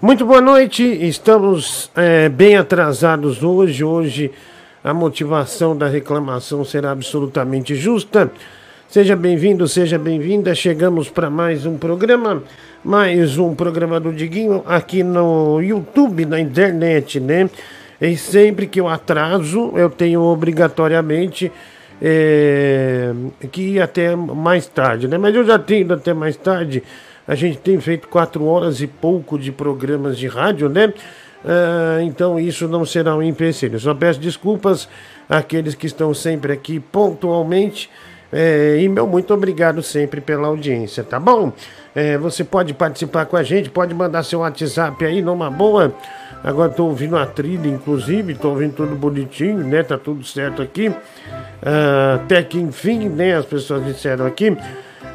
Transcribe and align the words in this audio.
Muito 0.00 0.24
boa 0.24 0.40
noite, 0.40 0.84
estamos 0.84 1.90
é, 1.96 2.28
bem 2.28 2.56
atrasados 2.56 3.42
hoje. 3.42 3.82
Hoje 3.82 4.30
a 4.84 4.94
motivação 4.94 5.76
da 5.76 5.88
reclamação 5.88 6.64
será 6.64 6.92
absolutamente 6.92 7.74
justa. 7.74 8.30
Seja 8.88 9.16
bem-vindo, 9.16 9.66
seja 9.66 9.98
bem-vinda. 9.98 10.54
Chegamos 10.54 11.10
para 11.10 11.28
mais 11.28 11.66
um 11.66 11.76
programa, 11.76 12.44
mais 12.84 13.38
um 13.38 13.56
programa 13.56 13.98
do 13.98 14.12
Diguinho 14.12 14.62
aqui 14.66 15.02
no 15.02 15.60
YouTube, 15.60 16.24
na 16.26 16.38
internet, 16.38 17.18
né? 17.18 17.50
E 18.00 18.16
sempre 18.16 18.68
que 18.68 18.80
eu 18.80 18.86
atraso, 18.86 19.72
eu 19.74 19.90
tenho 19.90 20.22
obrigatoriamente 20.22 21.50
é, 22.00 23.12
que 23.50 23.62
ir 23.62 23.80
até 23.80 24.14
mais 24.14 24.64
tarde, 24.68 25.08
né? 25.08 25.18
Mas 25.18 25.34
eu 25.34 25.44
já 25.44 25.58
tenho 25.58 25.92
até 25.92 26.14
mais 26.14 26.36
tarde 26.36 26.84
a 27.28 27.34
gente 27.34 27.58
tem 27.58 27.78
feito 27.78 28.08
quatro 28.08 28.46
horas 28.46 28.80
e 28.80 28.86
pouco 28.86 29.38
de 29.38 29.52
programas 29.52 30.16
de 30.16 30.26
rádio, 30.26 30.70
né? 30.70 30.92
Ah, 31.44 31.98
então 32.02 32.38
isso 32.40 32.66
não 32.66 32.84
será 32.84 33.14
um 33.14 33.22
empecilho. 33.22 33.78
Só 33.78 33.94
peço 33.94 34.18
desculpas 34.18 34.88
àqueles 35.28 35.74
que 35.74 35.86
estão 35.86 36.12
sempre 36.14 36.52
aqui 36.52 36.80
pontualmente. 36.80 37.90
É, 38.30 38.78
e 38.80 38.88
meu 38.88 39.06
muito 39.06 39.32
obrigado 39.32 39.82
sempre 39.82 40.20
pela 40.20 40.48
audiência, 40.48 41.02
tá 41.02 41.18
bom? 41.18 41.50
É, 41.94 42.18
você 42.18 42.44
pode 42.44 42.74
participar 42.74 43.24
com 43.24 43.36
a 43.36 43.42
gente, 43.42 43.70
pode 43.70 43.94
mandar 43.94 44.22
seu 44.22 44.40
WhatsApp 44.40 45.02
aí 45.04 45.22
numa 45.22 45.50
boa. 45.50 45.94
Agora 46.44 46.70
estou 46.70 46.88
ouvindo 46.88 47.16
a 47.16 47.26
trilha, 47.26 47.68
inclusive, 47.68 48.34
estou 48.34 48.52
ouvindo 48.52 48.74
tudo 48.74 48.94
bonitinho, 48.94 49.58
né? 49.58 49.82
Tá 49.82 49.96
tudo 49.96 50.22
certo 50.24 50.62
aqui. 50.62 50.92
Ah, 51.62 52.20
até 52.22 52.42
que 52.42 52.58
enfim, 52.58 53.08
né? 53.08 53.36
As 53.36 53.46
pessoas 53.46 53.84
disseram 53.84 54.26
aqui. 54.26 54.56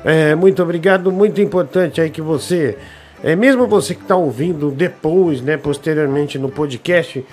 É, 0.06 0.36
muito 0.36 0.62
obrigado, 0.62 1.12
muito 1.12 1.40
importante 1.40 2.02
aí 2.02 2.10
que 2.10 2.22
você, 2.22 2.78
é, 3.24 3.36
mesmo 3.36 3.66
você 3.68 3.96
que 3.96 4.02
está 4.02 4.16
ouvindo 4.16 4.70
depois, 4.70 5.42
né, 5.42 5.56
posteriormente 5.56 6.38
no 6.38 6.50
podcast, 6.50 7.26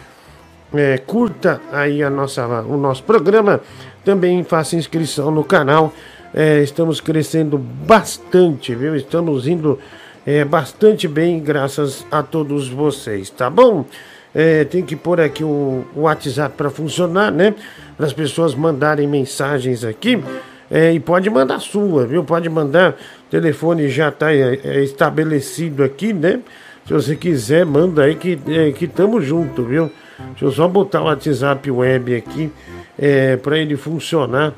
é, 0.73 0.99
curta 0.99 1.61
aí 1.73 2.03
a 2.03 2.09
nossa, 2.09 2.47
o 2.63 2.77
nosso 2.77 3.03
programa, 3.03 3.61
também 4.05 4.45
faça 4.45 4.77
inscrição 4.77 5.31
no 5.31 5.43
canal. 5.43 5.93
É, 6.33 6.61
estamos 6.63 7.01
crescendo 7.01 7.59
bastante, 7.59 8.73
viu? 8.73 8.95
Estamos 8.95 9.49
indo 9.49 9.81
é, 10.25 10.45
bastante 10.45 11.09
bem, 11.09 11.41
graças 11.41 12.07
a 12.11 12.23
todos 12.23 12.69
vocês, 12.69 13.31
tá 13.31 13.51
bom? 13.51 13.85
É, 14.33 14.63
tem 14.65 14.85
que 14.85 14.95
pôr 14.95 15.21
aqui 15.21 15.43
o, 15.43 15.85
o 15.97 16.03
WhatsApp 16.03 16.55
para 16.57 16.71
funcionar, 16.71 17.33
né? 17.33 17.53
Para 17.97 18.07
as 18.07 18.13
pessoas 18.13 18.55
mandarem 18.55 19.09
mensagens 19.09 19.83
aqui. 19.83 20.23
É, 20.71 20.93
e 20.93 21.01
pode 21.01 21.29
mandar 21.29 21.59
sua, 21.59 22.07
viu? 22.07 22.23
Pode 22.23 22.49
mandar. 22.49 22.93
O 23.27 23.31
telefone 23.31 23.89
já 23.89 24.09
está 24.09 24.33
é, 24.33 24.61
é, 24.63 24.85
estabelecido 24.85 25.83
aqui, 25.83 26.13
né? 26.13 26.41
Se 26.87 26.93
você 26.93 27.17
quiser, 27.17 27.67
manda 27.67 28.05
aí 28.05 28.15
que 28.15 28.39
é, 28.49 28.71
que 28.71 28.87
tamo 28.87 29.21
junto, 29.21 29.65
viu? 29.65 29.91
Deixa 30.31 30.45
eu 30.45 30.53
só 30.53 30.69
botar 30.69 31.01
o 31.03 31.05
WhatsApp 31.05 31.71
web 31.71 32.15
aqui 32.15 32.53
é, 32.99 33.37
para 33.37 33.59
ele 33.59 33.77
funcionar 33.77 34.53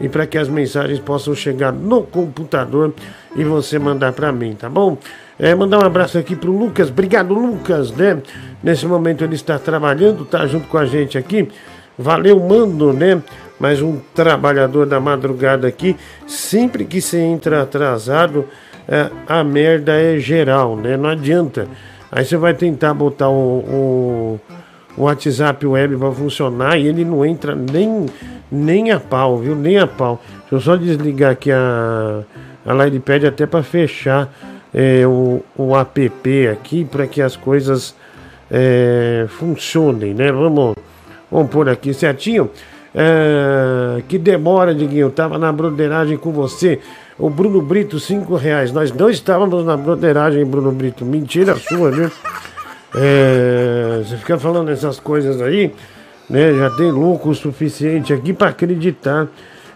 e 0.00 0.08
para 0.08 0.26
que 0.26 0.36
as 0.36 0.48
mensagens 0.48 0.98
possam 0.98 1.34
chegar 1.34 1.72
no 1.72 2.02
computador 2.02 2.92
e 3.36 3.44
você 3.44 3.78
mandar 3.78 4.12
para 4.12 4.32
mim, 4.32 4.54
tá 4.54 4.68
bom? 4.68 4.98
É, 5.38 5.54
mandar 5.54 5.78
um 5.78 5.86
abraço 5.86 6.18
aqui 6.18 6.34
pro 6.34 6.56
Lucas, 6.56 6.88
obrigado 6.88 7.34
Lucas, 7.34 7.92
né? 7.92 8.20
Nesse 8.62 8.86
momento 8.86 9.22
ele 9.22 9.34
está 9.34 9.58
trabalhando, 9.58 10.24
tá 10.24 10.46
junto 10.46 10.66
com 10.68 10.78
a 10.78 10.86
gente 10.86 11.18
aqui. 11.18 11.48
Valeu, 11.98 12.40
mano, 12.40 12.92
né? 12.92 13.22
Mais 13.62 13.80
um 13.80 14.00
trabalhador 14.12 14.86
da 14.86 14.98
madrugada 14.98 15.68
aqui. 15.68 15.96
Sempre 16.26 16.84
que 16.84 17.00
você 17.00 17.20
entra 17.20 17.62
atrasado, 17.62 18.44
é, 18.88 19.08
a 19.28 19.44
merda 19.44 19.92
é 19.92 20.18
geral, 20.18 20.76
né? 20.76 20.96
Não 20.96 21.08
adianta. 21.08 21.68
Aí 22.10 22.24
você 22.24 22.36
vai 22.36 22.54
tentar 22.54 22.92
botar 22.92 23.28
o, 23.28 23.60
o, 23.60 24.40
o 24.96 25.02
WhatsApp 25.04 25.64
web 25.64 25.96
para 25.96 26.10
funcionar 26.10 26.76
e 26.76 26.88
ele 26.88 27.04
não 27.04 27.24
entra 27.24 27.54
nem, 27.54 28.06
nem 28.50 28.90
a 28.90 28.98
pau, 28.98 29.38
viu? 29.38 29.54
Nem 29.54 29.78
a 29.78 29.86
pau. 29.86 30.20
Deixa 30.40 30.54
eu 30.56 30.60
só 30.60 30.74
desligar 30.74 31.30
aqui 31.30 31.52
a, 31.52 32.22
a 32.66 32.72
Lightpad 32.72 33.28
até 33.28 33.46
para 33.46 33.62
fechar 33.62 34.28
é, 34.74 35.06
o, 35.06 35.40
o 35.56 35.76
app 35.76 36.48
aqui 36.48 36.84
para 36.84 37.06
que 37.06 37.22
as 37.22 37.36
coisas 37.36 37.94
é, 38.50 39.26
funcionem, 39.28 40.14
né? 40.14 40.32
Vamos, 40.32 40.74
vamos 41.30 41.48
pôr 41.48 41.68
aqui 41.68 41.94
certinho. 41.94 42.50
É, 42.94 44.02
que 44.08 44.18
demora, 44.18 44.74
Diguinho. 44.74 45.10
Tava 45.10 45.38
na 45.38 45.50
broderagem 45.52 46.16
com 46.16 46.32
você. 46.32 46.78
O 47.18 47.30
Bruno 47.30 47.62
Brito, 47.62 47.98
cinco 47.98 48.36
reais. 48.36 48.72
Nós 48.72 48.92
não 48.92 49.08
estávamos 49.08 49.64
na 49.64 49.76
broderagem, 49.76 50.44
Bruno 50.44 50.72
Brito. 50.72 51.04
Mentira 51.04 51.56
sua, 51.56 51.90
viu? 51.90 52.10
É, 52.94 54.02
você 54.04 54.16
fica 54.16 54.38
falando 54.38 54.70
essas 54.70 55.00
coisas 55.00 55.40
aí, 55.40 55.72
né? 56.28 56.52
Já 56.54 56.70
tem 56.70 56.90
louco 56.90 57.30
o 57.30 57.34
suficiente 57.34 58.12
aqui 58.12 58.32
para 58.32 58.48
acreditar 58.50 59.28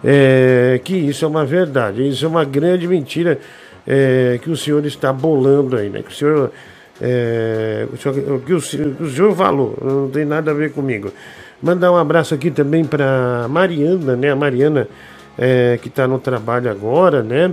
é, 0.05 0.79
que 0.85 0.95
isso 0.95 1.25
é 1.25 1.29
uma 1.29 1.45
verdade. 1.45 2.07
Isso 2.07 2.25
é 2.25 2.29
uma 2.29 2.45
grande 2.45 2.87
mentira 2.87 3.39
é, 3.87 4.39
que 4.43 4.51
o 4.51 4.57
senhor 4.57 4.85
está 4.85 5.13
bolando 5.13 5.77
aí, 5.77 5.89
né? 5.89 6.03
Que 6.03 6.11
o 6.11 6.15
senhor, 6.15 6.51
é, 7.01 7.87
que 7.99 8.09
o, 8.09 8.41
que 8.41 8.53
o 9.03 9.11
senhor 9.11 9.35
falou, 9.35 9.77
não 9.83 10.11
tem 10.11 10.25
nada 10.25 10.51
a 10.51 10.55
ver 10.55 10.73
comigo. 10.73 11.11
Mandar 11.63 11.91
um 11.91 11.97
abraço 11.97 12.35
aqui 12.35 12.51
também 12.51 12.85
para 12.85 13.47
Mariana, 13.49 14.15
né? 14.15 14.31
A 14.31 14.37
Mariana 14.37 14.89
é, 15.39 15.79
que 15.81 15.89
está 15.89 16.07
no 16.07 16.19
trabalho 16.19 16.71
agora, 16.71 17.23
né? 17.23 17.53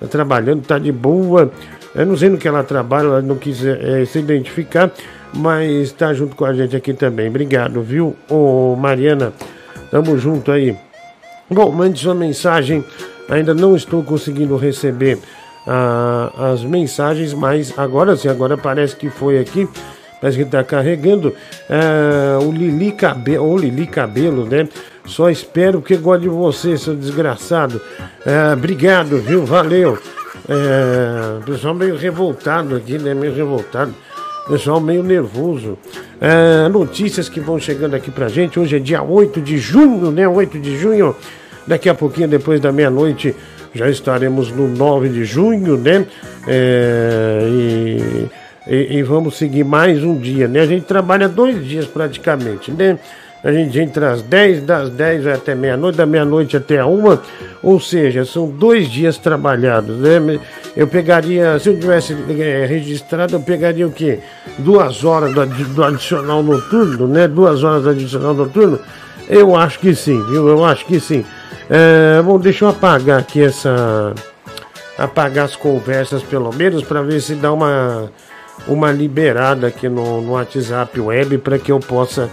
Tá 0.00 0.06
trabalhando, 0.06 0.62
tá 0.62 0.78
de 0.78 0.92
boa. 0.92 1.50
Eu 1.94 2.06
não 2.06 2.16
sei 2.16 2.28
no 2.28 2.38
que 2.38 2.46
ela 2.46 2.62
trabalha, 2.62 3.06
ela 3.06 3.22
não 3.22 3.36
quis 3.36 3.64
é, 3.64 4.04
se 4.04 4.18
identificar, 4.18 4.90
mas 5.34 5.70
está 5.70 6.12
junto 6.12 6.36
com 6.36 6.44
a 6.44 6.52
gente 6.52 6.76
aqui 6.76 6.92
também. 6.92 7.28
Obrigado, 7.28 7.80
viu, 7.82 8.14
Ô, 8.28 8.76
Mariana? 8.76 9.32
Tamo 9.90 10.18
junto 10.18 10.52
aí. 10.52 10.76
Bom, 11.50 11.70
mande 11.72 11.98
sua 11.98 12.14
mensagem. 12.14 12.84
Ainda 13.28 13.54
não 13.54 13.74
estou 13.74 14.02
conseguindo 14.02 14.56
receber 14.56 15.18
ah, 15.66 16.30
as 16.52 16.62
mensagens, 16.62 17.32
mas 17.34 17.78
agora 17.78 18.16
sim, 18.16 18.28
agora 18.28 18.56
parece 18.56 18.96
que 18.96 19.08
foi 19.10 19.38
aqui. 19.38 19.68
Parece 20.20 20.38
que 20.38 20.44
está 20.44 20.64
carregando 20.64 21.34
é, 21.68 22.44
o 22.44 22.50
Lili 22.50 22.92
Cabelo, 22.92 23.44
ou 23.44 23.56
Lili 23.56 23.86
Cabelo, 23.86 24.44
né? 24.44 24.68
Só 25.06 25.30
espero 25.30 25.80
que 25.80 25.96
goste 25.96 26.22
de 26.22 26.28
você, 26.28 26.76
seu 26.76 26.94
desgraçado. 26.94 27.80
É, 28.26 28.52
obrigado, 28.52 29.18
viu? 29.18 29.44
Valeu. 29.44 29.98
É, 30.48 31.44
pessoal 31.44 31.74
meio 31.74 31.96
revoltado 31.96 32.76
aqui, 32.76 32.98
né? 32.98 33.14
Meio 33.14 33.34
revoltado. 33.34 33.94
Pessoal 34.48 34.80
meio 34.80 35.02
nervoso. 35.02 35.78
É, 36.20 36.68
notícias 36.68 37.28
que 37.28 37.38
vão 37.38 37.58
chegando 37.58 37.94
aqui 37.94 38.10
pra 38.10 38.28
gente. 38.28 38.58
Hoje 38.58 38.76
é 38.76 38.78
dia 38.78 39.02
8 39.02 39.40
de 39.40 39.58
junho, 39.58 40.10
né? 40.10 40.26
8 40.26 40.58
de 40.58 40.76
junho. 40.76 41.14
Daqui 41.66 41.88
a 41.88 41.94
pouquinho, 41.94 42.28
depois 42.28 42.60
da 42.60 42.72
meia-noite, 42.72 43.36
já 43.74 43.88
estaremos 43.88 44.50
no 44.50 44.66
9 44.68 45.10
de 45.10 45.24
junho, 45.24 45.76
né? 45.76 46.06
É, 46.46 47.40
e 47.46 48.28
e, 48.68 48.98
e, 48.98 49.02
vamos 49.02 49.36
seguir 49.36 49.64
mais 49.64 50.04
um 50.04 50.14
dia, 50.16 50.46
né? 50.46 50.60
A 50.60 50.66
gente 50.66 50.84
trabalha 50.84 51.28
dois 51.28 51.66
dias 51.66 51.86
praticamente, 51.86 52.70
né? 52.70 52.98
A 53.42 53.52
gente 53.52 53.78
entra 53.78 54.10
às 54.10 54.20
10, 54.20 54.62
das 54.62 54.90
10 54.90 55.26
até 55.28 55.54
meia-noite, 55.54 55.96
da 55.96 56.04
meia-noite 56.04 56.56
até 56.56 56.80
a 56.80 56.86
uma, 56.86 57.22
ou 57.62 57.78
seja, 57.78 58.24
são 58.24 58.48
dois 58.48 58.90
dias 58.90 59.16
trabalhados, 59.16 59.96
né? 59.96 60.40
Eu 60.76 60.86
pegaria, 60.86 61.58
se 61.58 61.68
eu 61.68 61.78
tivesse 61.78 62.16
é, 62.38 62.66
registrado, 62.66 63.36
eu 63.36 63.40
pegaria 63.40 63.86
o 63.86 63.92
quê? 63.92 64.18
Duas 64.58 65.04
horas 65.04 65.32
do, 65.32 65.46
do 65.46 65.84
adicional 65.84 66.42
noturno, 66.42 67.06
né? 67.06 67.26
Duas 67.26 67.62
horas 67.62 67.84
do 67.84 67.90
adicional 67.90 68.34
noturno? 68.34 68.78
Eu 69.28 69.54
acho 69.54 69.78
que 69.78 69.94
sim, 69.94 70.20
viu? 70.26 70.48
Eu 70.48 70.64
acho 70.64 70.84
que 70.84 70.98
sim. 70.98 71.24
É, 71.70 72.20
bom, 72.22 72.38
deixa 72.38 72.64
eu 72.64 72.68
apagar 72.68 73.20
aqui 73.20 73.42
essa. 73.42 74.12
Apagar 74.96 75.44
as 75.44 75.54
conversas, 75.54 76.24
pelo 76.24 76.52
menos, 76.52 76.82
para 76.82 77.02
ver 77.02 77.20
se 77.20 77.36
dá 77.36 77.52
uma 77.52 78.10
uma 78.66 78.92
liberada 78.92 79.68
aqui 79.68 79.88
no, 79.88 80.20
no 80.20 80.32
WhatsApp 80.32 80.98
web 81.00 81.38
para 81.38 81.58
que 81.58 81.70
eu 81.70 81.80
possa 81.80 82.30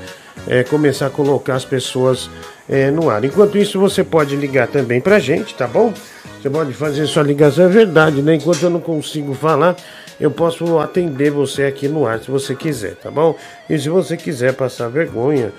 é, 0.47 0.63
começar 0.63 1.07
a 1.07 1.09
colocar 1.09 1.55
as 1.55 1.65
pessoas 1.65 2.29
é, 2.69 2.91
no 2.91 3.09
ar. 3.09 3.23
Enquanto 3.23 3.57
isso, 3.57 3.79
você 3.79 4.03
pode 4.03 4.35
ligar 4.35 4.67
também 4.67 4.99
para 4.99 5.19
gente, 5.19 5.53
tá 5.55 5.67
bom? 5.67 5.93
Você 6.41 6.49
pode 6.49 6.73
fazer 6.73 7.07
sua 7.07 7.23
ligação, 7.23 7.65
é 7.65 7.69
verdade, 7.69 8.21
né? 8.21 8.35
Enquanto 8.35 8.61
eu 8.63 8.69
não 8.69 8.79
consigo 8.79 9.33
falar, 9.33 9.75
eu 10.19 10.29
posso 10.31 10.79
atender 10.79 11.31
você 11.31 11.63
aqui 11.63 11.87
no 11.87 12.05
ar 12.05 12.19
se 12.19 12.29
você 12.29 12.55
quiser, 12.55 12.95
tá 12.95 13.09
bom? 13.09 13.35
E 13.69 13.77
se 13.77 13.89
você 13.89 14.15
quiser 14.15 14.53
passar 14.53 14.87
vergonha, 14.87 15.51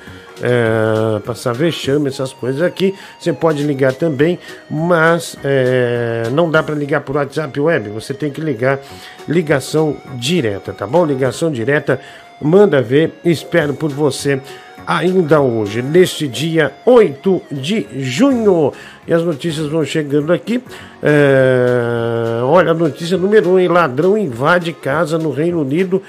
é, 0.43 1.19
passar 1.21 1.55
vexame, 1.55 2.09
essas 2.09 2.33
coisas 2.33 2.63
aqui, 2.63 2.95
você 3.19 3.33
pode 3.33 3.63
ligar 3.63 3.93
também, 3.93 4.39
mas 4.71 5.37
é, 5.45 6.25
não 6.33 6.51
dá 6.51 6.63
para 6.63 6.75
ligar 6.75 7.01
por 7.01 7.17
WhatsApp 7.17 7.59
web, 7.59 7.89
você 7.91 8.13
tem 8.13 8.31
que 8.31 8.41
ligar 8.41 8.81
ligação 9.29 9.97
direta, 10.15 10.73
tá 10.73 10.87
bom? 10.87 11.05
Ligação 11.05 11.51
direta, 11.51 12.01
manda 12.41 12.83
ver, 12.83 13.15
espero 13.25 13.75
por 13.75 13.91
você 13.91 14.41
ainda 14.87 15.41
hoje, 15.41 15.83
neste 15.83 16.29
dia 16.29 16.73
8 16.85 17.43
de 17.51 17.87
junho. 17.99 18.73
E 19.07 19.13
as 19.13 19.23
notícias 19.23 19.67
vão 19.67 19.85
chegando 19.85 20.33
aqui. 20.33 20.63
É... 21.03 22.41
Olha, 22.45 22.71
a 22.71 22.75
notícia 22.75 23.19
número 23.19 23.51
1: 23.51 23.59
um, 23.59 23.73
ladrão 23.73 24.17
invade 24.17 24.73
casa 24.73 25.19
no 25.19 25.31
Reino 25.31 25.61
Unido 25.61 26.01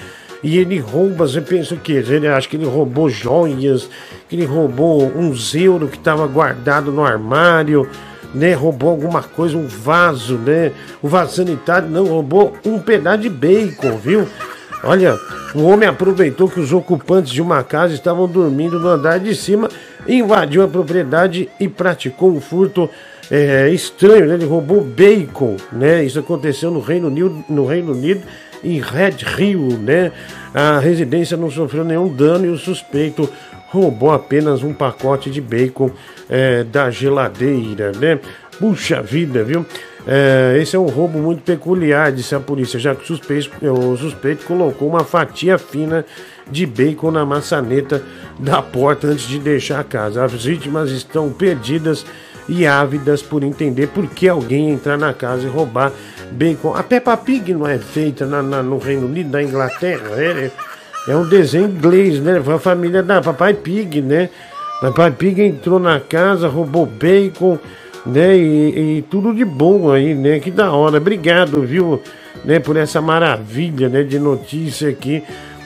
e 0.44 0.57
ele 0.57 0.80
rouba, 0.80 1.28
você 1.28 1.42
pensa 1.42 1.74
o 1.74 1.78
quê? 1.78 2.04
Ele 2.07 2.28
acha 2.28 2.48
que 2.48 2.56
ele 2.56 2.66
roubou 2.66 3.10
joias, 3.10 3.89
que 4.30 4.36
ele 4.36 4.45
roubou 4.45 5.12
uns 5.16 5.56
euros 5.56 5.89
que 5.89 5.98
estava 5.98 6.28
guardado 6.28 6.92
no 6.92 7.04
armário, 7.04 7.89
né? 8.34 8.54
Roubou 8.54 8.92
alguma 8.92 9.24
coisa, 9.24 9.57
um 9.57 9.68
vaso, 9.68 10.36
né? 10.36 10.72
O 11.01 11.07
vaso 11.07 11.36
sanitário 11.36 11.89
não 11.89 12.06
roubou 12.06 12.54
um 12.66 12.80
pedaço 12.80 13.19
de 13.19 13.30
bacon, 13.30 13.98
viu? 13.98 14.28
Olha, 14.84 15.18
o 15.56 15.63
homem 15.63 15.89
aproveitou 15.89 16.48
que 16.48 16.60
os 16.60 16.72
ocupantes 16.72 17.31
de 17.31 17.42
uma 17.42 17.63
casa 17.63 17.95
estavam 17.95 18.28
dormindo 18.28 18.80
no 18.80 18.88
andar 18.88 19.19
de 19.19 19.36
cima, 19.36 19.69
invadiu 20.07 20.63
a 20.63 20.68
propriedade 20.68 21.50
e 21.60 21.68
praticou 21.68 22.31
um 22.31 22.40
furto 22.40 22.88
é, 23.31 23.69
estranho, 23.69 24.28
né? 24.28 24.36
Ele 24.36 24.45
roubou 24.45 24.81
bacon, 24.81 25.57
né? 25.72 26.04
Isso 26.04 26.19
aconteceu 26.19 26.69
no 26.69 26.80
Reino 26.80 27.07
Unido, 27.07 27.44
no 27.50 27.66
Reino 27.66 27.92
Unido 27.92 28.22
em 28.63 28.80
Red 28.80 29.18
Hill, 29.38 29.77
né? 29.80 30.12
A 30.54 30.80
residência 30.80 31.38
não 31.38 31.50
sofreu 31.51 31.83
nenhum 31.83 32.07
dano 32.07 32.45
e 32.45 32.50
o 32.50 32.57
suspeito 32.57 33.30
roubou 33.69 34.12
apenas 34.12 34.63
um 34.63 34.74
pacote 34.74 35.30
de 35.30 35.42
bacon 35.42 35.92
é, 36.30 36.63
da 36.63 36.89
geladeira, 36.89 37.92
né? 37.92 38.19
Puxa 38.59 39.01
vida, 39.01 39.44
viu? 39.44 39.65
É, 40.07 40.57
esse 40.62 40.75
é 40.75 40.80
um 40.80 40.88
roubo 40.88 41.19
muito 41.19 41.44
peculiar, 41.44 42.12
disse 42.13 42.33
a 42.33 42.39
polícia, 42.39 42.80
já 42.80 42.95
que 42.95 43.04
o 43.04 43.06
suspeito, 43.06 43.51
o 43.69 43.98
suspeito 43.98 44.45
colocou 44.45 44.88
uma 44.88 45.04
fatia 45.04 45.57
fina 45.57 46.06
de 46.50 46.65
bacon 46.65 47.12
na 47.12 47.25
maçaneta 47.25 48.01
da 48.39 48.62
porta 48.62 49.07
antes 49.07 49.27
de 49.27 49.38
deixar 49.38 49.81
a 49.81 49.83
casa. 49.83 50.24
As 50.24 50.45
vítimas 50.45 50.92
estão 50.92 51.30
perdidas 51.30 52.06
e 52.48 52.65
ávidas 52.65 53.21
por 53.21 53.44
entender 53.44 53.88
por 53.88 54.07
que 54.07 54.30
alguém 54.30 54.69
entrar 54.69 54.98
na 54.98 55.13
casa 55.13 55.45
e 55.45 55.50
roubar 55.50 55.92
bacon. 56.31 56.74
A 56.75 56.83
Peppa 56.83 57.15
Pig 57.18 57.53
não 57.53 57.68
é 57.68 57.77
feita 57.77 58.25
na, 58.25 58.41
na, 58.41 58.63
no 58.63 58.77
Reino 58.77 59.06
Unido, 59.06 59.31
na 59.31 59.44
Inglaterra, 59.44 60.09
é, 60.18 60.51
é 61.07 61.15
um 61.15 61.27
desenho 61.27 61.68
inglês, 61.68 62.19
né? 62.19 62.41
Foi 62.44 62.56
a 62.56 62.59
família 62.59 63.01
da 63.01 63.21
Papai 63.21 63.53
Pig, 63.53 64.01
né? 64.01 64.29
Papai 64.81 65.12
Pig 65.12 65.41
entrou 65.41 65.79
na 65.79 66.00
casa, 66.00 66.47
roubou 66.47 66.85
bacon, 66.85 67.57
né? 68.06 68.38
E, 68.38 68.97
e, 68.97 69.01
tudo 69.03 69.33
de 69.33 69.45
bom 69.45 69.91
aí, 69.91 70.13
né? 70.13 70.39
Que 70.39 70.51
da 70.51 70.71
hora. 70.71 70.97
Obrigado, 70.97 71.62
viu? 71.62 72.01
Né, 72.45 72.59
por 72.59 72.77
essa 72.77 73.01
maravilha, 73.01 73.89
né, 73.89 74.03
de 74.03 74.19
notícia 74.19 74.89
aqui. 74.89 75.23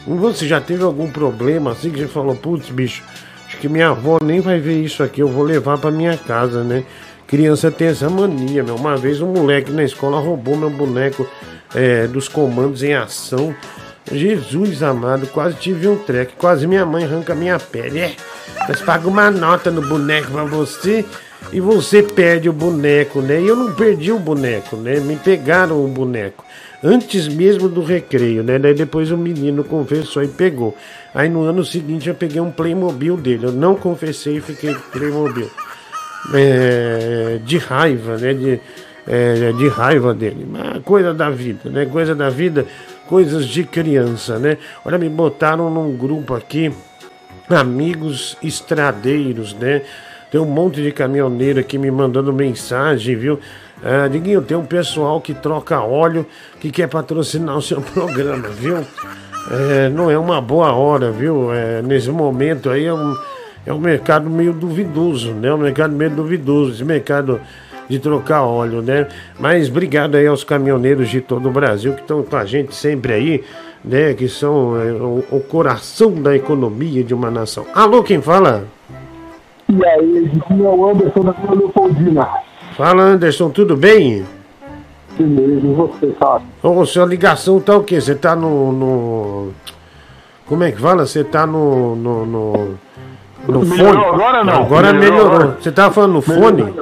Você 0.08 0.48
já 0.48 0.60
teve 0.60 0.84
algum 0.84 1.10
problema 1.12 1.72
assim 1.72 1.92
que 1.92 2.00
você 2.00 2.08
falou, 2.08 2.36
putz, 2.36 2.70
bicho, 2.70 3.04
acho 3.46 3.58
que 3.58 3.68
minha 3.68 3.90
avó 3.90 4.18
nem 4.24 4.40
vai 4.40 4.60
ver 4.60 4.82
isso 4.82 5.04
aqui, 5.04 5.22
eu 5.22 5.28
vou 5.28 5.44
levar 5.44 5.78
para 5.78 5.92
minha 5.92 6.18
casa, 6.18 6.64
né? 6.64 6.84
Criança 7.32 7.72
tem 7.72 7.88
essa 7.88 8.10
mania, 8.10 8.62
meu. 8.62 8.76
Uma 8.76 8.98
vez 8.98 9.22
um 9.22 9.32
moleque 9.32 9.72
na 9.72 9.86
escola 9.86 10.20
roubou 10.20 10.58
meu 10.58 10.70
boneco 10.70 11.26
é, 11.74 12.06
dos 12.06 12.28
comandos 12.28 12.84
em 12.84 12.94
ação. 12.94 13.56
Jesus 14.12 14.84
amado, 14.84 15.26
quase 15.28 15.56
tive 15.56 15.88
um 15.88 15.96
treco, 15.96 16.34
quase 16.38 16.68
minha 16.68 16.86
mãe 16.86 17.06
arranca 17.06 17.34
minha 17.34 17.58
pele. 17.58 18.00
É, 18.00 18.16
mas 18.68 18.82
paga 18.82 19.08
uma 19.08 19.32
nota 19.32 19.72
no 19.72 19.82
boneco 19.82 20.30
pra 20.30 20.44
você 20.44 21.06
e 21.54 21.62
você 21.62 22.04
perde 22.04 22.50
o 22.50 22.54
boneco, 22.54 23.22
né? 23.22 23.40
E 23.40 23.48
eu 23.48 23.56
não 23.56 23.74
perdi 23.76 24.12
o 24.12 24.20
boneco, 24.20 24.76
né? 24.76 25.00
Me 25.00 25.16
pegaram 25.16 25.82
o 25.82 25.88
boneco. 25.88 26.44
Antes 26.84 27.30
mesmo 27.30 27.70
do 27.70 27.82
recreio, 27.82 28.44
né? 28.44 28.60
Daí 28.60 28.74
depois 28.74 29.10
o 29.10 29.18
menino 29.18 29.64
confessou 29.64 30.22
e 30.22 30.28
pegou. 30.28 30.76
Aí 31.16 31.30
no 31.30 31.44
ano 31.44 31.64
seguinte 31.64 32.10
eu 32.10 32.16
peguei 32.16 32.42
um 32.42 32.52
Playmobil 32.52 33.16
dele. 33.16 33.46
Eu 33.46 33.54
não 33.54 33.76
confessei 33.76 34.36
e 34.36 34.42
fiquei 34.42 34.76
Playmobil. 34.92 35.50
É, 36.34 37.40
de 37.44 37.58
raiva, 37.58 38.18
né? 38.18 38.34
De, 38.34 38.60
é, 39.08 39.52
de 39.54 39.68
raiva 39.68 40.14
dele. 40.14 40.48
Mas 40.50 40.84
coisa 40.84 41.14
da 41.14 41.30
vida, 41.30 41.70
né? 41.70 41.86
Coisa 41.86 42.14
da 42.14 42.30
vida, 42.30 42.66
coisas 43.08 43.48
de 43.48 43.64
criança, 43.64 44.38
né? 44.38 44.58
Olha, 44.86 44.98
me 44.98 45.10
botaram 45.10 45.70
num 45.70 45.96
grupo 45.96 46.34
aqui, 46.34 46.72
amigos 47.50 48.38
estradeiros, 48.42 49.54
né? 49.54 49.82
Tem 50.32 50.40
um 50.40 50.46
monte 50.46 50.82
de 50.82 50.92
caminhoneiro 50.94 51.60
aqui 51.60 51.78
me 51.78 51.92
mandando 51.92 52.32
mensagem, 52.32 53.16
viu? 53.18 53.40
Ah, 53.84 54.08
Diguinho, 54.08 54.42
tem 54.42 54.56
um 54.56 54.66
pessoal 54.66 55.20
que 55.20 55.34
troca 55.34 55.82
óleo 55.82 56.26
que 56.60 56.72
quer 56.72 56.88
patrocinar 56.88 57.58
o 57.58 57.62
seu 57.62 57.82
programa, 57.94 58.48
viu? 58.48 58.78
É, 59.50 59.90
não 59.90 60.10
é 60.10 60.18
uma 60.18 60.40
boa 60.40 60.72
hora, 60.72 61.12
viu? 61.12 61.52
É, 61.52 61.82
nesse 61.82 62.10
momento 62.10 62.70
aí 62.70 62.86
é 62.86 62.94
um, 62.94 63.16
é 63.66 63.74
um 63.74 63.80
mercado 63.80 64.30
meio 64.30 64.54
duvidoso, 64.54 65.32
né? 65.32 65.54
Um 65.54 65.58
mercado 65.58 65.94
meio 65.94 66.12
duvidoso, 66.12 66.72
esse 66.72 66.84
mercado 66.84 67.40
de 67.88 68.00
trocar 68.00 68.44
óleo, 68.44 68.82
né? 68.82 69.08
Mas 69.40 69.70
obrigado 69.70 70.16
aí 70.16 70.26
aos 70.26 70.44
caminhoneiros 70.44 71.10
de 71.10 71.22
todo 71.22 71.50
o 71.50 71.52
Brasil 71.52 71.94
que 71.94 72.02
estão 72.02 72.24
com 72.24 72.36
a 72.36 72.46
gente 72.46 72.74
sempre 72.74 73.14
aí, 73.14 73.44
né? 73.84 74.14
Que 74.14 74.28
são 74.28 74.80
é, 74.80 74.92
o, 74.94 75.24
o 75.32 75.40
coração 75.42 76.14
da 76.14 76.36
economia 76.36 77.04
de 77.04 77.14
uma 77.14 77.30
nação. 77.30 77.66
Alô, 77.74 78.02
quem 78.02 78.22
fala? 78.22 78.66
E 79.70 79.86
aí, 79.86 80.32
é 80.50 80.54
o 80.54 80.90
Anderson 80.90 81.22
da 81.22 81.36
Leopoldina. 81.54 82.28
Fala, 82.76 83.04
Anderson, 83.04 83.50
tudo 83.50 83.76
bem? 83.78 84.26
Beleza, 85.18 85.68
e 85.68 85.74
você, 85.74 86.16
sabe? 86.18 86.46
Ô, 86.64 86.86
sua 86.86 87.06
ligação 87.06 87.60
tá 87.60 87.76
o 87.78 87.84
quê? 87.84 88.00
Você 88.00 88.16
tá 88.16 88.36
no, 88.36 88.72
no... 88.72 89.52
Como 90.48 90.64
é 90.64 90.72
que 90.72 90.80
fala? 90.80 91.06
Você 91.06 91.24
tá 91.24 91.46
no... 91.46 91.96
no, 91.96 92.26
no... 92.26 92.80
No 93.48 93.66
Melhorou 93.66 93.94
fone? 94.04 94.06
agora 94.16 94.44
não? 94.44 94.62
Agora 94.62 94.94
Melhorou 94.94 95.30
melhorou. 95.30 95.56
Você 95.60 95.72
tava 95.72 95.94
falando 95.94 96.14
no 96.14 96.22
fone? 96.22 96.74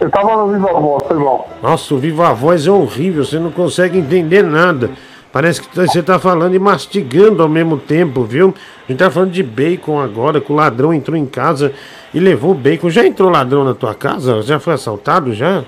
Eu 0.00 0.10
tava 0.10 0.36
no 0.36 0.52
Viva 0.52 0.72
Voz, 0.72 1.02
foi 1.06 1.16
mal. 1.16 1.48
Nossa, 1.62 1.94
o 1.94 1.98
Viva 1.98 2.34
Voz 2.34 2.66
é 2.66 2.70
horrível, 2.70 3.24
você 3.24 3.38
não 3.38 3.50
consegue 3.50 3.98
entender 3.98 4.42
nada. 4.42 4.90
Parece 5.32 5.62
que 5.62 5.74
você 5.74 6.02
tá 6.02 6.18
falando 6.18 6.54
e 6.54 6.58
mastigando 6.58 7.42
ao 7.42 7.48
mesmo 7.48 7.78
tempo, 7.78 8.22
viu? 8.24 8.54
A 8.86 8.92
gente 8.92 8.98
tá 8.98 9.10
falando 9.10 9.30
de 9.30 9.42
bacon 9.42 9.98
agora, 9.98 10.40
que 10.42 10.52
o 10.52 10.54
ladrão 10.54 10.92
entrou 10.92 11.16
em 11.16 11.24
casa 11.24 11.72
e 12.12 12.20
levou 12.20 12.52
bacon. 12.52 12.90
Já 12.90 13.06
entrou 13.06 13.30
ladrão 13.30 13.64
na 13.64 13.72
tua 13.72 13.94
casa? 13.94 14.42
Já 14.42 14.58
foi 14.60 14.74
assaltado 14.74 15.32
já? 15.32 15.64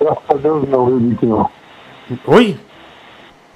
Graças 0.00 0.22
a 0.30 0.34
Deus 0.34 0.66
não, 0.66 0.86
Nick, 0.98 1.26
não. 1.26 1.50
Oi? 2.26 2.56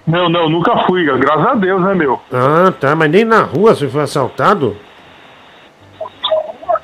Não, 0.06 0.28
não, 0.28 0.50
nunca 0.50 0.76
fui, 0.86 1.02
graças 1.18 1.46
a 1.46 1.54
Deus, 1.54 1.80
né, 1.80 1.94
meu? 1.94 2.20
Ah, 2.30 2.70
tá, 2.78 2.94
mas 2.94 3.10
nem 3.10 3.24
na 3.24 3.40
rua 3.40 3.74
você 3.74 3.88
foi 3.88 4.02
assaltado? 4.02 4.76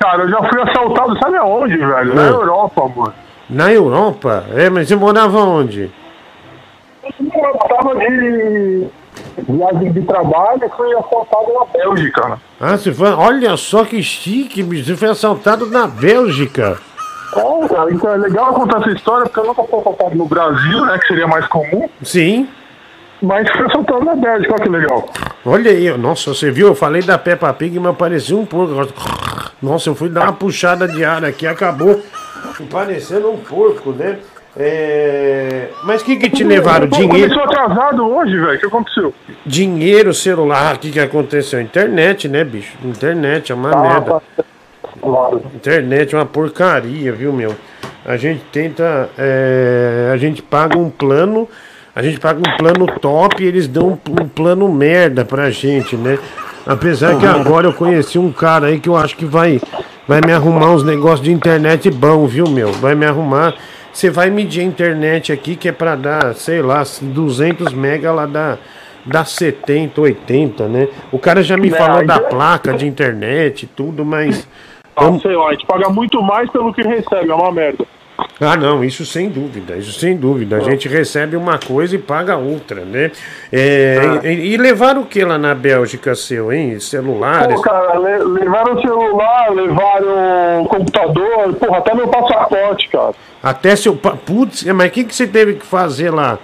Cara, 0.01 0.23
eu 0.23 0.29
já 0.29 0.39
fui 0.39 0.61
assaltado, 0.61 1.19
sabe 1.19 1.37
aonde, 1.37 1.77
velho? 1.77 2.15
Na 2.15 2.23
Não. 2.23 2.39
Europa, 2.41 2.89
mano. 2.95 3.13
Na 3.49 3.71
Europa? 3.71 4.45
É, 4.55 4.69
mas 4.69 4.87
você 4.87 4.95
morava 4.95 5.37
onde? 5.39 5.91
Eu 7.03 7.53
tava 7.69 7.95
de 7.97 8.87
viagem 9.47 9.91
de 9.91 10.01
trabalho 10.01 10.61
e 10.65 10.69
fui 10.69 10.91
assaltado 10.95 11.53
na 11.53 11.65
Bélgica, 11.65 12.29
né? 12.29 12.37
Ah, 12.59 12.77
você 12.77 12.91
foi. 12.91 13.11
Olha 13.11 13.55
só 13.57 13.83
que 13.85 14.01
chique, 14.01 14.63
bicho. 14.63 14.85
Você 14.85 14.95
foi 14.95 15.09
assaltado 15.09 15.67
na 15.67 15.85
Bélgica. 15.85 16.79
É, 17.35 17.67
cara, 17.67 17.91
então 17.93 18.11
é 18.13 18.17
legal 18.17 18.53
contar 18.53 18.79
essa 18.81 18.89
história 18.89 19.25
porque 19.25 19.39
eu 19.39 19.45
nunca 19.45 19.63
fui 19.63 19.79
assaltado 19.79 20.15
no 20.15 20.25
Brasil, 20.25 20.85
né, 20.85 20.97
que 20.97 21.07
seria 21.07 21.27
mais 21.27 21.45
comum, 21.47 21.87
Sim. 22.01 22.47
Mas 23.21 23.49
fui 23.55 23.65
assaltado 23.65 24.05
na 24.05 24.15
Bélgica, 24.15 24.53
olha 24.53 24.63
que 24.63 24.69
legal. 24.69 25.09
Olha 25.45 25.71
aí, 25.71 25.97
nossa, 25.97 26.33
você 26.33 26.51
viu? 26.51 26.67
Eu 26.67 26.75
falei 26.75 27.01
da 27.01 27.17
Peppa 27.17 27.53
Pig, 27.53 27.79
mas 27.79 27.95
parecia 27.95 28.35
um 28.35 28.45
porco. 28.45 28.93
Nossa, 29.61 29.89
eu 29.89 29.95
fui 29.95 30.09
dar 30.09 30.23
uma 30.23 30.33
puxada 30.33 30.87
de 30.87 31.03
ar 31.03 31.23
aqui, 31.23 31.45
acabou 31.45 32.01
parecendo 32.69 33.31
um 33.31 33.37
porco, 33.37 33.91
né? 33.91 34.17
É... 34.57 35.69
Mas 35.83 36.01
o 36.01 36.05
que 36.05 36.17
que 36.17 36.29
te 36.29 36.43
levaram? 36.43 36.87
Pô, 36.89 36.97
Dinheiro, 36.97 37.33
Começou 37.33 37.43
atrasado 37.43 38.05
hoje, 38.05 38.37
velho, 38.37 38.57
o 38.57 38.59
que 38.59 38.65
aconteceu? 38.65 39.13
dinheiro, 39.45 40.13
celular, 40.13 40.75
o 40.75 40.79
que 40.79 40.91
que 40.91 40.99
aconteceu? 40.99 41.61
Internet, 41.61 42.27
né, 42.27 42.43
bicho? 42.43 42.73
Internet 42.83 43.51
é 43.51 43.55
uma 43.55 43.69
merda. 43.69 44.21
Claro. 45.01 45.41
Internet 45.55 46.13
é 46.13 46.17
uma 46.17 46.25
porcaria, 46.25 47.13
viu, 47.13 47.31
meu? 47.31 47.55
A 48.05 48.17
gente 48.17 48.43
tenta. 48.51 49.09
é, 49.17 50.11
a 50.13 50.17
gente 50.17 50.41
paga 50.41 50.77
um 50.77 50.89
plano. 50.89 51.47
A 51.95 52.01
gente 52.01 52.19
paga 52.19 52.39
um 52.39 52.57
plano 52.57 52.87
top 52.99 53.43
e 53.43 53.47
eles 53.47 53.67
dão 53.67 53.99
um, 54.09 54.21
um 54.23 54.27
plano 54.27 54.71
merda 54.71 55.25
pra 55.25 55.49
gente, 55.51 55.95
né? 55.97 56.17
Apesar 56.65 57.17
que 57.17 57.25
agora 57.25 57.67
eu 57.67 57.73
conheci 57.73 58.17
um 58.17 58.31
cara 58.31 58.67
aí 58.67 58.79
que 58.79 58.87
eu 58.87 58.95
acho 58.95 59.15
que 59.17 59.25
vai, 59.25 59.59
vai 60.07 60.21
me 60.25 60.31
arrumar 60.31 60.71
uns 60.71 60.83
negócios 60.83 61.21
de 61.21 61.31
internet 61.31 61.89
bom, 61.89 62.25
viu, 62.27 62.47
meu? 62.47 62.71
Vai 62.73 62.95
me 62.95 63.05
arrumar. 63.05 63.55
Você 63.91 64.09
vai 64.09 64.29
medir 64.29 64.61
a 64.61 64.63
internet 64.63 65.33
aqui 65.33 65.55
que 65.55 65.67
é 65.67 65.71
pra 65.71 65.95
dar, 65.95 66.33
sei 66.35 66.61
lá, 66.61 66.81
200 67.01 67.73
mega 67.73 68.11
lá 68.13 68.25
dá, 68.25 68.57
dá 69.05 69.25
70, 69.25 69.99
80, 69.99 70.67
né? 70.69 70.87
O 71.11 71.19
cara 71.19 71.43
já 71.43 71.57
me 71.57 71.69
Não, 71.69 71.77
falou 71.77 72.05
da 72.05 72.15
então- 72.15 72.29
placa 72.29 72.73
de 72.73 72.87
internet 72.87 73.63
e 73.63 73.67
tudo, 73.67 74.05
mas. 74.05 74.47
Ah, 74.95 75.11
sei 75.21 75.35
lá, 75.35 75.49
a 75.49 75.51
gente 75.51 75.65
paga 75.65 75.89
muito 75.89 76.21
mais 76.21 76.49
pelo 76.51 76.73
que 76.73 76.81
recebe, 76.83 77.29
é 77.29 77.33
uma 77.33 77.51
merda. 77.51 77.83
Ah, 78.39 78.57
não, 78.57 78.83
isso 78.83 79.05
sem 79.05 79.29
dúvida, 79.29 79.75
isso 79.77 79.99
sem 79.99 80.15
dúvida. 80.17 80.57
A 80.57 80.59
gente 80.61 80.87
recebe 80.87 81.35
uma 81.35 81.57
coisa 81.59 81.95
e 81.95 81.99
paga 81.99 82.35
outra, 82.37 82.81
né? 82.81 83.11
É, 83.51 83.99
Ah. 84.23 84.27
e, 84.27 84.53
e 84.53 84.57
levaram 84.57 85.01
o 85.01 85.05
que 85.05 85.23
lá 85.23 85.37
na 85.37 85.53
Bélgica 85.53 86.15
seu, 86.15 86.51
hein? 86.51 86.79
Celulares? 86.79 87.55
Pô, 87.55 87.61
cara, 87.61 87.99
le- 87.99 88.23
levaram 88.39 88.73
o 88.75 88.81
celular, 88.81 89.51
levaram 89.51 90.63
o 90.63 90.67
computador, 90.67 91.53
porra, 91.53 91.77
até 91.77 91.93
meu 91.93 92.07
passaporte, 92.07 92.89
cara. 92.89 93.13
Até 93.43 93.75
seu. 93.75 93.95
Putz, 93.95 94.63
mas 94.63 94.87
o 94.87 94.91
que, 94.91 95.03
que 95.03 95.15
você 95.15 95.27
teve 95.27 95.53
que 95.55 95.65
fazer 95.65 96.09
lá? 96.11 96.37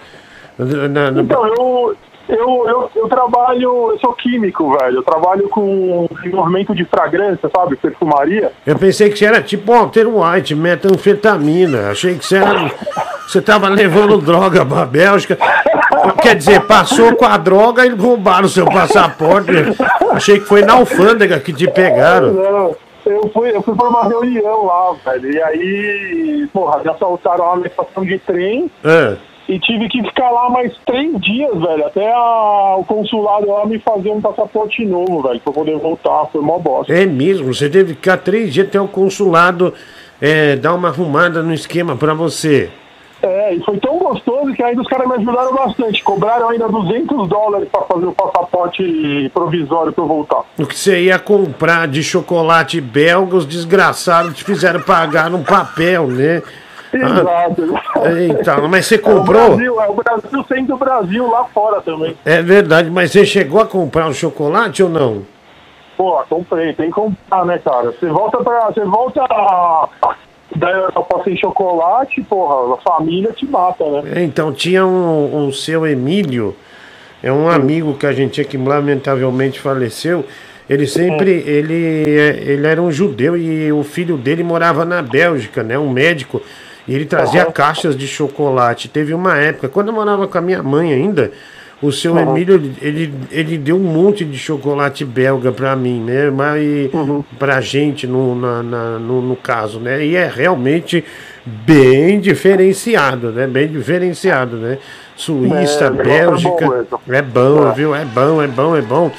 Na- 0.58 1.12
na- 1.12 1.22
Então, 1.22 1.48
eu, 1.48 1.96
Eu, 2.30 2.68
eu, 2.68 2.92
eu 2.96 3.08
trabalho, 3.08 3.92
eu 3.92 3.98
sou 4.00 4.14
químico, 4.14 4.78
velho. 4.78 4.98
Eu 4.98 5.04
trabalho 5.04 5.48
com 5.50 6.08
desenvolvimento 6.12 6.76
de 6.76 6.84
fragrância, 6.86 7.50
sabe? 7.56 7.78
Perfumaria. 7.78 8.52
Eu 8.66 8.78
pensei 8.78 9.10
que 9.10 9.18
você 9.18 9.26
era 9.26 9.42
tipo 9.42 9.72
Walter 9.72 10.08
White, 10.08 10.54
metanfetamina. 10.54 11.90
Achei 11.92 12.16
que 12.16 12.26
você 12.26 12.38
era. 12.38 12.72
Você 13.28 13.42
tava 13.42 13.70
levando 13.70 14.18
droga 14.18 14.66
pra 14.66 14.86
Bélgica. 14.86 15.38
Quer 16.22 16.36
dizer, 16.36 16.62
passou 16.62 17.16
com 17.16 17.26
a 17.26 17.38
droga 17.38 17.86
e 17.86 17.90
roubaram 17.90 18.46
o 18.46 18.50
seu 18.50 18.66
passaporte. 18.66 19.52
Achei 20.12 20.40
que 20.40 20.46
foi 20.46 20.62
na 20.64 20.74
alfândega 20.74 21.40
que 21.40 21.54
te 21.54 21.70
pegaram. 21.70 22.34
Não, 22.34 22.76
eu 23.06 23.30
fui, 23.34 23.56
eu 23.56 23.62
fui 23.62 23.76
pra 23.76 23.88
uma 23.88 24.04
reunião 24.04 24.66
lá, 24.66 24.96
velho. 25.06 25.32
E 25.32 25.42
aí, 25.42 26.50
porra, 26.54 26.80
me 26.84 26.90
assaltaram 26.90 27.46
lá 27.46 27.56
na 27.58 27.68
estação 27.68 28.04
de 28.04 28.20
trem. 28.20 28.70
É. 28.84 29.16
E 29.50 29.58
tive 29.60 29.88
que 29.88 30.04
ficar 30.04 30.30
lá 30.30 30.50
mais 30.50 30.74
três 30.86 31.20
dias, 31.22 31.58
velho. 31.58 31.86
Até 31.86 32.12
a- 32.12 32.76
o 32.78 32.84
consulado 32.84 33.48
lá 33.50 33.66
me 33.66 33.80
fazer 33.80 34.10
um 34.10 34.20
passaporte 34.20 34.84
novo, 34.86 35.22
velho, 35.22 35.40
pra 35.40 35.54
poder 35.54 35.78
voltar. 35.78 36.26
Foi 36.32 36.42
mó 36.42 36.60
bosta. 36.60 36.94
É 36.94 37.06
mesmo, 37.06 37.54
você 37.54 37.70
teve 37.70 37.94
que 37.94 38.00
ficar 38.02 38.18
três 38.18 38.54
dias 38.54 38.68
até 38.68 38.80
o 38.82 38.88
consulado 38.90 39.74
é, 40.22 40.56
dar 40.58 40.74
uma 40.74 40.90
arrumada 40.90 41.42
no 41.42 41.54
esquema 41.54 41.96
pra 41.96 42.14
você. 42.14 42.70
É, 43.22 43.54
e 43.56 43.64
foi 43.64 43.78
tão 43.80 43.98
gostoso 43.98 44.54
que 44.54 44.62
ainda 44.62 44.80
os 44.82 44.88
caras 44.88 45.08
me 45.08 45.16
ajudaram 45.16 45.54
bastante. 45.56 46.04
Cobraram 46.04 46.50
ainda 46.50 46.68
200 46.68 47.28
dólares 47.28 47.68
pra 47.72 47.82
fazer 47.82 48.06
o 48.06 48.12
passaporte 48.12 49.32
provisório 49.34 49.92
pra 49.92 50.04
eu 50.04 50.08
voltar. 50.08 50.42
O 50.60 50.66
que 50.68 50.78
você 50.78 51.02
ia 51.04 51.18
comprar 51.18 51.88
de 51.88 52.04
chocolate 52.04 52.80
belga, 52.80 53.38
os 53.38 53.46
desgraçados 53.46 54.36
te 54.36 54.44
fizeram 54.44 54.82
pagar 54.82 55.30
num 55.32 55.44
papel, 55.44 56.06
né? 56.08 56.44
Exato. 57.06 57.64
Então, 58.30 58.68
mas 58.70 58.86
você 58.86 58.96
É 58.96 58.98
o 58.98 59.02
comprou? 59.02 59.48
Brasil, 59.50 59.82
é 59.82 59.88
o 59.90 59.94
Brasil 59.94 60.46
sendo 60.48 60.74
o 60.76 60.78
Brasil 60.78 61.30
lá 61.30 61.46
fora 61.46 61.82
também. 61.82 62.16
É 62.26 62.42
verdade, 62.42 62.90
mas 62.90 63.12
você 63.12 63.26
chegou 63.26 63.62
a 63.62 63.66
comprar 63.66 64.08
o 64.08 64.14
chocolate 64.14 64.82
ou 64.84 64.90
não? 64.90 65.24
Pô, 65.98 66.22
comprei, 66.30 66.74
tem 66.74 66.88
que 66.88 66.94
comprar, 66.94 67.46
né, 67.46 67.58
cara? 67.64 67.92
Você 67.92 68.08
volta 68.08 68.38
pra. 68.44 68.68
Você 68.68 68.82
volta 68.86 69.22
da 70.56 70.72
Europa 70.72 71.22
sem 71.24 71.36
chocolate, 71.38 72.22
porra, 72.24 72.76
a 72.76 72.78
família 72.78 73.32
te 73.34 73.46
mata, 73.46 73.84
né? 73.90 74.04
É, 74.16 74.24
então, 74.24 74.52
tinha 74.54 74.86
um, 74.86 75.48
um 75.48 75.52
seu 75.52 75.86
Emílio, 75.86 76.56
é 77.22 77.32
um 77.32 77.50
amigo 77.50 77.96
que 77.96 78.06
a 78.06 78.14
gente 78.14 78.34
tinha 78.34 78.46
que 78.46 78.58
lamentavelmente 78.58 79.60
faleceu. 79.60 80.24
Ele 80.70 80.86
sempre, 80.86 81.32
ele, 81.48 82.04
é- 82.20 82.44
ele 82.52 82.68
era 82.68 82.82
um 82.82 82.92
judeu 82.92 83.38
e 83.38 83.72
o 83.72 83.84
filho 83.84 84.18
dele 84.18 84.44
morava 84.44 84.84
na 84.84 85.02
Bélgica, 85.02 85.64
né? 85.64 85.80
Um 85.80 85.90
médico. 85.90 86.42
E 86.88 86.94
ele 86.96 87.06
trazia 87.06 87.44
Aham. 87.44 87.52
caixas 87.52 87.96
de 87.98 88.08
chocolate. 88.08 88.88
Teve 88.88 89.14
uma 89.14 89.38
época, 89.38 89.68
quando 89.68 89.88
eu 89.90 89.94
morava 89.94 90.28
com 90.28 90.38
a 90.38 90.42
minha 90.42 90.64
mãe 90.64 90.94
ainda, 90.94 91.32
o 91.82 91.92
seu 91.92 92.18
Emílio, 92.18 92.56
ele, 92.82 93.14
ele, 93.30 93.58
deu 93.58 93.76
um 93.76 93.80
monte 93.80 94.26
de 94.26 94.38
chocolate 94.38 95.06
belga 95.06 95.52
pra 95.52 95.76
mim, 95.76 96.00
né? 96.02 96.30
Mas 96.32 96.90
pra 97.38 97.62
gente, 97.62 98.08
no, 98.08 98.34
na, 98.36 98.64
na- 98.64 99.00
no, 99.00 99.22
no 99.22 99.36
caso, 99.36 99.80
né? 99.80 100.04
E 100.04 100.16
é 100.16 100.28
realmente 100.34 101.04
bem 101.46 102.20
diferenciado, 102.20 103.32
né? 103.32 103.46
Bem 103.46 103.68
diferenciado, 103.68 104.56
né? 104.58 104.78
Suíça, 105.16 105.86
É, 105.86 105.88
é 105.88 105.92
Bélgica. 105.92 106.50
bom 106.66 106.70
mesmo. 106.70 107.00
É 107.10 107.22
bom, 107.22 107.68
É. 107.70 107.74
viu? 107.74 107.96
É 107.96 108.06
bom, 108.06 108.42
é 108.42 108.48
bom, 108.48 108.76
é 108.76 108.82
bom. 108.82 109.12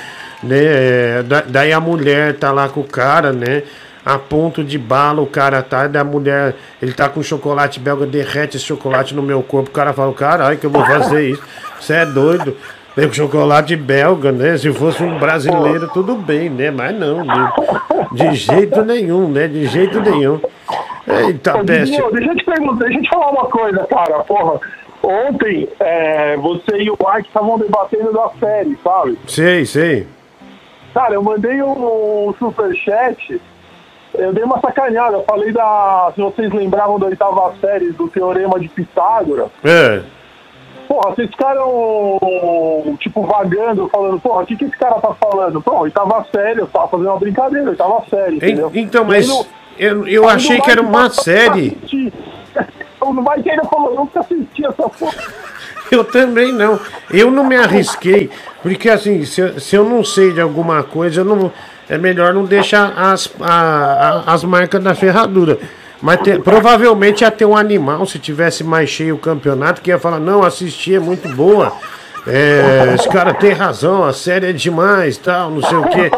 Né? 0.43 0.59
é, 0.61 1.23
da- 1.23 1.45
daí 1.47 1.73
a 1.73 1.81
mulher 1.81 2.35
tá 2.37 2.51
lá 2.53 2.69
com 2.69 2.81
o 2.81 2.85
cara, 2.85 3.33
né? 3.33 3.63
A 4.09 4.19
ponto 4.19 4.65
de 4.65 4.79
bala 4.79 5.21
o 5.21 5.27
cara 5.27 5.63
tá, 5.63 5.87
daí 5.87 6.01
a 6.01 6.05
mulher, 6.05 6.55
ele 6.81 6.95
tá 6.95 7.11
com 7.11 7.23
chocolate 7.23 7.79
belga, 7.79 8.07
derrete 8.07 8.57
esse 8.57 8.65
chocolate 8.65 9.15
no 9.15 9.21
meu 9.21 9.43
corpo. 9.43 9.69
O 9.69 9.73
cara 9.73 9.93
fala, 9.93 10.15
caralho, 10.15 10.57
que 10.57 10.65
eu 10.65 10.71
vou 10.71 10.83
fazer 10.83 11.29
isso? 11.29 11.43
Você 11.79 11.93
é 11.93 12.07
doido. 12.07 12.57
Tem 12.95 13.13
chocolate 13.13 13.77
belga, 13.77 14.33
né? 14.33 14.57
Se 14.57 14.73
fosse 14.73 15.03
um 15.03 15.19
brasileiro, 15.19 15.91
tudo 15.93 16.15
bem, 16.15 16.49
né? 16.49 16.71
Mas 16.71 16.99
não, 16.99 17.23
de, 17.23 18.31
de 18.31 18.35
jeito 18.35 18.83
nenhum, 18.83 19.29
né? 19.29 19.47
De 19.47 19.67
jeito 19.67 20.01
nenhum. 20.01 20.41
Eita, 21.07 21.63
peste. 21.63 22.01
Deixa 22.11 22.31
eu 22.31 22.35
te 22.35 22.45
perguntar, 22.47 22.85
deixa 22.87 22.99
eu 22.99 23.03
te 23.03 23.11
falar 23.11 23.31
uma 23.31 23.45
coisa, 23.45 23.87
cara. 23.91 24.21
Porra, 24.25 24.59
ontem 25.03 25.69
é, 25.81 26.35
você 26.39 26.79
e 26.79 26.89
o 26.89 26.97
Mike 26.99 27.29
estavam 27.29 27.59
debatendo 27.59 28.11
da 28.11 28.31
série, 28.41 28.79
sabe? 28.83 29.19
Sei, 29.27 29.67
sei. 29.67 30.07
Cara, 30.95 31.13
eu 31.13 31.23
mandei 31.23 31.63
um 31.63 32.35
superchat, 32.39 33.39
eu 34.15 34.33
dei 34.33 34.45
uma 34.45 34.61
sacaneada, 34.61 35.17
eu 35.17 35.25
falei 35.25 35.53
da. 35.53 36.13
Se 36.15 36.21
vocês 36.21 36.53
lembravam 36.53 36.99
da 36.99 37.07
oitava 37.07 37.53
série 37.61 37.93
do 37.93 38.09
Teorema 38.09 38.59
de 38.59 38.69
Pitágoras. 38.69 39.49
É. 39.65 40.01
Porra, 40.89 41.15
vocês 41.15 41.29
ficaram, 41.31 42.97
tipo, 42.99 43.23
vagando, 43.23 43.89
falando, 43.91 44.19
porra, 44.21 44.43
o 44.43 44.47
que, 44.47 44.57
que 44.57 44.65
esse 44.65 44.77
cara 44.77 44.95
tá 44.95 45.15
falando? 45.15 45.61
Pô, 45.61 45.81
oitava 45.81 46.25
série, 46.35 46.61
eu 46.61 46.67
tava 46.67 46.89
fazendo 46.89 47.09
uma 47.11 47.19
brincadeira, 47.19 47.71
oitava 47.71 48.03
série, 48.09 48.37
entendeu? 48.37 48.71
En- 48.75 48.81
Então, 48.81 49.05
mas 49.05 49.29
no- 49.29 49.47
eu, 49.79 50.07
eu 50.09 50.29
achei 50.29 50.61
que 50.61 50.71
era 50.71 50.81
uma 50.81 51.11
série. 51.11 51.77
"Assisti." 51.77 52.13
O 53.01 53.13
Mike 53.13 53.51
ainda 53.51 53.65
falou, 53.65 53.91
eu 53.91 53.97
nunca 53.97 54.21
assisti 54.21 54.67
essa 54.67 54.89
porra. 54.89 55.15
Eu 55.91 56.05
também 56.05 56.53
não. 56.53 56.79
Eu 57.11 57.31
não 57.31 57.45
me 57.45 57.57
arrisquei, 57.57 58.29
porque 58.63 58.91
assim, 58.91 59.25
se, 59.25 59.41
eu- 59.41 59.59
se 59.59 59.75
eu 59.75 59.85
não 59.85 60.05
sei 60.05 60.35
de 60.35 60.41
alguma 60.41 60.83
coisa, 60.83 61.23
eu 61.23 61.25
não, 61.25 61.51
é 61.89 61.97
melhor 61.99 62.33
não 62.35 62.45
deixar 62.45 62.93
as, 62.97 63.31
a- 63.41 64.23
a- 64.27 64.33
as 64.35 64.45
marcas 64.45 64.83
da 64.83 64.95
ferradura. 64.95 65.59
Mas 66.01 66.21
te- 66.21 66.39
provavelmente 66.39 67.23
ia 67.23 67.31
ter 67.31 67.45
um 67.45 67.57
animal, 67.57 68.07
se 68.07 68.19
tivesse 68.19 68.63
mais 68.63 68.89
cheio 68.89 69.17
o 69.17 69.19
campeonato, 69.19 69.81
que 69.83 69.91
ia 69.91 69.99
falar, 69.99 70.21
não, 70.21 70.43
assisti, 70.45 70.95
é 70.95 71.01
muito 71.01 71.29
boa. 71.31 71.73
É, 72.27 72.93
esse 72.95 73.09
cara 73.09 73.33
tem 73.35 73.53
razão, 73.53 74.05
a 74.05 74.13
série 74.13 74.51
é 74.51 74.53
demais, 74.53 75.17
tal, 75.17 75.51
não 75.51 75.63
sei 75.63 75.77
o 75.77 75.85
quê. 75.89 76.11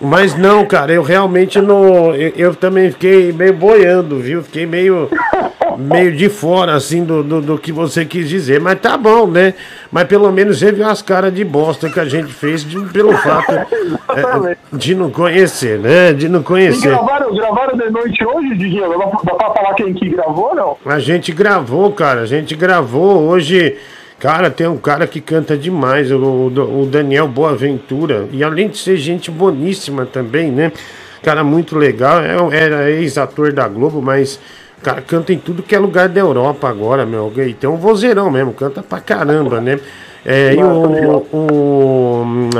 Mas 0.00 0.36
não, 0.36 0.64
cara, 0.64 0.92
eu 0.92 1.02
realmente 1.02 1.60
não. 1.60 2.14
Eu, 2.14 2.32
eu 2.36 2.54
também 2.54 2.90
fiquei 2.92 3.32
meio 3.32 3.52
boiando, 3.54 4.18
viu? 4.20 4.42
Fiquei 4.44 4.64
meio 4.66 5.08
meio 5.78 6.14
de 6.16 6.28
fora, 6.28 6.74
assim, 6.74 7.04
do, 7.04 7.22
do, 7.22 7.40
do 7.40 7.58
que 7.58 7.70
você 7.72 8.04
quis 8.04 8.28
dizer. 8.28 8.60
Mas 8.60 8.80
tá 8.80 8.96
bom, 8.96 9.26
né? 9.26 9.54
Mas 9.92 10.04
pelo 10.08 10.30
menos 10.32 10.58
você 10.58 10.72
viu 10.72 10.86
as 10.86 11.00
caras 11.00 11.32
de 11.32 11.44
bosta 11.44 11.88
que 11.88 12.00
a 12.00 12.04
gente 12.04 12.32
fez 12.32 12.64
de- 12.64 12.80
pelo 12.88 13.12
fato 13.16 13.52
é, 13.54 14.56
de 14.72 14.94
não 14.94 15.10
conhecer, 15.10 15.78
né? 15.78 16.12
De 16.12 16.28
não 16.28 16.40
E 16.40 16.44
conhecer. 16.44 16.88
gravaram, 16.88 17.34
gravaram 17.34 17.76
de 17.78 17.90
noite 17.90 18.24
hoje, 18.24 18.56
Diguinho? 18.56 18.88
Dá 19.24 19.34
pra, 19.34 19.50
falar 19.54 19.74
quem 19.74 19.94
que 19.94 20.08
gravou, 20.08 20.54
não? 20.54 20.76
A 20.84 20.98
gente 20.98 21.32
gravou, 21.32 21.92
cara. 21.92 22.22
A 22.22 22.26
gente 22.26 22.54
gravou 22.54 23.22
hoje. 23.28 23.76
Cara, 24.18 24.50
tem 24.50 24.66
um 24.66 24.76
cara 24.76 25.06
que 25.06 25.20
canta 25.20 25.56
demais, 25.56 26.10
o, 26.10 26.16
o- 26.18 26.82
o 26.82 26.86
Daniel 26.86 27.28
Boaventura. 27.28 28.26
E 28.32 28.42
além 28.42 28.68
de 28.68 28.76
ser 28.78 28.96
gente 28.96 29.30
boníssima 29.30 30.04
também, 30.04 30.50
né? 30.50 30.72
Cara 31.22 31.44
muito 31.44 31.76
legal. 31.78 32.20
É, 32.20 32.40
um- 32.40 32.50
era 32.52 32.90
ex-ator 32.90 33.52
da 33.52 33.68
Globo, 33.68 34.02
mas. 34.02 34.40
O 34.80 34.84
cara 34.84 35.02
canta 35.02 35.32
em 35.32 35.38
tudo 35.38 35.62
que 35.62 35.74
é 35.74 35.78
lugar 35.78 36.08
da 36.08 36.20
Europa 36.20 36.68
agora, 36.68 37.04
meu. 37.04 37.32
E 37.36 37.52
tem 37.52 37.68
um 37.68 37.76
vozeirão 37.76 38.30
mesmo, 38.30 38.52
canta 38.52 38.82
pra 38.82 39.00
caramba, 39.00 39.60
né? 39.60 39.78
É, 40.24 40.54
e 40.54 40.62
o, 40.62 41.26
o, 41.32 42.50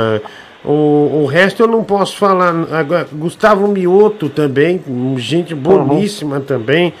o, 0.65 1.21
o 1.23 1.25
resto 1.25 1.63
eu 1.63 1.67
não 1.67 1.83
posso 1.83 2.17
falar. 2.17 2.53
Agora, 2.71 3.07
Gustavo 3.11 3.67
Mioto 3.67 4.27
também, 4.27 4.81
gente 5.17 5.55
boníssima 5.55 6.39
também. 6.39 6.93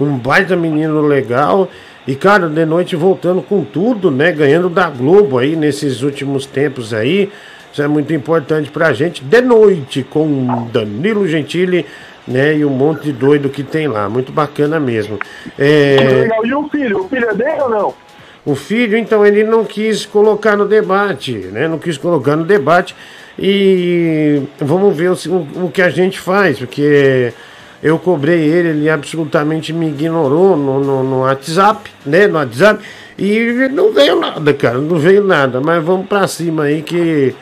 Um 0.00 0.18
baita 0.18 0.56
menino 0.56 1.00
legal. 1.00 1.68
E, 2.06 2.14
cara, 2.14 2.48
de 2.48 2.64
noite 2.64 2.94
voltando 2.94 3.42
com 3.42 3.64
tudo, 3.64 4.10
né? 4.10 4.30
Ganhando 4.32 4.68
da 4.68 4.88
Globo 4.88 5.38
aí 5.38 5.56
nesses 5.56 6.02
últimos 6.02 6.46
tempos 6.46 6.92
aí. 6.92 7.30
Isso 7.72 7.82
é 7.82 7.88
muito 7.88 8.12
importante 8.14 8.70
pra 8.70 8.92
gente. 8.92 9.22
De 9.22 9.40
noite, 9.40 10.02
com 10.02 10.68
Danilo 10.72 11.26
Gentili, 11.28 11.84
né? 12.26 12.56
E 12.56 12.64
um 12.64 12.70
monte 12.70 13.04
de 13.04 13.12
doido 13.12 13.48
que 13.48 13.62
tem 13.62 13.88
lá. 13.88 14.08
Muito 14.08 14.32
bacana 14.32 14.80
mesmo. 14.80 15.18
É, 15.58 15.96
Legal. 16.22 16.46
E 16.46 16.54
o 16.54 16.68
filho? 16.68 17.04
O 17.04 17.08
filho 17.08 17.30
é 17.30 17.34
dele 17.34 17.60
ou 17.60 17.70
não? 17.70 17.94
o 18.46 18.54
filho, 18.54 18.96
então, 18.96 19.26
ele 19.26 19.42
não 19.42 19.64
quis 19.64 20.06
colocar 20.06 20.56
no 20.56 20.66
debate, 20.66 21.32
né? 21.32 21.66
Não 21.66 21.80
quis 21.80 21.98
colocar 21.98 22.36
no 22.36 22.44
debate. 22.44 22.94
E 23.36 24.40
vamos 24.60 24.96
ver 24.96 25.10
o 25.10 25.68
que 25.68 25.82
a 25.82 25.90
gente 25.90 26.20
faz, 26.20 26.60
porque 26.60 27.32
eu 27.82 27.98
cobrei 27.98 28.40
ele, 28.44 28.68
ele 28.68 28.88
absolutamente 28.88 29.72
me 29.72 29.88
ignorou 29.88 30.56
no, 30.56 30.78
no, 30.78 31.02
no 31.02 31.20
WhatsApp, 31.22 31.90
né? 32.06 32.28
No 32.28 32.38
WhatsApp. 32.38 32.84
E 33.18 33.68
não 33.72 33.92
veio 33.92 34.20
nada, 34.20 34.54
cara, 34.54 34.78
não 34.78 34.96
veio 34.96 35.24
nada. 35.24 35.60
Mas 35.60 35.82
vamos 35.82 36.06
pra 36.06 36.28
cima 36.28 36.64
aí 36.64 36.82
que, 36.82 37.34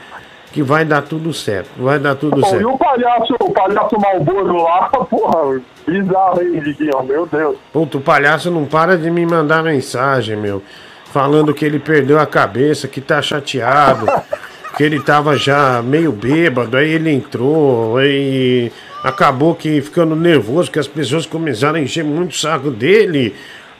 que 0.54 0.62
vai 0.62 0.84
dar 0.84 1.02
tudo 1.02 1.34
certo. 1.34 1.70
Vai 1.76 1.98
dar 1.98 2.14
tudo 2.14 2.40
Bom, 2.40 2.46
e 2.46 2.50
certo. 2.50 2.68
o 2.68 2.78
palhaço, 2.78 3.34
o 3.40 3.50
palhaço 3.50 4.00
Malboro 4.00 4.62
lá, 4.62 4.88
porra, 5.10 5.60
bizarro, 5.84 6.40
hein, 6.40 6.60
Diguinho? 6.60 7.02
Meu 7.02 7.26
Deus. 7.26 7.56
Puta, 7.72 7.98
o 7.98 8.00
palhaço 8.00 8.52
não 8.52 8.64
para 8.64 8.96
de 8.96 9.10
me 9.10 9.26
mandar 9.26 9.64
mensagem, 9.64 10.36
meu. 10.36 10.62
Falando 11.06 11.52
que 11.52 11.64
ele 11.64 11.80
perdeu 11.80 12.20
a 12.20 12.26
cabeça, 12.26 12.86
que 12.86 13.00
tá 13.00 13.20
chateado, 13.20 14.06
que 14.78 14.84
ele 14.84 15.00
tava 15.00 15.36
já 15.36 15.82
meio 15.82 16.12
bêbado, 16.12 16.76
aí 16.76 16.88
ele 16.88 17.10
entrou, 17.10 17.96
aí 17.96 18.70
acabou 19.02 19.56
que 19.56 19.80
ficando 19.80 20.14
nervoso, 20.14 20.70
que 20.70 20.78
as 20.78 20.86
pessoas 20.86 21.26
começaram 21.26 21.80
a 21.80 21.80
encher 21.80 22.04
muito 22.04 22.30
o 22.30 22.38
saco 22.38 22.70
dele. 22.70 23.34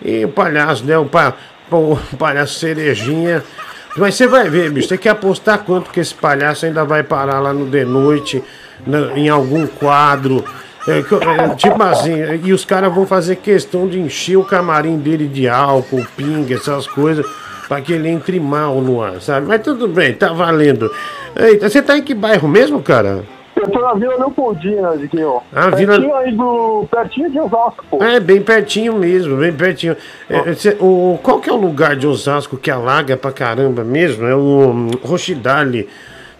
E 0.05 0.25
o 0.25 0.29
palhaço, 0.29 0.85
né? 0.85 0.99
O, 0.99 1.05
pa, 1.05 1.35
o 1.71 1.97
palhaço 2.19 2.59
cerejinha 2.59 3.45
Mas 3.97 4.17
você 4.17 4.27
vai 4.27 4.49
ver, 4.51 4.71
bicho, 4.71 4.89
você 4.89 4.99
quer 4.99 5.11
apostar 5.11 5.59
quanto 5.61 5.91
que 5.91 6.01
esse 6.01 6.15
palhaço 6.15 6.67
ainda 6.67 6.85
vai 6.85 7.03
parar 7.03 7.39
lá 7.39 7.53
no 7.53 7.67
de 7.67 7.85
noite, 7.85 8.43
na, 8.87 9.17
em 9.17 9.29
algum 9.29 9.67
quadro. 9.67 10.45
É, 10.87 10.99
é, 10.99 11.55
tipo 11.55 11.83
assim, 11.83 12.15
e 12.45 12.53
os 12.53 12.65
caras 12.65 12.93
vão 12.93 13.07
fazer 13.07 13.37
questão 13.37 13.89
de 13.89 13.99
encher 13.99 14.37
o 14.37 14.45
camarim 14.45 14.99
dele 14.99 15.27
de 15.27 15.49
álcool, 15.49 16.05
pinga, 16.17 16.55
essas 16.55 16.87
coisas, 16.87 17.25
para 17.69 17.81
que 17.81 17.93
ele 17.93 18.09
entre 18.09 18.39
mal 18.39 18.81
no 18.81 19.01
ar, 19.01 19.21
sabe? 19.21 19.47
Mas 19.47 19.63
tudo 19.63 19.89
bem, 19.89 20.13
tá 20.13 20.33
valendo. 20.33 20.91
Eita, 21.35 21.71
você 21.71 21.81
tá 21.81 21.97
em 21.97 22.03
que 22.03 22.15
bairro 22.15 22.47
mesmo, 22.47 22.83
cara? 22.83 23.25
Eu 23.65 23.71
tô 23.71 23.81
na 23.81 23.95
Vila 23.95 24.17
Leopoldina, 24.17 24.97
Diguinho. 24.97 25.41
Ah, 25.53 25.71
pertinho 25.71 26.01
Vila- 26.01 26.19
aí 26.19 26.33
do. 26.33 26.87
Pertinho 26.91 27.31
de 27.31 27.41
Osasco, 27.41 27.85
pô. 27.91 28.03
É, 28.05 28.21
bem 28.21 28.43
pertinho 28.43 28.93
mesmo, 28.95 29.37
bem 29.39 29.53
pertinho. 29.53 29.97
É, 30.29 30.43
o, 30.81 31.19
qual 31.23 31.41
que 31.41 31.49
é 31.49 31.53
o 31.53 31.57
lugar 31.57 31.97
de 31.97 32.07
Osasco 32.07 32.59
que 32.59 32.71
alaga 32.71 33.17
pra 33.17 33.33
caramba 33.33 33.83
mesmo? 33.83 34.27
É 34.27 34.35
o 34.35 34.69
hum, 34.71 34.91
Rochidale. 35.03 35.89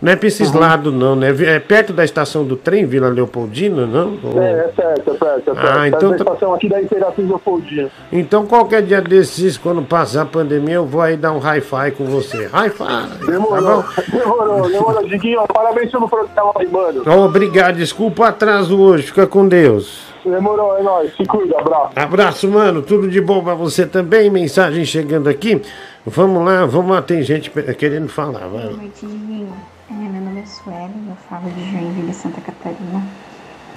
Não 0.05 0.13
é 0.13 0.17
pra 0.17 0.29
esses 0.29 0.53
lados, 0.53 0.93
não, 0.93 1.17
né? 1.17 1.35
É 1.47 1.59
perto 1.59 1.93
da 1.95 2.05
estação 2.05 2.45
do 2.45 2.57
trem, 2.57 2.85
Vila 2.85 3.09
Leopoldina, 3.09 3.87
não? 3.87 4.19
Ou- 4.23 4.39
É, 4.43 4.51
é 4.53 4.63
perto, 4.69 5.11
é 5.11 5.15
perto, 5.15 5.51
é 5.51 5.55
perto. 5.55 5.59
Ah, 5.79 5.89
então 5.89 5.99
tá- 6.01 6.09
da 6.09 6.17
estação 6.17 6.55
aqui 6.55 6.69
da 6.69 6.83
Imperatriz 6.83 7.27
Leopoldina. 7.27 7.89
Então, 8.13 8.45
qualquer 8.45 8.83
dia 8.83 9.01
desses, 9.01 9.57
quando 9.57 9.81
passar 9.83 10.23
a 10.23 10.27
pandemia, 10.27 10.75
eu 10.75 10.85
vou 10.85 11.01
aí 11.01 11.17
dar 11.17 11.33
um 11.33 11.39
hi-fi 11.39 11.91
com 11.97 12.05
você. 12.05 12.45
Hi-fi! 12.53 12.85
Tá 12.85 13.09
Demorou, 13.27 13.83
bom? 13.83 13.85
demorou, 14.13 14.69
demorou, 14.71 15.09
Diguinho. 15.09 15.41
Parabéns 15.49 15.91
pelo 15.91 16.07
programa 16.07 16.53
aí, 16.57 16.69
mano. 16.69 17.03
Obrigado, 17.25 17.77
desculpa 17.77 18.23
o 18.23 18.25
atraso 18.27 18.79
hoje, 18.79 19.05
fica 19.05 19.27
com 19.27 19.49
Deus. 19.49 20.05
Demorou, 20.23 20.77
é 20.79 20.83
nóis. 20.83 21.15
Se 21.17 21.25
cuida, 21.25 21.59
abraço. 21.59 21.91
Abraço, 21.97 22.49
mano. 22.49 22.83
Tudo 22.83 23.09
de 23.09 23.21
bom 23.21 23.43
pra 23.43 23.55
você 23.55 23.85
também. 23.87 24.31
Mensagem 24.31 24.85
chegando 24.85 25.29
aqui. 25.29 25.61
Vamos 26.07 26.45
lá, 26.45 26.65
vamos 26.67 26.91
lá. 26.93 27.01
Tem 27.03 27.23
gente 27.23 27.51
querendo 27.79 28.09
falar. 28.09 28.41
Vai. 28.49 28.49
Boa 28.65 28.73
noite, 28.73 29.01
Diguinho. 29.07 29.49
É, 29.91 29.93
meu 29.93 30.23
nome 30.23 30.41
é 30.41 30.47
Suelen, 30.47 31.09
eu 31.09 31.17
falo 31.29 31.51
de 31.51 31.71
Joinville, 31.71 32.15
Santa 32.15 32.41
Catarina. 32.41 33.03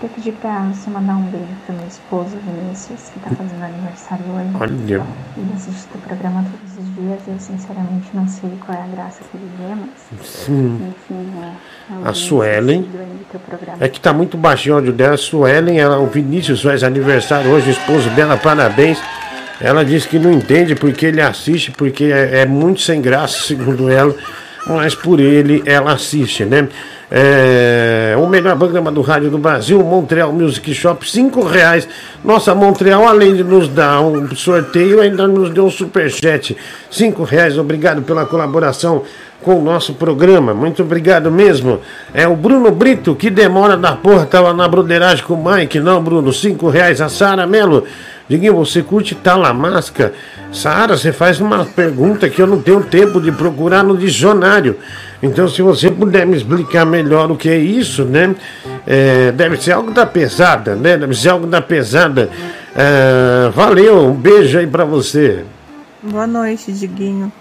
Eu 0.01 0.07
pedi 0.09 0.31
pra 0.31 0.71
você 0.71 0.89
mandar 0.89 1.15
um 1.15 1.23
beijo 1.23 1.47
pro 1.65 1.75
meu 1.75 1.85
esposo, 1.85 2.37
Vinícius, 2.45 3.09
que 3.09 3.19
tá 3.19 3.31
fazendo 3.31 3.61
aniversário 3.61 4.23
hoje. 4.25 4.49
Olha. 4.57 5.03
Ele 5.35 5.53
assiste 5.53 5.87
o 5.93 5.97
programa 5.97 6.45
todos 6.45 6.77
os 6.77 6.95
dias 6.95 7.19
e 7.27 7.31
eu 7.31 7.39
sinceramente 7.39 8.07
não 8.13 8.25
sei 8.25 8.51
qual 8.65 8.77
é 8.77 8.83
a 8.83 8.87
graça 8.87 9.21
que 9.29 9.35
ele 9.35 9.49
vê, 9.57 9.75
mas 9.75 10.25
Sim. 10.25 10.93
enfim, 10.95 11.33
é. 11.43 12.07
A 12.07 12.13
Suelen. 12.13 12.87
É 13.81 13.89
que 13.89 13.99
tá 13.99 14.13
muito 14.13 14.37
baixinho 14.37 14.75
o 14.75 14.77
áudio 14.77 14.93
dela. 14.93 15.17
Suelen, 15.17 15.77
ela, 15.77 15.99
o 15.99 16.07
Vinícius 16.07 16.61
faz 16.61 16.83
aniversário 16.83 17.51
hoje, 17.51 17.69
o 17.69 17.71
esposo 17.71 18.09
dela, 18.11 18.37
parabéns. 18.37 19.01
Ela 19.59 19.83
disse 19.83 20.07
que 20.07 20.19
não 20.19 20.31
entende 20.31 20.73
porque 20.75 21.07
ele 21.07 21.19
assiste, 21.19 21.71
porque 21.71 22.05
é, 22.05 22.41
é 22.41 22.45
muito 22.45 22.79
sem 22.79 23.01
graça, 23.01 23.39
segundo 23.39 23.89
ela. 23.89 24.15
Mas 24.69 24.93
por 24.95 25.19
ele, 25.19 25.63
ela 25.65 25.93
assiste, 25.93 26.43
né? 26.45 26.67
É, 27.09 28.15
o 28.17 28.27
melhor 28.27 28.57
programa 28.57 28.91
do 28.91 28.99
rádio 29.01 29.29
do 29.29 29.37
Brasil, 29.37 29.81
Montreal 29.81 30.33
Music 30.33 30.73
Shop, 30.73 31.09
cinco 31.09 31.41
reais. 31.41 31.87
Nossa, 32.23 32.53
Montreal, 32.53 33.07
além 33.07 33.33
de 33.33 33.45
nos 33.45 33.69
dar 33.69 34.01
um 34.01 34.35
sorteio, 34.35 34.99
ainda 34.99 35.25
nos 35.25 35.49
deu 35.49 35.65
um 35.65 35.71
superchat. 35.71 36.57
Cinco 36.91 37.23
reais, 37.23 37.57
obrigado 37.57 38.01
pela 38.01 38.25
colaboração 38.25 39.03
com 39.41 39.57
o 39.57 39.63
nosso 39.63 39.93
programa. 39.93 40.53
Muito 40.53 40.83
obrigado 40.83 41.31
mesmo. 41.31 41.79
É 42.13 42.27
o 42.27 42.35
Bruno 42.35 42.71
Brito, 42.71 43.15
que 43.15 43.29
demora 43.29 43.77
da 43.77 43.93
porra, 43.93 44.25
tava 44.25 44.53
na 44.53 44.67
broderagem 44.67 45.23
com 45.23 45.35
o 45.35 45.51
Mike. 45.51 45.79
Não, 45.79 46.03
Bruno, 46.03 46.33
cinco 46.33 46.69
reais. 46.69 46.99
A 46.99 47.07
Sara 47.07 47.47
Melo. 47.47 47.85
Diguinho, 48.29 48.55
você 48.55 48.83
curte 48.83 49.15
Talamasca? 49.15 50.13
Sara, 50.51 50.97
você 50.97 51.13
faz 51.13 51.39
uma 51.39 51.63
pergunta 51.65 52.29
que 52.29 52.41
eu 52.41 52.47
não 52.47 52.61
tenho 52.61 52.83
tempo 52.83 53.21
de 53.21 53.31
procurar 53.31 53.83
no 53.83 53.97
dicionário. 53.97 54.77
Então, 55.23 55.47
se 55.47 55.61
você 55.61 55.89
puder 55.89 56.25
me 56.25 56.35
explicar 56.35 56.85
melhor 56.85 57.31
o 57.31 57.37
que 57.37 57.49
é 57.49 57.57
isso, 57.57 58.03
né? 58.03 58.35
É, 58.85 59.31
deve 59.31 59.61
ser 59.61 59.71
algo 59.71 59.91
da 59.91 60.05
pesada, 60.05 60.75
né? 60.75 60.97
Deve 60.97 61.15
ser 61.15 61.29
algo 61.29 61.47
da 61.47 61.61
pesada. 61.61 62.29
É, 62.75 63.49
valeu, 63.55 64.07
um 64.07 64.13
beijo 64.13 64.59
aí 64.59 64.67
pra 64.67 64.83
você. 64.83 65.43
Boa 66.03 66.27
noite, 66.27 66.71
Diguinho. 66.71 67.31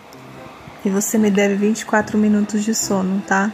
E 0.85 0.89
você 0.89 1.19
me 1.19 1.31
deve 1.31 1.57
24 1.57 2.17
minutos 2.17 2.65
de 2.65 2.75
sono, 2.75 3.21
tá? 3.27 3.51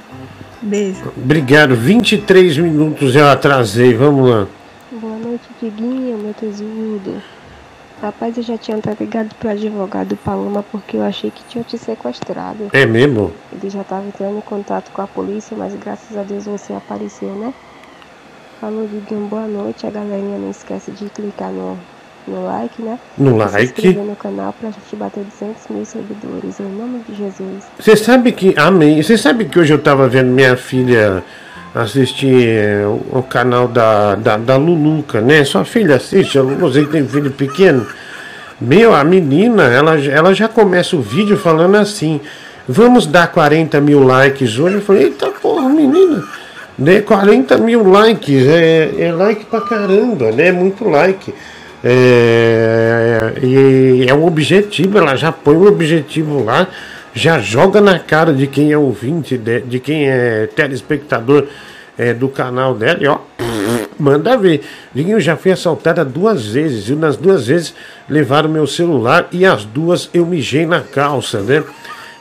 Beijo. 0.61 1.01
Obrigado, 1.17 1.75
23 1.75 2.59
minutos 2.59 3.17
eu 3.17 3.27
atrasei, 3.27 3.95
vamos 3.95 4.31
lá. 4.31 4.47
Noite, 5.33 5.49
Diguinho, 5.63 6.19
meu 6.19 6.35
tesudo. 6.35 7.23
Rapaz, 8.03 8.37
eu 8.37 8.43
já 8.43 8.59
tinha 8.59 8.77
até 8.77 8.95
ligado 9.01 9.35
pro 9.37 9.49
advogado 9.49 10.15
Paloma 10.15 10.63
porque 10.71 10.99
eu 10.99 11.03
achei 11.03 11.31
que 11.31 11.43
tinha 11.49 11.65
te 11.65 11.79
sequestrado. 11.79 12.69
É 12.71 12.85
mesmo? 12.85 13.33
Ele 13.51 13.71
já 13.71 13.81
estava 13.81 14.07
entrando 14.07 14.37
em 14.37 14.43
contato 14.43 14.91
com 14.93 15.01
a 15.01 15.07
polícia, 15.07 15.57
mas 15.57 15.75
graças 15.75 16.15
a 16.19 16.23
Deus 16.23 16.45
você 16.45 16.75
apareceu, 16.75 17.31
né? 17.31 17.55
Falou, 18.61 18.87
Diguinho, 18.87 19.27
boa 19.27 19.47
noite. 19.47 19.87
A 19.87 19.91
galerinha 19.91 20.37
não 20.37 20.51
esquece 20.51 20.91
de 20.91 21.07
clicar 21.07 21.51
no, 21.51 21.79
no 22.29 22.45
like, 22.45 22.83
né? 22.83 22.99
No 23.17 23.31
Se 23.31 23.37
like. 23.39 23.63
inscrever 23.63 24.05
no 24.05 24.17
canal 24.17 24.53
pra 24.53 24.71
gente 24.71 24.97
bater 24.97 25.25
200 25.25 25.69
mil 25.71 25.85
seguidores, 25.87 26.61
em 26.61 26.65
nome 26.65 27.03
de 27.09 27.15
Jesus. 27.15 27.65
Você 27.79 27.97
sabe 27.97 28.33
que. 28.33 28.55
Amém. 28.59 29.03
Você 29.03 29.17
sabe 29.17 29.47
que 29.47 29.59
hoje 29.59 29.73
eu 29.73 29.83
tava 29.83 30.07
vendo 30.11 30.29
minha 30.29 30.59
filha 30.59 31.25
assistir 31.75 32.49
eh, 32.49 32.87
o, 32.87 33.23
canal 33.23 33.67
da, 33.67 34.15
da, 34.15 34.37
da 34.37 34.57
Luluca, 34.57 35.21
né? 35.21 35.45
Sua 35.45 35.65
filha 35.65 35.97
assiste, 35.97 36.37
eu 36.37 36.47
você 36.57 36.85
que 36.85 36.91
tem 36.91 37.07
filho 37.07 37.31
pequeno. 37.31 37.87
Meu, 38.61 38.95
a 38.95 39.03
menina, 39.03 39.65
ela, 39.65 39.99
ela 39.99 40.35
já 40.35 40.49
começa 40.49 40.95
o 40.97 41.01
vídeo 41.01 41.37
falando 41.37 41.77
assim: 41.77 42.21
vamos 42.69 43.07
dar 43.07 43.27
40 43.29 43.81
mil 43.81 44.03
likes 44.03 44.59
hoje. 44.59 44.77
Eu 44.77 44.83
falei, 44.83 45.05
eita 45.05 45.29
porra, 45.29 45.69
menina, 45.69 46.23
né? 46.79 47.01
40 47.01 47.59
mil 47.59 47.89
likes, 47.89 48.47
é, 48.47 48.95
é 48.99 49.13
like 49.13 49.47
pra 49.47 49.61
caramba, 49.63 50.31
né? 50.31 50.49
É 50.49 50.53
muito 50.53 50.89
like. 50.89 51.33
É, 51.85 53.33
e 53.43 54.07
é 54.09 54.15
um 54.15 54.25
objetivo, 54.25 54.99
ela 54.99 55.17
já 55.17 55.33
põe 55.33 55.57
o 55.57 55.67
objetivo 55.67 56.45
lá, 56.45 56.69
já 57.15 57.39
joga 57.41 57.81
na 57.81 57.99
cara 57.99 58.33
de 58.33 58.47
quem 58.47 58.73
é 58.73 58.79
ouvinte, 58.79 59.37
de, 59.37 59.61
de 59.61 59.79
quem 59.79 60.09
é 60.09 60.47
telespectador 60.47 61.47
é, 61.99 62.15
do 62.15 62.29
canal 62.29 62.75
dela, 62.75 62.99
e 63.01 63.07
ó, 63.07 63.19
manda 63.99 64.37
ver. 64.37 64.63
Diguinho, 64.95 65.21
já 65.21 65.37
fui 65.37 65.53
assaltada 65.53 66.05
duas 66.05 66.47
vezes, 66.47 66.89
e 66.89 66.95
nas 66.95 67.17
duas 67.17 67.47
vezes 67.47 67.75
levaram 68.09 68.49
meu 68.49 68.67
celular 68.67 69.29
e 69.31 69.45
as 69.45 69.65
duas 69.65 70.11
eu 70.13 70.27
mijei 70.27 70.67
na 70.67 70.81
calça, 70.81 71.41
né? 71.41 71.63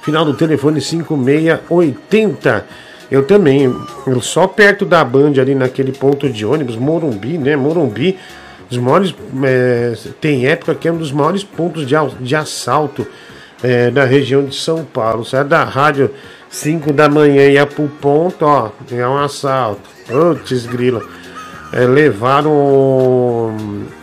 Final 0.04 0.26
do 0.26 0.34
telefone 0.34 0.82
5680. 0.82 2.66
Eu 3.10 3.24
também, 3.26 3.74
eu 4.08 4.22
só 4.22 4.48
perto 4.48 4.86
da 4.86 5.04
Band 5.04 5.34
ali 5.40 5.54
naquele 5.54 5.92
ponto 5.92 6.30
de 6.30 6.46
ônibus, 6.46 6.76
Morumbi, 6.76 7.38
né? 7.38 7.56
Morumbi, 7.56 8.18
os 8.70 8.78
maiores. 8.78 9.14
é, 9.44 9.94
tem 10.20 10.48
época 10.48 10.76
que 10.76 10.88
é 10.88 10.92
um 10.92 10.98
dos 10.98 11.12
maiores 11.12 11.44
pontos 11.44 11.86
de, 11.86 11.96
de 12.20 12.36
assalto 12.36 13.06
é, 13.64 13.92
da 13.92 14.06
região 14.06 14.44
de 14.44 14.56
São 14.56 14.84
Paulo. 14.84 15.26
Sai 15.26 15.44
da 15.44 15.64
rádio 15.64 16.12
5 16.50 16.92
da 16.94 17.10
manhã 17.10 17.46
e 17.48 17.54
ia 17.54 17.66
pro 17.66 17.88
ponto, 17.88 18.46
ó, 18.46 18.70
é 18.92 19.08
um 19.08 19.18
assalto. 19.18 19.90
Putz, 20.08 20.66
grila. 20.66 21.02
É, 21.72 21.86
levaram. 21.86 23.56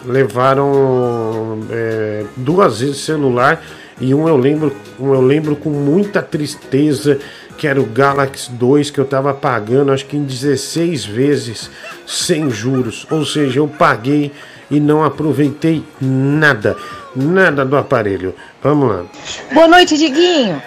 Levaram 0.06 1.60
é, 1.70 2.24
duas 2.36 2.80
vezes 2.80 2.98
celular 2.98 3.62
e 4.00 4.14
um 4.14 4.28
eu 4.28 4.36
lembro, 4.36 4.74
um 4.98 5.12
eu 5.12 5.20
lembro 5.20 5.56
com 5.56 5.70
muita 5.70 6.22
tristeza 6.22 7.18
que 7.56 7.66
era 7.66 7.80
o 7.80 7.86
Galaxy 7.86 8.50
2 8.52 8.90
que 8.90 9.00
eu 9.00 9.04
tava 9.04 9.34
pagando 9.34 9.90
acho 9.90 10.06
que 10.06 10.16
em 10.16 10.22
16 10.22 11.04
vezes 11.04 11.70
sem 12.06 12.48
juros. 12.48 13.06
Ou 13.10 13.24
seja, 13.24 13.58
eu 13.58 13.66
paguei 13.66 14.32
e 14.70 14.80
não 14.80 15.04
aproveitei 15.04 15.84
nada, 16.00 16.76
nada 17.14 17.64
do 17.64 17.76
aparelho. 17.76 18.34
Vamos 18.62 18.90
lá. 18.90 19.04
Boa 19.52 19.68
noite, 19.68 19.96
Diguinho. 19.96 20.62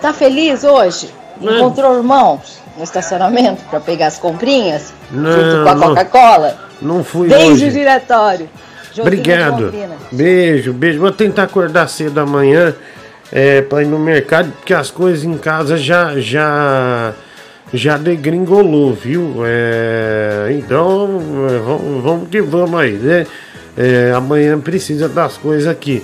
Tá 0.00 0.12
feliz 0.12 0.64
hoje? 0.64 1.12
Encontrou 1.40 1.92
o 1.92 1.96
irmão 1.98 2.40
no 2.76 2.84
estacionamento 2.84 3.64
para 3.70 3.80
pegar 3.80 4.08
as 4.08 4.18
comprinhas? 4.18 4.92
Não, 5.10 5.32
junto 5.32 5.62
com 5.64 5.68
a 5.68 5.74
não. 5.74 5.88
Coca-Cola? 5.88 6.58
Não 6.80 7.04
fui 7.04 7.28
Desde 7.28 7.52
hoje. 7.52 7.66
o 7.66 7.70
diretório. 7.72 8.50
Joguinho 8.94 9.06
Obrigado. 9.06 9.72
Beijo, 10.12 10.72
beijo. 10.72 11.00
Vou 11.00 11.12
tentar 11.12 11.44
acordar 11.44 11.88
cedo 11.88 12.18
amanhã 12.18 12.74
é, 13.32 13.62
para 13.62 13.82
ir 13.82 13.86
no 13.86 13.98
mercado, 13.98 14.52
porque 14.52 14.74
as 14.74 14.90
coisas 14.90 15.24
em 15.24 15.36
casa 15.36 15.76
já 15.76 16.18
já 16.18 17.12
já 17.72 17.96
degringolou, 17.96 18.94
viu? 18.94 19.42
É, 19.44 20.48
então 20.58 21.20
é, 21.50 21.58
vamos, 21.58 22.02
vamos 22.02 22.28
que 22.28 22.40
vamos 22.40 22.78
aí, 22.80 22.92
né? 22.92 23.26
É, 23.76 24.12
amanhã 24.14 24.58
precisa 24.58 25.08
das 25.08 25.36
coisas 25.36 25.66
aqui. 25.68 26.02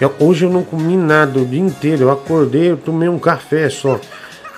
Eu- 0.00 0.14
hoje 0.18 0.46
eu 0.46 0.50
não 0.50 0.62
comi 0.62 0.96
nada 0.96 1.38
o 1.38 1.44
dia 1.44 1.60
inteiro. 1.60 2.04
Eu 2.04 2.10
acordei, 2.10 2.70
eu 2.70 2.76
tomei 2.76 3.08
um 3.08 3.18
café 3.18 3.68
só. 3.68 4.00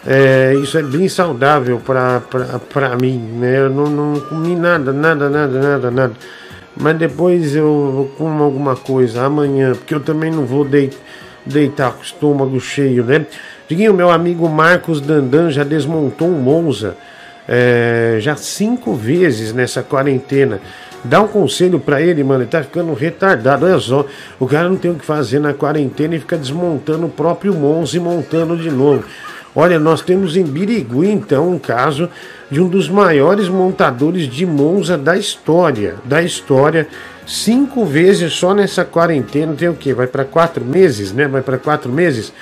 É, 0.07 0.55
isso 0.63 0.77
é 0.79 0.83
bem 0.83 1.09
saudável 1.09 1.81
para 1.81 2.97
mim, 3.01 3.19
né? 3.39 3.59
Eu 3.61 3.71
não, 3.71 3.87
não 3.87 4.21
comi 4.21 4.55
nada, 4.55 4.93
nada, 4.93 5.29
nada, 5.31 5.61
nada, 5.61 5.91
nada. 5.91 6.13
Mas 6.77 6.97
depois 6.97 7.55
eu 7.55 8.11
como 8.17 8.43
alguma 8.43 8.75
coisa 8.77 9.25
amanhã, 9.25 9.73
porque 9.73 9.95
eu 9.95 10.01
também 10.01 10.31
não 10.31 10.45
vou 10.45 10.65
dei- 10.65 10.91
deitar 11.45 11.93
com 11.93 12.01
o 12.01 12.03
estômago 12.05 12.61
cheio, 12.61 13.05
né? 13.05 13.27
Diguinho, 13.69 13.95
meu 13.95 14.11
amigo 14.11 14.49
Marcos 14.49 15.01
Dandan 15.01 15.51
já 15.51 15.65
desmontou 15.65 16.29
um 16.29 16.41
Monza 16.41 16.97
é, 17.49 18.19
já 18.21 18.37
cinco 18.37 18.95
vezes 18.95 19.53
nessa 19.53 19.83
quarentena. 19.83 20.61
Dá 21.05 21.21
um 21.21 21.29
conselho 21.29 21.81
para 21.81 22.01
ele, 22.01 22.23
mano. 22.23 22.43
Ele 22.43 22.51
tá 22.51 22.63
ficando 22.63 22.93
retardado. 22.95 23.67
Olha 23.67 23.79
só, 23.79 24.07
o 24.39 24.47
cara 24.47 24.69
não 24.69 24.77
tem 24.77 24.91
o 24.91 24.95
que 24.95 25.05
fazer 25.05 25.41
na 25.41 25.53
quarentena 25.53 26.15
e 26.15 26.21
fica 26.21 26.37
desmontando 26.37 27.07
o 27.07 27.11
próprio 27.11 27.53
Monza 27.53 27.97
e 27.97 28.01
montando 28.01 28.57
de 28.57 28.71
novo. 28.71 29.05
Olha, 29.55 29.79
nós 29.79 30.01
temos 30.01 30.37
em 30.37 30.45
Birigui, 30.45 31.11
então, 31.11 31.51
um 31.51 31.59
caso 31.59 32.09
de 32.51 32.61
um 32.61 32.69
dos 32.69 32.89
maiores 32.89 33.49
montadores 33.49 34.27
de 34.29 34.47
Monza 34.47 34.97
da 34.97 35.17
história. 35.17 35.97
Da 36.05 36.23
história. 36.23 36.87
Cinco 37.27 37.85
vezes 37.85 38.33
só 38.33 38.55
nessa 38.55 38.85
quarentena. 38.85 39.55
Tem 39.55 39.69
o 39.69 39.75
quê? 39.75 39.93
Vai 39.93 40.07
para 40.07 40.25
quatro 40.25 40.65
meses, 40.65 41.13
né? 41.13 41.27
Vai 41.27 41.43
para 41.43 41.59
quatro 41.59 41.91
meses. 41.91 42.33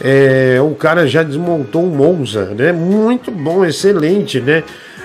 É, 0.00 0.58
o 0.60 0.74
cara 0.74 1.06
já 1.06 1.22
desmontou 1.22 1.84
um 1.84 1.88
Monza, 1.88 2.46
né? 2.46 2.72
Muito 2.72 3.30
bom, 3.30 3.64
excelente, 3.64 4.40
né? 4.40 4.62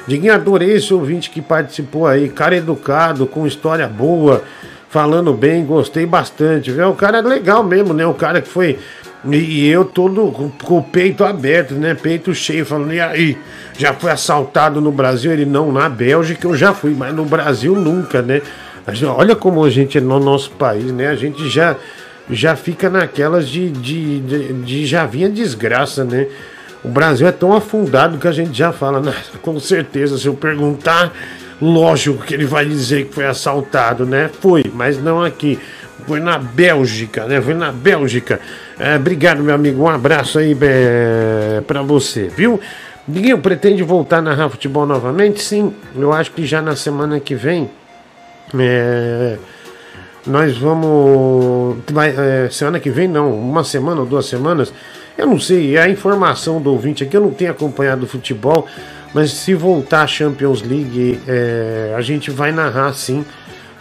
Diguinho, 0.07 0.33
adorei 0.33 0.73
esse 0.73 0.93
ouvinte 0.93 1.29
que 1.29 1.41
participou 1.41 2.05
aí, 2.05 2.29
cara 2.29 2.55
educado, 2.55 3.25
com 3.25 3.47
história 3.47 3.87
boa, 3.87 4.43
falando 4.89 5.33
bem, 5.33 5.65
gostei 5.65 6.05
bastante, 6.05 6.71
viu? 6.71 6.89
O 6.89 6.95
cara 6.95 7.19
é 7.19 7.21
legal 7.21 7.63
mesmo, 7.63 7.93
né? 7.93 8.05
O 8.05 8.13
cara 8.13 8.41
que 8.41 8.49
foi. 8.49 8.77
E 9.31 9.69
eu 9.69 9.85
todo 9.85 10.51
com 10.61 10.77
o 10.77 10.83
peito 10.83 11.23
aberto, 11.23 11.73
né? 11.75 11.95
Peito 11.95 12.35
cheio, 12.35 12.65
falando, 12.65 12.93
e 12.93 12.99
aí? 12.99 13.37
Já 13.77 13.93
foi 13.93 14.11
assaltado 14.11 14.81
no 14.81 14.91
Brasil? 14.91 15.31
Ele 15.31 15.45
não, 15.45 15.71
na 15.71 15.87
Bélgica 15.87 16.45
eu 16.45 16.55
já 16.55 16.73
fui, 16.73 16.93
mas 16.93 17.15
no 17.15 17.23
Brasil 17.23 17.73
nunca, 17.73 18.21
né? 18.21 18.41
Olha 19.15 19.33
como 19.33 19.63
a 19.63 19.69
gente 19.69 19.97
é 19.97 20.01
no 20.01 20.19
nosso 20.19 20.51
país, 20.51 20.91
né? 20.91 21.07
A 21.07 21.15
gente 21.15 21.49
já, 21.49 21.77
já 22.29 22.55
fica 22.55 22.89
naquelas 22.89 23.47
de, 23.47 23.69
de, 23.69 24.19
de, 24.21 24.53
de 24.53 24.85
já 24.85 25.05
vinha 25.05 25.29
desgraça, 25.29 26.03
né? 26.03 26.27
O 26.83 26.89
Brasil 26.89 27.25
é 27.27 27.31
tão 27.31 27.53
afundado 27.53 28.17
que 28.17 28.27
a 28.27 28.31
gente 28.31 28.57
já 28.57 28.71
fala, 28.71 28.99
né? 28.99 29.13
com 29.41 29.59
certeza, 29.59 30.17
se 30.17 30.27
eu 30.27 30.33
perguntar, 30.33 31.13
lógico 31.61 32.23
que 32.23 32.33
ele 32.33 32.45
vai 32.45 32.65
dizer 32.65 33.05
que 33.05 33.13
foi 33.13 33.25
assaltado, 33.25 34.05
né? 34.05 34.29
Foi, 34.39 34.63
mas 34.73 35.01
não 35.01 35.23
aqui. 35.23 35.59
Foi 36.05 36.19
na 36.19 36.37
Bélgica, 36.37 37.25
né? 37.25 37.39
Foi 37.39 37.53
na 37.53 37.71
Bélgica. 37.71 38.39
É, 38.77 38.97
obrigado, 38.97 39.41
meu 39.41 39.55
amigo. 39.55 39.83
Um 39.83 39.87
abraço 39.87 40.37
aí 40.37 40.57
é, 40.61 41.61
para 41.65 41.81
você, 41.81 42.27
viu? 42.27 42.59
Miguel, 43.07 43.37
pretende 43.39 43.83
voltar 43.83 44.17
a 44.17 44.21
narrar 44.21 44.49
futebol 44.49 44.85
novamente? 44.85 45.41
Sim, 45.41 45.73
eu 45.95 46.11
acho 46.11 46.31
que 46.31 46.45
já 46.45 46.61
na 46.61 46.75
semana 46.75 47.19
que 47.19 47.35
vem. 47.35 47.69
É, 48.57 49.37
nós 50.25 50.57
vamos. 50.57 51.77
É, 52.17 52.49
semana 52.49 52.79
que 52.79 52.89
vem, 52.89 53.07
não, 53.07 53.33
uma 53.33 53.63
semana 53.63 54.01
ou 54.01 54.05
duas 54.05 54.25
semanas 54.25 54.73
eu 55.17 55.27
não 55.27 55.39
sei, 55.39 55.77
é 55.77 55.81
a 55.81 55.89
informação 55.89 56.59
do 56.59 56.71
ouvinte 56.71 57.03
aqui, 57.03 57.15
eu 57.15 57.21
não 57.21 57.31
tenho 57.31 57.51
acompanhado 57.51 58.03
o 58.03 58.07
futebol, 58.07 58.67
mas 59.13 59.31
se 59.31 59.53
voltar 59.53 60.01
a 60.01 60.07
Champions 60.07 60.61
League, 60.63 61.19
é, 61.27 61.93
a 61.95 62.01
gente 62.01 62.31
vai 62.31 62.51
narrar 62.51 62.93
sim. 62.93 63.23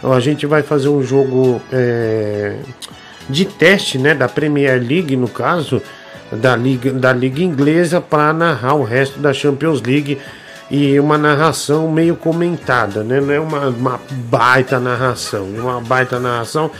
A 0.03 0.19
gente 0.19 0.45
vai 0.45 0.61
fazer 0.61 0.89
um 0.89 1.01
jogo 1.01 1.61
é, 1.71 2.57
de 3.29 3.45
teste, 3.45 3.97
né, 3.97 4.13
da 4.13 4.27
Premier 4.27 4.79
League, 4.81 5.15
no 5.15 5.29
caso, 5.29 5.81
da 6.31 6.55
Liga, 6.55 6.91
da 6.91 7.13
Liga 7.13 7.41
Inglesa, 7.41 8.01
para 8.01 8.33
narrar 8.33 8.75
o 8.75 8.83
resto 8.83 9.19
da 9.19 9.33
Champions 9.33 9.81
League 9.81 10.19
e 10.73 10.99
uma 10.99 11.19
narração 11.19 11.91
meio 11.91 12.15
comentada, 12.15 13.03
né? 13.03 13.21
Não 13.21 13.31
é 13.31 13.39
uma, 13.39 13.67
uma 13.67 14.01
baita 14.09 14.79
narração, 14.79 15.43
uma 15.43 15.79
baita 15.79 16.19
narração, 16.19 16.71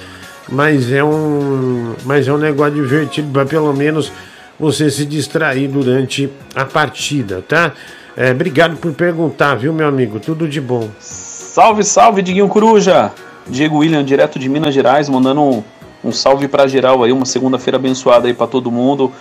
mas 0.49 0.91
é 0.91 1.03
um, 1.03 1.93
mas 2.03 2.27
é 2.27 2.34
um 2.34 2.39
negócio 2.39 2.73
divertido 2.73 3.29
para 3.32 3.45
pelo 3.45 3.71
menos 3.71 4.12
você 4.60 4.89
se 4.89 5.06
distrair 5.06 5.67
durante 5.67 6.27
a 6.56 6.65
partida, 6.65 7.45
tá? 7.47 7.73
É, 8.17 8.32
obrigado 8.32 8.77
por 8.77 8.91
perguntar, 8.93 9.53
viu, 9.53 9.71
meu 9.71 9.88
amigo? 9.88 10.19
Tudo 10.19 10.49
de 10.49 10.60
bom. 10.60 10.89
Salve, 10.99 11.84
salve, 11.84 12.23
Diguinho 12.23 12.47
Coruja! 12.47 13.12
Diego 13.47 13.77
William, 13.77 14.03
direto 14.03 14.39
de 14.39 14.49
Minas 14.49 14.73
Gerais, 14.73 15.08
mandando 15.08 15.39
um, 15.39 15.63
um 16.03 16.12
salve 16.12 16.47
para 16.47 16.65
geral 16.65 17.03
aí, 17.03 17.12
uma 17.12 17.25
segunda-feira 17.25 17.77
abençoada 17.77 18.25
aí 18.25 18.34
para 18.34 18.47
todo 18.47 18.71
mundo, 18.71 19.12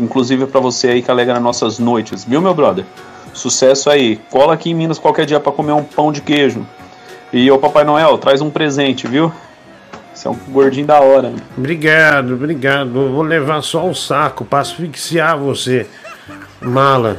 inclusive 0.00 0.46
para 0.46 0.60
você 0.60 0.88
aí 0.88 1.02
que 1.02 1.10
alegra 1.10 1.38
nossas 1.38 1.78
noites, 1.78 2.24
viu, 2.24 2.40
meu 2.40 2.54
brother? 2.54 2.86
Sucesso 3.32 3.90
aí. 3.90 4.16
Cola 4.30 4.54
aqui 4.54 4.70
em 4.70 4.74
Minas 4.74 4.98
qualquer 4.98 5.26
dia 5.26 5.40
para 5.40 5.52
comer 5.52 5.72
um 5.72 5.84
pão 5.84 6.12
de 6.12 6.20
queijo. 6.20 6.66
E 7.32 7.50
o 7.50 7.58
Papai 7.58 7.84
Noel, 7.84 8.18
traz 8.18 8.40
um 8.40 8.50
presente, 8.50 9.06
viu? 9.06 9.32
Você 10.12 10.28
é 10.28 10.30
um 10.30 10.36
gordinho 10.48 10.86
da 10.86 11.00
hora. 11.00 11.32
Obrigado, 11.56 12.34
obrigado. 12.34 12.92
vou 12.92 13.22
levar 13.22 13.62
só 13.62 13.84
um 13.84 13.94
saco 13.94 14.44
para 14.44 14.60
asfixiar 14.60 15.38
você. 15.38 15.86
Mala. 16.60 17.16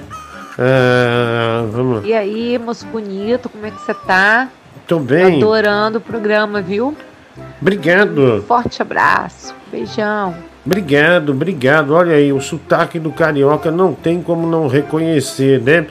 É, 0.57 1.65
vamos. 1.71 2.05
E 2.05 2.13
aí, 2.13 2.59
moço 2.59 2.85
bonito, 2.85 3.49
como 3.49 3.65
é 3.65 3.71
que 3.71 3.81
você 3.81 3.93
tá? 3.93 4.49
Tô 4.87 4.99
bem. 4.99 5.37
Adorando 5.37 5.97
o 5.97 6.01
programa, 6.01 6.61
viu? 6.61 6.95
Obrigado. 7.59 8.43
Forte 8.47 8.81
abraço. 8.81 9.55
Beijão. 9.71 10.52
Obrigado, 10.65 11.31
obrigado. 11.31 11.93
Olha 11.93 12.15
aí, 12.15 12.31
o 12.31 12.39
sotaque 12.39 12.99
do 12.99 13.11
carioca 13.11 13.69
não 13.69 13.93
tem 13.93 14.21
como 14.21 14.47
não 14.47 14.67
reconhecer, 14.67 15.59
né? 15.61 15.85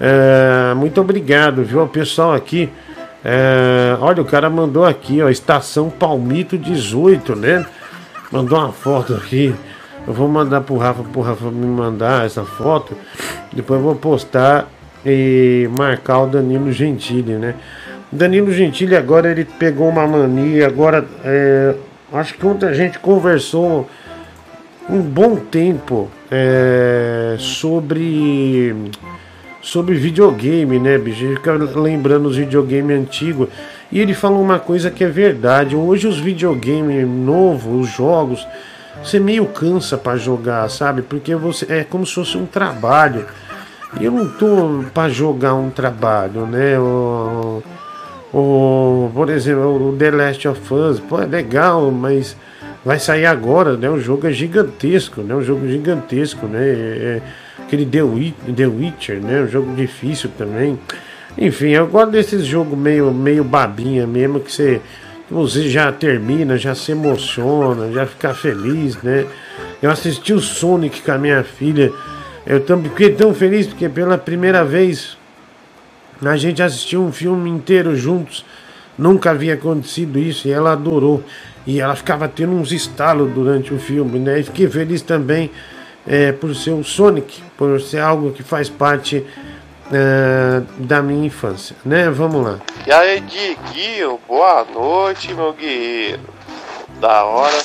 É, 0.00 0.74
muito 0.74 1.00
obrigado, 1.00 1.64
viu? 1.64 1.82
O 1.82 1.88
pessoal 1.88 2.32
aqui 2.32 2.70
é, 3.24 3.96
olha, 4.00 4.20
o 4.20 4.24
cara 4.24 4.50
mandou 4.50 4.84
aqui, 4.84 5.22
ó, 5.22 5.28
Estação 5.28 5.88
Palmito 5.88 6.58
18, 6.58 7.36
né? 7.36 7.64
Mandou 8.30 8.58
uma 8.58 8.72
foto 8.72 9.14
aqui. 9.14 9.54
Eu 10.06 10.12
vou 10.12 10.26
mandar 10.26 10.62
pro 10.62 10.76
Rafa, 10.76 11.04
pro 11.04 11.20
Rafa 11.20 11.50
me 11.50 11.66
mandar 11.66 12.26
essa 12.26 12.44
foto. 12.44 12.96
Depois 13.52 13.78
eu 13.78 13.84
vou 13.84 13.94
postar 13.94 14.68
e 15.06 15.68
marcar 15.78 16.22
o 16.22 16.26
Danilo 16.26 16.72
Gentili, 16.72 17.34
né? 17.34 17.54
Danilo 18.10 18.52
Gentili 18.52 18.96
agora 18.96 19.30
ele 19.30 19.44
pegou 19.44 19.88
uma 19.88 20.06
mania, 20.06 20.66
agora 20.66 21.06
é, 21.24 21.74
acho 22.12 22.34
que 22.34 22.44
ontem 22.44 22.66
a 22.66 22.74
gente 22.74 22.98
conversou 22.98 23.88
um 24.88 25.00
bom 25.00 25.36
tempo 25.36 26.10
é, 26.30 27.36
sobre 27.38 28.74
sobre 29.62 29.94
videogame, 29.94 30.78
né, 30.80 30.98
bicho? 30.98 31.26
Fica 31.36 31.52
lembrando 31.52 32.26
os 32.26 32.36
videogames 32.36 32.98
antigos. 32.98 33.48
E 33.92 34.00
ele 34.00 34.12
falou 34.12 34.42
uma 34.42 34.58
coisa 34.58 34.90
que 34.90 35.04
é 35.04 35.08
verdade. 35.08 35.76
Hoje 35.76 36.08
os 36.08 36.18
videogames 36.18 37.06
novos, 37.06 37.86
os 37.86 37.94
jogos, 37.94 38.46
você 39.02 39.20
meio 39.20 39.46
cansa 39.46 39.96
para 39.96 40.16
jogar, 40.16 40.68
sabe? 40.68 41.02
Porque 41.02 41.34
você 41.36 41.66
é 41.68 41.84
como 41.84 42.04
se 42.04 42.14
fosse 42.14 42.36
um 42.36 42.46
trabalho. 42.46 43.26
Eu 44.00 44.10
não 44.10 44.28
tô 44.28 44.84
para 44.92 45.10
jogar 45.10 45.54
um 45.54 45.70
trabalho, 45.70 46.46
né? 46.46 46.78
O, 46.78 47.62
o, 48.32 49.10
por 49.14 49.28
exemplo, 49.28 49.90
o 49.90 49.96
The 49.96 50.10
Last 50.10 50.48
of 50.48 50.74
Us, 50.74 50.98
pô, 50.98 51.20
é 51.20 51.26
legal, 51.26 51.90
mas 51.90 52.36
vai 52.84 52.98
sair 52.98 53.26
agora, 53.26 53.76
né? 53.76 53.88
O 53.88 53.98
jogo 53.98 54.26
é 54.26 54.32
gigantesco, 54.32 55.22
né? 55.22 55.34
Um 55.34 55.42
jogo 55.42 55.66
gigantesco, 55.66 56.46
né? 56.46 56.60
É, 56.60 57.20
é 57.20 57.22
aquele 57.62 57.86
The, 57.86 58.00
The 58.52 58.66
Witcher, 58.66 59.20
né? 59.20 59.42
Um 59.42 59.48
jogo 59.48 59.74
difícil 59.74 60.30
também. 60.36 60.78
Enfim, 61.38 61.68
eu 61.68 61.86
gosto 61.86 62.10
desses 62.10 62.44
jogos 62.44 62.78
meio, 62.78 63.12
meio 63.12 63.42
babinha 63.42 64.06
mesmo, 64.06 64.40
que 64.40 64.52
você, 64.52 64.80
que 65.26 65.32
você 65.32 65.68
já 65.68 65.90
termina, 65.90 66.58
já 66.58 66.74
se 66.74 66.92
emociona, 66.92 67.90
já 67.92 68.04
fica 68.04 68.34
feliz, 68.34 69.00
né? 69.02 69.26
Eu 69.80 69.90
assisti 69.90 70.32
o 70.32 70.40
Sonic 70.40 71.00
com 71.02 71.12
a 71.12 71.18
minha 71.18 71.42
filha. 71.42 71.92
Eu 72.44 72.60
também 72.60 72.90
fiquei 72.90 73.10
tão 73.10 73.32
feliz 73.32 73.66
porque 73.66 73.88
pela 73.88 74.18
primeira 74.18 74.64
vez 74.64 75.16
a 76.20 76.36
gente 76.36 76.62
assistiu 76.62 77.02
um 77.02 77.12
filme 77.12 77.48
inteiro 77.48 77.96
juntos. 77.96 78.44
Nunca 78.98 79.30
havia 79.30 79.54
acontecido 79.54 80.18
isso 80.18 80.46
e 80.46 80.52
ela 80.52 80.72
adorou. 80.72 81.24
E 81.66 81.80
ela 81.80 81.94
ficava 81.94 82.28
tendo 82.28 82.52
uns 82.52 82.72
estalos 82.72 83.32
durante 83.32 83.72
o 83.72 83.78
filme, 83.78 84.18
né? 84.18 84.40
E 84.40 84.42
fiquei 84.42 84.68
feliz 84.68 85.02
também 85.02 85.50
é, 86.06 86.32
por 86.32 86.54
ser 86.54 86.72
o 86.72 86.82
Sonic, 86.82 87.42
por 87.56 87.80
ser 87.80 88.00
algo 88.00 88.32
que 88.32 88.42
faz 88.42 88.68
parte 88.68 89.24
é, 89.92 90.62
da 90.78 91.02
minha 91.02 91.26
infância, 91.26 91.76
né? 91.84 92.10
Vamos 92.10 92.44
lá. 92.44 92.58
E 92.86 92.92
aí, 92.92 93.20
Diguinho, 93.20 94.18
boa 94.26 94.64
noite, 94.64 95.32
meu 95.34 95.52
guerreiro. 95.52 96.20
Da 97.00 97.24
hora. 97.24 97.62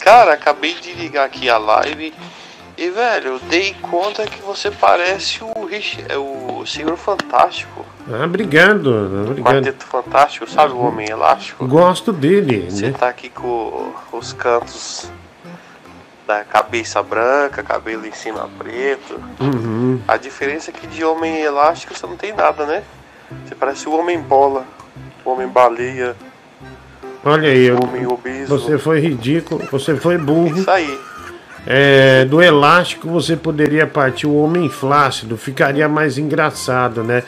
Cara, 0.00 0.32
acabei 0.32 0.74
de 0.74 0.92
ligar 0.92 1.26
aqui 1.26 1.48
a 1.50 1.58
live 1.58 2.12
e, 2.78 2.90
velho, 2.90 3.32
eu 3.32 3.38
dei 3.40 3.74
conta 3.82 4.24
que 4.24 4.40
você 4.40 4.70
parece 4.70 5.42
o, 5.42 5.64
Rich, 5.64 6.04
é 6.08 6.16
o 6.16 6.64
Senhor 6.64 6.96
Fantástico. 6.96 7.84
Ah, 8.08 8.24
obrigado. 8.24 8.86
obrigado. 9.30 9.54
Quarteto 9.54 9.84
Fantástico, 9.84 10.48
sabe 10.48 10.72
o 10.72 10.78
Homem 10.78 11.10
Elástico? 11.10 11.66
Gosto 11.66 12.12
dele. 12.12 12.70
Você 12.70 12.86
né? 12.86 12.96
tá 12.96 13.08
aqui 13.08 13.28
com 13.30 13.92
os 14.12 14.32
cantos 14.32 15.10
da 16.28 16.44
cabeça 16.44 17.02
branca, 17.02 17.62
cabelo 17.62 18.06
em 18.06 18.12
cima 18.12 18.48
preto. 18.58 19.18
Uhum. 19.40 20.00
A 20.06 20.16
diferença 20.16 20.70
é 20.70 20.74
que 20.74 20.86
de 20.86 21.02
homem 21.02 21.40
elástico 21.40 21.96
você 21.96 22.06
não 22.06 22.16
tem 22.16 22.34
nada, 22.34 22.66
né? 22.66 22.84
Você 23.44 23.54
parece 23.54 23.88
o 23.88 23.98
homem 23.98 24.20
bola, 24.20 24.64
o 25.24 25.30
homem 25.30 25.48
baleia. 25.48 26.14
Olha 27.24 27.48
aí, 27.48 27.72
obeso. 27.72 28.46
Você 28.58 28.78
foi 28.78 29.00
ridículo, 29.00 29.66
você 29.70 29.96
foi 29.96 30.16
burro. 30.16 30.58
Isso 30.58 30.70
aí. 30.70 31.00
É, 31.70 32.24
do 32.24 32.40
elástico 32.40 33.10
você 33.10 33.36
poderia 33.36 33.86
partir 33.86 34.26
o 34.26 34.34
homem 34.34 34.70
flácido, 34.70 35.36
ficaria 35.36 35.86
mais 35.86 36.16
engraçado, 36.16 37.04
né? 37.04 37.22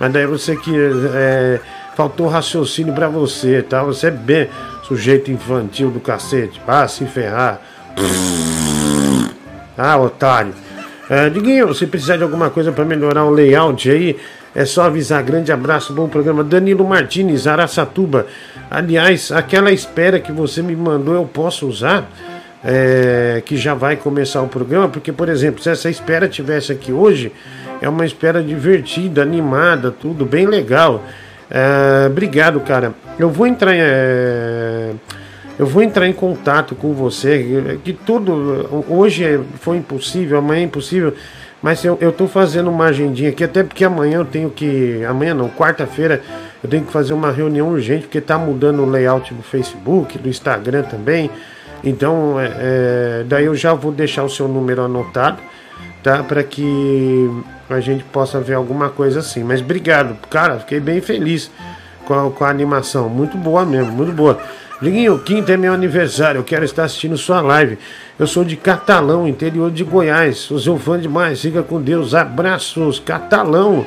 Mas 0.00 0.10
daí 0.10 0.24
você 0.24 0.56
que 0.56 0.74
é, 1.14 1.60
faltou 1.94 2.26
raciocínio 2.26 2.94
para 2.94 3.06
você, 3.08 3.60
tá? 3.60 3.82
Você 3.82 4.06
é 4.06 4.10
bem 4.10 4.48
sujeito 4.84 5.30
infantil 5.30 5.90
do 5.90 6.00
cacete. 6.00 6.58
Ah, 6.66 6.88
se 6.88 7.04
ferrar. 7.04 7.60
Ah, 9.76 9.98
otário. 9.98 10.54
É, 11.10 11.28
Diguinho, 11.28 11.68
você 11.68 11.86
precisar 11.86 12.16
de 12.16 12.22
alguma 12.22 12.48
coisa 12.48 12.72
para 12.72 12.86
melhorar 12.86 13.26
o 13.26 13.30
layout 13.30 13.90
aí, 13.90 14.16
é 14.54 14.64
só 14.64 14.84
avisar. 14.84 15.22
Grande 15.22 15.52
abraço, 15.52 15.92
bom 15.92 16.08
programa. 16.08 16.42
Danilo 16.42 16.88
Martins, 16.88 17.46
Araçatuba. 17.46 18.26
Aliás, 18.70 19.30
aquela 19.30 19.70
espera 19.70 20.18
que 20.18 20.32
você 20.32 20.62
me 20.62 20.74
mandou 20.74 21.14
eu 21.14 21.26
posso 21.26 21.68
usar? 21.68 22.08
É, 22.64 23.42
que 23.44 23.56
já 23.56 23.74
vai 23.74 23.96
começar 23.96 24.40
o 24.40 24.46
programa, 24.46 24.88
porque, 24.88 25.10
por 25.10 25.28
exemplo, 25.28 25.60
se 25.60 25.68
essa 25.68 25.90
espera 25.90 26.28
tivesse 26.28 26.70
aqui 26.70 26.92
hoje, 26.92 27.32
é 27.80 27.88
uma 27.88 28.06
espera 28.06 28.40
divertida, 28.40 29.20
animada, 29.20 29.90
tudo 29.90 30.24
bem 30.24 30.46
legal. 30.46 31.02
É, 31.50 32.06
obrigado, 32.06 32.60
cara. 32.60 32.94
Eu 33.18 33.28
vou 33.28 33.46
entrar. 33.46 33.74
É, 33.74 34.92
eu 35.58 35.66
vou 35.66 35.82
entrar 35.82 36.08
em 36.08 36.12
contato 36.12 36.74
com 36.74 36.94
você. 36.94 37.78
Que 37.84 37.92
tudo. 37.92 38.84
Hoje 38.88 39.40
foi 39.60 39.76
impossível, 39.76 40.38
amanhã 40.38 40.62
é 40.62 40.64
impossível. 40.64 41.12
Mas 41.62 41.84
eu, 41.84 41.96
eu 42.00 42.10
tô 42.10 42.26
fazendo 42.26 42.70
uma 42.70 42.86
agendinha 42.86 43.30
aqui, 43.30 43.44
até 43.44 43.62
porque 43.62 43.84
amanhã 43.84 44.18
eu 44.18 44.24
tenho 44.24 44.50
que. 44.50 45.04
Amanhã 45.04 45.34
não, 45.34 45.48
quarta-feira 45.48 46.20
eu 46.62 46.68
tenho 46.68 46.84
que 46.84 46.90
fazer 46.90 47.12
uma 47.12 47.30
reunião 47.30 47.68
urgente, 47.68 48.02
porque 48.02 48.20
tá 48.20 48.38
mudando 48.38 48.82
o 48.82 48.90
layout 48.90 49.32
do 49.34 49.42
Facebook, 49.42 50.18
do 50.18 50.28
Instagram 50.28 50.82
também. 50.84 51.30
Então, 51.84 52.38
é, 52.38 52.52
é, 52.58 53.24
daí 53.26 53.46
eu 53.46 53.54
já 53.54 53.74
vou 53.74 53.90
deixar 53.90 54.22
o 54.22 54.28
seu 54.28 54.46
número 54.46 54.82
anotado, 54.82 55.38
tá? 56.02 56.22
Para 56.22 56.42
que 56.42 57.28
a 57.68 57.80
gente 57.80 58.04
possa 58.04 58.40
ver 58.40 58.54
alguma 58.54 58.88
coisa 58.88 59.20
assim. 59.20 59.42
Mas 59.42 59.60
obrigado, 59.60 60.16
cara, 60.28 60.60
fiquei 60.60 60.78
bem 60.78 61.00
feliz 61.00 61.50
com 62.04 62.14
a, 62.14 62.30
com 62.30 62.44
a 62.44 62.48
animação. 62.48 63.08
Muito 63.08 63.36
boa 63.36 63.64
mesmo, 63.64 63.92
muito 63.92 64.12
boa. 64.12 64.38
Liguinho, 64.80 65.18
quinta 65.20 65.52
é 65.52 65.56
meu 65.56 65.72
aniversário, 65.72 66.40
eu 66.40 66.44
quero 66.44 66.64
estar 66.64 66.84
assistindo 66.84 67.16
sua 67.16 67.40
live. 67.40 67.78
Eu 68.18 68.26
sou 68.26 68.44
de 68.44 68.56
Catalão, 68.56 69.28
interior 69.28 69.70
de 69.70 69.84
Goiás. 69.84 70.38
Sou 70.38 70.58
seu 70.58 70.78
fã 70.78 70.98
demais, 70.98 71.38
siga 71.38 71.62
com 71.62 71.80
Deus. 71.80 72.14
Abraços, 72.14 72.98
Catalão. 72.98 73.86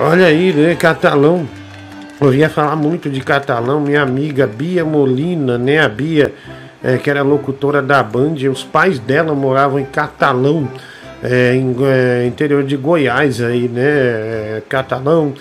Olha 0.00 0.26
aí, 0.26 0.52
né, 0.52 0.74
Catalão. 0.74 1.46
Eu 2.20 2.32
ia 2.32 2.48
falar 2.48 2.76
muito 2.76 3.10
de 3.10 3.20
Catalão, 3.20 3.80
minha 3.80 4.00
amiga 4.00 4.46
Bia 4.46 4.84
Molina, 4.84 5.58
né, 5.58 5.80
a 5.80 5.88
Bia 5.88 6.32
é, 6.84 6.98
que 6.98 7.08
era 7.08 7.22
locutora 7.22 7.80
da 7.80 8.02
Band, 8.02 8.34
os 8.52 8.62
pais 8.62 8.98
dela 8.98 9.34
moravam 9.34 9.80
em 9.80 9.86
Catalão, 9.86 10.68
é, 11.22 11.54
em 11.54 11.74
é, 11.82 12.26
interior 12.26 12.62
de 12.62 12.76
Goiás 12.76 13.40
aí, 13.40 13.66
né? 13.66 13.82
É, 13.82 14.62
Catalão, 14.68 15.32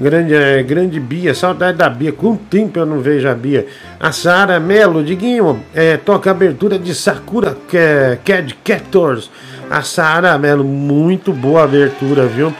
grande, 0.00 0.34
é, 0.34 0.62
grande 0.62 0.98
Bia, 0.98 1.34
saudade 1.34 1.76
da 1.76 1.90
Bia, 1.90 2.12
quanto 2.12 2.44
tempo 2.44 2.78
eu 2.78 2.86
não 2.86 3.00
vejo 3.00 3.28
a 3.28 3.34
Bia. 3.34 3.66
A 4.00 4.10
Sara 4.10 4.58
Melo, 4.58 5.04
Diguinho, 5.04 5.62
é, 5.74 5.98
toca 5.98 6.30
abertura 6.30 6.78
de 6.78 6.94
Sakura 6.94 7.54
Cad 8.24 8.56
Captors. 8.64 9.30
A 9.68 9.82
Sara 9.82 10.38
Melo, 10.38 10.64
muito 10.64 11.30
boa 11.30 11.64
abertura, 11.64 12.24
viu? 12.24 12.54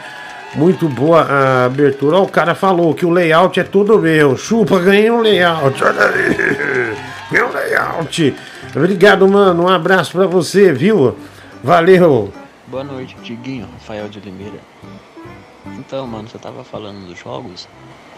Muito 0.53 0.87
boa 0.87 1.21
a 1.21 1.65
abertura. 1.65 2.17
Ó, 2.17 2.23
o 2.23 2.29
cara 2.29 2.53
falou 2.53 2.93
que 2.93 3.05
o 3.05 3.09
layout 3.09 3.59
é 3.59 3.63
tudo 3.63 3.97
meu. 3.97 4.37
Chupa, 4.37 4.79
ganhei 4.79 5.09
um 5.09 5.21
layout. 5.21 5.83
Olha 5.83 6.05
aí 6.05 7.07
meu 7.31 7.51
layout. 7.51 8.35
Obrigado, 8.75 9.27
mano. 9.27 9.63
Um 9.63 9.67
abraço 9.67 10.11
pra 10.11 10.27
você, 10.27 10.71
viu? 10.71 11.17
Valeu. 11.63 12.33
Boa 12.67 12.83
noite, 12.83 13.15
Diguinho, 13.23 13.67
Rafael 13.73 14.07
de 14.09 14.19
Limeira. 14.19 14.59
Então, 15.77 16.05
mano, 16.07 16.27
você 16.27 16.37
tava 16.37 16.63
falando 16.63 17.07
dos 17.07 17.19
jogos 17.19 17.67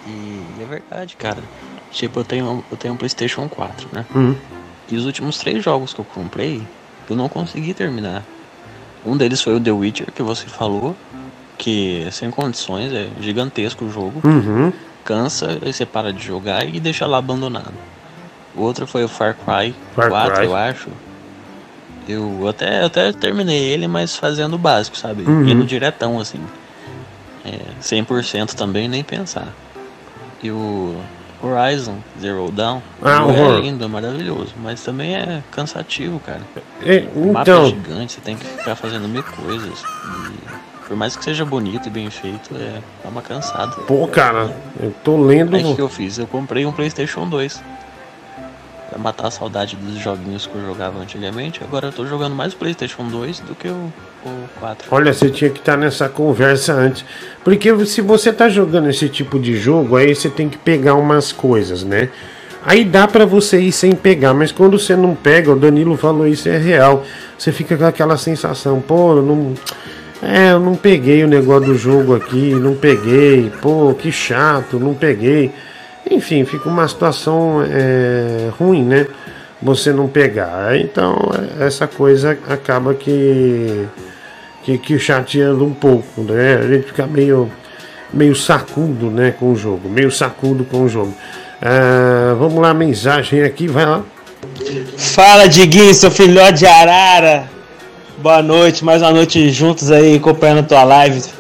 e 0.07 0.41
é 0.61 0.65
verdade, 0.65 1.15
cara. 1.15 1.41
Tipo, 1.91 2.19
eu 2.19 2.23
tenho, 2.23 2.63
eu 2.71 2.77
tenho 2.77 2.93
um 2.93 2.97
PlayStation 2.97 3.47
4, 3.47 3.89
né? 3.91 4.05
Uhum. 4.13 4.35
E 4.91 4.95
os 4.95 5.05
últimos 5.05 5.37
três 5.37 5.63
jogos 5.63 5.93
que 5.93 5.99
eu 5.99 6.05
comprei, 6.05 6.61
eu 7.09 7.15
não 7.15 7.29
consegui 7.29 7.73
terminar. 7.73 8.23
Um 9.05 9.15
deles 9.15 9.41
foi 9.41 9.55
o 9.55 9.59
The 9.59 9.71
Witcher, 9.71 10.11
que 10.11 10.21
você 10.21 10.45
falou, 10.47 10.95
que 11.57 12.03
é 12.07 12.11
sem 12.11 12.31
condições, 12.31 12.91
é 12.93 13.09
gigantesco 13.19 13.85
o 13.85 13.91
jogo. 13.91 14.21
Uhum. 14.23 14.73
Cansa, 15.03 15.59
aí 15.61 15.73
você 15.73 15.85
para 15.85 16.11
de 16.11 16.23
jogar 16.23 16.67
e 16.67 16.79
deixa 16.79 17.05
lá 17.05 17.17
abandonado. 17.17 17.73
O 18.55 18.61
outro 18.61 18.87
foi 18.87 19.03
o 19.03 19.07
Far 19.07 19.35
Cry 19.35 19.75
Far 19.95 20.09
4, 20.09 20.33
Cry. 20.35 20.45
eu 20.45 20.55
acho. 20.55 20.89
Eu 22.07 22.47
até, 22.47 22.83
até 22.83 23.11
terminei 23.13 23.61
ele, 23.69 23.87
mas 23.87 24.15
fazendo 24.15 24.55
o 24.55 24.57
básico, 24.57 24.97
sabe? 24.97 25.23
Uhum. 25.23 25.47
Indo 25.47 25.63
diretão, 25.65 26.19
assim. 26.19 26.39
É, 27.45 27.59
100% 27.81 28.53
também, 28.55 28.87
nem 28.87 29.03
pensar. 29.03 29.47
E 30.41 30.49
o 30.49 30.99
Horizon 31.41 31.97
Zero 32.19 32.51
Dawn 32.51 32.81
Ah, 33.01 33.25
é 33.29 33.61
lindo, 33.61 33.85
é 33.85 33.87
maravilhoso, 33.87 34.53
mas 34.61 34.81
também 34.81 35.15
é 35.15 35.43
cansativo, 35.51 36.19
cara. 36.19 36.41
É, 36.83 37.07
O 37.15 37.31
mapa 37.31 37.39
é 37.39 37.53
então, 37.53 37.65
gigante, 37.67 38.13
você 38.13 38.21
tem 38.21 38.35
que 38.35 38.45
ficar 38.45 38.75
fazendo 38.75 39.07
mil 39.07 39.23
coisas. 39.23 39.83
E 39.83 40.87
por 40.87 40.97
mais 40.97 41.15
que 41.15 41.23
seja 41.23 41.45
bonito 41.45 41.87
e 41.87 41.89
bem 41.91 42.09
feito, 42.09 42.55
é 42.55 42.81
dá 43.03 43.09
uma 43.09 43.21
cansada. 43.21 43.75
pô, 43.87 44.07
cara, 44.07 44.51
eu 44.81 44.91
tô 45.03 45.21
lendo. 45.23 45.55
Aí 45.55 45.63
o 45.63 45.75
que 45.75 45.81
eu 45.81 45.89
fiz? 45.89 46.17
Eu 46.17 46.25
comprei 46.27 46.65
um 46.65 46.71
Playstation 46.71 47.27
2. 47.29 47.61
Pra 48.89 48.97
matar 48.97 49.27
a 49.27 49.31
saudade 49.31 49.75
dos 49.75 49.99
joguinhos 49.99 50.47
que 50.47 50.55
eu 50.55 50.65
jogava 50.65 50.99
antigamente. 50.99 51.61
Agora 51.63 51.87
eu 51.87 51.91
tô 51.91 52.05
jogando 52.05 52.35
mais 52.35 52.53
o 52.53 52.57
Playstation 52.57 53.07
2 53.07 53.41
do 53.41 53.53
que 53.53 53.67
o, 53.67 53.93
o 54.25 54.49
4. 54.59 54.87
Olha, 54.89 55.13
você 55.13 55.29
tinha 55.29 55.51
que 55.51 55.59
estar 55.59 55.77
nessa 55.77 56.09
conversa 56.09 56.73
antes. 56.73 57.05
Porque 57.43 57.85
se 57.85 58.01
você 58.01 58.33
tá 58.33 58.49
jogando 58.49 58.89
esse 58.89 59.07
tipo 59.07 59.39
de 59.39 59.55
jogo, 59.55 59.95
aí 59.95 60.15
você 60.15 60.29
tem 60.29 60.49
que 60.49 60.57
pegar 60.57 60.95
umas 60.95 61.31
coisas, 61.31 61.83
né? 61.83 62.09
Aí 62.65 62.83
dá 62.83 63.07
pra 63.07 63.25
você 63.25 63.59
ir 63.61 63.71
sem 63.71 63.93
pegar, 63.93 64.33
mas 64.33 64.51
quando 64.51 64.77
você 64.77 64.95
não 64.95 65.15
pega, 65.15 65.51
o 65.51 65.55
Danilo 65.55 65.95
falou 65.95 66.27
isso 66.27 66.49
é 66.49 66.57
real. 66.57 67.05
Você 67.37 67.51
fica 67.51 67.77
com 67.77 67.85
aquela 67.85 68.17
sensação, 68.17 68.81
pô, 68.81 69.17
eu 69.17 69.23
não. 69.23 69.53
É, 70.21 70.51
eu 70.51 70.59
não 70.59 70.75
peguei 70.75 71.23
o 71.23 71.27
negócio 71.27 71.67
do 71.67 71.77
jogo 71.77 72.13
aqui, 72.13 72.53
não 72.53 72.75
peguei, 72.75 73.49
pô, 73.61 73.93
que 73.93 74.11
chato, 74.11 74.77
não 74.77 74.93
peguei. 74.93 75.51
Enfim, 76.09 76.43
fica 76.43 76.67
uma 76.67 76.87
situação 76.87 77.63
é, 77.69 78.49
ruim, 78.57 78.83
né? 78.83 79.07
Você 79.61 79.91
não 79.93 80.07
pegar. 80.07 80.77
Então, 80.79 81.31
é, 81.59 81.67
essa 81.67 81.87
coisa 81.87 82.37
acaba 82.47 82.93
que, 82.93 83.87
que, 84.63 84.77
que 84.77 84.97
chateando 84.97 85.65
um 85.65 85.73
pouco, 85.73 86.21
né? 86.21 86.57
A 86.57 86.67
gente 86.67 86.87
fica 86.87 87.05
meio, 87.05 87.51
meio 88.11 88.35
sacudo, 88.35 89.11
né, 89.11 89.31
com 89.37 89.51
o 89.51 89.55
jogo. 89.55 89.87
Meio 89.87 90.11
sacudo 90.11 90.63
com 90.63 90.83
o 90.83 90.89
jogo. 90.89 91.13
Ah, 91.61 92.35
vamos 92.39 92.61
lá, 92.61 92.73
mensagem 92.73 93.43
aqui, 93.43 93.67
vai 93.67 93.85
lá. 93.85 94.03
Fala, 94.97 95.47
Diguinho, 95.47 95.93
seu 95.93 96.09
filhote 96.09 96.59
de 96.59 96.65
arara. 96.65 97.49
Boa 98.17 98.41
noite, 98.41 98.83
mais 98.83 99.01
uma 99.01 99.11
noite 99.11 99.49
juntos 99.49 99.91
aí, 99.91 100.15
acompanhando 100.15 100.59
a 100.59 100.63
tua 100.63 100.83
live. 100.83 101.38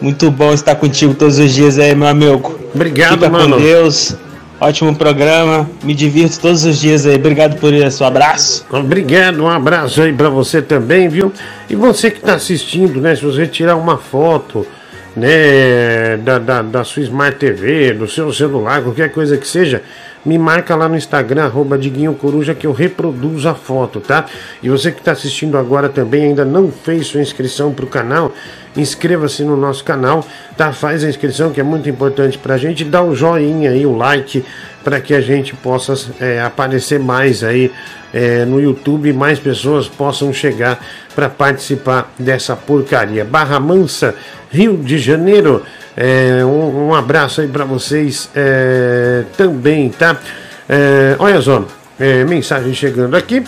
Muito 0.00 0.30
bom 0.30 0.52
estar 0.52 0.74
contigo 0.76 1.14
todos 1.14 1.38
os 1.38 1.52
dias 1.52 1.78
aí, 1.78 1.94
meu 1.94 2.08
amigo. 2.08 2.58
Obrigado, 2.74 3.14
Fica 3.14 3.28
mano. 3.28 3.56
com 3.56 3.62
Deus. 3.62 4.16
Ótimo 4.58 4.94
programa. 4.94 5.68
Me 5.82 5.94
divirto 5.94 6.38
todos 6.40 6.64
os 6.64 6.78
dias 6.78 7.06
aí. 7.06 7.16
Obrigado 7.16 7.58
por 7.58 7.72
isso. 7.72 8.02
Um 8.02 8.06
abraço. 8.06 8.66
Obrigado, 8.70 9.42
um 9.42 9.48
abraço 9.48 10.02
aí 10.02 10.12
pra 10.12 10.28
você 10.28 10.62
também, 10.62 11.08
viu? 11.08 11.32
E 11.68 11.74
você 11.74 12.10
que 12.10 12.20
tá 12.20 12.34
assistindo, 12.34 13.00
né? 13.00 13.14
Se 13.14 13.22
você 13.22 13.46
tirar 13.46 13.76
uma 13.76 13.96
foto, 13.98 14.66
né, 15.16 16.16
da, 16.18 16.38
da, 16.38 16.62
da 16.62 16.84
sua 16.84 17.02
Smart 17.02 17.38
TV, 17.38 17.92
do 17.92 18.08
seu 18.08 18.32
celular, 18.32 18.82
qualquer 18.82 19.10
coisa 19.10 19.36
que 19.36 19.46
seja, 19.46 19.82
me 20.24 20.38
marca 20.38 20.76
lá 20.76 20.88
no 20.88 20.96
Instagram, 20.96 21.44
arroba 21.44 21.78
Diguinho 21.78 22.14
Coruja, 22.14 22.54
que 22.54 22.66
eu 22.66 22.72
reproduzo 22.72 23.48
a 23.48 23.54
foto, 23.54 24.00
tá? 24.00 24.26
E 24.62 24.68
você 24.68 24.92
que 24.92 24.98
está 24.98 25.12
assistindo 25.12 25.56
agora 25.56 25.88
também 25.88 26.24
ainda 26.24 26.44
não 26.44 26.70
fez 26.70 27.06
sua 27.06 27.22
inscrição 27.22 27.72
pro 27.72 27.86
canal, 27.86 28.32
inscreva-se 28.76 29.42
no 29.42 29.56
nosso 29.56 29.82
canal, 29.82 30.24
tá? 30.56 30.72
Faz 30.72 31.02
a 31.04 31.08
inscrição 31.08 31.50
que 31.50 31.60
é 31.60 31.64
muito 31.64 31.88
importante 31.88 32.36
pra 32.36 32.58
gente, 32.58 32.84
dá 32.84 33.02
o 33.02 33.14
joinha 33.14 33.70
aí, 33.70 33.86
o 33.86 33.96
like, 33.96 34.44
para 34.84 35.00
que 35.00 35.14
a 35.14 35.20
gente 35.20 35.54
possa 35.54 35.94
é, 36.20 36.40
aparecer 36.40 36.98
mais 36.98 37.42
aí 37.42 37.70
é, 38.12 38.44
no 38.44 38.60
YouTube 38.60 39.08
e 39.08 39.12
mais 39.12 39.38
pessoas 39.38 39.88
possam 39.88 40.32
chegar 40.32 40.84
para 41.14 41.28
participar 41.28 42.12
dessa 42.18 42.54
porcaria. 42.56 43.24
Barra 43.24 43.58
Mansa, 43.60 44.14
Rio 44.50 44.76
de 44.76 44.98
Janeiro. 44.98 45.62
É, 45.96 46.44
um, 46.44 46.88
um 46.88 46.94
abraço 46.94 47.40
aí 47.40 47.48
para 47.48 47.64
vocês 47.64 48.30
é, 48.34 49.24
também, 49.36 49.90
tá? 49.90 50.16
É, 50.68 51.16
olha 51.18 51.40
só, 51.42 51.64
é, 51.98 52.24
mensagem 52.24 52.72
chegando 52.72 53.16
aqui. 53.16 53.42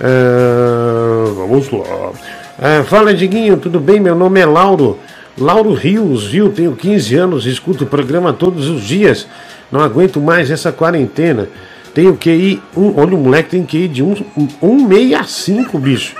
É, 0.00 1.30
vamos 1.36 1.70
lá. 1.70 2.12
É, 2.60 2.82
fala, 2.82 3.14
Diguinho, 3.14 3.56
tudo 3.56 3.80
bem? 3.80 4.00
Meu 4.00 4.14
nome 4.14 4.40
é 4.40 4.46
Lauro. 4.46 4.98
Lauro 5.36 5.72
Rios, 5.72 6.26
viu? 6.26 6.50
Tenho 6.50 6.76
15 6.76 7.16
anos, 7.16 7.46
escuto 7.46 7.84
o 7.84 7.86
programa 7.86 8.32
todos 8.32 8.68
os 8.68 8.82
dias. 8.82 9.26
Não 9.70 9.80
aguento 9.80 10.20
mais 10.20 10.50
essa 10.50 10.70
quarentena. 10.70 11.48
Tenho 11.92 12.16
QI, 12.16 12.60
um, 12.76 12.98
olha 12.98 13.14
o 13.14 13.18
moleque 13.18 13.50
tem 13.50 13.64
QI 13.64 13.88
de 13.88 14.02
165, 14.02 15.78
bicho. 15.78 16.16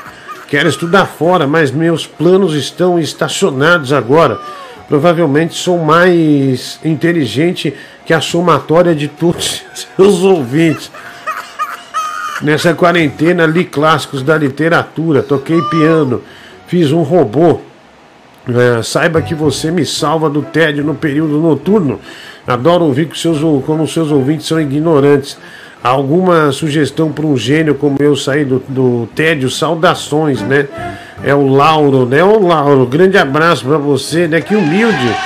Quero 0.49 0.69
estudar 0.69 1.07
fora, 1.07 1.47
mas 1.47 1.73
meus 1.73 2.07
planos 2.07 2.55
estão 2.55 2.99
estacionados 2.99 3.93
agora. 3.93 4.39
Provavelmente 4.89 5.55
sou 5.55 5.79
mais 5.79 6.79
inteligente 6.85 7.75
que 8.05 8.13
a 8.13 8.21
somatória 8.21 8.95
de 8.95 9.09
todos 9.09 9.63
seus 9.97 10.23
ouvintes. 10.23 10.91
Nessa 12.43 12.75
quarentena, 12.75 13.47
li 13.47 13.65
clássicos 13.65 14.23
da 14.23 14.37
literatura, 14.37 15.23
toquei 15.23 15.63
piano, 15.63 16.23
fiz 16.67 16.93
um 16.93 17.03
robô. 17.03 17.61
É, 18.47 18.83
saiba 18.83 19.23
que 19.23 19.35
você 19.35 19.71
me 19.71 19.87
salva 19.87 20.29
do 20.29 20.43
tédio 20.43 20.85
no 20.85 20.95
período 20.95 21.41
noturno. 21.41 21.99
Adoro 22.47 22.85
ouvir 22.85 23.07
que 23.07 23.19
seus, 23.19 23.41
como 23.65 23.89
seus 23.89 24.11
ouvintes 24.11 24.47
são 24.47 24.61
ignorantes. 24.61 25.39
Alguma 25.83 26.53
sugestão 26.53 27.11
para 27.11 27.25
um 27.25 27.37
gênio 27.37 27.75
como 27.75 27.97
eu 28.01 28.15
sair 28.17 28.45
do, 28.45 28.63
do 28.69 29.09
tédio? 29.15 29.49
Saudações, 29.49 30.43
né? 30.43 30.69
É 31.23 31.35
o 31.35 31.47
Lauro, 31.47 32.07
né? 32.07 32.23
O 32.23 32.47
Lauro, 32.47 32.87
grande 32.87 33.17
abraço 33.17 33.65
para 33.65 33.79
você, 33.79 34.27
né? 34.27 34.41
Que 34.41 34.55
humilde. 34.55 35.17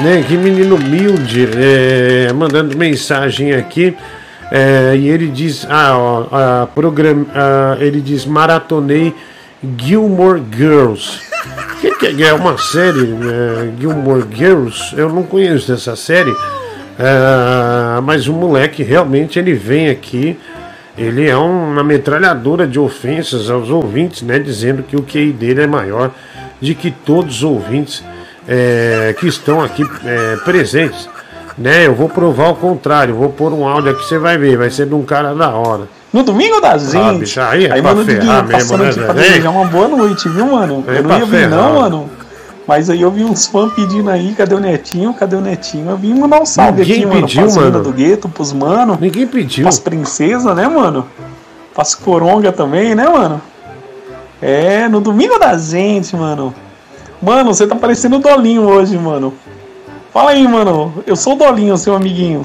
Né? 0.00 0.24
Que 0.26 0.36
menino 0.36 0.76
humilde. 0.76 1.48
É, 1.56 2.32
mandando 2.32 2.76
mensagem 2.76 3.54
aqui. 3.54 3.96
É, 4.50 4.94
e 4.96 5.08
ele 5.08 5.28
diz, 5.28 5.66
ah, 5.68 5.96
ó, 5.96 6.26
a 6.30 6.66
program, 6.66 7.26
ah, 7.34 7.76
ele 7.80 8.00
diz 8.00 8.24
maratonei 8.26 9.14
Gilmore 9.76 10.42
Girls. 10.52 11.20
Que, 11.80 12.14
que 12.14 12.24
é 12.24 12.32
uma 12.32 12.56
série? 12.56 13.12
É, 13.12 13.70
Gilmore 13.78 14.24
Girls? 14.32 14.94
Eu 14.96 15.10
não 15.10 15.22
conheço 15.22 15.70
essa 15.70 15.94
série. 15.94 16.34
É, 16.98 18.00
mas 18.00 18.26
o 18.26 18.32
moleque 18.32 18.82
realmente 18.82 19.38
ele 19.38 19.52
vem 19.52 19.90
aqui. 19.90 20.38
Ele 20.96 21.28
é 21.28 21.36
uma 21.36 21.82
metralhadora 21.82 22.66
de 22.66 22.78
ofensas 22.78 23.50
aos 23.50 23.68
ouvintes, 23.68 24.22
né? 24.22 24.38
Dizendo 24.38 24.82
que 24.82 24.96
o 24.96 25.02
QI 25.02 25.32
dele 25.32 25.62
é 25.62 25.66
maior 25.66 26.10
de 26.60 26.74
que 26.74 26.90
todos 26.90 27.36
os 27.36 27.42
ouvintes 27.42 28.04
é, 28.46 29.14
que 29.18 29.26
estão 29.26 29.60
aqui 29.60 29.84
é, 30.04 30.36
presentes. 30.44 31.08
Né? 31.58 31.86
Eu 31.86 31.94
vou 31.94 32.08
provar 32.08 32.50
o 32.50 32.54
contrário. 32.54 33.14
Vou 33.14 33.30
pôr 33.30 33.52
um 33.52 33.66
áudio 33.66 33.92
aqui, 33.92 34.04
você 34.04 34.18
vai 34.18 34.38
ver. 34.38 34.56
Vai 34.56 34.70
ser 34.70 34.86
de 34.86 34.94
um 34.94 35.02
cara 35.02 35.34
da 35.34 35.50
hora. 35.50 35.88
No 36.12 36.22
domingo 36.22 36.60
da 36.60 36.78
gente. 36.78 36.96
Ah, 36.96 37.12
bicho, 37.12 37.40
aí 37.40 37.66
é 37.66 37.72
aí 37.72 37.82
pra 37.82 37.92
mano, 37.92 38.06
ferrar 38.06 38.42
Diguinho, 38.42 38.56
mesmo, 38.56 38.78
né, 38.78 38.90
velho? 38.92 39.14
desejar 39.14 39.50
uma 39.50 39.64
boa 39.64 39.88
noite, 39.88 40.28
viu, 40.28 40.46
mano? 40.46 40.84
É 40.86 40.98
eu 40.98 41.02
não 41.02 41.18
ia 41.18 41.24
vir, 41.24 41.48
não, 41.48 41.74
mano. 41.74 42.10
Mas 42.66 42.88
aí 42.88 43.02
eu 43.02 43.10
vi 43.10 43.22
uns 43.22 43.46
fãs 43.46 43.72
pedindo 43.74 44.08
aí, 44.08 44.32
cadê 44.34 44.54
o 44.54 44.60
Netinho? 44.60 45.12
Cadê 45.12 45.36
o 45.36 45.40
Netinho? 45.40 45.90
Eu 45.90 45.96
vim 45.98 46.14
mandar 46.14 46.40
um 46.40 46.46
salve 46.46 46.80
Ninguém 46.80 46.96
aqui, 46.96 47.06
mano, 47.06 47.20
pediu, 47.20 47.42
mano. 47.42 47.60
meninas 47.60 47.82
do 47.82 47.92
gueto, 47.92 48.28
pros 48.28 48.52
mano. 48.52 48.98
Ninguém 49.00 49.26
pediu. 49.26 49.64
Pras 49.64 49.78
princesas, 49.78 50.56
né, 50.56 50.66
mano? 50.66 51.06
Pras 51.74 51.94
coronga 51.94 52.52
também, 52.52 52.94
né, 52.94 53.06
mano? 53.06 53.40
É, 54.40 54.88
no 54.88 55.00
domingo 55.00 55.38
da 55.38 55.56
gente, 55.58 56.16
mano. 56.16 56.54
Mano, 57.20 57.54
você 57.54 57.66
tá 57.66 57.74
parecendo 57.74 58.16
o 58.16 58.18
Dolinho 58.18 58.62
hoje, 58.62 58.96
mano. 58.98 59.34
Fala 60.12 60.30
aí, 60.30 60.46
mano. 60.46 61.02
Eu 61.06 61.16
sou 61.16 61.34
o 61.34 61.36
Dolinho, 61.36 61.76
seu 61.76 61.94
amiguinho. 61.94 62.42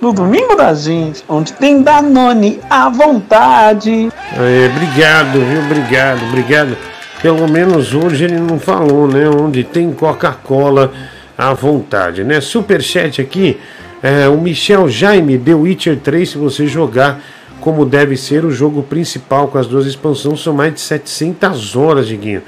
No 0.00 0.12
domingo 0.12 0.54
da 0.54 0.74
gente, 0.74 1.24
onde 1.28 1.52
tem 1.52 1.82
Danone 1.82 2.60
à 2.70 2.88
vontade. 2.88 4.12
É, 4.36 4.70
obrigado, 4.70 5.40
viu? 5.44 5.60
Obrigado, 5.62 6.22
obrigado. 6.28 6.76
Pelo 7.20 7.48
menos 7.48 7.94
hoje 7.94 8.24
ele 8.24 8.38
não 8.38 8.58
falou, 8.58 9.08
né? 9.08 9.28
Onde 9.28 9.64
tem 9.64 9.92
Coca-Cola 9.92 10.92
à 11.36 11.52
vontade, 11.52 12.22
né? 12.22 12.40
Superchat 12.40 13.20
aqui. 13.20 13.58
é, 14.02 14.28
o 14.28 14.36
Michel 14.40 14.88
Jaime 14.88 15.36
deu 15.36 15.62
Witcher 15.62 15.98
3 15.98 16.30
se 16.30 16.38
você 16.38 16.66
jogar 16.66 17.20
como 17.60 17.84
deve 17.84 18.16
ser 18.16 18.44
o 18.44 18.52
jogo 18.52 18.84
principal 18.84 19.48
com 19.48 19.58
as 19.58 19.66
duas 19.66 19.84
expansões 19.84 20.40
são 20.40 20.54
mais 20.54 20.74
de 20.74 20.80
700 20.80 21.74
horas, 21.74 22.06
Diguinho. 22.06 22.42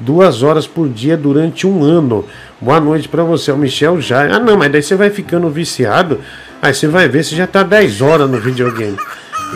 Duas 0.00 0.42
horas 0.42 0.66
por 0.66 0.88
dia 0.88 1.16
durante 1.16 1.66
um 1.66 1.82
ano. 1.82 2.24
Boa 2.60 2.80
noite 2.80 3.08
pra 3.08 3.22
você, 3.22 3.52
o 3.52 3.56
Michel 3.56 4.00
Jaime. 4.00 4.32
Ah, 4.34 4.38
não, 4.38 4.56
mas 4.56 4.72
daí 4.72 4.82
você 4.82 4.94
vai 4.94 5.10
ficando 5.10 5.48
viciado. 5.50 6.20
Aí 6.60 6.74
você 6.74 6.86
vai 6.86 7.08
ver, 7.08 7.22
você 7.22 7.36
já 7.36 7.46
tá 7.46 7.62
10 7.62 8.00
horas 8.00 8.28
no 8.28 8.38
videogame. 8.38 8.96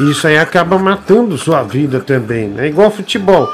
E 0.00 0.10
isso 0.10 0.26
aí 0.26 0.38
acaba 0.38 0.78
matando 0.78 1.36
sua 1.36 1.62
vida 1.62 2.00
também, 2.00 2.48
né? 2.48 2.68
Igual 2.68 2.90
futebol. 2.90 3.48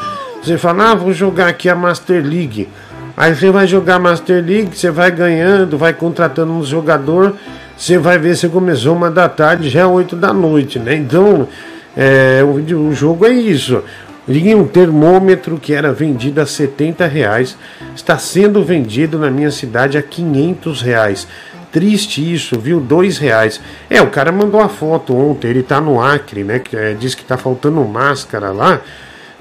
Você 0.46 0.56
fala, 0.56 0.92
ah, 0.92 0.94
vou 0.94 1.12
jogar 1.12 1.48
aqui 1.48 1.68
a 1.68 1.74
Master 1.74 2.24
League. 2.24 2.68
Aí 3.16 3.34
você 3.34 3.50
vai 3.50 3.66
jogar 3.66 3.98
Master 3.98 4.44
League, 4.44 4.78
você 4.78 4.92
vai 4.92 5.10
ganhando, 5.10 5.76
vai 5.76 5.92
contratando 5.92 6.52
um 6.52 6.62
jogador, 6.62 7.34
você 7.76 7.98
vai 7.98 8.16
ver, 8.16 8.36
você 8.36 8.48
começou 8.48 8.94
uma 8.94 9.10
da 9.10 9.28
tarde, 9.28 9.68
já 9.68 9.80
é 9.80 9.86
8 9.86 10.14
da 10.14 10.32
noite, 10.32 10.78
né? 10.78 10.94
Então, 10.94 11.48
é, 11.96 12.44
o, 12.44 12.78
o 12.78 12.94
jogo 12.94 13.26
é 13.26 13.30
isso. 13.30 13.82
E 14.28 14.54
um 14.54 14.68
termômetro 14.68 15.58
que 15.58 15.72
era 15.74 15.92
vendido 15.92 16.40
a 16.40 16.46
70 16.46 17.08
reais 17.08 17.58
está 17.96 18.16
sendo 18.16 18.62
vendido 18.62 19.18
na 19.18 19.32
minha 19.32 19.50
cidade 19.50 19.98
a 19.98 20.02
500 20.02 20.80
reais. 20.80 21.26
Triste 21.72 22.32
isso, 22.32 22.56
viu? 22.56 22.78
Dois 22.78 23.18
reais. 23.18 23.60
É, 23.90 24.00
o 24.00 24.10
cara 24.10 24.30
mandou 24.30 24.60
a 24.60 24.68
foto 24.68 25.12
ontem, 25.12 25.48
ele 25.48 25.64
tá 25.64 25.80
no 25.80 26.00
Acre, 26.00 26.44
né? 26.44 26.62
É, 26.72 26.94
diz 26.94 27.16
que 27.16 27.24
tá 27.24 27.36
faltando 27.36 27.84
máscara 27.84 28.52
lá. 28.52 28.80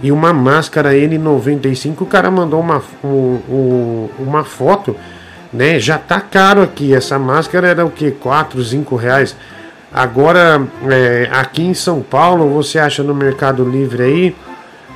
E 0.02 0.12
uma 0.12 0.34
máscara 0.34 0.94
N95, 0.94 2.02
o 2.02 2.06
cara 2.06 2.30
mandou 2.30 2.60
uma, 2.60 2.82
um- 3.04 3.40
um- 3.50 4.10
uma 4.20 4.44
foto, 4.44 4.96
né? 5.54 5.80
Já 5.80 5.98
tá 5.98 6.20
caro 6.20 6.62
aqui. 6.62 6.94
Essa 6.94 7.18
máscara 7.18 7.68
era 7.68 7.86
o 7.86 7.90
que? 7.90 8.12
4, 8.12 8.62
5 8.64 8.96
reais. 8.96 9.36
Agora, 9.94 10.62
é, 10.90 11.30
aqui 11.32 11.64
em 11.64 11.74
São 11.74 12.02
Paulo, 12.02 12.50
você 12.50 12.78
acha 12.78 13.02
no 13.02 13.16
Mercado 13.16 13.64
Livre 13.64 14.04
aí 14.04 14.36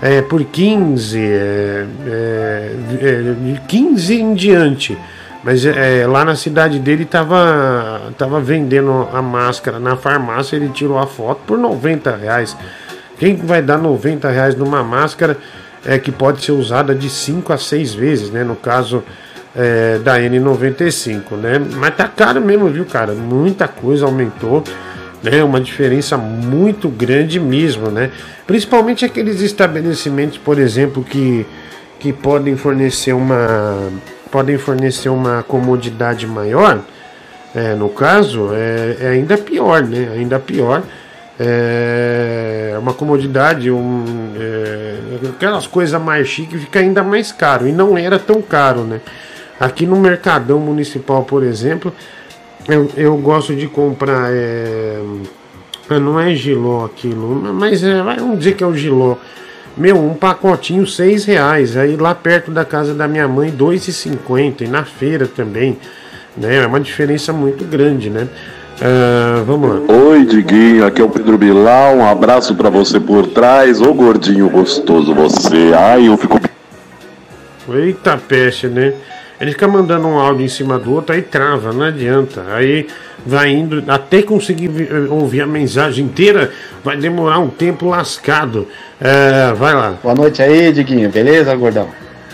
é, 0.02 0.22
por 0.22 0.44
15, 0.44 1.18
é, 1.18 1.86
é, 2.06 2.72
é, 3.02 3.22
de 3.54 3.62
15 3.68 4.20
em 4.20 4.34
diante. 4.34 4.98
Mas 5.42 5.66
é, 5.66 6.06
lá 6.06 6.26
na 6.26 6.36
cidade 6.36 6.80
dele 6.80 7.06
tava, 7.06 8.12
tava 8.18 8.42
vendendo 8.42 9.08
a 9.14 9.22
máscara 9.22 9.80
na 9.80 9.96
farmácia, 9.96 10.58
ele 10.58 10.68
tirou 10.68 11.00
a 11.00 11.08
foto 11.08 11.40
por 11.48 11.58
90 11.58 12.14
reais. 12.18 12.58
Quem 13.20 13.36
que 13.36 13.46
vai 13.46 13.62
dar 13.62 13.78
90 13.78 14.30
reais 14.30 14.56
numa 14.56 14.82
máscara 14.82 15.38
é, 15.86 16.00
que 16.00 16.12
pode 16.12 16.44
ser 16.44 16.54
usada 16.54 16.96
de 16.96 17.10
5 17.10 17.52
a 17.54 17.58
6 17.58 17.94
vezes, 17.94 18.32
né? 18.32 18.44
No 18.44 18.56
caso 18.56 19.04
é, 19.56 20.00
da 20.00 20.18
N95, 20.20 21.32
né? 21.36 21.60
Mas 21.76 21.96
tá 21.96 22.08
caro 22.08 22.42
mesmo, 22.42 22.70
viu, 22.70 22.86
cara? 22.86 23.14
Muita 23.14 23.68
coisa 23.68 24.06
aumentou, 24.06 24.64
né? 25.22 25.44
Uma 25.44 25.60
diferença 25.60 26.18
muito 26.18 26.88
grande 26.88 27.40
mesmo, 27.40 27.92
né? 27.92 28.10
Principalmente 28.48 29.04
aqueles 29.04 29.42
estabelecimentos, 29.42 30.38
por 30.38 30.58
exemplo, 30.58 31.04
que, 31.04 31.46
que 32.00 32.14
podem 32.14 32.56
fornecer 32.56 33.14
uma 33.14 33.90
podem 34.32 34.58
fornecer 34.58 35.10
uma 35.10 35.44
comodidade 35.44 36.26
maior. 36.28 36.80
É, 37.54 37.74
no 37.74 37.90
caso, 37.90 38.52
é, 38.54 38.98
é 39.02 39.08
ainda 39.10 39.38
pior, 39.38 39.82
né? 39.82 40.10
Ainda 40.14 40.40
pior. 40.40 40.84
É 41.40 42.76
uma 42.78 42.94
comodidade, 42.94 43.72
um, 43.72 44.34
é, 44.38 45.30
aquelas 45.30 45.66
coisas 45.66 46.02
mais 46.02 46.28
chiques 46.28 46.62
fica 46.62 46.80
ainda 46.80 47.02
mais 47.02 47.32
caro. 47.32 47.68
E 47.68 47.72
não 47.72 47.98
era 47.98 48.20
tão 48.20 48.42
caro, 48.42 48.82
né? 48.82 49.00
Aqui 49.60 49.86
no 49.86 49.96
Mercadão 49.98 50.60
Municipal, 50.60 51.24
por 51.24 51.44
exemplo, 51.44 51.94
eu, 52.68 52.90
eu 52.98 53.18
gosto 53.18 53.56
de 53.56 53.68
comprar. 53.68 54.32
é, 54.32 55.02
não 56.00 56.20
é 56.20 56.36
giló 56.36 56.86
aquilo, 56.86 57.54
mas 57.54 57.84
é, 57.84 58.02
vamos 58.02 58.40
dizer 58.40 58.56
que 58.56 58.64
é 58.64 58.68
o 58.68 58.76
giló. 58.76 59.16
Meu, 59.78 59.98
um 59.98 60.14
pacotinho 60.14 60.86
seis 60.86 61.24
reais. 61.24 61.78
Aí 61.78 61.96
lá 61.96 62.14
perto 62.14 62.52
da 62.52 62.66
casa 62.66 62.94
da 62.94 63.08
minha 63.08 63.28
mãe, 63.28 63.50
dois 63.50 63.88
e 63.88 63.94
cinquenta. 63.94 64.64
E 64.64 64.68
na 64.68 64.84
feira 64.84 65.26
também. 65.26 65.78
Né? 66.36 66.58
É 66.58 66.68
uma 66.68 66.80
diferença 66.80 67.32
muito 67.32 67.64
grande, 67.66 68.10
né? 68.10 68.28
Ah, 68.82 69.44
vamos 69.46 69.70
lá. 69.70 69.94
Oi, 69.94 70.26
Diguinho, 70.26 70.86
aqui 70.86 71.02
é 71.02 71.04
o 71.04 71.10
Pedro 71.10 71.38
Bilal. 71.38 71.98
Um 71.98 72.08
abraço 72.08 72.56
pra 72.56 72.70
você 72.70 72.98
por 73.00 73.28
trás. 73.28 73.82
Ô, 73.82 73.94
gordinho 73.94 74.50
gostoso 74.50 75.14
você. 75.14 75.74
Ai, 75.76 76.08
eu 76.08 76.16
fico. 76.18 76.40
Eita 77.72 78.18
peste, 78.18 78.68
né? 78.68 78.94
Ele 79.40 79.52
fica 79.52 79.68
mandando 79.68 80.08
um 80.08 80.18
áudio 80.18 80.46
em 80.46 80.50
cima 80.50 80.78
do 80.78 80.94
outro, 80.94 81.16
aí 81.16 81.22
trava, 81.22 81.72
não 81.72 81.84
adianta. 81.84 82.44
Aí 82.54 82.88
vai 83.26 83.50
indo, 83.52 83.84
até 83.88 84.22
conseguir 84.22 84.70
eh, 84.90 85.08
ouvir 85.10 85.42
a 85.42 85.48
mensagem 85.48 86.06
inteira, 86.06 86.52
vai 86.84 86.98
demorar 86.98 87.40
um 87.40 87.50
tempo 87.50 87.88
lascado. 87.88 88.68
É, 89.00 89.54
vai 89.54 89.74
lá. 89.74 89.96
Boa 90.02 90.16
noite 90.16 90.42
aí, 90.42 90.72
Diguinho. 90.74 91.10
Beleza, 91.10 91.56
gordão? 91.56 91.88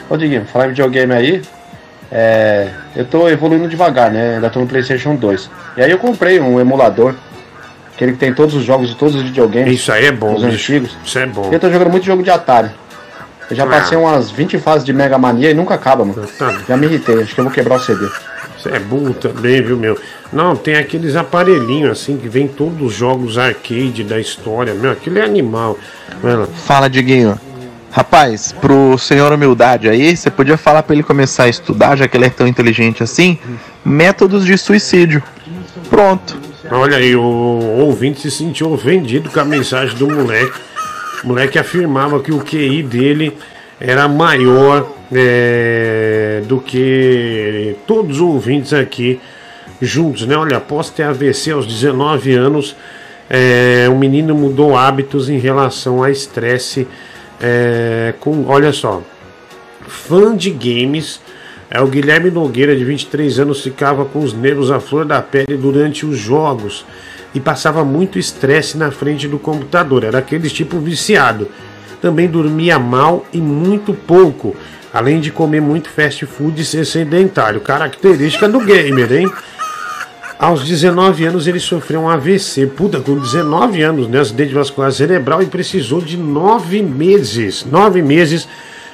Ô, 0.09 0.17
Diguinho, 0.17 0.45
falar 0.45 0.67
videogame 0.67 1.13
aí. 1.13 1.41
É, 2.12 2.70
eu 2.95 3.06
tô 3.06 3.28
evoluindo 3.30 3.68
devagar, 3.68 4.12
né? 4.12 4.36
Ainda 4.36 4.49
tô 4.49 4.60
no 4.60 4.68
PlayStation 4.68 5.16
2. 5.16 5.49
E 5.78 5.82
aí 5.82 5.91
eu 5.91 5.97
comprei 5.97 6.39
um 6.39 6.60
emulador. 6.60 7.14
Aquele 7.93 8.12
que 8.12 8.18
tem 8.18 8.34
todos 8.34 8.53
os 8.56 8.64
jogos 8.64 8.89
de 8.89 8.95
todos 8.95 9.16
os 9.16 9.22
videogames. 9.22 9.74
Isso 9.74 9.91
aí 9.91 10.06
é 10.06 10.12
bom, 10.12 10.36
Os 10.36 10.43
antigos. 10.43 10.95
Isso 11.03 11.18
é 11.18 11.26
bom. 11.26 11.49
Eu 11.51 11.60
tô 11.60 11.72
jogando 11.72 11.89
muito 11.89 12.06
jogo 12.06 12.22
de 12.22 12.30
Atari. 12.30 12.70
Eu 13.49 13.56
já 13.56 13.64
Ah. 13.64 13.68
passei 13.68 13.97
umas 13.97 14.30
20 14.32 14.58
fases 14.58 14.84
de 14.86 14.91
Mega 14.91 15.18
Mania 15.18 15.51
e 15.51 15.53
nunca 15.53 15.76
acaba, 15.76 16.03
mano. 16.03 16.28
Tá. 16.38 16.58
Já 16.68 16.76
me 16.76 16.88
irritei, 16.88 17.22
acho 17.22 17.34
que 17.34 17.39
eu 17.39 17.45
vou 17.45 17.53
quebrar 17.53 17.76
o 17.76 17.80
CD. 17.80 18.06
Você 18.58 18.70
é 18.70 18.80
burro 18.80 19.14
também, 19.14 19.62
viu, 19.62 19.78
meu? 19.78 19.97
Não, 20.34 20.56
tem 20.56 20.76
aqueles 20.76 21.16
aparelhinhos 21.16 21.91
assim 21.91 22.18
que 22.18 22.28
vem 22.28 22.47
todos 22.47 22.82
os 22.82 22.93
jogos 22.93 23.38
arcade 23.38 24.03
da 24.03 24.20
história, 24.20 24.74
meu, 24.74 24.91
aquilo 24.91 25.20
é 25.20 25.22
animal. 25.22 25.78
Mano. 26.22 26.47
Fala, 26.66 26.89
Diguinho. 26.89 27.39
Rapaz, 27.95 28.51
pro 28.51 28.97
senhor 28.97 29.31
humildade 29.31 29.87
aí, 29.87 30.17
você 30.17 30.29
podia 30.29 30.57
falar 30.57 30.83
para 30.83 30.93
ele 30.93 31.01
começar 31.01 31.45
a 31.45 31.47
estudar, 31.47 31.95
já 31.95 32.05
que 32.09 32.17
ele 32.17 32.25
é 32.25 32.29
tão 32.29 32.45
inteligente 32.45 33.01
assim, 33.01 33.39
métodos 33.85 34.45
de 34.45 34.57
suicídio. 34.57 35.23
Pronto. 35.89 36.37
Olha 36.69 36.97
aí, 36.97 37.15
o 37.15 37.23
ouvinte 37.23 38.19
se 38.19 38.29
sentiu 38.29 38.73
ofendido 38.73 39.29
com 39.29 39.39
a 39.39 39.45
mensagem 39.45 39.95
do 39.95 40.09
moleque. 40.09 40.59
O 41.23 41.27
moleque 41.29 41.57
afirmava 41.57 42.19
que 42.19 42.33
o 42.33 42.39
QI 42.39 42.83
dele 42.83 43.31
era 43.79 44.09
maior 44.09 44.91
é, 45.09 46.41
do 46.45 46.59
que 46.59 47.77
todos 47.87 48.17
os 48.17 48.21
ouvintes 48.21 48.73
aqui 48.73 49.21
juntos, 49.81 50.27
né? 50.27 50.35
Olha, 50.35 50.57
após 50.57 50.89
ter 50.89 51.03
AVC 51.03 51.51
aos 51.51 51.65
19 51.65 52.33
anos, 52.33 52.75
é, 53.29 53.87
o 53.89 53.95
menino 53.95 54.35
mudou 54.35 54.75
hábitos 54.75 55.29
em 55.29 55.37
relação 55.37 56.03
a 56.03 56.11
estresse. 56.11 56.85
É, 57.41 58.13
com, 58.19 58.45
olha 58.47 58.71
só, 58.71 59.01
fã 59.88 60.36
de 60.36 60.49
games, 60.51 61.19
é 61.69 61.81
o 61.81 61.88
Guilherme 61.88 62.31
Nogueira, 62.31 62.75
de 62.75 62.86
23 62.86 63.39
anos, 63.39 63.61
ficava 63.61 64.05
com 64.05 64.19
os 64.19 64.33
nervos 64.33 64.71
à 64.71 64.79
flor 64.79 65.05
da 65.05 65.21
pele 65.21 65.57
durante 65.57 66.05
os 66.05 66.17
jogos 66.17 66.86
e 67.33 67.39
passava 67.39 67.83
muito 67.83 68.17
estresse 68.17 68.77
na 68.77 68.91
frente 68.91 69.27
do 69.27 69.38
computador. 69.38 70.03
Era 70.03 70.19
aquele 70.19 70.49
tipo 70.49 70.79
viciado. 70.79 71.49
Também 72.01 72.29
dormia 72.29 72.79
mal 72.79 73.25
e 73.33 73.39
muito 73.39 73.93
pouco, 73.93 74.55
além 74.93 75.19
de 75.19 75.31
comer 75.31 75.61
muito 75.61 75.89
fast 75.89 76.25
food 76.25 76.61
e 76.61 76.65
ser 76.65 76.86
sedentário. 76.86 77.59
Característica 77.59 78.47
do 78.47 78.59
gamer, 78.59 79.11
hein? 79.11 79.31
Aos 80.38 80.65
19 80.65 81.25
anos 81.25 81.47
ele 81.47 81.61
sofreu 81.61 82.01
um 82.01 82.09
AVC, 82.09 82.67
puta, 82.67 82.99
com 82.99 83.17
19 83.17 83.81
anos, 83.81 84.07
né? 84.09 84.19
Acidente 84.19 84.53
vascular 84.53 84.91
cerebral 84.91 85.41
e 85.41 85.45
precisou 85.45 86.01
de 86.01 86.17
nove 86.17 86.81
meses, 86.81 87.65
nove 87.65 88.01
meses 88.01 88.45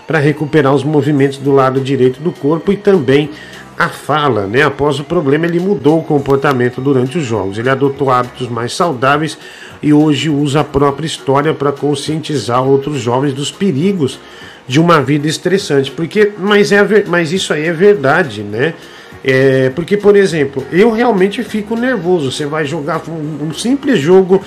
para 0.06 0.20
recuperar 0.20 0.74
os 0.74 0.84
movimentos 0.84 1.40
do 1.40 1.52
lado 1.52 1.80
direito 1.82 2.22
do 2.22 2.32
corpo 2.32 2.72
e 2.72 2.78
também 2.78 3.30
a 3.78 3.90
fala, 3.90 4.46
né? 4.46 4.62
Após 4.62 5.00
o 5.00 5.04
problema, 5.04 5.48
ele 5.48 5.60
mudou 5.60 6.00
o 6.00 6.04
comportamento 6.04 6.80
durante 6.80 7.18
os 7.18 7.26
jogos. 7.26 7.58
Ele 7.58 7.70
adotou 7.70 8.12
hábitos 8.12 8.48
mais 8.48 8.74
saudáveis 8.76 9.36
e 9.82 9.92
hoje 9.92 10.30
usa 10.30 10.60
a 10.60 10.64
própria 10.64 11.08
história 11.08 11.56
para 11.56 11.72
conscientizar 11.72 12.64
outros 12.64 13.00
jovens 13.00 13.34
dos 13.34 13.50
perigos 13.50 14.20
de 14.68 14.80
uma 14.80 15.02
vida 15.02 15.28
estressante. 15.28 15.90
Porque, 15.90 16.34
mas, 16.38 16.72
é, 16.72 17.04
mas 17.08 17.32
isso 17.32 17.52
aí 17.52 17.66
é 17.66 17.74
verdade, 17.74 18.44
né? 18.44 18.76
É, 19.24 19.70
porque, 19.76 19.96
por 19.98 20.16
exemplo, 20.16 20.66
eu 20.72 20.92
realmente 20.92 21.44
fico 21.44 21.76
nervoso. 21.76 22.32
Você 22.32 22.46
vai 22.46 22.66
jogar 22.66 23.02
um, 23.08 23.48
um 23.48 23.54
simples 23.54 24.00
jogo 24.00 24.42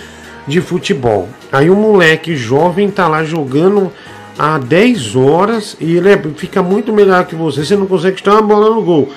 de 0.46 0.60
futebol. 0.60 1.28
Aí 1.52 1.70
o 1.70 1.74
um 1.74 1.80
moleque 1.80 2.36
jovem 2.36 2.90
tá 2.90 3.08
lá 3.08 3.24
jogando 3.24 3.92
há 4.38 4.58
10 4.58 5.16
horas 5.16 5.76
e 5.80 5.96
ele 5.96 6.10
é, 6.10 6.20
fica 6.36 6.62
muito 6.62 6.92
melhor 6.92 7.24
que 7.24 7.34
você. 7.34 7.64
Você 7.64 7.76
não 7.76 7.86
consegue 7.86 8.16
estar 8.16 8.32
uma 8.32 8.42
bola 8.42 8.74
no 8.74 8.82
gol. 8.82 9.10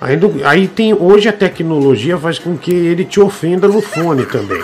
Aí, 0.00 0.18
aí 0.44 0.68
tem 0.68 0.92
hoje 0.92 1.28
a 1.28 1.32
tecnologia 1.32 2.18
faz 2.18 2.38
com 2.38 2.56
que 2.56 2.72
ele 2.72 3.04
te 3.04 3.20
ofenda 3.20 3.68
no 3.68 3.80
fone 3.80 4.26
também. 4.26 4.62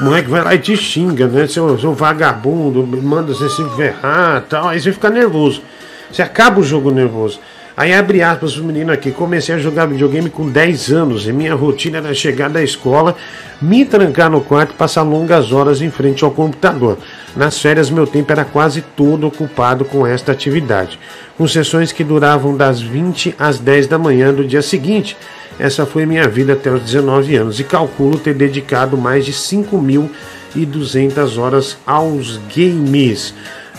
O 0.00 0.04
moleque 0.04 0.28
vai 0.28 0.42
lá 0.42 0.54
e 0.54 0.58
te 0.58 0.76
xinga, 0.76 1.26
né? 1.26 1.46
Seu, 1.46 1.78
seu 1.78 1.92
vagabundo, 1.94 2.86
manda 2.86 3.34
você 3.34 3.48
se 3.48 3.64
ferrar 3.76 4.44
tal. 4.48 4.68
Aí 4.68 4.80
você 4.80 4.92
fica 4.92 5.10
nervoso. 5.10 5.62
Você 6.10 6.22
acaba 6.22 6.60
o 6.60 6.62
jogo 6.62 6.90
nervoso. 6.90 7.40
Aí 7.76 7.92
abre 7.94 8.22
aspas 8.22 8.56
o 8.58 8.64
menino 8.64 8.92
aqui. 8.92 9.10
Comecei 9.10 9.54
a 9.54 9.58
jogar 9.58 9.86
videogame 9.86 10.28
com 10.28 10.46
10 10.48 10.92
anos 10.92 11.26
e 11.26 11.32
minha 11.32 11.54
rotina 11.54 11.98
era 11.98 12.12
chegar 12.12 12.50
da 12.50 12.62
escola, 12.62 13.16
me 13.60 13.84
trancar 13.84 14.30
no 14.30 14.42
quarto 14.42 14.72
e 14.72 14.76
passar 14.76 15.02
longas 15.02 15.52
horas 15.52 15.80
em 15.80 15.90
frente 15.90 16.22
ao 16.22 16.30
computador. 16.30 16.98
Nas 17.34 17.58
férias, 17.58 17.88
meu 17.88 18.06
tempo 18.06 18.30
era 18.30 18.44
quase 18.44 18.82
todo 18.82 19.26
ocupado 19.26 19.86
com 19.86 20.06
esta 20.06 20.32
atividade, 20.32 20.98
com 21.38 21.48
sessões 21.48 21.92
que 21.92 22.04
duravam 22.04 22.54
das 22.54 22.82
20 22.82 23.36
às 23.38 23.58
10 23.58 23.86
da 23.86 23.98
manhã 23.98 24.34
do 24.34 24.44
dia 24.44 24.60
seguinte. 24.60 25.16
Essa 25.58 25.86
foi 25.86 26.04
minha 26.04 26.28
vida 26.28 26.52
até 26.52 26.70
os 26.70 26.82
19 26.82 27.36
anos 27.36 27.58
e 27.58 27.64
calculo 27.64 28.18
ter 28.18 28.34
dedicado 28.34 28.98
mais 28.98 29.24
de 29.24 29.32
5.200 29.32 31.38
horas 31.38 31.78
aos 31.86 32.38
games. 32.54 33.32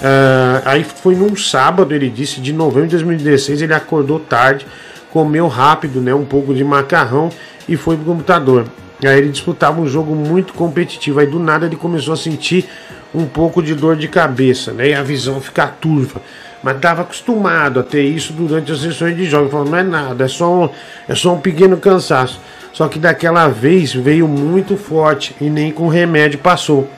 Uh, 0.04 0.62
aí 0.66 0.84
foi 0.84 1.16
num 1.16 1.34
sábado, 1.34 1.96
ele 1.96 2.10
disse, 2.10 2.42
de 2.42 2.52
novembro 2.52 2.90
de 2.90 2.96
2016, 2.98 3.62
ele 3.62 3.74
acordou 3.74 4.20
tarde, 4.20 4.68
comeu 5.10 5.48
rápido, 5.48 6.02
né, 6.02 6.14
um 6.14 6.26
pouco 6.26 6.54
de 6.54 6.62
macarrão 6.62 7.30
e 7.70 7.78
foi 7.78 7.96
pro 7.96 8.06
computador. 8.06 8.66
Aí 9.02 9.18
ele 9.18 9.30
disputava 9.30 9.80
um 9.80 9.88
jogo 9.88 10.14
muito 10.14 10.54
competitivo. 10.54 11.20
Aí 11.20 11.28
do 11.28 11.40
nada 11.40 11.66
ele 11.66 11.76
começou 11.76 12.14
a 12.14 12.18
sentir 12.18 12.68
um 13.14 13.26
pouco 13.26 13.62
de 13.62 13.76
dor 13.76 13.96
de 13.96 14.08
cabeça, 14.08 14.72
né? 14.72 14.90
E 14.90 14.94
a 14.94 15.04
visão 15.04 15.40
ficar 15.40 15.78
turva. 15.80 16.22
Mas 16.62 16.78
estava 16.78 17.02
acostumado 17.02 17.80
a 17.80 17.84
ter 17.84 18.04
isso 18.04 18.32
durante 18.32 18.72
as 18.72 18.80
sessões 18.80 19.16
de 19.16 19.26
jogos. 19.26 19.52
Falou, 19.52 19.70
não 19.70 19.78
é 19.78 19.84
nada, 19.84 20.24
é 20.24 20.28
só, 20.28 20.64
um, 20.64 20.70
é 21.08 21.16
só 21.16 21.34
um 21.34 21.40
pequeno 21.40 21.78
cansaço. 21.78 22.40
Só 22.72 22.88
que 22.88 22.98
daquela 22.98 23.48
vez 23.50 23.94
veio 23.94 24.28
muito 24.28 24.78
forte 24.78 25.36
e 25.40 25.50
nem 25.50 25.72
com 25.72 25.88
remédio 25.88 26.40
passou. 26.40 26.90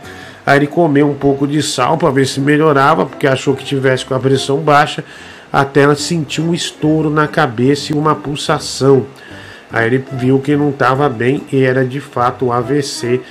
Aí 0.46 0.60
ele 0.60 0.68
comeu 0.68 1.10
um 1.10 1.16
pouco 1.16 1.48
de 1.48 1.62
sal 1.64 1.98
para 1.98 2.12
ver 2.12 2.28
se 2.28 2.40
melhorava, 2.40 3.06
porque 3.06 3.26
achou 3.26 3.56
que 3.56 3.66
tivesse 3.66 4.06
com 4.06 4.14
a 4.14 4.20
pressão 4.20 4.58
baixa. 4.58 5.04
Até 5.52 5.82
ela 5.82 5.96
sentiu 5.96 6.44
um 6.44 6.54
estouro 6.54 7.10
na 7.10 7.28
cabeça 7.28 7.92
e 7.92 7.96
uma 7.96 8.14
pulsação. 8.14 9.06
Aí 9.72 9.88
ele 9.88 10.06
viu 10.14 10.40
que 10.40 10.56
não 10.56 10.70
estava 10.70 11.10
bem 11.10 11.44
e 11.52 11.64
era 11.64 11.84
de 11.84 12.00
fato 12.00 12.46
o 12.46 12.52
AVC 12.52 13.22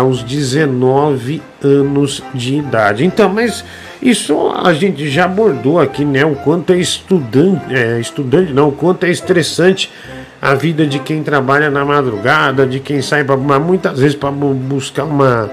aos 0.00 0.22
19 0.22 1.42
anos 1.62 2.22
de 2.34 2.56
idade. 2.56 3.04
Então, 3.04 3.28
mas 3.28 3.64
isso 4.02 4.50
a 4.50 4.72
gente 4.72 5.08
já 5.08 5.26
abordou 5.26 5.78
aqui, 5.78 6.04
né? 6.04 6.24
O 6.24 6.34
quanto 6.34 6.72
é 6.72 6.78
estudante, 6.78 7.74
é, 7.74 8.00
estudante 8.00 8.52
não, 8.52 8.68
o 8.68 8.72
quanto 8.72 9.04
é 9.04 9.10
estressante 9.10 9.90
a 10.40 10.54
vida 10.54 10.84
de 10.84 10.98
quem 10.98 11.22
trabalha 11.22 11.70
na 11.70 11.84
madrugada, 11.84 12.66
de 12.66 12.80
quem 12.80 13.00
sai 13.00 13.22
para 13.22 13.36
muitas 13.36 14.00
vezes 14.00 14.16
para 14.16 14.32
buscar 14.32 15.04
uma 15.04 15.48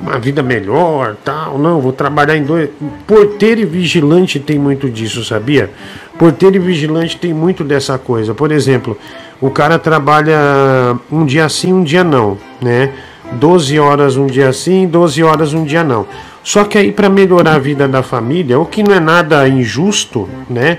uma 0.00 0.18
vida 0.18 0.42
melhor, 0.42 1.16
tal. 1.24 1.58
Não, 1.58 1.80
vou 1.80 1.92
trabalhar 1.92 2.36
em 2.36 2.42
dois. 2.42 2.70
Porteiro 3.06 3.60
e 3.60 3.64
vigilante 3.64 4.38
tem 4.38 4.58
muito 4.58 4.90
disso, 4.90 5.24
sabia? 5.24 5.70
Porteiro 6.18 6.56
e 6.56 6.58
vigilante 6.58 7.16
tem 7.16 7.32
muito 7.32 7.64
dessa 7.64 7.98
coisa. 7.98 8.34
Por 8.34 8.52
exemplo, 8.52 8.96
o 9.40 9.50
cara 9.50 9.78
trabalha 9.78 10.96
um 11.10 11.24
dia 11.24 11.48
sim, 11.48 11.72
um 11.72 11.82
dia 11.82 12.04
não, 12.04 12.38
né? 12.60 12.92
12 13.32 13.78
horas 13.78 14.16
um 14.16 14.26
dia 14.26 14.52
sim, 14.52 14.86
12 14.86 15.22
horas 15.22 15.54
um 15.54 15.64
dia 15.64 15.82
não. 15.82 16.06
Só 16.42 16.64
que 16.64 16.76
aí 16.76 16.92
para 16.92 17.08
melhorar 17.08 17.54
a 17.54 17.58
vida 17.58 17.88
da 17.88 18.02
família, 18.02 18.58
o 18.58 18.66
que 18.66 18.82
não 18.82 18.94
é 18.94 19.00
nada 19.00 19.48
injusto, 19.48 20.28
né? 20.48 20.78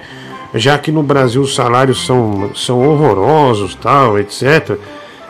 Já 0.53 0.78
que 0.78 0.91
no 0.91 1.03
Brasil 1.03 1.41
os 1.41 1.55
salários 1.55 2.05
são, 2.05 2.51
são 2.55 2.88
horrorosos, 2.88 3.76
tal, 3.76 4.18
etc 4.20 4.78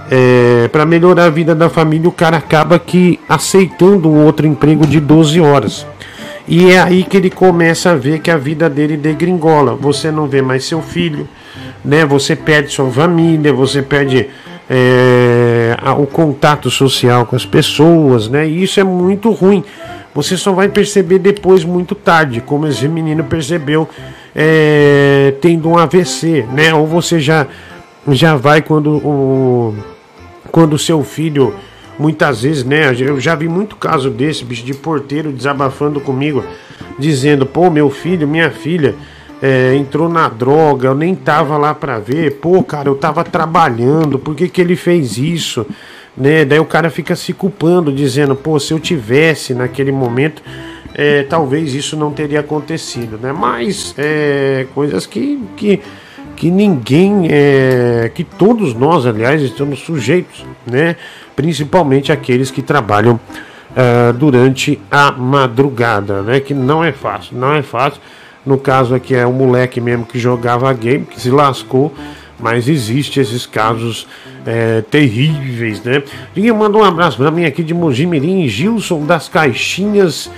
é, 0.09 0.67
para 0.71 0.85
melhorar 0.85 1.25
a 1.25 1.29
vida 1.29 1.55
da 1.55 1.69
família, 1.69 2.07
o 2.07 2.11
cara 2.11 2.37
acaba 2.37 2.77
que 2.77 3.19
aceitando 3.27 4.09
um 4.09 4.23
outro 4.23 4.45
emprego 4.45 4.85
de 4.85 4.99
12 4.99 5.39
horas. 5.41 5.85
E 6.47 6.71
é 6.71 6.79
aí 6.79 7.03
que 7.03 7.17
ele 7.17 7.29
começa 7.29 7.91
a 7.91 7.95
ver 7.95 8.19
que 8.19 8.29
a 8.29 8.37
vida 8.37 8.69
dele 8.69 8.95
degringola. 8.95 9.75
Você 9.75 10.11
não 10.11 10.27
vê 10.27 10.41
mais 10.41 10.63
seu 10.63 10.81
filho, 10.81 11.27
né? 11.83 12.05
Você 12.05 12.35
perde 12.35 12.71
sua 12.71 12.89
família, 12.91 13.51
você 13.51 13.81
perde 13.81 14.29
é, 14.69 15.75
o 15.97 16.05
contato 16.05 16.69
social 16.69 17.25
com 17.25 17.35
as 17.35 17.45
pessoas, 17.45 18.29
né? 18.29 18.47
E 18.47 18.61
isso 18.61 18.79
é 18.79 18.83
muito 18.83 19.31
ruim. 19.31 19.63
Você 20.13 20.37
só 20.37 20.53
vai 20.53 20.69
perceber 20.69 21.19
depois, 21.19 21.63
muito 21.63 21.95
tarde, 21.95 22.41
como 22.41 22.67
esse 22.67 22.87
menino 22.87 23.23
percebeu 23.23 23.89
é, 24.35 25.33
tendo 25.41 25.67
um 25.67 25.77
AVC, 25.77 26.45
né? 26.53 26.73
Ou 26.73 26.85
você 26.85 27.19
já 27.19 27.47
já 28.07 28.35
vai 28.35 28.61
quando 28.61 28.97
o 28.97 29.73
quando 30.51 30.77
seu 30.77 31.03
filho, 31.03 31.53
muitas 31.97 32.41
vezes, 32.41 32.63
né? 32.63 32.93
Eu 32.97 33.19
já 33.19 33.35
vi 33.35 33.47
muito 33.47 33.75
caso 33.75 34.09
desse, 34.09 34.43
bicho, 34.43 34.63
de 34.63 34.73
porteiro 34.73 35.31
desabafando 35.31 35.99
comigo, 35.99 36.43
dizendo: 36.97 37.45
pô, 37.45 37.69
meu 37.69 37.89
filho, 37.89 38.27
minha 38.27 38.49
filha. 38.49 38.95
É, 39.41 39.75
entrou 39.75 40.07
na 40.07 40.29
droga, 40.29 40.87
eu 40.87 40.95
nem 40.95 41.13
tava 41.13 41.57
lá 41.57 41.75
para 41.75 41.99
ver, 41.99 42.35
pô, 42.39 42.63
cara, 42.63 42.87
eu 42.87 42.95
tava 42.95 43.21
trabalhando, 43.21 44.17
por 44.17 44.33
que, 44.33 44.47
que 44.47 44.61
ele 44.61 44.77
fez 44.77 45.17
isso? 45.17 45.67
Né? 46.17 46.45
Daí 46.45 46.57
o 46.57 46.65
cara 46.65 46.89
fica 46.89 47.15
se 47.17 47.33
culpando, 47.33 47.91
dizendo, 47.91 48.33
pô, 48.33 48.57
se 48.59 48.73
eu 48.73 48.79
tivesse 48.79 49.53
naquele 49.53 49.91
momento, 49.91 50.41
é, 50.93 51.23
talvez 51.23 51.75
isso 51.75 51.97
não 51.97 52.11
teria 52.11 52.39
acontecido, 52.39 53.19
né? 53.21 53.33
Mas 53.33 53.93
é, 53.97 54.65
coisas 54.73 55.05
que, 55.05 55.37
que 55.57 55.81
que 56.35 56.51
ninguém, 56.51 57.27
é, 57.29 58.11
que 58.13 58.23
todos 58.23 58.73
nós, 58.73 59.05
aliás, 59.05 59.41
estamos 59.41 59.79
sujeitos, 59.79 60.45
né? 60.65 60.95
Principalmente 61.35 62.11
aqueles 62.11 62.51
que 62.51 62.61
trabalham 62.61 63.19
uh, 63.71 64.13
durante 64.13 64.79
a 64.91 65.11
madrugada, 65.11 66.21
né? 66.21 66.39
Que 66.39 66.53
não 66.53 66.83
é 66.83 66.91
fácil, 66.91 67.37
não 67.37 67.53
é 67.53 67.61
fácil. 67.61 68.01
No 68.45 68.57
caso 68.57 68.93
aqui 68.93 69.15
é 69.15 69.25
um 69.25 69.33
moleque 69.33 69.81
mesmo 69.81 70.05
que 70.05 70.19
jogava 70.19 70.71
game, 70.73 71.05
que 71.05 71.19
se 71.19 71.31
lascou, 71.31 71.93
Mas 72.37 72.67
existe 72.67 73.19
esses 73.19 73.45
casos 73.45 74.05
é, 74.45 74.81
terríveis, 74.81 75.81
né? 75.81 76.03
Ninguém 76.35 76.51
manda 76.51 76.77
um 76.77 76.83
abraço 76.83 77.17
para 77.17 77.31
mim 77.31 77.45
aqui 77.45 77.63
de 77.63 77.73
Mojimirim, 77.73 78.45
Gilson 78.47 79.05
das 79.05 79.29
Caixinhas 79.29 80.29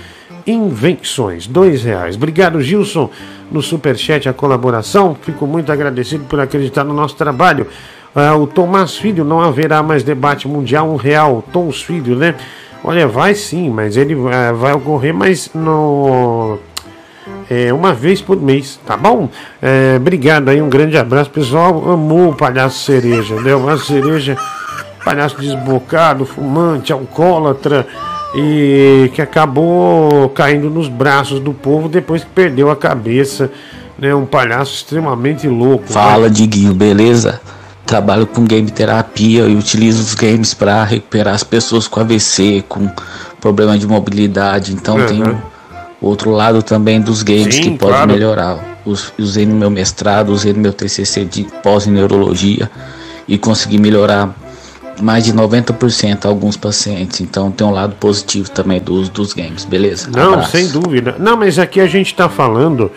Invenções, 0.48 1.46
dois 1.46 1.84
reais. 1.84 2.16
Obrigado, 2.16 2.62
Gilson, 2.62 3.10
no 3.52 3.60
Superchat, 3.60 4.28
a 4.30 4.32
colaboração. 4.32 5.14
Fico 5.20 5.46
muito 5.46 5.70
agradecido 5.70 6.24
por 6.24 6.40
acreditar 6.40 6.84
no 6.84 6.94
nosso 6.94 7.16
trabalho. 7.16 7.66
Ah, 8.14 8.34
o 8.34 8.46
Tomás 8.46 8.96
Filho, 8.96 9.24
não 9.24 9.40
haverá 9.40 9.82
mais 9.82 10.02
debate 10.02 10.48
mundial, 10.48 10.88
um 10.88 10.96
real. 10.96 11.44
Tomás 11.52 11.82
Filho, 11.82 12.16
né? 12.16 12.34
Olha, 12.82 13.06
vai 13.06 13.34
sim, 13.34 13.68
mas 13.68 13.98
ele 13.98 14.16
ah, 14.32 14.52
vai 14.52 14.72
ocorrer, 14.72 15.12
mas 15.12 15.50
no. 15.54 16.58
É, 17.50 17.70
uma 17.70 17.92
vez 17.92 18.22
por 18.22 18.40
mês, 18.40 18.80
tá 18.86 18.96
bom? 18.96 19.28
É, 19.60 19.96
obrigado 19.96 20.48
aí, 20.48 20.62
um 20.62 20.70
grande 20.70 20.96
abraço. 20.96 21.28
pessoal 21.28 21.90
amou 21.90 22.30
o 22.30 22.34
palhaço 22.34 22.86
cereja, 22.86 23.34
né? 23.36 23.54
Palhaço 23.54 23.84
cereja, 23.84 24.36
palhaço 25.04 25.38
desbocado, 25.38 26.24
fumante, 26.24 26.90
alcoólatra 26.90 27.86
e 28.34 29.10
que 29.14 29.22
acabou 29.22 30.28
caindo 30.30 30.68
nos 30.70 30.88
braços 30.88 31.40
do 31.40 31.52
povo 31.52 31.88
depois 31.88 32.22
que 32.24 32.30
perdeu 32.30 32.70
a 32.70 32.76
cabeça, 32.76 33.50
né? 33.98 34.14
Um 34.14 34.26
palhaço 34.26 34.74
extremamente 34.74 35.48
louco. 35.48 35.84
né? 35.84 35.90
Fala, 35.92 36.28
Diguinho, 36.30 36.74
beleza? 36.74 37.40
Trabalho 37.86 38.26
com 38.26 38.44
game 38.44 38.70
terapia 38.70 39.44
e 39.44 39.56
utilizo 39.56 40.02
os 40.02 40.14
games 40.14 40.52
para 40.52 40.84
recuperar 40.84 41.34
as 41.34 41.42
pessoas 41.42 41.88
com 41.88 42.00
AVC, 42.00 42.62
com 42.68 42.88
problema 43.40 43.78
de 43.78 43.86
mobilidade. 43.86 44.74
Então 44.74 44.96
Uhum. 44.96 45.06
tem 45.06 45.22
o 46.00 46.06
outro 46.06 46.30
lado 46.30 46.62
também 46.62 47.00
dos 47.00 47.22
games 47.22 47.54
Sim, 47.54 47.62
que 47.62 47.70
pode 47.78 47.92
claro. 47.92 48.12
melhorar. 48.12 48.78
Us- 48.84 49.12
Usei 49.18 49.46
no 49.46 49.54
meu 49.54 49.70
mestrado, 49.70 50.30
usei 50.30 50.52
no 50.52 50.60
meu 50.60 50.72
TCC 50.72 51.24
de 51.24 51.44
pós 51.62 51.86
em 51.86 51.90
neurologia 51.90 52.70
e 53.26 53.36
consegui 53.38 53.78
melhorar 53.78 54.34
mais 55.00 55.24
de 55.24 55.32
90% 55.32 56.26
alguns 56.26 56.56
pacientes. 56.56 57.20
Então 57.20 57.50
tem 57.50 57.66
um 57.66 57.70
lado 57.70 57.94
positivo 57.96 58.50
também 58.50 58.80
do 58.80 58.94
uso 58.94 59.10
dos 59.10 59.32
games, 59.32 59.64
beleza? 59.64 60.08
Não, 60.10 60.34
Abraço. 60.34 60.50
sem 60.52 60.68
dúvida. 60.68 61.16
Não, 61.18 61.36
mas 61.36 61.58
aqui 61.58 61.80
a 61.80 61.86
gente 61.86 62.08
está 62.12 62.28
falando. 62.28 62.90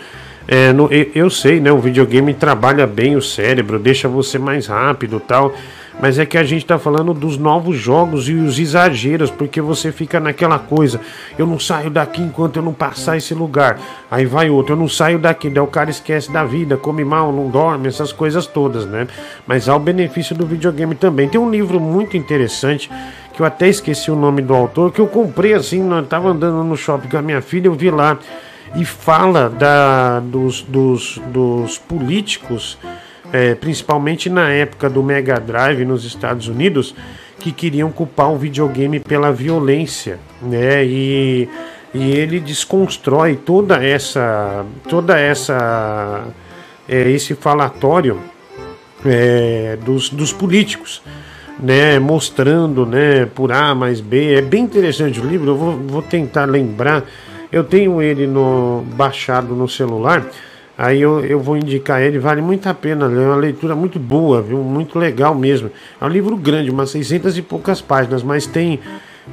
é, 0.48 0.72
no- 0.72 0.88
eu, 0.92 1.06
eu 1.14 1.30
sei, 1.30 1.60
né? 1.60 1.70
O 1.70 1.78
videogame 1.78 2.34
trabalha 2.34 2.86
bem 2.86 3.14
o 3.16 3.22
cérebro, 3.22 3.78
deixa 3.78 4.08
você 4.08 4.38
mais 4.38 4.66
rápido 4.66 5.20
tal. 5.20 5.54
Mas 6.00 6.18
é 6.18 6.26
que 6.26 6.38
a 6.38 6.44
gente 6.44 6.62
está 6.62 6.78
falando 6.78 7.12
dos 7.12 7.36
novos 7.36 7.76
jogos 7.76 8.28
e 8.28 8.34
os 8.34 8.58
exageros, 8.58 9.30
porque 9.30 9.60
você 9.60 9.92
fica 9.92 10.18
naquela 10.18 10.58
coisa. 10.58 11.00
Eu 11.38 11.46
não 11.46 11.58
saio 11.58 11.90
daqui 11.90 12.22
enquanto 12.22 12.56
eu 12.56 12.62
não 12.62 12.72
passar 12.72 13.16
esse 13.16 13.34
lugar. 13.34 13.78
Aí 14.10 14.26
vai 14.26 14.50
outro, 14.50 14.74
eu 14.74 14.78
não 14.78 14.88
saio 14.88 15.18
daqui. 15.18 15.50
Daí 15.50 15.62
o 15.62 15.66
cara 15.66 15.90
esquece 15.90 16.32
da 16.32 16.44
vida, 16.44 16.76
come 16.76 17.04
mal, 17.04 17.32
não 17.32 17.48
dorme, 17.48 17.88
essas 17.88 18.12
coisas 18.12 18.46
todas, 18.46 18.86
né? 18.86 19.06
Mas 19.46 19.68
há 19.68 19.76
o 19.76 19.78
benefício 19.78 20.34
do 20.34 20.46
videogame 20.46 20.94
também. 20.94 21.28
Tem 21.28 21.40
um 21.40 21.50
livro 21.50 21.78
muito 21.78 22.16
interessante 22.16 22.90
que 23.32 23.40
eu 23.40 23.46
até 23.46 23.68
esqueci 23.68 24.10
o 24.10 24.16
nome 24.16 24.42
do 24.42 24.54
autor, 24.54 24.92
que 24.92 25.00
eu 25.00 25.06
comprei 25.06 25.54
assim, 25.54 25.90
eu 25.90 26.02
tava 26.04 26.28
andando 26.28 26.62
no 26.62 26.76
shopping 26.76 27.08
com 27.08 27.16
a 27.16 27.22
minha 27.22 27.40
filha, 27.40 27.66
eu 27.66 27.74
vi 27.74 27.90
lá 27.90 28.18
e 28.74 28.84
fala 28.84 29.48
da, 29.48 30.20
dos, 30.20 30.62
dos, 30.62 31.20
dos 31.26 31.78
políticos, 31.78 32.78
é, 33.32 33.54
principalmente 33.54 34.28
na 34.28 34.50
época 34.50 34.90
do 34.90 35.02
Mega 35.02 35.40
Drive 35.40 35.84
nos 35.84 36.04
Estados 36.04 36.48
Unidos, 36.48 36.94
que 37.38 37.50
queriam 37.50 37.90
culpar 37.90 38.30
o 38.30 38.36
videogame 38.36 39.00
pela 39.00 39.32
violência, 39.32 40.20
né? 40.40 40.84
E, 40.84 41.48
e 41.94 42.10
ele 42.12 42.38
desconstrói 42.38 43.36
toda 43.36 43.82
essa, 43.82 44.64
toda 44.88 45.18
essa, 45.18 46.24
é, 46.88 47.10
esse 47.10 47.34
falatório 47.34 48.20
é, 49.04 49.76
dos, 49.84 50.08
dos 50.10 50.32
políticos, 50.32 51.02
né, 51.58 51.98
mostrando, 51.98 52.86
né, 52.86 53.26
por 53.26 53.52
A 53.52 53.74
mais 53.74 54.00
B. 54.00 54.34
É 54.34 54.42
bem 54.42 54.64
interessante 54.64 55.20
o 55.20 55.24
livro. 55.24 55.50
Eu 55.50 55.56
vou, 55.56 55.76
vou 55.76 56.02
tentar 56.02 56.44
lembrar. 56.44 57.04
Eu 57.50 57.64
tenho 57.64 58.00
ele 58.00 58.26
no 58.26 58.84
baixado 58.94 59.54
no 59.54 59.68
celular. 59.68 60.24
Aí 60.82 61.00
eu, 61.00 61.24
eu 61.24 61.38
vou 61.38 61.56
indicar 61.56 62.02
ele, 62.02 62.18
vale 62.18 62.42
muito 62.42 62.68
a 62.68 62.74
pena 62.74 63.04
é 63.04 63.08
uma 63.08 63.36
leitura 63.36 63.76
muito 63.76 64.00
boa, 64.00 64.42
viu? 64.42 64.58
Muito 64.58 64.98
legal 64.98 65.32
mesmo. 65.32 65.70
É 66.00 66.04
um 66.04 66.08
livro 66.08 66.36
grande, 66.36 66.72
umas 66.72 66.90
600 66.90 67.38
e 67.38 67.42
poucas 67.42 67.80
páginas, 67.80 68.20
mas 68.20 68.48
tem 68.48 68.80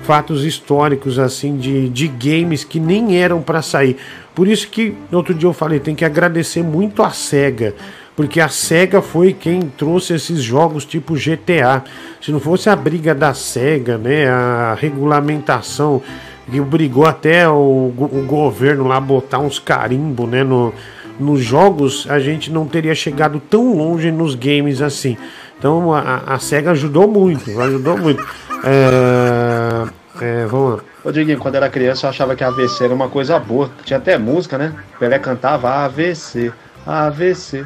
fatos 0.03 0.45
históricos 0.45 1.17
assim 1.17 1.57
de, 1.57 1.89
de 1.89 2.07
games 2.07 2.63
que 2.63 2.79
nem 2.79 3.17
eram 3.17 3.41
para 3.41 3.63
sair. 3.63 3.97
Por 4.35 4.47
isso 4.47 4.67
que 4.67 4.93
outro 5.11 5.33
dia 5.33 5.49
eu 5.49 5.53
falei, 5.53 5.79
tem 5.79 5.95
que 5.95 6.05
agradecer 6.05 6.61
muito 6.61 7.01
a 7.01 7.09
SEGA, 7.09 7.73
porque 8.15 8.39
a 8.39 8.47
SEGA 8.47 9.01
foi 9.01 9.33
quem 9.33 9.59
trouxe 9.59 10.13
esses 10.13 10.43
jogos 10.43 10.85
tipo 10.85 11.15
GTA. 11.15 11.83
Se 12.21 12.31
não 12.31 12.39
fosse 12.39 12.69
a 12.69 12.75
briga 12.75 13.15
da 13.15 13.33
SEGA, 13.33 13.97
né, 13.97 14.29
a 14.29 14.77
regulamentação 14.79 15.99
que 16.47 16.61
obrigou 16.61 17.05
até 17.05 17.49
o, 17.49 17.91
o 17.97 18.25
governo 18.27 18.87
lá 18.87 18.99
botar 18.99 19.39
uns 19.39 19.57
carimbo, 19.57 20.27
né, 20.27 20.43
no, 20.43 20.73
nos 21.19 21.41
jogos, 21.41 22.07
a 22.09 22.19
gente 22.19 22.51
não 22.51 22.65
teria 22.65 22.95
chegado 22.95 23.39
tão 23.39 23.75
longe 23.75 24.11
nos 24.11 24.35
games 24.35 24.81
assim. 24.81 25.17
Então 25.57 25.93
a, 25.93 26.23
a 26.25 26.39
SEGA 26.39 26.71
ajudou 26.71 27.07
muito, 27.07 27.59
ajudou 27.59 27.97
muito. 27.97 28.25
É, 28.63 29.87
é, 30.21 30.45
vamos 30.45 30.77
lá. 30.77 30.79
Ô 31.03 31.11
Diguinho, 31.11 31.37
quando 31.37 31.55
era 31.55 31.69
criança 31.69 32.05
eu 32.05 32.09
achava 32.09 32.35
que 32.35 32.43
AVC 32.43 32.85
era 32.85 32.93
uma 32.93 33.09
coisa 33.09 33.37
boa. 33.39 33.69
Tinha 33.83 33.97
até 33.97 34.17
música, 34.17 34.57
né? 34.57 34.73
Pelé 34.97 35.19
cantava 35.19 35.69
AVC, 35.69 36.51
AVC. 36.85 37.65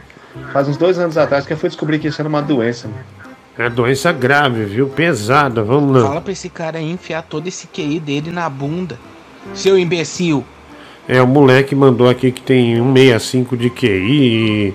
Faz 0.52 0.68
uns 0.68 0.78
dois 0.78 0.98
anos 0.98 1.18
atrás 1.18 1.46
que 1.46 1.54
eu 1.54 1.58
fui 1.58 1.70
descobrir 1.70 2.00
que 2.00 2.08
isso 2.08 2.22
era 2.22 2.28
uma 2.28 2.42
doença. 2.42 2.88
mano. 2.88 3.04
É 3.58 3.70
doença 3.70 4.12
grave, 4.12 4.66
viu? 4.66 4.90
Pesada, 4.90 5.64
vamos 5.64 5.96
lá. 5.96 6.08
Fala 6.08 6.22
pra 6.22 6.32
esse 6.32 6.50
cara 6.50 6.80
aí 6.80 6.90
enfiar 6.90 7.22
todo 7.22 7.48
esse 7.48 7.68
QI 7.68 8.00
dele 8.00 8.32
na 8.32 8.50
bunda. 8.50 8.98
Seu 9.54 9.78
imbecil. 9.78 10.44
É, 11.08 11.22
o 11.22 11.28
moleque 11.28 11.76
mandou 11.76 12.10
aqui 12.10 12.32
que 12.32 12.42
tem 12.42 12.76
165 12.78 13.58
de 13.58 13.70
QI 13.70 14.74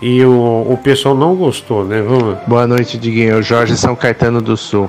e, 0.00 0.16
e 0.18 0.24
o, 0.24 0.66
o 0.70 0.78
pessoal 0.82 1.14
não 1.14 1.34
gostou, 1.34 1.84
né? 1.84 2.00
Vamos. 2.02 2.36
Boa 2.46 2.66
noite, 2.66 2.96
Diguinho. 2.96 3.42
Jorge 3.42 3.76
São 3.76 3.96
Caetano 3.96 4.40
do 4.40 4.56
Sul. 4.56 4.88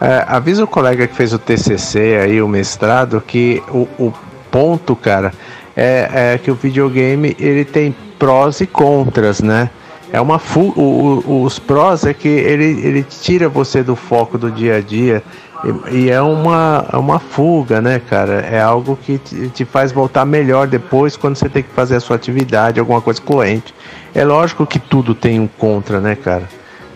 É, 0.00 0.24
avisa 0.28 0.64
o 0.64 0.66
colega 0.66 1.06
que 1.06 1.14
fez 1.14 1.32
o 1.32 1.38
TCC 1.38 2.18
aí, 2.22 2.42
o 2.42 2.48
mestrado, 2.48 3.22
que 3.26 3.62
o, 3.70 3.88
o 3.98 4.12
ponto, 4.50 4.94
cara, 4.94 5.32
é, 5.76 6.32
é 6.34 6.38
que 6.42 6.50
o 6.50 6.54
videogame 6.54 7.34
ele 7.38 7.64
tem 7.64 7.94
prós 8.18 8.60
e 8.60 8.66
contras, 8.66 9.40
né? 9.40 9.70
É 10.12 10.20
uma 10.20 10.38
o- 10.54 11.22
o- 11.26 11.42
os 11.44 11.58
prós 11.58 12.04
é 12.04 12.12
que 12.12 12.28
ele, 12.28 12.64
ele 12.86 13.02
tira 13.02 13.48
você 13.48 13.82
do 13.82 13.96
foco 13.96 14.36
do 14.36 14.50
dia 14.50 14.76
a 14.76 14.80
dia 14.80 15.22
e, 15.64 15.96
e 15.96 16.10
é 16.10 16.20
uma, 16.20 16.86
é 16.92 16.96
uma 16.96 17.18
fuga, 17.18 17.80
né, 17.80 18.00
cara? 18.00 18.40
É 18.40 18.60
algo 18.60 18.96
que 18.96 19.18
te, 19.18 19.48
te 19.48 19.64
faz 19.64 19.92
voltar 19.92 20.24
melhor 20.24 20.66
depois 20.66 21.16
quando 21.16 21.36
você 21.36 21.48
tem 21.48 21.62
que 21.62 21.70
fazer 21.70 21.96
a 21.96 22.00
sua 22.00 22.16
atividade, 22.16 22.80
alguma 22.80 23.00
coisa 23.00 23.20
corrente. 23.20 23.74
É 24.14 24.24
lógico 24.24 24.66
que 24.66 24.78
tudo 24.78 25.14
tem 25.14 25.38
um 25.38 25.46
contra, 25.46 26.00
né, 26.00 26.16
cara? 26.16 26.48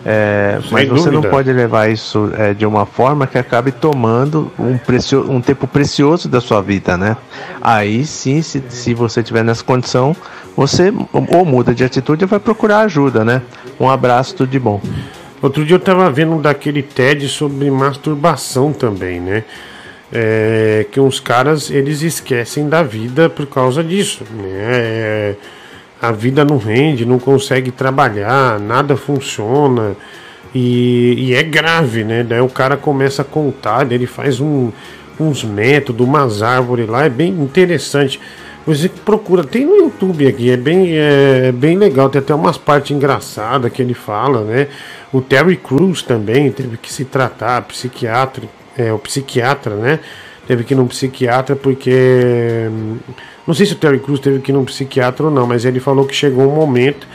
É, 0.05 0.59
mas 0.71 0.87
você 0.87 1.11
não 1.11 1.21
pode 1.21 1.51
levar 1.51 1.89
isso 1.89 2.31
é, 2.37 2.53
de 2.53 2.65
uma 2.65 2.85
forma 2.85 3.27
que 3.27 3.37
acabe 3.37 3.73
tomando 3.73 4.49
um, 4.57 4.77
precio, 4.77 5.29
um 5.29 5.41
tempo 5.41 5.67
precioso 5.67 6.29
da 6.29 6.39
sua 6.39 6.61
vida, 6.61 6.97
né? 6.97 7.17
Aí 7.61 8.05
sim, 8.05 8.41
se, 8.41 8.63
se 8.69 8.93
você 8.93 9.21
tiver 9.21 9.43
nessa 9.43 9.63
condição, 9.63 10.15
você 10.55 10.93
ou 11.13 11.43
muda 11.43 11.75
de 11.75 11.83
atitude 11.83 12.23
ou 12.23 12.27
vai 12.29 12.39
procurar 12.39 12.81
ajuda, 12.81 13.25
né? 13.25 13.41
Um 13.77 13.89
abraço, 13.89 14.33
tudo 14.33 14.49
de 14.49 14.59
bom. 14.59 14.79
Outro 15.41 15.63
dia 15.63 15.75
eu 15.75 15.79
tava 15.79 16.09
vendo 16.09 16.33
um 16.33 16.41
daquele 16.41 16.81
TED 16.81 17.27
sobre 17.29 17.69
masturbação 17.69 18.73
também, 18.73 19.19
né? 19.19 19.43
É, 20.11 20.85
que 20.91 20.99
uns 20.99 21.19
caras 21.19 21.69
eles 21.69 22.01
esquecem 22.01 22.67
da 22.69 22.81
vida 22.81 23.29
por 23.29 23.45
causa 23.45 23.83
disso, 23.83 24.23
né? 24.31 24.47
É, 24.49 25.35
a 26.01 26.11
vida 26.11 26.43
não 26.43 26.57
rende, 26.57 27.05
não 27.05 27.19
consegue 27.19 27.71
trabalhar, 27.71 28.59
nada 28.59 28.95
funciona 28.95 29.95
e, 30.55 31.13
e 31.17 31.33
é 31.35 31.43
grave, 31.43 32.03
né? 32.03 32.23
Daí 32.23 32.41
o 32.41 32.49
cara 32.49 32.75
começa 32.77 33.21
a 33.21 33.25
contar, 33.25 33.91
ele 33.91 34.07
faz 34.07 34.39
um- 34.39 34.71
uns 35.19 35.43
métodos, 35.43 36.07
umas 36.07 36.41
árvores 36.41 36.87
lá, 36.87 37.05
é 37.05 37.09
bem 37.09 37.29
interessante. 37.29 38.19
Você 38.65 38.89
procura, 38.89 39.43
tem 39.43 39.65
no 39.65 39.75
YouTube 39.77 40.27
aqui, 40.27 40.51
é 40.51 40.57
bem, 40.57 40.89
é, 40.91 41.51
bem 41.53 41.77
legal, 41.77 42.09
tem 42.09 42.19
até 42.19 42.35
umas 42.35 42.57
partes 42.57 42.91
engraçadas 42.91 43.71
que 43.71 43.81
ele 43.81 43.93
fala, 43.93 44.41
né? 44.41 44.67
O 45.13 45.21
Terry 45.21 45.55
Crews 45.55 46.01
também 46.01 46.51
teve 46.51 46.77
que 46.77 46.91
se 46.91 47.05
tratar, 47.05 47.61
psiquiatra, 47.63 48.43
é, 48.77 48.91
o 48.91 48.99
psiquiatra, 48.99 49.75
né? 49.75 49.99
Teve 50.47 50.63
que 50.63 50.73
ir 50.73 50.77
num 50.77 50.87
psiquiatra 50.87 51.55
porque. 51.55 52.67
hum, 52.69 52.97
Não 53.45 53.53
sei 53.53 53.65
se 53.65 53.73
o 53.73 53.77
Terry 53.77 53.99
Crews 53.99 54.19
teve 54.19 54.39
que 54.39 54.51
ir 54.51 54.53
num 54.53 54.65
psiquiatra 54.65 55.25
ou 55.25 55.31
não, 55.31 55.47
mas 55.47 55.65
ele 55.65 55.79
falou 55.79 56.05
que 56.05 56.15
chegou 56.15 56.49
um 56.51 56.55
momento 56.55 57.07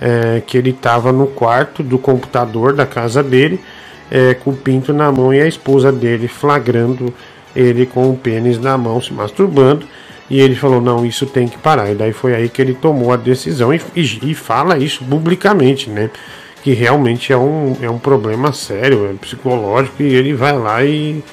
é, 0.00 0.42
que 0.46 0.56
ele 0.58 0.70
estava 0.70 1.12
no 1.12 1.26
quarto 1.26 1.82
do 1.82 1.98
computador 1.98 2.72
da 2.72 2.86
casa 2.86 3.22
dele, 3.22 3.60
é, 4.10 4.34
com 4.34 4.50
o 4.50 4.56
pinto 4.56 4.92
na 4.92 5.10
mão 5.12 5.32
e 5.34 5.40
a 5.40 5.46
esposa 5.46 5.92
dele 5.92 6.28
flagrando 6.28 7.12
ele 7.54 7.86
com 7.86 8.10
o 8.10 8.16
pênis 8.16 8.58
na 8.58 8.76
mão, 8.78 9.00
se 9.00 9.12
masturbando. 9.12 9.86
E 10.30 10.40
ele 10.40 10.54
falou: 10.54 10.80
não, 10.80 11.04
isso 11.06 11.26
tem 11.26 11.48
que 11.48 11.58
parar. 11.58 11.90
E 11.90 11.94
daí 11.94 12.12
foi 12.12 12.34
aí 12.34 12.48
que 12.48 12.60
ele 12.60 12.74
tomou 12.74 13.12
a 13.12 13.16
decisão 13.16 13.72
e, 13.72 13.80
e, 13.96 14.30
e 14.30 14.34
fala 14.34 14.78
isso 14.78 15.04
publicamente, 15.04 15.88
né? 15.90 16.10
Que 16.68 16.74
realmente 16.74 17.32
é 17.32 17.36
um, 17.38 17.74
é 17.80 17.88
um 17.88 17.98
problema 17.98 18.52
sério, 18.52 19.08
é 19.08 19.14
psicológico, 19.14 20.02
e 20.02 20.14
ele 20.14 20.34
vai 20.34 20.52
lá 20.52 20.84
e, 20.84 21.24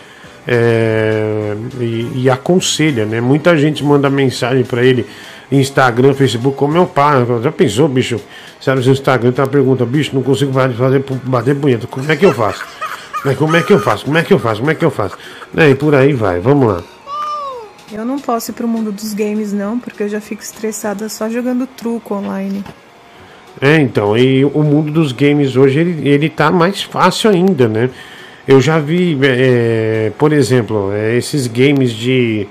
é, 0.48 1.54
e, 1.78 2.22
e 2.24 2.30
aconselha, 2.30 3.06
né? 3.06 3.20
Muita 3.20 3.58
gente 3.58 3.84
manda 3.84 4.10
mensagem 4.10 4.64
para 4.64 4.82
ele 4.82 5.06
Instagram, 5.52 6.14
Facebook, 6.14 6.56
como 6.56 6.72
meu 6.72 6.86
pai. 6.86 7.26
Já 7.44 7.52
pensou, 7.52 7.90
bicho? 7.90 8.18
Sabe, 8.62 8.80
no 8.86 8.90
Instagram 8.94 9.34
uma 9.38 9.46
pergunta, 9.46 9.86
bicho, 9.86 10.16
não 10.16 10.24
consigo 10.24 10.54
fazer, 10.54 11.04
bater 11.26 11.54
punheta. 11.54 11.86
Como 11.86 12.10
é 12.10 12.16
que 12.16 12.26
eu 12.26 12.34
faço? 12.34 12.64
Como 13.38 13.58
é 13.58 13.62
que 13.62 13.74
eu 13.74 13.80
faço? 13.82 14.06
Como 14.06 14.18
é 14.18 14.24
que 14.24 14.34
eu 14.34 14.40
faço? 14.40 14.60
Como 14.62 14.72
é 14.72 14.76
que 14.76 14.86
eu 14.86 14.92
faço? 14.92 15.18
Né, 15.54 15.72
e 15.72 15.76
por 15.76 15.94
aí 15.94 16.14
vai, 16.14 16.40
vamos 16.40 16.66
lá. 16.66 16.82
Eu 17.92 18.06
não 18.06 18.20
posso 18.20 18.52
ir 18.52 18.54
pro 18.54 18.70
mundo 18.70 18.90
dos 18.90 19.14
games, 19.14 19.52
não, 19.52 19.78
porque 19.78 20.04
eu 20.04 20.08
já 20.08 20.22
fico 20.22 20.42
estressada 20.42 21.10
só 21.10 21.30
jogando 21.30 21.68
truco 21.68 22.16
online. 22.16 22.64
É, 23.62 23.80
então, 23.80 24.18
e 24.18 24.44
o 24.44 24.64
mundo 24.64 24.92
dos 24.92 25.12
games 25.12 25.56
hoje 25.56 25.80
ele, 25.80 26.08
ele 26.08 26.30
tá 26.30 26.52
mais 26.52 26.84
fácil 26.84 27.30
ainda, 27.32 27.68
né? 27.68 27.90
Eu 28.48 28.62
já 28.62 28.80
vi, 28.80 29.18
é, 29.24 30.12
por 30.18 30.34
exemplo, 30.34 30.92
é, 30.94 31.16
esses 31.16 31.48
games 31.48 31.92
de, 31.92 32.48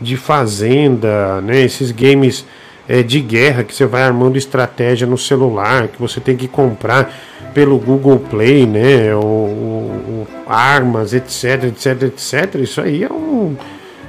de 0.00 0.16
fazenda, 0.16 1.40
né? 1.40 1.60
Esses 1.60 1.90
games 1.90 2.46
é, 2.88 3.02
de 3.02 3.20
guerra 3.20 3.64
que 3.64 3.74
você 3.74 3.84
vai 3.84 4.02
armando 4.02 4.38
estratégia 4.38 5.06
no 5.06 5.18
celular, 5.18 5.88
que 5.88 6.00
você 6.00 6.20
tem 6.20 6.36
que 6.36 6.48
comprar 6.48 7.12
pelo 7.52 7.78
Google 7.78 8.18
Play, 8.18 8.66
né? 8.66 9.14
O, 9.14 9.18
o, 9.18 10.26
o 10.26 10.26
armas, 10.46 11.12
etc, 11.12 11.64
etc, 11.64 12.02
etc. 12.04 12.54
Isso 12.62 12.80
aí 12.80 13.04
é 13.04 13.12
um 13.12 13.56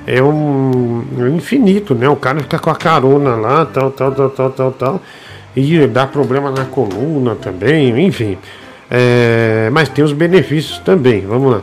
é 0.08 0.22
um, 0.22 1.04
infinito, 1.36 1.96
né? 1.96 2.08
O 2.08 2.16
cara 2.16 2.40
fica 2.40 2.60
com 2.60 2.70
a 2.70 2.76
carona 2.76 3.36
lá, 3.36 3.66
tal, 3.66 3.90
tal, 3.92 4.12
tal, 4.12 4.30
tal, 4.30 4.50
tal, 4.52 4.72
tal. 4.72 5.02
E 5.56 5.88
dá 5.88 6.06
problema 6.06 6.52
na 6.52 6.66
coluna 6.66 7.36
também, 7.36 8.06
enfim. 8.06 8.38
É, 8.92 9.70
mas 9.72 9.90
tem 9.90 10.04
os 10.04 10.12
benefícios 10.12 10.80
também, 10.80 11.22
vamos 11.22 11.54
lá. 11.54 11.62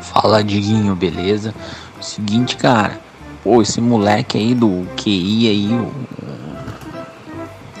Fala, 0.00 0.42
Diguinho, 0.42 0.94
beleza? 0.94 1.54
Seguinte, 2.00 2.56
cara. 2.56 2.98
Pô, 3.42 3.60
esse 3.60 3.80
moleque 3.80 4.38
aí 4.38 4.54
do 4.54 4.86
QI 4.96 5.48
aí, 5.48 5.72
o 5.72 5.90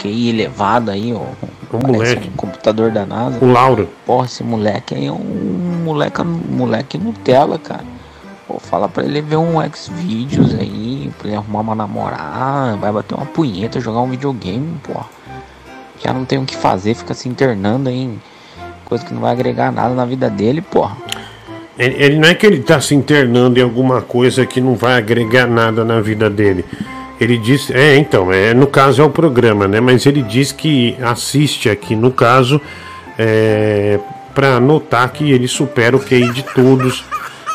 QI 0.00 0.30
elevado 0.30 0.90
aí, 0.90 1.12
ó. 1.12 1.26
O 1.72 1.86
moleque. 1.86 2.28
Um 2.28 2.36
computador 2.36 2.90
da 2.90 3.06
NASA. 3.06 3.38
O 3.40 3.52
Lauro. 3.52 3.88
Porra, 4.04 4.26
esse 4.26 4.42
moleque 4.42 4.94
aí 4.94 5.06
é 5.06 5.12
um 5.12 5.82
moleque, 5.84 6.22
moleque 6.24 6.98
Nutella, 6.98 7.58
cara. 7.58 7.84
Pô, 8.48 8.58
fala 8.58 8.88
pra 8.88 9.04
ele 9.04 9.20
ver 9.20 9.36
um 9.36 9.62
X-Videos 9.62 10.54
aí, 10.54 11.12
pra 11.18 11.28
ele 11.28 11.36
arrumar 11.36 11.60
uma 11.60 11.74
namorada, 11.74 12.76
vai 12.76 12.90
bater 12.90 13.14
uma 13.14 13.26
punheta, 13.26 13.78
jogar 13.80 14.00
um 14.00 14.10
videogame, 14.10 14.76
pô. 14.82 14.94
Já 16.02 16.12
não 16.12 16.24
tem 16.24 16.38
o 16.38 16.44
que 16.44 16.56
fazer, 16.56 16.94
fica 16.94 17.14
se 17.14 17.28
internando 17.28 17.90
em 17.90 18.20
coisa 18.84 19.04
que 19.04 19.14
não 19.14 19.20
vai 19.20 19.32
agregar 19.32 19.70
nada 19.70 19.94
na 19.94 20.04
vida 20.04 20.28
dele, 20.28 20.60
pô. 20.60 20.90
Ele, 21.78 21.94
ele 21.98 22.18
não 22.18 22.28
é 22.28 22.34
que 22.34 22.44
ele 22.44 22.60
tá 22.60 22.80
se 22.80 22.94
internando 22.94 23.58
em 23.58 23.62
alguma 23.62 24.02
coisa 24.02 24.44
que 24.44 24.60
não 24.60 24.74
vai 24.74 24.94
agregar 24.98 25.46
nada 25.46 25.84
na 25.84 26.00
vida 26.00 26.28
dele. 26.28 26.64
Ele 27.20 27.38
diz, 27.38 27.70
é, 27.70 27.96
então, 27.96 28.32
é, 28.32 28.52
no 28.52 28.66
caso 28.66 29.02
é 29.02 29.04
o 29.04 29.10
programa, 29.10 29.68
né? 29.68 29.78
Mas 29.78 30.06
ele 30.06 30.22
diz 30.22 30.52
que 30.52 30.96
assiste 31.02 31.68
aqui, 31.68 31.94
no 31.94 32.10
caso, 32.10 32.60
é, 33.18 34.00
para 34.34 34.58
notar 34.58 35.10
que 35.10 35.30
ele 35.30 35.46
supera 35.46 35.94
o 35.94 36.00
QI 36.00 36.32
de 36.32 36.42
todos 36.42 37.04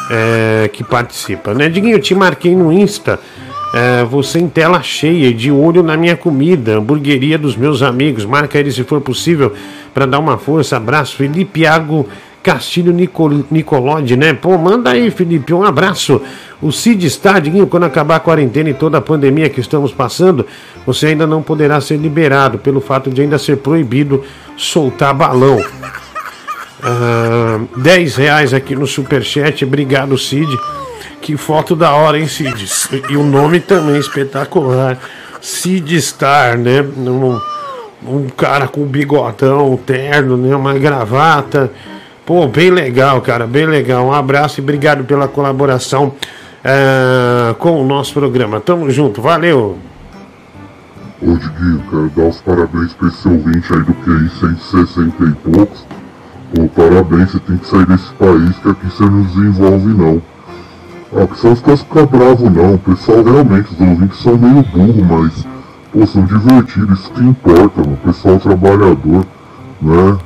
é, 0.09 0.69
que 0.71 0.83
participa, 0.83 1.53
né? 1.53 1.67
Diguinho, 1.67 1.95
eu 1.95 2.01
te 2.01 2.13
marquei 2.13 2.55
no 2.55 2.71
Insta. 2.71 3.19
É, 3.73 4.03
você 4.03 4.39
em 4.39 4.47
tela 4.47 4.81
cheia, 4.81 5.33
de 5.33 5.51
olho 5.51 5.83
na 5.83 5.97
minha 5.97 6.15
comida, 6.15 6.77
hamburgueria 6.77 7.37
dos 7.37 7.57
meus 7.57 7.81
amigos. 7.81 8.25
Marca 8.25 8.57
ele 8.57 8.71
se 8.71 8.83
for 8.83 9.01
possível 9.01 9.53
para 9.93 10.05
dar 10.05 10.19
uma 10.19 10.37
força. 10.37 10.77
Abraço, 10.77 11.15
Felipe 11.15 11.61
Iago 11.61 12.07
Castilho 12.45 12.93
Nicol 12.93 13.43
Nicolodi, 13.49 14.15
né? 14.15 14.31
Pô, 14.31 14.55
manda 14.55 14.91
aí, 14.91 15.09
Felipe, 15.09 15.51
um 15.51 15.63
abraço. 15.63 16.21
O 16.61 16.71
Cid 16.71 17.07
está, 17.07 17.39
Diguinho, 17.39 17.65
quando 17.65 17.85
acabar 17.85 18.17
a 18.17 18.19
quarentena 18.19 18.69
e 18.69 18.73
toda 18.75 18.99
a 18.99 19.01
pandemia 19.01 19.49
que 19.49 19.59
estamos 19.59 19.91
passando, 19.91 20.45
você 20.85 21.07
ainda 21.07 21.25
não 21.25 21.41
poderá 21.41 21.81
ser 21.81 21.97
liberado 21.97 22.59
pelo 22.59 22.79
fato 22.79 23.09
de 23.09 23.19
ainda 23.19 23.39
ser 23.39 23.57
proibido 23.57 24.23
soltar 24.55 25.11
balão. 25.15 25.59
Ah, 26.83 27.61
10 27.77 28.15
reais 28.15 28.53
aqui 28.53 28.75
no 28.75 28.85
superchat, 28.85 29.65
obrigado 29.65 30.15
Cid. 30.15 30.55
Que 31.25 31.35
foto 31.35 31.75
da 31.75 31.91
hora, 31.91 32.19
hein, 32.19 32.27
Cid? 32.27 32.69
E 33.09 33.17
o 33.17 33.23
nome 33.23 33.59
também 33.59 33.97
espetacular. 33.97 34.95
Cid 35.41 35.99
Star, 35.99 36.55
né? 36.55 36.83
Um, 36.83 37.41
um 38.07 38.29
cara 38.29 38.67
com 38.67 38.85
bigodão, 38.85 39.75
terno, 39.75 40.37
né? 40.37 40.55
Uma 40.55 40.75
gravata. 40.75 41.71
Pô, 42.27 42.47
bem 42.47 42.69
legal, 42.69 43.21
cara, 43.21 43.47
bem 43.47 43.65
legal. 43.65 44.05
Um 44.05 44.13
abraço 44.13 44.59
e 44.59 44.61
obrigado 44.61 45.03
pela 45.03 45.27
colaboração 45.27 46.13
uh, 46.63 47.55
com 47.55 47.81
o 47.81 47.87
nosso 47.87 48.13
programa. 48.13 48.61
Tamo 48.61 48.91
junto, 48.91 49.19
valeu! 49.19 49.79
Ô 51.23 51.33
Diguinho, 51.37 51.83
quero 51.89 52.09
dar 52.15 52.27
os 52.29 52.39
parabéns 52.41 52.93
pra 52.93 53.07
esse 53.07 53.27
ouvinte 53.27 53.73
aí 53.73 53.81
do 53.81 53.95
QI 53.95 54.29
160 54.29 55.23
e 55.23 55.31
poucos. 55.51 55.87
Pô, 56.53 56.67
parabéns, 56.67 57.31
você 57.31 57.39
tem 57.39 57.57
que 57.57 57.67
sair 57.67 57.87
desse 57.87 58.13
país 58.13 58.55
que 58.59 58.69
aqui 58.69 58.85
você 58.85 59.03
não 59.05 59.23
desenvolve 59.23 59.87
não. 59.87 60.34
Ah, 61.17 61.33
são 61.35 61.53
os 61.53 61.61
caras 61.61 61.81
ficar 61.81 62.05
bravos 62.07 62.51
não, 62.51 62.77
pessoal 62.77 63.23
realmente, 63.23 63.69
os 63.71 63.79
ouvintes 63.79 64.19
são 64.19 64.37
meio 64.37 64.61
burro, 64.63 65.05
mas 65.05 65.47
pô, 65.93 66.05
são 66.05 66.25
divertidos, 66.25 66.99
isso 66.99 67.11
que 67.13 67.23
importa, 67.23 67.81
o 67.81 67.97
pessoal 68.05 68.37
trabalhador, 68.37 69.25
né? 69.81 70.17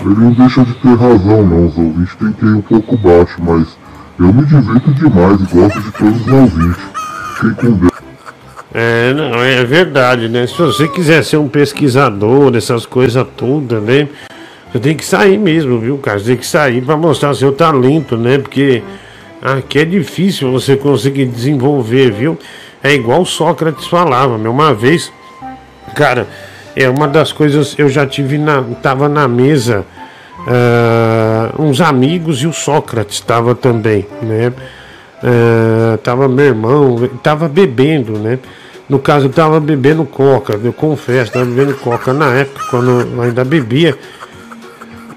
Ele 0.00 0.14
não 0.14 0.32
deixa 0.32 0.64
de 0.64 0.72
ter 0.72 0.94
razão 0.96 1.44
não, 1.44 1.66
os 1.66 1.76
ouvintes 1.76 2.14
têm 2.16 2.32
que 2.32 2.46
ir 2.46 2.54
um 2.54 2.62
pouco 2.62 2.96
baixo, 2.96 3.36
mas 3.40 3.76
eu 4.18 4.32
me 4.32 4.42
divirto 4.46 4.90
demais 4.92 5.38
e 5.38 5.54
gosto 5.54 5.80
de 5.80 5.92
todos 5.92 6.26
os 6.26 6.32
ouvintes. 6.32 6.82
Fiquem 7.36 7.54
com 7.54 7.72
Deus. 7.72 7.92
É, 8.72 9.12
não, 9.12 9.42
é 9.42 9.64
verdade, 9.64 10.28
né? 10.28 10.46
Se 10.46 10.56
você 10.56 10.88
quiser 10.88 11.24
ser 11.24 11.36
um 11.36 11.48
pesquisador 11.48 12.50
dessas 12.50 12.86
coisas 12.86 13.26
todas, 13.36 13.82
né? 13.82 14.08
Você 14.72 14.78
tem 14.78 14.96
que 14.96 15.04
sair 15.04 15.38
mesmo, 15.38 15.78
viu, 15.78 15.98
cara? 15.98 16.18
Você 16.18 16.26
tem 16.26 16.36
que 16.36 16.46
sair 16.46 16.82
para 16.82 16.96
mostrar 16.96 17.34
seu 17.34 17.52
talento, 17.52 18.16
né? 18.16 18.38
Porque 18.38 18.82
aqui 19.42 19.80
é 19.80 19.84
difícil 19.84 20.50
você 20.50 20.76
conseguir 20.76 21.26
desenvolver, 21.26 22.10
viu? 22.12 22.38
É 22.82 22.92
igual 22.92 23.24
Sócrates 23.24 23.86
falava, 23.86 24.38
meu. 24.38 24.52
Uma 24.52 24.72
vez, 24.72 25.12
cara, 25.94 26.26
é 26.76 26.88
uma 26.88 27.08
das 27.08 27.32
coisas. 27.32 27.74
Eu 27.78 27.88
já 27.88 28.06
tive 28.06 28.38
na. 28.38 28.62
Tava 28.82 29.08
na 29.08 29.26
mesa 29.26 29.84
uh, 30.38 31.62
uns 31.62 31.80
amigos 31.80 32.42
e 32.42 32.46
o 32.46 32.52
Sócrates 32.52 33.16
estava 33.16 33.54
também, 33.54 34.06
né? 34.22 34.52
Uh, 35.22 35.98
tava 35.98 36.28
meu 36.28 36.44
irmão, 36.44 37.10
tava 37.22 37.48
bebendo, 37.48 38.12
né? 38.12 38.38
No 38.88 38.98
caso, 38.98 39.26
eu 39.26 39.30
tava 39.30 39.60
bebendo 39.60 40.04
coca, 40.04 40.58
eu 40.62 40.72
confesso, 40.72 41.32
tava 41.32 41.44
bebendo 41.44 41.74
coca 41.74 42.12
na 42.14 42.32
época, 42.32 42.64
quando 42.70 43.20
ainda 43.20 43.44
bebia 43.44 43.94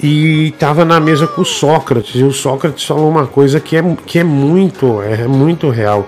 e 0.02 0.48
estava 0.48 0.84
na 0.84 1.00
mesa 1.00 1.28
com 1.28 1.42
o 1.42 1.46
Sócrates 1.46 2.16
e 2.16 2.24
o 2.24 2.32
Sócrates 2.32 2.84
falou 2.84 3.10
uma 3.10 3.28
coisa 3.28 3.60
que 3.60 3.78
é, 3.78 3.84
que 4.06 4.20
é 4.20 4.24
muito 4.24 5.02
é 5.02 5.28
muito 5.28 5.70
real. 5.70 6.08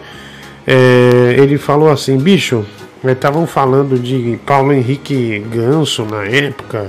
É, 0.65 1.35
ele 1.37 1.57
falou 1.57 1.89
assim 1.89 2.17
bicho 2.17 2.65
estavam 3.05 3.45
falando 3.45 3.99
de 3.99 4.39
Paulo 4.45 4.71
Henrique 4.71 5.39
Ganso 5.39 6.05
na 6.05 6.23
época. 6.23 6.87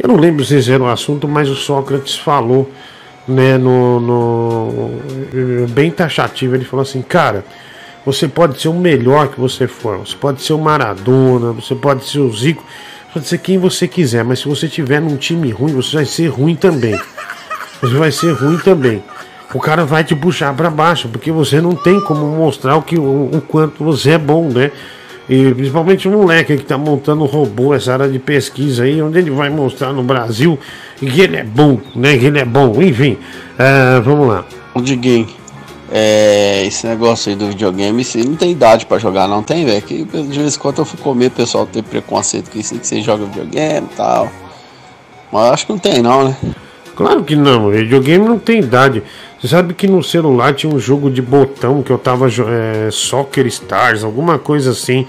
Eu 0.00 0.08
não 0.08 0.16
lembro 0.16 0.44
se 0.44 0.72
era 0.72 0.82
o 0.82 0.88
assunto 0.88 1.28
mas 1.28 1.50
o 1.50 1.56
Sócrates 1.56 2.16
falou 2.16 2.70
né 3.28 3.58
no, 3.58 4.00
no 4.00 5.66
bem 5.68 5.90
taxativo. 5.90 6.54
Ele 6.54 6.64
falou 6.64 6.82
assim 6.82 7.02
cara 7.02 7.44
você 8.06 8.28
pode 8.28 8.60
ser 8.60 8.68
o 8.68 8.74
melhor 8.74 9.28
que 9.28 9.40
você 9.40 9.66
for 9.66 9.98
você 9.98 10.16
pode 10.16 10.42
ser 10.42 10.54
o 10.54 10.58
Maradona 10.58 11.52
você 11.52 11.74
pode 11.74 12.06
ser 12.06 12.20
o 12.20 12.32
Zico 12.32 12.64
Pode 13.14 13.28
ser 13.28 13.38
quem 13.38 13.58
você 13.58 13.86
quiser, 13.86 14.24
mas 14.24 14.40
se 14.40 14.48
você 14.48 14.66
tiver 14.66 15.00
num 15.00 15.16
time 15.16 15.48
ruim, 15.52 15.72
você 15.72 15.98
vai 15.98 16.04
ser 16.04 16.26
ruim 16.26 16.56
também. 16.56 17.00
Você 17.80 17.94
vai 17.94 18.10
ser 18.10 18.32
ruim 18.32 18.58
também. 18.58 19.04
O 19.54 19.60
cara 19.60 19.84
vai 19.84 20.02
te 20.02 20.16
puxar 20.16 20.52
para 20.52 20.68
baixo, 20.68 21.08
porque 21.08 21.30
você 21.30 21.60
não 21.60 21.76
tem 21.76 22.00
como 22.00 22.26
mostrar 22.26 22.74
o, 22.74 22.82
que, 22.82 22.98
o, 22.98 23.30
o 23.32 23.40
quanto 23.40 23.84
você 23.84 24.10
é 24.10 24.18
bom, 24.18 24.48
né? 24.48 24.72
E 25.28 25.54
principalmente 25.54 26.08
o 26.08 26.10
moleque 26.10 26.56
que 26.56 26.62
está 26.62 26.76
montando 26.76 27.24
robô, 27.24 27.72
essa 27.72 27.92
área 27.92 28.08
de 28.08 28.18
pesquisa 28.18 28.82
aí, 28.82 29.00
onde 29.00 29.16
ele 29.16 29.30
vai 29.30 29.48
mostrar 29.48 29.92
no 29.92 30.02
Brasil 30.02 30.58
que 30.96 31.20
ele 31.20 31.36
é 31.36 31.44
bom, 31.44 31.80
né? 31.94 32.18
Que 32.18 32.26
ele 32.26 32.40
é 32.40 32.44
bom, 32.44 32.82
enfim. 32.82 33.12
Uh, 33.12 34.02
vamos 34.02 34.26
lá. 34.26 34.44
O 34.74 34.80
Diguinho, 34.82 35.28
é, 35.96 36.66
esse 36.66 36.88
negócio 36.88 37.30
aí 37.30 37.36
do 37.36 37.46
videogame, 37.46 38.04
você 38.04 38.24
não 38.24 38.34
tem 38.34 38.50
idade 38.50 38.84
para 38.84 38.98
jogar, 38.98 39.28
não 39.28 39.44
tem, 39.44 39.64
velho. 39.64 39.80
Que 39.80 40.02
de 40.02 40.38
vez 40.40 40.56
em 40.56 40.58
quando 40.58 40.78
eu 40.78 40.84
fico 40.84 41.04
com 41.04 41.14
medo, 41.14 41.30
o 41.34 41.36
pessoal 41.36 41.66
ter 41.66 41.84
preconceito 41.84 42.50
com 42.50 42.58
isso 42.58 42.76
que 42.76 42.84
você 42.84 43.00
joga 43.00 43.24
videogame 43.26 43.86
e 43.92 43.96
tal. 43.96 44.28
Mas 45.30 45.52
acho 45.52 45.66
que 45.66 45.72
não 45.72 45.78
tem, 45.78 46.02
não, 46.02 46.24
né? 46.24 46.36
Claro 46.96 47.22
que 47.22 47.36
não, 47.36 47.70
videogame 47.70 48.26
não 48.26 48.40
tem 48.40 48.58
idade. 48.58 49.04
Você 49.40 49.46
sabe 49.46 49.72
que 49.72 49.86
no 49.86 50.02
celular 50.02 50.52
tinha 50.52 50.74
um 50.74 50.80
jogo 50.80 51.08
de 51.08 51.22
botão 51.22 51.80
que 51.80 51.92
eu 51.92 51.98
tava 51.98 52.26
é, 52.26 52.90
Soccer 52.90 53.46
Stars, 53.46 54.02
alguma 54.02 54.36
coisa 54.36 54.72
assim. 54.72 55.06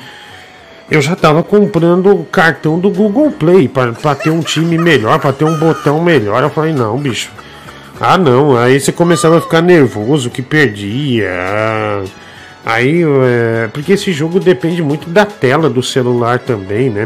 Eu 0.92 1.02
já 1.02 1.16
tava 1.16 1.42
comprando 1.42 2.12
o 2.12 2.24
cartão 2.26 2.78
do 2.78 2.92
Google 2.92 3.32
Play 3.32 3.68
pra 3.68 4.14
ter 4.14 4.30
um 4.30 4.42
time 4.42 4.78
melhor, 4.78 5.18
pra 5.18 5.34
ter 5.34 5.46
um 5.46 5.58
botão 5.58 6.00
melhor. 6.04 6.44
Eu 6.44 6.50
falei, 6.52 6.74
não, 6.74 6.96
bicho. 7.00 7.32
Ah, 8.00 8.18
não. 8.18 8.58
Aí 8.58 8.80
você 8.80 8.92
começava 8.92 9.38
a 9.38 9.42
ficar 9.42 9.62
nervoso 9.62 10.30
que 10.30 10.42
perdia. 10.42 11.32
Aí, 12.66 13.04
é, 13.04 13.68
porque 13.72 13.94
esse 13.94 14.12
jogo 14.12 14.40
depende 14.40 14.82
muito 14.82 15.10
da 15.10 15.26
tela 15.26 15.70
do 15.70 15.84
celular 15.84 16.40
também, 16.40 16.90
né? 16.90 17.06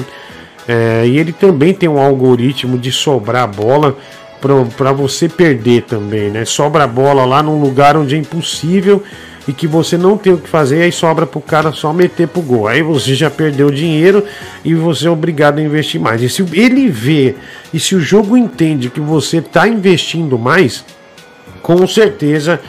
É, 0.68 1.04
e 1.06 1.18
ele 1.18 1.34
também 1.34 1.74
tem 1.74 1.90
um 1.90 2.00
algoritmo 2.00 2.78
de 2.78 2.92
sobrar 2.92 3.48
bola 3.48 3.98
para 4.78 4.92
você 4.92 5.28
perder 5.28 5.84
também, 5.84 6.30
né? 6.30 6.46
Sobra 6.46 6.88
bola 6.88 7.26
lá 7.26 7.44
num 7.44 7.60
lugar 7.60 7.98
onde 7.98 8.16
é 8.16 8.18
impossível 8.18 9.04
e 9.50 9.54
que 9.54 9.66
você 9.66 9.98
não 9.98 10.16
tem 10.16 10.32
o 10.32 10.38
que 10.38 10.48
fazer, 10.48 10.84
aí 10.84 10.92
sobra 10.92 11.26
pro 11.26 11.42
cara 11.42 11.72
só 11.72 11.92
meter 11.92 12.28
pro 12.28 12.40
gol. 12.40 12.68
Aí 12.68 12.84
você 12.84 13.16
já 13.16 13.32
perdeu 13.32 13.72
dinheiro 13.72 14.24
e 14.64 14.76
você 14.76 15.08
é 15.08 15.10
obrigado 15.10 15.58
a 15.58 15.62
investir 15.64 16.00
mais. 16.00 16.22
E 16.22 16.30
se 16.30 16.46
ele 16.54 16.88
vê 16.88 17.34
e 17.74 17.80
se 17.80 17.96
o 17.96 18.00
jogo 18.00 18.38
entende 18.38 18.92
que 18.92 19.00
você 19.00 19.42
tá 19.42 19.68
investindo 19.68 20.38
mais, 20.38 20.86
com 21.64 21.88
certeza 21.88 22.60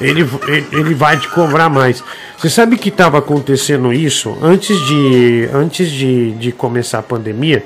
ele, 0.00 0.24
ele- 0.70 0.94
vai 0.94 1.18
te 1.18 1.26
cobrar 1.26 1.68
mais. 1.68 2.04
Você 2.36 2.48
sabe 2.48 2.76
que 2.76 2.88
estava 2.88 3.18
acontecendo 3.18 3.92
isso 3.92 4.38
antes 4.40 4.78
de 4.86 5.48
antes 5.52 5.90
de, 5.90 6.30
de 6.34 6.52
começar 6.52 7.00
a 7.00 7.02
pandemia, 7.02 7.64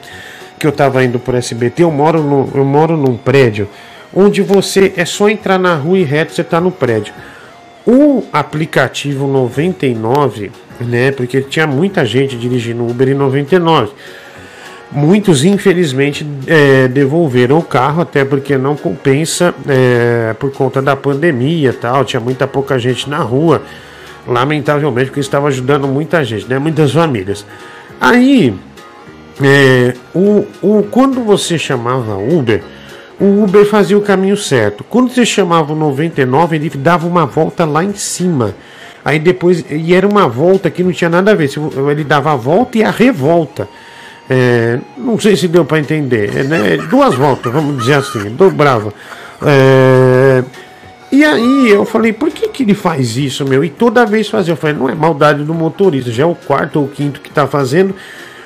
que 0.59 0.66
eu 0.66 0.70
estava 0.70 1.05
indo 1.05 1.18
por 1.18 1.35
SBT, 1.35 1.83
eu 1.83 1.91
moro, 1.91 2.23
no, 2.23 2.51
eu 2.55 2.64
moro 2.64 2.97
num 2.97 3.18
prédio 3.18 3.68
onde 4.14 4.41
você 4.41 4.95
é 4.97 5.05
só 5.05 5.29
entrar 5.29 5.59
na 5.59 5.75
rua 5.75 5.99
e 5.99 6.05
reto 6.05 6.33
você 6.33 6.41
está 6.41 6.59
no 6.59 6.70
prédio. 6.70 7.12
O 7.87 8.24
aplicativo 8.33 9.26
99, 9.26 10.53
né, 10.80 11.11
porque 11.11 11.41
tinha 11.43 11.66
muita 11.66 12.05
gente 12.07 12.37
dirigindo 12.37 12.87
Uber 12.87 13.09
em 13.09 13.14
99. 13.14 13.93
Muitos, 14.93 15.43
infelizmente, 15.43 16.26
é, 16.47 16.87
devolveram 16.87 17.59
o 17.59 17.62
carro, 17.62 18.03
até 18.03 18.24
porque 18.24 18.59
não 18.59 18.76
compensa 18.76 19.55
é, 19.66 20.35
por 20.35 20.53
conta 20.53 20.83
da 20.83 20.95
pandemia 20.95 21.72
tal. 21.72 22.05
Tinha 22.05 22.20
muita 22.20 22.47
pouca 22.47 22.78
gente 22.78 23.09
na 23.09 23.18
rua, 23.18 23.62
lamentavelmente, 24.26 25.07
porque 25.07 25.20
estava 25.20 25.49
ajudando 25.49 25.89
muita 25.89 26.22
gente, 26.22 26.47
né? 26.47 26.59
Muitas 26.59 26.93
famílias. 26.93 27.47
Aí, 27.99 28.55
é, 29.43 29.95
o, 30.14 30.47
o, 30.61 30.83
quando 30.91 31.24
você 31.24 31.59
chamava 31.59 32.16
Uber, 32.16 32.62
o 33.23 33.45
Uber 33.45 33.64
fazia 33.64 33.97
o 33.97 34.01
caminho 34.01 34.37
certo. 34.37 34.83
Quando 34.83 35.09
você 35.09 35.25
chamava 35.25 35.73
o 35.73 35.77
99, 35.77 36.57
ele 36.57 36.68
dava 36.70 37.07
uma 37.07 37.25
volta 37.25 37.64
lá 37.64 37.85
em 37.85 37.95
cima. 37.95 38.53
Aí 39.05 39.20
depois, 39.20 39.64
e 39.70 39.95
era 39.95 40.09
uma 40.09 40.27
volta 40.27 40.68
que 40.68 40.83
não 40.83 40.91
tinha 40.91 41.09
nada 41.09 41.31
a 41.31 41.35
ver. 41.35 41.49
Ele 41.89 42.03
dava 42.03 42.33
a 42.33 42.37
volta 42.37 42.79
e 42.79 42.83
a 42.83 42.91
revolta. 42.91 43.68
É, 44.29 44.81
não 44.99 45.20
sei 45.20 45.37
se 45.37 45.47
deu 45.47 45.64
para 45.64 45.79
entender. 45.79 46.37
é, 46.37 46.43
né? 46.43 46.77
Duas 46.91 47.14
voltas, 47.14 47.53
vamos 47.53 47.79
dizer 47.79 47.95
assim, 47.95 48.29
dobrava. 48.31 48.93
É, 49.41 50.43
e 51.12 51.25
aí 51.25 51.70
eu 51.70 51.85
falei, 51.85 52.12
por 52.12 52.29
que, 52.31 52.49
que 52.49 52.64
ele 52.64 52.75
faz 52.75 53.16
isso, 53.16 53.45
meu? 53.45 53.62
E 53.62 53.70
toda 53.70 54.05
vez 54.05 54.29
fazia. 54.29 54.53
Eu 54.53 54.57
falei, 54.57 54.75
não 54.75 54.89
é 54.89 54.97
maldade 54.97 55.45
do 55.45 55.55
motorista, 55.55 56.11
já 56.11 56.25
é 56.25 56.27
o 56.27 56.35
quarto 56.35 56.81
ou 56.81 56.89
quinto 56.89 57.20
que 57.20 57.29
está 57.29 57.47
fazendo. 57.47 57.95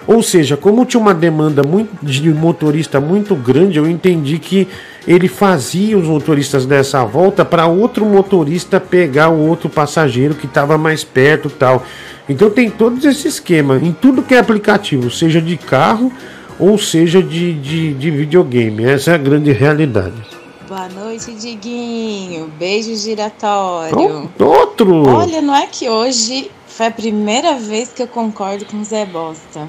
Ou 0.07 0.23
seja, 0.23 0.57
como 0.57 0.85
tinha 0.85 1.01
uma 1.01 1.13
demanda 1.13 1.63
muito 1.63 1.91
de 2.05 2.31
motorista 2.31 3.01
muito 3.01 3.35
grande, 3.35 3.79
eu 3.79 3.89
entendi 3.89 4.39
que 4.39 4.69
ele 5.07 5.29
fazia 5.29 5.99
os 5.99 6.07
motoristas 6.07 6.65
dessa 6.65 7.05
volta 7.05 7.45
para 7.45 7.67
outro 7.67 8.07
motorista 8.07 8.79
pegar 8.81 9.31
o 9.31 9.49
outro 9.49 9.69
passageiro 9.69 10.35
que 10.35 10.47
estava 10.47 10.79
mais 10.79 11.03
perto 11.03 11.51
tal. 11.51 11.85
Então 12.29 12.51
tem 12.51 12.71
todo 12.71 13.05
esse 13.07 13.27
esquema 13.27 13.77
em 13.79 13.93
tudo 13.93 14.23
que 14.23 14.35
é 14.35 14.39
aplicativo, 14.39 15.11
seja 15.11 15.41
de 15.41 15.57
carro 15.57 16.13
ou 16.59 16.79
seja 16.79 17.23
de, 17.23 17.53
de, 17.55 17.95
de 17.95 18.11
videogame. 18.11 18.85
Essa 18.85 19.13
é 19.13 19.15
a 19.15 19.19
grande 19.19 19.53
realidade. 19.53 20.15
Boa 20.69 20.89
noite, 20.89 21.33
Diguinho. 21.33 22.51
Beijo 22.59 22.95
giratório. 22.97 24.29
Outro! 24.39 25.09
Olha, 25.09 25.41
não 25.41 25.55
é 25.55 25.67
que 25.67 25.89
hoje 25.89 26.51
foi 26.67 26.87
a 26.87 26.91
primeira 26.91 27.55
vez 27.55 27.93
que 27.93 28.03
eu 28.03 28.09
concordo 28.09 28.65
com 28.65 28.81
o 28.81 28.85
Zé 28.85 29.07
Bosta. 29.07 29.69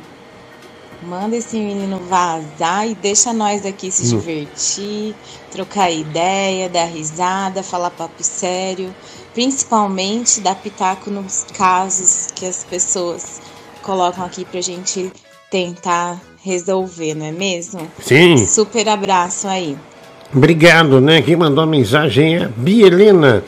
Manda 1.04 1.36
esse 1.36 1.58
menino 1.58 2.00
vazar 2.10 2.88
e 2.88 2.96
deixa 2.96 3.32
nós 3.32 3.66
aqui 3.66 3.92
se 3.92 4.08
divertir, 4.10 5.14
trocar 5.52 5.92
ideia, 5.92 6.68
dar 6.68 6.86
risada, 6.86 7.62
falar 7.62 7.92
papo 7.92 8.24
sério, 8.24 8.94
principalmente 9.34 10.42
dar 10.42 10.56
pitaco 10.56 11.12
nos 11.12 11.46
casos 11.56 12.30
que 12.34 12.46
as 12.46 12.64
pessoas 12.64 13.40
colocam 13.84 14.26
aqui 14.26 14.44
pra 14.44 14.60
gente 14.60 15.12
tentar 15.52 16.20
resolver, 16.44 17.14
não 17.14 17.28
é 17.28 17.32
mesmo? 17.32 17.88
Sim. 18.02 18.38
Super 18.46 18.90
abraço 18.90 19.48
aí. 19.48 19.78
Obrigado, 20.34 21.00
né? 21.00 21.22
Quem 21.22 21.36
mandou 21.36 21.64
a 21.64 21.68
mensagem 21.68 22.38
é 22.38 22.44
a 22.46 22.48
Bia 22.50 22.88
Helena. 22.88 23.44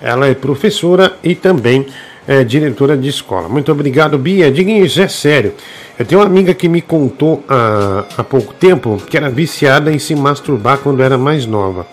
Ela 0.00 0.26
é 0.26 0.34
professora 0.34 1.16
e 1.22 1.34
também 1.34 1.86
é 2.28 2.44
diretora 2.44 2.94
de 2.94 3.08
escola. 3.08 3.48
Muito 3.48 3.72
obrigado, 3.72 4.18
Bia. 4.18 4.52
Diguinho, 4.52 4.84
isso 4.84 5.00
é 5.00 5.08
sério. 5.08 5.54
Eu 5.98 6.04
tenho 6.04 6.20
uma 6.20 6.26
amiga 6.26 6.52
que 6.52 6.68
me 6.68 6.82
contou 6.82 7.42
há, 7.48 8.04
há 8.18 8.22
pouco 8.22 8.52
tempo 8.52 8.98
que 9.08 9.16
era 9.16 9.30
viciada 9.30 9.90
em 9.90 9.98
se 9.98 10.14
masturbar 10.14 10.76
quando 10.76 11.02
era 11.02 11.16
mais 11.16 11.46
nova, 11.46 11.86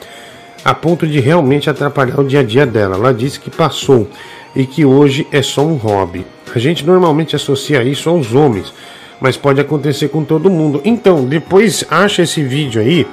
a 0.64 0.74
ponto 0.74 1.08
de 1.08 1.22
realmente 1.22 1.70
atrapalhar 1.70 2.20
o 2.20 2.24
dia 2.26 2.42
a 2.42 2.44
dia 2.44 2.66
dela. 2.66 2.98
Ela 2.98 3.14
disse 3.14 3.40
que 3.40 3.50
passou 3.50 4.10
e 4.54 4.66
que 4.66 4.84
hoje 4.84 5.26
é 5.32 5.42
só 5.42 5.66
um 5.66 5.76
hobby. 5.76 6.26
A 6.54 6.60
gente 6.60 6.86
normalmente 6.86 7.34
associa 7.34 7.82
isso 7.82 8.10
aos 8.10 8.34
homens, 8.34 8.74
mas 9.22 9.38
pode 9.38 9.62
acontecer 9.62 10.10
com 10.10 10.26
todo 10.26 10.50
mundo. 10.50 10.82
Então, 10.84 11.24
depois 11.24 11.86
acha 11.90 12.24
esse 12.24 12.44
vídeo 12.44 12.82
aí 12.82 13.08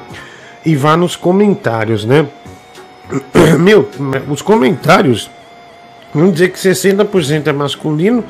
e 0.66 0.74
vá 0.74 0.96
nos 0.96 1.14
comentários, 1.14 2.04
né? 2.04 2.26
Meu, 3.60 3.88
os 4.28 4.42
comentários 4.42 5.30
vamos 6.14 6.32
dizer 6.34 6.50
que 6.50 6.58
60% 6.58 7.46
é 7.46 7.52
masculino 7.52 8.24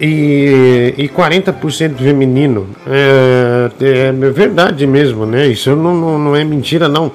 e, 0.00 0.94
e 0.96 1.08
40% 1.08 1.96
feminino. 1.96 2.68
É, 2.86 3.70
é 3.80 4.12
verdade 4.12 4.86
mesmo, 4.86 5.26
né? 5.26 5.46
Isso 5.48 5.74
não, 5.76 5.94
não, 5.94 6.18
não 6.18 6.36
é 6.36 6.44
mentira, 6.44 6.88
não. 6.88 7.12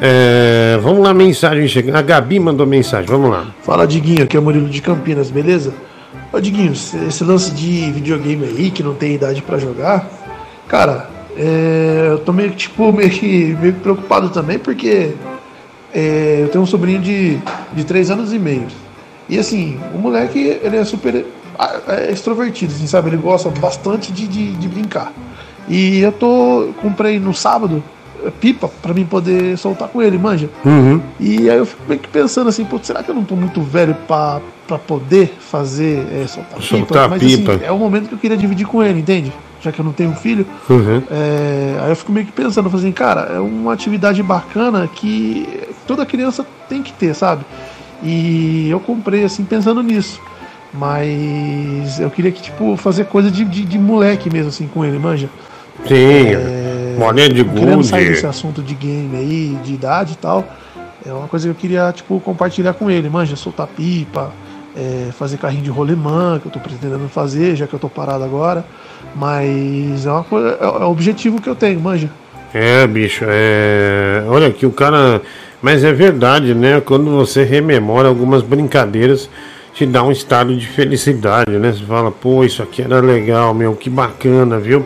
É, 0.00 0.78
vamos 0.82 1.02
lá, 1.02 1.12
mensagem 1.12 1.66
chegando. 1.66 1.96
A 1.96 2.02
Gabi 2.02 2.38
mandou 2.38 2.66
mensagem, 2.66 3.06
vamos 3.06 3.30
lá. 3.30 3.46
Fala, 3.62 3.86
Diguinho, 3.86 4.24
aqui 4.24 4.36
é 4.36 4.40
o 4.40 4.42
Murilo 4.42 4.68
de 4.68 4.80
Campinas, 4.80 5.30
beleza? 5.30 5.74
Ô, 6.32 6.40
Diguinho, 6.40 6.72
esse 6.72 7.24
lance 7.24 7.50
de 7.52 7.90
videogame 7.90 8.44
aí, 8.44 8.70
que 8.70 8.82
não 8.82 8.94
tem 8.94 9.14
idade 9.14 9.42
pra 9.42 9.58
jogar, 9.58 10.08
cara, 10.68 11.08
é, 11.36 12.08
eu 12.10 12.18
tô 12.18 12.32
meio 12.32 12.50
tipo, 12.50 12.92
meio 12.92 13.10
que, 13.10 13.56
meio 13.60 13.74
preocupado 13.74 14.30
também, 14.30 14.58
porque 14.58 15.12
é, 15.92 16.38
eu 16.42 16.48
tenho 16.48 16.62
um 16.62 16.66
sobrinho 16.66 17.00
de, 17.00 17.38
de 17.72 17.84
3 17.84 18.10
anos 18.10 18.32
e 18.32 18.38
meio. 18.38 18.66
E 19.30 19.38
assim, 19.38 19.78
o 19.94 19.98
moleque, 19.98 20.58
ele 20.60 20.76
é 20.76 20.84
super 20.84 21.24
ah, 21.56 21.78
é 21.88 22.10
extrovertido, 22.10 22.72
assim, 22.74 22.86
sabe? 22.86 23.10
Ele 23.10 23.16
gosta 23.16 23.48
bastante 23.50 24.10
de, 24.10 24.26
de, 24.26 24.52
de 24.52 24.68
brincar. 24.68 25.12
E 25.68 26.00
eu 26.00 26.10
tô, 26.10 26.70
comprei 26.80 27.20
no 27.20 27.32
sábado 27.32 27.82
é, 28.24 28.30
pipa 28.30 28.68
pra 28.82 28.92
mim 28.92 29.04
poder 29.04 29.56
soltar 29.56 29.88
com 29.88 30.02
ele, 30.02 30.18
manja? 30.18 30.50
Uhum. 30.64 31.00
E 31.20 31.48
aí 31.48 31.58
eu 31.58 31.66
fico 31.66 31.82
meio 31.86 32.00
que 32.00 32.08
pensando 32.08 32.48
assim, 32.48 32.64
pô, 32.64 32.80
será 32.82 33.02
que 33.02 33.10
eu 33.10 33.14
não 33.14 33.24
tô 33.24 33.36
muito 33.36 33.60
velho 33.62 33.94
pra 34.06 34.40
poder 34.86 35.36
fazer, 35.38 36.06
é, 36.12 36.26
soltar, 36.26 36.62
Soltar 36.62 36.86
pipa? 36.86 37.08
Mas 37.08 37.22
pipa. 37.22 37.52
assim, 37.52 37.64
é 37.64 37.70
o 37.70 37.78
momento 37.78 38.08
que 38.08 38.14
eu 38.14 38.18
queria 38.18 38.36
dividir 38.36 38.66
com 38.66 38.82
ele, 38.82 38.98
entende? 38.98 39.32
Já 39.60 39.70
que 39.70 39.78
eu 39.78 39.84
não 39.84 39.92
tenho 39.92 40.12
filho. 40.14 40.46
Uhum. 40.68 41.02
É, 41.10 41.78
aí 41.82 41.90
eu 41.90 41.96
fico 41.96 42.10
meio 42.10 42.24
que 42.24 42.32
pensando, 42.32 42.74
assim, 42.74 42.90
cara, 42.90 43.32
é 43.34 43.38
uma 43.38 43.74
atividade 43.74 44.22
bacana 44.22 44.88
que 44.88 45.46
toda 45.86 46.06
criança 46.06 46.44
tem 46.68 46.82
que 46.82 46.92
ter, 46.92 47.14
sabe? 47.14 47.44
E 48.02 48.68
eu 48.70 48.80
comprei 48.80 49.24
assim 49.24 49.44
pensando 49.44 49.82
nisso. 49.82 50.20
Mas 50.72 51.98
eu 51.98 52.10
queria 52.10 52.30
que, 52.30 52.40
tipo, 52.40 52.76
fazer 52.76 53.06
coisa 53.06 53.30
de, 53.30 53.44
de, 53.44 53.64
de 53.64 53.78
moleque 53.78 54.30
mesmo, 54.32 54.48
assim, 54.48 54.68
com 54.68 54.84
ele, 54.84 54.98
manja. 54.98 55.28
Sim, 55.86 56.96
bolinha 56.98 57.28
de 57.28 57.44
Querendo 57.44 57.82
sair 57.82 58.08
desse 58.08 58.22
gude. 58.22 58.26
assunto 58.26 58.62
de 58.62 58.74
game 58.74 59.16
aí, 59.16 59.58
de 59.64 59.74
idade 59.74 60.12
e 60.12 60.16
tal. 60.16 60.44
É 61.04 61.12
uma 61.12 61.26
coisa 61.26 61.46
que 61.46 61.50
eu 61.50 61.54
queria, 61.54 61.90
tipo, 61.92 62.20
compartilhar 62.20 62.74
com 62.74 62.90
ele, 62.90 63.08
manja, 63.08 63.34
soltar 63.34 63.66
pipa, 63.66 64.30
é, 64.76 65.10
fazer 65.12 65.38
carrinho 65.38 65.62
de 65.62 65.70
rolemã, 65.70 66.38
que 66.38 66.46
eu 66.46 66.52
tô 66.52 66.60
pretendendo 66.60 67.08
fazer, 67.08 67.56
já 67.56 67.66
que 67.66 67.74
eu 67.74 67.78
tô 67.78 67.88
parado 67.88 68.22
agora. 68.22 68.64
Mas 69.16 70.06
é 70.06 70.10
uma 70.10 70.22
coisa, 70.22 70.58
é, 70.60 70.64
é 70.64 70.84
o 70.84 70.90
objetivo 70.90 71.40
que 71.40 71.48
eu 71.48 71.56
tenho, 71.56 71.80
manja. 71.80 72.10
É, 72.52 72.86
bicho, 72.86 73.24
é. 73.26 74.24
Olha 74.28 74.48
aqui, 74.48 74.66
o 74.66 74.72
cara. 74.72 75.22
Mas 75.62 75.84
é 75.84 75.92
verdade, 75.92 76.54
né? 76.54 76.80
Quando 76.80 77.10
você 77.10 77.44
rememora 77.44 78.08
algumas 78.08 78.42
brincadeiras, 78.42 79.28
te 79.74 79.84
dá 79.84 80.02
um 80.02 80.10
estado 80.10 80.56
de 80.56 80.66
felicidade, 80.66 81.52
né? 81.58 81.72
Você 81.72 81.84
fala, 81.84 82.10
pô, 82.10 82.44
isso 82.44 82.62
aqui 82.62 82.82
era 82.82 83.00
legal, 83.00 83.52
meu, 83.52 83.74
que 83.74 83.90
bacana, 83.90 84.58
viu? 84.58 84.84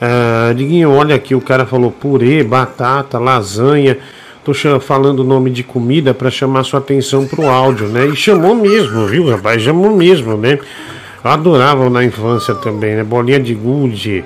Ah, 0.00 0.52
Diguinho, 0.56 0.90
olha 0.90 1.14
aqui, 1.14 1.34
o 1.34 1.40
cara 1.40 1.66
falou 1.66 1.90
purê, 1.90 2.42
batata, 2.42 3.18
lasanha, 3.18 3.98
tô 4.44 4.52
falando 4.80 5.20
o 5.20 5.24
nome 5.24 5.50
de 5.50 5.62
comida 5.62 6.14
para 6.14 6.30
chamar 6.30 6.64
sua 6.64 6.80
atenção 6.80 7.26
pro 7.26 7.48
áudio, 7.48 7.86
né? 7.86 8.06
E 8.06 8.16
chamou 8.16 8.54
mesmo, 8.54 9.06
viu, 9.06 9.28
rapaz? 9.28 9.62
Chamou 9.62 9.94
mesmo, 9.94 10.36
né? 10.36 10.58
Eu 11.22 11.30
adorava 11.30 11.88
na 11.90 12.02
infância 12.02 12.54
também, 12.54 12.96
né? 12.96 13.04
Bolinha 13.04 13.38
de 13.38 13.54
gude, 13.54 14.24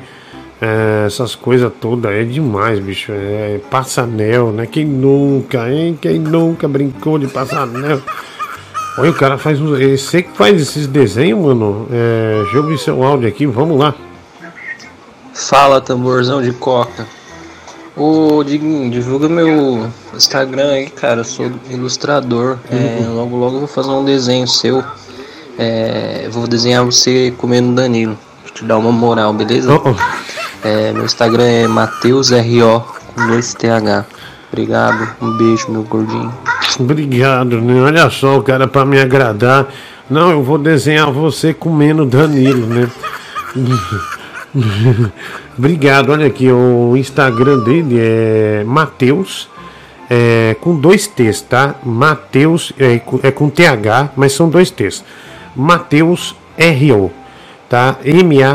é, 0.60 1.04
essas 1.06 1.34
coisas 1.34 1.72
todas, 1.80 2.12
é 2.12 2.24
demais, 2.24 2.78
bicho. 2.78 3.12
É, 3.12 3.60
passanel, 3.70 4.52
né? 4.52 4.66
Quem 4.66 4.84
nunca, 4.84 5.70
hein? 5.70 5.98
Quem 6.00 6.18
nunca 6.18 6.68
brincou 6.68 7.18
de 7.18 7.26
passanel? 7.26 8.00
Olha, 8.96 9.10
o 9.10 9.14
cara 9.14 9.36
faz 9.36 9.58
é 9.58 9.96
Você 9.96 10.22
que 10.22 10.36
faz 10.36 10.60
esses 10.60 10.86
desenhos, 10.86 11.40
mano. 11.40 11.88
É, 11.90 12.40
deixa 12.42 12.56
eu 12.56 12.62
ouvir 12.62 12.78
seu 12.78 13.02
áudio 13.02 13.28
aqui, 13.28 13.44
vamos 13.44 13.78
lá. 13.78 13.94
Fala, 15.32 15.80
tamborzão 15.80 16.40
de 16.40 16.52
coca. 16.52 17.06
Ô, 17.96 18.42
Diguinho, 18.44 18.90
divulga 18.90 19.28
meu 19.28 19.88
Instagram 20.14 20.70
aí, 20.70 20.90
cara. 20.90 21.20
Eu 21.20 21.24
sou 21.24 21.50
ilustrador. 21.68 22.58
É, 22.70 23.04
logo, 23.06 23.36
logo 23.36 23.56
eu 23.56 23.60
vou 23.60 23.68
fazer 23.68 23.90
um 23.90 24.04
desenho 24.04 24.46
seu. 24.46 24.82
É, 25.58 26.28
vou 26.30 26.46
desenhar 26.46 26.84
você 26.84 27.32
comendo 27.36 27.74
Danilo. 27.74 28.16
Pra 28.44 28.52
te 28.52 28.64
dar 28.64 28.78
uma 28.78 28.92
moral, 28.92 29.32
beleza? 29.32 29.70
É, 30.64 30.92
meu 30.92 31.04
Instagram 31.04 31.44
é 31.44 31.66
MatheusRO 31.68 32.82
com 33.14 33.26
dois 33.28 33.52
TH. 33.54 34.04
Obrigado, 34.52 35.08
um 35.20 35.36
beijo, 35.36 35.70
meu 35.70 35.82
gordinho. 35.82 36.32
Obrigado, 36.78 37.60
né? 37.60 37.82
Olha 37.82 38.08
só, 38.08 38.38
o 38.38 38.42
cara, 38.42 38.66
pra 38.68 38.84
me 38.84 38.98
agradar. 39.00 39.66
Não, 40.08 40.30
eu 40.30 40.42
vou 40.42 40.58
desenhar 40.58 41.10
você 41.10 41.52
comendo 41.52 42.04
Danilo, 42.06 42.66
né? 42.66 42.88
Obrigado, 45.58 46.10
olha 46.12 46.26
aqui, 46.26 46.50
o 46.50 46.96
Instagram 46.96 47.58
dele 47.60 47.96
é 47.98 48.64
Mateus, 48.66 49.48
é, 50.10 50.56
com 50.60 50.76
dois 50.76 51.06
T's, 51.06 51.40
tá? 51.42 51.74
Mateus, 51.84 52.72
é, 52.78 52.98
com- 52.98 53.20
é 53.22 53.30
com 53.30 53.48
TH, 53.48 54.10
mas 54.16 54.32
são 54.32 54.48
dois 54.48 54.70
T's. 54.70 55.04
Mateus 55.54 56.34
R.O., 56.56 57.10
tá? 57.74 57.98
M-A-T-T-H-E-U-S-R-O. 58.04 58.48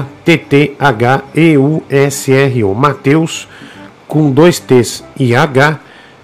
Mateus, 2.74 3.50
com 4.08 4.32
dois 4.32 4.62
T's 4.62 5.04
e 5.20 5.36
H, 5.36 5.78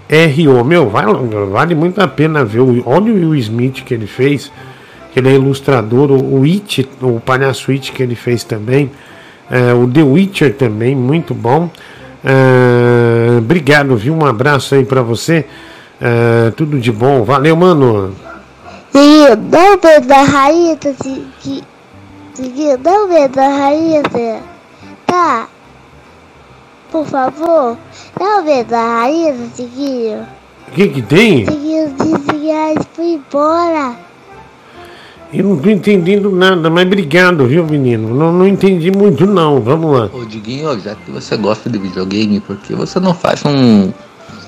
R.O. 0.07 0.63
Meu, 0.63 0.89
vai, 0.89 1.03
vale 1.51 1.75
muito 1.75 1.99
a 1.99 2.07
pena 2.07 2.45
ver. 2.45 2.61
Olha 2.85 3.11
o 3.11 3.15
Will 3.15 3.35
Smith 3.35 3.83
que 3.83 3.93
ele 3.93 4.07
fez, 4.07 4.49
que 5.11 5.19
ele 5.19 5.27
é 5.27 5.33
ilustrador, 5.33 6.09
o, 6.09 6.39
o 6.39 6.45
It, 6.45 6.87
o 7.01 7.19
palhaço 7.19 7.69
It 7.71 7.91
que 7.91 8.01
ele 8.01 8.15
fez 8.15 8.45
também. 8.45 8.89
É, 9.51 9.73
o 9.73 9.85
The 9.87 10.01
Witcher 10.01 10.53
também, 10.55 10.95
muito 10.95 11.33
bom. 11.33 11.69
É, 12.23 13.39
obrigado, 13.39 13.97
viu? 13.97 14.15
Um 14.15 14.25
abraço 14.25 14.73
aí 14.73 14.85
pra 14.85 15.01
você. 15.01 15.43
É, 15.99 16.49
tudo 16.51 16.79
de 16.79 16.93
bom. 16.93 17.25
Valeu, 17.25 17.57
mano. 17.57 18.15
Um 18.95 19.35
beijo 19.35 20.07
da 20.07 20.23
Raíssa, 20.23 20.95
Diguinho. 21.03 21.74
Diguinho, 22.35 22.77
dá 22.77 22.91
um 23.03 23.07
beijo 23.07 23.29
da 23.29 23.47
Raíssa. 23.47 24.41
Tá? 25.05 25.47
Por 26.91 27.05
favor, 27.05 27.77
dá 28.19 28.39
um 28.39 28.43
beijo 28.45 28.65
da 28.69 28.81
Raíssa, 29.01 29.47
Diguinho. 29.55 30.27
O 30.67 30.71
que 30.71 30.87
que 30.89 31.01
tem? 31.01 31.45
Diguinho 31.45 31.93
disse 31.99 32.39
que 32.39 32.51
a 32.51 32.55
Raíssa 32.65 32.87
foi 32.93 33.05
embora. 33.13 33.95
Eu 35.33 35.43
não 35.43 35.57
tô 35.57 35.69
entendendo 35.69 36.31
nada, 36.31 36.69
mas 36.69 36.85
obrigado, 36.85 37.45
viu, 37.47 37.65
menino? 37.65 38.13
Não, 38.13 38.31
não 38.31 38.47
entendi 38.47 38.91
muito, 38.91 39.25
não. 39.25 39.59
Vamos 39.61 39.97
lá. 39.99 40.09
Ô 40.13 40.23
Diguinho, 40.25 40.79
já 40.79 40.95
que 40.95 41.11
você 41.11 41.35
gosta 41.35 41.69
de 41.69 41.77
videogame, 41.77 42.39
por 42.39 42.55
que 42.57 42.73
você 42.73 42.99
não 42.99 43.13
faz 43.13 43.43
um, 43.43 43.87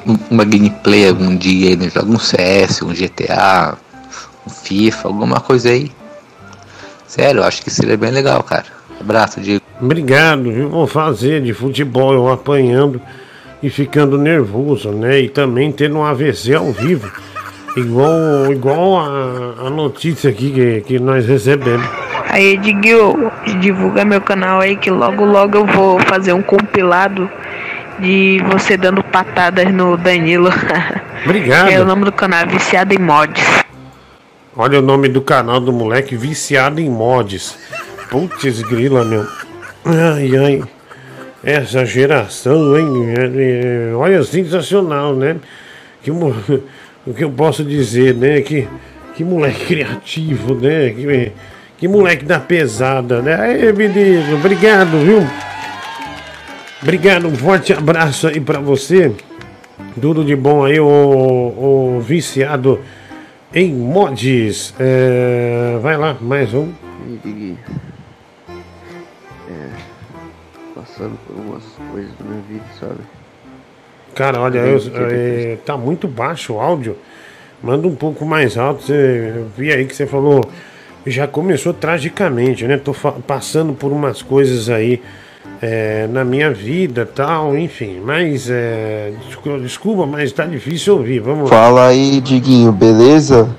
um- 0.05 0.17
uma 0.29 0.45
gameplay 0.45 1.09
algum 1.09 1.35
dia 1.35 1.69
aí, 1.71 1.75
né? 1.75 1.89
Joga 1.89 2.09
um 2.11 2.19
CS, 2.19 2.81
um 2.83 2.93
GTA, 2.93 3.75
um 4.45 4.49
FIFA, 4.49 5.07
alguma 5.09 5.39
coisa 5.41 5.69
aí. 5.69 5.91
Sério, 7.07 7.39
eu 7.39 7.43
acho 7.45 7.63
que 7.63 7.71
seria 7.71 7.97
bem 7.97 8.11
legal, 8.11 8.43
cara. 8.43 8.65
Abraço, 8.99 9.39
Diego. 9.39 9.63
Obrigado, 9.81 10.43
viu? 10.43 10.69
Vou 10.69 10.87
fazer 10.87 11.41
de 11.41 11.53
futebol, 11.53 12.13
eu 12.13 12.31
apanhando 12.31 13.01
e 13.63 13.69
ficando 13.69 14.17
nervoso, 14.17 14.91
né? 14.91 15.19
E 15.19 15.29
também 15.29 15.71
tendo 15.71 15.97
um 15.97 16.03
AVC 16.03 16.53
ao 16.53 16.71
vivo. 16.71 17.09
Igual, 17.75 18.51
igual 18.51 18.99
a, 18.99 19.67
a 19.67 19.69
notícia 19.69 20.29
aqui 20.31 20.51
que, 20.51 20.81
que 20.81 20.99
nós 20.99 21.25
recebemos. 21.25 21.87
Aí, 22.29 22.57
Diguinho, 22.57 23.31
divulga 23.59 24.03
meu 24.03 24.19
canal 24.19 24.59
aí 24.59 24.75
que 24.75 24.89
logo 24.89 25.23
logo 25.23 25.57
eu 25.57 25.65
vou 25.65 25.99
fazer 26.01 26.33
um 26.33 26.41
compilado 26.41 27.29
de 27.99 28.43
você 28.49 28.77
dando 28.77 29.03
patadas 29.03 29.71
no 29.71 29.95
Danilo. 29.95 30.49
Obrigado. 31.23 31.69
é 31.69 31.79
o 31.79 31.85
nome 31.85 32.05
do 32.05 32.11
canal, 32.11 32.41
é 32.41 32.45
Viciado 32.45 32.93
em 32.93 32.99
Mods. 32.99 33.66
Olha 34.59 34.79
o 34.79 34.81
nome 34.81 35.07
do 35.07 35.21
canal 35.21 35.59
do 35.59 35.71
moleque, 35.71 36.15
viciado 36.15 36.81
em 36.81 36.89
mods. 36.89 37.55
Putz, 38.09 38.63
grila, 38.63 39.05
meu. 39.05 39.23
Ai, 39.85 40.35
ai. 40.35 40.63
Essa 41.43 41.85
geração, 41.85 42.75
hein? 42.75 42.89
Olha, 43.95 44.23
sensacional, 44.23 45.15
né? 45.15 45.35
Que, 46.01 46.09
o 46.09 47.13
que 47.15 47.23
eu 47.23 47.29
posso 47.29 47.63
dizer, 47.63 48.15
né? 48.15 48.41
Que, 48.41 48.67
que 49.13 49.23
moleque 49.23 49.63
criativo, 49.63 50.55
né? 50.55 50.89
Que, 50.89 51.31
que 51.77 51.87
moleque 51.87 52.25
da 52.25 52.39
pesada, 52.39 53.21
né? 53.21 53.35
Aí, 53.39 53.71
menino, 53.71 54.37
obrigado, 54.37 54.97
viu? 55.05 55.23
Obrigado, 56.81 57.27
um 57.27 57.35
forte 57.35 57.73
abraço 57.73 58.27
aí 58.27 58.39
pra 58.39 58.59
você. 58.59 59.11
Tudo 60.01 60.25
de 60.25 60.35
bom 60.35 60.65
aí, 60.65 60.79
o, 60.79 60.87
o 60.87 62.01
viciado 62.01 62.79
em 63.53 63.73
mods. 63.73 64.73
É, 64.79 65.77
vai 65.81 65.97
lá, 65.97 66.17
mais 66.19 66.53
um. 66.53 66.71
É, 69.49 69.69
passando 70.75 71.17
por 71.25 71.35
umas 71.35 71.63
coisas 71.91 72.11
da 72.19 72.25
minha 72.25 72.41
vida, 72.49 72.65
sabe? 72.79 72.99
Cara, 74.15 74.41
olha, 74.41 74.59
eu- 74.59 74.79
é, 74.95 75.57
tá 75.65 75.77
muito 75.77 76.07
baixo 76.07 76.53
o 76.53 76.59
áudio. 76.59 76.97
Manda 77.61 77.87
um 77.87 77.95
pouco 77.95 78.25
mais 78.25 78.57
alto. 78.57 78.83
Você, 78.83 79.33
eu 79.37 79.47
vi 79.57 79.71
aí 79.71 79.85
que 79.85 79.95
você 79.95 80.05
falou. 80.05 80.41
Já 81.05 81.25
começou 81.25 81.73
tragicamente, 81.73 82.67
né? 82.67 82.77
Tô 82.77 82.93
passando 83.25 83.73
por 83.73 83.91
umas 83.93 84.21
coisas 84.21 84.69
aí 84.69 85.01
é, 85.61 86.07
na 86.07 86.23
minha 86.23 86.51
vida 86.51 87.05
tal, 87.05 87.57
enfim. 87.57 87.99
Mas, 88.03 88.49
é, 88.49 89.13
desculpa, 89.61 90.05
mas 90.05 90.31
tá 90.31 90.45
difícil 90.45 90.97
ouvir. 90.97 91.19
Vamos 91.19 91.49
lá. 91.49 91.57
Fala 91.57 91.87
aí, 91.87 92.21
Diguinho, 92.21 92.71
beleza? 92.71 93.49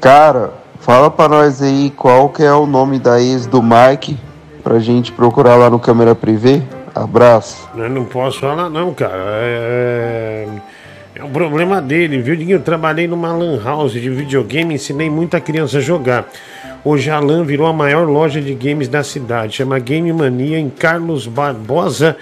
Cara, 0.00 0.52
fala 0.80 1.10
pra 1.10 1.28
nós 1.28 1.62
aí 1.62 1.92
qual 1.96 2.28
que 2.28 2.42
é 2.42 2.52
o 2.52 2.66
nome 2.66 2.98
da 2.98 3.20
ex 3.20 3.46
do 3.46 3.62
Mike 3.62 4.18
pra 4.62 4.78
gente 4.78 5.12
procurar 5.12 5.56
lá 5.56 5.68
no 5.68 5.78
câmera 5.78 6.14
privê. 6.14 6.62
Abraço. 6.94 7.68
Eu 7.76 7.88
não 7.88 8.04
posso 8.04 8.40
falar 8.40 8.68
não, 8.68 8.92
cara. 8.92 9.12
É, 9.16 10.48
é 11.14 11.24
o 11.24 11.28
problema 11.28 11.80
dele, 11.80 12.20
viu, 12.20 12.36
Diguinho? 12.36 12.56
Eu 12.56 12.62
trabalhei 12.62 13.06
numa 13.06 13.32
lan 13.32 13.62
house 13.62 13.92
de 13.92 14.10
videogame 14.10 14.74
ensinei 14.74 15.08
muita 15.08 15.40
criança 15.40 15.78
a 15.78 15.80
jogar. 15.80 16.26
Hoje 16.84 17.10
a 17.10 17.20
LAN 17.20 17.44
virou 17.44 17.68
a 17.68 17.72
maior 17.72 18.08
loja 18.08 18.40
de 18.40 18.54
games 18.54 18.88
da 18.88 19.04
cidade. 19.04 19.54
Chama 19.54 19.78
Game 19.78 20.12
Mania 20.12 20.58
em 20.58 20.68
Carlos 20.68 21.28
Barbosa, 21.28 22.16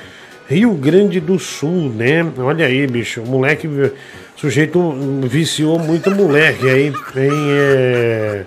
Rio 0.46 0.74
Grande 0.74 1.18
do 1.18 1.38
Sul, 1.38 1.90
né? 1.90 2.30
Olha 2.36 2.66
aí, 2.66 2.86
bicho. 2.86 3.22
O 3.22 3.26
moleque, 3.26 3.66
o 3.66 3.90
sujeito 4.36 4.94
viciou 5.22 5.78
muito 5.78 6.10
moleque 6.10 6.68
aí 6.68 6.88
em, 6.88 7.46
é, 7.50 8.44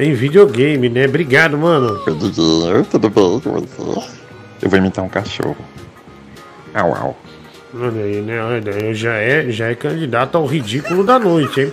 em 0.00 0.14
videogame, 0.14 0.88
né? 0.88 1.04
Obrigado, 1.04 1.58
mano. 1.58 1.98
Tudo 2.04 3.10
bem 3.10 3.12
com 3.12 3.84
você? 3.84 4.08
Eu 4.62 4.70
vou 4.70 4.78
imitar 4.78 5.04
um 5.04 5.08
cachorro. 5.10 5.56
Au, 6.72 6.94
au. 6.94 7.16
Olha 7.74 8.04
aí, 8.04 8.22
né? 8.22 8.42
Olha, 8.42 8.72
aí, 8.74 8.94
já 8.94 9.14
é, 9.14 9.50
já 9.50 9.68
é 9.68 9.74
candidato 9.74 10.36
ao 10.36 10.46
ridículo 10.46 11.04
da 11.04 11.18
noite, 11.18 11.60
hein? 11.60 11.72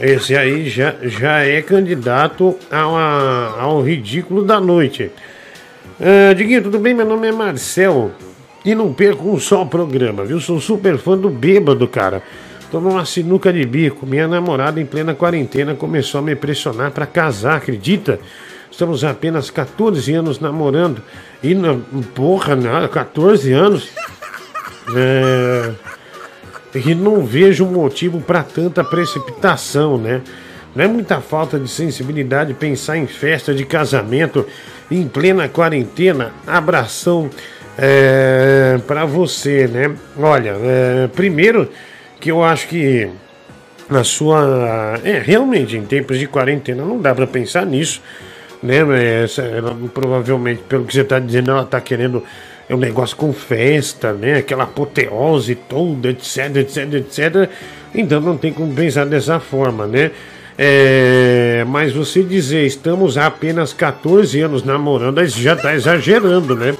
Esse 0.00 0.36
aí 0.36 0.68
já, 0.68 0.94
já 1.02 1.40
é 1.40 1.60
candidato 1.60 2.56
ao, 2.70 2.96
ao 2.96 3.82
ridículo 3.82 4.44
da 4.44 4.60
noite. 4.60 5.10
Ah, 6.00 6.32
Diguinho, 6.32 6.62
tudo 6.62 6.78
bem? 6.78 6.94
Meu 6.94 7.04
nome 7.04 7.26
é 7.26 7.32
Marcel 7.32 8.12
e 8.64 8.74
não 8.74 8.92
perco 8.92 9.28
um 9.28 9.40
só 9.40 9.64
programa, 9.64 10.24
viu? 10.24 10.38
Sou 10.40 10.60
super 10.60 10.96
fã 10.98 11.18
do 11.18 11.28
bêbado, 11.28 11.88
cara. 11.88 12.22
Tomou 12.70 12.92
uma 12.92 13.04
sinuca 13.04 13.52
de 13.52 13.64
bico. 13.64 14.06
Minha 14.06 14.28
namorada, 14.28 14.80
em 14.80 14.86
plena 14.86 15.14
quarentena, 15.14 15.74
começou 15.74 16.20
a 16.20 16.22
me 16.22 16.36
pressionar 16.36 16.92
pra 16.92 17.06
casar, 17.06 17.56
acredita? 17.56 18.20
Estamos 18.70 19.02
apenas 19.02 19.50
14 19.50 20.14
anos 20.14 20.38
namorando. 20.38 21.02
E, 21.42 21.54
na, 21.54 21.76
porra, 22.14 22.54
nada, 22.54 22.86
14 22.86 23.52
anos. 23.52 23.88
É, 24.94 25.72
e 26.74 26.94
não 26.94 27.24
vejo 27.24 27.64
motivo 27.66 28.20
para 28.20 28.42
tanta 28.42 28.84
precipitação, 28.84 29.98
né? 29.98 30.22
Não 30.74 30.84
é 30.84 30.88
muita 30.88 31.20
falta 31.20 31.58
de 31.58 31.68
sensibilidade 31.68 32.54
pensar 32.54 32.96
em 32.96 33.06
festa 33.06 33.54
de 33.54 33.64
casamento 33.64 34.46
em 34.90 35.08
plena 35.08 35.48
quarentena. 35.48 36.32
Abração 36.46 37.30
é, 37.76 38.78
para 38.86 39.04
você, 39.04 39.66
né? 39.66 39.94
Olha, 40.16 40.56
é, 40.60 41.08
primeiro 41.08 41.68
que 42.20 42.30
eu 42.30 42.44
acho 42.44 42.68
que 42.68 43.08
na 43.88 44.04
sua. 44.04 45.00
É, 45.02 45.18
realmente, 45.18 45.76
em 45.76 45.84
tempos 45.84 46.18
de 46.18 46.26
quarentena 46.26 46.84
não 46.84 47.00
dá 47.00 47.14
para 47.14 47.26
pensar 47.26 47.64
nisso, 47.64 48.02
né? 48.62 48.78
Essa, 49.24 49.42
ela, 49.42 49.76
provavelmente, 49.92 50.62
pelo 50.68 50.84
que 50.84 50.92
você 50.92 51.04
tá 51.04 51.18
dizendo, 51.18 51.50
ela 51.50 51.64
tá 51.64 51.80
querendo 51.80 52.22
é 52.68 52.74
um 52.74 52.78
negócio 52.78 53.16
com 53.16 53.32
festa, 53.32 54.12
né? 54.12 54.38
Aquela 54.38 54.64
apoteose 54.64 55.54
toda, 55.54 56.10
etc, 56.10 56.56
etc, 56.56 56.94
etc. 56.94 57.50
Então 57.94 58.20
não 58.20 58.36
tem 58.36 58.52
como 58.52 58.74
pensar 58.74 59.06
dessa 59.06 59.40
forma, 59.40 59.86
né? 59.86 60.10
É, 60.60 61.64
mas 61.68 61.92
você 61.92 62.22
dizer 62.22 62.66
estamos 62.66 63.16
há 63.16 63.26
apenas 63.26 63.72
14 63.72 64.40
anos 64.40 64.64
namorando, 64.64 65.20
aí 65.20 65.28
já 65.28 65.54
tá 65.54 65.74
exagerando, 65.74 66.54
né? 66.54 66.74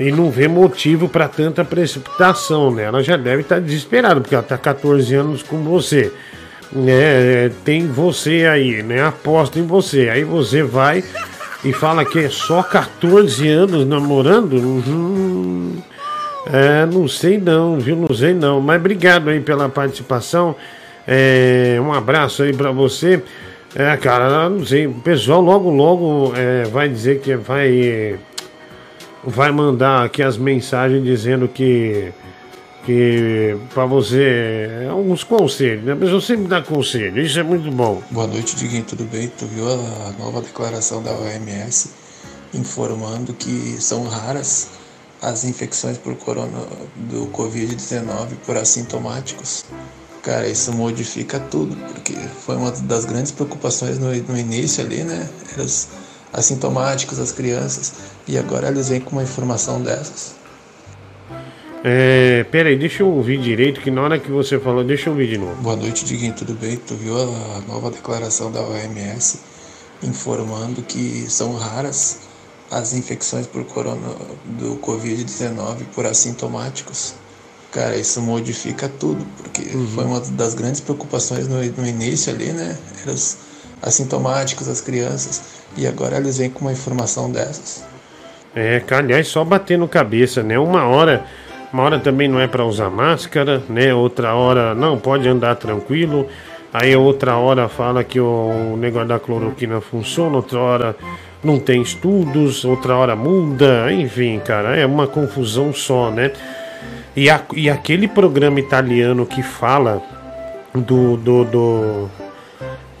E 0.00 0.10
não 0.10 0.30
vê 0.30 0.48
motivo 0.48 1.08
para 1.08 1.28
tanta 1.28 1.64
precipitação, 1.64 2.72
né? 2.72 2.84
Ela 2.84 3.02
já 3.02 3.16
deve 3.16 3.42
estar 3.42 3.56
tá 3.56 3.60
desesperada, 3.60 4.20
porque 4.20 4.34
ela 4.34 4.42
tá 4.42 4.58
14 4.58 5.14
anos 5.14 5.42
com 5.42 5.62
você. 5.62 6.10
Né? 6.72 7.52
Tem 7.64 7.86
você 7.86 8.46
aí, 8.46 8.82
né? 8.82 9.04
Aposta 9.04 9.60
em 9.60 9.66
você. 9.66 10.08
Aí 10.08 10.24
você 10.24 10.64
vai 10.64 11.04
e 11.64 11.72
fala 11.72 12.04
que 12.04 12.18
é 12.18 12.28
só 12.28 12.62
14 12.62 13.48
anos 13.48 13.86
namorando. 13.86 14.54
Uhum. 14.54 15.82
É, 16.46 16.84
não 16.84 17.08
sei 17.08 17.38
não, 17.38 17.78
viu? 17.78 17.96
Não 17.96 18.14
sei 18.14 18.34
não. 18.34 18.60
Mas 18.60 18.78
obrigado 18.78 19.30
aí 19.30 19.40
pela 19.40 19.68
participação. 19.68 20.54
É, 21.06 21.78
um 21.80 21.92
abraço 21.92 22.42
aí 22.42 22.52
para 22.52 22.70
você. 22.70 23.22
É, 23.74 23.96
cara, 23.96 24.48
não 24.48 24.64
sei. 24.64 24.86
O 24.86 24.94
pessoal 24.94 25.40
logo, 25.40 25.70
logo 25.70 26.32
é, 26.36 26.64
vai 26.64 26.88
dizer 26.88 27.20
que 27.20 27.34
vai 27.34 28.18
vai 29.26 29.50
mandar 29.50 30.04
aqui 30.04 30.22
as 30.22 30.36
mensagens 30.36 31.02
dizendo 31.02 31.48
que 31.48 32.12
que 32.84 33.56
para 33.72 33.86
você 33.86 34.86
alguns 34.90 35.24
conselhos, 35.24 35.84
né? 35.84 35.92
A 35.92 35.96
pessoa 35.96 36.20
sempre 36.20 36.46
dá 36.46 36.62
conselho, 36.62 37.20
isso 37.20 37.38
é 37.38 37.42
muito 37.42 37.70
bom. 37.70 38.02
Boa 38.10 38.26
noite, 38.26 38.56
Diguinho, 38.56 38.84
tudo 38.84 39.04
bem? 39.04 39.28
Tu 39.28 39.46
viu 39.46 39.66
a 39.66 40.12
nova 40.18 40.40
declaração 40.40 41.02
da 41.02 41.12
OMS 41.12 41.90
informando 42.52 43.32
que 43.32 43.76
são 43.80 44.04
raras 44.04 44.68
as 45.20 45.44
infecções 45.44 45.96
por 45.96 46.14
corona 46.16 46.60
do 46.94 47.26
Covid-19 47.28 48.36
por 48.44 48.56
assintomáticos? 48.56 49.64
Cara, 50.22 50.48
isso 50.48 50.72
modifica 50.72 51.38
tudo, 51.38 51.76
porque 51.92 52.14
foi 52.14 52.56
uma 52.56 52.70
das 52.70 53.04
grandes 53.04 53.30
preocupações 53.32 53.98
no, 53.98 54.14
no 54.14 54.38
início 54.38 54.84
ali, 54.84 55.02
né? 55.02 55.28
Eram 55.52 55.64
os 55.64 55.88
assintomáticos, 56.32 57.18
as 57.18 57.32
crianças. 57.32 57.92
E 58.26 58.38
agora 58.38 58.68
eles 58.68 58.88
vêm 58.88 59.00
com 59.00 59.12
uma 59.12 59.22
informação 59.22 59.82
dessas. 59.82 60.43
É, 61.86 62.44
pera 62.44 62.70
aí, 62.70 62.76
deixa 62.76 63.02
eu 63.02 63.08
ouvir 63.08 63.38
direito, 63.38 63.78
que 63.82 63.90
na 63.90 64.00
hora 64.00 64.18
que 64.18 64.30
você 64.30 64.58
falou, 64.58 64.82
deixa 64.82 65.10
eu 65.10 65.12
ouvir 65.12 65.28
de 65.28 65.36
novo. 65.36 65.54
Boa 65.56 65.76
noite, 65.76 66.02
Diguinho, 66.06 66.32
tudo 66.32 66.54
bem? 66.54 66.78
Tu 66.78 66.94
viu 66.94 67.14
a 67.14 67.60
nova 67.68 67.90
declaração 67.90 68.50
da 68.50 68.62
OMS 68.62 69.40
informando 70.02 70.80
que 70.80 71.26
são 71.28 71.54
raras 71.54 72.20
as 72.70 72.94
infecções 72.94 73.46
por 73.46 73.64
corona 73.66 74.08
do 74.46 74.76
Covid-19 74.76 75.84
por 75.94 76.06
assintomáticos? 76.06 77.16
Cara, 77.70 77.96
isso 77.96 78.22
modifica 78.22 78.88
tudo, 78.88 79.22
porque 79.36 79.76
uhum. 79.76 79.86
foi 79.88 80.04
uma 80.04 80.20
das 80.20 80.54
grandes 80.54 80.80
preocupações 80.80 81.46
no, 81.48 81.56
no 81.56 81.86
início 81.86 82.32
ali, 82.32 82.50
né? 82.52 82.78
Eram 83.02 83.12
os 83.12 83.36
assintomáticos, 83.82 84.68
as 84.68 84.80
crianças, 84.80 85.42
e 85.76 85.86
agora 85.86 86.16
eles 86.16 86.38
vêm 86.38 86.48
com 86.48 86.62
uma 86.62 86.72
informação 86.72 87.30
dessas. 87.30 87.84
É, 88.56 88.82
aliás, 88.90 89.26
só 89.26 89.44
bater 89.44 89.76
no 89.76 89.88
cabeça, 89.88 90.42
né? 90.42 90.58
Uma 90.58 90.86
hora, 90.86 91.26
uma 91.74 91.82
hora 91.82 91.98
também 91.98 92.28
não 92.28 92.38
é 92.38 92.46
para 92.46 92.64
usar 92.64 92.88
máscara, 92.88 93.60
né? 93.68 93.92
Outra 93.92 94.32
hora 94.32 94.76
não 94.76 94.96
pode 94.96 95.28
andar 95.28 95.56
tranquilo. 95.56 96.28
Aí 96.72 96.94
outra 96.94 97.36
hora 97.36 97.68
fala 97.68 98.04
que 98.04 98.20
o 98.20 98.76
negócio 98.78 99.08
da 99.08 99.18
cloroquina 99.18 99.80
funciona, 99.80 100.36
outra 100.36 100.60
hora 100.60 100.96
não 101.42 101.58
tem 101.58 101.82
estudos, 101.82 102.64
outra 102.64 102.94
hora 102.94 103.16
muda, 103.16 103.92
enfim, 103.92 104.38
cara, 104.38 104.76
é 104.76 104.86
uma 104.86 105.08
confusão 105.08 105.74
só, 105.74 106.12
né? 106.12 106.30
E, 107.16 107.28
a, 107.28 107.42
e 107.56 107.68
aquele 107.68 108.06
programa 108.06 108.60
italiano 108.60 109.26
que 109.26 109.42
fala 109.42 110.00
do, 110.72 111.16
do, 111.16 111.44
do, 111.44 112.08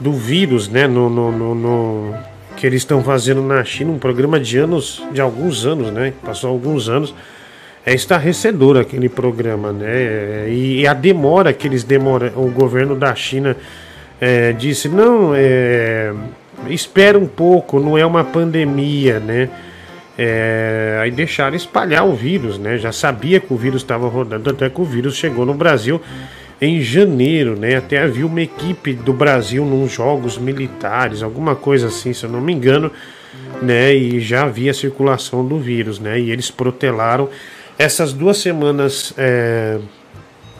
do 0.00 0.12
vírus, 0.14 0.68
né? 0.68 0.88
No, 0.88 1.08
no, 1.08 1.30
no, 1.30 1.54
no 1.54 2.14
que 2.56 2.66
eles 2.66 2.82
estão 2.82 3.04
fazendo 3.04 3.40
na 3.40 3.62
China, 3.62 3.92
um 3.92 3.98
programa 4.00 4.40
de 4.40 4.58
anos, 4.58 5.00
de 5.12 5.20
alguns 5.20 5.64
anos, 5.64 5.92
né? 5.92 6.12
Passou 6.24 6.50
alguns 6.50 6.88
anos. 6.88 7.14
É 7.86 7.92
estarrecedor 7.92 8.78
aquele 8.78 9.08
programa, 9.08 9.72
né? 9.72 10.48
E, 10.48 10.86
a 10.86 10.94
demora 10.94 11.52
que 11.52 11.66
eles 11.66 11.84
demoram, 11.84 12.28
o 12.34 12.50
governo 12.50 12.96
da 12.96 13.14
China 13.14 13.56
é, 14.18 14.52
disse, 14.52 14.88
não, 14.88 15.34
é, 15.34 16.14
espera 16.68 17.18
um 17.18 17.26
pouco, 17.26 17.78
não 17.78 17.98
é 17.98 18.06
uma 18.06 18.24
pandemia, 18.24 19.20
né? 19.20 19.50
É, 20.16 20.98
aí 21.02 21.10
deixaram 21.10 21.56
espalhar 21.56 22.06
o 22.06 22.14
vírus, 22.14 22.58
né? 22.58 22.78
Já 22.78 22.92
sabia 22.92 23.38
que 23.40 23.52
o 23.52 23.56
vírus 23.56 23.82
estava 23.82 24.08
rodando, 24.08 24.48
até 24.48 24.70
que 24.70 24.80
o 24.80 24.84
vírus 24.84 25.16
chegou 25.16 25.44
no 25.44 25.54
Brasil 25.54 26.00
em 26.60 26.80
janeiro, 26.80 27.58
né? 27.58 27.76
Até 27.76 27.98
havia 27.98 28.26
uma 28.26 28.40
equipe 28.40 28.94
do 28.94 29.12
Brasil 29.12 29.64
nos 29.64 29.92
jogos 29.92 30.38
militares, 30.38 31.22
alguma 31.22 31.54
coisa 31.54 31.88
assim, 31.88 32.12
se 32.12 32.24
eu 32.24 32.30
não 32.30 32.40
me 32.40 32.52
engano, 32.52 32.90
né? 33.60 33.94
E 33.94 34.20
já 34.20 34.44
havia 34.44 34.72
circulação 34.72 35.44
do 35.44 35.58
vírus, 35.58 35.98
né? 35.98 36.18
E 36.18 36.30
eles 36.30 36.50
protelaram 36.50 37.28
essas 37.78 38.12
duas 38.12 38.38
semanas 38.38 39.12
é, 39.16 39.78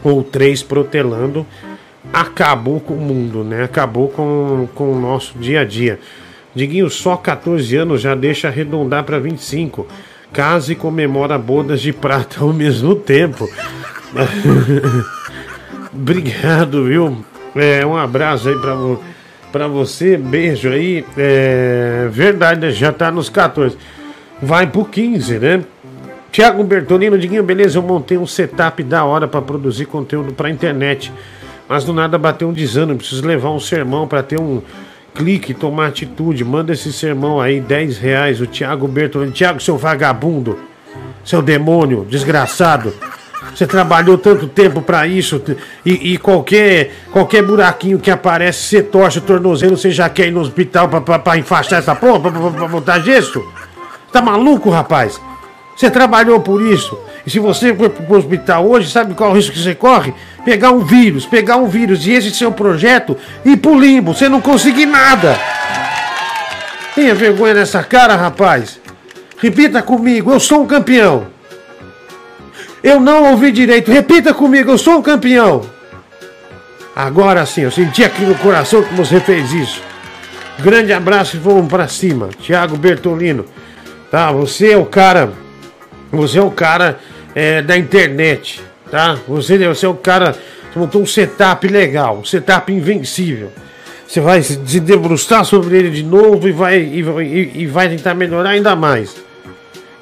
ou 0.03 0.23
três 0.23 0.62
protelando, 0.62 1.47
acabou 2.12 2.81
com 2.81 2.95
o 2.95 3.01
mundo, 3.01 3.43
né? 3.43 3.65
Acabou 3.65 4.09
com, 4.09 4.69
com 4.75 4.93
o 4.93 5.01
nosso 5.01 5.39
dia 5.39 5.61
a 5.61 5.65
dia. 5.65 5.99
Diguinho, 6.55 6.89
só 6.89 7.17
14 7.17 7.77
anos 7.77 8.01
já 8.01 8.15
deixa 8.15 8.49
arredondar 8.49 9.05
para 9.05 9.19
25. 9.19 9.87
Casa 10.33 10.73
e 10.73 10.77
comemora 10.77 11.39
bodas 11.39 11.81
de 11.81 11.93
prata 11.93 12.41
ao 12.41 12.53
mesmo 12.55 12.95
tempo. 12.95 13.49
Obrigado, 15.93 16.85
viu? 16.85 17.25
É, 17.55 17.87
um 17.87 17.97
abraço 17.97 18.49
aí 18.49 18.57
pra, 18.57 18.77
pra 19.53 19.69
você, 19.69 20.17
beijo 20.17 20.69
aí. 20.69 21.05
É, 21.17 22.09
verdade, 22.11 22.73
já 22.73 22.93
tá 22.93 23.11
nos 23.11 23.29
14. 23.29 23.77
Vai 24.43 24.67
pro 24.67 24.85
15, 24.85 25.39
né? 25.39 25.65
Tiago 26.35 26.64
Bertolino, 26.64 27.16
Diguinho, 27.16 27.45
beleza? 27.45 27.78
Eu 27.78 27.82
montei 27.85 28.18
um 28.18 28.26
setup 28.26 28.82
da 28.82 29.05
hora 29.05 29.28
para 29.28 29.41
produzir 29.41 29.85
conteúdo 29.85 30.35
pra 30.35 30.51
internet. 30.51 31.12
Mas 31.68 31.85
do 31.85 31.93
nada 31.93 32.18
bateu 32.18 32.49
um 32.49 32.53
desânimo. 32.53 32.99
Preciso 32.99 33.24
levar 33.24 33.51
um 33.51 33.61
sermão 33.61 34.09
para 34.09 34.20
ter 34.20 34.41
um 34.41 34.61
clique, 35.14 35.55
tomar 35.55 35.87
atitude. 35.87 36.45
Manda 36.45 36.72
esse 36.72 36.93
sermão 36.93 37.41
aí, 37.41 37.61
10 37.61 37.99
reais. 37.99 38.41
O 38.41 38.49
Tiago 38.49 38.89
Bertolino. 38.89 39.30
Tiago, 39.30 39.61
seu 39.61 39.78
vagabundo, 39.78 40.59
seu 41.24 41.41
demônio, 41.41 42.05
desgraçado. 42.11 42.93
Você 43.55 43.64
trabalhou 43.64 44.18
tanto 44.18 44.49
tempo 44.49 44.82
para 44.82 45.07
isso 45.07 45.41
e, 45.87 46.14
e, 46.14 46.18
qualquer, 46.18 46.91
qualquer 47.12 47.45
buraquinho 47.45 48.01
que 48.01 48.11
aparece, 48.11 48.59
você 48.59 48.82
torce 48.82 49.18
o 49.18 49.20
tornozelo, 49.20 49.76
você 49.76 49.93
já 49.93 50.09
quer 50.09 50.26
ir 50.26 50.32
no 50.32 50.41
hospital 50.41 50.89
para 50.89 51.39
enfaixar 51.39 51.78
essa 51.78 51.95
porra, 51.95 52.18
para 52.18 52.66
botar 52.66 52.99
gesso? 52.99 53.41
Tá 54.11 54.20
maluco, 54.20 54.68
rapaz? 54.68 55.20
Você 55.77 55.91
trabalhou 55.91 56.41
por 56.41 56.62
isso. 56.62 56.99
E 57.27 57.31
se 57.31 57.39
você 57.39 57.75
for 57.75 57.91
pro 57.91 58.18
hospital 58.18 58.66
hoje, 58.66 58.91
sabe 58.91 59.14
qual 59.14 59.31
é 59.31 59.33
o 59.33 59.37
risco 59.37 59.53
que 59.53 59.59
você 59.59 59.75
corre? 59.75 60.14
Pegar 60.45 60.70
um 60.70 60.81
vírus, 60.81 61.27
pegar 61.27 61.57
um 61.57 61.66
vírus 61.66 62.07
e 62.07 62.12
esse 62.12 62.31
seu 62.31 62.53
projeto 62.53 63.16
ir 63.45 63.57
pro 63.57 63.79
limbo, 63.79 64.14
você 64.14 64.29
não 64.29 64.41
conseguir 64.41 64.87
nada. 64.87 65.39
Tenha 66.95 67.14
vergonha 67.14 67.55
nessa 67.55 67.83
cara, 67.83 68.14
rapaz. 68.14 68.79
Repita 69.39 69.83
comigo, 69.83 70.33
eu 70.33 70.39
sou 70.39 70.62
um 70.62 70.66
campeão. 70.66 71.27
Eu 72.83 73.01
não 73.01 73.31
ouvi 73.31 73.51
direito. 73.51 73.91
Repita 73.91 74.33
comigo, 74.35 74.70
eu 74.70 74.79
sou 74.79 74.99
um 74.99 75.03
campeão. 75.03 75.62
Agora 76.95 77.45
sim, 77.45 77.62
eu 77.62 77.70
senti 77.70 78.05
aqui 78.05 78.22
no 78.22 78.37
coração 78.37 78.83
que 78.83 78.95
você 78.95 79.18
fez 79.18 79.53
isso. 79.53 79.83
Grande 80.61 80.93
abraço 80.93 81.37
e 81.37 81.41
vamos 81.41 81.66
para 81.66 81.89
cima. 81.89 82.29
Tiago 82.39 82.77
Bertolino. 82.77 83.45
Tá, 84.11 84.31
você 84.31 84.72
é 84.72 84.77
o 84.77 84.87
cara. 84.87 85.33
Você 86.15 86.39
é 86.39 86.43
o 86.43 86.51
cara 86.51 86.99
é, 87.35 87.62
da 87.62 87.77
internet. 87.77 88.62
Tá? 88.91 89.19
Você, 89.27 89.59
você 89.67 89.87
é 89.87 89.89
o 89.89 89.95
cara. 89.95 90.33
Você 90.73 90.79
montou 90.79 91.03
um 91.03 91.07
setup 91.07 91.67
legal, 91.69 92.19
um 92.19 92.25
setup 92.25 92.73
invencível. 92.73 93.53
Você 94.07 94.21
vai 94.21 94.43
se 94.43 94.81
debruçar 94.81 95.45
sobre 95.45 95.79
ele 95.79 95.91
de 95.91 96.03
novo 96.03 96.49
e 96.49 96.53
vai, 96.53 96.79
e, 96.79 97.01
e, 97.01 97.62
e 97.62 97.67
vai 97.67 97.89
tentar 97.89 98.15
melhorar 98.15 98.51
ainda 98.51 98.77
mais. 98.77 99.17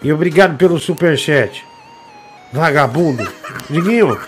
E 0.03 0.13
obrigado 0.13 0.57
pelo 0.57 0.79
superchat. 0.79 1.65
Vagabundo. 2.53 3.27
Diguinho, 3.71 4.19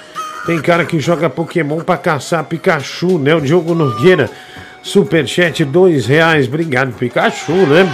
tem 0.47 0.61
cara 0.61 0.85
que 0.85 1.01
joga 1.01 1.29
Pokémon 1.29 1.81
pra 1.81 1.97
caçar 1.97 2.45
Pikachu, 2.45 3.19
né? 3.19 3.35
O 3.35 3.41
Diogo 3.41 3.75
Nogueira. 3.75 4.31
Superchat, 4.83 5.65
dois 5.65 6.07
reais. 6.07 6.47
Obrigado, 6.47 6.93
Pikachu, 6.93 7.53
né? 7.67 7.91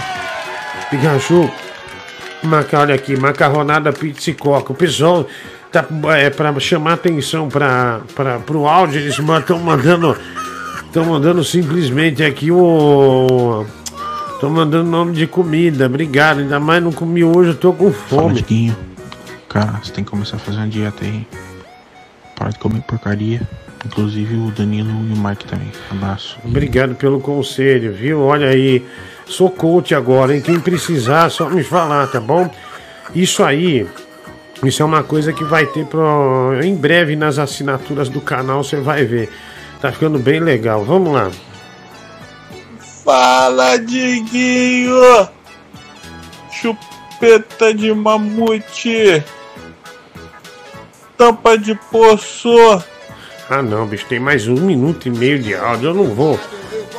Pikachu. 0.91 1.51
Maca, 2.43 2.80
olha 2.80 2.95
aqui, 2.95 3.16
macarronada, 3.16 3.93
pizza 3.93 4.30
e 4.30 4.34
coca. 4.34 4.72
O 4.72 4.74
pessoal 4.74 5.26
tá, 5.70 5.86
é, 6.16 6.30
para 6.30 6.59
chamar 6.59 6.95
atenção 6.95 7.49
para 7.49 8.03
o 8.53 8.66
áudio, 8.66 9.01
eles 9.01 9.18
estão 9.18 9.59
mandando. 9.59 10.16
Estão 10.86 11.05
mandando 11.05 11.45
simplesmente 11.45 12.24
aqui 12.24 12.51
o. 12.51 13.64
Estão 14.34 14.51
mandando 14.51 14.91
nome 14.91 15.12
de 15.12 15.26
comida. 15.26 15.86
Obrigado. 15.86 16.41
Ainda 16.41 16.59
mais 16.59 16.82
não 16.82 16.91
comi 16.91 17.22
hoje, 17.22 17.51
eu 17.51 17.57
tô 17.57 17.72
com 17.72 17.93
Fala, 17.93 18.22
fome. 18.22 18.34
Diguinho. 18.34 18.76
Cara, 19.49 19.80
você 19.82 19.93
tem 19.93 20.03
que 20.03 20.11
começar 20.11 20.36
a 20.36 20.41
fazer 20.41 20.59
uma 20.59 20.68
dieta 20.68 21.05
aí. 21.05 21.26
Para 22.34 22.51
de 22.51 22.59
comer 22.59 22.80
porcaria. 22.82 23.43
Inclusive 23.84 24.34
o 24.36 24.51
Danilo 24.51 24.91
e 24.91 25.12
o 25.12 25.16
Mike 25.16 25.45
também. 25.45 25.70
Abraço. 25.91 26.38
Obrigado 26.45 26.95
pelo 26.95 27.20
conselho, 27.20 27.93
viu? 27.93 28.20
Olha 28.20 28.49
aí, 28.49 28.84
sou 29.31 29.51
coach 29.51 29.95
agora, 29.95 30.35
hein? 30.35 30.43
Quem 30.43 30.59
precisar, 30.59 31.31
só 31.31 31.49
me 31.49 31.62
falar, 31.62 32.07
tá 32.09 32.20
bom? 32.20 32.51
Isso 33.14 33.43
aí, 33.43 33.87
isso 34.62 34.83
é 34.83 34.85
uma 34.85 35.03
coisa 35.03 35.33
que 35.33 35.45
vai 35.45 35.66
ter 35.66 35.87
pro... 35.87 36.61
em 36.62 36.74
breve 36.74 37.16
nas 37.16 37.39
assinaturas 37.39 38.09
do 38.09 38.20
canal, 38.20 38.62
você 38.62 38.76
vai 38.76 39.05
ver. 39.05 39.31
Tá 39.81 39.91
ficando 39.91 40.18
bem 40.18 40.41
legal. 40.41 40.85
Vamos 40.85 41.12
lá. 41.12 41.31
Fala, 43.03 43.78
Diguinho! 43.78 45.28
Chupeta 46.53 47.72
de 47.72 47.93
mamute! 47.95 49.24
Tampa 51.16 51.57
de 51.57 51.74
poço! 51.91 52.55
Ah 53.49 53.62
não, 53.62 53.87
bicho, 53.87 54.07
tem 54.07 54.20
mais 54.20 54.47
um 54.47 54.55
minuto 54.55 55.09
e 55.09 55.11
meio 55.11 55.39
de 55.39 55.55
áudio. 55.55 55.91
Eu 55.91 55.95
não 55.95 56.14
vou. 56.14 56.39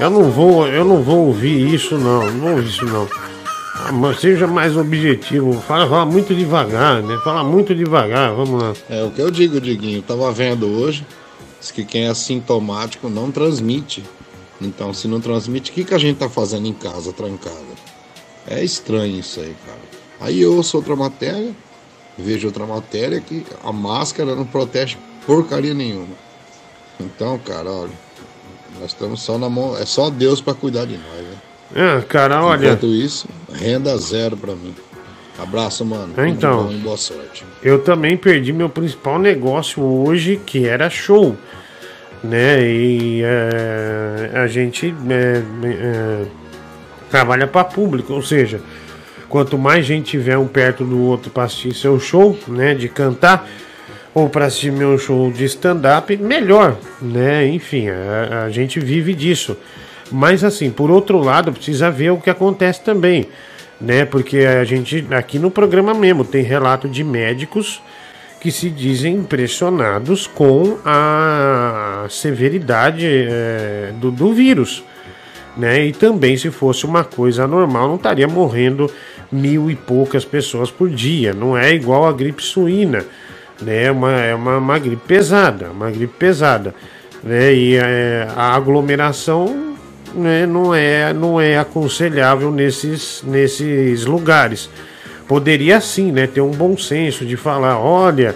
Eu 0.02 0.10
não 0.10 0.32
vou, 0.32 0.68
eu 0.68 0.84
não 0.84 1.04
vou 1.04 1.28
ouvir 1.28 1.76
isso 1.76 1.96
não. 1.96 2.26
Não 2.32 2.40
vou 2.40 2.50
ouvir 2.54 2.70
isso 2.70 2.86
não. 2.86 3.08
Mas 3.94 4.20
seja 4.20 4.48
mais 4.48 4.76
objetivo. 4.76 5.54
Fala, 5.62 5.88
fala 5.88 6.06
muito 6.08 6.34
devagar, 6.34 7.04
né? 7.04 7.20
Fala 7.24 7.44
muito 7.44 7.76
devagar, 7.76 8.34
vamos 8.34 8.64
lá. 8.64 8.74
É 8.90 9.04
o 9.04 9.12
que 9.12 9.22
eu 9.22 9.30
digo, 9.30 9.62
Diguinho. 9.62 10.00
Eu 10.00 10.02
tava 10.02 10.32
vendo 10.32 10.66
hoje. 10.66 11.06
Diz 11.60 11.70
que 11.70 11.86
quem 11.86 12.06
é 12.06 12.08
assintomático 12.08 13.12
não 13.12 13.30
transmite. 13.30 14.04
Então, 14.60 14.92
se 14.92 15.08
não 15.08 15.22
transmite, 15.22 15.70
o 15.70 15.74
que, 15.76 15.84
que 15.84 15.94
a 15.94 16.00
gente 16.00 16.18
tá 16.18 16.28
fazendo 16.28 16.66
em 16.68 16.74
casa, 16.74 17.14
trancada? 17.14 17.56
É 18.48 18.64
estranho 18.64 19.20
isso 19.20 19.40
aí, 19.40 19.56
cara. 19.68 19.82
Aí 20.20 20.42
eu 20.42 20.56
ouço 20.56 20.78
outra 20.78 20.96
matéria, 20.96 21.56
vejo 22.18 22.48
outra 22.48 22.66
matéria 22.66 23.22
que 23.22 23.46
a 23.64 23.72
máscara 23.72 24.36
não 24.36 24.46
protege 24.46 24.98
porcaria 25.28 25.76
nenhuma. 25.76 26.16
Então, 27.00 27.38
cara, 27.38 27.72
olha, 27.72 27.92
nós 28.82 28.92
estamos 28.92 29.22
só 29.22 29.38
na 29.38 29.48
mão. 29.48 29.78
É 29.78 29.86
só 29.86 30.10
Deus 30.10 30.42
pra 30.42 30.56
cuidar 30.56 30.86
de 30.86 30.94
nós, 30.98 31.22
né? 31.22 31.38
Ah, 31.76 32.02
cara, 32.02 32.44
olha. 32.44 32.66
Enquanto 32.66 32.88
isso, 32.88 33.28
renda 33.54 33.96
zero 33.98 34.36
pra 34.36 34.56
mim. 34.56 34.74
Abraço, 35.38 35.86
mano. 35.86 36.14
Então. 36.28 36.66
bom 36.66 36.78
boa 36.80 36.98
sorte. 36.98 37.46
Eu 37.62 37.80
também 37.80 38.18
perdi 38.18 38.52
meu 38.52 38.70
principal 38.70 39.20
negócio 39.20 39.84
hoje, 39.84 40.42
que 40.46 40.68
era 40.68 40.90
show. 40.90 41.38
Né? 42.24 42.64
E 42.68 43.22
é, 43.24 44.32
a 44.34 44.48
gente 44.48 44.94
é, 45.10 45.44
é, 45.66 46.26
trabalha 47.10 47.48
para 47.48 47.64
público, 47.64 48.14
ou 48.14 48.22
seja, 48.22 48.62
quanto 49.30 49.58
mais 49.58 49.86
gente 49.86 50.12
tiver 50.12 50.38
um 50.38 50.48
perto 50.48 50.84
do 50.84 51.00
outro 51.02 51.32
para 51.32 51.44
assistir 51.44 51.74
seu 51.74 52.00
show, 52.00 52.38
né? 52.48 52.76
De 52.76 52.90
cantar, 52.90 53.48
ou 54.14 54.30
para 54.30 54.46
assistir 54.46 54.72
meu 54.72 54.98
show 54.98 55.32
de 55.32 55.46
stand-up, 55.46 56.16
melhor, 56.18 56.78
né? 57.02 57.48
Enfim, 57.48 57.88
a, 57.90 58.46
a 58.46 58.50
gente 58.50 58.80
vive 58.80 59.14
disso. 59.14 59.58
Mas 60.12 60.44
assim, 60.44 60.70
por 60.70 60.92
outro 60.92 61.18
lado, 61.20 61.54
precisa 61.54 61.90
ver 61.90 62.12
o 62.12 62.18
que 62.18 62.30
acontece 62.30 62.82
também, 62.82 63.28
né? 63.80 64.04
Porque 64.06 64.40
a 64.40 64.64
gente 64.64 65.06
aqui 65.12 65.40
no 65.40 65.50
programa 65.50 65.94
mesmo 65.94 66.26
tem 66.26 66.44
relato 66.44 66.90
de 66.90 67.04
médicos 67.04 67.82
que 68.42 68.52
se 68.52 68.70
dizem 68.70 69.16
impressionados 69.16 70.26
com 70.26 70.80
a 70.84 72.08
severidade 72.10 73.06
eh, 73.06 73.94
do, 74.02 74.10
do 74.10 74.34
vírus. 74.34 74.84
Né? 75.56 75.86
E 75.86 75.92
também, 75.92 76.36
se 76.36 76.50
fosse 76.50 76.86
uma 76.86 77.04
coisa 77.04 77.46
normal, 77.46 77.88
não 77.88 77.96
estaria 77.98 78.28
morrendo 78.28 78.90
mil 79.32 79.70
e 79.70 79.76
poucas 79.76 80.26
pessoas 80.26 80.72
por 80.72 80.90
dia. 80.90 81.34
Não 81.34 81.56
é 81.56 81.72
igual 81.74 82.08
a 82.08 82.12
gripe 82.12 82.42
suína. 82.42 83.06
Né? 83.62 83.86
É 83.86 83.92
uma, 83.92 84.12
é 84.12 84.36
uma, 84.36 84.58
uma 84.58 84.80
gripe 84.80 85.04
pesada, 85.08 85.70
uma 85.72 85.90
gripe 85.90 86.14
pesada. 86.18 86.74
Né? 87.24 87.54
E 87.54 87.76
eh, 87.76 88.28
a 88.36 88.56
aglomeração 88.56 89.76
né, 90.14 90.46
não, 90.46 90.74
é, 90.74 91.14
não 91.14 91.40
é 91.40 91.58
aconselhável 91.58 92.52
nesses, 92.52 93.24
nesses 93.26 94.06
lugares 94.06 94.70
poderia 95.32 95.80
sim, 95.80 96.12
né, 96.12 96.28
ter 96.28 96.42
um 96.42 96.52
bom 96.52 96.78
senso 96.78 97.26
de 97.26 97.38
falar, 97.38 97.80
olha, 97.80 98.36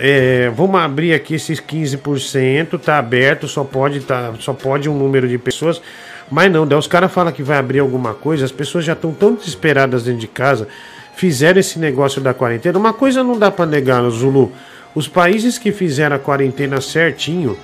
é, 0.00 0.50
vamos 0.56 0.80
abrir 0.80 1.12
aqui 1.12 1.34
esses 1.34 1.60
15%, 1.60 2.80
tá 2.80 2.98
aberto, 2.98 3.46
só 3.46 3.62
pode 3.62 4.00
tá, 4.00 4.32
só 4.40 4.54
pode 4.54 4.88
um 4.88 4.96
número 4.96 5.28
de 5.28 5.36
pessoas, 5.36 5.82
mas 6.30 6.50
não, 6.50 6.66
daí 6.66 6.78
os 6.78 6.86
caras 6.86 7.12
falam 7.12 7.30
que 7.34 7.42
vai 7.42 7.58
abrir 7.58 7.80
alguma 7.80 8.14
coisa, 8.14 8.46
as 8.46 8.50
pessoas 8.50 8.82
já 8.86 8.94
estão 8.94 9.12
tão 9.12 9.34
desesperadas 9.34 10.04
dentro 10.04 10.20
de 10.20 10.26
casa, 10.26 10.68
fizeram 11.14 11.60
esse 11.60 11.78
negócio 11.78 12.20
da 12.20 12.34
quarentena. 12.34 12.78
Uma 12.78 12.92
coisa 12.92 13.22
não 13.22 13.38
dá 13.38 13.50
para 13.50 13.66
negar, 13.66 14.08
Zulu, 14.10 14.52
os 14.94 15.08
países 15.08 15.58
que 15.58 15.72
fizeram 15.72 16.16
a 16.16 16.18
quarentena 16.18 16.80
certinho, 16.80 17.56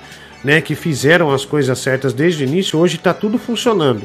né, 0.43 0.61
que 0.61 0.75
fizeram 0.75 1.31
as 1.31 1.45
coisas 1.45 1.77
certas 1.79 2.13
desde 2.13 2.43
o 2.43 2.47
início, 2.47 2.79
hoje 2.79 2.97
tá 2.97 3.13
tudo 3.13 3.37
funcionando. 3.37 4.03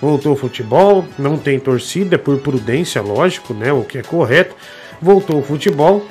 Voltou 0.00 0.32
o 0.32 0.36
futebol, 0.36 1.04
não 1.18 1.36
tem 1.36 1.58
torcida 1.58 2.18
por 2.18 2.38
prudência, 2.38 3.02
lógico, 3.02 3.52
né? 3.52 3.72
O 3.72 3.82
que 3.82 3.98
é 3.98 4.02
correto. 4.02 4.54
Voltou 5.02 5.40
o 5.40 5.42
futebol, 5.42 6.06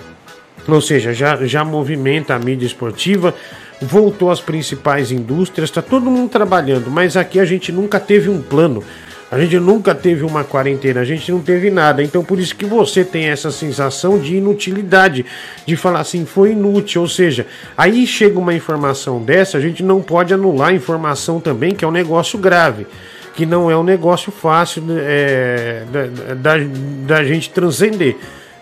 ou 0.68 0.82
seja, 0.82 1.14
já, 1.14 1.46
já 1.46 1.64
movimenta 1.64 2.36
a 2.36 2.40
mídia 2.40 2.66
esportiva, 2.66 3.34
voltou 3.82 4.30
as 4.30 4.42
principais 4.42 5.12
indústrias, 5.12 5.70
está 5.70 5.82
todo 5.82 6.12
mundo 6.12 6.30
trabalhando, 6.30 6.90
mas 6.90 7.16
aqui 7.16 7.40
a 7.40 7.46
gente 7.46 7.72
nunca 7.72 8.00
teve 8.00 8.30
um 8.30 8.42
plano. 8.42 8.84
A 9.30 9.38
gente 9.40 9.60
nunca 9.60 9.94
teve 9.94 10.24
uma 10.24 10.44
quarentena, 10.44 11.02
a 11.02 11.06
gente 11.06 11.32
não 11.32 11.42
teve 11.42 11.70
nada. 11.70 12.02
Então 12.02 12.24
por 12.24 12.40
isso 12.40 12.56
que 12.56 12.66
você 12.66 13.04
tem 13.04 13.26
essa 13.26 13.52
sensação 13.52 14.18
de 14.18 14.38
inutilidade, 14.38 15.26
de 15.66 15.76
falar 15.76 16.00
assim, 16.00 16.26
foi 16.26 16.52
inútil. 16.52 17.02
Ou 17.02 17.08
seja, 17.08 17.46
aí 17.78 18.08
chega 18.08 18.40
uma 18.40 18.54
informação 18.54 19.22
dessa, 19.22 19.58
a 19.58 19.62
gente 19.62 19.84
não 19.84 20.02
pode 20.02 20.34
anular 20.34 20.70
a 20.70 20.74
informação 20.74 21.40
também, 21.42 21.76
que 21.76 21.84
é 21.84 21.88
um 21.88 21.92
negócio 21.92 22.40
grave 22.40 22.88
que 23.36 23.46
não 23.46 23.70
é 23.70 23.78
um 23.78 23.84
negócio 23.84 24.32
fácil 24.32 24.84
é, 25.00 25.84
da, 25.92 26.34
da, 26.34 26.64
da 27.06 27.24
gente 27.24 27.52
transcender. 27.52 28.16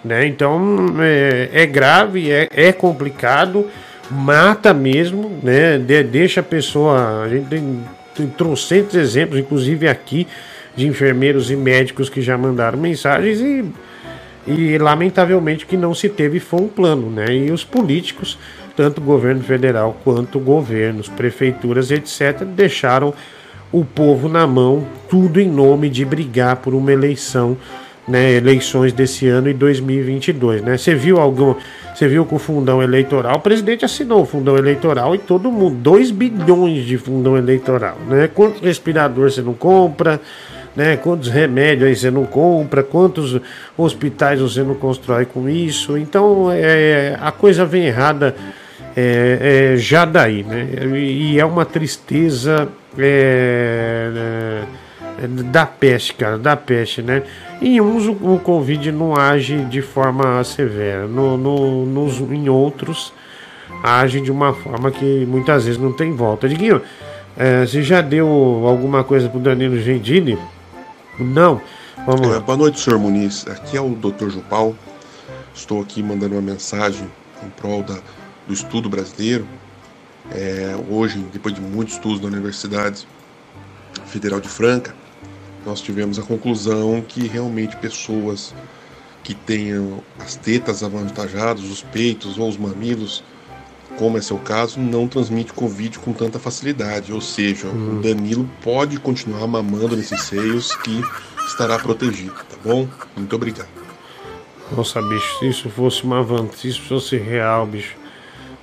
Né? 0.04 0.28
Então 0.28 0.88
é, 1.00 1.50
é 1.54 1.66
grave, 1.66 2.30
é, 2.30 2.50
é 2.52 2.74
complicado, 2.74 3.68
mata 4.12 4.74
mesmo, 4.74 5.40
né? 5.42 5.78
De- 5.78 6.04
deixa 6.04 6.42
a 6.42 6.44
pessoa. 6.44 7.24
A 7.24 7.30
gente 7.30 7.48
tem, 7.48 7.80
tem 8.14 8.28
trocentos 8.28 8.96
exemplos, 8.96 9.40
inclusive 9.40 9.88
aqui, 9.88 10.28
de 10.76 10.88
enfermeiros 10.88 11.50
e 11.50 11.56
médicos 11.56 12.10
que 12.10 12.22
já 12.22 12.38
mandaram 12.38 12.78
mensagens 12.78 13.40
e, 13.40 13.66
e 14.48 14.78
lamentavelmente 14.78 15.66
que 15.66 15.78
não 15.78 15.94
se 15.94 16.10
teve 16.10 16.40
foi 16.40 16.62
um 16.62 16.68
plano, 16.68 17.10
né? 17.10 17.26
E 17.34 17.52
os 17.52 17.64
políticos, 17.64 18.38
tanto 18.76 19.00
o 19.00 19.04
governo 19.04 19.42
federal 19.42 19.98
quanto 20.04 20.40
governos, 20.40 21.08
prefeituras, 21.08 21.92
etc., 21.92 22.44
deixaram 22.44 23.14
o 23.72 23.84
povo 23.84 24.30
na 24.30 24.46
mão, 24.46 24.86
tudo 25.10 25.40
em 25.40 25.50
nome 25.50 25.90
de 25.90 26.06
brigar 26.06 26.58
por 26.58 26.74
uma 26.74 26.94
eleição, 26.94 27.58
né, 28.08 28.32
eleições 28.34 28.94
desse 28.94 29.28
ano 29.28 29.50
e 29.50 29.54
2022, 29.54 30.62
né? 30.62 30.78
Você 30.78 30.94
viu 30.94 31.18
algum, 31.18 31.56
você 31.94 32.08
viu 32.08 32.24
com 32.24 32.36
o 32.36 32.40
fundão 32.40 32.82
eleitoral, 32.82 33.38
o 33.38 33.40
presidente 33.40 33.84
assinou 33.84 34.22
o 34.22 34.26
fundão 34.26 34.56
eleitoral 34.56 35.16
e 35.16 35.18
todo 35.18 35.52
mundo, 35.52 35.76
2 35.78 36.12
bilhões 36.12 36.86
de 36.86 36.98
fundão 36.98 37.36
eleitoral, 37.36 37.98
né? 38.08 38.30
Quantos 38.34 38.62
respirador 38.62 39.32
você 39.32 39.42
não 39.42 39.54
compra, 39.54 40.22
né? 40.76 40.98
Quantos 40.98 41.30
remédios 41.30 41.88
aí 41.88 41.96
você 41.96 42.12
não 42.12 42.26
compra, 42.26 42.84
quantos 42.84 43.40
hospitais 43.78 44.40
você 44.42 44.62
não 44.64 44.76
constrói 44.76 45.26
com 45.26 45.48
isso? 45.50 45.98
Então, 45.98 46.50
é, 46.52 47.18
a 47.22 47.32
coisa 47.32 47.66
vem 47.66 47.86
errada 47.86 48.36
é, 48.96 49.74
é, 49.74 49.78
já 49.78 50.06
daí, 50.06 50.44
né? 50.44 50.68
E, 50.98 51.40
é 51.40 51.46
uma 51.46 51.66
tristeza 51.66 52.68
é, 52.98 54.62
é, 55.22 55.28
da 55.28 55.66
peste, 55.66 56.14
cara, 56.14 56.38
da 56.38 56.56
peste, 56.56 57.02
né? 57.02 57.24
Em 57.62 57.80
uns 57.80 58.08
o, 58.08 58.40
Covid 58.44 58.92
não 58.92 59.16
age 59.16 59.58
de 59.66 59.82
forma 59.82 60.44
severa, 60.44 61.08
no, 61.08 61.38
no- 61.38 61.86
nos, 61.86 62.20
em 62.20 62.50
outros 62.50 63.14
age 63.84 64.20
de 64.22 64.32
uma 64.32 64.54
forma 64.54 64.92
que 64.92 65.26
muitas 65.28 65.66
vezes 65.66 65.80
não 65.80 65.92
tem 65.92 66.14
volta. 66.14 66.48
Diguinho, 66.50 66.82
é, 67.38 67.66
você 67.66 67.82
já 67.82 68.02
deu 68.02 68.28
alguma 68.66 69.04
coisa 69.04 69.30
pro 69.30 69.40
Danilo 69.40 69.78
Gentili? 69.80 70.38
Não? 71.20 71.62
Vamos 72.06 72.28
lá. 72.28 72.36
É, 72.36 72.40
boa 72.40 72.58
noite, 72.58 72.80
senhor 72.80 73.00
Muniz. 73.00 73.48
Aqui 73.48 73.78
é 73.78 73.82
o 73.82 73.90
Dr. 73.96 74.30
Jupal. 74.30 74.76
Estou 75.54 75.82
aqui 75.82 76.04
mandando 76.04 76.36
uma 76.36 76.42
mensagem 76.42 77.10
em 77.44 77.50
prol 77.50 77.84
da- 77.84 78.00
do 78.48 78.54
estudo 78.54 78.90
brasileiro. 78.90 79.48
É, 80.32 80.76
hoje, 80.90 81.20
depois 81.32 81.54
de 81.56 81.62
muitos 81.62 81.96
estudos 81.96 82.20
na 82.20 82.28
Universidade 82.28 83.08
Federal 84.08 84.42
de 84.42 84.50
Franca, 84.50 84.94
nós 85.66 85.82
tivemos 85.82 86.20
a 86.20 86.24
conclusão 86.24 87.02
que 87.08 87.28
realmente 87.28 87.76
pessoas 87.78 88.54
que 89.24 89.34
tenham 89.34 90.04
as 90.20 90.36
tetas 90.36 90.84
avantajadas, 90.84 91.64
os 91.64 91.82
peitos 91.82 92.38
ou 92.38 92.48
os 92.50 92.58
mamilos, 92.58 93.24
como 93.98 94.18
é 94.18 94.22
seu 94.22 94.38
caso, 94.38 94.80
não 94.80 95.08
transmite 95.08 95.54
Covid 95.54 96.00
com 96.00 96.14
tanta 96.14 96.40
facilidade. 96.40 97.14
Ou 97.14 97.22
seja, 97.22 97.68
o 97.68 98.02
Danilo 98.02 98.50
pode 98.62 99.00
continuar 99.00 99.48
mamando 99.48 99.96
nesses 99.96 100.22
seios 100.22 100.76
que 100.76 101.02
estará 101.48 101.80
protegido, 101.80 102.34
tá 102.34 102.58
bom? 102.64 102.88
Muito 103.16 103.36
obrigado. 103.36 103.70
Nossa, 104.76 105.02
bicho, 105.02 105.40
se 105.40 105.48
isso 105.48 105.70
fosse 105.70 106.04
uma 106.04 106.24
vantagem, 106.24 106.58
se 106.58 106.68
isso 106.70 106.82
fosse 106.82 107.18
real, 107.18 107.66
bicho, 107.68 107.96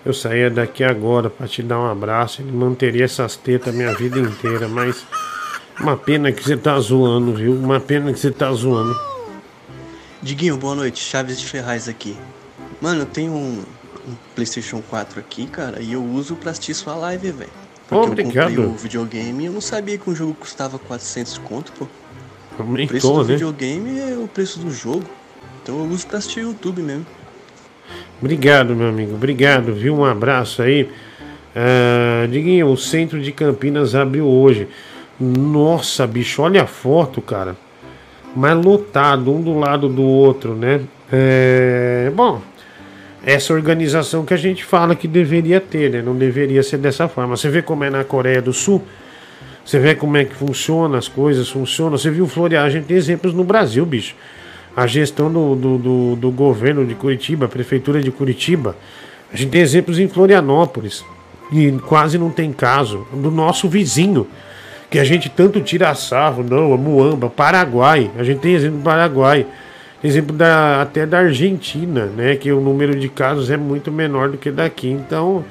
eu 0.05 0.13
saía 0.13 0.51
daqui 0.51 0.83
agora 0.83 1.31
pra 1.31 1.47
te 1.47 1.63
dar 1.63 1.79
um 1.79 1.89
abraço 1.89 2.43
e 2.43 2.45
manteria 2.45 3.05
essas 3.05 3.37
tetas 3.37 3.73
a 3.73 3.77
minha 3.77 3.95
vida 3.95 4.19
inteira, 4.19 4.69
mas 4.69 5.07
uma 5.81 5.97
pena 5.97 6.33
que 6.33 6.43
você 6.43 6.57
tá 6.57 6.79
zoando, 6.81 7.35
viu? 7.35 7.55
Uma 7.55 7.79
pena 7.79 8.13
que 8.13 8.19
você 8.19 8.31
tá 8.31 8.53
zoando. 8.53 8.99
Diguinho, 10.21 10.57
boa 10.57 10.75
noite. 10.75 11.03
Chaves 11.03 11.41
de 11.41 11.47
Ferraz 11.47 11.89
aqui. 11.89 12.17
Mano, 12.81 13.03
eu 13.03 13.07
tenho 13.07 13.33
um, 13.33 13.63
um 14.07 14.15
PlayStation 14.35 14.83
4 14.89 15.21
aqui, 15.21 15.47
cara, 15.47 15.81
e 15.81 15.93
eu 15.93 16.05
uso 16.05 16.35
pra 16.37 16.51
assistir 16.51 16.75
sua 16.75 16.95
live, 16.95 17.31
velho. 17.31 17.51
Porque 17.89 18.07
Obrigado. 18.11 18.51
eu 18.51 18.57
comprei 18.57 18.67
o 18.67 18.77
videogame 18.77 19.43
e 19.43 19.47
eu 19.47 19.53
não 19.53 19.61
sabia 19.61 19.99
que 19.99 20.09
um 20.09 20.15
jogo 20.15 20.35
custava 20.35 20.79
400 20.79 21.39
conto, 21.39 21.73
pô. 21.73 21.87
O 22.59 22.63
Aumentou, 22.63 22.89
preço 22.89 23.13
do 23.13 23.25
né? 23.25 23.35
videogame 23.35 24.01
é 24.01 24.17
o 24.17 24.29
preço 24.29 24.59
do 24.59 24.71
jogo. 24.71 25.05
Então 25.63 25.79
eu 25.79 25.85
uso 25.85 26.07
pra 26.07 26.19
assistir 26.19 26.41
o 26.41 26.49
YouTube 26.51 26.83
mesmo. 26.83 27.07
Obrigado, 28.21 28.75
meu 28.75 28.89
amigo. 28.89 29.15
Obrigado, 29.15 29.75
viu? 29.75 29.95
Um 29.95 30.05
abraço 30.05 30.63
aí. 30.63 30.89
Ah, 31.55 32.27
Diguinho, 32.31 32.69
o 32.69 32.77
centro 32.77 33.21
de 33.21 33.33
Campinas 33.33 33.95
abriu 33.95 34.27
hoje. 34.27 34.69
Nossa, 35.21 36.07
bicho, 36.07 36.43
olha 36.43 36.63
a 36.63 36.67
foto, 36.67 37.21
cara. 37.21 37.57
Mas 38.35 38.65
lotado, 38.65 39.33
um 39.33 39.43
do 39.43 39.59
lado 39.59 39.89
do 39.89 40.03
outro, 40.03 40.55
né? 40.55 40.81
É, 41.11 42.11
Bom, 42.15 42.41
essa 43.25 43.53
organização 43.53 44.25
que 44.25 44.35
a 44.35 44.37
gente 44.37 44.65
fala 44.65 44.95
que 44.97 45.07
deveria 45.07 45.61
ter, 45.61 45.91
né? 45.91 46.03
Não 46.03 46.17
deveria 46.17 46.63
ser 46.63 46.79
dessa 46.79 47.07
forma. 47.09 47.37
Você 47.37 47.49
vê 47.49 47.63
como 47.63 47.85
é 47.85 47.91
na 47.91 48.03
Coreia 48.03 48.43
do 48.43 48.53
Sul? 48.53 48.83
Você 49.65 49.79
vê 49.79 49.95
como 49.95 50.17
é 50.17 50.25
que 50.25 50.35
funciona, 50.35 50.99
as 50.99 51.07
coisas 51.07 51.49
funcionam. 51.49 51.97
Você 51.97 52.11
viu 52.11 52.27
Floreal, 52.27 52.65
a 52.65 52.71
gente 52.71 52.87
tem 52.87 52.97
exemplos 52.97 53.33
no 53.33 53.45
Brasil, 53.45 53.87
bicho. 53.87 54.17
A 54.77 54.87
gestão 54.87 55.31
do, 55.31 55.55
do, 55.55 55.79
do, 55.79 56.17
do 56.17 56.31
governo 56.31 56.85
de 56.85 56.95
Curitiba, 56.95 57.47
a 57.47 57.49
prefeitura 57.49 58.03
de 58.03 58.11
Curitiba. 58.11 58.77
A 59.33 59.37
gente 59.37 59.51
tem 59.51 59.61
exemplos 59.61 59.99
em 59.99 60.09
Florianópolis. 60.09 61.05
E 61.53 61.71
quase 61.87 62.19
não 62.19 62.31
tem 62.31 62.53
caso. 62.53 63.07
Do 63.13 63.31
nosso 63.31 63.69
vizinho. 63.69 64.27
Que 64.91 64.99
a 64.99 65.05
gente 65.05 65.29
tanto 65.29 65.61
tira 65.61 65.95
sarro, 65.95 66.43
não, 66.43 66.73
a 66.75 66.77
Muamba, 66.77 67.31
Paraguai. 67.31 68.11
A 68.19 68.25
gente 68.25 68.41
tem 68.41 68.55
exemplo 68.55 68.79
do 68.79 68.85
Paraguai. 68.85 69.47
Exemplo 70.03 70.37
da, 70.37 70.83
até 70.83 71.07
da 71.07 71.19
Argentina, 71.19 72.07
né? 72.07 72.35
Que 72.37 72.51
o 72.51 72.61
número 72.61 72.99
de 72.99 73.09
casos 73.09 73.51
é 73.51 73.57
muito 73.57 73.93
menor 73.93 74.29
do 74.31 74.37
que 74.39 74.51
daqui. 74.51 74.89
Então, 74.89 75.45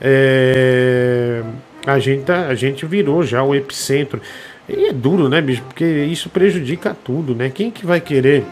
é, 0.00 1.42
a, 1.86 1.98
gente 1.98 2.24
tá- 2.24 2.46
a 2.48 2.54
gente 2.54 2.84
virou 2.84 3.22
já 3.22 3.42
o 3.42 3.54
epicentro. 3.54 4.20
E 4.68 4.88
é 4.88 4.92
duro, 4.92 5.28
né, 5.28 5.40
bicho? 5.40 5.62
Porque 5.62 5.84
isso 5.84 6.28
prejudica 6.28 6.94
tudo, 7.04 7.34
né? 7.34 7.50
Quem 7.50 7.70
que 7.70 7.86
vai 7.86 8.00
querer 8.00 8.44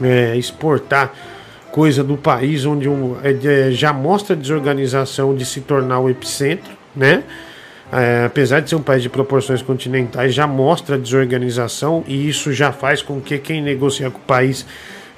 é, 0.00 0.36
exportar 0.36 1.12
coisa 1.72 2.02
do 2.04 2.16
país 2.16 2.64
onde 2.64 2.88
um, 2.88 3.16
é, 3.22 3.68
é, 3.68 3.70
já 3.70 3.92
mostra 3.92 4.36
desorganização 4.36 5.34
de 5.34 5.44
se 5.44 5.60
tornar 5.60 6.00
o 6.00 6.10
epicentro, 6.10 6.72
né? 6.94 7.24
É, 7.92 8.24
apesar 8.24 8.60
de 8.60 8.70
ser 8.70 8.76
um 8.76 8.82
país 8.82 9.02
de 9.02 9.08
proporções 9.08 9.62
continentais, 9.62 10.32
já 10.32 10.46
mostra 10.46 10.96
desorganização 10.96 12.04
e 12.06 12.28
isso 12.28 12.52
já 12.52 12.70
faz 12.70 13.02
com 13.02 13.20
que 13.20 13.36
quem 13.38 13.60
negocia 13.60 14.10
com 14.10 14.18
o 14.18 14.22
país 14.22 14.64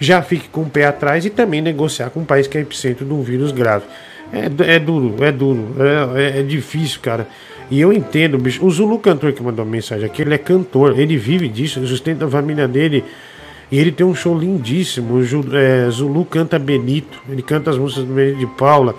já 0.00 0.22
fique 0.22 0.48
com 0.48 0.62
o 0.62 0.70
pé 0.70 0.86
atrás 0.86 1.24
e 1.24 1.30
também 1.30 1.60
negociar 1.60 2.10
com 2.10 2.20
um 2.20 2.24
país 2.24 2.46
que 2.46 2.56
é 2.56 2.62
epicentro 2.62 3.04
de 3.04 3.12
um 3.12 3.22
vírus 3.22 3.52
grave. 3.52 3.84
É, 4.32 4.74
é 4.74 4.78
duro, 4.78 5.22
é 5.22 5.30
duro, 5.30 5.76
é, 5.78 6.22
é- 6.22 6.40
é 6.40 6.42
difícil, 6.42 7.00
cara. 7.00 7.28
E 7.70 7.80
eu 7.80 7.92
entendo, 7.92 8.38
bicho. 8.38 8.64
O 8.64 8.70
Zulu 8.70 8.98
cantor 8.98 9.32
que 9.32 9.42
mandou 9.42 9.64
mensagem 9.64 10.04
aqui, 10.04 10.22
ele 10.22 10.34
é 10.34 10.38
cantor, 10.38 10.98
ele 10.98 11.16
vive 11.16 11.48
disso, 11.48 11.86
sustenta 11.86 12.24
a 12.24 12.28
família 12.28 12.66
dele. 12.66 13.04
E 13.70 13.78
ele 13.78 13.90
tem 13.92 14.04
um 14.04 14.14
show 14.14 14.36
lindíssimo. 14.36 15.14
O 15.14 15.56
é, 15.56 15.88
Zulu 15.90 16.24
canta 16.24 16.58
Benito, 16.58 17.22
ele 17.28 17.40
canta 17.42 17.70
as 17.70 17.78
músicas 17.78 18.04
do 18.04 18.12
Benito 18.12 18.38
de 18.38 18.46
Paula, 18.46 18.94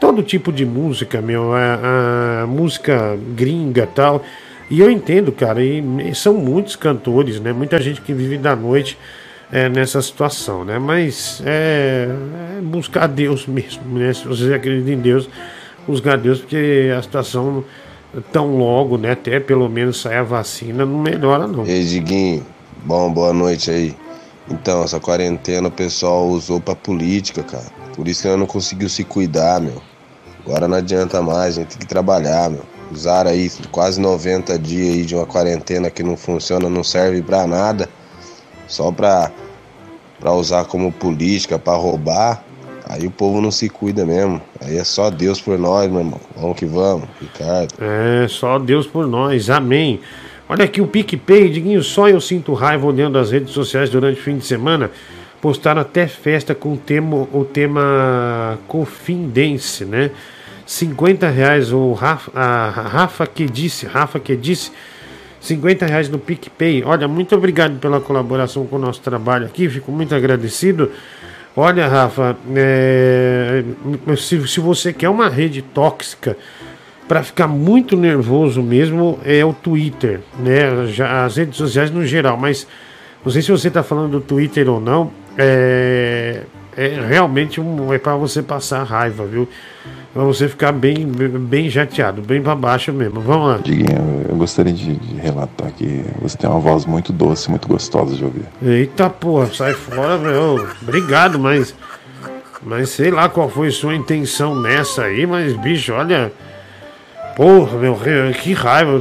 todo 0.00 0.22
tipo 0.22 0.50
de 0.50 0.64
música, 0.64 1.20
meu, 1.20 1.52
a, 1.52 2.42
a 2.42 2.46
música 2.46 3.16
gringa 3.36 3.86
tal. 3.86 4.22
E 4.70 4.80
eu 4.80 4.90
entendo, 4.90 5.30
cara, 5.30 5.62
e, 5.62 5.82
e 6.08 6.14
são 6.14 6.34
muitos 6.34 6.74
cantores, 6.74 7.38
né? 7.38 7.52
Muita 7.52 7.80
gente 7.80 8.00
que 8.00 8.14
vive 8.14 8.38
da 8.38 8.56
noite 8.56 8.96
é, 9.52 9.68
nessa 9.68 10.00
situação, 10.00 10.64
né? 10.64 10.78
Mas 10.78 11.42
é, 11.44 12.08
é 12.58 12.60
buscar 12.62 13.06
Deus 13.06 13.46
mesmo, 13.46 13.98
né? 13.98 14.12
Se 14.14 14.26
você 14.26 14.54
acredita 14.54 14.90
em 14.90 14.98
Deus, 14.98 15.28
buscar 15.86 16.16
Deus, 16.16 16.40
porque 16.40 16.90
a 16.96 17.02
situação 17.02 17.64
tão 18.32 18.56
logo, 18.56 18.96
né? 18.96 19.12
Até 19.12 19.38
pelo 19.38 19.68
menos 19.68 20.00
sair 20.00 20.16
a 20.16 20.22
vacina, 20.22 20.86
não 20.86 20.98
melhora 20.98 21.46
não. 21.46 21.66
Ei, 21.66 21.84
Diguinho, 21.84 22.46
bom, 22.84 23.12
boa 23.12 23.32
noite 23.32 23.70
aí. 23.70 23.94
Então, 24.48 24.82
essa 24.82 24.98
quarentena 24.98 25.68
o 25.68 25.70
pessoal 25.70 26.26
usou 26.26 26.60
pra 26.60 26.74
política, 26.74 27.42
cara. 27.42 27.66
Por 27.94 28.08
isso 28.08 28.22
que 28.22 28.28
ela 28.28 28.36
não 28.36 28.46
conseguiu 28.46 28.88
se 28.88 29.04
cuidar, 29.04 29.60
meu. 29.60 29.89
Agora 30.44 30.66
não 30.66 30.76
adianta 30.76 31.20
mais, 31.22 31.56
a 31.56 31.60
gente 31.60 31.76
tem 31.76 31.78
que 31.80 31.86
trabalhar, 31.86 32.50
meu. 32.50 32.62
Usaram 32.92 33.30
aí 33.30 33.50
quase 33.70 34.00
90 34.00 34.58
dias 34.58 34.94
aí 34.94 35.04
de 35.04 35.14
uma 35.14 35.26
quarentena 35.26 35.90
que 35.90 36.02
não 36.02 36.16
funciona, 36.16 36.68
não 36.68 36.82
serve 36.82 37.22
pra 37.22 37.46
nada. 37.46 37.88
Só 38.66 38.90
pra, 38.90 39.30
pra 40.18 40.32
usar 40.32 40.64
como 40.64 40.90
política, 40.90 41.58
pra 41.58 41.74
roubar. 41.74 42.42
Aí 42.88 43.06
o 43.06 43.10
povo 43.10 43.40
não 43.40 43.52
se 43.52 43.68
cuida 43.68 44.04
mesmo. 44.04 44.40
Aí 44.60 44.76
é 44.76 44.82
só 44.82 45.10
Deus 45.10 45.40
por 45.40 45.56
nós, 45.56 45.88
meu 45.88 46.00
irmão. 46.00 46.20
Vamos 46.36 46.56
que 46.56 46.66
vamos, 46.66 47.08
Ricardo. 47.20 47.74
É, 47.80 48.26
só 48.26 48.58
Deus 48.58 48.86
por 48.86 49.06
nós, 49.06 49.48
amém. 49.48 50.00
Olha 50.48 50.64
aqui 50.64 50.80
o 50.80 50.86
PicPay, 50.88 51.48
Diguinho, 51.48 51.80
só 51.80 52.08
eu 52.08 52.20
sinto 52.20 52.52
raiva 52.54 52.84
olhando 52.84 53.16
as 53.16 53.30
redes 53.30 53.52
sociais 53.52 53.88
durante 53.88 54.18
o 54.18 54.22
fim 54.22 54.36
de 54.36 54.44
semana. 54.44 54.90
Postaram 55.40 55.80
até 55.80 56.06
festa 56.06 56.54
com 56.54 56.74
o 56.74 56.76
tema, 56.76 57.16
o 57.32 57.44
tema 57.44 58.58
né? 59.86 60.10
50 60.66 61.28
reais, 61.28 61.72
o 61.72 61.92
Rafa, 61.94 62.30
a 62.38 62.70
Rafa 62.70 63.26
que 63.26 63.46
disse, 63.46 63.86
Rafa 63.86 64.20
que 64.20 64.36
disse, 64.36 64.70
50 65.40 65.86
reais 65.86 66.08
no 66.08 66.18
PicPay. 66.18 66.84
Olha, 66.84 67.08
muito 67.08 67.34
obrigado 67.34 67.78
pela 67.78 68.00
colaboração 68.00 68.66
com 68.66 68.76
o 68.76 68.78
nosso 68.78 69.00
trabalho 69.00 69.46
aqui, 69.46 69.68
fico 69.68 69.90
muito 69.90 70.14
agradecido. 70.14 70.90
Olha, 71.56 71.88
Rafa, 71.88 72.36
é, 72.54 73.64
se, 74.16 74.46
se 74.46 74.60
você 74.60 74.92
quer 74.92 75.08
uma 75.08 75.28
rede 75.28 75.62
tóxica 75.62 76.36
para 77.08 77.24
ficar 77.24 77.48
muito 77.48 77.96
nervoso 77.96 78.62
mesmo, 78.62 79.18
é 79.24 79.44
o 79.44 79.52
Twitter, 79.52 80.20
né? 80.38 80.86
Já, 80.86 81.24
as 81.24 81.36
redes 81.36 81.56
sociais 81.56 81.90
no 81.90 82.06
geral, 82.06 82.36
mas 82.36 82.68
não 83.24 83.32
sei 83.32 83.42
se 83.42 83.50
você 83.50 83.66
está 83.66 83.82
falando 83.82 84.12
do 84.12 84.20
Twitter 84.20 84.70
ou 84.70 84.80
não. 84.80 85.10
É, 85.36 86.42
é 86.76 86.88
realmente 87.08 87.60
um, 87.60 87.92
é 87.92 87.98
para 87.98 88.16
você 88.16 88.42
passar 88.42 88.82
raiva, 88.84 89.24
viu? 89.24 89.48
Pra 90.12 90.24
você 90.24 90.48
ficar 90.48 90.72
bem, 90.72 91.06
bem 91.06 91.70
chateado, 91.70 92.20
bem 92.20 92.42
para 92.42 92.54
baixo 92.56 92.92
mesmo. 92.92 93.20
Vamos 93.20 93.48
lá. 93.48 93.58
Diguinho, 93.58 94.26
eu 94.28 94.34
gostaria 94.36 94.72
de, 94.72 94.96
de 94.96 95.14
relatar 95.16 95.70
que 95.72 96.04
você 96.20 96.36
tem 96.36 96.50
uma 96.50 96.58
voz 96.58 96.84
muito 96.84 97.12
doce, 97.12 97.48
muito 97.48 97.68
gostosa 97.68 98.16
de 98.16 98.24
ouvir. 98.24 98.44
Eita 98.60 99.08
porra, 99.08 99.46
sai 99.54 99.72
fora, 99.72 100.18
meu. 100.18 100.68
Obrigado, 100.82 101.38
mas. 101.38 101.74
Mas 102.62 102.90
sei 102.90 103.10
lá 103.10 103.28
qual 103.28 103.48
foi 103.48 103.70
sua 103.70 103.94
intenção 103.94 104.60
nessa 104.60 105.04
aí, 105.04 105.26
mas 105.26 105.56
bicho, 105.56 105.92
olha. 105.92 106.32
Porra, 107.36 107.78
meu, 107.78 107.96
que 108.42 108.52
raiva. 108.52 109.00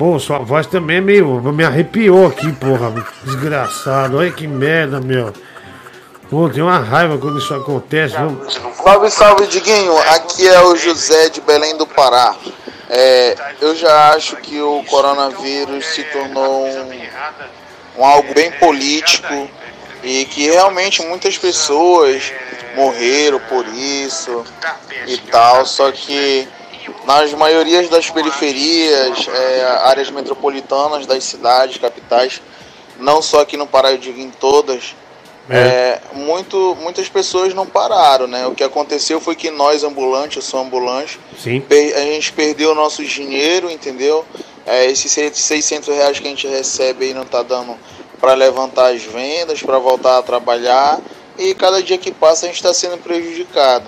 Pô, 0.00 0.18
sua 0.18 0.38
voz 0.38 0.66
também 0.66 0.96
é 0.96 1.00
meio. 1.02 1.42
Me 1.52 1.62
arrepiou 1.62 2.26
aqui, 2.26 2.50
porra. 2.52 2.90
Desgraçado. 3.22 4.16
Olha 4.16 4.32
que 4.32 4.46
merda, 4.46 4.98
meu. 4.98 5.30
Pô, 6.30 6.48
tem 6.48 6.62
uma 6.62 6.78
raiva 6.78 7.18
quando 7.18 7.38
isso 7.38 7.52
acontece. 7.52 8.14
Salve, 8.82 9.10
salve, 9.10 9.46
Diguinho. 9.46 9.94
Aqui 9.98 10.48
é 10.48 10.58
o 10.62 10.74
José 10.74 11.28
de 11.28 11.42
Belém 11.42 11.76
do 11.76 11.86
Pará. 11.86 12.34
É, 12.88 13.36
eu 13.60 13.76
já 13.76 14.14
acho 14.14 14.36
que 14.36 14.58
o 14.62 14.82
coronavírus 14.84 15.84
se 15.88 16.02
tornou 16.04 16.66
um, 16.66 17.02
um 17.98 18.02
algo 18.02 18.32
bem 18.32 18.50
político 18.52 19.50
e 20.02 20.24
que 20.24 20.50
realmente 20.50 21.02
muitas 21.02 21.36
pessoas 21.36 22.32
morreram 22.74 23.38
por 23.50 23.66
isso 23.68 24.46
e 25.06 25.18
tal. 25.18 25.66
Só 25.66 25.92
que 25.92 26.48
nas 27.06 27.32
maiorias 27.32 27.88
das 27.88 28.10
periferias, 28.10 29.28
é, 29.28 29.64
áreas 29.84 30.10
metropolitanas 30.10 31.06
das 31.06 31.24
cidades, 31.24 31.78
capitais, 31.78 32.40
não 32.98 33.22
só 33.22 33.40
aqui 33.40 33.56
no 33.56 33.66
Pará, 33.66 33.92
eu 33.92 33.98
digo 33.98 34.20
em 34.20 34.30
todas, 34.30 34.94
é, 35.48 35.98
muito, 36.12 36.76
muitas 36.80 37.08
pessoas 37.08 37.52
não 37.52 37.66
pararam, 37.66 38.28
né? 38.28 38.46
O 38.46 38.54
que 38.54 38.62
aconteceu 38.62 39.20
foi 39.20 39.34
que 39.34 39.50
nós, 39.50 39.82
ambulantes, 39.82 40.36
eu 40.36 40.42
sou 40.42 40.60
ambulante, 40.60 41.18
Sim. 41.36 41.62
a 41.68 42.00
gente 42.00 42.32
perdeu 42.32 42.70
o 42.70 42.74
nosso 42.74 43.04
dinheiro, 43.04 43.68
entendeu? 43.68 44.24
É, 44.64 44.86
esses 44.86 45.10
600 45.10 45.88
reais 45.88 46.20
que 46.20 46.26
a 46.26 46.30
gente 46.30 46.46
recebe 46.46 47.06
aí 47.06 47.14
não 47.14 47.24
tá 47.24 47.42
dando 47.42 47.76
para 48.20 48.34
levantar 48.34 48.92
as 48.92 49.02
vendas, 49.02 49.62
para 49.62 49.78
voltar 49.78 50.18
a 50.18 50.22
trabalhar 50.22 51.00
e 51.38 51.54
cada 51.54 51.82
dia 51.82 51.96
que 51.96 52.12
passa 52.12 52.44
a 52.44 52.48
gente 52.48 52.56
está 52.56 52.72
sendo 52.72 52.98
prejudicado. 52.98 53.86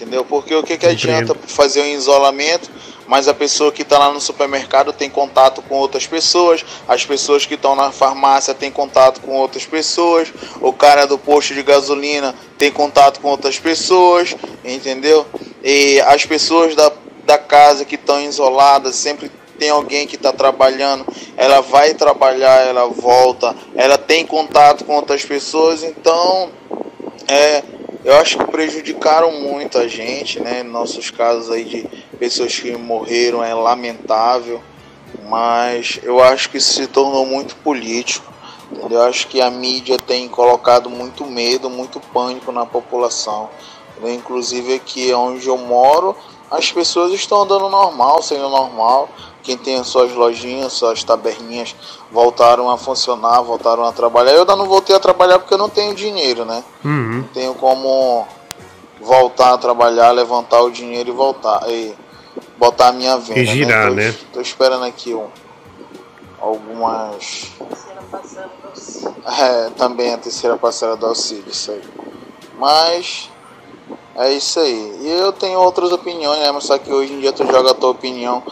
Entendeu? 0.00 0.24
Porque 0.24 0.54
o 0.54 0.62
que, 0.62 0.78
que 0.78 0.86
adianta 0.86 1.34
fazer 1.46 1.82
um 1.82 1.86
isolamento, 1.86 2.70
mas 3.06 3.28
a 3.28 3.34
pessoa 3.34 3.70
que 3.70 3.82
está 3.82 3.98
lá 3.98 4.10
no 4.10 4.18
supermercado 4.18 4.94
tem 4.94 5.10
contato 5.10 5.60
com 5.60 5.74
outras 5.74 6.06
pessoas, 6.06 6.64
as 6.88 7.04
pessoas 7.04 7.44
que 7.44 7.52
estão 7.52 7.76
na 7.76 7.92
farmácia 7.92 8.54
têm 8.54 8.70
contato 8.70 9.20
com 9.20 9.32
outras 9.32 9.66
pessoas, 9.66 10.32
o 10.58 10.72
cara 10.72 11.06
do 11.06 11.18
posto 11.18 11.52
de 11.52 11.62
gasolina 11.62 12.34
tem 12.56 12.72
contato 12.72 13.20
com 13.20 13.28
outras 13.28 13.58
pessoas, 13.58 14.34
entendeu? 14.64 15.26
E 15.62 16.00
as 16.06 16.24
pessoas 16.24 16.74
da, 16.74 16.90
da 17.26 17.36
casa 17.36 17.84
que 17.84 17.96
estão 17.96 18.22
isoladas 18.22 18.94
sempre 18.94 19.30
tem 19.58 19.68
alguém 19.68 20.06
que 20.06 20.16
está 20.16 20.32
trabalhando, 20.32 21.04
ela 21.36 21.60
vai 21.60 21.92
trabalhar, 21.92 22.66
ela 22.66 22.86
volta, 22.86 23.54
ela 23.74 23.98
tem 23.98 24.24
contato 24.24 24.86
com 24.86 24.94
outras 24.94 25.26
pessoas, 25.26 25.84
então 25.84 26.48
é, 27.28 27.62
eu 28.04 28.16
acho 28.16 28.38
que 28.38 28.44
prejudicaram 28.44 29.32
muito 29.40 29.78
a 29.78 29.86
gente, 29.86 30.40
né? 30.40 30.62
Nossos 30.62 31.10
casos 31.10 31.50
aí 31.50 31.64
de 31.64 31.82
pessoas 32.18 32.58
que 32.58 32.74
morreram 32.76 33.44
é 33.44 33.52
lamentável, 33.52 34.62
mas 35.28 36.00
eu 36.02 36.22
acho 36.22 36.50
que 36.50 36.56
isso 36.56 36.72
se 36.72 36.86
tornou 36.86 37.26
muito 37.26 37.56
político. 37.56 38.32
Entendeu? 38.72 39.00
Eu 39.00 39.06
acho 39.06 39.26
que 39.26 39.40
a 39.40 39.50
mídia 39.50 39.98
tem 39.98 40.28
colocado 40.28 40.88
muito 40.88 41.26
medo, 41.26 41.68
muito 41.68 42.00
pânico 42.00 42.52
na 42.52 42.64
população. 42.64 43.50
Entendeu? 43.90 44.14
Inclusive 44.14 44.74
aqui 44.74 45.12
onde 45.12 45.46
eu 45.48 45.58
moro, 45.58 46.16
as 46.50 46.72
pessoas 46.72 47.12
estão 47.12 47.42
andando 47.42 47.68
normal, 47.68 48.22
sendo 48.22 48.48
normal. 48.48 49.08
Quem 49.42 49.56
tem 49.56 49.76
as 49.76 49.88
suas 49.88 50.12
lojinhas, 50.12 50.72
suas 50.72 51.02
taberninhas 51.02 51.74
voltaram 52.10 52.70
a 52.70 52.76
funcionar, 52.76 53.40
voltaram 53.42 53.84
a 53.84 53.92
trabalhar. 53.92 54.32
Eu 54.32 54.40
ainda 54.40 54.56
não 54.56 54.66
voltei 54.66 54.94
a 54.94 55.00
trabalhar 55.00 55.38
porque 55.38 55.54
eu 55.54 55.58
não 55.58 55.68
tenho 55.68 55.94
dinheiro, 55.94 56.44
né? 56.44 56.64
Uhum. 56.84 57.18
Não 57.18 57.22
tenho 57.24 57.54
como 57.54 58.26
voltar 59.00 59.54
a 59.54 59.58
trabalhar, 59.58 60.10
levantar 60.10 60.60
o 60.62 60.70
dinheiro 60.70 61.10
e 61.10 61.12
voltar 61.12 61.62
e 61.68 61.94
botar 62.58 62.88
a 62.88 62.92
minha 62.92 63.16
venda. 63.16 63.40
E 63.40 63.46
girar, 63.46 63.90
né? 63.90 64.08
né? 64.08 64.12
Tô, 64.12 64.34
tô 64.34 64.40
esperando 64.40 64.84
aqui 64.84 65.14
um, 65.14 65.28
algumas. 66.40 67.52
É, 69.38 69.70
também 69.70 70.12
a 70.12 70.18
terceira 70.18 70.56
parcela 70.56 70.96
do 70.96 71.06
auxílio, 71.06 71.44
isso 71.48 71.70
aí. 71.70 71.82
Mas 72.58 73.30
é 74.16 74.32
isso 74.32 74.58
aí. 74.58 74.98
E 75.00 75.08
eu 75.08 75.32
tenho 75.32 75.58
outras 75.60 75.92
opiniões, 75.92 76.40
né? 76.40 76.50
Mas 76.50 76.64
só 76.64 76.76
que 76.76 76.92
hoje 76.92 77.12
em 77.12 77.20
dia 77.20 77.32
tu 77.32 77.46
joga 77.46 77.70
a 77.70 77.74
tua 77.74 77.90
opinião. 77.90 78.42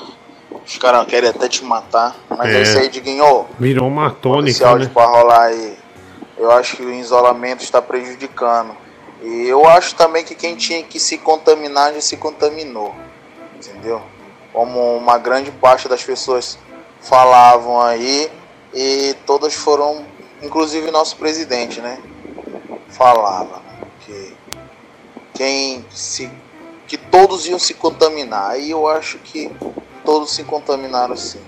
Os 0.69 0.77
caras 0.77 1.07
querem 1.07 1.31
até 1.31 1.49
te 1.49 1.65
matar. 1.65 2.15
Mas 2.29 2.51
é, 2.55 2.59
É. 2.59 2.63
isso 2.63 2.79
aí, 2.79 2.89
Diguinho. 2.91 3.47
Virou 3.59 3.89
uma 3.89 4.09
Esse 4.09 4.17
tônica, 4.17 4.69
áudio 4.69 4.87
né? 4.89 4.91
pra 4.93 5.07
rolar 5.07 5.45
aí. 5.45 5.79
Eu 6.37 6.51
acho 6.53 6.77
que 6.77 6.83
o 6.83 6.93
isolamento 6.93 7.65
está 7.65 7.81
prejudicando. 7.81 8.77
E 9.23 9.49
eu 9.49 9.67
acho 9.67 9.95
também 9.95 10.23
que 10.23 10.35
quem 10.35 10.55
tinha 10.57 10.83
que 10.83 11.01
se 11.01 11.17
contaminar 11.17 11.95
já 11.95 12.01
se 12.03 12.19
contaminou. 12.19 12.95
Entendeu? 13.57 14.03
Como 14.53 14.95
uma 14.97 15.17
grande 15.17 15.51
parte 15.51 15.89
das 15.89 16.05
pessoas 16.05 16.59
falavam 17.01 17.81
aí. 17.81 18.31
E 18.75 19.17
todas 19.25 19.55
foram, 19.55 20.05
inclusive 20.43 20.91
nosso 20.91 21.17
presidente, 21.17 21.81
né? 21.81 21.99
Falava 22.91 23.57
né, 23.57 23.87
que 24.05 24.37
quem 25.35 25.85
se. 25.91 26.31
que 26.87 26.99
todos 26.99 27.47
iam 27.47 27.59
se 27.59 27.73
contaminar. 27.73 28.51
Aí 28.51 28.71
eu 28.71 28.87
acho 28.87 29.19
que 29.19 29.51
todos 30.09 30.31
se 30.31 30.43
contaminaram 30.43 31.15
sim. 31.15 31.39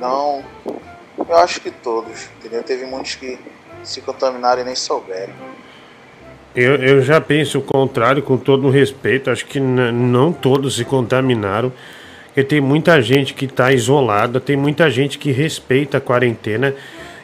Não, 0.00 0.44
eu 1.28 1.36
acho 1.38 1.60
que 1.60 1.68
todos, 1.68 2.28
entendeu? 2.38 2.62
Teve 2.62 2.86
muitos 2.86 3.16
que 3.16 3.36
se 3.82 4.00
contaminaram 4.00 4.62
e 4.62 4.64
nem 4.64 4.76
souberam. 4.76 5.32
Eu, 6.54 6.76
eu 6.76 7.02
já 7.02 7.20
penso 7.20 7.58
o 7.58 7.62
contrário, 7.62 8.22
com 8.22 8.36
todo 8.36 8.68
o 8.68 8.70
respeito. 8.70 9.32
Acho 9.32 9.44
que 9.46 9.58
não 9.58 10.32
todos 10.32 10.76
se 10.76 10.84
contaminaram. 10.84 11.72
Porque 12.26 12.44
tem 12.44 12.60
muita 12.60 13.02
gente 13.02 13.34
que 13.34 13.46
está 13.46 13.72
isolada, 13.72 14.38
tem 14.38 14.56
muita 14.56 14.88
gente 14.88 15.18
que 15.18 15.32
respeita 15.32 15.98
a 15.98 16.00
quarentena. 16.00 16.72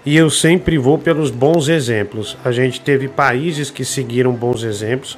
E 0.04 0.16
eu 0.16 0.28
sempre 0.28 0.76
vou 0.76 0.98
pelos 0.98 1.30
bons 1.30 1.68
exemplos. 1.68 2.36
A 2.44 2.50
gente 2.50 2.80
teve 2.80 3.06
países 3.06 3.70
que 3.70 3.84
seguiram 3.84 4.32
bons 4.32 4.64
exemplos. 4.64 5.16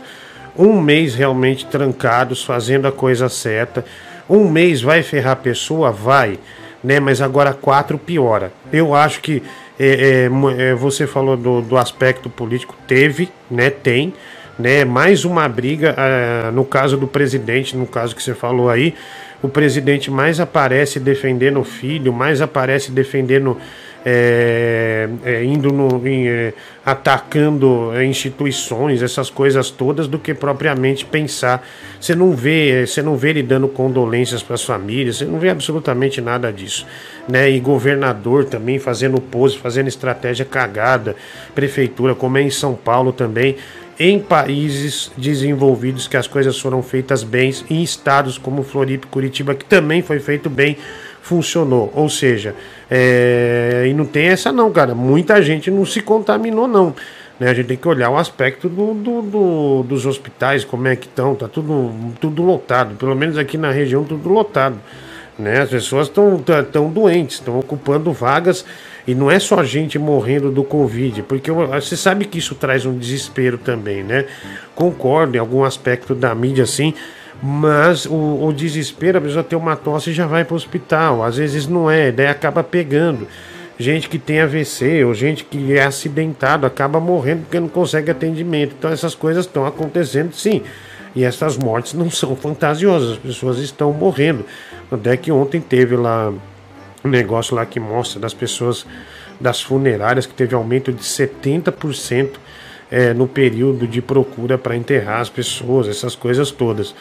Um 0.55 0.83
mês 0.83 1.15
realmente 1.15 1.65
trancados, 1.65 2.45
fazendo 2.45 2.87
a 2.87 2.93
coisa 2.93 3.31
certa. 3.31 3.83
Um 4.28 4.48
mês 4.48 4.80
vai 4.82 5.02
ferrar 5.02 5.32
a 5.32 5.36
pessoa? 5.36 5.90
Vai. 5.90 6.38
Né? 6.82 7.01
Mas 7.01 7.20
agora 7.20 7.52
quatro 7.52 7.98
piora. 7.98 8.52
Eu 8.72 8.94
acho 8.94 9.20
que 9.20 9.42
é, 9.78 10.28
é, 10.28 10.62
é, 10.68 10.74
você 10.74 11.06
falou 11.06 11.36
do, 11.36 11.60
do 11.60 11.76
aspecto 11.76 12.30
político, 12.30 12.76
teve, 12.86 13.28
né? 13.51 13.70
Tem, 13.70 14.14
né? 14.59 14.84
Mais 14.84 15.24
uma 15.24 15.48
briga, 15.48 15.94
ah, 15.98 16.52
no 16.52 16.64
caso 16.64 16.96
do 16.96 17.09
presidente, 17.09 17.76
no 17.76 17.86
caso 17.86 18.14
que 18.14 18.22
você 18.22 18.34
falou 18.34 18.70
aí, 18.70 18.94
o 19.42 19.48
presidente 19.48 20.10
mais 20.10 20.38
aparece 20.38 21.01
defendendo 21.01 21.60
o 21.60 21.64
filho, 21.64 22.12
mais 22.12 22.40
aparece 22.40 22.92
defendendo, 22.92 23.59
é, 24.05 25.09
é, 25.24 25.44
indo 25.44 25.72
no, 25.72 26.06
em, 26.06 26.28
é, 26.28 26.52
atacando 26.85 27.90
é, 27.94 28.05
instituições, 28.05 29.02
essas 29.02 29.31
coisas 29.31 29.70
todas, 29.70 30.06
do 30.06 30.18
que 30.18 30.35
propriamente 30.35 31.05
pensar. 31.05 31.66
Você 31.98 32.14
não 32.14 32.32
vê, 32.32 32.86
você 32.86 33.01
não 33.01 33.16
vê 33.16 33.31
ele 33.31 33.43
dando 33.43 33.66
condolências 33.66 34.43
para 34.43 34.55
as 34.55 34.62
famílias, 34.62 35.16
você 35.16 35.24
não 35.24 35.39
vê 35.39 35.48
absolutamente 35.48 36.20
nada 36.20 36.52
disso, 36.52 36.86
né? 37.26 37.51
E 37.51 37.59
governador 37.59 38.44
também 38.44 38.78
fazendo 38.78 39.20
pose, 39.20 39.56
fazendo 39.56 39.89
estratégia 39.89 40.44
cagada, 40.44 41.16
prefeitura, 41.55 42.14
como 42.14 42.36
é 42.36 42.43
em 42.43 42.51
São 42.51 42.74
Paulo 42.74 43.12
também 43.12 43.56
em 43.98 44.18
países 44.18 45.12
desenvolvidos 45.16 46.09
que 46.09 46.16
as 46.16 46.26
coisas 46.26 46.59
foram 46.59 46.82
feitas 46.82 47.22
bem, 47.22 47.55
em 47.70 47.82
estados 47.82 48.36
como 48.36 48.62
Floripa 48.62 49.06
e 49.06 49.10
Curitiba, 49.10 49.55
que 49.55 49.64
também 49.64 50.02
foi 50.02 50.18
feito 50.18 50.51
bem, 50.51 50.76
funcionou. 51.24 51.90
Ou 51.94 52.09
seja, 52.09 52.55
é, 52.90 53.86
e 53.88 53.94
não 53.94 54.05
tem 54.05 54.26
essa 54.26 54.52
não, 54.52 54.70
cara. 54.70 54.94
Muita 54.94 55.42
gente 55.42 55.70
não 55.70 55.86
se 55.86 56.01
contaminou, 56.02 56.68
não. 56.68 56.94
Né? 57.40 57.48
A 57.48 57.55
gente 57.55 57.66
tem 57.66 57.76
que 57.78 57.88
olhar 57.88 58.10
o 58.10 58.18
aspecto 58.18 58.68
do, 58.68 58.92
do- 58.92 59.22
do- 59.22 59.82
dos 59.84 60.05
hospitais, 60.05 60.64
como 60.64 60.86
é 60.86 60.94
que 60.94 61.06
estão, 61.06 61.34
tá 61.34 61.48
tudo, 61.48 61.90
tudo 62.20 62.42
lotado. 62.42 62.94
Pelo 62.96 63.16
menos 63.16 63.38
aqui 63.38 63.56
na 63.56 63.70
região, 63.70 64.05
tudo 64.05 64.28
lotado. 64.28 64.76
Né? 65.38 65.62
As 65.62 65.70
pessoas 65.70 66.09
estão 66.09 66.38
tão 66.70 66.90
doentes, 66.90 67.36
estão 67.36 67.59
ocupando 67.59 68.12
vagas 68.12 68.64
e 69.06 69.14
não 69.14 69.30
é 69.30 69.38
só 69.38 69.64
gente 69.64 69.98
morrendo 69.98 70.51
do 70.51 70.62
Covid, 70.62 71.22
porque 71.24 71.51
você 71.51 71.96
sabe 71.96 72.26
que 72.26 72.38
isso 72.38 72.55
traz 72.55 72.84
um 72.86 72.96
desespero 72.96 73.59
também, 73.59 74.02
né? 74.05 74.26
Concordo 74.74 75.36
em 75.36 75.40
algum 75.40 75.64
aspecto 75.64 76.14
da 76.14 76.34
mídia, 76.34 76.64
assim, 76.64 76.94
mas 77.43 78.06
o, 78.06 78.47
o 78.47 78.52
desespero, 78.52 79.19
a 79.19 79.20
pessoa 79.20 79.44
tem 79.44 79.59
uma 79.59 79.77
tosse 79.77 80.11
e 80.11 80.12
já 80.12 80.27
vai 80.27 80.44
para 80.44 80.55
o 80.55 80.56
hospital. 80.56 81.23
Às 81.23 81.36
vezes 81.36 81.66
não 81.66 81.90
é, 81.90 82.11
daí 82.11 82.27
acaba 82.27 82.62
pegando. 82.62 83.27
Gente 83.78 84.09
que 84.09 84.19
tem 84.19 84.40
AVC 84.40 85.05
ou 85.05 85.12
gente 85.15 85.44
que 85.44 85.77
é 85.77 85.85
acidentado 85.85 86.65
acaba 86.65 87.01
morrendo 87.01 87.43
porque 87.43 87.59
não 87.59 87.69
consegue 87.69 88.11
atendimento. 88.11 88.74
Então 88.78 88.90
essas 88.90 89.15
coisas 89.15 89.47
estão 89.47 89.66
acontecendo 89.66 90.32
sim. 90.32 90.62
E 91.15 91.24
essas 91.24 91.56
mortes 91.56 91.94
não 91.94 92.11
são 92.11 92.35
fantasiosas, 92.35 93.12
as 93.12 93.19
pessoas 93.19 93.59
estão 93.59 93.93
morrendo. 93.93 94.44
Até 94.90 95.16
que 95.16 95.31
ontem 95.31 95.61
teve 95.61 95.97
lá 95.97 96.32
um 97.05 97.09
negócio 97.09 97.55
lá 97.55 97.66
que 97.66 97.78
mostra 97.78 98.20
das 98.20 98.35
pessoas 98.35 98.86
das 99.40 99.61
funerárias 99.61 100.27
que 100.27 100.35
teve 100.35 100.55
aumento 100.55 100.93
de 100.93 101.02
70% 101.02 102.31
é, 102.90 103.15
no 103.15 103.27
período 103.27 103.86
de 103.86 104.01
procura 104.01 104.56
para 104.56 104.77
enterrar 104.77 105.20
as 105.20 105.28
pessoas, 105.28 105.89
essas 105.89 106.15
coisas 106.15 106.51
todas. 106.51 106.94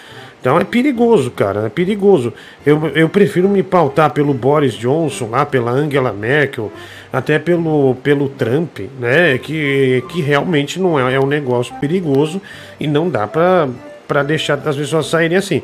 Então 0.44 0.60
é 0.60 0.66
perigoso, 0.66 1.32
cara, 1.32 1.68
é 1.68 1.70
perigoso. 1.70 2.34
Eu, 2.66 2.88
eu 2.90 3.08
prefiro 3.08 3.48
me 3.48 3.64
pautar 3.64 4.12
pelo 4.12 4.34
Boris 4.34 4.74
Johnson, 4.74 5.30
lá 5.30 5.46
pela 5.46 5.72
Angela 5.72 6.12
Merkel, 6.12 6.70
até 7.14 7.40
pelo, 7.40 7.96
pelo 8.04 8.28
Trump, 8.28 8.80
né? 9.00 9.38
Que, 9.38 10.04
que 10.10 10.22
realmente 10.22 10.82
não 10.82 11.00
é, 11.00 11.14
é 11.14 11.20
um 11.20 11.26
negócio 11.26 11.74
perigoso 11.76 12.42
e 12.78 12.88
não 12.88 13.10
dá 13.10 13.26
para 13.26 14.24
deixar 14.24 14.60
as 14.68 14.76
pessoas 14.76 15.06
saírem 15.06 15.38
assim. 15.38 15.62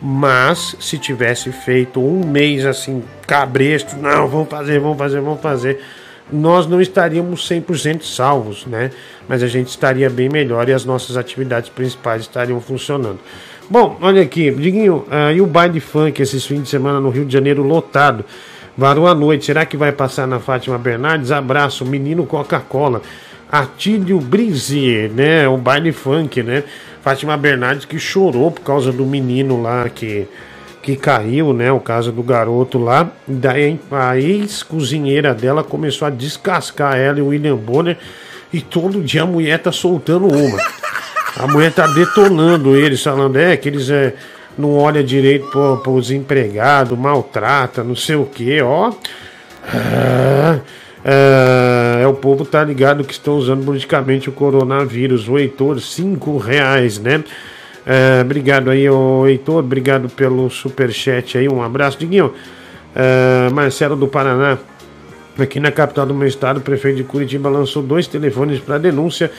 Mas 0.00 0.76
se 0.80 0.98
tivesse 0.98 1.52
feito 1.52 2.00
um 2.00 2.26
mês 2.26 2.64
assim, 2.64 3.04
cabresto, 3.26 3.96
não, 3.96 4.26
vamos 4.26 4.48
fazer, 4.48 4.80
vamos 4.80 4.96
fazer, 4.96 5.20
vamos 5.20 5.40
fazer, 5.40 5.80
nós 6.30 6.66
não 6.66 6.80
estaríamos 6.80 7.48
100% 7.48 8.02
salvos, 8.02 8.66
né? 8.66 8.90
Mas 9.28 9.42
a 9.42 9.46
gente 9.46 9.68
estaria 9.68 10.08
bem 10.10 10.28
melhor 10.28 10.68
e 10.68 10.72
as 10.72 10.84
nossas 10.84 11.16
atividades 11.16 11.68
principais 11.68 12.22
estariam 12.22 12.60
funcionando. 12.60 13.18
Bom, 13.70 13.96
olha 14.00 14.22
aqui, 14.22 14.50
Diguinho, 14.50 15.06
ah, 15.10 15.32
e 15.32 15.40
o 15.40 15.46
baile 15.46 15.80
funk 15.80 16.20
esses 16.20 16.44
fins 16.44 16.64
de 16.64 16.68
semana 16.68 17.00
no 17.00 17.10
Rio 17.10 17.24
de 17.24 17.32
Janeiro 17.32 17.62
lotado? 17.62 18.24
Varou 18.76 19.06
a 19.06 19.14
noite, 19.14 19.44
será 19.44 19.64
que 19.64 19.76
vai 19.76 19.92
passar 19.92 20.26
na 20.26 20.40
Fátima 20.40 20.78
Bernardes? 20.78 21.30
Abraço, 21.30 21.84
menino 21.84 22.26
Coca-Cola. 22.26 23.02
Atílio 23.50 24.18
Brizier, 24.18 25.10
né? 25.10 25.46
O 25.46 25.58
baile 25.58 25.92
funk, 25.92 26.42
né? 26.42 26.64
Fátima 27.02 27.36
Bernardes 27.36 27.84
que 27.84 27.98
chorou 27.98 28.50
por 28.50 28.62
causa 28.62 28.90
do 28.90 29.04
menino 29.04 29.60
lá 29.60 29.88
que, 29.88 30.26
que 30.82 30.96
caiu, 30.96 31.52
né? 31.52 31.70
O 31.70 31.78
caso 31.78 32.10
do 32.10 32.22
garoto 32.22 32.76
lá. 32.76 33.10
Daí 33.26 33.78
a 33.90 34.18
ex-cozinheira 34.18 35.32
dela 35.32 35.62
começou 35.62 36.06
a 36.06 36.10
descascar 36.10 36.96
ela 36.96 37.20
e 37.20 37.22
o 37.22 37.28
William 37.28 37.56
Bonner. 37.56 37.96
E 38.52 38.60
todo 38.60 39.00
dia 39.00 39.22
a 39.22 39.26
mulher 39.26 39.58
tá 39.60 39.70
soltando 39.70 40.26
uma. 40.26 40.58
A 41.38 41.46
mulher 41.46 41.72
tá 41.72 41.86
detonando 41.86 42.76
eles, 42.76 43.02
falando 43.02 43.36
é 43.38 43.56
que 43.56 43.68
eles 43.68 43.88
é, 43.88 44.14
não 44.58 44.74
olham 44.74 45.02
direito 45.02 45.46
pro, 45.46 45.78
pros 45.78 46.10
empregados, 46.10 46.98
maltrata, 46.98 47.82
não 47.82 47.96
sei 47.96 48.16
o 48.16 48.26
que, 48.26 48.60
ó. 48.60 48.92
É, 49.72 50.60
é, 51.04 52.02
é, 52.02 52.06
o 52.06 52.14
povo 52.14 52.44
tá 52.44 52.62
ligado 52.62 53.04
que 53.04 53.12
estão 53.12 53.34
usando 53.36 53.64
politicamente 53.64 54.28
o 54.28 54.32
coronavírus. 54.32 55.28
O 55.28 55.38
Heitor, 55.38 55.80
cinco 55.80 56.36
reais, 56.36 56.98
né? 56.98 57.24
É, 57.86 58.20
obrigado 58.20 58.70
aí, 58.70 58.88
ô 58.88 59.26
Heitor, 59.26 59.58
obrigado 59.58 60.08
pelo 60.08 60.48
superchat 60.48 61.38
aí, 61.38 61.48
um 61.48 61.62
abraço. 61.62 61.98
Diguinho, 61.98 62.32
é, 62.94 63.48
Marcelo 63.50 63.96
do 63.96 64.06
Paraná, 64.06 64.58
aqui 65.38 65.58
na 65.58 65.72
capital 65.72 66.06
do 66.06 66.14
meu 66.14 66.28
estado, 66.28 66.58
o 66.58 66.60
prefeito 66.60 66.98
de 66.98 67.04
Curitiba 67.04 67.48
lançou 67.48 67.82
dois 67.82 68.06
telefones 68.06 68.60
para 68.60 68.78
denúncia 68.78 69.30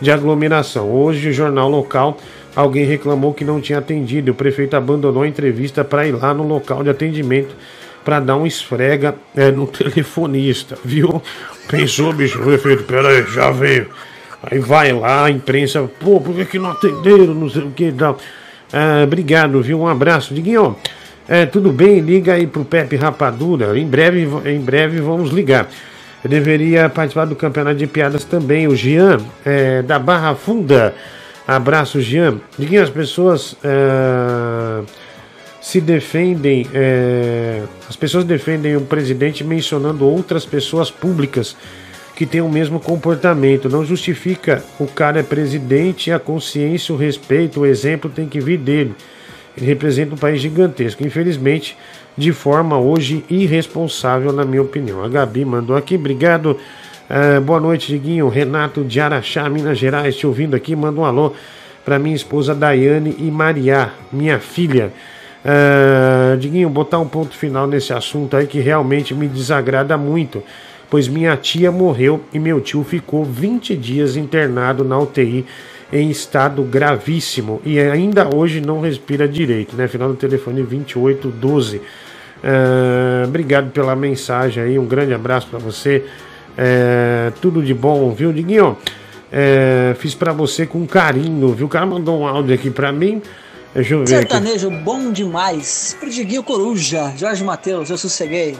de 0.00 0.10
aglomeração. 0.10 0.90
Hoje, 0.90 1.28
o 1.28 1.32
jornal 1.32 1.68
local, 1.68 2.16
alguém 2.54 2.84
reclamou 2.84 3.34
que 3.34 3.44
não 3.44 3.60
tinha 3.60 3.78
atendido. 3.78 4.32
O 4.32 4.34
prefeito 4.34 4.74
abandonou 4.74 5.22
a 5.22 5.28
entrevista 5.28 5.84
para 5.84 6.06
ir 6.06 6.12
lá 6.12 6.32
no 6.32 6.46
local 6.46 6.82
de 6.82 6.90
atendimento 6.90 7.54
para 8.04 8.18
dar 8.18 8.36
um 8.36 8.46
esfrega 8.46 9.14
é, 9.36 9.50
no 9.50 9.66
telefonista, 9.68 10.78
viu? 10.84 11.20
Pensou, 11.68 12.12
bicho, 12.12 12.40
prefeito, 12.40 12.84
peraí, 12.84 13.24
já 13.24 13.50
veio. 13.50 13.88
Aí 14.42 14.58
vai 14.58 14.92
lá, 14.92 15.26
a 15.26 15.30
imprensa, 15.30 15.88
pô, 16.00 16.20
por 16.20 16.34
que, 16.34 16.44
que 16.44 16.58
não 16.58 16.70
atenderam, 16.70 17.34
não 17.34 17.48
sei 17.50 17.62
o 17.62 17.70
que 17.70 17.84
e 17.84 17.92
tal. 17.92 18.18
Ah, 18.72 19.02
obrigado, 19.04 19.60
viu? 19.60 19.80
Um 19.80 19.86
abraço. 19.86 20.32
Diguinho, 20.32 20.76
é, 21.28 21.44
tudo 21.44 21.72
bem, 21.72 22.00
liga 22.00 22.34
aí 22.34 22.46
pro 22.46 22.64
Pepe 22.64 22.96
Rapadura. 22.96 23.78
Em 23.78 23.86
breve, 23.86 24.28
em 24.46 24.60
breve 24.60 25.00
vamos 25.00 25.30
ligar. 25.30 25.68
Eu 26.24 26.30
deveria 26.30 26.88
participar 26.88 27.24
do 27.24 27.36
campeonato 27.36 27.76
de 27.76 27.86
piadas 27.86 28.24
também. 28.24 28.66
O 28.66 28.74
Jean, 28.74 29.18
é, 29.44 29.82
da 29.82 29.98
Barra 29.98 30.34
Funda. 30.34 30.94
Abraço, 31.46 32.00
Jean. 32.00 32.36
Diguinho, 32.58 32.82
as 32.82 32.90
pessoas 32.90 33.56
é, 33.62 34.82
se 35.60 35.80
defendem, 35.80 36.66
é, 36.72 37.62
as 37.88 37.96
pessoas 37.96 38.24
defendem 38.24 38.76
o 38.76 38.82
presidente 38.82 39.44
mencionando 39.44 40.06
outras 40.06 40.46
pessoas 40.46 40.90
públicas 40.90 41.56
que 42.20 42.26
têm 42.26 42.42
o 42.42 42.50
mesmo 42.50 42.78
comportamento. 42.78 43.66
Não 43.66 43.82
justifica 43.82 44.62
o 44.78 44.86
cara 44.86 45.20
é 45.20 45.22
presidente, 45.22 46.12
a 46.12 46.18
consciência, 46.18 46.94
o 46.94 46.98
respeito, 46.98 47.60
o 47.60 47.64
exemplo 47.64 48.10
tem 48.10 48.28
que 48.28 48.38
vir 48.38 48.58
dele. 48.58 48.94
Ele 49.56 49.64
representa 49.64 50.14
um 50.14 50.18
país 50.18 50.38
gigantesco. 50.38 51.02
Infelizmente, 51.02 51.78
de 52.18 52.30
forma 52.30 52.78
hoje 52.78 53.24
irresponsável, 53.30 54.34
na 54.34 54.44
minha 54.44 54.60
opinião. 54.60 55.02
A 55.02 55.08
Gabi 55.08 55.46
mandou 55.46 55.74
aqui, 55.74 55.94
obrigado. 55.94 56.58
Uh, 57.08 57.40
boa 57.40 57.58
noite, 57.58 57.86
Diguinho. 57.86 58.28
Renato 58.28 58.84
de 58.84 59.00
Araxá, 59.00 59.48
Minas 59.48 59.78
Gerais, 59.78 60.14
te 60.14 60.26
ouvindo 60.26 60.54
aqui. 60.54 60.76
Manda 60.76 61.00
um 61.00 61.06
alô 61.06 61.32
para 61.86 61.98
minha 61.98 62.14
esposa 62.14 62.54
Daiane 62.54 63.16
e 63.18 63.30
Maria, 63.30 63.92
minha 64.12 64.38
filha. 64.38 64.92
Uh, 65.42 66.36
Diguinho, 66.36 66.68
botar 66.68 66.98
um 66.98 67.08
ponto 67.08 67.34
final 67.34 67.66
nesse 67.66 67.94
assunto 67.94 68.36
aí 68.36 68.46
que 68.46 68.60
realmente 68.60 69.14
me 69.14 69.26
desagrada 69.26 69.96
muito, 69.96 70.42
pois 70.90 71.06
minha 71.06 71.36
tia 71.36 71.70
morreu 71.70 72.20
e 72.34 72.38
meu 72.38 72.60
tio 72.60 72.82
ficou 72.82 73.24
20 73.24 73.76
dias 73.76 74.16
internado 74.16 74.84
na 74.84 74.98
UTI 74.98 75.46
em 75.92 76.10
estado 76.10 76.62
gravíssimo 76.62 77.60
e 77.64 77.78
ainda 77.78 78.28
hoje 78.34 78.60
não 78.60 78.80
respira 78.80 79.26
direito, 79.26 79.76
né? 79.76 79.88
Final 79.88 80.08
do 80.08 80.16
telefone 80.16 80.62
2812. 80.62 81.76
Uh, 81.78 83.26
obrigado 83.26 83.70
pela 83.70 83.94
mensagem 83.94 84.62
aí, 84.62 84.78
um 84.78 84.86
grande 84.86 85.14
abraço 85.14 85.46
para 85.48 85.58
você. 85.58 86.04
Uh, 86.52 87.32
tudo 87.40 87.62
de 87.62 87.74
bom, 87.74 88.10
viu, 88.12 88.32
Diguinho? 88.32 88.76
Uh, 89.32 89.94
fiz 89.96 90.14
para 90.14 90.32
você 90.32 90.66
com 90.66 90.86
carinho, 90.86 91.52
viu? 91.52 91.66
O 91.66 91.70
cara 91.70 91.86
mandou 91.86 92.20
um 92.20 92.26
áudio 92.26 92.54
aqui 92.54 92.70
para 92.70 92.90
mim. 92.90 93.22
Deixa 93.74 93.94
eu 93.94 94.00
ver. 94.00 94.08
Sertanejo 94.08 94.68
aqui. 94.68 94.76
bom 94.78 95.12
demais. 95.12 95.96
Pro 95.98 96.10
Diguinho 96.10 96.42
Coruja, 96.42 97.12
Jorge 97.16 97.44
Matheus, 97.44 97.90
eu 97.90 97.98
sosseguei. 97.98 98.56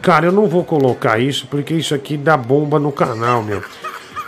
Cara, 0.00 0.26
eu 0.26 0.32
não 0.32 0.46
vou 0.46 0.64
colocar 0.64 1.18
isso 1.18 1.46
porque 1.48 1.74
isso 1.74 1.94
aqui 1.94 2.16
dá 2.16 2.36
bomba 2.36 2.78
no 2.78 2.92
canal, 2.92 3.42
meu. 3.42 3.62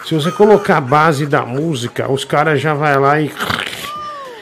Se 0.04 0.14
você 0.14 0.30
colocar 0.30 0.78
a 0.78 0.80
base 0.80 1.26
da 1.26 1.42
música, 1.42 2.10
os 2.10 2.24
caras 2.24 2.60
já 2.60 2.74
vai 2.74 2.98
lá 2.98 3.20
e. 3.20 3.30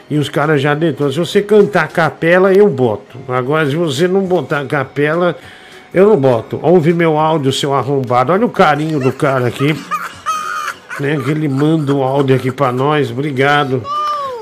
E 0.09 0.17
os 0.17 0.27
caras 0.27 0.59
já 0.59 0.73
detonam. 0.73 1.13
Se 1.13 1.19
você 1.19 1.41
cantar 1.41 1.83
a 1.83 1.87
capela, 1.87 2.51
eu 2.51 2.67
boto. 2.67 3.15
Agora, 3.27 3.69
se 3.69 3.75
você 3.75 4.07
não 4.07 4.21
botar 4.21 4.61
a 4.61 4.65
capela, 4.65 5.37
eu 5.93 6.07
não 6.07 6.17
boto. 6.17 6.59
Ouve 6.63 6.93
meu 6.93 7.19
áudio, 7.19 7.53
seu 7.53 7.75
arrombado. 7.75 8.33
Olha 8.33 8.45
o 8.45 8.49
carinho 8.49 8.99
do 8.99 9.13
cara 9.13 9.47
aqui. 9.47 9.75
Né, 10.99 11.17
que 11.23 11.29
ele 11.29 11.47
manda 11.47 11.93
o 11.93 12.01
áudio 12.01 12.35
aqui 12.35 12.51
pra 12.51 12.71
nós. 12.71 13.11
Obrigado. 13.11 13.83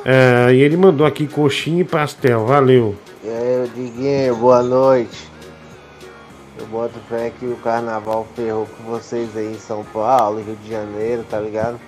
É, 0.06 0.54
e 0.54 0.62
ele 0.62 0.78
mandou 0.78 1.06
aqui 1.06 1.28
coxinha 1.28 1.82
e 1.82 1.84
pastel. 1.84 2.46
Valeu. 2.46 2.96
E 3.22 3.30
aí, 3.30 3.70
Diguinho, 3.76 4.36
boa 4.38 4.64
noite. 4.64 5.30
Eu 6.60 6.66
boto 6.68 7.00
fé 7.08 7.32
que 7.40 7.46
o 7.46 7.56
carnaval 7.58 8.28
ferrou 8.36 8.66
com 8.66 8.92
vocês 8.92 9.30
aí 9.38 9.54
em 9.54 9.60
São 9.60 9.84
Paulo, 9.94 10.42
Rio 10.42 10.58
de 10.64 10.72
Janeiro, 10.72 11.24
tá 11.30 11.40
ligado? 11.40 11.80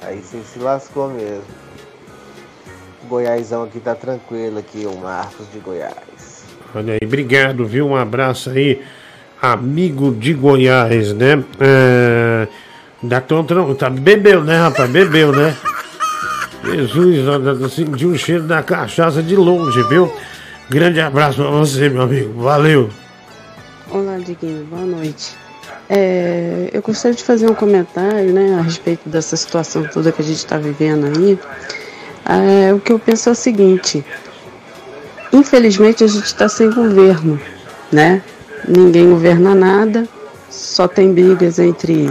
Aí 0.00 0.20
você 0.20 0.40
se 0.42 0.58
lascou 0.58 1.08
mesmo. 1.10 1.44
O 3.04 3.06
Goiásão 3.08 3.64
aqui 3.64 3.78
tá 3.78 3.94
tranquilo 3.94 4.58
aqui, 4.58 4.86
o 4.86 4.96
Marcos 4.96 5.46
de 5.52 5.58
Goiás. 5.58 6.44
Olha 6.74 6.94
aí, 6.94 7.00
obrigado, 7.04 7.66
viu? 7.66 7.86
Um 7.88 7.96
abraço 7.96 8.50
aí, 8.50 8.82
amigo 9.40 10.12
de 10.12 10.32
Goiás, 10.32 11.12
né? 11.12 11.44
É... 11.60 12.48
Da 13.02 13.20
Tontron, 13.20 13.74
tá 13.74 13.90
bebeu, 13.90 14.42
né, 14.42 14.56
rapaz? 14.56 14.88
Bebeu, 14.88 15.32
né? 15.32 15.56
Jesus, 16.64 17.72
senti 17.72 18.06
um 18.06 18.16
cheiro 18.16 18.44
da 18.44 18.62
cachaça 18.62 19.22
de 19.22 19.34
longe, 19.34 19.82
viu? 19.88 20.10
Grande 20.70 21.00
abraço 21.00 21.42
pra 21.42 21.50
você, 21.50 21.88
meu 21.88 22.02
amigo. 22.02 22.40
Valeu. 22.40 23.01
Olá, 23.94 24.16
Diguinho, 24.16 24.64
boa 24.64 24.86
noite. 24.86 25.36
É, 25.86 26.70
eu 26.72 26.80
gostaria 26.80 27.14
de 27.14 27.22
fazer 27.22 27.46
um 27.46 27.54
comentário 27.54 28.32
né, 28.32 28.56
a 28.58 28.62
respeito 28.62 29.06
dessa 29.06 29.36
situação 29.36 29.86
toda 29.86 30.10
que 30.10 30.22
a 30.22 30.24
gente 30.24 30.38
está 30.38 30.56
vivendo 30.56 31.04
aí. 31.04 31.38
É, 32.24 32.72
o 32.72 32.80
que 32.80 32.90
eu 32.90 32.98
penso 32.98 33.28
é 33.28 33.32
o 33.32 33.34
seguinte: 33.34 34.02
infelizmente 35.30 36.02
a 36.02 36.06
gente 36.06 36.24
está 36.24 36.48
sem 36.48 36.70
governo, 36.70 37.38
né? 37.92 38.22
Ninguém 38.66 39.10
governa 39.10 39.54
nada, 39.54 40.08
só 40.48 40.88
tem 40.88 41.12
brigas 41.12 41.58
entre 41.58 42.10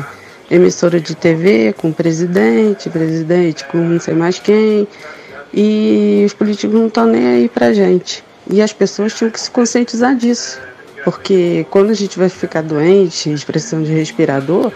emissora 0.51 1.01
de 1.01 1.15
TV 1.15 1.73
com 1.73 1.91
presidente, 1.91 2.91
presidente 2.91 3.65
com 3.65 3.79
não 3.79 3.99
sei 3.99 4.13
mais 4.13 4.37
quem, 4.37 4.87
e 5.51 6.21
os 6.27 6.33
políticos 6.35 6.75
não 6.75 6.85
estão 6.85 7.07
nem 7.07 7.27
aí 7.27 7.49
pra 7.49 7.73
gente. 7.73 8.23
E 8.47 8.61
as 8.61 8.71
pessoas 8.71 9.15
tinham 9.15 9.31
que 9.31 9.39
se 9.39 9.49
conscientizar 9.49 10.15
disso. 10.15 10.59
Porque 11.03 11.65
quando 11.69 11.89
a 11.89 11.95
gente 11.95 12.17
vai 12.17 12.29
ficar 12.29 12.61
doente, 12.61 13.31
expressão 13.31 13.81
de 13.81 13.91
respirador, 13.91 14.71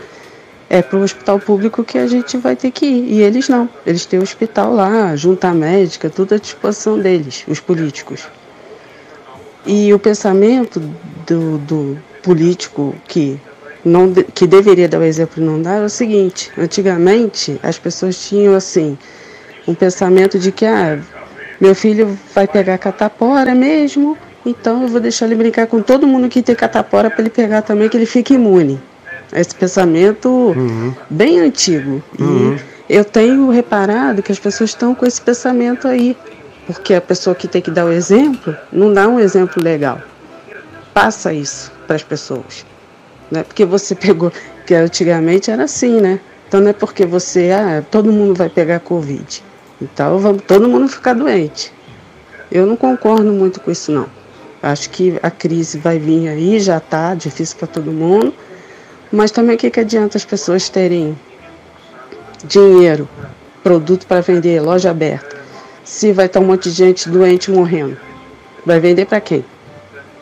é 0.69 0.81
para 0.81 0.97
o 0.97 1.03
hospital 1.03 1.39
público 1.39 1.83
que 1.83 1.97
a 1.97 2.07
gente 2.07 2.37
vai 2.37 2.55
ter 2.55 2.71
que 2.71 2.85
ir. 2.85 3.13
E 3.13 3.21
eles 3.21 3.47
não. 3.47 3.69
Eles 3.85 4.05
têm 4.05 4.19
o 4.19 4.23
hospital 4.23 4.73
lá, 4.73 5.15
junta 5.15 5.53
médica, 5.53 6.09
tudo 6.09 6.35
à 6.35 6.37
disposição 6.37 6.99
deles, 6.99 7.43
os 7.47 7.59
políticos. 7.59 8.27
E 9.65 9.93
o 9.93 9.99
pensamento 9.99 10.79
do, 11.25 11.57
do 11.59 11.97
político 12.21 12.95
que, 13.07 13.39
não, 13.83 14.11
que 14.13 14.45
deveria 14.45 14.87
dar 14.87 14.99
o 14.99 15.03
exemplo 15.03 15.41
e 15.41 15.45
não 15.45 15.61
dar 15.61 15.81
é 15.81 15.85
o 15.85 15.89
seguinte: 15.89 16.51
antigamente 16.57 17.59
as 17.63 17.77
pessoas 17.77 18.27
tinham 18.27 18.55
assim 18.55 18.97
um 19.67 19.73
pensamento 19.73 20.37
de 20.37 20.51
que 20.51 20.65
ah, 20.65 20.99
meu 21.59 21.73
filho 21.73 22.17
vai 22.33 22.47
pegar 22.47 22.77
catapora 22.77 23.55
mesmo, 23.55 24.17
então 24.45 24.83
eu 24.83 24.87
vou 24.87 24.99
deixar 24.99 25.25
ele 25.25 25.35
brincar 25.35 25.67
com 25.67 25.81
todo 25.81 26.05
mundo 26.05 26.29
que 26.29 26.41
tem 26.41 26.55
catapora 26.55 27.09
para 27.09 27.21
ele 27.21 27.29
pegar 27.29 27.61
também, 27.63 27.89
que 27.89 27.97
ele 27.97 28.05
fique 28.05 28.35
imune. 28.35 28.79
Esse 29.33 29.55
pensamento 29.55 30.29
uhum. 30.29 30.93
bem 31.09 31.39
antigo. 31.39 32.03
Uhum. 32.19 32.57
E 32.87 32.95
eu 32.95 33.03
tenho 33.03 33.49
reparado 33.49 34.21
que 34.21 34.31
as 34.31 34.39
pessoas 34.39 34.69
estão 34.69 34.93
com 34.93 35.05
esse 35.05 35.19
pensamento 35.19 35.87
aí. 35.87 36.15
Porque 36.67 36.93
a 36.93 37.01
pessoa 37.01 37.35
que 37.35 37.47
tem 37.47 37.61
que 37.61 37.71
dar 37.71 37.85
o 37.85 37.91
exemplo 37.91 38.55
não 38.71 38.93
dá 38.93 39.07
um 39.07 39.19
exemplo 39.19 39.61
legal. 39.61 40.01
Passa 40.93 41.33
isso 41.33 41.71
para 41.87 41.95
as 41.95 42.03
pessoas. 42.03 42.65
Não 43.29 43.41
é 43.41 43.43
porque 43.43 43.65
você 43.65 43.93
pegou, 43.95 44.31
que 44.65 44.73
antigamente 44.73 45.49
era 45.49 45.63
assim, 45.63 45.99
né? 45.99 46.19
Então 46.47 46.61
não 46.61 46.69
é 46.69 46.73
porque 46.73 47.05
você, 47.05 47.51
ah, 47.51 47.83
todo 47.89 48.11
mundo 48.11 48.35
vai 48.35 48.49
pegar 48.49 48.79
Covid. 48.79 49.43
Então 49.81 50.19
vamos 50.19 50.43
todo 50.43 50.69
mundo 50.69 50.87
ficar 50.87 51.13
doente. 51.13 51.73
Eu 52.51 52.65
não 52.65 52.75
concordo 52.75 53.31
muito 53.31 53.59
com 53.59 53.71
isso 53.71 53.91
não. 53.91 54.07
Acho 54.65 54.89
que 54.89 55.13
a 55.21 55.29
crise 55.29 55.77
vai 55.77 55.99
vir 55.99 56.27
aí, 56.27 56.59
já 56.59 56.77
está 56.77 57.13
difícil 57.13 57.55
para 57.55 57.67
todo 57.67 57.91
mundo. 57.91 58.33
Mas 59.11 59.29
também 59.29 59.55
o 59.55 59.59
que, 59.59 59.69
que 59.69 59.79
adianta 59.79 60.17
as 60.17 60.25
pessoas 60.25 60.69
terem 60.69 61.15
dinheiro, 62.43 63.07
produto 63.61 64.07
para 64.07 64.21
vender, 64.21 64.59
loja 64.59 64.89
aberta, 64.89 65.37
se 65.83 66.11
vai 66.11 66.25
estar 66.25 66.39
um 66.39 66.45
monte 66.45 66.71
de 66.71 66.77
gente 66.77 67.07
doente 67.07 67.51
morrendo? 67.51 67.95
Vai 68.65 68.79
vender 68.79 69.05
para 69.05 69.21
quem? 69.21 69.45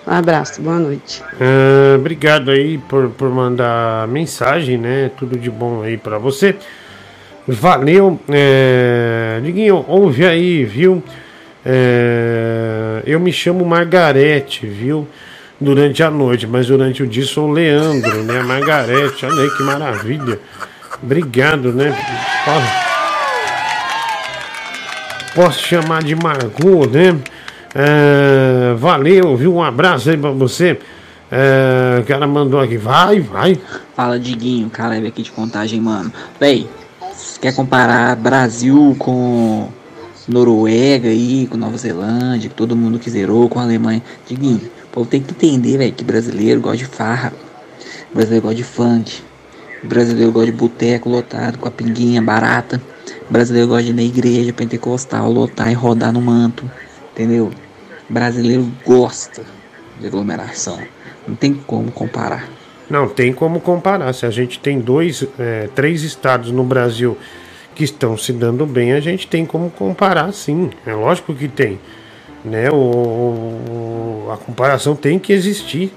Um 0.05 0.11
abraço, 0.11 0.61
boa 0.61 0.77
noite. 0.77 1.23
Ah, 1.39 1.95
obrigado 1.95 2.51
aí 2.51 2.77
por, 2.77 3.11
por 3.11 3.29
mandar 3.29 4.09
mensagem, 4.09 4.77
né? 4.77 5.09
Tudo 5.17 5.39
de 5.39 5.49
bom 5.49 5.83
aí 5.83 5.97
pra 5.97 6.17
você. 6.17 6.53
Valeu. 7.47 8.19
É... 8.27 9.39
Diguinho, 9.41 9.85
ouve 9.87 10.25
aí, 10.25 10.65
viu? 10.65 11.01
É... 11.65 12.82
Eu 13.05 13.19
me 13.19 13.31
chamo 13.33 13.65
Margarete, 13.65 14.65
viu? 14.65 15.07
Durante 15.59 16.01
a 16.03 16.09
noite, 16.09 16.47
mas 16.47 16.67
durante 16.67 17.03
o 17.03 17.07
dia 17.07 17.25
sou 17.25 17.49
Leandro, 17.49 18.23
né? 18.23 18.41
Margarete, 18.41 19.25
olha 19.25 19.43
aí 19.43 19.49
que 19.51 19.63
maravilha. 19.63 20.39
Obrigado, 21.01 21.71
né? 21.73 21.95
Posso, 25.35 25.59
chamar 25.59 26.03
de 26.03 26.15
Margot, 26.15 26.87
né? 26.87 27.17
É, 27.75 28.73
valeu, 28.75 29.35
viu? 29.35 29.55
Um 29.55 29.63
abraço 29.63 30.09
aí 30.09 30.17
pra 30.17 30.31
você. 30.31 30.79
É, 31.31 31.99
o 31.99 32.03
cara 32.05 32.27
mandou 32.27 32.59
aqui, 32.59 32.77
vai, 32.77 33.19
vai. 33.19 33.59
Fala, 33.95 34.19
Diguinho, 34.19 34.69
Caleb 34.69 35.07
aqui 35.07 35.23
de 35.23 35.31
contagem, 35.31 35.81
mano. 35.81 36.11
Véi, 36.39 36.69
quer 37.41 37.55
comparar 37.55 38.15
Brasil 38.15 38.95
com 38.99 39.69
Noruega 40.27 41.09
aí, 41.09 41.47
com 41.49 41.57
Nova 41.57 41.77
Zelândia, 41.77 42.49
que 42.49 42.55
todo 42.55 42.75
mundo 42.75 42.97
que 42.97 43.09
zerou, 43.09 43.49
com 43.49 43.59
a 43.59 43.63
Alemanha. 43.63 44.01
Diguinho, 44.27 44.61
o 44.85 44.87
povo 44.87 45.09
tem 45.09 45.21
que 45.21 45.31
entender, 45.31 45.77
velho, 45.77 45.91
que 45.91 46.03
brasileiro 46.03 46.61
gosta 46.61 46.77
de 46.77 46.85
farra, 46.85 47.33
brasileiro 48.13 48.43
gosta 48.43 48.55
de 48.55 48.63
funk, 48.63 49.21
brasileiro 49.83 50.31
gosta 50.31 50.51
de 50.51 50.57
boteco 50.57 51.09
lotado, 51.09 51.57
com 51.57 51.67
a 51.67 51.71
pinguinha 51.71 52.21
barata, 52.21 52.81
brasileiro 53.29 53.67
gosta 53.67 53.83
de 53.83 53.89
ir 53.89 53.93
na 53.93 54.03
igreja 54.03 54.53
pentecostal, 54.53 55.29
lotar 55.29 55.69
e 55.69 55.73
rodar 55.73 56.13
no 56.13 56.21
manto, 56.21 56.69
entendeu? 57.11 57.51
Brasileiro 58.09 58.71
gosta 58.85 59.43
de 59.99 60.07
aglomeração. 60.07 60.79
Não 61.27 61.35
tem 61.35 61.53
como 61.53 61.91
comparar. 61.91 62.47
Não 62.89 63.07
tem 63.07 63.33
como 63.33 63.59
comparar. 63.59 64.13
Se 64.13 64.25
a 64.25 64.29
gente 64.29 64.59
tem 64.59 64.79
dois, 64.79 65.25
é, 65.39 65.69
três 65.73 66.03
estados 66.03 66.51
no 66.51 66.63
Brasil 66.63 67.17
que 67.73 67.83
estão 67.83 68.17
se 68.17 68.31
dando 68.31 68.65
bem, 68.65 68.93
a 68.93 68.99
gente 68.99 69.27
tem 69.27 69.45
como 69.45 69.69
comparar, 69.69 70.31
sim. 70.31 70.69
É 70.85 70.93
lógico 70.93 71.33
que 71.33 71.47
tem. 71.47 71.79
Né? 72.43 72.69
O, 72.71 74.29
a 74.31 74.37
comparação 74.37 74.95
tem 74.95 75.17
que 75.17 75.33
existir. 75.33 75.91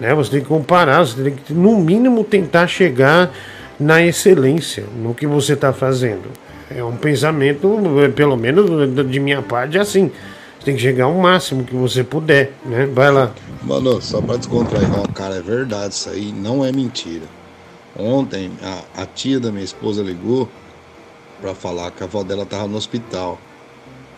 Né? 0.00 0.14
Você 0.14 0.30
tem 0.30 0.40
que 0.40 0.46
comparar, 0.46 1.04
você 1.04 1.22
tem 1.22 1.34
que, 1.34 1.52
no 1.52 1.78
mínimo, 1.78 2.24
tentar 2.24 2.66
chegar 2.66 3.32
na 3.78 4.02
excelência 4.02 4.84
no 4.96 5.14
que 5.14 5.26
você 5.26 5.54
está 5.54 5.72
fazendo. 5.72 6.30
É 6.70 6.84
um 6.84 6.96
pensamento, 6.96 7.78
pelo 8.14 8.36
menos 8.36 8.66
de 9.10 9.20
minha 9.20 9.40
parte, 9.40 9.78
é 9.78 9.80
assim. 9.80 10.10
Você 10.58 10.64
tem 10.64 10.74
que 10.74 10.82
chegar 10.82 11.04
ao 11.04 11.14
máximo 11.14 11.64
que 11.64 11.74
você 11.74 12.04
puder, 12.04 12.52
né? 12.66 12.86
Vai 12.86 13.10
lá. 13.10 13.32
Mano, 13.62 14.02
só 14.02 14.20
pra 14.20 14.36
descontrair, 14.36 14.88
ó, 14.92 15.06
cara, 15.12 15.36
é 15.36 15.40
verdade, 15.40 15.94
isso 15.94 16.10
aí 16.10 16.32
não 16.32 16.64
é 16.64 16.70
mentira. 16.72 17.24
Ontem, 17.96 18.50
a, 18.62 19.02
a 19.02 19.06
tia 19.06 19.40
da 19.40 19.50
minha 19.50 19.64
esposa 19.64 20.02
ligou 20.02 20.48
pra 21.40 21.54
falar 21.54 21.90
que 21.90 22.02
a 22.02 22.06
avó 22.06 22.22
dela 22.22 22.44
tava 22.44 22.66
no 22.66 22.76
hospital. 22.76 23.38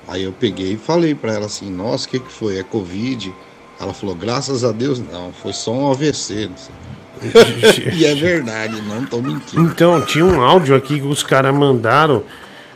Aí 0.08 0.24
eu 0.24 0.32
peguei 0.32 0.72
e 0.72 0.76
falei 0.76 1.14
pra 1.14 1.32
ela 1.34 1.46
assim, 1.46 1.70
nossa, 1.70 2.06
o 2.06 2.10
que 2.10 2.18
que 2.18 2.32
foi? 2.32 2.58
É 2.58 2.62
Covid? 2.62 3.32
Ela 3.80 3.94
falou, 3.94 4.14
graças 4.14 4.64
a 4.64 4.72
Deus 4.72 4.98
não, 4.98 5.32
foi 5.32 5.52
só 5.52 5.72
um 5.72 5.90
AVC. 5.90 6.48
não 6.48 6.56
sei. 6.56 6.74
e 7.92 8.04
é 8.04 8.14
verdade, 8.14 8.80
não 8.82 9.04
tô 9.04 9.20
mentindo. 9.20 9.62
Então, 9.62 10.00
tinha 10.04 10.24
um 10.24 10.40
áudio 10.40 10.74
aqui 10.74 11.00
que 11.00 11.06
os 11.06 11.22
caras 11.22 11.54
mandaram. 11.54 12.22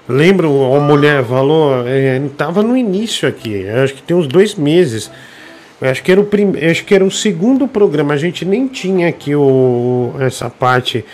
Lembra, 0.09 0.47
a 0.47 0.81
mulher 0.81 1.25
falou, 1.25 1.87
é, 1.87 2.21
tava 2.37 2.62
no 2.62 2.77
início 2.77 3.27
aqui, 3.27 3.66
acho 3.69 3.95
que 3.95 4.03
tem 4.03 4.15
uns 4.15 4.27
dois 4.27 4.55
meses. 4.55 5.11
Acho 5.81 6.03
que 6.03 6.12
era 6.12 6.21
o 6.21 6.25
prim... 6.25 6.53
eu 6.57 6.71
acho 6.71 6.85
que 6.85 6.95
era 6.95 7.05
o 7.05 7.11
segundo 7.11 7.66
programa. 7.66 8.15
A 8.15 8.16
gente 8.16 8.45
nem 8.45 8.69
tinha 8.69 9.09
aqui 9.09 9.35
o... 9.35 10.15
essa 10.21 10.49
parte 10.49 11.05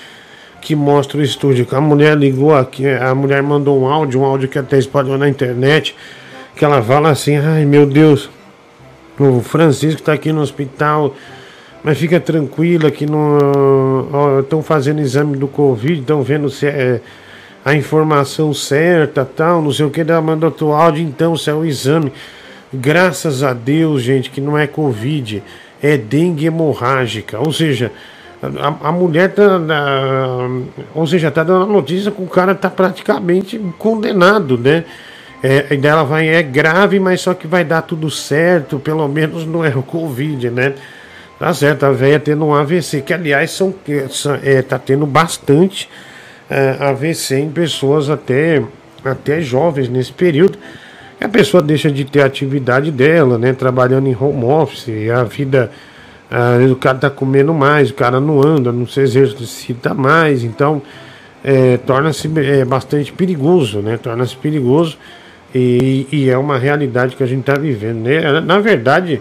que 0.61 0.75
mostra 0.75 1.19
o 1.19 1.23
estúdio. 1.23 1.67
A 1.71 1.81
mulher 1.81 2.17
ligou 2.17 2.55
aqui, 2.55 2.87
a 2.87 3.15
mulher 3.15 3.43
mandou 3.43 3.81
um 3.81 3.87
áudio, 3.87 4.21
um 4.21 4.25
áudio 4.25 4.49
que 4.49 4.59
até 4.59 4.79
espalhou 4.79 5.17
na 5.17 5.29
internet, 5.29 5.95
que 6.55 6.65
ela 6.65 6.83
fala 6.83 7.11
assim, 7.11 7.37
ai 7.37 7.65
meu 7.65 7.87
Deus, 7.87 8.29
o 9.19 9.41
Francisco 9.41 10.01
está 10.01 10.13
aqui 10.13 10.33
no 10.33 10.41
hospital, 10.41 11.15
mas 11.83 11.99
fica 11.99 12.21
tranquila 12.21 12.91
que 12.91 13.07
não 13.07 13.39
estão 14.41 14.63
fazendo 14.63 15.01
exame 15.01 15.37
do 15.37 15.49
Covid, 15.49 16.01
estão 16.01 16.23
vendo 16.23 16.51
se 16.51 16.67
é 16.67 17.01
a 17.65 17.75
informação 17.75 18.55
certa, 18.55 19.25
tal, 19.25 19.63
não 19.63 19.73
sei 19.73 19.85
o 19.85 19.91
que, 19.91 20.01
ela 20.01 20.21
mandou 20.21 20.49
outro 20.49 20.73
áudio, 20.73 21.03
então, 21.03 21.37
se 21.37 21.51
é 21.51 21.55
o 21.55 21.65
exame. 21.65 22.13
Graças 22.73 23.43
a 23.43 23.53
Deus, 23.53 24.03
gente, 24.03 24.31
que 24.31 24.41
não 24.41 24.57
é 24.57 24.67
Covid, 24.67 25.43
é 25.83 25.97
dengue 25.97 26.47
hemorrágica. 26.47 27.39
Ou 27.39 27.53
seja, 27.53 27.91
a, 28.43 28.89
a 28.89 28.93
mulher 28.93 29.35
tá. 29.35 29.61
ou 30.95 31.07
seja, 31.07 31.31
tá 31.31 31.45
dando 31.45 31.67
notícia 31.67 32.11
que 32.11 32.23
o 32.23 32.27
cara 32.27 32.55
tá 32.55 32.71
praticamente 32.71 33.59
condenado, 33.79 34.57
né? 34.57 34.85
É, 35.43 35.75
dela 35.77 36.05
vai, 36.05 36.29
é 36.29 36.43
grave, 36.43 37.01
mas 37.01 37.23
só 37.23 37.33
que 37.33 37.47
vai 37.47 37.65
dar 37.65 37.83
tudo 37.83 38.11
certo, 38.11 38.79
pelo 38.79 39.09
menos 39.09 39.47
não 39.47 39.65
é 39.65 39.71
o 39.71 39.83
Covid, 39.83 40.51
né? 40.51 40.75
Tá 41.39 41.55
certo, 41.55 41.85
a 41.85 41.91
velha 41.91 42.21
tendo 42.21 42.45
um 42.45 42.55
AVC, 42.55 43.01
que 43.01 43.15
aliás 43.15 43.51
são, 43.51 43.75
é, 44.43 44.61
tá 44.61 44.79
tendo 44.79 45.07
bastante 45.07 45.89
é, 46.51 46.77
AVC 46.79 47.39
em 47.39 47.51
pessoas 47.51 48.11
até, 48.11 48.63
até 49.03 49.41
jovens 49.41 49.89
nesse 49.89 50.13
período. 50.13 50.59
A 51.19 51.29
pessoa 51.29 51.63
deixa 51.63 51.91
de 51.91 52.05
ter 52.05 52.23
atividade 52.23 52.91
dela, 52.91 53.39
né? 53.39 53.53
Trabalhando 53.53 54.09
em 54.09 54.17
home 54.19 54.45
office, 54.45 54.89
a 55.11 55.25
vida. 55.25 55.71
Ah, 56.31 56.59
o 56.71 56.77
cara 56.77 56.99
tá 56.99 57.11
comendo 57.11 57.53
mais, 57.53 57.91
o 57.91 57.95
cara 57.95 58.21
não 58.21 58.41
anda, 58.43 58.71
não 58.73 58.87
se 58.87 59.01
exercita 59.01 59.93
mais, 59.95 60.45
então 60.45 60.81
é, 61.43 61.77
torna-se 61.79 62.31
é, 62.37 62.65
bastante 62.65 63.13
perigoso, 63.13 63.81
né? 63.81 63.97
Torna-se 63.97 64.37
perigoso 64.37 64.97
e, 65.55 66.07
e 66.13 66.31
é 66.31 66.39
uma 66.39 66.59
realidade 66.59 67.17
que 67.17 67.23
a 67.23 67.27
gente 67.27 67.41
está 67.41 67.55
vivendo, 67.55 68.03
né? 68.05 68.41
Na 68.41 68.59
verdade, 68.61 69.21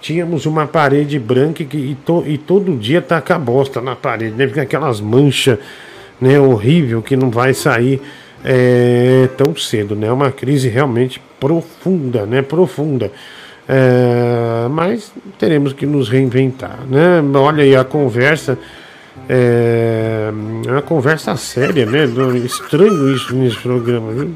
tínhamos 0.00 0.46
uma 0.46 0.66
parede 0.66 1.18
branca 1.18 1.64
que, 1.64 1.76
e, 1.76 1.94
to- 1.96 2.24
e 2.26 2.38
todo 2.38 2.76
dia 2.76 3.02
taca 3.02 3.34
a 3.34 3.38
bosta 3.38 3.80
na 3.80 3.94
parede, 3.96 4.34
né? 4.36 4.46
Fica 4.46 4.62
aquelas 4.62 5.00
manchas, 5.00 5.58
né? 6.20 6.38
Horrível 6.40 7.02
que 7.02 7.16
não 7.16 7.28
vai 7.28 7.52
sair 7.52 8.00
é, 8.44 9.28
tão 9.36 9.54
cedo, 9.56 9.94
né? 9.96 10.06
É 10.06 10.12
uma 10.12 10.30
crise 10.30 10.68
realmente 10.68 11.20
profunda, 11.40 12.24
né? 12.24 12.40
Profunda. 12.40 13.10
É, 13.68 14.66
mas 14.70 15.12
teremos 15.38 15.74
que 15.74 15.84
nos 15.84 16.08
reinventar, 16.08 16.78
né? 16.88 17.22
Olha 17.34 17.62
aí 17.62 17.76
a 17.76 17.84
conversa, 17.84 18.58
é, 19.28 20.32
é 20.66 20.70
uma 20.72 20.80
conversa 20.80 21.36
séria, 21.36 21.84
né? 21.84 22.06
Estranho 22.44 23.14
isso 23.14 23.36
nesse 23.36 23.58
programa, 23.58 24.10
viu? 24.12 24.30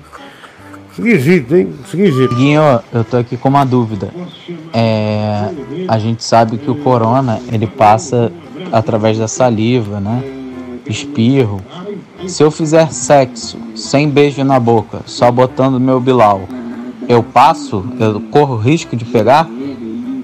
Esquisito, 0.93 1.57
hein? 1.57 1.73
Esquisito. 1.83 2.35
Guinho, 2.35 2.61
eu 2.93 3.03
tô 3.03 3.17
aqui 3.17 3.39
com 3.39 3.49
uma 3.49 3.65
dúvida. 3.65 4.11
É, 4.75 5.49
a 5.89 5.99
gente 5.99 6.23
sabe 6.23 6.59
que 6.59 6.71
o 6.71 6.75
corona 6.75 7.41
ele 7.51 7.67
passa 7.67 8.31
através 8.71 9.17
da 9.19 9.27
saliva, 9.27 9.99
né? 9.99 10.23
Espirro. 10.87 11.63
Se 12.27 12.43
eu 12.43 12.51
fizer 12.51 12.93
sexo 12.93 13.57
sem 13.75 14.11
beijo 14.11 14.45
na 14.45 14.61
boca, 14.61 15.01
só 15.07 15.33
botando 15.33 15.81
meu 15.81 15.99
bilau, 15.99 16.47
eu 17.09 17.23
passo? 17.23 17.85
Eu 17.99 18.21
corro 18.31 18.57
risco 18.57 18.97
de 18.97 19.05
pegar? 19.05 19.49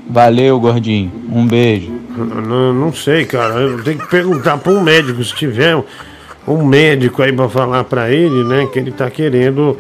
Valeu, 0.09 0.59
gordinho. 0.59 1.12
Um 1.30 1.46
beijo. 1.46 1.92
Não, 2.16 2.72
não 2.72 2.92
sei, 2.92 3.24
cara. 3.24 3.55
Eu 3.60 3.82
tenho 3.82 3.98
que 3.98 4.09
perguntar 4.09 4.59
para 4.59 4.72
um 4.72 4.82
médico 4.82 5.22
se 5.22 5.34
tiver 5.34 5.76
um- 6.46 6.64
médico 6.64 7.22
aí 7.22 7.32
para 7.32 7.48
falar 7.48 7.84
para 7.84 8.10
ele, 8.10 8.42
né, 8.44 8.66
que 8.72 8.78
ele 8.78 8.90
tá 8.90 9.10
querendo 9.10 9.76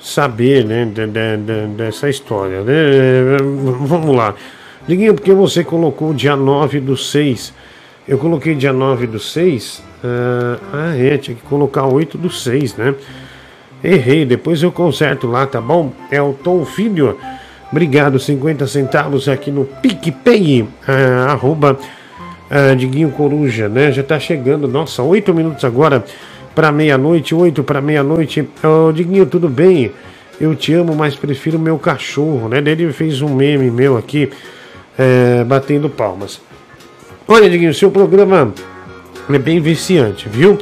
saber, 0.00 0.64
né, 0.64 0.84
de- 0.84 1.06
de- 1.06 1.36
de- 1.36 1.66
dessa 1.76 2.08
história, 2.10 2.62
né? 2.62 3.36
Vamos 3.80 4.14
lá. 4.16 4.34
Liguinho, 4.88 5.14
porque 5.14 5.32
você 5.32 5.62
colocou 5.62 6.12
dia 6.12 6.34
9 6.36 6.80
do 6.80 6.96
6. 6.96 7.52
Eu 8.06 8.18
coloquei 8.18 8.54
dia 8.54 8.72
9 8.72 9.06
do 9.06 9.18
6. 9.20 9.82
Ah, 10.02 10.58
ah, 10.72 10.96
é, 10.96 11.16
tinha 11.18 11.36
que 11.36 11.42
colocar 11.42 11.84
8 11.86 12.16
do 12.18 12.30
6, 12.30 12.74
né? 12.76 12.94
Errei, 13.82 14.24
depois 14.24 14.62
eu 14.62 14.72
conserto 14.72 15.26
lá, 15.26 15.46
tá 15.46 15.60
bom? 15.60 15.92
É 16.10 16.20
o 16.20 16.32
Tom 16.32 16.64
Filho. 16.64 17.16
Obrigado, 17.70 18.18
50 18.18 18.66
centavos 18.66 19.28
aqui 19.28 19.50
no 19.50 19.64
PicPay, 19.64 20.66
ah, 20.86 21.32
arroba 21.32 21.78
ah, 22.50 22.74
Diguinho 22.74 23.10
Coruja, 23.10 23.68
né? 23.68 23.92
Já 23.92 24.02
tá 24.02 24.18
chegando, 24.18 24.66
nossa, 24.66 25.02
8 25.02 25.32
minutos 25.32 25.64
agora 25.64 26.04
para 26.54 26.72
meia-noite, 26.72 27.34
8 27.34 27.62
para 27.62 27.80
meia-noite. 27.80 28.48
Ô, 28.64 28.90
Diguinho, 28.90 29.26
tudo 29.26 29.48
bem? 29.48 29.92
Eu 30.40 30.54
te 30.54 30.72
amo, 30.72 30.94
mas 30.94 31.14
prefiro 31.14 31.58
meu 31.58 31.78
cachorro, 31.78 32.48
né? 32.48 32.58
Ele 32.58 32.92
fez 32.92 33.20
um 33.20 33.34
meme 33.34 33.70
meu 33.70 33.96
aqui, 33.96 34.30
eh, 34.98 35.44
batendo 35.44 35.88
palmas. 35.88 36.40
Olha, 37.26 37.50
Diguinho, 37.50 37.74
seu 37.74 37.90
programa 37.90 38.52
é 39.28 39.38
bem 39.38 39.60
viciante, 39.60 40.28
viu? 40.28 40.58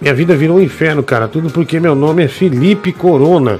Minha 0.00 0.14
vida 0.14 0.36
virou 0.36 0.58
um 0.58 0.62
inferno, 0.62 1.02
cara. 1.02 1.26
Tudo 1.26 1.50
porque 1.50 1.80
meu 1.80 1.94
nome 1.94 2.24
é 2.24 2.28
Felipe 2.28 2.92
Corona. 2.92 3.58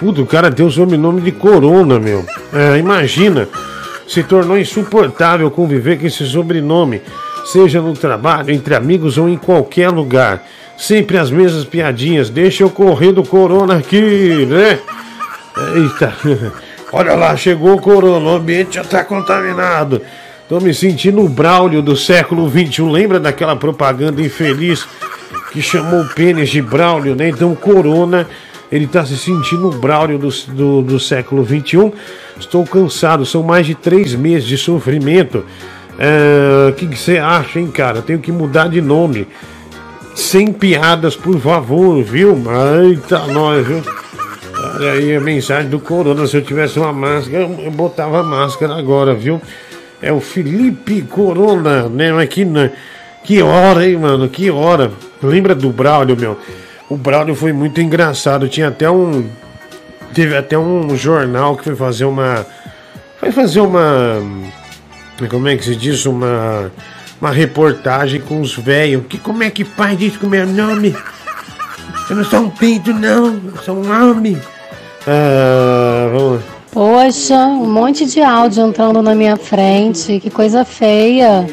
Puta, 0.00 0.20
o 0.20 0.26
cara 0.26 0.50
tem 0.50 0.66
o 0.66 0.70
sobrenome 0.70 1.20
de 1.20 1.32
Corona, 1.32 1.98
meu. 1.98 2.24
É, 2.52 2.76
imagina. 2.76 3.48
Se 4.06 4.22
tornou 4.22 4.58
insuportável 4.58 5.50
conviver 5.50 5.98
com 5.98 6.06
esse 6.06 6.24
sobrenome, 6.26 7.02
seja 7.44 7.80
no 7.80 7.92
trabalho, 7.92 8.52
entre 8.52 8.74
amigos 8.74 9.18
ou 9.18 9.28
em 9.28 9.36
qualquer 9.36 9.88
lugar. 9.90 10.44
Sempre 10.76 11.18
as 11.18 11.30
mesmas 11.30 11.64
piadinhas. 11.64 12.28
Deixa 12.28 12.62
eu 12.62 12.70
correr 12.70 13.12
do 13.12 13.24
Corona 13.24 13.76
aqui, 13.76 14.46
né? 14.46 14.78
Eita. 15.74 16.12
Olha 16.92 17.14
lá, 17.14 17.36
chegou 17.36 17.74
o 17.74 17.80
Corona, 17.80 18.26
o 18.26 18.36
ambiente 18.36 18.74
já 18.76 18.84
tá 18.84 19.04
contaminado. 19.04 20.02
Tô 20.48 20.60
me 20.60 20.72
sentindo 20.72 21.20
o 21.22 21.28
Braulio 21.28 21.82
do 21.82 21.96
século 21.96 22.48
XXI. 22.48 22.82
Lembra 22.82 23.18
daquela 23.18 23.56
propaganda 23.56 24.22
infeliz 24.22 24.86
que 25.56 25.62
chamou 25.62 26.02
o 26.02 26.08
pênis 26.08 26.50
de 26.50 26.60
Braulio, 26.60 27.16
né? 27.16 27.30
Então, 27.30 27.54
Corona, 27.54 28.28
ele 28.70 28.86
tá 28.86 29.06
se 29.06 29.16
sentindo 29.16 29.68
o 29.68 29.70
Braulio 29.70 30.18
do, 30.18 30.28
do, 30.48 30.82
do 30.82 31.00
século 31.00 31.42
XXI. 31.46 31.90
Estou 32.38 32.66
cansado, 32.66 33.24
são 33.24 33.42
mais 33.42 33.64
de 33.64 33.74
três 33.74 34.14
meses 34.14 34.46
de 34.46 34.58
sofrimento. 34.58 35.46
É, 35.98 36.68
O 36.68 36.74
que 36.74 36.86
que 36.86 36.98
você 36.98 37.16
acha, 37.16 37.58
hein, 37.58 37.68
cara? 37.68 38.02
Tenho 38.02 38.18
que 38.18 38.30
mudar 38.30 38.68
de 38.68 38.82
nome. 38.82 39.26
Sem 40.14 40.52
piadas, 40.52 41.16
por 41.16 41.40
favor, 41.40 42.02
viu? 42.02 42.36
Eita, 42.82 43.26
nós, 43.28 43.66
viu? 43.66 43.82
Olha 44.74 44.92
aí 44.92 45.16
a 45.16 45.20
mensagem 45.22 45.70
do 45.70 45.80
Corona. 45.80 46.26
Se 46.26 46.36
eu 46.36 46.42
tivesse 46.42 46.78
uma 46.78 46.92
máscara, 46.92 47.44
eu 47.44 47.70
botava 47.70 48.20
a 48.20 48.22
máscara 48.22 48.74
agora, 48.74 49.14
viu? 49.14 49.40
É 50.02 50.12
o 50.12 50.20
Felipe 50.20 51.00
Corona, 51.00 51.88
né? 51.88 52.12
Mas 52.12 52.28
que, 52.28 52.44
né? 52.44 52.72
Que 53.26 53.42
hora, 53.42 53.84
hein, 53.84 53.96
mano? 53.96 54.28
Que 54.28 54.50
hora. 54.50 54.92
Lembra 55.20 55.52
do 55.52 55.70
Braulio, 55.70 56.16
meu? 56.16 56.38
O 56.88 56.96
Braulio 56.96 57.34
foi 57.34 57.52
muito 57.52 57.80
engraçado. 57.80 58.48
Tinha 58.48 58.68
até 58.68 58.88
um. 58.88 59.28
Teve 60.14 60.36
até 60.36 60.56
um 60.56 60.96
jornal 60.96 61.56
que 61.56 61.64
foi 61.64 61.74
fazer 61.74 62.04
uma. 62.04 62.46
Foi 63.18 63.32
fazer 63.32 63.60
uma. 63.60 64.22
Como 65.28 65.48
é 65.48 65.56
que 65.56 65.64
se 65.64 65.74
diz? 65.74 66.06
Uma. 66.06 66.70
Uma 67.20 67.32
reportagem 67.32 68.20
com 68.20 68.40
os 68.40 68.54
velhos. 68.56 69.02
Que 69.08 69.18
como 69.18 69.42
é 69.42 69.50
que 69.50 69.64
faz 69.64 70.00
isso 70.00 70.20
com 70.20 70.28
meu 70.28 70.46
nome? 70.46 70.94
Eu 72.08 72.14
não 72.14 72.24
sou 72.24 72.40
um 72.40 72.50
pinto, 72.50 72.92
não. 72.92 73.26
Eu 73.26 73.56
sou 73.64 73.76
um 73.76 73.90
homem. 73.90 74.40
Ah, 75.04 76.08
vamos. 76.12 76.42
Poxa, 76.70 77.34
um 77.34 77.72
monte 77.72 78.06
de 78.06 78.20
áudio 78.20 78.66
entrando 78.66 79.02
na 79.02 79.14
minha 79.14 79.36
frente, 79.36 80.20
que 80.20 80.30
coisa 80.30 80.64
feia. 80.64 81.46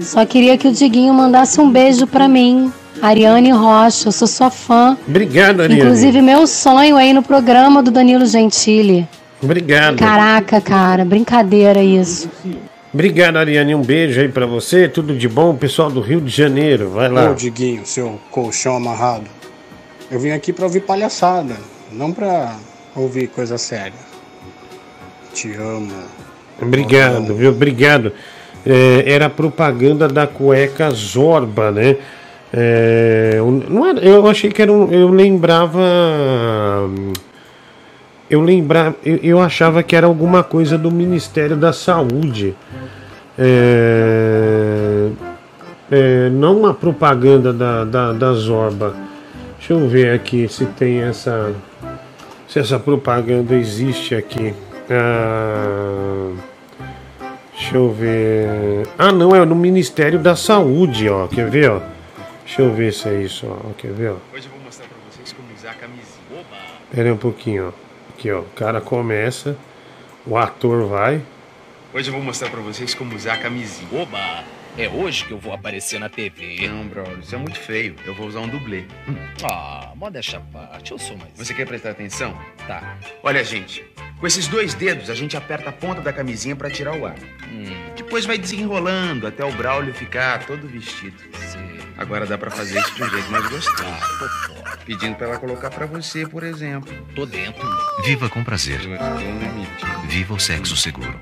Só 0.00 0.24
queria 0.24 0.56
que 0.56 0.68
o 0.68 0.72
Diguinho 0.72 1.12
mandasse 1.12 1.60
um 1.60 1.70
beijo 1.70 2.06
pra 2.06 2.28
mim. 2.28 2.72
Ariane 3.00 3.50
Rocha, 3.50 4.08
eu 4.08 4.12
sou 4.12 4.28
sua 4.28 4.50
fã. 4.50 4.96
Obrigado, 5.08 5.62
Ariane. 5.62 5.80
Inclusive, 5.80 6.20
meu 6.20 6.46
sonho 6.46 6.96
aí 6.96 7.12
no 7.12 7.22
programa 7.22 7.82
do 7.82 7.90
Danilo 7.90 8.26
Gentili. 8.26 9.08
Obrigado. 9.42 9.96
Caraca, 9.96 10.60
cara, 10.60 11.04
brincadeira 11.04 11.82
isso. 11.82 12.28
Obrigado, 12.92 13.36
Ariane. 13.36 13.74
Um 13.74 13.82
beijo 13.82 14.20
aí 14.20 14.28
pra 14.28 14.44
você. 14.44 14.88
Tudo 14.88 15.16
de 15.16 15.28
bom, 15.28 15.54
pessoal 15.54 15.90
do 15.90 16.00
Rio 16.00 16.20
de 16.20 16.30
Janeiro. 16.30 16.90
Vai 16.90 17.08
lá. 17.08 17.30
Ô, 17.30 17.34
Diguinho, 17.34 17.86
seu 17.86 18.20
colchão 18.30 18.76
amarrado. 18.76 19.24
Eu 20.10 20.18
vim 20.18 20.30
aqui 20.30 20.52
pra 20.52 20.64
ouvir 20.64 20.80
palhaçada, 20.80 21.56
não 21.92 22.12
pra 22.12 22.56
ouvir 22.96 23.28
coisa 23.28 23.56
séria. 23.56 23.92
Te 25.32 25.54
amo. 25.54 25.92
Obrigado, 26.60 27.34
viu? 27.34 27.50
Obrigado. 27.50 28.12
É, 28.66 29.04
era 29.06 29.26
a 29.26 29.30
propaganda 29.30 30.06
da 30.06 30.26
cueca 30.26 30.90
Zorba, 30.90 31.70
né? 31.70 31.96
É, 32.52 33.34
eu- 33.36 33.50
não 33.68 33.86
era, 33.86 34.00
eu 34.00 34.26
achei 34.26 34.50
que 34.50 34.60
era 34.60 34.72
um. 34.72 34.90
Eu 34.92 35.08
lembrava. 35.08 35.80
Eu 38.28 38.40
lembrava. 38.40 38.96
Eu, 39.04 39.16
eu 39.22 39.40
achava 39.40 39.82
que 39.82 39.94
era 39.96 40.06
alguma 40.06 40.42
coisa 40.42 40.76
do 40.76 40.90
Ministério 40.90 41.56
da 41.56 41.72
Saúde. 41.72 42.54
É, 43.38 45.08
é, 45.90 46.28
não 46.30 46.58
uma 46.58 46.74
propaganda 46.74 47.52
da, 47.52 47.84
da, 47.84 48.12
da 48.12 48.32
Zorba. 48.34 48.94
Deixa 49.58 49.72
eu 49.72 49.88
ver 49.88 50.12
aqui 50.14 50.48
se 50.48 50.66
tem 50.66 51.00
essa. 51.02 51.52
Se 52.48 52.58
essa 52.58 52.78
propaganda 52.78 53.54
existe 53.54 54.14
aqui. 54.14 54.52
Ah, 54.90 56.30
deixa 57.60 57.76
eu 57.76 57.92
ver. 57.92 58.88
Ah, 58.98 59.12
não, 59.12 59.36
é 59.36 59.44
no 59.44 59.54
Ministério 59.54 60.18
da 60.18 60.34
Saúde, 60.34 61.08
ó. 61.08 61.28
Quer 61.28 61.48
ver, 61.48 61.70
ó? 61.70 61.80
Deixa 62.44 62.62
eu 62.62 62.72
ver 62.72 62.92
se 62.92 63.08
é 63.08 63.22
isso, 63.22 63.46
ó. 63.46 63.72
Quer 63.74 63.92
ver, 63.92 64.12
ó? 64.12 64.16
Hoje 64.34 64.46
eu 64.46 64.50
vou 64.50 64.60
mostrar 64.60 64.86
pra 64.88 64.96
vocês 65.10 65.32
como 65.32 65.48
usar 65.54 65.70
a 65.70 65.74
camisinha. 65.74 66.24
Oba! 66.32 66.56
Pera 66.90 67.08
aí 67.08 67.12
um 67.12 67.16
pouquinho, 67.16 67.68
ó. 67.68 67.72
Aqui, 68.14 68.32
ó. 68.32 68.40
O 68.40 68.44
cara 68.56 68.80
começa, 68.80 69.56
o 70.26 70.36
ator 70.36 70.86
vai. 70.86 71.22
Hoje 71.92 72.08
eu 72.08 72.14
vou 72.14 72.22
mostrar 72.22 72.50
pra 72.50 72.60
vocês 72.60 72.94
como 72.94 73.14
usar 73.14 73.34
a 73.34 73.38
camisinha. 73.38 73.88
Oba! 73.92 74.42
É 74.78 74.88
hoje 74.88 75.24
que 75.24 75.32
eu 75.32 75.38
vou 75.38 75.52
aparecer 75.52 75.98
na 75.98 76.08
TV. 76.08 76.68
Não, 76.68 76.86
brother, 76.86 77.18
isso 77.18 77.34
é 77.34 77.38
muito 77.38 77.58
feio. 77.58 77.96
Eu 78.06 78.14
vou 78.14 78.26
usar 78.26 78.40
um 78.40 78.48
dublê. 78.48 78.84
Ah, 79.42 79.90
modéstia 79.96 80.38
à 80.38 80.40
parte, 80.40 80.92
eu 80.92 80.98
sou 80.98 81.16
mais. 81.16 81.32
Você 81.34 81.52
quer 81.52 81.66
prestar 81.66 81.90
atenção? 81.90 82.36
Tá. 82.66 82.96
Olha, 83.22 83.42
gente. 83.42 83.84
Com 84.20 84.26
esses 84.26 84.46
dois 84.46 84.74
dedos, 84.74 85.08
a 85.08 85.14
gente 85.14 85.34
aperta 85.34 85.70
a 85.70 85.72
ponta 85.72 86.02
da 86.02 86.12
camisinha 86.12 86.54
pra 86.54 86.68
tirar 86.68 86.94
o 86.94 87.06
ar. 87.06 87.16
Depois 87.96 88.26
vai 88.26 88.36
desenrolando 88.36 89.26
até 89.26 89.42
o 89.42 89.50
Braulio 89.52 89.94
ficar 89.94 90.44
todo 90.46 90.68
vestido. 90.68 91.16
Agora 91.96 92.26
dá 92.26 92.36
pra 92.36 92.50
fazer 92.50 92.78
isso 92.78 92.94
de 92.94 93.02
um 93.02 93.08
jeito 93.08 93.30
mais 93.30 93.48
gostoso. 93.48 93.88
Pedindo 94.84 95.16
pra 95.16 95.26
ela 95.26 95.38
colocar 95.38 95.70
pra 95.70 95.86
você, 95.86 96.26
por 96.26 96.42
exemplo. 96.42 96.92
Tô 97.14 97.24
dentro. 97.24 97.66
Viva 98.04 98.28
com 98.28 98.44
prazer. 98.44 98.80
Viva 100.06 100.34
o 100.34 100.40
sexo 100.40 100.76
seguro. 100.76 101.18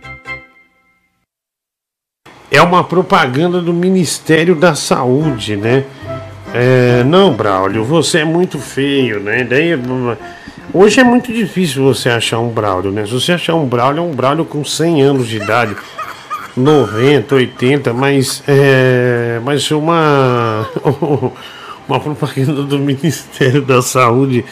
É 2.50 2.60
uma 2.60 2.82
propaganda 2.82 3.60
do 3.60 3.72
Ministério 3.72 4.56
da 4.56 4.74
Saúde, 4.74 5.56
né? 5.56 5.84
É, 6.52 7.04
não, 7.04 7.32
Braulio, 7.32 7.84
você 7.84 8.20
é 8.20 8.24
muito 8.24 8.58
feio, 8.58 9.20
né? 9.20 9.44
Daí, 9.44 9.70
hoje 10.72 11.00
é 11.00 11.04
muito 11.04 11.32
difícil 11.32 11.82
você 11.82 12.08
achar 12.08 12.38
um 12.38 12.48
Braulio, 12.48 12.90
né? 12.90 13.04
Se 13.06 13.12
você 13.12 13.32
achar 13.32 13.54
um 13.54 13.66
Braulio, 13.66 14.00
é 14.00 14.02
um 14.02 14.12
Braulio 14.12 14.44
com 14.44 14.64
100 14.64 15.02
anos 15.02 15.28
de 15.28 15.36
idade, 15.36 15.76
90, 16.56 17.34
80, 17.34 17.92
mas 17.92 18.42
é, 18.46 19.40
mas 19.44 19.70
uma 19.70 20.68
uma 21.88 22.00
propaganda 22.00 22.62
do 22.62 22.78
Ministério 22.78 23.62
da 23.62 23.80
Saúde 23.80 24.44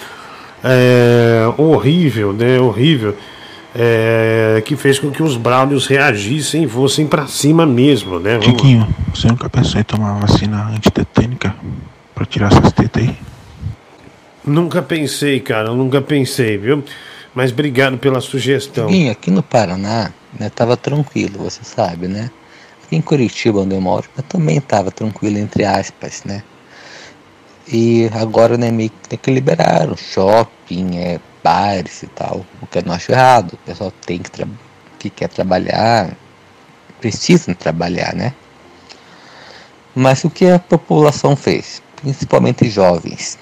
é, 0.64 1.42
horrível, 1.56 2.32
né? 2.32 2.58
Horrível. 2.58 3.16
É, 3.78 4.62
que 4.64 4.74
fez 4.74 4.98
com 4.98 5.10
que 5.10 5.22
os 5.22 5.36
Braulios 5.36 5.86
reagissem 5.86 6.64
e 6.64 6.68
fossem 6.68 7.06
pra 7.06 7.26
cima 7.26 7.66
mesmo, 7.66 8.18
né? 8.18 8.38
Tiquinho, 8.38 8.88
você 9.14 9.28
nunca 9.28 9.50
pensou 9.50 9.78
em 9.78 9.84
tomar 9.84 10.18
vacina 10.18 10.70
antitetânica 10.74 11.54
pra 12.14 12.24
tirar 12.24 12.50
essas 12.50 12.72
tetas 12.72 13.02
aí? 13.02 13.14
Nunca 14.46 14.80
pensei, 14.80 15.40
cara, 15.40 15.72
nunca 15.72 16.00
pensei, 16.00 16.56
viu? 16.56 16.84
Mas 17.34 17.50
obrigado 17.50 17.98
pela 17.98 18.20
sugestão. 18.20 18.88
Sim, 18.88 19.10
aqui 19.10 19.28
no 19.28 19.42
Paraná, 19.42 20.12
né, 20.38 20.48
tava 20.48 20.76
tranquilo, 20.76 21.38
você 21.38 21.64
sabe, 21.64 22.06
né? 22.06 22.30
Aqui 22.84 22.94
em 22.94 23.00
Curitiba, 23.00 23.60
onde 23.60 23.74
eu 23.74 23.80
moro, 23.80 24.08
eu 24.16 24.22
também 24.22 24.60
tava 24.60 24.92
tranquilo, 24.92 25.36
entre 25.36 25.64
aspas, 25.64 26.22
né? 26.24 26.44
E 27.66 28.08
agora, 28.14 28.56
né, 28.56 28.70
meio 28.70 28.90
que 28.90 29.08
tem 29.08 29.18
que 29.18 29.32
liberaram 29.32 29.96
shopping, 29.96 30.96
é, 30.96 31.20
bares 31.42 32.04
e 32.04 32.06
tal, 32.06 32.46
o 32.62 32.66
que 32.68 32.78
eu 32.78 32.82
não 32.86 32.94
acho 32.94 33.10
errado. 33.10 33.54
O 33.54 33.56
pessoal 33.58 33.92
tem 34.06 34.20
que, 34.20 34.46
que 35.00 35.10
quer 35.10 35.28
trabalhar, 35.28 36.16
precisam 37.00 37.52
trabalhar, 37.52 38.14
né? 38.14 38.32
Mas 39.92 40.22
o 40.22 40.30
que 40.30 40.46
a 40.46 40.60
população 40.60 41.34
fez, 41.34 41.82
principalmente 41.96 42.70
jovens, 42.70 43.36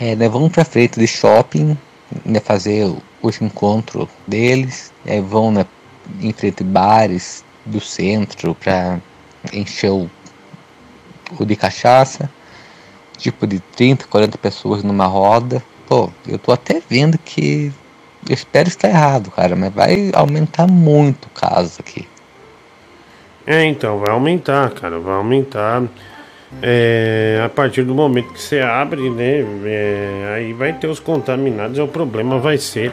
é, 0.00 0.14
né, 0.14 0.28
vão 0.28 0.48
para 0.48 0.64
frente 0.64 0.98
de 0.98 1.06
shopping, 1.06 1.76
né, 2.24 2.40
fazer 2.40 2.92
os 3.22 3.40
encontros 3.40 4.08
deles, 4.26 4.92
é, 5.06 5.20
vão 5.20 5.50
né, 5.50 5.64
em 6.20 6.32
frente 6.32 6.62
de 6.62 6.70
bares 6.70 7.44
do 7.64 7.80
centro 7.80 8.54
para 8.54 9.00
encher 9.52 9.90
o, 9.90 10.10
o 11.38 11.44
de 11.44 11.56
cachaça, 11.56 12.30
tipo 13.16 13.46
de 13.46 13.60
30, 13.60 14.06
40 14.06 14.38
pessoas 14.38 14.82
numa 14.82 15.06
roda. 15.06 15.62
Pô, 15.86 16.10
eu 16.26 16.38
tô 16.38 16.52
até 16.52 16.82
vendo 16.88 17.18
que 17.18 17.72
eu 18.28 18.34
espero 18.34 18.68
estar 18.68 18.88
errado, 18.88 19.30
cara, 19.30 19.54
mas 19.54 19.72
vai 19.72 20.10
aumentar 20.14 20.66
muito 20.66 21.26
o 21.26 21.30
caso 21.30 21.80
aqui. 21.80 22.08
É, 23.46 23.64
então, 23.64 23.98
vai 23.98 24.10
aumentar, 24.10 24.70
cara, 24.70 24.98
vai 24.98 25.14
aumentar. 25.14 25.82
É, 26.62 27.42
a 27.44 27.48
partir 27.48 27.82
do 27.84 27.94
momento 27.94 28.32
que 28.32 28.40
você 28.40 28.60
abre, 28.60 29.10
né? 29.10 29.44
é, 29.66 30.34
aí 30.36 30.52
vai 30.52 30.72
ter 30.72 30.86
os 30.86 30.98
contaminados, 31.00 31.76
e 31.76 31.80
o 31.80 31.88
problema 31.88 32.38
vai 32.38 32.56
ser 32.56 32.92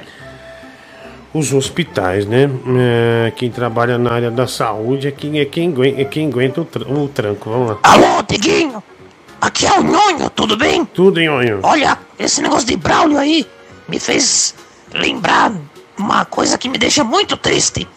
os 1.34 1.54
hospitais, 1.54 2.26
né? 2.26 2.50
É, 2.78 3.32
quem 3.32 3.50
trabalha 3.50 3.98
na 3.98 4.12
área 4.12 4.30
da 4.32 4.46
saúde 4.48 5.08
é 5.08 5.12
quem, 5.12 5.40
é 5.40 5.46
quem, 5.46 5.70
aguenta, 5.70 6.02
é 6.02 6.06
quem 6.06 6.28
aguenta 6.28 6.62
o, 6.62 6.66
tran- 6.66 6.88
o 6.88 7.08
tranco. 7.08 7.50
Vamos 7.50 7.70
lá. 7.70 7.78
Alô, 7.84 8.22
Tiguinho! 8.24 8.84
Aqui 9.40 9.66
é 9.66 9.80
o 9.80 9.82
Nhonho, 9.84 10.30
tudo 10.30 10.58
bem? 10.58 10.84
Tudo 10.86 11.20
em 11.20 11.30
onho. 11.30 11.62
Olha, 11.64 11.98
esse 12.20 12.42
negócio 12.42 12.68
de 12.68 12.76
Braulio 12.76 13.18
aí, 13.18 13.48
me 13.88 14.00
fez 14.00 14.54
lembrar 14.94 15.54
uma 15.98 16.26
coisa 16.26 16.58
que 16.58 16.68
me 16.70 16.78
deixa 16.78 17.04
muito 17.04 17.38
triste. 17.38 17.88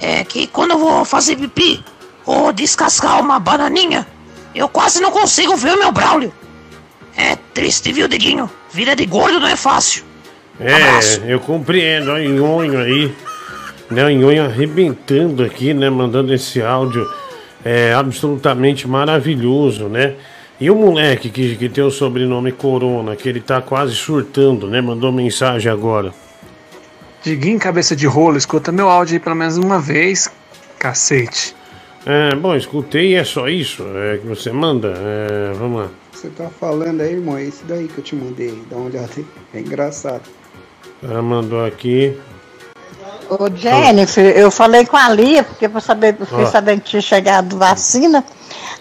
É 0.00 0.22
que 0.24 0.46
quando 0.46 0.70
eu 0.70 0.78
vou 0.78 1.04
fazer 1.04 1.36
pipi 1.36 1.84
ou 2.24 2.52
descascar 2.52 3.20
uma 3.20 3.38
bananinha, 3.40 4.06
eu 4.58 4.68
quase 4.68 5.00
não 5.00 5.10
consigo 5.10 5.56
ver 5.56 5.74
o 5.74 5.78
meu 5.78 5.92
Braulio. 5.92 6.32
É 7.16 7.36
triste, 7.54 7.92
viu, 7.92 8.08
Diguinho? 8.08 8.50
Vida 8.70 8.94
de 8.94 9.06
gordo 9.06 9.40
não 9.40 9.48
é 9.48 9.56
fácil. 9.56 10.04
É, 10.60 11.32
eu 11.32 11.40
compreendo, 11.40 12.10
ó, 12.10 12.18
Nhonho 12.18 12.78
aí. 12.78 13.14
Né, 13.90 14.04
o 14.04 14.10
Nhonho 14.10 14.44
arrebentando 14.44 15.44
aqui, 15.44 15.72
né? 15.72 15.88
Mandando 15.88 16.34
esse 16.34 16.60
áudio 16.60 17.06
é, 17.64 17.92
absolutamente 17.94 18.88
maravilhoso, 18.88 19.88
né? 19.88 20.14
E 20.58 20.70
o 20.70 20.74
moleque 20.74 21.28
que, 21.28 21.54
que 21.56 21.68
tem 21.68 21.84
o 21.84 21.90
sobrenome 21.90 22.50
Corona, 22.50 23.14
que 23.14 23.28
ele 23.28 23.40
tá 23.40 23.60
quase 23.60 23.94
surtando, 23.94 24.66
né? 24.66 24.80
Mandou 24.80 25.12
mensagem 25.12 25.70
agora. 25.70 26.12
Diguinho, 27.22 27.58
cabeça 27.58 27.94
de 27.94 28.06
rolo, 28.06 28.36
escuta 28.36 28.72
meu 28.72 28.88
áudio 28.88 29.14
aí 29.14 29.20
pelo 29.20 29.36
menos 29.36 29.56
uma 29.58 29.78
vez, 29.78 30.30
cacete. 30.78 31.54
É, 32.06 32.36
bom, 32.36 32.54
escutei 32.54 33.08
e 33.08 33.14
é 33.14 33.24
só 33.24 33.48
isso 33.48 33.84
é, 33.96 34.18
que 34.18 34.26
você 34.28 34.52
manda. 34.52 34.94
É, 34.96 35.52
vamos 35.54 35.82
lá. 35.82 35.88
Você 36.12 36.28
tá 36.28 36.48
falando 36.48 37.00
aí, 37.00 37.14
irmão, 37.14 37.36
é 37.36 37.42
esse 37.42 37.64
daí 37.64 37.88
que 37.88 37.98
eu 37.98 38.04
te 38.04 38.14
mandei. 38.14 38.62
Dá 38.70 38.76
uma 38.76 38.86
olhada 38.86 39.10
aí. 39.16 39.26
É 39.52 39.58
engraçado. 39.58 40.22
Ela 41.02 41.20
mandou 41.20 41.64
aqui. 41.64 42.16
Ô 43.28 43.48
Jennifer, 43.54 44.38
eu 44.38 44.52
falei 44.52 44.86
com 44.86 44.96
a 44.96 45.08
Lia, 45.08 45.42
porque 45.42 45.66
eu 45.66 45.80
saber, 45.80 46.16
fiquei 46.16 46.46
sabendo 46.46 46.80
que 46.80 46.90
tinha 46.90 47.02
chegado 47.02 47.58
vacina, 47.58 48.24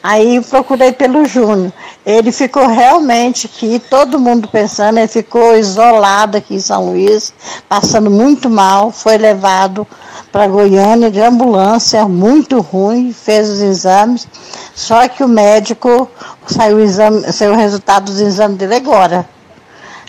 aí 0.05 0.39
procurei 0.39 0.91
pelo 0.91 1.25
Júnior. 1.25 1.73
Ele 2.05 2.31
ficou 2.31 2.67
realmente 2.67 3.47
aqui, 3.47 3.79
todo 3.79 4.19
mundo 4.19 4.47
pensando, 4.47 4.99
ele 4.99 5.07
ficou 5.07 5.57
isolado 5.57 6.37
aqui 6.37 6.53
em 6.53 6.59
São 6.59 6.91
Luís, 6.91 7.33
passando 7.67 8.11
muito 8.11 8.47
mal, 8.47 8.91
foi 8.91 9.17
levado 9.17 9.87
para 10.31 10.47
Goiânia 10.47 11.09
de 11.09 11.19
ambulância, 11.19 12.07
muito 12.07 12.61
ruim, 12.61 13.11
fez 13.11 13.49
os 13.49 13.61
exames, 13.61 14.27
só 14.75 15.07
que 15.07 15.23
o 15.23 15.27
médico 15.27 16.07
saiu 16.45 16.77
o, 16.77 16.81
exame, 16.81 17.33
saiu 17.33 17.53
o 17.53 17.57
resultado 17.57 18.05
dos 18.05 18.19
exames 18.19 18.57
dele 18.57 18.75
agora. 18.75 19.27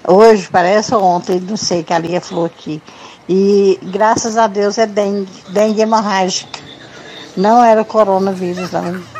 Hoje, 0.06 0.46
parece 0.52 0.94
ontem, 0.94 1.40
não 1.40 1.56
sei 1.56 1.82
que 1.82 1.94
a 1.94 1.98
Lia 1.98 2.20
falou 2.20 2.44
aqui. 2.44 2.82
E 3.26 3.78
graças 3.82 4.36
a 4.36 4.46
Deus 4.46 4.76
é 4.76 4.86
dengue, 4.86 5.26
dengue 5.48 5.80
hemorrágica. 5.80 6.60
Não 7.34 7.64
era 7.64 7.82
coronavírus, 7.82 8.70
não. 8.70 9.15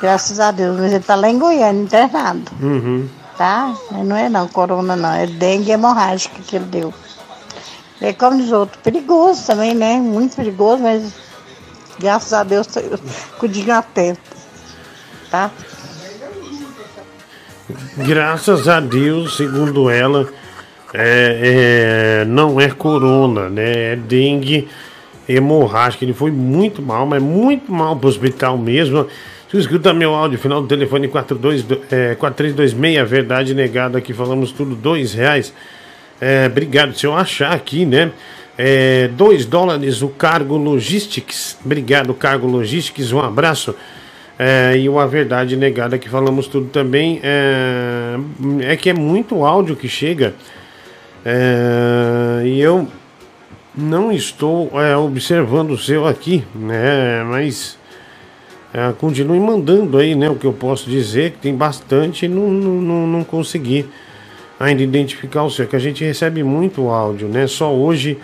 Graças 0.00 0.40
a 0.40 0.50
Deus, 0.50 0.78
mas 0.78 0.92
ele 0.92 0.96
está 0.96 1.14
lá 1.14 1.28
em 1.28 1.38
Goiânia, 1.38 1.82
internado, 1.82 2.50
Uhum. 2.60 3.06
tá? 3.36 3.74
Não 3.90 4.16
é 4.16 4.28
não, 4.28 4.48
corona 4.48 4.96
não, 4.96 5.12
é 5.12 5.26
dengue 5.26 5.70
hemorrágica 5.72 6.40
que 6.46 6.56
ele 6.56 6.64
deu. 6.64 6.94
É 8.00 8.12
como 8.14 8.38
diz 8.38 8.50
outro, 8.50 8.78
perigoso 8.82 9.46
também, 9.46 9.74
né? 9.74 9.96
Muito 9.96 10.34
perigoso, 10.34 10.82
mas 10.82 11.12
graças 11.98 12.32
a 12.32 12.42
Deus 12.42 12.66
cuidinho 13.38 13.74
a 13.74 13.82
tempo, 13.82 14.20
tá? 15.30 15.50
Graças 17.96 18.66
a 18.68 18.80
Deus, 18.80 19.36
segundo 19.36 19.90
ela, 19.90 20.26
é, 20.94 22.22
é, 22.22 22.24
não 22.24 22.60
é 22.60 22.70
corona, 22.70 23.48
né? 23.48 23.92
É 23.92 23.96
dengue 23.96 24.68
hemorrágica. 25.28 26.04
Ele 26.04 26.14
foi 26.14 26.30
muito 26.30 26.82
mal, 26.82 27.06
mas 27.06 27.22
muito 27.22 27.70
mal 27.70 27.96
pro 27.96 28.08
hospital 28.08 28.58
mesmo. 28.58 29.06
Se 29.50 29.58
escuta 29.58 29.92
meu 29.92 30.14
áudio, 30.14 30.38
final 30.38 30.62
do 30.62 30.68
telefone 30.68 31.08
42, 31.08 31.66
é, 31.90 32.14
4326, 32.14 33.10
verdade 33.10 33.52
negada 33.52 33.98
aqui, 33.98 34.12
falamos 34.12 34.52
tudo, 34.52 34.76
dois 34.76 35.12
reais. 35.12 35.52
É, 36.20 36.46
obrigado, 36.46 36.96
se 36.96 37.04
eu 37.04 37.16
achar 37.16 37.52
aqui, 37.52 37.84
né? 37.84 38.12
É, 38.56 39.08
2 39.08 39.46
dólares 39.46 40.02
o 40.02 40.08
Cargo 40.08 40.56
Logistics. 40.56 41.58
Obrigado, 41.64 42.14
Cargo 42.14 42.46
Logistics, 42.46 43.10
um 43.10 43.18
abraço. 43.18 43.74
É, 44.38 44.78
e 44.78 44.88
uma 44.88 45.08
verdade 45.08 45.56
negada 45.56 45.98
que 45.98 46.08
falamos 46.08 46.46
tudo 46.46 46.68
também 46.68 47.20
é, 47.24 48.16
é 48.60 48.76
que 48.76 48.88
é 48.88 48.94
muito 48.94 49.44
áudio 49.44 49.74
que 49.74 49.88
chega 49.88 50.32
é, 51.24 52.46
e 52.46 52.60
eu 52.60 52.86
não 53.76 54.12
estou 54.12 54.70
é, 54.80 54.96
observando 54.96 55.72
o 55.72 55.78
seu 55.78 56.06
aqui, 56.06 56.44
né? 56.54 57.24
Mas 57.24 57.79
é, 58.72 58.92
continue 58.92 59.40
mandando 59.40 59.98
aí, 59.98 60.14
né? 60.14 60.30
O 60.30 60.36
que 60.36 60.46
eu 60.46 60.52
posso 60.52 60.88
dizer 60.88 61.32
que 61.32 61.38
tem 61.38 61.54
bastante 61.54 62.26
e 62.26 62.28
não, 62.28 62.48
não, 62.48 63.06
não, 63.06 63.24
consegui 63.24 63.86
ainda 64.58 64.82
identificar 64.82 65.42
o 65.42 65.50
seu, 65.50 65.66
que 65.66 65.74
a 65.74 65.80
gente 65.80 66.04
recebe 66.04 66.42
muito 66.44 66.88
áudio, 66.88 67.26
né? 67.28 67.46
Só 67.48 67.74
hoje 67.74 68.16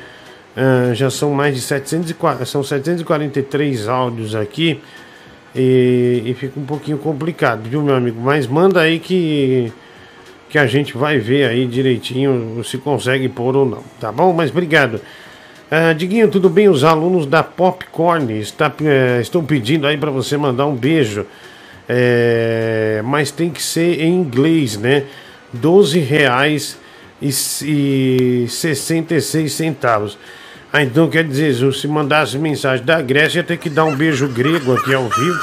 é, 0.56 0.94
já 0.94 1.10
são 1.10 1.32
mais 1.32 1.54
de 1.54 1.60
740, 1.60 2.44
são 2.44 2.62
743 2.62 3.88
áudios 3.88 4.34
aqui. 4.34 4.80
E, 5.54 6.22
e 6.26 6.34
fica 6.34 6.60
um 6.60 6.66
pouquinho 6.66 6.98
complicado, 6.98 7.62
viu, 7.68 7.82
meu 7.82 7.94
amigo? 7.94 8.20
Mas 8.20 8.46
manda 8.46 8.82
aí 8.82 8.98
que, 9.00 9.72
que 10.50 10.58
a 10.58 10.66
gente 10.66 10.96
vai 10.96 11.18
ver 11.18 11.48
aí 11.48 11.66
direitinho 11.66 12.62
se 12.62 12.76
consegue 12.76 13.26
pôr 13.28 13.56
ou 13.56 13.64
não, 13.64 13.82
tá 13.98 14.12
bom? 14.12 14.34
Mas 14.34 14.50
obrigado. 14.50 15.00
Ah, 15.68 15.92
Diguinho, 15.92 16.28
tudo 16.28 16.48
bem? 16.48 16.68
Os 16.68 16.84
alunos 16.84 17.26
da 17.26 17.42
Popcorn 17.42 18.38
está, 18.38 18.72
eh, 18.84 19.18
estão 19.20 19.44
pedindo 19.44 19.84
aí 19.86 19.96
para 19.96 20.12
você 20.12 20.36
mandar 20.36 20.66
um 20.66 20.74
beijo, 20.74 21.26
Eh, 21.88 23.00
mas 23.04 23.30
tem 23.30 23.48
que 23.48 23.62
ser 23.62 24.00
em 24.00 24.12
inglês, 24.12 24.76
né? 24.76 25.04
12 25.52 26.00
reais 26.00 26.76
e, 27.22 27.28
e 27.62 28.48
66 28.48 29.52
centavos. 29.52 30.18
Ah, 30.72 30.82
então 30.82 31.08
quer 31.08 31.22
dizer, 31.22 31.54
se 31.72 31.86
mandasse 31.86 32.36
mensagem 32.38 32.84
da 32.84 33.00
Grécia, 33.00 33.38
ia 33.38 33.44
ter 33.44 33.56
que 33.56 33.70
dar 33.70 33.84
um 33.84 33.94
beijo 33.94 34.26
grego 34.26 34.74
aqui 34.74 34.92
ao 34.92 35.08
vivo. 35.08 35.38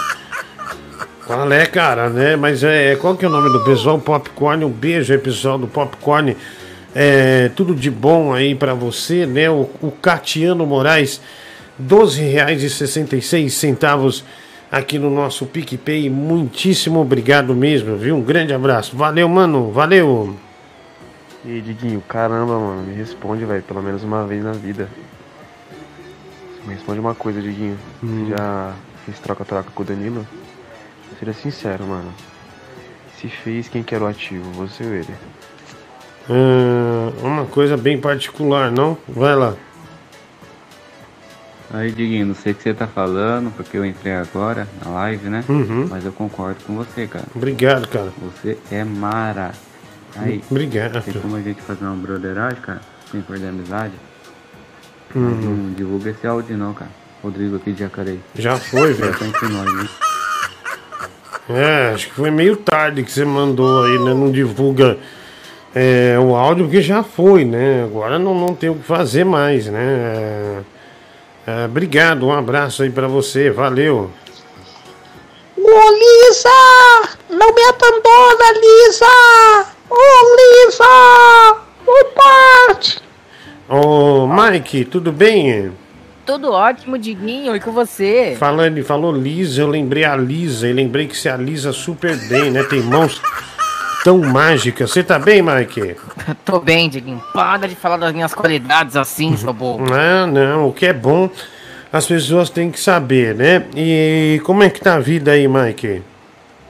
Qual 1.25 1.49
é, 1.53 1.65
cara, 1.65 2.09
né? 2.09 2.35
Mas 2.35 2.61
é, 2.61 2.97
qual 2.97 3.15
que 3.15 3.23
é 3.23 3.27
o 3.29 3.31
nome 3.31 3.49
do 3.49 3.63
pessoal? 3.63 3.97
Popcorn, 3.97 4.65
um 4.65 4.69
beijo 4.69 5.13
aí, 5.13 5.19
pessoal 5.19 5.57
do 5.57 5.67
Popcorn. 5.67 6.35
É, 6.95 7.49
tudo 7.49 7.73
de 7.73 7.89
bom 7.89 8.33
aí 8.33 8.53
pra 8.53 8.73
você, 8.73 9.25
né? 9.25 9.49
O, 9.49 9.69
o 9.81 9.91
Catiano 9.91 10.65
Moraes, 10.65 11.21
R$ 11.79 11.85
12,66 11.85 14.23
aqui 14.71 14.99
no 14.99 15.09
nosso 15.09 15.45
PicPay. 15.45 16.09
Muitíssimo 16.09 16.99
obrigado 16.99 17.55
mesmo, 17.55 17.97
viu? 17.97 18.15
Um 18.15 18.21
grande 18.21 18.53
abraço. 18.53 18.95
Valeu, 18.95 19.27
mano. 19.27 19.71
Valeu. 19.71 20.35
E 21.45 21.51
aí, 21.51 21.61
Diguinho, 21.61 22.01
caramba, 22.07 22.57
mano, 22.57 22.83
me 22.83 22.93
responde, 22.93 23.43
velho, 23.43 23.61
pelo 23.63 23.83
menos 23.83 24.01
uma 24.03 24.25
vez 24.25 24.43
na 24.43 24.53
vida. 24.53 24.87
Me 26.65 26.73
responde 26.73 26.99
uma 26.99 27.13
coisa, 27.13 27.41
Diguinho. 27.41 27.77
Hum. 28.01 28.25
Você 28.25 28.31
já 28.31 28.73
fez 29.05 29.19
troca-troca 29.19 29.69
com 29.75 29.83
o 29.83 29.85
Danilo? 29.85 30.25
Seja 31.19 31.33
sincero, 31.33 31.85
mano. 31.85 32.13
Se 33.17 33.27
fez, 33.27 33.67
quem 33.67 33.83
que 33.83 33.93
era 33.93 34.03
o 34.03 34.07
ativo, 34.07 34.49
você 34.51 34.83
ou 34.83 34.93
ele? 34.93 35.13
Ah, 36.29 37.11
uma 37.21 37.45
coisa 37.45 37.75
bem 37.75 37.99
particular, 37.99 38.71
não? 38.71 38.97
Vai 39.07 39.35
lá. 39.35 39.55
Aí, 41.73 41.91
Diguinho, 41.91 42.27
não 42.27 42.35
sei 42.35 42.51
o 42.51 42.55
que 42.55 42.61
você 42.61 42.73
tá 42.73 42.85
falando, 42.85 43.51
porque 43.55 43.75
eu 43.75 43.83
entrei 43.83 44.13
agora 44.13 44.67
na 44.83 44.91
live, 44.91 45.27
né? 45.27 45.43
Uhum. 45.49 45.87
Mas 45.89 46.05
eu 46.05 46.11
concordo 46.11 46.63
com 46.65 46.75
você, 46.75 47.07
cara. 47.07 47.25
Obrigado, 47.35 47.87
cara. 47.87 48.13
Você 48.21 48.57
é 48.71 48.83
mara. 48.83 49.53
Aí, 50.15 50.43
Obrigado. 50.51 51.01
tem 51.01 51.13
como 51.15 51.35
a 51.35 51.41
gente 51.41 51.61
fazer 51.63 51.83
uma 51.83 51.95
broderagem, 51.95 52.61
cara? 52.61 52.81
Sem 53.11 53.21
perder 53.21 53.47
a 53.47 53.49
amizade? 53.49 53.93
Uhum. 55.15 55.21
Não 55.21 55.73
divulga 55.73 56.11
esse 56.11 56.27
áudio 56.27 56.55
não, 56.57 56.73
cara. 56.75 56.91
Rodrigo 57.23 57.55
aqui 57.55 57.71
de 57.71 57.79
Jacareí. 57.79 58.19
Já 58.35 58.55
foi, 58.57 58.93
velho. 58.93 59.17
Tá 59.17 59.25
entre 59.25 59.47
nós, 59.47 59.73
né? 59.73 59.89
É, 61.49 61.91
acho 61.93 62.07
que 62.07 62.13
foi 62.13 62.29
meio 62.29 62.55
tarde 62.55 63.01
que 63.03 63.11
você 63.11 63.25
mandou 63.25 63.83
aí, 63.83 63.97
né? 63.97 64.13
Não 64.13 64.31
divulga 64.31 64.97
é, 65.75 66.17
o 66.19 66.35
áudio, 66.35 66.65
porque 66.65 66.81
já 66.81 67.01
foi, 67.01 67.43
né? 67.45 67.83
Agora 67.83 68.19
não, 68.19 68.35
não 68.35 68.53
tem 68.53 68.69
o 68.69 68.75
que 68.75 68.83
fazer 68.83 69.23
mais, 69.23 69.67
né? 69.67 70.63
É, 71.47 71.61
é, 71.63 71.65
obrigado, 71.65 72.27
um 72.27 72.31
abraço 72.31 72.83
aí 72.83 72.89
pra 72.89 73.07
você, 73.07 73.49
valeu. 73.49 74.11
Ô 75.57 75.91
Lisa! 75.91 76.49
Não 77.29 77.53
me 77.53 77.63
abandona, 77.63 78.51
Lisa! 78.59 79.65
Ô 79.89 80.35
Lisa! 80.35 81.61
Ô 81.85 82.05
parte! 82.15 83.01
Ô, 83.67 84.27
Mike, 84.27 84.85
tudo 84.85 85.11
bem? 85.11 85.71
Tudo 86.25 86.51
ótimo, 86.51 86.97
Diguinho, 86.97 87.55
e 87.55 87.59
com 87.59 87.71
você? 87.71 88.35
Falando, 88.39 88.81
falou 88.83 89.11
Lisa, 89.11 89.61
eu 89.61 89.67
lembrei 89.67 90.05
a 90.05 90.15
Lisa, 90.15 90.69
e 90.69 90.73
lembrei 90.73 91.07
que 91.07 91.17
você 91.17 91.27
alisa 91.27 91.73
super 91.73 92.15
bem, 92.29 92.49
né? 92.49 92.63
Tem 92.63 92.81
mãos 92.81 93.21
tão 94.03 94.19
mágicas. 94.19 94.91
Você 94.91 95.03
tá 95.03 95.17
bem, 95.17 95.41
Mike? 95.41 95.95
Tô 96.43 96.59
bem, 96.59 96.89
Diguinho. 96.89 97.21
Para 97.33 97.67
de 97.67 97.75
falar 97.75 97.97
das 97.97 98.13
minhas 98.13 98.33
qualidades 98.33 98.95
assim, 98.95 99.35
seu 99.37 99.53
bobo. 99.53 99.85
Não, 99.89 100.27
não, 100.27 100.67
o 100.67 100.73
que 100.73 100.85
é 100.85 100.93
bom 100.93 101.29
as 101.91 102.07
pessoas 102.07 102.49
têm 102.49 102.71
que 102.71 102.79
saber, 102.79 103.35
né? 103.35 103.65
E 103.75 104.41
como 104.43 104.63
é 104.63 104.69
que 104.69 104.79
tá 104.81 104.95
a 104.95 104.99
vida 104.99 105.31
aí, 105.31 105.47
Mike? 105.47 106.01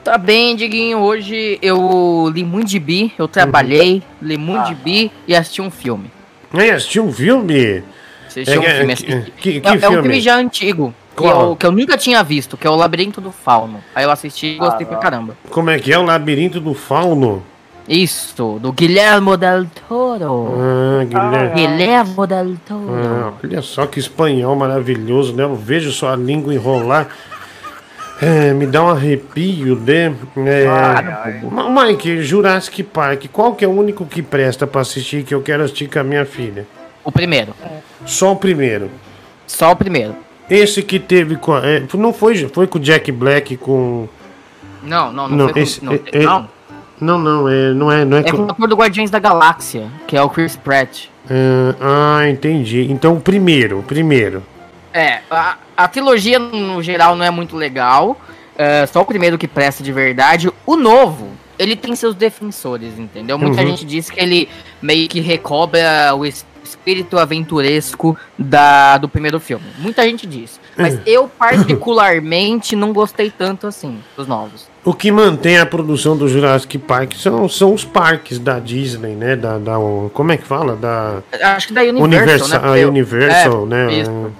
Tá 0.03 0.17
bem, 0.17 0.53
Diguinho. 0.53 0.99
Hoje 0.99 1.57
eu 1.61 2.29
li 2.33 2.43
muito 2.43 2.67
de 2.67 2.77
bi, 2.77 3.13
eu 3.17 3.25
trabalhei, 3.27 4.03
li 4.21 4.37
muito 4.37 4.67
de 4.67 4.75
bi 4.75 5.11
e 5.25 5.33
assisti 5.33 5.61
um 5.61 5.71
filme. 5.71 6.11
Aí, 6.53 6.69
assistiu 6.69 7.05
um 7.05 7.13
filme? 7.13 7.81
Assisti 8.27 8.59
um 8.59 8.63
É, 8.63 8.69
filme. 8.75 8.89
é, 8.89 8.93
assisti- 8.93 9.31
que- 9.37 9.61
que 9.61 9.67
é, 9.67 9.71
é 9.71 9.75
um 9.75 9.79
filme? 9.79 10.01
filme 10.01 10.21
já 10.21 10.35
antigo. 10.35 10.93
Que 11.15 11.21
Qual? 11.23 11.49
eu, 11.49 11.55
que 11.55 11.65
eu 11.65 11.71
nunca 11.71 11.95
tinha 11.97 12.23
visto, 12.23 12.57
que 12.57 12.65
é 12.65 12.69
o 12.69 12.75
Labirinto 12.75 13.21
do 13.21 13.31
Fauno. 13.31 13.79
Aí 13.93 14.03
eu 14.03 14.09
assisti 14.11 14.47
e 14.47 14.57
gostei 14.57 14.85
pra 14.85 14.97
caramba. 14.97 15.37
Como 15.49 15.69
é 15.69 15.77
que 15.77 15.93
é 15.93 15.97
o 15.99 16.03
labirinto 16.03 16.59
do 16.59 16.73
fauno? 16.73 17.43
Isso, 17.87 18.57
do 18.59 18.71
Guilherme 18.71 19.35
del 19.37 19.67
Toro. 19.87 20.47
Ah, 20.57 21.03
Guilherme. 21.03 21.53
Guilherme 21.55 22.27
del 22.27 22.57
Toro. 22.65 22.87
Ah, 22.95 23.33
olha 23.43 23.61
só 23.61 23.85
que 23.85 23.99
espanhol 23.99 24.55
maravilhoso, 24.55 25.35
né? 25.35 25.43
Eu 25.43 25.55
vejo 25.55 25.91
sua 25.91 26.15
língua 26.15 26.53
enrolar. 26.53 27.09
É, 28.21 28.53
me 28.53 28.65
dá 28.65 28.83
um 28.83 28.89
arrepio, 28.89 29.75
né? 29.75 30.15
É... 30.37 31.41
Ma- 31.43 31.83
Mike, 31.83 32.21
Jurassic 32.23 32.81
Park, 32.83 33.25
qual 33.33 33.53
que 33.53 33.65
é 33.65 33.67
o 33.67 33.71
único 33.71 34.05
que 34.05 34.21
presta 34.21 34.65
pra 34.65 34.81
assistir 34.81 35.23
que 35.23 35.35
eu 35.35 35.41
quero 35.41 35.63
assistir 35.63 35.89
com 35.89 35.99
a 35.99 36.03
minha 36.03 36.25
filha? 36.25 36.65
O 37.03 37.11
primeiro. 37.11 37.53
Só 38.05 38.31
o 38.31 38.35
primeiro. 38.37 38.89
Só 39.45 39.71
o 39.71 39.75
primeiro. 39.75 40.15
Esse 40.49 40.81
que 40.83 40.99
teve 40.99 41.35
com. 41.37 41.53
a- 41.53 41.65
é, 41.65 41.83
não 41.95 42.13
foi, 42.13 42.35
foi 42.49 42.67
com 42.67 42.77
o 42.77 42.81
Jack 42.81 43.11
Black 43.11 43.57
com. 43.57 44.07
Não, 44.83 45.11
não, 45.11 45.27
não, 45.29 45.37
Não, 45.37 45.45
foi 45.45 45.53
com- 45.53 45.59
esse- 45.59 45.83
não, 45.83 45.93
é- 45.93 45.99
é- 46.11 46.23
não. 46.23 46.49
Não, 47.01 47.17
não, 47.19 47.49
é, 47.49 47.73
não 47.73 47.91
é, 47.91 48.05
não 48.05 48.17
é, 48.17 48.19
É 48.21 48.23
com 48.31 48.37
com- 48.37 48.43
o 48.43 48.51
ator 48.51 48.67
do 48.67 48.75
Guardiões 48.75 49.09
da 49.09 49.19
Galáxia, 49.19 49.89
que 50.07 50.15
é 50.15 50.21
o 50.21 50.29
Chris 50.29 50.55
Pratt. 50.55 51.05
Ah, 51.29 52.19
ah, 52.21 52.29
entendi. 52.29 52.87
Então 52.89 53.19
primeiro, 53.19 53.83
primeiro. 53.87 54.43
É, 54.93 55.19
a, 55.29 55.57
a 55.75 55.87
trilogia 55.87 56.37
no 56.39 56.81
geral 56.83 57.15
não 57.15 57.25
é 57.25 57.31
muito 57.31 57.55
legal. 57.57 58.17
é, 58.55 58.85
só 58.85 59.01
o 59.01 59.05
primeiro 59.05 59.35
que 59.37 59.47
presta 59.47 59.83
de 59.83 59.91
verdade. 59.91 60.47
O 60.63 60.75
novo, 60.75 61.29
ele 61.57 61.75
tem 61.75 61.95
seus 61.95 62.13
defensores, 62.13 62.99
entendeu? 62.99 63.35
Muita 63.39 63.61
Uhum. 63.63 63.69
gente 63.69 63.83
diz 63.83 64.11
que 64.11 64.19
ele 64.19 64.47
meio 64.79 65.07
que 65.09 65.19
recobra 65.19 66.13
o 66.15 66.23
es- 66.23 66.45
espírito 66.63 67.17
aventuresco 67.17 68.17
da, 68.37 68.97
do 68.97 69.07
primeiro 69.09 69.39
filme. 69.39 69.65
Muita 69.79 70.03
gente 70.03 70.25
diz. 70.25 70.59
Mas 70.77 70.93
Uhum. 70.95 70.99
eu, 71.05 71.27
particularmente, 71.27 72.75
não 72.77 72.93
gostei 72.93 73.29
tanto 73.29 73.67
assim 73.67 73.99
dos 74.17 74.27
novos. 74.27 74.67
O 74.85 74.93
que 74.93 75.11
mantém 75.11 75.57
a 75.59 75.65
produção 75.65 76.17
do 76.17 76.27
Jurassic 76.27 76.77
Park 76.77 77.13
são, 77.15 77.47
são 77.47 77.73
os 77.73 77.85
parques 77.85 78.37
da 78.39 78.59
Disney, 78.59 79.15
né? 79.15 79.35
Da, 79.35 79.57
da, 79.57 79.75
como 80.13 80.31
é 80.31 80.37
que 80.37 80.45
fala? 80.45 80.75
Da 80.75 81.21
Acho 81.55 81.67
que 81.69 81.73
da 81.73 81.81
Universal, 81.83 82.47
né? 82.61 82.69
a 82.71 82.77
Eu- 82.77 82.89
Universal, 82.89 83.63
é, 83.63 83.65
né? 83.67 83.93
isso. 83.93 84.31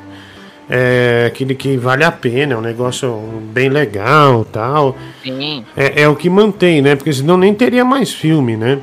É 0.69 1.25
aquele 1.27 1.55
que 1.55 1.75
vale 1.77 2.03
a 2.03 2.11
pena, 2.11 2.53
é 2.53 2.57
um 2.57 2.61
negócio 2.61 3.13
bem 3.53 3.69
legal 3.69 4.45
tal. 4.45 4.95
Sim. 5.21 5.65
É, 5.75 6.03
é 6.03 6.07
o 6.07 6.15
que 6.15 6.29
mantém, 6.29 6.81
né? 6.81 6.95
Porque 6.95 7.11
senão 7.11 7.37
nem 7.37 7.53
teria 7.53 7.83
mais 7.83 8.11
filme, 8.13 8.55
né? 8.55 8.79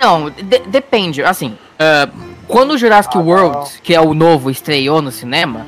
Não, 0.00 0.28
de- 0.28 0.62
depende. 0.66 1.22
Assim, 1.22 1.56
ah, 1.78 2.08
quando 2.50 2.72
o 2.72 2.78
Jurassic 2.78 3.16
World, 3.16 3.70
que 3.82 3.94
é 3.94 4.00
o 4.00 4.12
novo, 4.14 4.50
estreou 4.50 5.00
no 5.00 5.10
cinema, 5.10 5.66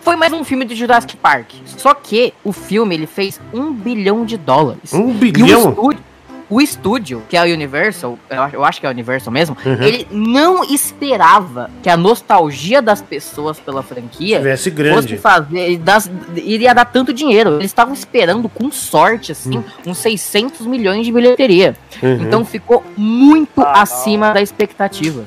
foi 0.00 0.16
mais 0.16 0.32
um 0.32 0.44
filme 0.44 0.64
do 0.64 0.74
Jurassic 0.74 1.16
Park. 1.16 1.52
Só 1.66 1.94
que 1.94 2.34
o 2.42 2.52
filme 2.52 2.94
ele 2.94 3.06
fez 3.06 3.40
um 3.52 3.72
bilhão 3.72 4.24
de 4.24 4.36
dólares. 4.36 4.92
Um 4.92 5.12
bilhão? 5.12 5.68
o 5.76 5.90
estúdio, 5.90 6.04
o 6.50 6.60
estúdio, 6.60 7.22
que 7.28 7.36
é 7.36 7.40
a 7.40 7.44
Universal, 7.44 8.18
eu 8.52 8.64
acho, 8.64 8.80
que 8.80 8.86
é 8.86 8.88
a 8.88 8.92
Universal 8.92 9.32
mesmo, 9.32 9.56
Uhum. 9.64 9.82
ele 9.82 10.06
não 10.10 10.62
esperava 10.62 11.70
que 11.82 11.88
a 11.88 11.96
nostalgia 11.96 12.82
das 12.82 13.00
pessoas 13.00 13.58
pela 13.58 13.82
franquia 13.82 14.36
Tivesse 14.38 14.70
grande. 14.70 15.02
fosse 15.08 15.16
fazer, 15.16 15.78
das, 15.78 16.10
iria 16.36 16.74
dar 16.74 16.84
tanto 16.84 17.12
dinheiro. 17.12 17.54
Eles 17.54 17.66
estavam 17.66 17.94
esperando, 17.94 18.48
com 18.48 18.70
sorte, 18.70 19.32
assim, 19.32 19.64
uns 19.86 19.98
600 19.98 20.66
milhões 20.66 21.06
de 21.06 21.12
bilheteria. 21.12 21.74
Uhum. 22.02 22.22
Então 22.22 22.44
ficou 22.44 22.84
muito 22.96 23.62
acima 23.62 24.32
da 24.32 24.42
expectativa. 24.42 25.24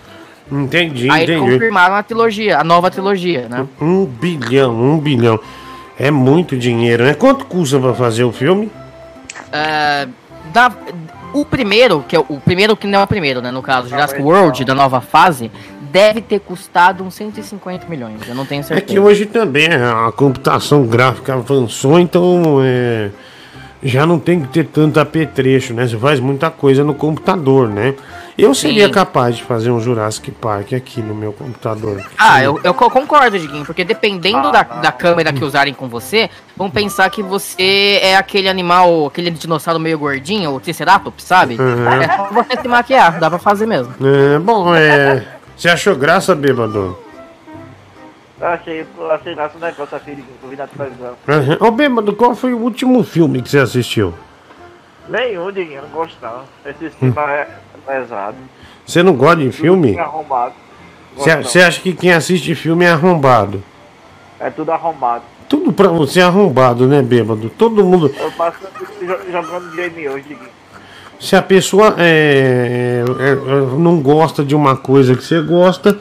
Entendi, 0.52 1.10
Aí 1.10 1.24
eles 1.24 1.36
entendi. 1.38 1.52
confirmaram 1.54 1.96
a 1.96 2.04
trilogia, 2.04 2.58
a 2.60 2.64
nova 2.64 2.90
trilogia, 2.90 3.48
né? 3.50 3.66
Um 3.82 4.06
bilhão, 4.06 4.74
um 4.74 4.98
bilhão. 5.00 5.40
É 6.00 6.10
muito 6.12 6.56
dinheiro, 6.58 7.04
né? 7.04 7.14
Quanto 7.14 7.46
custa 7.46 7.80
pra 7.80 7.94
fazer 7.94 8.24
o 8.24 8.32
filme? 8.32 8.72
É, 9.52 10.08
da- 10.54 10.72
o 11.34 11.44
primeiro, 11.44 12.04
que 12.08 12.16
é 12.16 12.20
o, 12.20 12.26
o 12.30 12.40
primeiro 12.40 12.76
que 12.78 12.88
não 12.88 13.00
é 13.00 13.04
o 13.04 13.08
primeiro, 13.08 13.42
né? 13.42 13.52
No 13.52 13.62
caso, 13.62 13.90
Jurassic 13.90 14.22
World, 14.22 14.64
da 14.64 14.74
nova 14.74 15.02
fase, 15.02 15.52
deve 15.92 16.22
ter 16.22 16.40
custado 16.40 17.04
uns 17.04 17.16
150 17.16 17.88
milhões. 17.88 18.22
Eu 18.28 18.36
não 18.36 18.46
tenho 18.46 18.62
É 18.62 18.64
certeza. 18.64 18.86
que 18.88 19.00
hoje 19.00 19.26
também 19.26 19.68
a 19.68 20.12
computação 20.16 20.86
gráfica 20.86 21.34
avançou, 21.34 22.00
então 22.00 22.60
é, 22.64 23.10
já 23.84 24.06
não 24.06 24.20
tem 24.20 24.42
que 24.42 24.48
ter 24.48 24.66
tanto 24.66 25.00
apetrecho, 25.00 25.74
né? 25.74 25.88
Você 25.88 25.98
faz 25.98 26.20
muita 26.20 26.50
coisa 26.50 26.84
no 26.84 26.94
computador, 26.94 27.68
né? 27.70 27.94
Eu 28.38 28.54
seria 28.54 28.86
Sim. 28.86 28.92
capaz 28.92 29.36
de 29.36 29.44
fazer 29.44 29.72
um 29.72 29.80
Jurassic 29.80 30.30
Park 30.30 30.74
aqui 30.74 31.02
no 31.02 31.16
meu 31.16 31.34
computador. 31.34 32.04
Ah, 32.16 32.44
eu, 32.44 32.60
eu 32.64 32.72
co- 32.72 32.90
concordo, 32.92 33.40
Diguinho, 33.40 33.66
porque 33.66 33.84
dependendo 33.84 34.52
da, 34.52 34.62
da 34.62 34.92
câmera 34.92 35.34
que 35.34 35.44
usarem 35.44 35.74
com 35.74 35.88
você, 35.90 36.30
vão 36.56 36.70
pensar 36.70 37.10
que 37.10 37.24
você 37.24 38.00
é 38.02 38.16
aquele 38.16 38.48
animal, 38.48 39.08
aquele 39.08 39.32
dinossauro 39.32 39.80
meio 39.80 39.98
gordinho, 39.98 40.54
o 40.54 40.60
Triceratops, 40.60 41.24
sabe? 41.24 41.58
Uhum. 41.60 41.88
É 42.02 42.16
só 42.16 42.28
você 42.32 42.62
se 42.62 42.68
maquiar, 42.68 43.20
dá 43.20 43.28
pra 43.28 43.40
fazer 43.40 43.66
mesmo. 43.66 43.96
É, 44.06 44.38
bom, 44.38 44.76
é. 44.76 45.26
Você 45.56 45.70
achou 45.70 45.96
graça, 45.96 46.36
bêbado? 46.36 46.96
Achei, 48.40 48.86
achei 49.10 49.34
graça 49.34 49.58
o 49.58 49.60
negócio 49.60 49.98
aqui 49.98 50.24
na 50.56 50.68
televisão. 50.68 51.14
Uhum. 51.28 51.68
Ô, 51.68 51.72
bêbado, 51.72 52.14
qual 52.14 52.36
foi 52.36 52.54
o 52.54 52.60
último 52.60 53.04
filme 53.04 53.42
que 53.42 53.50
você 53.50 53.58
assistiu? 53.58 54.14
Nenhum, 55.10 55.52
Diguinho, 55.52 55.82
não 55.82 55.90
gosto 55.90 56.16
não. 56.22 56.42
Esse 56.64 56.90
filme 56.92 57.16
é 57.18 57.48
pesado. 57.88 58.38
Você 58.86 59.02
não 59.02 59.14
gosta 59.14 59.38
de 59.38 59.52
filme? 59.52 59.96
É 59.96 60.00
arrombado. 60.00 60.54
Você 61.16 61.36
você 61.38 61.62
acha 61.62 61.82
que 61.82 61.94
quem 61.94 62.12
assiste 62.12 62.54
filme 62.54 62.86
é 62.86 62.90
arrombado? 62.92 63.64
É 64.40 64.50
tudo 64.50 64.72
arrombado. 64.72 65.24
Tudo 65.50 65.72
pra 65.74 65.88
você 65.88 66.20
é 66.20 66.24
arrombado, 66.24 66.86
né, 66.88 67.02
bêbado? 67.02 67.50
Todo 67.50 67.84
mundo. 67.84 68.14
Eu 68.20 68.32
passo 68.34 68.58
jo- 69.02 69.32
jogando 69.32 69.76
game 69.76 70.08
hoje. 70.10 70.38
Se 71.20 71.36
a 71.36 71.42
pessoa 71.42 71.96
é, 71.98 73.04
é, 73.20 73.32
é, 73.32 73.36
não 73.80 74.00
gosta 74.00 74.44
de 74.44 74.54
uma 74.56 74.76
coisa 74.78 75.16
que 75.16 75.24
você 75.24 75.42
gosta, 75.42 75.98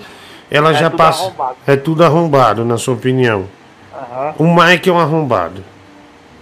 ela 0.50 0.70
É 0.70 0.74
já 0.74 0.90
tudo 0.90 0.98
passa. 0.98 1.22
arrombado. 1.24 1.56
É 1.66 1.76
tudo 1.76 2.04
arrombado, 2.04 2.64
na 2.64 2.76
sua 2.76 2.94
opinião. 2.94 3.46
Aham. 3.94 4.34
O 4.38 4.44
Mike 4.54 4.90
é 4.90 4.92
um 4.92 4.98
arrombado. 4.98 5.64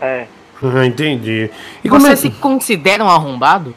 É. 0.00 0.26
Ah, 0.62 0.84
entendi. 0.86 1.48
E 1.84 1.86
E 1.86 1.88
como 1.90 2.00
você 2.00 2.12
é 2.12 2.16
se 2.16 2.30
considera 2.30 3.04
um 3.04 3.08
arrombado? 3.08 3.74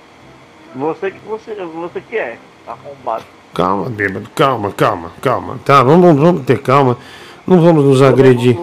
Você 0.76 1.12
que 1.12 1.20
você, 1.28 1.56
você 1.56 2.02
que 2.02 2.18
é 2.18 2.38
arrombado. 2.68 3.24
Calma, 3.54 3.90
bêbado, 3.90 4.30
calma, 4.36 4.72
calma, 4.72 5.12
calma. 5.22 5.60
Tá, 5.66 5.82
vamos, 5.82 6.16
vamos 6.20 6.46
ter 6.46 6.62
calma. 6.62 6.98
Não 7.46 7.60
vamos 7.62 7.84
nos 7.86 8.02
agredir. 8.02 8.58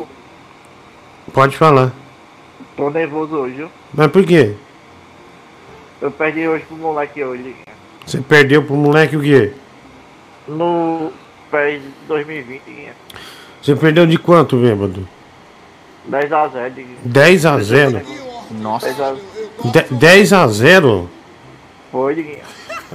Pode 1.33 1.57
falar. 1.57 1.93
Tô 2.77 2.91
nervoso 2.91 3.35
hoje, 3.37 3.55
viu? 3.57 3.71
Mas 3.93 4.11
por 4.11 4.25
quê? 4.25 4.55
Eu 6.01 6.11
perdi 6.11 6.47
hoje 6.47 6.65
pro 6.67 6.77
moleque 6.77 7.25
hoje. 7.25 7.57
Você 8.07 8.21
perdeu 8.21 8.63
pro 8.63 8.75
moleque 8.77 9.17
o 9.17 9.23
quê? 9.23 9.53
No 10.47 11.11
PES 11.51 11.83
2020, 12.07 12.63
Diguinho. 12.65 12.93
Você 13.63 13.75
perdeu 13.75 14.07
de 14.07 14.19
quanto, 14.19 14.57
bêbado? 14.57 15.09
10 16.07 16.33
a 16.33 16.49
0, 16.49 16.71
Diguinho. 16.75 16.99
10 17.05 17.47
a 17.47 17.59
0? 17.59 18.03
Nossa. 18.61 18.87
10 18.87 19.01
a... 19.01 19.15
De- 19.71 19.95
10 19.95 20.33
a 20.35 20.47
0? 20.49 21.11
Foi, 21.95 22.13
Diguinho. 22.17 22.39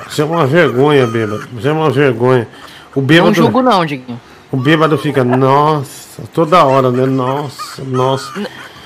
Isso 0.10 0.22
é 0.22 0.26
uma 0.26 0.46
vergonha, 0.46 1.08
bêbado. 1.08 1.48
Isso 1.58 1.68
é 1.70 1.72
uma 1.72 1.90
vergonha. 1.90 2.46
O 2.94 3.00
bêbado, 3.00 3.28
Não 3.28 3.34
julgo 3.34 3.62
não, 3.62 3.86
Diguinho. 3.86 4.20
o 4.52 4.58
bêbado 4.58 4.98
fica, 4.98 5.24
nossa, 5.24 6.22
toda 6.34 6.66
hora, 6.66 6.92
né? 6.92 7.06
Nossa, 7.06 7.82
nossa. 7.82 8.30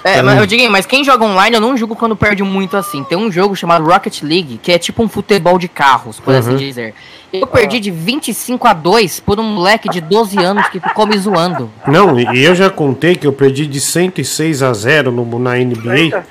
É, 0.03 0.17
Tá 0.17 0.23
mas 0.23 0.37
eu 0.37 0.45
digo, 0.45 0.69
mas 0.69 0.85
quem 0.85 1.03
joga 1.03 1.25
online 1.25 1.55
eu 1.55 1.61
não 1.61 1.75
julgo 1.75 1.95
quando 1.95 2.15
perde 2.15 2.43
muito 2.43 2.77
assim. 2.77 3.03
Tem 3.05 3.17
um 3.17 3.31
jogo 3.31 3.55
chamado 3.55 3.85
Rocket 3.85 4.21
League, 4.21 4.59
que 4.61 4.71
é 4.71 4.77
tipo 4.77 5.01
um 5.01 5.07
futebol 5.09 5.57
de 5.57 5.67
carros, 5.67 6.19
por 6.19 6.35
assim 6.35 6.51
Uhum. 6.51 6.57
dizer. 6.57 6.93
Eu 7.31 7.47
perdi 7.47 7.79
de 7.79 7.89
25 7.89 8.67
a 8.67 8.73
2 8.73 9.19
por 9.21 9.39
um 9.39 9.43
moleque 9.43 9.89
de 9.89 9.99
12 9.99 10.37
anos 10.37 10.67
que 10.67 10.79
ficou 10.79 11.07
me 11.07 11.17
zoando. 11.17 11.71
Não, 11.87 12.19
e 12.19 12.43
eu 12.43 12.53
já 12.53 12.69
contei 12.69 13.15
que 13.15 13.25
eu 13.25 13.33
perdi 13.33 13.65
de 13.65 13.79
106 13.79 14.61
a 14.61 14.71
0 14.73 15.11
no, 15.11 15.39
na 15.39 15.55
NBA. 15.55 16.23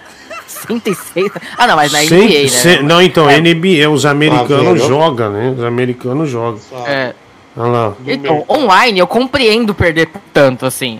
106? 0.66 1.30
Ah, 1.58 1.66
não, 1.66 1.76
mas 1.76 1.92
na 1.92 2.02
NBA, 2.02 2.76
né? 2.76 2.82
não, 2.82 3.02
então, 3.02 3.28
É. 3.28 3.40
NBA, 3.40 3.90
os 3.90 4.06
americanos 4.06 4.86
jogam, 4.86 5.30
né? 5.30 5.54
Os 5.56 5.64
americanos 5.64 6.30
jogam. 6.30 6.60
É. 6.86 7.14
Olha 7.56 7.70
lá. 7.70 7.94
Então, 8.06 8.44
online 8.48 8.98
eu 8.98 9.06
compreendo 9.06 9.74
perder 9.74 10.08
tanto, 10.32 10.64
assim. 10.64 10.98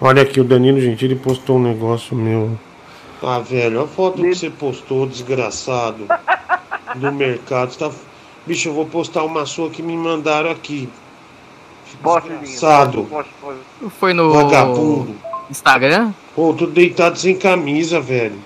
Olha 0.00 0.22
aqui, 0.22 0.40
o 0.40 0.44
Danilo 0.44 0.80
Gentili 0.80 1.14
postou 1.14 1.56
um 1.56 1.62
negócio 1.62 2.16
meu. 2.16 2.58
Ah, 3.22 3.38
velho, 3.38 3.82
a 3.82 3.86
foto 3.86 4.22
que 4.22 4.34
você 4.34 4.50
postou, 4.50 5.06
desgraçado, 5.06 6.06
do 6.96 7.12
mercado. 7.12 7.74
Tá... 7.76 7.90
Bicho, 8.46 8.68
eu 8.68 8.74
vou 8.74 8.84
postar 8.86 9.24
uma 9.24 9.46
sua 9.46 9.70
que 9.70 9.82
me 9.82 9.96
mandaram 9.96 10.50
aqui. 10.50 10.88
Desgraçado. 12.02 13.08
Foi 13.98 14.12
no 14.12 14.32
Vagabundo. 14.32 15.14
Instagram? 15.50 16.12
Pô, 16.34 16.52
tô 16.52 16.66
deitado 16.66 17.18
sem 17.18 17.36
camisa, 17.36 18.00
velho. 18.00 18.38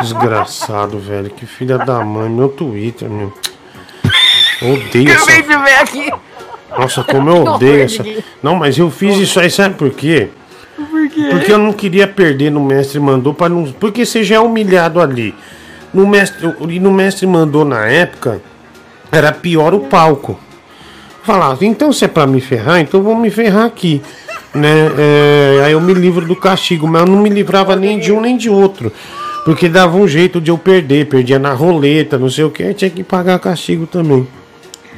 Desgraçado, 0.00 0.98
velho. 0.98 1.30
Que 1.30 1.46
filha 1.46 1.78
da 1.78 2.04
mãe. 2.04 2.28
Meu 2.28 2.48
Twitter, 2.48 3.08
meu. 3.08 3.32
Eu 4.60 4.74
Odeio 4.74 5.12
Acabei 5.12 5.36
essa. 5.36 5.42
de 5.42 5.56
ver 5.56 5.74
aqui. 5.80 6.12
Nossa, 6.76 7.04
como 7.04 7.30
eu 7.30 7.44
odeio 7.44 7.82
essa. 7.84 8.04
Não, 8.42 8.56
mas 8.56 8.76
eu 8.78 8.90
fiz 8.90 9.16
isso 9.16 9.38
aí, 9.38 9.50
sabe 9.50 9.76
por 9.76 9.90
quê? 9.90 10.28
Por 10.76 11.08
quê? 11.08 11.28
Porque 11.30 11.52
eu 11.52 11.58
não 11.58 11.72
queria 11.72 12.06
perder 12.06 12.50
no 12.50 12.60
mestre 12.60 12.98
mandou 12.98 13.32
para 13.32 13.48
não. 13.48 13.70
Porque 13.72 14.04
você 14.04 14.24
já 14.24 14.36
é 14.36 14.40
humilhado 14.40 15.00
ali. 15.00 15.34
No 15.94 16.06
mestre, 16.06 16.52
e 16.68 16.80
no 16.80 16.90
mestre 16.90 17.26
mandou 17.26 17.64
na 17.64 17.86
época, 17.86 18.42
era 19.10 19.32
pior 19.32 19.72
o 19.72 19.80
palco. 19.80 20.38
Falava, 21.22 21.64
então 21.64 21.92
se 21.92 22.04
é 22.04 22.08
pra 22.08 22.26
me 22.26 22.40
ferrar, 22.40 22.80
então 22.80 23.02
vou 23.02 23.14
me 23.16 23.30
ferrar 23.30 23.64
aqui. 23.64 24.02
Né? 24.56 24.90
É, 24.98 25.64
aí 25.64 25.72
eu 25.72 25.80
me 25.80 25.94
livro 25.94 26.26
do 26.26 26.34
castigo, 26.34 26.86
mas 26.86 27.02
eu 27.02 27.08
não 27.08 27.22
me 27.22 27.28
livrava 27.28 27.76
nem 27.76 27.98
de 27.98 28.12
um 28.12 28.20
nem 28.20 28.36
de 28.36 28.48
outro. 28.48 28.92
Porque 29.44 29.68
dava 29.68 29.96
um 29.96 30.08
jeito 30.08 30.40
de 30.40 30.50
eu 30.50 30.58
perder, 30.58 31.06
perdia 31.06 31.38
na 31.38 31.52
roleta, 31.52 32.18
não 32.18 32.28
sei 32.28 32.44
o 32.44 32.50
que, 32.50 32.74
tinha 32.74 32.90
que 32.90 33.04
pagar 33.04 33.38
castigo 33.38 33.86
também. 33.86 34.26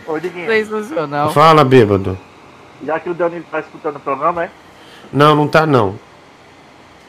Ô, 0.07 0.19
Diguinho, 0.19 0.47
Sensacional. 0.47 1.33
Fala, 1.33 1.63
bêbado. 1.65 2.17
já 2.85 2.99
que 2.99 3.11
o 3.11 3.15
Danilo 3.15 3.45
tá 3.51 3.61
escutando 3.61 3.97
o 3.97 4.01
programa, 4.01 4.45
é? 4.45 4.51
Não, 5.13 5.35
não 5.37 5.47
tá 5.47 5.67
não. 5.67 5.97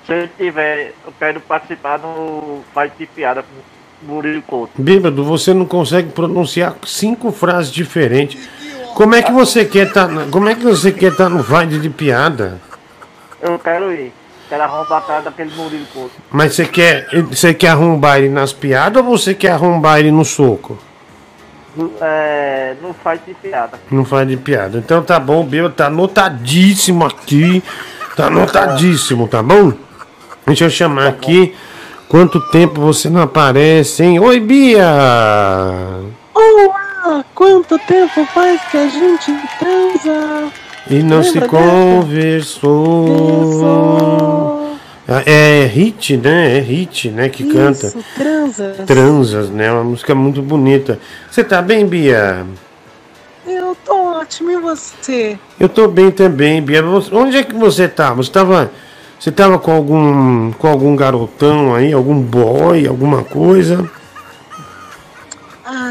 Se 0.05 0.13
ele 0.13 0.29
tiver, 0.37 0.93
eu 1.05 1.13
quero 1.17 1.39
participar 1.39 1.99
no 1.99 2.61
Fight 2.73 2.93
de 2.97 3.05
Piada 3.05 3.43
com 3.43 4.05
o 4.05 4.15
Murilo 4.15 4.41
Couto. 4.41 4.73
Bêbado, 4.77 5.23
você 5.23 5.53
não 5.53 5.65
consegue 5.65 6.11
pronunciar 6.11 6.75
cinco 6.85 7.31
frases 7.31 7.71
diferentes. 7.71 8.49
Como 8.99 9.15
é 9.15 9.21
que 9.21 9.31
você 9.31 9.63
quer 9.63 9.93
tá, 9.93 10.09
como 10.29 10.49
é 10.49 10.55
que 10.55 10.63
você 10.65 10.91
quer 10.91 11.13
estar 11.13 11.29
no 11.29 11.41
vibe 11.41 11.79
de 11.79 11.89
piada? 11.89 12.59
Eu 13.41 13.57
quero 13.57 13.93
ir. 13.93 14.11
Quero 14.49 14.61
arrombar 14.61 14.97
a 14.97 15.01
cara 15.01 15.21
daquele 15.21 15.55
Murilo 15.55 15.85
Couto. 15.93 16.11
Mas 16.29 16.53
você 16.53 16.65
quer, 16.65 17.07
você 17.29 17.53
quer 17.53 17.69
arrombar 17.69 18.17
ele 18.17 18.27
nas 18.27 18.51
piadas 18.51 19.01
ou 19.01 19.17
você 19.17 19.33
quer 19.33 19.51
arrombar 19.51 19.99
ele 19.99 20.11
no 20.11 20.25
soco? 20.25 20.77
No, 21.77 21.93
é, 22.01 22.75
no 22.81 22.93
Fight 22.93 23.21
de 23.25 23.33
Piada. 23.35 23.79
Não 23.89 24.03
faz 24.03 24.27
de 24.27 24.35
piada. 24.35 24.79
Então 24.79 25.01
tá 25.01 25.17
bom, 25.17 25.45
bêbado, 25.45 25.73
tá 25.73 25.85
anotadíssimo 25.85 27.05
aqui. 27.05 27.63
Tá 28.17 28.25
anotadíssimo, 28.25 29.29
tá 29.29 29.41
bom? 29.41 29.71
Deixa 30.45 30.65
eu 30.65 30.69
chamar 30.69 31.07
aqui. 31.07 31.55
Quanto 32.09 32.41
tempo 32.51 32.81
você 32.81 33.09
não 33.09 33.21
aparece, 33.21 34.03
hein? 34.03 34.19
Oi, 34.19 34.41
Bia! 34.41 34.83
Olá! 36.33 36.88
Quanto 37.35 37.77
tempo 37.79 38.25
faz 38.33 38.61
que 38.69 38.77
a 38.77 38.87
gente 38.87 39.33
transa? 39.57 40.51
E 40.89 41.01
não 41.03 41.23
se 41.23 41.39
Lembra 41.39 41.49
conversou. 41.49 42.69
Ah, 45.07 45.23
É 45.25 45.65
hit, 45.65 46.17
né? 46.17 46.57
É 46.57 46.59
hit, 46.59 47.09
né? 47.09 47.29
Que 47.29 47.43
canta. 47.45 47.87
Isso, 47.87 48.03
transa. 48.15 48.75
Transas, 48.85 49.49
né? 49.49 49.71
Uma 49.71 49.83
música 49.83 50.13
muito 50.13 50.41
bonita. 50.41 50.99
Você 51.29 51.43
tá 51.43 51.61
bem, 51.61 51.85
Bia? 51.85 52.45
Eu 53.47 53.75
tô 53.85 53.95
ótimo, 54.19 54.51
e 54.51 54.57
você? 54.57 55.39
Eu 55.59 55.69
tô 55.69 55.87
bem 55.87 56.11
também, 56.11 56.61
Bia. 56.61 56.83
Onde 57.11 57.37
é 57.37 57.43
que 57.43 57.55
você 57.55 57.87
tá? 57.87 58.13
Você 58.13 58.31
tava. 58.31 58.71
Você 59.19 59.31
tava 59.31 59.57
com 59.57 59.71
algum. 59.71 60.51
com 60.51 60.67
algum 60.67 60.95
garotão 60.95 61.73
aí, 61.73 61.91
algum 61.91 62.21
boy, 62.21 62.87
alguma 62.87 63.23
coisa? 63.23 63.89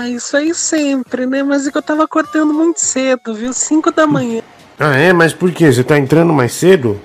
Ah, 0.00 0.08
isso 0.08 0.36
aí 0.36 0.54
sempre, 0.54 1.26
né? 1.26 1.42
Mas 1.42 1.66
é 1.66 1.72
que 1.72 1.78
eu 1.78 1.82
tava 1.82 2.04
acordando 2.04 2.54
muito 2.54 2.80
cedo, 2.80 3.34
viu? 3.34 3.52
Cinco 3.52 3.90
da 3.90 4.06
manhã. 4.06 4.42
Ah, 4.78 4.96
é? 4.96 5.12
Mas 5.12 5.32
por 5.32 5.50
quê? 5.50 5.72
Você 5.72 5.82
tá 5.82 5.98
entrando 5.98 6.32
mais 6.32 6.52
cedo? 6.52 7.00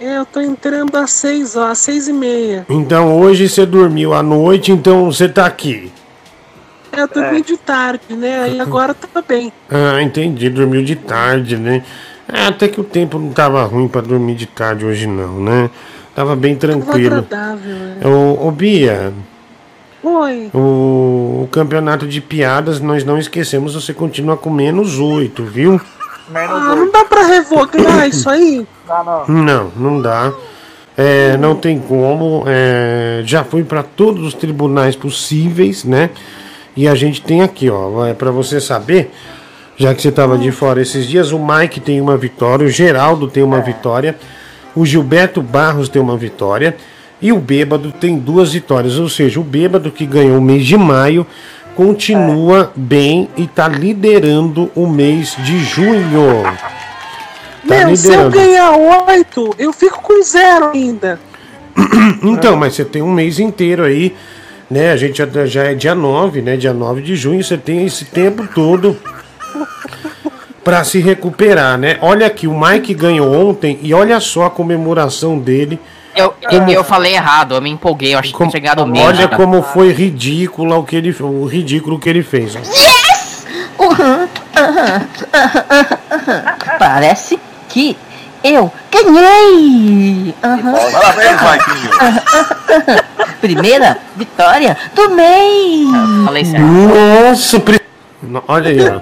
É, 0.00 0.18
eu 0.18 0.26
tô 0.26 0.40
entrando 0.40 0.96
às 0.96 1.12
seis, 1.12 1.54
ó, 1.54 1.68
às 1.68 1.78
seis 1.78 2.08
e 2.08 2.12
meia. 2.12 2.66
Então 2.68 3.16
hoje 3.20 3.48
você 3.48 3.64
dormiu 3.64 4.12
à 4.12 4.24
noite, 4.24 4.72
então 4.72 5.04
você 5.04 5.28
tá 5.28 5.46
aqui. 5.46 5.92
É, 6.90 7.00
eu 7.00 7.06
dormi 7.06 7.42
de 7.42 7.56
tarde, 7.56 8.16
né? 8.16 8.40
Aí 8.42 8.60
agora 8.60 8.92
tá 8.92 9.22
bem. 9.22 9.52
Ah, 9.70 10.02
entendi. 10.02 10.50
Dormiu 10.50 10.82
de 10.82 10.96
tarde, 10.96 11.56
né? 11.56 11.84
É, 12.26 12.46
até 12.46 12.66
que 12.66 12.80
o 12.80 12.84
tempo 12.84 13.20
não 13.20 13.30
tava 13.30 13.62
ruim 13.62 13.86
pra 13.86 14.00
dormir 14.00 14.34
de 14.34 14.46
tarde 14.46 14.84
hoje, 14.84 15.06
não, 15.06 15.40
né? 15.40 15.70
Tava 16.12 16.34
bem 16.34 16.56
Tava 16.56 16.74
tranquilo. 16.74 17.18
agradável, 17.18 17.72
né? 17.72 18.00
Ô, 18.04 18.48
ô 18.48 18.50
Bia, 18.50 19.12
Oi. 20.04 20.50
o, 20.52 21.44
o 21.44 21.48
campeonato 21.50 22.06
de 22.06 22.20
piadas, 22.20 22.78
nós 22.78 23.04
não 23.04 23.16
esquecemos, 23.16 23.74
você 23.74 23.94
continua 23.94 24.36
com 24.36 24.50
menos 24.50 24.98
oito, 24.98 25.42
viu? 25.44 25.80
Ah, 26.34 26.74
não 26.76 26.90
dá 26.92 27.04
pra 27.06 27.22
revogar 27.26 28.06
isso 28.08 28.28
aí? 28.28 28.66
Não, 29.28 29.72
não 29.74 30.00
dá. 30.02 30.32
É, 30.96 31.36
não 31.38 31.54
tem 31.54 31.78
como. 31.78 32.44
é, 32.46 33.22
já 33.24 33.42
fui 33.42 33.64
para 33.64 33.82
todos 33.82 34.26
os 34.26 34.34
tribunais 34.34 34.94
possíveis, 34.94 35.84
né? 35.84 36.10
E 36.76 36.86
a 36.86 36.94
gente 36.94 37.22
tem 37.22 37.40
aqui, 37.40 37.70
ó, 37.70 38.04
é 38.06 38.12
para 38.14 38.30
você 38.30 38.60
saber, 38.60 39.10
já 39.76 39.94
que 39.94 40.02
você 40.02 40.08
estava 40.08 40.36
de 40.36 40.50
fora 40.50 40.82
esses 40.82 41.06
dias, 41.06 41.32
o 41.32 41.38
Mike 41.38 41.80
tem 41.80 42.00
uma 42.00 42.16
vitória, 42.16 42.66
o 42.66 42.70
Geraldo 42.70 43.28
tem 43.28 43.42
uma 43.42 43.60
vitória, 43.60 44.16
o 44.74 44.84
Gilberto 44.84 45.40
Barros 45.40 45.88
tem 45.88 46.02
uma 46.02 46.16
vitória 46.16 46.76
e 47.20 47.32
o 47.32 47.38
Bêbado 47.38 47.92
tem 47.92 48.18
duas 48.18 48.52
vitórias. 48.52 48.98
Ou 48.98 49.08
seja, 49.08 49.40
o 49.40 49.44
Bêbado 49.44 49.90
que 49.90 50.06
ganhou 50.06 50.38
o 50.38 50.42
mês 50.42 50.64
de 50.66 50.76
maio 50.76 51.26
continua 51.74 52.72
bem 52.76 53.28
e 53.36 53.46
tá 53.46 53.68
liderando 53.68 54.70
o 54.74 54.86
mês 54.86 55.36
de 55.44 55.58
junho. 55.64 56.42
Tá 57.66 57.86
Meu, 57.86 57.96
se 57.96 58.08
eu 58.08 58.28
liderando. 58.28 58.30
ganhar 58.30 58.76
oito, 59.08 59.54
eu 59.58 59.72
fico 59.72 60.00
com 60.02 60.22
zero 60.22 60.70
ainda. 60.72 61.18
Então, 62.22 62.56
mas 62.56 62.74
você 62.74 62.84
tem 62.84 63.02
um 63.02 63.12
mês 63.12 63.38
inteiro 63.38 63.82
aí, 63.82 64.14
né? 64.70 64.92
A 64.92 64.96
gente 64.96 65.18
já, 65.18 65.46
já 65.46 65.64
é 65.64 65.74
dia 65.74 65.94
9, 65.94 66.40
né? 66.40 66.56
Dia 66.56 66.72
9 66.72 67.02
de 67.02 67.16
junho, 67.16 67.42
você 67.42 67.58
tem 67.58 67.84
esse 67.84 68.06
tempo 68.06 68.46
todo 68.54 68.96
pra 70.62 70.82
se 70.84 70.98
recuperar, 71.00 71.76
né? 71.76 71.98
Olha 72.00 72.26
aqui, 72.26 72.46
o 72.46 72.58
Mike 72.58 72.94
ganhou 72.94 73.32
ontem 73.32 73.78
e 73.82 73.92
olha 73.92 74.18
só 74.20 74.46
a 74.46 74.50
comemoração 74.50 75.38
dele. 75.38 75.78
Eu, 76.14 76.34
eu, 76.50 76.68
eu 76.68 76.84
falei 76.84 77.14
errado, 77.14 77.54
eu 77.54 77.62
me 77.62 77.70
empolguei, 77.70 78.14
eu 78.14 78.18
achei 78.18 78.32
que 78.32 78.38
tinha 78.38 78.50
chegado 78.50 78.82
o 78.82 78.86
mês. 78.86 79.04
Olha 79.06 79.28
cara. 79.28 79.36
como 79.36 79.62
foi 79.62 79.92
ridículo 79.92 80.78
o 80.78 80.84
que 80.84 80.96
ele, 80.96 81.14
o 81.20 81.44
ridículo 81.46 81.98
que 81.98 82.08
ele 82.08 82.22
fez. 82.22 82.54
Yes! 82.54 83.46
Uhum, 83.78 84.28
aham, 84.56 85.06
aham. 85.34 86.56
Parece 86.78 87.38
que 87.68 87.96
eu 88.42 88.70
ganhei! 88.92 90.34
Parabéns, 90.42 91.42
aham. 92.00 93.14
Primeira 93.40 93.98
vitória 94.16 94.76
do 94.94 95.10
mês! 95.10 95.88
Nossa, 96.52 97.60
olha 98.48 98.70
aí, 98.70 98.78
ó. 98.80 99.00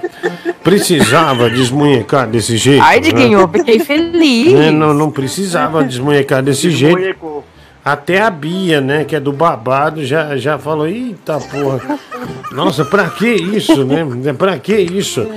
Precisava 0.63 1.49
desmunhecar 1.49 2.27
desse 2.27 2.57
jeito. 2.57 2.83
Ai, 2.83 2.95
né? 2.95 3.01
Diguinho, 3.01 3.39
eu 3.41 3.47
fiquei 3.47 3.79
feliz. 3.79 4.53
Né, 4.53 4.71
Não, 4.71 4.93
não 4.93 5.11
precisava 5.11 5.83
desmunhecar 5.83 6.41
desse 6.41 6.69
jeito. 6.71 7.43
Até 7.83 8.21
a 8.21 8.29
Bia, 8.29 8.79
né, 8.79 9.03
que 9.03 9.13
é 9.13 9.19
do 9.19 9.33
babado, 9.33 10.05
já, 10.05 10.37
já 10.37 10.57
falou, 10.57 10.87
eita 10.87 11.37
porra. 11.37 11.99
Nossa, 12.53 12.85
pra 12.85 13.09
que 13.09 13.27
isso, 13.27 13.83
né? 13.83 14.05
Pra 14.37 14.57
que 14.57 14.73
isso? 14.73 15.27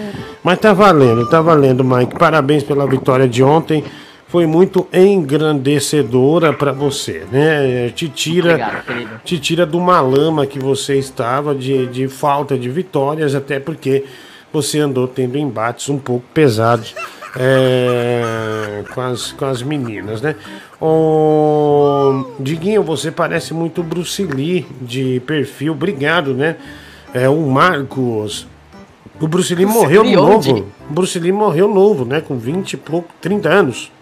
Mas 0.44 0.60
tá 0.60 0.72
valendo, 0.72 1.28
tá 1.28 1.40
valendo, 1.40 1.82
Mike. 1.82 2.16
Parabéns 2.16 2.62
pela 2.62 2.86
vitória 2.86 3.26
de 3.26 3.42
ontem. 3.42 3.82
Foi 4.28 4.44
muito 4.44 4.89
engrandecedora 4.93 6.53
pra 6.53 6.73
você, 6.73 7.24
né? 7.31 7.90
Te 7.90 8.09
tira, 8.09 8.55
Obrigado, 8.55 9.20
te 9.24 9.39
tira 9.39 9.65
de 9.65 9.77
uma 9.77 10.01
lama 10.01 10.47
que 10.47 10.59
você 10.59 10.98
estava 10.98 11.55
de, 11.55 11.86
de 11.86 12.09
falta 12.09 12.59
de 12.59 12.69
vitórias, 12.69 13.36
até 13.36 13.61
porque 13.61 14.05
você 14.53 14.81
andou 14.81 15.07
tendo 15.07 15.39
embates 15.39 15.89
um 15.89 15.98
pouco 15.98 16.24
pesados 16.35 16.94
é, 17.36 18.82
com, 18.93 19.01
as, 19.01 19.32
com 19.32 19.44
as 19.44 19.62
meninas, 19.62 20.20
né? 20.20 20.35
Ô, 20.81 22.24
Diguinho, 22.40 22.82
você 22.82 23.11
parece 23.11 23.55
muito 23.55 23.82
Bruce 23.82 24.24
Lee 24.24 24.66
de 24.81 25.20
perfil, 25.27 25.73
obrigado, 25.73 26.35
né? 26.35 26.57
É 27.15 27.28
o 27.28 27.40
Marcos. 27.43 28.47
O 29.20 29.28
Bruce 29.28 29.55
Lee 29.55 29.65
Bruce 29.65 29.78
morreu 29.78 30.03
Lee 30.03 30.16
novo. 30.16 30.35
onde? 30.35 30.51
O 30.90 30.93
Bruce 30.93 31.19
Lee 31.19 31.32
morreu 31.32 31.69
novo, 31.69 32.05
né? 32.05 32.20
Com 32.20 32.36
20 32.36 32.73
e 32.73 32.77
pouco, 32.77 33.09
30 33.20 33.48
anos. 33.48 33.93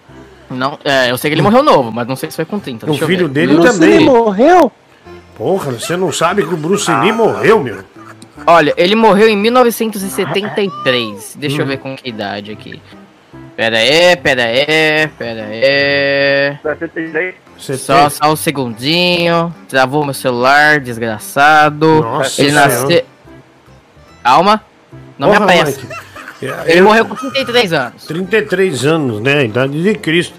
Não, 0.51 0.79
é, 0.85 1.11
eu 1.11 1.17
sei 1.19 1.31
que 1.31 1.35
ele 1.35 1.43
morreu 1.43 1.63
novo, 1.63 1.91
mas 1.91 2.07
não 2.07 2.17
sei 2.17 2.31
se 2.31 2.37
foi 2.37 2.45
com 2.45 2.59
30. 2.59 2.87
O 2.87 2.91
deixa 2.91 3.05
eu 3.05 3.09
filho 3.09 3.27
ver. 3.29 3.33
dele 3.35 3.55
Bruce 3.55 3.73
também. 3.73 3.99
Lee 3.99 4.05
morreu? 4.07 4.73
Porra, 5.37 5.73
você 5.73 5.97
não 5.97 6.13
sabe 6.13 6.47
que 6.47 6.55
o 6.55 6.57
Bruce 6.57 6.91
Lee 6.91 7.13
morreu, 7.13 7.61
meu? 7.63 7.83
Olha, 8.47 8.75
ele 8.77 8.95
morreu 8.95 9.29
em 9.29 9.37
1973. 9.37 11.37
Deixa 11.39 11.63
eu 11.63 11.65
Hum. 11.65 11.69
ver 11.69 11.79
com 11.79 11.97
que 11.97 12.09
idade 12.09 12.53
aqui. 12.53 12.81
Pera 13.57 13.79
aí, 13.79 14.17
pera 14.17 14.45
aí, 14.45 15.09
pera 15.17 15.45
aí. 15.45 16.59
Só, 17.57 18.09
só 18.11 18.33
um 18.33 18.37
segundinho. 18.37 19.55
Travou 19.69 20.05
meu 20.05 20.15
celular, 20.15 20.81
desgraçado. 20.81 22.03
Nossa 22.03 22.43
ele 22.43 22.51
Senhora. 22.51 22.69
nasceu. 22.69 23.05
Calma. 24.23 24.61
Não 25.19 25.29
Porra, 25.29 25.41
me 25.47 25.61
apressa. 25.61 25.81
Mike. 26.49 26.71
Ele 26.71 26.81
Eu- 26.81 26.85
morreu 26.85 27.05
com 27.07 27.15
33 27.17 27.73
anos. 27.73 28.05
33 28.05 28.85
anos, 28.87 29.21
né? 29.21 29.39
A 29.39 29.45
idade 29.45 29.83
de 29.83 29.95
Cristo. 29.95 30.35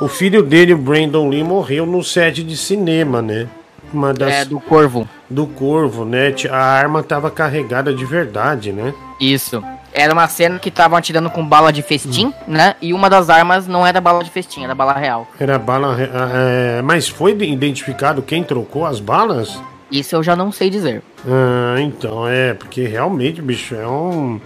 O 0.00 0.08
filho 0.08 0.42
dele, 0.42 0.74
o 0.74 0.78
Brandon 0.78 1.28
Lee, 1.28 1.44
morreu 1.44 1.86
no 1.86 2.02
set 2.02 2.42
de 2.42 2.56
cinema, 2.56 3.22
né? 3.22 3.46
Uma 3.92 4.12
das... 4.12 4.32
É, 4.32 4.44
do 4.44 4.58
Corvo. 4.58 5.08
Do 5.28 5.46
Corvo, 5.46 6.04
né? 6.04 6.34
A 6.50 6.56
arma 6.58 7.02
tava 7.02 7.30
carregada 7.30 7.92
de 7.94 8.04
verdade, 8.04 8.72
né? 8.72 8.92
Isso. 9.20 9.62
Era 9.92 10.12
uma 10.14 10.26
cena 10.26 10.58
que 10.58 10.70
estavam 10.70 10.96
atirando 10.96 11.28
com 11.28 11.46
bala 11.46 11.70
de 11.70 11.82
festim, 11.82 12.32
né? 12.48 12.74
E 12.80 12.94
uma 12.94 13.10
das 13.10 13.28
armas 13.28 13.66
não 13.68 13.86
era 13.86 14.00
bala 14.00 14.24
de 14.24 14.30
festim, 14.30 14.64
era 14.64 14.74
bala 14.74 14.94
real. 14.94 15.28
Era 15.38 15.58
bala. 15.58 15.94
re- 15.94 16.10
ah, 16.12 16.30
é, 16.78 16.82
mas 16.82 17.08
foi 17.08 17.34
de- 17.34 17.44
identificado 17.44 18.22
quem 18.22 18.42
trocou 18.42 18.86
as 18.86 18.98
balas? 18.98 19.60
Isso 19.90 20.16
eu 20.16 20.22
já 20.22 20.34
não 20.34 20.50
sei 20.50 20.70
dizer. 20.70 21.02
Ah, 21.28 21.78
então, 21.78 22.26
é, 22.26 22.54
porque 22.54 22.86
realmente, 22.86 23.42
bicho, 23.42 23.74
é 23.74 23.86
um. 23.86 24.40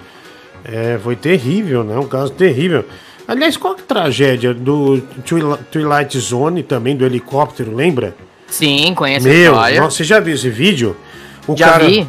É, 0.69 0.99
foi 1.03 1.15
terrível, 1.17 1.85
né? 1.85 1.97
Um 1.97 2.09
caso 2.09 2.33
terrível. 2.33 2.85
Aliás, 3.29 3.57
qual 3.57 3.75
que 3.75 3.81
é 3.83 3.85
a 3.85 3.87
tragédia 3.87 4.53
do 4.55 5.01
Twili- 5.25 5.59
Twilight 5.71 6.19
Zone 6.19 6.63
também, 6.63 6.97
do 6.97 7.05
helicóptero, 7.05 7.75
lembra? 7.75 8.15
Sim, 8.49 8.95
conheço 8.95 9.27
Meu, 9.27 9.53
nossa, 9.55 9.97
você 9.97 10.05
já 10.05 10.21
viu 10.21 10.35
esse 10.35 10.49
vídeo? 10.49 10.97
O 11.47 11.57
Já 11.57 11.79
vi. 11.79 12.07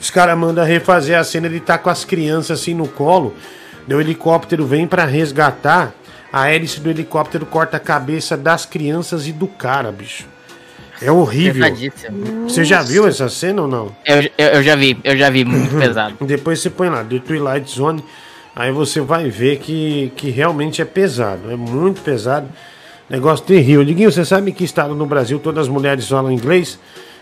Os 0.00 0.10
caras 0.10 0.36
mandam 0.36 0.64
refazer 0.64 1.18
a 1.18 1.24
cena 1.24 1.48
de 1.48 1.56
estar 1.56 1.78
com 1.78 1.88
as 1.90 2.04
crianças 2.04 2.60
assim 2.60 2.74
no 2.74 2.86
colo. 2.88 3.34
O 3.88 4.00
helicóptero 4.00 4.66
vem 4.66 4.86
pra 4.86 5.04
resgatar. 5.04 5.94
A 6.32 6.50
hélice 6.50 6.80
do 6.80 6.90
helicóptero 6.90 7.46
corta 7.46 7.76
a 7.78 7.80
cabeça 7.80 8.36
das 8.36 8.66
crianças 8.66 9.26
e 9.26 9.32
do 9.32 9.46
cara, 9.46 9.90
bicho. 9.92 10.24
É 11.00 11.10
horrível. 11.10 11.62
Pesadíssimo. 11.62 12.48
Você 12.48 12.64
já 12.64 12.82
viu 12.82 13.06
essa 13.06 13.28
cena 13.28 13.62
ou 13.62 13.68
não? 13.68 13.94
Eu, 14.04 14.22
eu, 14.38 14.48
eu 14.54 14.62
já 14.62 14.74
vi, 14.76 14.98
eu 15.04 15.16
já 15.16 15.30
vi, 15.30 15.44
muito 15.44 15.74
pesado. 15.78 16.16
Depois 16.20 16.60
você 16.60 16.70
põe 16.70 16.88
lá, 16.88 17.04
The 17.04 17.18
Twilight 17.18 17.70
Zone. 17.70 18.04
Aí 18.54 18.72
você 18.72 19.00
vai 19.00 19.28
ver 19.28 19.58
que, 19.58 20.12
que 20.16 20.30
realmente 20.30 20.80
é 20.80 20.84
pesado. 20.84 21.50
É 21.50 21.56
muito 21.56 22.00
pesado. 22.00 22.48
Negócio 23.08 23.44
terrível. 23.44 23.84
Diguinho, 23.84 24.10
você 24.10 24.24
sabe 24.24 24.50
que 24.52 24.64
estado 24.64 24.94
no 24.94 25.04
Brasil 25.06 25.38
todas 25.38 25.66
as 25.66 25.68
mulheres 25.68 26.08
falam 26.08 26.32
inglês? 26.32 26.78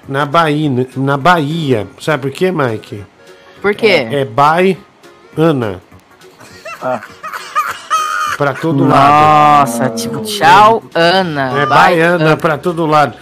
Na 0.09 0.25
Bahia. 0.25 0.87
Na 0.97 1.17
Bahia. 1.17 1.89
Sabe 2.01 2.23
por 2.23 2.31
quê, 2.31 2.53
Mike? 2.53 3.05
Por 3.61 3.75
quê? 3.75 4.07
É 4.11 4.25
Bai 4.25 4.79
Ana. 5.37 5.81
Pra 8.37 8.53
todo 8.53 8.87
lado. 8.87 9.61
Nossa, 9.61 9.89
tipo, 9.91 10.21
tchau, 10.23 10.83
Ana. 10.95 11.63
É 11.63 11.67
baiana 11.67 12.25
Ana. 12.25 12.37
pra 12.37 12.59
todo 12.59 12.85
lado. 12.85 13.15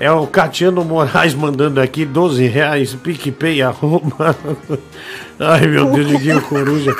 É 0.00 0.10
o 0.10 0.26
Catiano 0.26 0.82
Moraes 0.82 1.34
mandando 1.34 1.78
aqui 1.78 2.06
12 2.06 2.46
reais, 2.46 2.94
PicPay, 2.94 3.60
arroba. 3.60 4.34
Ai, 5.38 5.66
meu 5.66 5.92
Deus, 5.92 6.08
Diguinho 6.08 6.40
Coruja. 6.40 6.96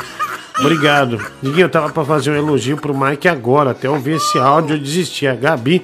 Obrigado. 0.58 1.18
Diguinho, 1.42 1.64
eu 1.64 1.70
tava 1.70 1.88
pra 1.88 2.04
fazer 2.04 2.30
um 2.30 2.36
elogio 2.36 2.76
pro 2.76 2.94
Mike 2.94 3.26
agora. 3.26 3.70
Até 3.70 3.88
ouvir 3.88 4.16
esse 4.16 4.38
áudio, 4.38 4.76
eu 4.76 4.78
desisti. 4.78 5.26
A 5.26 5.34
Gabi 5.34 5.82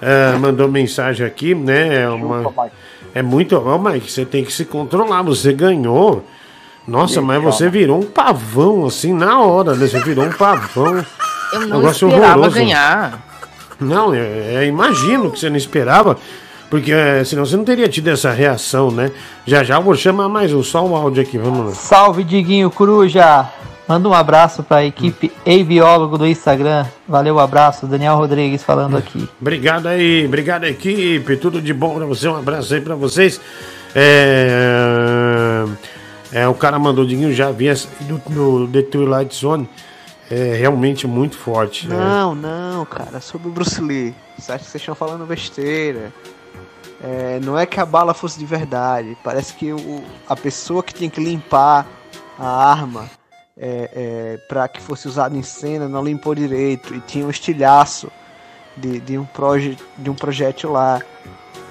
eh, 0.00 0.36
mandou 0.38 0.68
mensagem 0.68 1.26
aqui, 1.26 1.52
né? 1.52 2.02
É, 2.02 2.08
uma, 2.08 2.70
é 3.12 3.22
muito. 3.22 3.56
Ó, 3.56 3.76
Mike, 3.76 4.08
você 4.08 4.24
tem 4.24 4.44
que 4.44 4.52
se 4.52 4.64
controlar. 4.64 5.22
Você 5.22 5.52
ganhou. 5.52 6.24
Nossa, 6.86 7.20
mas 7.20 7.42
você 7.42 7.68
virou 7.68 7.98
um 7.98 8.06
pavão, 8.06 8.86
assim, 8.86 9.12
na 9.12 9.40
hora, 9.40 9.74
né? 9.74 9.88
Você 9.88 9.98
virou 9.98 10.26
um 10.26 10.32
pavão. 10.32 11.04
Eu 11.52 11.60
não 11.62 11.78
Negócio 11.78 12.06
esperava 12.06 12.34
horroroso. 12.34 12.56
ganhar. 12.56 13.32
Não, 13.80 14.14
é, 14.14 14.18
é, 14.54 14.66
imagino 14.66 15.30
que 15.30 15.40
você 15.40 15.50
não 15.50 15.56
esperava, 15.56 16.16
porque 16.72 16.90
é, 16.90 17.22
senão 17.22 17.44
você 17.44 17.54
não 17.54 17.64
teria 17.64 17.86
tido 17.86 18.08
essa 18.08 18.30
reação, 18.30 18.90
né? 18.90 19.12
Já 19.44 19.62
já 19.62 19.74
eu 19.74 19.82
vou 19.82 19.94
chamar 19.94 20.26
mais 20.30 20.54
um, 20.54 20.62
só 20.62 20.82
um 20.82 20.96
áudio 20.96 21.22
aqui, 21.22 21.36
vamos 21.36 21.66
lá. 21.66 21.72
Salve, 21.72 22.24
Diguinho 22.24 22.70
Coruja! 22.70 23.46
Manda 23.86 24.08
um 24.08 24.14
abraço 24.14 24.62
pra 24.62 24.82
equipe 24.82 25.30
Aviólogo 25.46 26.16
do 26.16 26.26
Instagram. 26.26 26.86
Valeu, 27.06 27.38
abraço. 27.38 27.86
Daniel 27.86 28.16
Rodrigues 28.16 28.62
falando 28.62 28.96
aqui. 28.96 29.28
Obrigado 29.38 29.86
aí, 29.86 30.24
obrigado 30.24 30.64
equipe, 30.64 31.36
tudo 31.36 31.60
de 31.60 31.74
bom 31.74 31.94
pra 31.96 32.06
você, 32.06 32.26
um 32.26 32.36
abraço 32.36 32.72
aí 32.72 32.80
pra 32.80 32.94
vocês. 32.94 33.38
É, 33.94 35.66
é, 36.32 36.48
o 36.48 36.54
cara 36.54 36.78
mandou, 36.78 37.04
Diguinho, 37.04 37.34
já 37.34 37.50
vi 37.50 37.68
essa 37.68 37.86
do, 38.00 38.16
do 38.16 38.66
The 38.68 38.80
Twilight 38.80 39.36
Zone, 39.36 39.68
é 40.30 40.54
realmente 40.54 41.06
muito 41.06 41.36
forte. 41.36 41.86
né? 41.86 41.94
Não, 41.94 42.34
não, 42.34 42.86
cara, 42.86 43.20
sobre 43.20 43.48
o 43.48 43.50
Bruce 43.50 43.78
Lee. 43.78 44.14
Você 44.38 44.52
acha 44.52 44.64
que 44.64 44.70
vocês 44.70 44.80
estão 44.80 44.94
falando 44.94 45.26
besteira? 45.26 46.10
É, 47.02 47.40
não 47.42 47.58
é 47.58 47.66
que 47.66 47.80
a 47.80 47.86
bala 47.86 48.14
fosse 48.14 48.38
de 48.38 48.46
verdade. 48.46 49.16
Parece 49.24 49.54
que 49.54 49.72
o, 49.72 50.02
a 50.28 50.36
pessoa 50.36 50.82
que 50.82 50.94
tinha 50.94 51.10
que 51.10 51.22
limpar 51.22 51.86
a 52.38 52.70
arma 52.70 53.10
é, 53.58 53.90
é, 53.92 54.36
para 54.48 54.68
que 54.68 54.80
fosse 54.80 55.08
usada 55.08 55.36
em 55.36 55.42
cena 55.42 55.88
não 55.88 56.04
limpou 56.04 56.34
direito 56.34 56.94
e 56.94 57.00
tinha 57.00 57.26
um 57.26 57.30
estilhaço 57.30 58.10
de, 58.76 59.00
de, 59.00 59.18
um, 59.18 59.24
proje, 59.24 59.76
de 59.98 60.08
um 60.10 60.14
projétil 60.14 60.72
lá. 60.72 61.00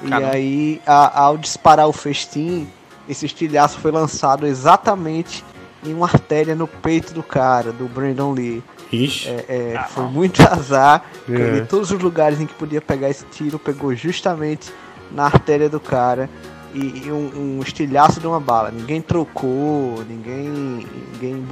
E 0.03 0.09
Caramba. 0.09 0.31
aí, 0.33 0.81
a- 0.85 1.21
ao 1.23 1.37
disparar 1.37 1.87
o 1.87 1.93
festim, 1.93 2.67
esse 3.07 3.25
estilhaço 3.25 3.79
foi 3.79 3.91
lançado 3.91 4.45
exatamente 4.45 5.43
em 5.83 5.93
uma 5.93 6.05
artéria 6.07 6.53
no 6.55 6.67
peito 6.67 7.13
do 7.13 7.23
cara, 7.23 7.71
do 7.71 7.85
Brandon 7.87 8.33
Lee. 8.33 8.63
Ixi. 8.91 9.29
É, 9.29 9.45
é, 9.77 9.83
foi 9.89 10.03
muito 10.05 10.41
azar. 10.45 11.03
É. 11.27 11.31
ele, 11.31 11.65
todos 11.65 11.89
os 11.91 11.99
lugares 12.01 12.39
em 12.41 12.45
que 12.45 12.53
podia 12.53 12.81
pegar 12.81 13.09
esse 13.09 13.25
tiro, 13.25 13.57
pegou 13.57 13.95
justamente 13.95 14.71
na 15.13 15.25
artéria 15.25 15.69
do 15.69 15.79
cara. 15.79 16.29
E, 16.73 17.03
e 17.05 17.11
um, 17.11 17.57
um 17.57 17.61
estilhaço 17.61 18.19
de 18.19 18.27
uma 18.27 18.39
bala. 18.39 18.71
Ninguém 18.71 19.01
trocou, 19.01 20.03
ninguém, 20.07 20.87
ninguém 21.13 21.45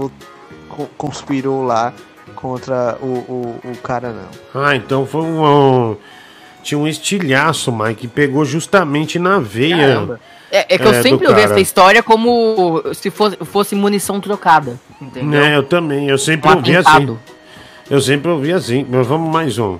conspirou 0.97 1.63
lá 1.63 1.93
contra 2.35 2.97
o, 3.01 3.05
o, 3.05 3.59
o 3.65 3.77
cara, 3.83 4.13
não. 4.13 4.61
Ah, 4.63 4.75
então 4.75 5.05
foi 5.05 5.21
um, 5.21 5.43
um- 5.43 5.97
Tinha 6.63 6.77
um 6.77 6.87
estilhaço, 6.87 7.69
Mike, 7.71 7.95
que 8.01 8.07
pegou 8.07 8.45
justamente 8.45 9.19
na 9.19 9.39
veia. 9.39 9.75
Caramba. 9.77 10.19
É, 10.51 10.75
é 10.75 10.77
que 10.77 10.83
eu 10.87 10.91
do 10.93 11.03
sempre 11.03 11.27
ouvi 11.27 11.41
cara. 11.41 11.51
essa 11.53 11.59
história 11.59 12.01
como 12.01 12.81
se 12.93 13.11
fosse, 13.11 13.37
fosse 13.43 13.75
munição 13.75 14.19
trocada. 14.21 14.79
Entendeu? 15.01 15.39
É, 15.41 15.55
eu 15.57 15.63
também, 15.63 16.07
eu 16.09 16.17
sempre 16.17 16.49
Um 16.49 16.55
ouvi 16.55 16.75
assim. 16.75 17.17
Eu 17.89 18.01
sempre 18.01 18.31
ouvi 18.31 18.53
assim, 18.53 18.85
mas 18.89 19.05
vamos 19.05 19.31
mais 19.31 19.57
um. 19.59 19.77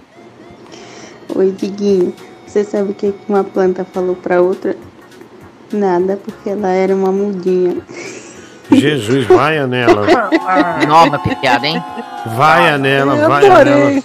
Oi, 1.36 1.52
Diguinho. 1.52 2.14
Você 2.50 2.64
sabe 2.64 2.92
o 2.92 2.94
que 2.96 3.14
uma 3.28 3.44
planta 3.44 3.86
falou 3.86 4.16
pra 4.16 4.42
outra? 4.42 4.76
Nada, 5.72 6.18
porque 6.18 6.50
ela 6.50 6.70
era 6.70 6.96
uma 6.96 7.12
mudinha. 7.12 7.78
Jesus, 8.72 9.28
vai 9.28 9.64
nela. 9.68 10.08
Nova 10.88 11.20
piada, 11.20 11.68
hein? 11.68 11.84
Vai 12.36 12.76
nela, 12.80 13.16
Eu 13.16 13.28
vai 13.30 13.44
nela. 13.44 13.60
adorei. 13.62 14.04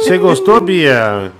Você 0.00 0.16
gostou, 0.16 0.62
Bia? 0.62 1.30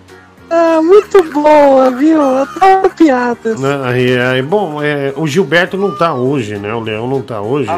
Ah, 0.50 0.82
muito 0.82 1.22
boa, 1.32 1.90
viu? 1.92 2.20
Adoro 2.20 2.90
piadas. 2.94 3.64
Aí, 3.86 4.18
aí, 4.18 4.42
bom, 4.42 4.82
é, 4.82 5.14
o 5.16 5.26
Gilberto 5.26 5.78
não 5.78 5.96
tá 5.96 6.12
hoje, 6.12 6.58
né? 6.58 6.74
O 6.74 6.80
Leão 6.80 7.08
não 7.08 7.22
tá 7.22 7.40
hoje. 7.40 7.70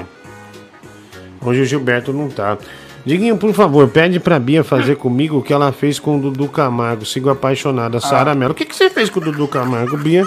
Hoje 1.40 1.60
o 1.60 1.64
Gilberto 1.64 2.12
não 2.12 2.28
tá. 2.28 2.58
Diguinho, 3.04 3.36
por 3.36 3.52
favor, 3.54 3.88
pede 3.88 4.20
pra 4.20 4.38
Bia 4.38 4.62
fazer 4.62 4.96
comigo 4.96 5.38
o 5.38 5.42
que 5.42 5.52
ela 5.52 5.72
fez 5.72 5.98
com 5.98 6.18
o 6.18 6.20
Dudu 6.20 6.48
Camargo. 6.48 7.04
Sigo 7.06 7.30
apaixonada. 7.30 7.98
Sara 8.00 8.34
Mello. 8.34 8.52
O 8.52 8.54
que, 8.54 8.64
que 8.64 8.76
você 8.76 8.90
fez 8.90 9.08
com 9.08 9.20
o 9.20 9.22
Dudu 9.24 9.48
Camargo, 9.48 9.96
Bia? 9.96 10.26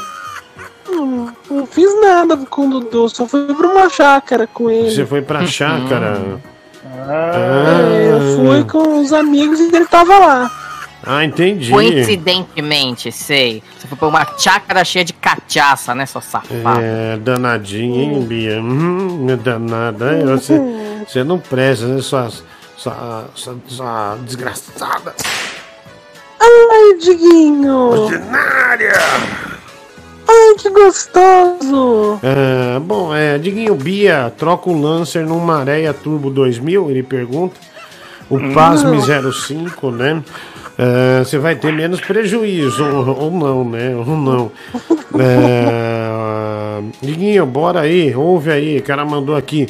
Não, 0.89 1.31
não 1.49 1.65
fiz 1.67 1.89
nada 2.01 2.35
com 2.37 2.67
o 2.67 2.79
Dudu, 2.79 3.09
só 3.09 3.27
fui 3.27 3.45
pra 3.53 3.67
uma 3.67 3.89
chácara 3.89 4.47
com 4.47 4.69
ele. 4.69 4.89
Você 4.91 5.05
foi 5.05 5.21
pra 5.21 5.45
chácara. 5.45 6.41
É, 7.07 8.11
eu 8.11 8.37
fui 8.37 8.63
com 8.63 9.01
os 9.01 9.11
amigos 9.13 9.59
e 9.59 9.63
ele 9.75 9.85
tava 9.85 10.17
lá. 10.17 10.51
Ah, 11.05 11.25
entendi. 11.25 11.69
Coincidentemente, 11.69 13.11
sei. 13.11 13.61
Você 13.77 13.87
foi 13.87 13.97
pra 13.97 14.07
uma 14.07 14.25
chácara 14.37 14.85
cheia 14.85 15.03
de 15.03 15.11
cachaça, 15.11 15.93
né, 15.93 16.05
sua 16.05 16.21
safada? 16.21 16.79
É, 16.81 17.17
danadinho, 17.17 17.95
hein, 18.01 18.21
Bia? 18.21 18.61
Hum, 18.61 19.27
danada. 19.43 20.17
hein? 20.17 20.25
Você, 20.27 20.61
você 21.05 21.23
não 21.23 21.39
presta, 21.39 21.87
né? 21.87 22.01
Sua, 22.01 22.29
sua, 22.83 23.25
sua, 23.33 23.55
sua 23.67 24.17
desgraçada. 24.25 25.15
Ai, 26.41 26.97
Diguinho! 26.99 27.77
Ordinária! 27.77 28.91
Ai, 30.27 30.55
que 30.57 30.69
gostoso! 30.69 32.19
É, 32.21 32.79
bom, 32.79 33.15
é, 33.15 33.37
Diguinho 33.37 33.75
Bia, 33.75 34.33
troca 34.37 34.69
o 34.69 34.81
Lancer 34.81 35.25
num 35.25 35.39
Maréia 35.39 35.93
Turbo 35.93 36.29
2000? 36.29 36.89
Ele 36.91 37.03
pergunta. 37.03 37.55
O 38.29 38.53
Pasme 38.53 38.97
05, 39.01 39.91
né? 39.91 40.21
É, 40.77 41.23
Você 41.23 41.37
vai 41.37 41.55
ter 41.55 41.71
menos 41.71 42.01
prejuízo, 42.01 42.83
ou, 42.83 43.17
ou 43.17 43.31
não, 43.31 43.63
né? 43.63 43.95
Ou 43.95 44.17
não. 44.17 44.51
É, 45.19 46.81
Diguinho, 47.01 47.45
bora 47.45 47.81
aí, 47.81 48.13
ouve 48.13 48.51
aí. 48.51 48.79
O 48.79 48.83
cara 48.83 49.05
mandou 49.05 49.37
aqui. 49.37 49.69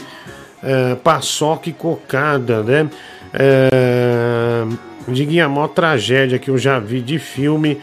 É, 0.64 0.96
paçoca 0.96 1.70
e 1.70 1.74
cocada, 1.74 2.64
né? 2.64 2.90
É, 3.34 4.66
Diguinho, 5.08 5.46
a 5.46 5.50
maior 5.50 5.68
tragédia 5.68 6.40
que 6.40 6.50
eu 6.50 6.58
já 6.58 6.80
vi 6.80 7.02
de 7.02 7.20
filme 7.20 7.80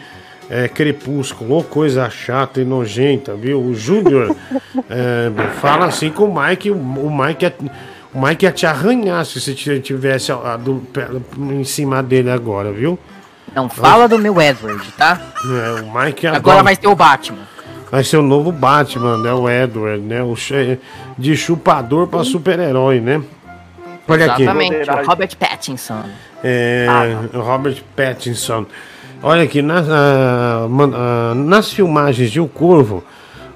é 0.49 0.67
Crepúsculo, 0.67 1.59
ô 1.59 1.63
coisa 1.63 2.09
chata 2.09 2.59
e 2.59 2.65
nojenta, 2.65 3.35
viu? 3.35 3.61
O 3.61 3.73
Júnior 3.75 4.35
é, 4.89 5.31
fala 5.61 5.85
assim 5.85 6.09
com 6.09 6.25
o 6.25 6.41
Mike, 6.43 6.71
o, 6.71 6.75
o 6.75 7.15
Mike 7.15 7.45
ia, 7.45 7.53
o 8.13 8.19
Mike 8.25 8.45
ia 8.45 8.51
te 8.51 8.65
arranhar 8.65 9.23
se 9.25 9.39
você 9.39 9.53
tivesse 9.79 10.31
a- 10.31 10.53
a 10.53 10.57
do- 10.57 10.83
em 11.37 11.63
cima 11.63 12.01
dele 12.01 12.29
agora, 12.31 12.71
viu? 12.71 12.97
Não 13.55 13.69
fala 13.69 14.07
do 14.07 14.17
meu 14.17 14.41
Edward, 14.41 14.81
tá? 14.97 15.21
É, 15.45 15.81
o 15.81 15.93
Mike 15.93 16.25
Agora 16.27 16.63
vai 16.63 16.75
ter 16.75 16.87
o 16.87 16.95
Batman. 16.95 17.39
Vai 17.91 18.03
ser 18.03 18.17
o 18.17 18.21
novo 18.21 18.51
Batman, 18.51 19.17
né? 19.17 19.33
O 19.33 19.49
Edward, 19.49 20.01
né? 20.01 20.23
O 20.23 20.35
che- 20.35 20.79
de 21.17 21.35
chupador 21.35 22.07
pra 22.07 22.23
super-herói, 22.23 22.99
né? 22.99 23.21
Olha 24.07 24.25
aqui. 24.31 24.43
Exatamente, 24.43 24.89
o 24.89 25.05
Robert 25.05 25.37
Pattinson. 25.37 26.03
É, 26.43 26.87
Robert 27.33 27.77
Pattinson. 27.95 28.65
Olha 29.23 29.43
aqui, 29.43 29.61
nas, 29.61 29.85
ah, 29.89 30.65
man- 30.69 30.91
ah, 30.93 31.33
nas 31.35 31.71
filmagens 31.71 32.31
de 32.31 32.39
O 32.39 32.47
Corvo, 32.47 33.03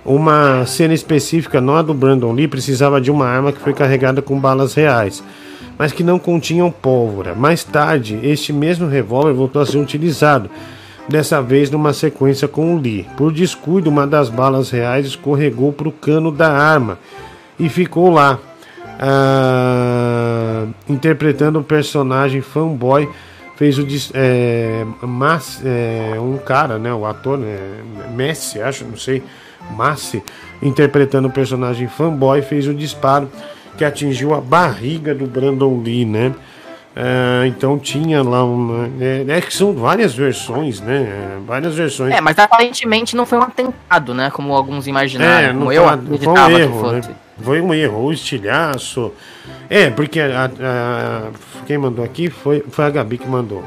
uma 0.06 0.64
cena 0.68 0.94
específica, 0.94 1.60
não 1.60 1.76
a 1.76 1.82
do 1.82 1.94
Brandon 1.94 2.32
Lee, 2.32 2.48
precisava 2.48 3.02
de 3.02 3.10
uma 3.10 3.26
arma 3.28 3.52
que 3.52 3.60
foi 3.60 3.74
carregada 3.74 4.22
com 4.22 4.40
balas 4.40 4.76
reais, 4.76 5.24
mas 5.80 5.92
que 5.92 6.04
não 6.04 6.20
continham 6.20 6.70
pólvora. 6.70 7.34
Mais 7.34 7.64
tarde, 7.64 8.20
este 8.22 8.54
mesmo 8.54 8.88
revólver 8.88 9.34
voltou 9.34 9.60
a 9.62 9.66
ser 9.66 9.80
utilizado, 9.80 10.50
dessa 11.08 11.42
vez 11.42 11.70
numa 11.70 11.94
sequência 11.94 12.48
com 12.48 12.76
o 12.76 12.80
Lee. 12.80 13.06
Por 13.18 13.32
descuido, 13.32 13.90
uma 13.90 14.06
das 14.08 14.30
balas 14.30 14.70
reais 14.70 15.06
escorregou 15.06 15.72
para 15.72 15.88
o 15.88 15.92
cano 15.92 16.32
da 16.32 16.52
arma 16.52 16.98
e 17.60 17.70
ficou 17.70 18.10
lá. 18.10 18.40
Ah, 19.00 20.66
interpretando 20.88 21.60
o 21.60 21.64
personagem 21.64 22.42
fanboy, 22.42 23.10
fez 23.58 23.78
o 23.78 23.86
é, 24.14 24.86
Mas, 25.02 25.62
é, 25.66 26.18
um 26.20 26.38
cara, 26.38 26.78
né, 26.78 26.94
o 26.94 27.06
ator, 27.06 27.38
né, 27.38 27.58
Messi, 28.14 28.62
acho, 28.62 28.86
não 28.86 28.98
sei, 28.98 29.22
Massi, 29.76 30.24
interpretando 30.62 31.28
o 31.28 31.32
personagem 31.32 31.88
fanboy, 31.88 32.42
fez 32.42 32.68
o 32.68 32.74
disparo 32.74 33.30
que 33.78 33.84
atingiu 33.84 34.34
a 34.34 34.40
barriga 34.40 35.14
do 35.14 35.26
Brandon 35.26 35.82
Lee, 35.82 36.06
né? 36.06 36.34
Ah, 36.96 37.46
então 37.46 37.78
tinha 37.78 38.24
lá 38.24 38.44
uma. 38.46 38.90
É, 39.02 39.26
é 39.28 39.42
que 39.42 39.54
são 39.54 39.74
várias 39.74 40.14
versões, 40.16 40.80
né? 40.80 41.02
é, 41.02 41.38
várias 41.46 41.76
versões. 41.76 42.14
É, 42.14 42.22
mas 42.22 42.40
aparentemente 42.40 43.16
não 43.18 43.26
foi 43.26 43.38
um 43.38 43.42
atentado, 43.42 44.14
né? 44.14 44.30
Como 44.32 44.54
alguns 44.54 44.88
imaginaram. 44.88 45.48
É, 45.50 45.52
como 45.52 45.66
foi, 45.66 45.78
eu 45.78 45.84
uma- 45.84 45.98
foi 45.98 46.06
acreditava 46.06 46.48
um 46.50 46.56
que 46.56 46.62
erro, 46.62 46.80
fosse. 46.80 47.10
né? 47.10 47.16
Foi 47.42 47.62
um 47.62 47.74
erro, 47.74 48.06
o 48.06 48.14
estilhaço. 48.14 49.12
É, 49.70 49.90
porque 49.90 50.22
a- 50.22 50.46
a- 50.46 51.22
quem 51.68 51.78
mandou 51.78 52.06
aqui 52.06 52.30
foi, 52.30 52.64
foi 52.70 52.86
a 52.86 52.90
Gabi 52.90 53.18
que 53.18 53.28
mandou. 53.28 53.62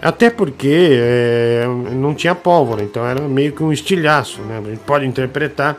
Até 0.00 0.30
porque 0.30 0.88
é, 0.98 1.64
não 1.92 2.14
tinha 2.14 2.34
pólvora, 2.34 2.82
então 2.82 3.04
era 3.06 3.20
meio 3.20 3.52
que 3.52 3.62
um 3.62 3.70
estilhaço, 3.70 4.40
né? 4.42 4.60
A 4.64 4.68
gente 4.70 4.80
pode 4.80 5.06
interpretar 5.06 5.76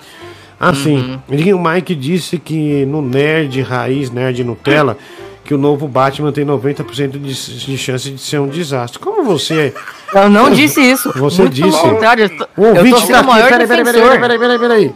assim. 0.60 1.20
E 1.28 1.53
o 1.53 1.60
Mike 1.61 1.95
disse 1.95 2.38
que 2.38 2.86
no 2.86 3.02
Nerd 3.02 3.60
Raiz, 3.64 4.11
Nerd 4.11 4.44
Nutella, 4.44 4.95
que 5.44 5.53
o 5.53 5.57
novo 5.57 5.88
Batman 5.88 6.32
tem 6.32 6.45
90% 6.45 7.11
de, 7.11 7.20
de 7.65 7.78
chance 7.78 8.10
de 8.10 8.22
ser 8.22 8.40
um 8.40 8.48
desastre. 8.48 8.99
Como 8.99 9.24
você. 9.24 9.74
Eu 10.14 10.30
não 10.30 10.49
disse 10.49 10.80
isso. 10.82 11.11
Você 11.18 11.41
Muito 11.41 11.53
disse. 11.53 11.78
pelo 11.78 11.94
contrário, 11.94 12.24
eu 12.26 12.30
tô- 12.38 12.48
O 12.57 12.65
eu 12.65 12.74
tô 12.74 12.78
ouvinte 12.80 12.99
sendo 13.02 13.20
está 13.20 13.20
aqui. 13.20 13.49
Peraí, 13.49 13.68
peraí, 13.68 13.84
peraí, 13.84 14.20
peraí, 14.20 14.40
peraí, 14.40 14.60
peraí. 14.60 14.95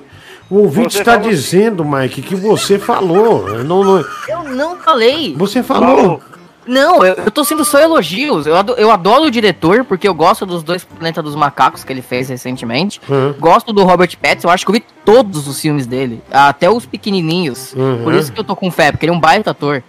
O 0.49 0.60
ouvinte 0.60 0.94
Você 0.94 0.99
está 0.99 1.14
falou- 1.15 1.30
dizendo, 1.30 1.84
Mike, 1.84 2.22
que 2.22 2.36
você 2.36 2.80
falou. 2.80 3.49
Eu 3.49 3.64
não, 3.65 3.84
não- 3.84 4.06
Eu 4.30 4.44
não 4.56 4.78
falei. 4.78 5.36
Você 5.38 5.61
falou. 5.61 6.22
Não, 6.65 7.03
eu, 7.06 7.14
eu 7.15 7.32
tô 7.32 7.44
sendo 7.45 7.64
só 7.64 7.80
elogios. 7.80 8.45
Eu 8.45 8.56
adoro, 8.56 8.80
eu 8.80 8.91
adoro 8.91 9.24
o 9.26 9.32
diretor, 9.32 9.86
porque 9.86 10.06
eu 10.07 10.14
gosto 10.14 10.45
dos 10.45 10.64
dois 10.64 10.84
Planeta 10.84 11.22
dos 11.24 11.34
Macacos 11.36 11.84
que 11.84 11.91
ele 11.94 12.02
fez 12.02 12.28
recentemente. 12.30 12.99
Uhum. 13.10 13.34
Gosto 13.40 13.72
do 13.72 13.84
Robert 13.86 14.14
Pattinson, 14.22 14.48
eu 14.49 14.52
acho 14.52 14.65
que 14.65 14.72
eu 14.72 14.74
vi 14.76 14.84
todos 15.06 15.48
os 15.48 15.60
filmes 15.61 15.86
dele, 15.88 16.22
até 16.32 16.69
os 16.69 16.86
pequenininhos. 16.86 17.74
Uhum. 17.74 18.03
Por 18.03 18.14
isso 18.14 18.32
que 18.34 18.40
eu 18.40 18.44
tô 18.44 18.53
com 18.56 18.69
fé, 18.69 18.91
porque 18.91 19.06
ele 19.06 19.14
é 19.14 19.15
um 19.15 19.19
baita 19.19 19.52
ator. 19.52 19.82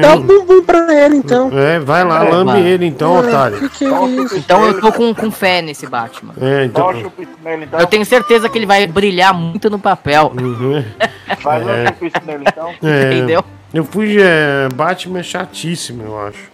Dá 0.00 0.14
um 0.14 0.20
bumbum 0.22 0.62
pra 0.64 0.94
ele, 1.04 1.16
então. 1.16 1.50
É, 1.52 1.80
vai 1.80 2.04
lá, 2.04 2.24
É, 2.24 2.30
lambe 2.30 2.52
vai. 2.52 2.62
ele 2.62 2.86
então, 2.86 3.16
Ah, 3.16 3.20
otário. 3.20 3.58
que 3.58 3.68
que 3.70 3.84
é 3.84 4.06
isso? 4.06 4.36
Então 4.36 4.64
eu 4.64 4.80
tô 4.80 4.92
com, 4.92 5.12
com 5.12 5.30
fé 5.32 5.60
nesse 5.60 5.86
Batman. 5.86 6.32
É, 6.40 6.64
então. 6.64 6.92
Então. 6.92 7.80
Eu 7.80 7.86
tenho 7.86 8.04
certeza 8.04 8.48
que 8.48 8.56
ele 8.56 8.66
vai 8.66 8.86
brilhar 8.86 9.34
muito 9.34 9.68
no 9.68 9.78
papel. 9.78 10.32
Vai 11.42 11.64
dar 11.64 11.72
É. 11.72 11.84
o 12.00 12.26
nele, 12.26 12.44
então. 12.46 12.70
É, 12.82 13.14
Entendeu? 13.14 13.44
Eu 13.72 13.84
fui. 13.84 14.16
É, 14.20 14.68
Batman 14.74 15.18
é 15.18 15.22
chatíssimo, 15.22 16.02
eu 16.04 16.20
acho. 16.26 16.52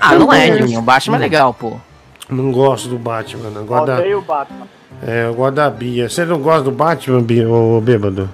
Ah, 0.00 0.14
não 0.16 0.32
é, 0.32 0.50
Diguinho. 0.50 0.80
O 0.80 0.82
Batman 0.82 1.16
é 1.16 1.20
legal, 1.20 1.54
pô. 1.54 1.76
Não 2.28 2.50
gosto 2.50 2.88
do 2.88 2.98
Batman. 2.98 3.50
Eu 3.54 3.64
gosto 3.64 3.86
da, 3.86 3.94
Odeio 3.98 4.18
o 4.18 4.22
Batman. 4.22 4.66
é, 5.06 5.26
eu 5.26 5.34
gosto 5.34 5.54
da 5.54 5.70
Bia. 5.70 6.08
Você 6.08 6.24
não 6.24 6.40
gosta 6.40 6.62
do 6.62 6.72
Batman, 6.72 7.22
Bia, 7.22 7.48
ô 7.48 7.80
bêbado? 7.80 8.28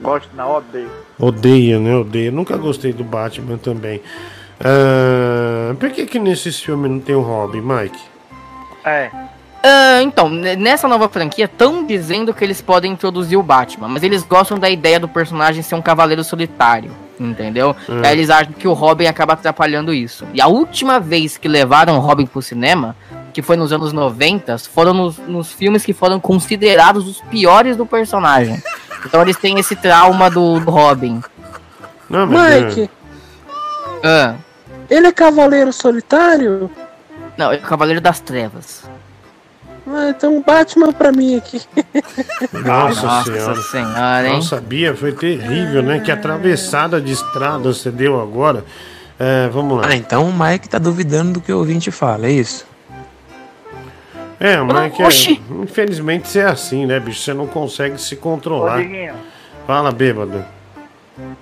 Gosto, 0.00 0.28
não, 0.36 0.56
odeio. 0.56 0.90
Odeia, 1.18 1.78
né? 1.78 1.96
Odeia. 1.96 2.30
Nunca 2.30 2.56
gostei 2.56 2.92
do 2.92 3.02
Batman 3.04 3.56
também. 3.58 4.00
Ah, 4.60 5.74
por 5.78 5.90
que 5.90 6.06
que 6.06 6.18
nesses 6.18 6.60
filmes 6.60 6.90
não 6.90 7.00
tem 7.00 7.14
o 7.14 7.20
Robin, 7.20 7.60
Mike? 7.60 7.98
É. 8.84 9.10
Ah, 9.62 10.00
então, 10.02 10.28
ne- 10.28 10.56
nessa 10.56 10.86
nova 10.86 11.08
franquia, 11.08 11.46
estão 11.46 11.84
dizendo 11.84 12.32
que 12.32 12.44
eles 12.44 12.60
podem 12.60 12.92
introduzir 12.92 13.36
o 13.38 13.42
Batman, 13.42 13.88
mas 13.88 14.02
eles 14.02 14.22
gostam 14.22 14.58
da 14.58 14.70
ideia 14.70 15.00
do 15.00 15.08
personagem 15.08 15.62
ser 15.62 15.74
um 15.74 15.82
cavaleiro 15.82 16.22
solitário, 16.22 16.92
entendeu? 17.18 17.74
Hum. 17.88 18.00
Aí 18.04 18.12
eles 18.12 18.30
acham 18.30 18.52
que 18.52 18.68
o 18.68 18.72
Robin 18.72 19.06
acaba 19.06 19.32
atrapalhando 19.32 19.92
isso. 19.92 20.24
E 20.32 20.40
a 20.40 20.46
última 20.46 21.00
vez 21.00 21.36
que 21.36 21.48
levaram 21.48 21.96
o 21.96 22.00
Robin 22.00 22.24
pro 22.26 22.40
cinema, 22.40 22.96
que 23.32 23.42
foi 23.42 23.56
nos 23.56 23.72
anos 23.72 23.92
90, 23.92 24.56
foram 24.58 24.94
nos, 24.94 25.18
nos 25.18 25.52
filmes 25.52 25.84
que 25.84 25.92
foram 25.92 26.20
considerados 26.20 27.06
os 27.08 27.20
piores 27.22 27.76
do 27.76 27.84
personagem. 27.84 28.62
Então 29.04 29.22
eles 29.22 29.36
têm 29.36 29.58
esse 29.58 29.74
trauma 29.76 30.30
do, 30.30 30.60
do 30.60 30.70
Robin. 30.70 31.22
Não, 32.08 32.26
Mike, 32.26 32.90
Ah, 34.02 34.34
ele 34.90 35.06
é 35.06 35.12
cavaleiro 35.12 35.72
solitário? 35.72 36.70
não, 37.36 37.52
é 37.52 37.56
o 37.56 37.60
Cavaleiro 37.60 38.00
das 38.00 38.18
Trevas. 38.20 38.82
Ah, 39.86 40.10
então 40.10 40.42
Batman 40.42 40.92
pra 40.92 41.10
mim 41.12 41.36
aqui. 41.36 41.62
Nossa, 42.52 43.06
Nossa 43.06 43.32
senhora. 43.32 43.62
senhora, 43.62 44.26
hein? 44.28 44.34
Nossa, 44.34 44.60
Bia, 44.60 44.94
foi 44.94 45.12
terrível, 45.12 45.82
né? 45.82 46.00
Que 46.00 46.10
atravessada 46.12 47.00
de 47.00 47.12
estrada 47.12 47.72
você 47.72 47.90
deu 47.90 48.20
agora. 48.20 48.64
É, 49.18 49.48
vamos 49.48 49.78
lá. 49.78 49.86
Ah, 49.88 49.96
então 49.96 50.28
o 50.28 50.32
Mike 50.32 50.68
tá 50.68 50.78
duvidando 50.78 51.34
do 51.34 51.40
que 51.40 51.52
o 51.52 51.58
ouvinte 51.58 51.90
fala, 51.90 52.26
é 52.26 52.30
isso? 52.32 52.66
É, 54.40 54.56
mas 54.58 54.94
que 54.94 55.02
é, 55.02 55.06
Oxi. 55.06 55.42
infelizmente 55.62 56.28
você 56.28 56.40
é 56.40 56.44
assim, 56.44 56.86
né, 56.86 57.00
bicho? 57.00 57.20
Você 57.20 57.34
não 57.34 57.46
consegue 57.46 58.00
se 58.00 58.14
Ô, 58.14 58.18
controlar. 58.18 58.78
Diguinho, 58.78 59.14
Fala, 59.66 59.90
bêbado. 59.90 60.44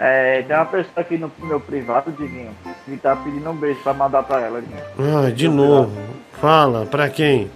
é, 0.01 0.43
tem 0.43 0.57
uma 0.57 0.65
pessoa 0.65 0.93
aqui 0.97 1.19
no 1.19 1.31
meu 1.43 1.61
privado, 1.61 2.11
Diguinho, 2.13 2.51
que 2.85 2.97
tá 2.97 3.15
pedindo 3.15 3.51
um 3.51 3.55
beijo 3.55 3.79
pra 3.83 3.93
mandar 3.93 4.23
pra 4.23 4.41
ela, 4.41 4.61
Diguinho. 4.61 4.83
Ah, 5.27 5.31
de 5.31 5.49
novo. 5.49 5.93
Fala, 6.41 6.87
pra 6.87 7.09
quem? 7.11 7.51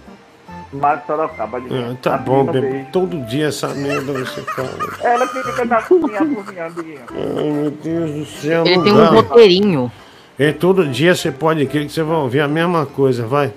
Marcos 0.71 1.07
Sorocaba, 1.07 1.59
Diguinho. 1.59 1.91
Ah, 1.91 1.97
tá 2.01 2.17
bom, 2.17 2.45
pedindo 2.45 2.49
um 2.49 2.53
bêbado. 2.61 2.73
beijo. 2.73 2.87
Todo 2.93 3.17
dia 3.25 3.47
essa 3.47 3.67
merda 3.69 4.13
você 4.13 4.41
fala. 4.41 4.69
Ela 5.01 5.27
fica 5.27 5.65
na 5.65 5.81
cozinha 5.81 6.19
cozinhando, 6.35 6.75
Diguinho. 6.75 7.01
Ai, 7.09 7.43
meu 7.51 7.71
Deus 7.71 8.11
do 8.11 8.25
céu. 8.25 8.65
Ele 8.65 8.83
tem 8.83 8.93
um 8.93 9.05
roteirinho. 9.05 9.91
E 10.39 10.53
todo 10.53 10.87
dia 10.87 11.13
você 11.15 11.31
pode 11.31 11.65
crer 11.65 11.85
que 11.87 11.91
você 11.91 12.03
vai 12.03 12.15
ouvir 12.17 12.39
a 12.41 12.47
mesma 12.47 12.85
coisa, 12.85 13.25
vai. 13.25 13.51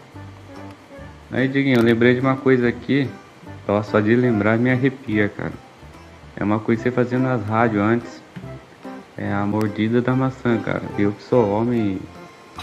Aí, 1.35 1.49
Diguinho, 1.49 1.79
eu 1.79 1.83
lembrei 1.83 2.15
de 2.15 2.21
uma 2.21 2.37
coisa 2.37 2.69
aqui. 2.69 3.09
Ó, 3.67 3.83
só 3.83 3.99
de 3.99 4.15
lembrar 4.15 4.57
me 4.57 4.71
arrepia, 4.71 5.29
cara. 5.29 5.53
É 6.37 6.45
uma 6.45 6.61
coisa 6.61 6.81
que 6.81 6.89
você 6.89 6.95
fazia 6.95 7.19
nas 7.19 7.45
rádios 7.45 7.83
antes. 7.83 8.23
É 9.19 9.33
a 9.33 9.45
mordida 9.45 10.01
da 10.01 10.15
maçã, 10.15 10.57
cara. 10.59 10.83
Eu 10.97 11.11
que 11.11 11.23
sou 11.25 11.49
homem, 11.51 11.99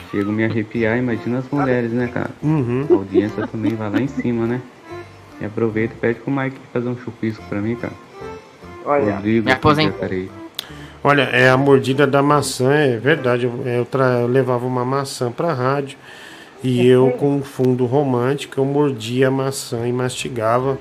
chego 0.10 0.30
a 0.30 0.34
me 0.34 0.45
arrepiar. 0.45 0.98
Imagina 0.98 1.39
as 1.39 1.49
mulheres, 1.52 1.91
né, 1.91 2.10
cara? 2.14 2.30
Uhum. 2.41 2.88
A 2.89 2.93
audiência 2.93 3.45
também 3.45 3.76
vai 3.76 3.89
lá 3.89 3.99
em 3.99 4.07
cima, 4.07 4.45
né? 4.48 4.61
E 5.41 5.45
aproveita 5.45 5.93
e 5.93 5.98
pede 5.98 6.19
pro 6.22 6.31
Mike 6.31 6.56
fazer 6.72 6.88
um 6.88 6.95
chupisco 6.98 7.43
pra 7.49 7.60
mim, 7.60 7.76
cara. 7.76 7.93
Olha, 8.85 9.15
Rodrigo, 9.15 9.45
me 9.48 9.52
aposentei. 9.52 9.91
Jacareí. 9.91 10.31
Olha, 11.03 11.23
é 11.23 11.49
a 11.49 11.57
mordida 11.57 12.07
da 12.07 12.22
maçã, 12.22 12.72
é 12.73 12.98
verdade. 12.98 13.45
Eu, 13.48 13.61
eu 13.65 13.85
tra- 13.85 14.19
eu 14.22 14.27
levava 14.27 14.65
uma 14.65 14.85
maçã 14.85 15.30
pra 15.30 15.52
rádio 15.53 15.98
e 16.63 16.88
eu, 16.88 17.11
com 17.11 17.38
um 17.38 17.43
fundo 17.43 17.85
romântico, 17.85 18.59
eu 18.59 18.65
mordia 18.65 19.29
a 19.29 19.31
maçã 19.31 19.88
e 19.88 19.91
mastigava. 19.91 20.77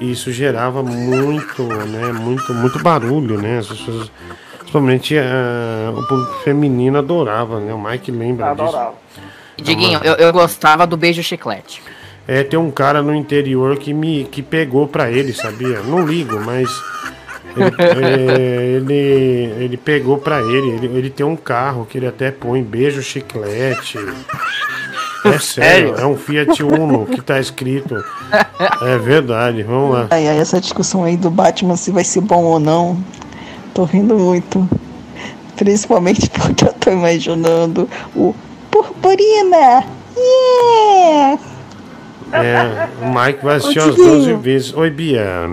E 0.00 0.10
isso 0.10 0.32
gerava 0.32 0.82
muito, 0.82 1.62
né? 1.62 2.12
Muito, 2.12 2.52
muito 2.52 2.82
barulho, 2.82 3.40
né? 3.40 3.58
As 3.58 3.68
pessoas, 3.68 4.10
principalmente 4.58 5.16
ah, 5.16 5.92
o 5.96 6.06
público 6.06 6.32
feminino 6.42 6.98
adorava, 6.98 7.60
né? 7.60 7.72
O 7.72 7.80
Mike 7.80 8.10
lembra 8.10 8.50
disso. 8.50 8.62
adorava. 8.62 8.94
Diguinho, 9.56 10.00
eu, 10.02 10.14
eu 10.14 10.32
gostava 10.32 10.86
do 10.86 10.96
beijo 10.96 11.22
chiclete. 11.22 11.82
É, 12.26 12.42
tem 12.42 12.58
um 12.58 12.70
cara 12.70 13.02
no 13.02 13.14
interior 13.14 13.76
que 13.76 13.92
me 13.92 14.24
que 14.24 14.42
pegou 14.42 14.88
pra 14.88 15.10
ele, 15.10 15.32
sabia? 15.32 15.80
Não 15.82 16.06
ligo, 16.06 16.40
mas 16.40 16.68
ele, 17.56 17.74
é, 18.04 18.76
ele, 18.76 19.64
ele 19.64 19.76
pegou 19.76 20.18
pra 20.18 20.40
ele. 20.40 20.70
ele. 20.70 20.86
Ele 20.86 21.10
tem 21.10 21.26
um 21.26 21.36
carro 21.36 21.86
que 21.86 21.98
ele 21.98 22.06
até 22.06 22.30
põe 22.30 22.62
beijo 22.62 23.02
chiclete. 23.02 23.98
É 25.24 25.38
sério, 25.38 25.40
Sério? 25.40 25.94
é 25.96 26.06
um 26.06 26.16
Fiat 26.16 26.62
Uno 26.62 27.06
que 27.06 27.20
tá 27.20 27.38
escrito. 27.38 28.02
É 28.82 28.98
verdade, 28.98 29.62
vamos 29.62 29.94
lá. 29.94 30.06
Ai, 30.10 30.26
ai, 30.28 30.38
essa 30.38 30.60
discussão 30.60 31.04
aí 31.04 31.16
do 31.16 31.30
Batman 31.30 31.76
se 31.76 31.90
vai 31.90 32.04
ser 32.04 32.20
bom 32.22 32.42
ou 32.44 32.58
não. 32.58 32.98
Tô 33.72 33.84
rindo 33.84 34.18
muito. 34.18 34.68
Principalmente 35.56 36.28
porque 36.30 36.64
eu 36.64 36.72
tô 36.72 36.90
imaginando 36.90 37.88
o 38.16 38.34
Purpurina. 38.70 39.84
Yeah! 40.16 41.38
É, 42.32 42.88
o 43.02 43.06
Mike 43.14 43.44
vai 43.44 43.56
assistir 43.56 43.78
Ô, 43.80 43.84
as 43.84 43.94
Diguinho. 43.94 44.08
12 44.10 44.32
vezes. 44.34 44.74
Oi, 44.74 44.90
Bia. 44.90 45.50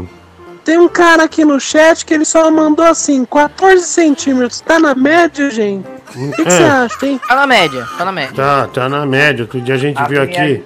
Tem 0.63 0.77
um 0.77 0.87
cara 0.87 1.23
aqui 1.23 1.43
no 1.43 1.59
chat 1.59 2.05
que 2.05 2.13
ele 2.13 2.25
só 2.25 2.49
mandou 2.49 2.85
assim, 2.85 3.25
14 3.25 3.83
centímetros. 3.83 4.61
Tá 4.61 4.79
na 4.79 4.95
média, 4.95 5.49
gente? 5.49 5.85
O 6.15 6.31
que, 6.31 6.43
que 6.43 6.51
você 6.51 6.63
É. 6.63 6.67
acha, 6.69 7.05
hein? 7.05 7.21
Tá 7.27 7.35
na 7.35 7.47
média, 7.47 7.87
tá 7.97 8.05
na 8.05 8.11
média. 8.11 8.33
Tá, 8.35 8.67
tá 8.67 8.89
na 8.89 9.05
média. 9.05 9.43
Outro 9.43 9.61
dia 9.61 9.75
a 9.75 9.77
gente 9.77 9.97
A 9.99 10.05
viu 10.05 10.21
aqui 10.21 10.63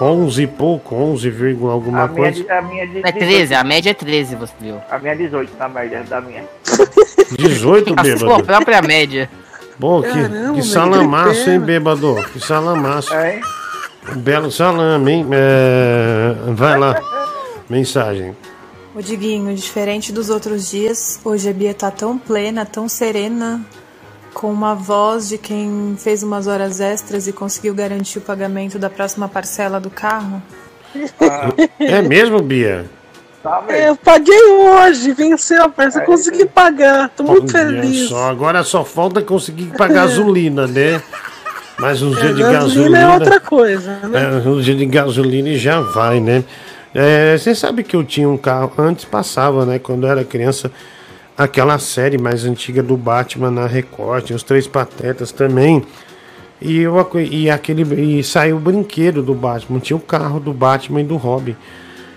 11 0.00 0.42
e 0.42 0.46
pouco, 0.46 0.94
11, 0.94 1.28
vírgula 1.30 1.72
alguma 1.72 2.04
A 2.04 2.08
minha, 2.08 2.22
coisa. 2.22 2.42
de- 2.44 2.50
a 2.50 2.62
minha 2.62 2.86
de 2.86 2.98
É 3.04 3.12
13, 3.12 3.54
a 3.54 3.62
média 3.64 3.90
é 3.90 3.94
13, 3.94 4.34
você 4.36 4.52
viu. 4.60 4.76
A 4.90 4.98
minha 4.98 5.12
é 5.12 5.16
18 5.16 5.50
na 5.58 5.68
média 5.68 6.02
da 6.08 6.20
minha. 6.20 6.44
18, 7.38 7.92
A 7.96 8.04
sua 8.04 8.14
bêbado. 8.16 8.44
própria 8.44 8.82
média. 8.82 9.30
Pô, 9.78 10.02
que, 10.02 10.08
Caramba, 10.08 10.54
que 10.54 10.62
salamaço, 10.62 11.50
hein, 11.50 11.60
bêbado? 11.60 12.16
Que 12.32 12.40
salamaço. 12.40 13.14
É, 13.14 13.40
Um 14.14 14.18
belo 14.18 14.50
salame, 14.50 15.12
hein? 15.12 15.26
É, 15.30 16.34
vai 16.52 16.78
lá. 16.78 17.00
Mensagem. 17.68 18.34
Ô 18.94 19.00
Diguinho, 19.00 19.54
diferente 19.54 20.12
dos 20.12 20.30
outros 20.30 20.70
dias, 20.70 21.20
hoje 21.24 21.48
a 21.48 21.52
Bia 21.52 21.72
tá 21.74 21.90
tão 21.90 22.18
plena, 22.18 22.64
tão 22.66 22.88
serena, 22.88 23.60
com 24.34 24.50
uma 24.52 24.74
voz 24.74 25.28
de 25.28 25.38
quem 25.38 25.96
fez 25.98 26.22
umas 26.22 26.46
horas 26.46 26.80
extras 26.80 27.26
e 27.26 27.32
conseguiu 27.32 27.74
garantir 27.74 28.18
o 28.18 28.20
pagamento 28.22 28.78
da 28.78 28.88
próxima 28.88 29.28
parcela 29.28 29.80
do 29.80 29.90
carro. 29.90 30.42
É 31.78 32.02
mesmo, 32.02 32.40
Bia? 32.40 32.86
Tá 33.42 33.64
É, 33.68 33.88
eu 33.88 33.96
paguei 33.96 34.42
hoje, 34.52 35.12
venceu, 35.12 35.70
parceiro. 35.70 36.06
Consegui 36.06 36.44
pagar, 36.46 37.08
tô 37.10 37.22
muito 37.22 37.56
Olha 37.56 37.66
feliz. 37.66 38.08
Só, 38.08 38.28
agora 38.28 38.62
só 38.62 38.84
falta 38.84 39.22
conseguir 39.22 39.66
pagar 39.76 40.06
gasolina, 40.06 40.66
né? 40.66 41.02
Mais 41.78 42.02
uns 42.02 42.18
É, 42.18 42.20
dias 42.20 42.36
de 42.36 42.42
gasolina 42.42 42.98
gasolina. 42.98 42.98
é 43.00 43.08
outra 43.14 43.40
coisa, 43.40 43.96
né? 44.08 44.22
É, 44.44 44.48
uns 44.48 44.64
dias 44.64 44.76
de 44.76 44.84
gasolina 44.86 45.48
e 45.48 45.56
já 45.56 45.80
vai, 45.80 46.20
né? 46.20 46.44
É, 46.94 47.38
Você 47.38 47.54
sabe 47.54 47.82
que 47.82 47.96
eu 47.96 48.04
tinha 48.04 48.28
um 48.28 48.36
carro, 48.36 48.72
antes 48.76 49.04
passava, 49.06 49.64
né? 49.64 49.78
Quando 49.78 50.06
eu 50.06 50.10
era 50.10 50.22
criança, 50.24 50.70
aquela 51.40 51.78
série 51.78 52.18
mais 52.18 52.44
antiga 52.44 52.82
do 52.82 52.98
Batman 52.98 53.50
na 53.50 53.66
Record, 53.66 54.30
os 54.30 54.42
Três 54.42 54.66
Patetas 54.66 55.32
também. 55.32 55.82
E, 56.60 56.80
eu, 56.80 56.94
e, 57.18 57.48
aquele, 57.48 58.18
e 58.18 58.22
saiu 58.22 58.58
o 58.58 58.60
brinquedo 58.60 59.22
do 59.22 59.34
Batman, 59.34 59.78
tinha 59.78 59.96
o 59.96 60.00
carro 60.00 60.38
do 60.38 60.52
Batman 60.52 61.00
e 61.00 61.04
do 61.04 61.16
Robin, 61.16 61.56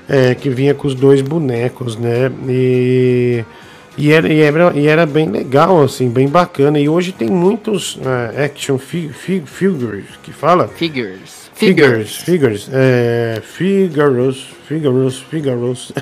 é, 0.09 0.35
que 0.35 0.49
vinha 0.49 0.73
com 0.73 0.85
os 0.85 0.93
dois 0.93 1.21
bonecos, 1.21 1.95
né? 1.95 2.29
E, 2.49 3.45
e, 3.97 4.11
era, 4.11 4.27
e, 4.27 4.41
era, 4.41 4.73
e 4.75 4.87
era 4.87 5.05
bem 5.05 5.29
legal, 5.29 5.81
assim, 5.81 6.09
bem 6.09 6.27
bacana. 6.27 6.77
E 6.77 6.89
hoje 6.89 7.13
tem 7.13 7.29
muitos 7.29 7.97
é, 8.35 8.43
action 8.43 8.77
fi, 8.77 9.07
fi- 9.07 9.43
figures, 9.45 10.03
que 10.21 10.33
fala? 10.33 10.67
Figures. 10.67 11.49
Figures, 11.55 12.17
figures, 12.17 12.69
é, 12.73 13.41
figures, 13.41 14.47
figures, 14.67 15.19
figures. 15.19 15.93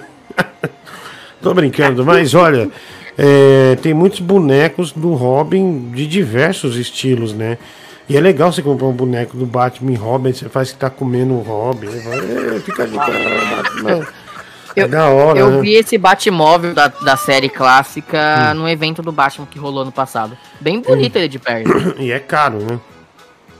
Tô 1.39 1.53
brincando, 1.53 2.03
mas 2.03 2.33
olha, 2.33 2.69
é, 3.23 3.75
tem 3.75 3.93
muitos 3.93 4.19
bonecos 4.19 4.91
do 4.91 5.13
Robin 5.13 5.91
de 5.93 6.07
diversos 6.07 6.75
estilos, 6.75 7.33
né? 7.33 7.59
E 8.09 8.17
é 8.17 8.19
legal 8.19 8.51
você 8.51 8.63
comprar 8.63 8.87
um 8.87 8.93
boneco 8.93 9.37
do 9.37 9.45
Batman 9.45 9.91
e 9.91 9.95
Robin, 9.95 10.33
você 10.33 10.49
faz 10.49 10.71
que 10.71 10.77
tá 10.79 10.89
comendo 10.89 11.35
o 11.35 11.41
Robin, 11.41 11.85
vai, 11.85 12.17
é, 12.17 12.59
fica 12.59 12.87
de 12.87 12.97
cara, 12.97 13.13
Batman. 13.13 14.07
É 14.75 14.87
da 14.87 15.07
hora, 15.09 15.37
Eu 15.37 15.51
né? 15.51 15.61
vi 15.61 15.73
esse 15.75 15.97
Batmóvel 15.99 16.73
da, 16.73 16.87
da 16.87 17.15
série 17.15 17.47
clássica 17.49 18.51
Hum. 18.51 18.61
no 18.61 18.69
evento 18.69 19.03
do 19.03 19.11
Batman 19.11 19.45
que 19.45 19.59
rolou 19.59 19.85
no 19.85 19.91
passado. 19.91 20.35
Bem 20.59 20.81
bonito 20.81 21.15
ele 21.17 21.27
de 21.27 21.37
perto. 21.37 21.69
E 21.99 22.11
é 22.11 22.19
caro, 22.19 22.57
né? 22.59 22.79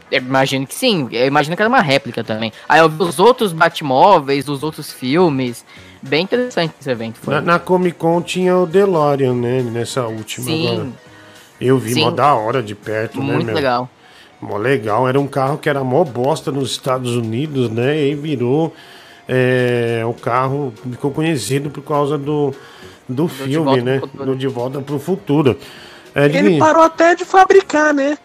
Eu 0.09 0.21
imagino 0.21 0.65
que 0.65 0.73
sim. 0.73 1.07
Eu 1.11 1.27
imagino 1.27 1.55
que 1.55 1.61
era 1.61 1.69
uma 1.69 1.81
réplica 1.81 2.23
também. 2.23 2.51
Aí 2.67 2.79
eu 2.79 2.89
vi 2.89 3.03
os 3.03 3.19
outros 3.19 3.53
Batmóveis, 3.53 4.47
os 4.49 4.63
outros 4.63 4.91
filmes. 4.91 5.63
Bem 6.01 6.23
interessante 6.23 6.73
esse 6.79 6.89
evento. 6.89 7.19
Foi. 7.21 7.33
Na, 7.35 7.41
na 7.41 7.59
Comic 7.59 7.97
Con 7.97 8.21
tinha 8.21 8.57
o 8.57 8.65
DeLorean, 8.65 9.33
né? 9.33 9.61
Nessa 9.61 10.07
última 10.07 10.45
Sim. 10.45 10.67
agora. 10.67 10.87
Eu 11.59 11.77
vi 11.77 11.93
Sim. 11.93 12.01
mó 12.01 12.11
da 12.11 12.33
hora 12.33 12.63
de 12.63 12.73
perto, 12.73 13.19
né, 13.19 13.33
Muito 13.33 13.45
meu? 13.45 13.55
legal. 13.55 13.89
Mó 14.41 14.57
legal. 14.57 15.07
Era 15.07 15.19
um 15.19 15.27
carro 15.27 15.57
que 15.59 15.69
era 15.69 15.83
mó 15.83 16.03
bosta 16.03 16.51
nos 16.51 16.71
Estados 16.71 17.15
Unidos, 17.15 17.69
né? 17.69 17.95
E 17.97 18.03
aí 18.05 18.15
virou. 18.15 18.73
É, 19.29 20.01
o 20.05 20.13
carro 20.13 20.73
ficou 20.89 21.11
conhecido 21.11 21.69
por 21.69 21.83
causa 21.83 22.17
do, 22.17 22.53
do 23.07 23.27
De 23.27 23.33
filme, 23.33 23.65
Volta 23.79 23.81
né? 23.83 24.01
Do 24.25 24.35
De 24.35 24.47
Volta 24.47 24.81
pro 24.81 24.97
Futuro. 24.99 25.55
É, 26.15 26.25
Ele 26.25 26.41
Diguinho, 26.41 26.59
parou 26.59 26.83
até 26.83 27.15
de 27.15 27.23
fabricar, 27.23 27.93
né? 27.93 28.17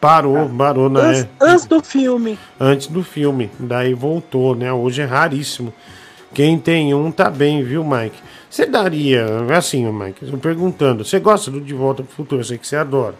parou, 0.00 0.48
parou 0.48 0.88
na, 0.88 1.00
Antes, 1.00 1.26
antes 1.40 1.66
do 1.66 1.82
filme. 1.82 2.38
antes 2.58 2.86
do 2.88 3.02
filme. 3.02 3.50
Daí 3.58 3.94
voltou, 3.94 4.54
né? 4.54 4.72
Hoje 4.72 5.02
é 5.02 5.04
raríssimo. 5.04 5.72
Quem 6.32 6.58
tem 6.58 6.94
um 6.94 7.10
tá 7.10 7.28
bem, 7.28 7.62
viu, 7.62 7.84
Mike? 7.84 8.16
Você 8.48 8.66
daria, 8.66 9.26
assim, 9.56 9.84
Mike, 9.90 10.28
eu 10.30 10.38
perguntando, 10.38 11.04
você 11.04 11.18
gosta 11.18 11.50
do 11.50 11.60
De 11.60 11.74
Volta 11.74 12.02
pro 12.02 12.12
Futuro? 12.14 12.40
Eu 12.40 12.44
sei 12.44 12.58
que 12.58 12.66
você 12.66 12.76
adora. 12.76 13.14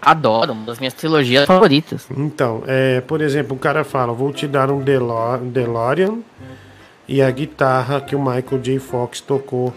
Adoro, 0.00 0.52
uma 0.52 0.66
das 0.66 0.78
minhas 0.78 0.92
trilogias 0.94 1.46
favoritas. 1.46 2.06
Então, 2.16 2.62
é, 2.66 3.00
por 3.00 3.20
exemplo, 3.22 3.56
o 3.56 3.58
cara 3.58 3.84
fala, 3.84 4.12
vou 4.12 4.32
te 4.32 4.46
dar 4.46 4.70
um 4.70 4.80
Delo- 4.80 5.38
DeLorean 5.44 6.18
e 7.08 7.22
a 7.22 7.30
guitarra 7.30 8.00
que 8.00 8.14
o 8.14 8.18
Michael 8.18 8.60
J. 8.62 8.78
Fox 8.78 9.20
tocou. 9.20 9.72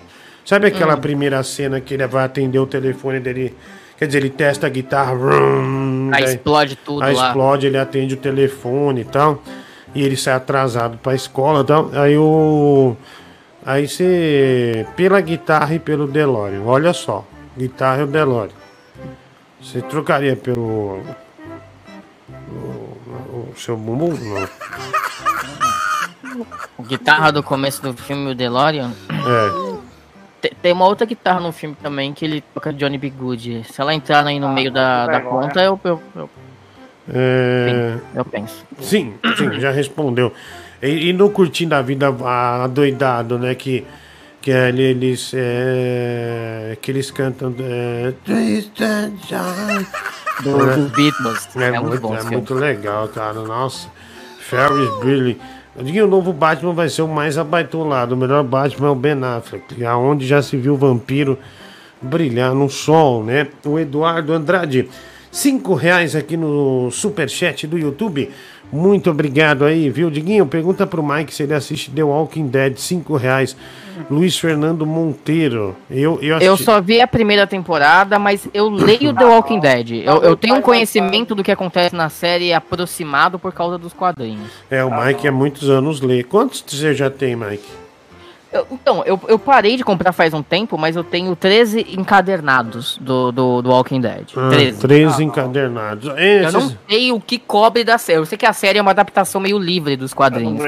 Sabe 0.46 0.68
aquela 0.68 0.96
Hum. 0.96 1.02
primeira 1.02 1.42
cena 1.44 1.80
que 1.80 1.94
ele 1.94 2.06
vai 2.08 2.26
atender 2.26 2.60
o 2.60 2.66
telefone 2.68 3.20
dele? 3.20 3.56
Quer 3.98 4.06
dizer, 4.08 4.20
ele 4.20 4.30
testa 4.30 4.68
a 4.68 4.70
guitarra, 4.70 5.16
vrum, 5.16 6.10
Aí 6.14 6.24
daí- 6.24 6.36
explode 6.36 6.76
tudo 6.76 7.04
aí 7.04 7.16
lá. 7.16 7.28
explode, 7.28 7.68
ele 7.68 7.78
atende 7.78 8.14
o 8.14 8.18
telefone 8.18 9.02
e 9.02 9.06
tal. 9.06 9.42
E 9.98 10.04
ele 10.04 10.16
sai 10.16 10.36
atrasado 10.36 10.98
pra 11.00 11.16
escola 11.16 11.62
e 11.62 11.66
tal. 11.66 11.90
Aí 11.94 12.16
o. 12.18 12.96
Aí 13.66 13.88
você. 13.88 14.86
Pela 14.96 15.20
guitarra 15.20 15.74
e 15.74 15.80
pelo 15.80 16.06
DeLorean. 16.08 16.62
Olha 16.64 16.94
só. 16.94 17.26
Guitarra 17.58 18.02
e 18.02 18.04
o 18.04 18.08
DeLorean. 18.08 18.54
Você 19.60 19.82
trocaria 19.82 20.36
pelo. 20.36 21.02
O, 22.52 22.54
o 22.54 23.54
seu 23.58 23.76
bumbum? 23.76 24.14
Não. 24.14 24.48
Guitarra 26.86 27.32
do 27.32 27.42
começo 27.42 27.82
do 27.82 27.94
filme, 27.94 28.32
o 28.32 28.36
DeLorean. 28.36 28.92
É. 29.10 29.78
Te- 30.42 30.56
Tem 30.62 30.72
uma 30.74 30.86
outra 30.86 31.08
guitarra 31.08 31.40
no 31.40 31.52
filme 31.52 31.76
também 31.82 32.14
que 32.14 32.24
ele 32.24 32.42
toca 32.54 32.72
Johnny 32.72 33.00
B. 33.00 33.10
Good. 33.10 33.64
Se 33.64 33.82
ela 33.82 33.96
entrar 33.96 34.26
aí 34.28 34.40
no 34.40 34.50
meio 34.50 34.72
da, 34.72 35.08
da 35.08 35.22
conta, 35.22 35.62
eu, 35.64 35.80
eu, 35.84 36.00
eu, 36.16 36.30
É, 37.14 37.96
eu 38.16 38.26
penso. 38.26 38.66
Sim, 38.82 39.14
sim, 39.38 39.60
já 39.60 39.72
respondeu. 39.72 40.34
E, 40.82 41.10
e 41.10 41.14
no 41.14 41.30
Curtindo 41.30 41.74
a 41.76 41.82
Vida 41.82 42.08
adoidado, 42.64 43.40
né? 43.40 43.56
Que, 43.56 43.86
que 44.42 44.52
ele- 44.52 44.82
eles. 44.84 45.32
É, 45.34 46.78
que 46.82 46.92
eles 46.92 47.10
cantam. 47.12 47.54
É. 47.60 48.14
Do- 50.44 50.58
dos 50.76 50.92
Beatles. 50.92 51.48
É, 51.56 51.64
É 51.70 51.80
muito 51.80 52.02
bom 52.02 52.16
é 52.16 52.24
muito 52.24 52.54
legal, 52.54 53.08
cara. 53.08 53.34
Nossa. 53.42 53.88
Ferris 54.40 54.90
Bueller. 55.02 55.36
Eu 55.76 55.84
digo 55.84 56.06
o 56.06 56.08
novo 56.08 56.32
Batman 56.34 56.74
vai 56.74 56.90
ser 56.90 57.02
o 57.04 57.08
mais 57.08 57.38
abaitolado. 57.38 58.16
O 58.16 58.18
melhor 58.18 58.44
Batman 58.44 58.88
é 58.88 58.92
o 58.92 58.96
Ben 58.96 59.24
Affleck. 59.24 59.84
Aonde 59.86 60.26
já 60.28 60.42
se 60.42 60.56
viu 60.58 60.74
o 60.74 60.78
vampiro 60.78 61.38
brilhar 62.02 62.54
no 62.54 62.70
sol, 62.70 63.24
né? 63.24 63.48
O 63.66 63.78
Eduardo 63.80 64.34
Andrade. 64.34 64.88
Cinco 65.32 65.74
reais 65.74 66.16
aqui 66.16 66.36
no 66.38 66.90
superchat 66.92 67.68
do 67.68 67.78
YouTube. 67.78 68.30
Muito 68.72 69.10
obrigado 69.10 69.64
aí, 69.64 69.90
viu, 69.90 70.10
Diguinho? 70.10 70.46
Pergunta 70.46 70.86
pro 70.86 71.02
Mike 71.02 71.34
se 71.34 71.44
ele 71.44 71.54
assiste 71.54 71.90
The 71.90 72.04
Walking 72.04 72.48
Dead. 72.48 72.76
Cinco 72.78 73.16
reais. 73.16 73.56
Luiz 74.12 74.38
Fernando 74.38 74.86
Monteiro. 74.86 75.74
Eu, 75.90 76.20
eu, 76.22 76.38
Eu 76.40 76.54
assisti- 76.54 76.66
só 76.66 76.82
vi 76.82 77.00
a 77.00 77.08
primeira 77.08 77.48
temporada, 77.48 78.20
mas 78.20 78.48
eu 78.54 78.70
leio 78.70 79.14
The 79.14 79.24
Walking 79.26 79.60
Dead. 79.62 79.92
Eu, 80.06 80.22
eu 80.22 80.36
tenho 80.36 80.56
um 80.56 80.62
conhecimento 80.62 81.34
do 81.34 81.44
que 81.44 81.52
acontece 81.52 81.96
na 81.96 82.10
série 82.10 82.52
aproximado 82.54 83.40
por 83.40 83.54
causa 83.54 83.78
dos 83.78 83.94
quadrinhos. 83.94 84.50
É, 84.70 84.84
o 84.84 84.92
Mike 85.06 85.28
há 85.28 85.32
muitos 85.32 85.70
anos 85.70 86.02
lê. 86.02 86.22
Quantos 86.24 86.64
você 86.68 86.94
já 86.94 87.10
tem, 87.10 87.36
Mike? 87.38 87.64
Eu- 88.52 88.68
então, 88.72 89.04
eu, 89.06 89.20
eu 89.28 89.38
parei 89.38 89.76
de 89.78 89.84
comprar 89.84 90.12
faz 90.14 90.34
um 90.34 90.42
tempo, 90.42 90.78
mas 90.78 90.96
eu 90.96 91.04
tenho 91.04 91.36
13 91.36 91.86
encadernados 91.98 92.98
do, 93.02 93.32
do, 93.32 93.62
do 93.62 93.70
Walking 93.70 94.02
Dead. 94.02 94.30
Ah, 94.36 94.50
13. 94.50 94.80
13 94.80 95.24
encadernados. 95.24 96.10
É, 96.18 96.46
Eu 96.46 96.52
não 96.52 96.72
sei 96.90 97.12
o 97.12 97.20
que 97.20 97.38
cobre 97.38 97.84
da 97.84 97.98
série. 97.98 98.20
Eu 98.20 98.26
sei 98.26 98.38
que 98.38 98.46
a 98.46 98.54
série 98.54 98.80
é 98.80 98.82
uma 98.82 98.92
adaptação 98.92 99.42
meio 99.42 99.58
livre 99.60 99.96
dos 99.96 100.14
quadrinhos. 100.14 100.64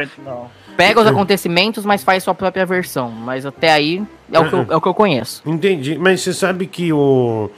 Pega 0.77 1.01
os 1.01 1.07
acontecimentos, 1.07 1.85
mas 1.85 2.03
faz 2.03 2.23
sua 2.23 2.33
própria 2.33 2.65
versão. 2.65 3.09
Mas 3.11 3.45
até 3.45 3.71
aí 3.71 4.01
é 4.31 4.39
o 4.39 4.47
que 4.47 4.53
eu, 4.55 4.65
é 4.69 4.75
o 4.75 4.81
que 4.81 4.87
eu 4.87 4.93
conheço. 4.93 5.41
Entendi. 5.45 5.97
Mas 5.97 6.21
você 6.21 6.33
sabe 6.33 6.65
que 6.67 6.91
o. 6.93 7.49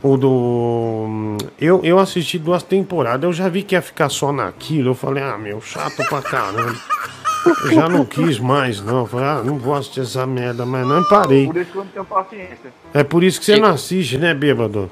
O 0.00 0.16
do. 0.16 1.36
Eu, 1.60 1.80
eu 1.82 1.98
assisti 1.98 2.38
duas 2.38 2.62
temporadas, 2.62 3.24
eu 3.24 3.32
já 3.32 3.48
vi 3.48 3.62
que 3.64 3.74
ia 3.74 3.82
ficar 3.82 4.08
só 4.08 4.32
naquilo. 4.32 4.90
Eu 4.90 4.94
falei, 4.94 5.24
ah, 5.24 5.36
meu, 5.36 5.60
chato 5.60 5.96
pra 6.08 6.22
caramba. 6.22 6.76
Eu 7.48 7.72
já 7.72 7.88
não 7.88 8.04
quis 8.04 8.38
mais, 8.38 8.80
não. 8.80 9.06
Falei, 9.06 9.26
ah, 9.26 9.42
não 9.44 9.58
vou 9.58 9.74
assistir 9.74 10.00
essa 10.00 10.26
merda, 10.26 10.64
mas 10.64 10.86
não 10.86 11.02
parei. 11.08 11.46
Por 11.46 11.56
isso 11.56 11.70
que 11.70 11.78
eu 11.78 11.84
não 11.84 11.90
tenho 11.90 12.04
paciência. 12.04 12.72
É 12.94 13.04
por 13.04 13.22
isso 13.24 13.38
que 13.40 13.46
você 13.46 13.56
não 13.58 13.70
assiste, 13.70 14.18
né, 14.18 14.34
bêbado? 14.34 14.80
Não 14.80 14.90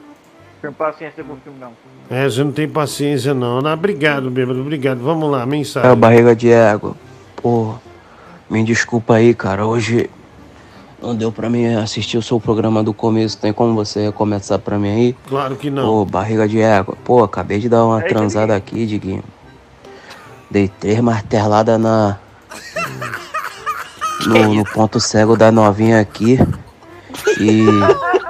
tenho 0.60 0.72
paciência 0.72 1.22
com 1.22 1.32
o 1.34 1.36
filme, 1.36 1.58
não. 1.60 1.72
É, 2.08 2.24
você 2.24 2.44
não 2.44 2.52
tem 2.52 2.68
paciência, 2.68 3.34
não. 3.34 3.58
Ah, 3.66 3.74
obrigado, 3.74 4.30
bêbado, 4.30 4.60
obrigado. 4.60 4.98
Vamos 5.00 5.30
lá, 5.30 5.44
mensagem. 5.44 5.88
É 5.88 5.92
o 5.92 5.96
barriga 5.96 6.34
de 6.34 6.50
égua. 6.50 6.94
Ô, 7.42 7.74
me 8.48 8.62
desculpa 8.64 9.14
aí, 9.14 9.34
cara. 9.34 9.66
Hoje 9.66 10.08
não 11.02 11.14
deu 11.14 11.30
pra 11.30 11.50
mim 11.50 11.66
assistir 11.74 12.16
o 12.16 12.22
seu 12.22 12.40
programa 12.40 12.82
do 12.82 12.94
começo. 12.94 13.38
Tem 13.38 13.52
como 13.52 13.74
você 13.74 14.10
começar 14.12 14.58
pra 14.58 14.78
mim 14.78 14.88
aí? 14.88 15.16
Claro 15.28 15.56
que 15.56 15.70
não. 15.70 15.88
Ô, 15.88 16.04
barriga 16.04 16.48
de 16.48 16.60
égua. 16.60 16.96
Pô, 17.04 17.22
acabei 17.22 17.58
de 17.58 17.68
dar 17.68 17.84
uma 17.84 18.00
transada 18.02 18.54
aqui, 18.54 18.86
Diguinho. 18.86 19.22
Dei 20.50 20.68
três 20.68 21.00
marteladas 21.00 21.80
na. 21.80 22.18
No, 24.26 24.54
no 24.54 24.64
ponto 24.64 24.98
cego 24.98 25.36
da 25.36 25.52
novinha 25.52 26.00
aqui. 26.00 26.38
E. 27.40 27.66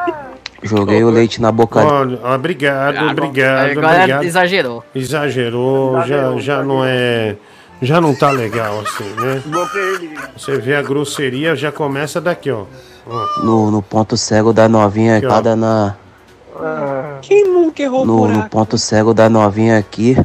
Joguei 0.62 1.04
o 1.04 1.10
leite 1.10 1.40
na 1.40 1.52
boca 1.52 1.78
Olha, 1.78 2.18
obrigado, 2.34 2.96
Agora- 2.96 3.12
obrigado, 3.12 3.70
agora 3.70 3.96
obrigado. 3.98 4.24
exagerou. 4.24 4.84
Exagerou, 4.94 6.02
já, 6.04 6.36
já 6.38 6.62
não 6.62 6.82
é. 6.84 7.36
Já 7.80 8.00
não 8.00 8.14
tá 8.14 8.30
legal 8.30 8.80
assim, 8.80 9.04
né? 9.20 9.42
Você 10.36 10.58
vê 10.58 10.74
a 10.74 10.82
grosseria, 10.82 11.54
já 11.54 11.70
começa 11.70 12.20
daqui, 12.20 12.50
ó. 12.50 12.64
Ó. 13.06 13.44
no, 13.44 13.70
no 13.70 13.80
ponto 13.82 14.16
cego 14.16 14.52
da 14.52 14.68
novinha 14.68 15.18
Aqui, 15.18 15.28
cada 15.28 15.54
na. 15.54 15.94
Quem 17.22 17.44
nunca 17.44 17.82
errou 17.82 18.04
No, 18.04 18.26
no 18.26 18.48
ponto 18.48 18.76
cego 18.78 19.12
da 19.14 19.28
novinha 19.28 19.78
aqui. 19.78 20.16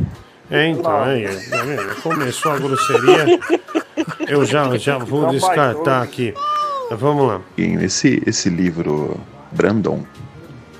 É, 0.49 0.69
então, 0.69 1.03
aí, 1.03 1.27
tá 1.49 1.57
vendo? 1.57 2.01
Começou 2.01 2.53
a 2.53 2.57
grosseria. 2.57 3.39
Eu 4.31 4.45
já, 4.45 4.77
já 4.77 4.97
vou 4.97 5.27
descartar 5.27 6.01
aqui. 6.01 6.33
Vamos 6.91 7.27
lá. 7.27 7.41
Esse, 7.57 8.21
esse 8.25 8.49
livro, 8.49 9.19
Brandon, 9.51 10.03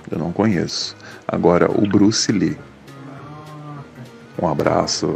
eu 0.10 0.18
não 0.18 0.32
conheço. 0.32 0.95
Agora, 1.28 1.69
o 1.69 1.88
Bruce 1.88 2.32
Lee. 2.32 2.57
Um 4.41 4.48
abraço, 4.48 5.07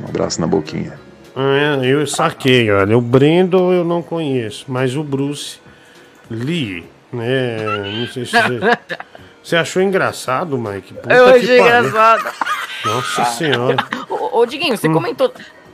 um 0.00 0.08
abraço 0.08 0.40
na 0.40 0.46
boquinha. 0.46 0.98
Ah, 1.34 1.82
é, 1.84 1.86
eu 1.86 2.06
saquei, 2.06 2.70
olha. 2.70 2.96
O 2.96 3.00
Brandon 3.00 3.72
eu 3.72 3.84
não 3.84 4.02
conheço, 4.02 4.64
mas 4.68 4.96
o 4.96 5.02
Bruce 5.04 5.58
Lee, 6.30 6.84
né? 7.12 7.58
Não 8.00 8.06
sei 8.08 8.24
se 8.24 8.32
você. 8.32 8.60
Você 9.46 9.54
achou 9.54 9.80
engraçado, 9.80 10.58
Mike? 10.58 10.92
Puta 10.94 11.14
Eu 11.14 11.26
achei 11.26 11.60
engraçado. 11.60 12.32
Nossa 12.84 13.24
senhora. 13.26 13.76
Ô, 14.10 14.40
ô, 14.40 14.44
Diguinho, 14.46 14.74
Hum. 14.74 14.76
você 14.76 14.88
comentou. 14.88 15.32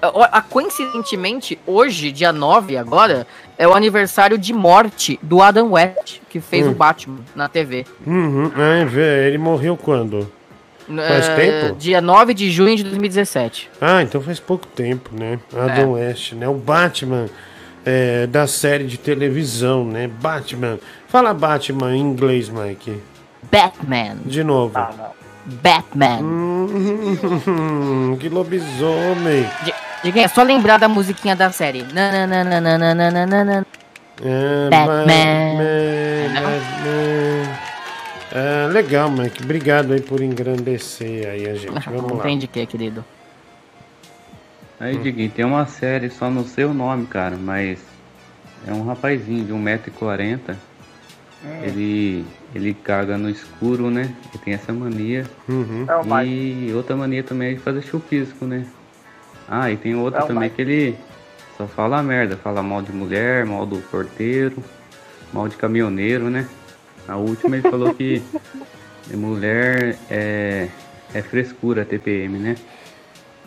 A- 0.09 0.43
Coincidentemente, 0.43 1.59
hoje, 1.67 2.11
dia 2.11 2.33
9 2.33 2.77
agora, 2.77 3.27
é 3.57 3.67
o 3.69 3.75
aniversário 3.75 4.37
de 4.37 4.53
morte 4.53 5.19
do 5.23 5.41
Adam 5.41 5.73
West, 5.73 6.19
que 6.29 6.41
fez 6.41 6.67
Hum. 6.67 6.71
o 6.71 6.75
Batman 6.75 7.19
na 7.35 7.49
TV. 7.49 7.85
Uhum, 8.07 8.51
é, 8.61 8.85
vê, 8.85 9.29
ele 9.29 9.39
morreu 9.39 9.77
quando? 9.77 10.31
Faz 10.87 11.29
É, 11.29 11.37
tempo? 11.37 11.77
Dia 11.77 12.01
9 12.01 12.35
de 12.35 12.51
junho 12.51 12.77
de 12.77 12.83
2017. 12.83 13.71
Ah, 13.81 14.03
então 14.03 14.21
faz 14.21 14.41
pouco 14.41 14.67
tempo, 14.67 15.11
né? 15.15 15.39
Adam 15.57 15.93
West, 15.93 16.33
né? 16.33 16.49
O 16.49 16.55
Batman 16.55 17.27
é, 17.85 18.27
da 18.27 18.47
série 18.47 18.85
de 18.85 18.99
televisão, 18.99 19.85
né? 19.85 20.09
Batman. 20.21 20.79
Fala 21.09 21.33
Batman 21.33 21.95
em 21.97 22.01
inglês, 22.01 22.49
Mike. 22.49 23.01
Batman. 23.51 24.17
De 24.27 24.43
novo. 24.45 24.75
Batman. 25.47 26.21
Hum, 26.23 28.17
que 28.21 28.29
lobisomem. 28.29 29.47
É 30.05 30.29
só 30.29 30.43
lembrar 30.43 30.79
da 30.79 30.89
musiquinha 30.89 31.37
da 31.37 31.51
série. 31.51 31.83
Nananana. 31.85 33.67
É, 34.23 34.69
Batman. 34.71 35.05
Batman. 36.35 37.63
É, 38.35 38.67
legal, 38.73 39.11
Mike. 39.11 39.43
Obrigado 39.45 39.93
aí 39.93 40.01
por 40.01 40.23
engrandecer 40.23 41.29
aí 41.29 41.49
a 41.49 41.55
gente. 41.55 41.85
Vamos 41.87 42.11
Não 42.11 42.17
lá. 42.17 42.23
tem 42.23 42.39
de 42.39 42.47
que, 42.47 42.65
querido. 42.65 43.05
Aí, 44.81 44.97
Diguinho, 44.97 45.31
tem 45.31 45.45
uma 45.45 45.67
série, 45.67 46.11
só 46.11 46.29
não 46.29 46.45
sei 46.45 46.65
o 46.65 46.75
nome, 46.75 47.07
cara, 47.07 47.37
mas 47.37 47.79
é 48.67 48.73
um 48.73 48.85
rapazinho 48.85 49.45
de 49.45 49.53
1,40m. 49.53 50.57
Ele, 51.63 52.25
ele 52.55 52.75
caga 52.75 53.17
no 53.17 53.31
escuro, 53.31 53.91
né? 53.91 54.15
Ele 54.33 54.45
tem 54.45 54.55
essa 54.55 54.73
mania. 54.73 55.25
Uhum. 55.49 55.87
É 55.89 56.25
E 56.25 56.73
outra 56.75 56.95
mania 56.97 57.23
também 57.23 57.53
é 57.53 57.55
de 57.55 57.61
fazer 57.61 57.83
chupisco, 57.83 58.45
né? 58.45 58.67
Ah, 59.49 59.71
e 59.71 59.77
tem 59.77 59.95
outra 59.95 60.21
É 60.21 60.27
também 60.27 60.45
Mike. 60.45 60.57
que 60.57 60.63
ele 60.63 60.97
só 61.57 61.67
fala 61.67 62.03
merda. 62.03 62.37
Fala 62.37 62.63
mal 62.63 62.83
de 62.83 62.93
mulher, 62.93 63.45
mal 63.45 63.67
do 63.67 63.79
porteiro, 63.79 64.63
mal 65.33 65.49
de 65.49 65.57
caminhoneiro, 65.57 66.31
né? 66.31 66.47
A 67.09 67.17
última 67.17 67.57
ele 67.57 67.69
falou 67.69 67.93
que 67.95 68.23
mulher 69.13 69.99
é, 70.11 70.69
é 71.15 71.23
frescura, 71.23 71.85
TPM, 71.85 72.39
né? 72.39 72.57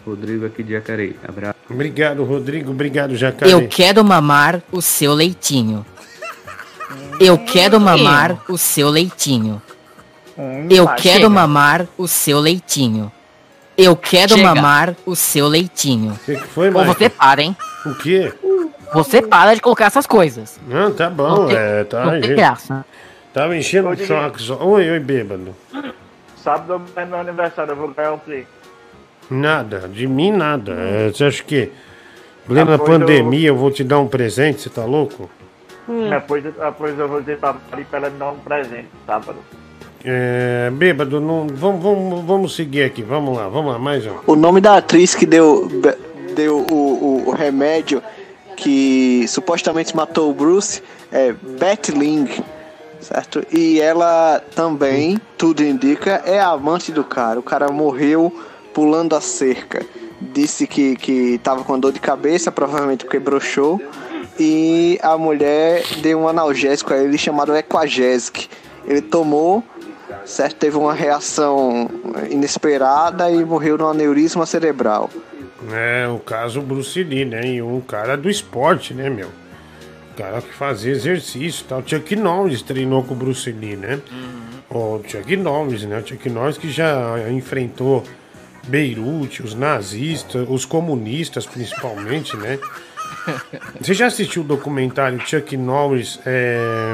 Rodrigo 0.05 0.45
aqui 0.45 0.61
de 0.61 0.73
Jacareí. 0.73 1.15
Abraço. 1.27 1.55
Obrigado, 1.69 2.23
Rodrigo. 2.23 2.71
Obrigado, 2.71 3.15
Jacaré. 3.15 3.51
Eu 3.51 3.67
quero 3.67 4.03
mamar 4.03 4.61
o 4.71 4.81
seu 4.81 5.13
leitinho. 5.13 5.83
Eu 7.19 7.37
quero 7.37 7.79
mamar 7.79 8.37
o 8.49 8.57
seu 8.57 8.89
leitinho. 8.89 9.61
Eu 10.69 10.87
Ah, 10.87 10.95
quero 10.95 11.15
chega. 11.17 11.29
mamar 11.29 11.87
o 11.97 12.07
seu 12.07 12.39
leitinho. 12.39 13.11
Eu 13.77 13.95
quero 13.95 14.35
Chega. 14.35 14.43
mamar 14.55 14.95
o 15.05 15.15
seu 15.15 15.47
leitinho. 15.47 16.13
O 16.13 16.17
que, 16.25 16.35
que 16.35 16.47
foi, 16.47 16.73
Ou 16.73 16.85
você 16.85 17.09
para, 17.09 17.41
hein? 17.41 17.55
O 17.85 17.93
quê? 17.95 18.33
Você 18.93 19.21
para 19.21 19.53
de 19.53 19.61
colocar 19.61 19.85
essas 19.85 20.05
coisas. 20.07 20.59
Não, 20.67 20.91
tá 20.93 21.09
bom, 21.09 21.27
Não 21.41 21.47
tem- 21.47 21.57
é, 21.57 21.83
tá 21.83 22.05
não 22.05 22.11
aí. 22.13 22.21
tem 22.21 22.35
graça. 22.35 22.85
Tava 23.33 23.55
enchendo 23.57 23.89
o 23.89 23.97
saco 24.07 24.41
só. 24.41 24.57
Oi, 24.65 24.89
oi, 24.89 24.99
bêbado. 24.99 25.53
Sábado 26.41 26.81
é 26.95 27.05
meu 27.05 27.19
aniversário, 27.19 27.71
eu 27.71 27.75
vou 27.75 27.89
ganhar 27.89 28.13
o 28.13 28.19
quê? 28.19 28.45
Nada, 29.29 29.89
de 29.89 30.07
mim 30.07 30.31
nada. 30.31 30.71
É, 30.73 31.09
você 31.11 31.25
acha 31.25 31.43
que, 31.43 31.71
plena 32.47 32.75
Ah, 32.75 32.77
pois 32.77 32.89
pandemia, 32.89 33.49
eu 33.49 33.57
vou 33.57 33.71
te 33.71 33.83
dar 33.83 33.99
um 33.99 34.07
presente? 34.07 34.61
Você 34.61 34.69
tá 34.69 34.85
louco? 34.85 35.29
Depois, 35.87 36.43
depois 36.43 36.97
eu 36.97 37.07
vou 37.07 37.19
dizer 37.19 37.37
pra 37.37 37.53
Mari 37.71 37.83
pra 37.85 37.99
ela 37.99 38.09
me 38.09 38.17
dar 38.17 38.31
um 38.31 38.37
presente, 38.39 38.87
sábado. 39.05 39.37
É, 40.03 40.69
bêbado, 40.71 41.19
não, 41.19 41.47
vamos, 41.47 41.81
vamos, 41.83 42.25
vamos 42.25 42.55
seguir 42.55 42.83
aqui. 42.83 43.01
Vamos 43.01 43.35
lá, 43.37 43.47
vamos 43.47 43.71
lá, 43.73 43.79
mais 43.79 44.05
um. 44.05 44.13
O 44.27 44.35
nome 44.35 44.61
da 44.61 44.77
atriz 44.77 45.15
que 45.15 45.25
deu, 45.25 45.67
deu 46.35 46.57
o, 46.59 46.73
o- 46.73 47.29
o 47.29 47.31
remédio 47.31 48.01
que 48.55 49.25
supostamente 49.27 49.95
matou 49.95 50.29
o 50.29 50.33
Bruce 50.33 50.81
é 51.11 51.33
Beth 51.33 51.89
Ling, 51.89 52.29
certo? 53.01 53.43
E 53.51 53.81
ela 53.81 54.41
também, 54.55 55.19
tudo 55.37 55.63
indica, 55.63 56.21
é 56.25 56.39
a 56.39 56.49
amante 56.49 56.91
do 56.91 57.03
cara. 57.03 57.39
O 57.39 57.43
cara 57.43 57.71
morreu 57.71 58.31
pulando 58.73 59.15
a 59.15 59.21
cerca. 59.21 59.83
Disse 60.21 60.65
que, 60.67 60.95
que 60.95 61.37
tava 61.39 61.63
com 61.63 61.77
dor 61.79 61.91
de 61.91 61.99
cabeça, 61.99 62.51
provavelmente 62.51 63.03
porque 63.05 63.19
broxou. 63.19 63.81
E 64.39 64.99
a 65.01 65.17
mulher 65.17 65.83
deu 66.01 66.19
um 66.19 66.27
analgésico 66.27 66.93
a 66.93 66.97
ele 66.97 67.17
chamado 67.17 67.55
Equagesic. 67.55 68.49
Ele 68.85 69.01
tomou, 69.01 69.63
certo? 70.25 70.57
Teve 70.57 70.77
uma 70.77 70.93
reação 70.93 71.89
inesperada 72.29 73.31
e 73.31 73.43
morreu 73.45 73.77
num 73.77 73.87
aneurisma 73.87 74.45
cerebral. 74.45 75.09
É, 75.71 76.07
o 76.07 76.19
caso 76.19 76.61
Bruce 76.61 77.01
Lee, 77.01 77.25
né? 77.25 77.47
E 77.47 77.61
um 77.61 77.81
cara 77.81 78.15
do 78.15 78.29
esporte, 78.29 78.93
né, 78.93 79.09
meu? 79.09 79.29
O 80.11 80.17
cara 80.17 80.41
que 80.41 80.53
fazia 80.53 80.91
exercício 80.91 81.63
e 81.63 81.67
tal. 81.67 81.83
Chuck 81.85 82.15
Norris 82.15 82.61
treinou 82.61 83.03
com 83.03 83.13
o 83.13 83.17
Bruce 83.17 83.51
Lee, 83.51 83.75
né? 83.75 83.99
O 84.69 85.01
Chuck 85.07 85.35
Norris, 85.37 85.83
né? 85.83 85.99
O 85.99 86.07
Chuck 86.07 86.29
Norris 86.29 86.57
que 86.57 86.69
já 86.69 87.29
enfrentou 87.31 88.03
Beirute, 88.67 89.43
os 89.43 89.53
nazistas, 89.53 90.47
os 90.49 90.65
comunistas 90.65 91.45
principalmente, 91.45 92.35
né? 92.37 92.59
Você 93.79 93.93
já 93.93 94.07
assistiu 94.07 94.41
o 94.41 94.45
documentário 94.45 95.19
Chuck 95.25 95.55
Norris, 95.57 96.19
é, 96.25 96.93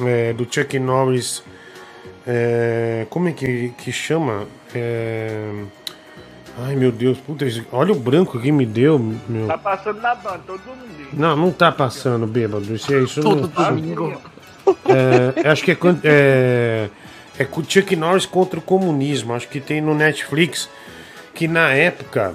é, 0.00 0.32
do 0.32 0.46
Chuck 0.50 0.78
Norris, 0.78 1.42
é, 2.26 3.06
como 3.10 3.28
é 3.28 3.32
que, 3.32 3.70
que 3.78 3.90
chama? 3.92 4.46
É, 4.74 5.50
ai 6.58 6.76
meu 6.76 6.92
Deus, 6.92 7.18
puta, 7.18 7.46
olha 7.72 7.92
o 7.92 7.98
branco 7.98 8.38
que 8.40 8.52
me 8.52 8.66
deu, 8.66 8.98
meu. 9.28 9.46
Tá 9.46 9.58
passando 9.58 10.00
na 10.00 10.14
banda, 10.14 10.40
todo 10.46 10.60
mundo. 10.66 11.08
Não, 11.12 11.36
não 11.36 11.50
tá 11.50 11.72
passando, 11.72 12.26
bêbado. 12.26 12.74
Isso, 12.74 12.92
é- 12.92 13.00
isso 13.00 13.22
não. 13.22 13.30
Todo 13.36 13.48
domingo. 13.48 14.20
É, 14.84 15.48
acho 15.48 15.64
que 15.64 15.70
é, 15.70 15.76
é, 16.04 16.88
é 17.38 17.48
Chuck 17.66 17.96
Norris 17.96 18.26
contra 18.26 18.58
o 18.58 18.62
comunismo. 18.62 19.32
Acho 19.32 19.48
que 19.48 19.60
tem 19.60 19.80
no 19.80 19.94
Netflix. 19.94 20.68
Que 21.34 21.46
na 21.48 21.70
época, 21.70 22.34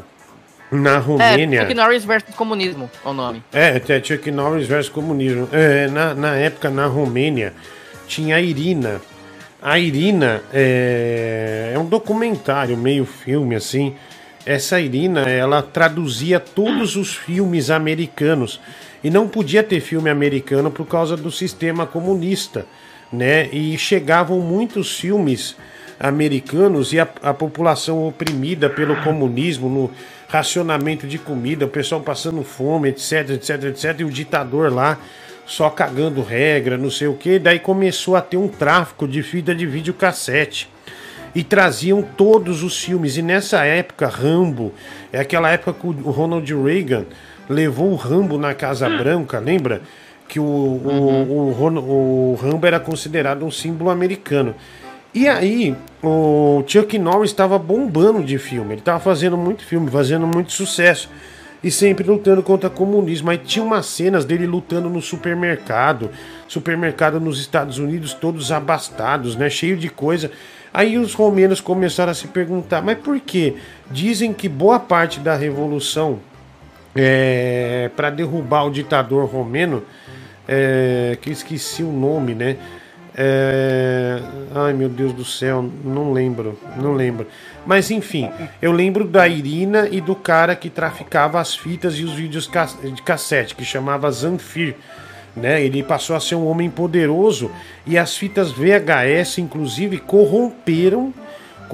na 0.73 0.95
É, 0.95 0.97
Romênia. 0.97 1.61
Chuck 1.61 1.73
Norris 1.73 2.05
versus 2.05 2.35
comunismo, 2.35 2.89
é 3.05 3.07
o 3.07 3.13
nome. 3.13 3.43
É, 3.53 3.77
até 3.77 4.03
Chuck 4.03 4.29
Norris 4.31 4.67
versus 4.67 4.91
comunismo. 4.91 5.47
É, 5.51 5.87
na, 5.87 6.13
na 6.13 6.35
época, 6.35 6.69
na 6.69 6.85
Romênia, 6.85 7.53
tinha 8.07 8.35
a 8.37 8.41
Irina. 8.41 9.01
A 9.61 9.79
Irina 9.79 10.41
é, 10.53 11.71
é 11.73 11.79
um 11.79 11.85
documentário, 11.85 12.75
meio 12.75 13.05
filme, 13.05 13.55
assim. 13.55 13.95
Essa 14.45 14.79
Irina, 14.79 15.21
ela 15.21 15.61
traduzia 15.61 16.39
todos 16.39 16.95
os 16.95 17.15
filmes 17.15 17.69
americanos. 17.69 18.59
E 19.03 19.09
não 19.09 19.27
podia 19.27 19.61
ter 19.63 19.81
filme 19.81 20.09
americano 20.09 20.71
por 20.71 20.85
causa 20.85 21.15
do 21.17 21.29
sistema 21.31 21.85
comunista, 21.85 22.65
né? 23.11 23.47
E 23.51 23.77
chegavam 23.77 24.39
muitos 24.39 24.97
filmes 24.97 25.55
americanos 25.99 26.91
e 26.93 26.99
a, 26.99 27.07
a 27.21 27.33
população 27.33 28.05
oprimida 28.07 28.69
pelo 28.69 28.95
comunismo, 28.97 29.69
no 29.69 29.91
racionamento 30.33 31.05
de 31.05 31.19
comida, 31.19 31.63
o 31.63 31.69
pessoal 31.69 32.01
passando 32.01 32.41
fome, 32.43 32.89
etc, 32.89 33.29
etc, 33.29 33.65
etc, 33.65 33.99
e 33.99 34.03
o 34.03 34.09
ditador 34.09 34.73
lá 34.73 34.97
só 35.45 35.69
cagando 35.69 36.23
regra, 36.23 36.75
não 36.75 36.89
sei 36.89 37.07
o 37.07 37.13
que. 37.13 37.37
Daí 37.37 37.59
começou 37.59 38.15
a 38.15 38.21
ter 38.21 38.37
um 38.37 38.47
tráfico 38.47 39.07
de 39.07 39.21
fita 39.21 39.53
de 39.53 39.67
videocassete. 39.67 40.67
E 41.35 41.43
traziam 41.43 42.01
todos 42.01 42.63
os 42.63 42.83
filmes. 42.83 43.15
E 43.15 43.21
nessa 43.21 43.63
época, 43.63 44.07
Rambo, 44.07 44.73
é 45.11 45.19
aquela 45.19 45.51
época 45.51 45.73
que 45.73 45.85
o 45.85 46.09
Ronald 46.09 46.51
Reagan 46.63 47.05
levou 47.47 47.91
o 47.91 47.95
Rambo 47.95 48.37
na 48.37 48.55
Casa 48.55 48.89
Branca, 48.89 49.37
lembra? 49.37 49.81
Que 50.27 50.39
o, 50.39 50.43
o, 50.43 51.49
o, 51.49 51.51
Ron- 51.51 51.77
o 51.77 52.39
Rambo 52.41 52.65
era 52.65 52.79
considerado 52.79 53.45
um 53.45 53.51
símbolo 53.51 53.91
americano. 53.91 54.55
E 55.13 55.27
aí, 55.27 55.75
o 56.01 56.63
Chuck 56.65 56.97
Norris 56.97 57.29
estava 57.29 57.59
bombando 57.59 58.23
de 58.23 58.37
filme. 58.37 58.73
Ele 58.73 58.81
estava 58.81 58.99
fazendo 58.99 59.37
muito 59.37 59.63
filme, 59.63 59.89
fazendo 59.89 60.25
muito 60.25 60.51
sucesso. 60.51 61.09
E 61.63 61.69
sempre 61.69 62.05
lutando 62.05 62.41
contra 62.41 62.67
o 62.67 62.71
comunismo. 62.71 63.29
Aí 63.29 63.37
tinha 63.37 63.63
umas 63.63 63.85
cenas 63.85 64.25
dele 64.25 64.47
lutando 64.47 64.89
no 64.89 65.01
supermercado. 65.01 66.09
Supermercado 66.47 67.19
nos 67.19 67.39
Estados 67.39 67.77
Unidos, 67.77 68.13
todos 68.13 68.51
abastados, 68.51 69.35
né? 69.35 69.49
Cheio 69.49 69.77
de 69.77 69.87
coisa. 69.87 70.31
Aí 70.73 70.97
os 70.97 71.13
romenos 71.13 71.61
começaram 71.61 72.11
a 72.11 72.15
se 72.15 72.27
perguntar, 72.27 72.81
mas 72.81 72.97
por 72.97 73.19
quê? 73.19 73.53
Dizem 73.91 74.33
que 74.33 74.49
boa 74.49 74.79
parte 74.79 75.19
da 75.19 75.35
revolução 75.35 76.19
é, 76.95 77.91
para 77.95 78.09
derrubar 78.09 78.65
o 78.65 78.71
ditador 78.71 79.25
romeno, 79.25 79.83
é, 80.47 81.15
que 81.21 81.29
eu 81.29 81.33
esqueci 81.33 81.83
o 81.83 81.91
nome, 81.91 82.33
né? 82.33 82.57
É, 83.15 84.19
ai 84.55 84.73
meu 84.73 84.89
Deus 84.89 85.13
do 85.13 85.23
céu, 85.23 85.69
não 85.83 86.11
lembro, 86.11 86.57
não 86.77 86.93
lembro. 86.93 87.27
Mas 87.65 87.91
enfim, 87.91 88.29
eu 88.61 88.71
lembro 88.71 89.05
da 89.05 89.27
Irina 89.27 89.87
e 89.89 90.01
do 90.01 90.15
cara 90.15 90.55
que 90.55 90.69
traficava 90.69 91.39
as 91.39 91.55
fitas 91.55 91.95
e 91.95 92.03
os 92.03 92.13
vídeos 92.13 92.49
de 92.93 93.01
cassete, 93.01 93.55
que 93.55 93.63
chamava 93.63 94.11
Zanfir. 94.11 94.75
Né? 95.35 95.63
Ele 95.63 95.81
passou 95.81 96.15
a 96.15 96.19
ser 96.19 96.35
um 96.35 96.45
homem 96.47 96.69
poderoso 96.69 97.49
e 97.87 97.97
as 97.97 98.15
fitas 98.15 98.51
VHS, 98.51 99.39
inclusive, 99.39 99.97
corromperam 99.99 101.13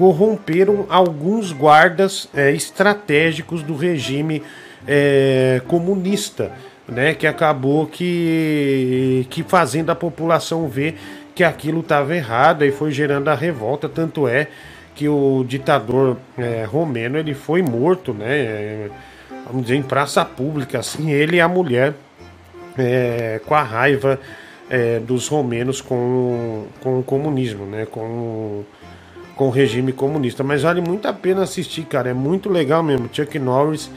corromperam 0.00 0.86
alguns 0.88 1.52
guardas 1.52 2.26
é, 2.34 2.50
estratégicos 2.52 3.62
do 3.62 3.76
regime 3.76 4.42
é, 4.88 5.60
comunista, 5.68 6.52
né? 6.88 7.12
Que 7.12 7.26
acabou 7.26 7.86
que, 7.86 9.26
que 9.28 9.42
fazendo 9.42 9.90
a 9.90 9.94
população 9.94 10.68
ver 10.68 10.98
que 11.34 11.44
aquilo 11.44 11.80
estava 11.80 12.14
errado 12.14 12.64
e 12.64 12.70
foi 12.70 12.92
gerando 12.92 13.28
a 13.28 13.34
revolta. 13.34 13.88
Tanto 13.88 14.26
é 14.26 14.48
que 14.94 15.08
o 15.08 15.44
ditador 15.46 16.16
é, 16.36 16.64
romeno 16.64 17.16
ele 17.16 17.34
foi 17.34 17.62
morto, 17.62 18.12
né? 18.12 18.38
é, 18.38 18.90
vamos 19.46 19.62
dizer, 19.62 19.76
em 19.76 19.82
praça 19.82 20.24
pública, 20.24 20.78
assim, 20.78 21.10
ele 21.10 21.36
e 21.36 21.40
a 21.40 21.48
mulher 21.48 21.94
é, 22.78 23.40
com 23.46 23.54
a 23.54 23.62
raiva 23.62 24.20
é, 24.68 25.00
dos 25.00 25.26
romenos 25.28 25.80
com, 25.80 26.66
com 26.80 27.00
o 27.00 27.02
comunismo, 27.02 27.66
né? 27.66 27.86
Com, 27.86 28.62
com 29.34 29.48
o 29.48 29.50
regime 29.50 29.92
comunista. 29.92 30.44
Mas 30.44 30.62
vale 30.62 30.80
muito 30.80 31.08
a 31.08 31.12
pena 31.12 31.42
assistir, 31.42 31.84
cara. 31.84 32.10
É 32.10 32.14
muito 32.14 32.48
legal 32.48 32.82
mesmo. 32.82 33.08
Chuck 33.12 33.38
Norris 33.38 33.90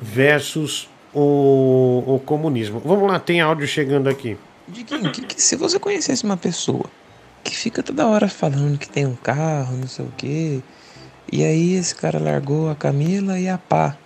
versus 0.00 0.88
o, 1.14 2.02
o 2.06 2.20
comunismo. 2.24 2.80
Vamos 2.84 3.10
lá, 3.10 3.18
tem 3.18 3.40
áudio 3.40 3.66
chegando 3.66 4.08
aqui. 4.08 4.36
Diguinho, 4.68 5.10
que, 5.12 5.22
que 5.22 5.42
se 5.42 5.56
você 5.56 5.78
conhecesse 5.78 6.24
uma 6.24 6.36
pessoa 6.36 6.84
que 7.42 7.56
fica 7.56 7.82
toda 7.82 8.06
hora 8.06 8.28
falando 8.28 8.78
que 8.78 8.88
tem 8.88 9.06
um 9.06 9.14
carro, 9.16 9.76
não 9.76 9.88
sei 9.88 10.04
o 10.04 10.12
quê, 10.16 10.60
e 11.30 11.44
aí 11.44 11.74
esse 11.74 11.94
cara 11.94 12.18
largou 12.18 12.70
a 12.70 12.74
Camila 12.74 13.38
e 13.38 13.48
a 13.48 13.58
Pá 13.58 13.96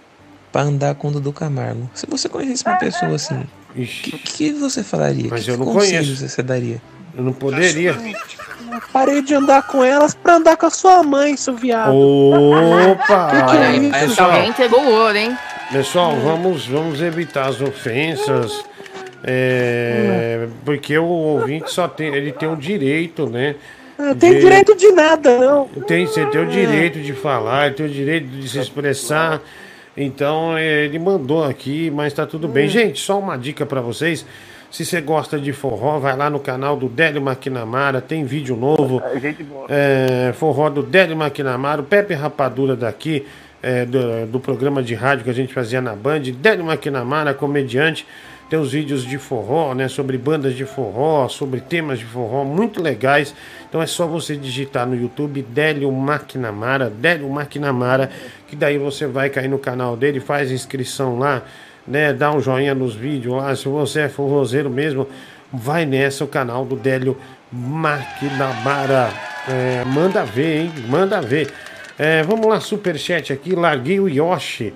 pra 0.51 0.63
andar 0.63 0.95
com 0.95 1.09
o 1.09 1.11
Dudu 1.13 1.33
Camargo. 1.33 1.91
Se 1.95 2.07
você 2.07 2.29
conhecesse 2.29 2.65
uma 2.67 2.77
pessoa 2.77 3.15
assim, 3.15 3.43
o 3.75 3.85
que, 3.85 4.19
que 4.19 4.53
você 4.53 4.83
falaria? 4.83 5.29
Mas 5.31 5.45
que 5.45 5.51
eu 5.51 5.57
não 5.57 5.67
conselhos 5.67 6.19
conheço. 6.19 6.29
você 6.29 6.43
daria? 6.43 6.83
Eu 7.15 7.25
não 7.25 7.33
poderia. 7.33 7.97
Parei 8.93 9.23
de 9.23 9.35
andar 9.35 9.63
com 9.67 9.83
elas 9.85 10.15
pra 10.15 10.37
andar 10.37 10.57
com 10.57 10.67
a 10.67 10.71
sua 10.71 11.03
mãe, 11.03 11.37
seu 11.37 11.55
viado. 11.55 11.95
Opa! 11.95 13.29
Que 13.31 13.51
que 13.51 13.57
é 13.57 13.77
isso? 13.77 13.91
pessoal, 14.09 14.31
Alguém 14.31 14.49
entregou 14.51 14.81
o 14.81 14.91
ouro, 14.91 15.17
hein? 15.17 15.37
pessoal, 15.71 16.17
vamos, 16.21 16.67
vamos 16.67 17.01
evitar 17.01 17.49
as 17.49 17.61
ofensas. 17.61 18.65
É, 19.25 20.47
porque 20.65 20.97
o 20.99 21.05
ouvinte 21.05 21.71
só 21.71 21.89
tem, 21.89 22.09
ele 22.15 22.33
tem 22.33 22.49
o 22.49 22.57
direito, 22.57 23.29
né? 23.29 23.55
Não 23.99 24.15
tem 24.15 24.35
de- 24.35 24.41
direito 24.41 24.77
de 24.77 24.91
nada, 24.93 25.39
não. 25.39 25.67
Tem, 25.87 26.07
você 26.07 26.27
tem 26.27 26.41
o 26.41 26.47
direito 26.47 26.99
de 26.99 27.13
falar, 27.13 27.75
tem 27.75 27.87
o 27.87 27.89
direito 27.89 28.27
de 28.27 28.49
se 28.49 28.59
expressar. 28.59 29.41
Então 29.97 30.57
é, 30.57 30.85
ele 30.87 30.99
mandou 30.99 31.45
aqui, 31.45 31.91
mas 31.91 32.13
tá 32.13 32.27
tudo 32.27 32.49
bem. 32.49 32.69
Gente, 32.69 32.99
só 33.01 33.19
uma 33.19 33.37
dica 33.37 33.65
pra 33.67 33.81
vocês. 33.81 34.25
Se 34.71 34.87
você 34.87 35.03
gosta 35.03 35.39
de 35.39 35.53
forró, 35.53 35.99
vai 35.99 36.17
lá 36.17 36.31
no 36.31 36.41
canal 36.41 36.75
do 36.77 36.89
Délio 36.89 37.21
Maquinamara, 37.21 38.01
tem 38.01 38.25
vídeo 38.25 38.57
novo. 38.57 39.03
Gente 39.21 39.43
boa. 39.43 39.67
É, 39.69 40.33
forró 40.33 40.71
do 40.71 40.83
Délio 40.83 41.15
Maquinamara, 41.15 41.83
o 41.83 41.85
Pepe 41.85 42.15
Rapadura 42.15 42.75
daqui, 42.75 43.27
é, 43.63 43.85
do, 43.85 44.27
do 44.27 44.41
programa 44.41 44.83
de 44.83 44.95
rádio 44.95 45.25
que 45.25 45.31
a 45.31 45.35
gente 45.35 45.53
fazia 45.53 45.83
na 45.83 45.95
Band. 45.95 46.21
Délio 46.41 46.65
Maquinamara, 46.65 47.35
comediante, 47.35 48.07
tem 48.53 48.61
os 48.61 48.73
vídeos 48.73 49.03
de 49.03 49.17
forró, 49.17 49.73
né? 49.73 49.89
Sobre 49.89 50.19
bandas 50.19 50.55
de 50.55 50.67
forró, 50.67 51.27
sobre 51.27 51.59
temas 51.59 51.99
de 51.99 52.05
forró, 52.05 52.45
muito 52.45 52.83
legais. 52.83 53.35
Então 53.67 53.81
é 53.81 53.87
só 53.87 54.07
você 54.07 54.37
digitar 54.37 54.87
no 54.87 54.95
YouTube 54.95 55.41
Délio 55.41 55.91
Maquinamara, 55.91 56.91
Délio 56.91 57.31
Maquinamara, 57.31 58.11
que 58.47 58.55
daí 58.55 58.77
você 58.77 59.07
vai 59.07 59.31
cair 59.31 59.49
no 59.49 59.59
canal 59.59 59.97
dele, 59.97 60.21
faz 60.21 60.51
inscrição 60.51 61.19
lá, 61.19 61.43
né? 61.89 62.13
Dá 62.13 62.31
um 62.31 62.43
joinha 62.43 62.75
nos 62.75 62.95
vídeos 62.95 63.35
lá. 63.35 63.57
Se 63.57 63.67
você 63.67 64.01
é 64.01 64.09
forrozeiro 64.11 64.69
mesmo, 64.69 65.09
vai 65.51 65.87
nessa, 65.87 66.23
o 66.23 66.29
canal 66.29 66.67
do 66.67 66.77
Délio 66.77 67.17
Maquinamara. 67.51 69.15
É, 69.49 69.83
manda 69.87 70.27
ver, 70.27 70.65
hein? 70.65 70.73
Manda 70.91 71.23
ver. 71.23 71.51
É, 71.99 72.23
vamos 72.23 72.47
lá, 72.47 72.61
superchat 72.61 73.33
aqui. 73.33 73.55
Larguei 73.55 73.99
o 73.99 74.11
Yoshi. 74.11 74.75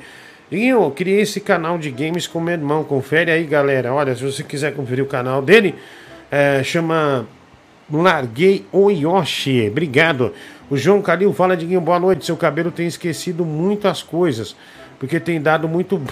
E 0.50 0.68
eu 0.68 0.90
criei 0.92 1.20
esse 1.20 1.40
canal 1.40 1.76
de 1.76 1.90
games 1.90 2.26
com 2.26 2.40
meu 2.40 2.54
irmão. 2.54 2.84
Confere 2.84 3.30
aí, 3.30 3.44
galera. 3.44 3.92
Olha, 3.92 4.14
se 4.14 4.24
você 4.24 4.42
quiser 4.42 4.74
conferir 4.74 5.04
o 5.04 5.08
canal 5.08 5.42
dele, 5.42 5.74
é, 6.30 6.62
chama 6.62 7.26
Larguei 7.92 8.64
o 8.70 8.90
Yoshi. 8.90 9.68
Obrigado. 9.68 10.32
O 10.70 10.76
João 10.76 11.02
Calil 11.02 11.32
fala, 11.32 11.56
Diguinho, 11.56 11.80
boa 11.80 11.98
noite. 11.98 12.26
Seu 12.26 12.36
cabelo 12.36 12.70
tem 12.70 12.86
esquecido 12.86 13.44
muitas 13.44 14.02
coisas. 14.02 14.56
Porque 14.98 15.18
tem 15.20 15.40
dado 15.40 15.68
muito. 15.68 16.00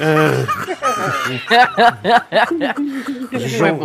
Ah. 0.00 0.30
João, 3.38 3.80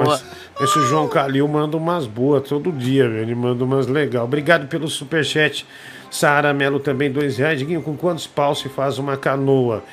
esse, 0.62 0.80
João 0.88 1.08
Calil 1.08 1.48
manda 1.48 1.76
umas 1.76 2.06
boas 2.06 2.48
todo 2.48 2.72
dia, 2.72 3.10
velho. 3.10 3.22
Ele 3.22 3.34
manda 3.34 3.64
umas 3.64 3.88
legal. 3.88 4.26
Obrigado 4.26 4.68
pelo 4.68 4.88
superchat. 4.88 5.66
Sara 6.14 6.54
Melo 6.54 6.80
também, 6.80 7.12
dois 7.12 7.38
reais. 7.38 7.58
Diguinho, 7.58 7.82
com 7.82 7.98
quantos 7.98 8.28
paus 8.28 8.60
se 8.60 8.70
faz 8.70 9.00
uma 9.00 9.18
canoa? 9.18 9.84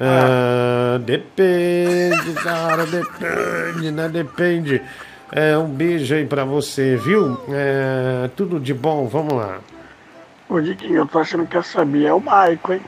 Ah, 0.00 0.98
depende, 1.00 2.32
cara, 2.42 2.86
depende, 2.86 3.90
né? 3.90 4.08
Depende. 4.08 4.80
É, 5.32 5.58
um 5.58 5.66
beijo 5.66 6.14
aí 6.14 6.24
pra 6.24 6.44
você, 6.44 6.96
viu? 6.96 7.40
É, 7.48 8.30
tudo 8.36 8.60
de 8.60 8.72
bom, 8.72 9.08
vamos 9.08 9.34
lá. 9.34 9.58
Ô, 10.48 10.60
Diguinho, 10.60 10.98
eu 10.98 11.06
tô 11.06 11.18
achando 11.18 11.44
que 11.44 11.56
essa 11.56 11.84
Bia 11.84 12.10
é 12.10 12.12
o 12.12 12.20
Maico, 12.20 12.72
hein? 12.72 12.80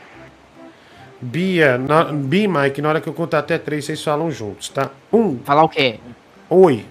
Bia, 1.20 1.78
na, 1.78 2.04
Bi, 2.04 2.46
Mike, 2.46 2.80
na 2.80 2.90
hora 2.90 3.00
que 3.00 3.08
eu 3.08 3.14
contar 3.14 3.40
até 3.40 3.58
três, 3.58 3.84
vocês 3.84 4.02
falam 4.02 4.30
juntos, 4.30 4.68
tá? 4.68 4.90
Um. 5.12 5.38
Falar 5.38 5.64
o 5.64 5.68
quê? 5.68 5.98
Oi. 6.48 6.84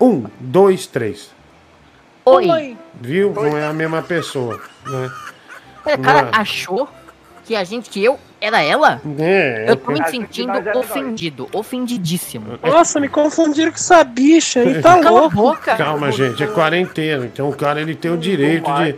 Um, 0.00 0.24
dois, 0.40 0.86
três. 0.86 1.30
Oi. 2.24 2.76
Viu? 3.00 3.32
Não 3.32 3.56
é 3.56 3.66
a 3.66 3.72
mesma 3.72 4.02
pessoa, 4.02 4.60
né? 4.86 5.10
O 5.84 5.98
cara 5.98 6.22
Não. 6.22 6.30
achou 6.32 6.88
que 7.44 7.56
a 7.56 7.64
gente, 7.64 7.90
que 7.90 8.02
eu 8.04 8.18
era 8.40 8.62
ela? 8.62 9.00
É, 9.18 9.64
Eu 9.68 9.76
tô 9.76 9.90
me 9.90 9.98
eu- 9.98 10.06
sentindo 10.06 10.52
ofendido, 10.78 11.48
ofendidíssimo. 11.52 12.58
Nossa, 12.62 13.00
me 13.00 13.08
confundiram 13.08 13.72
com 13.72 13.76
essa 13.76 14.04
bicha 14.04 14.60
aí, 14.60 14.80
tá 14.80 15.00
Cala 15.02 15.10
louco. 15.22 15.34
boca. 15.36 15.74
Calma, 15.76 16.12
gente, 16.12 16.42
é 16.42 16.46
quarentena. 16.46 17.24
Então 17.26 17.48
o 17.48 17.56
cara 17.56 17.80
ele 17.80 17.96
tem 17.96 18.12
o 18.12 18.16
direito 18.16 18.70
de, 18.72 18.96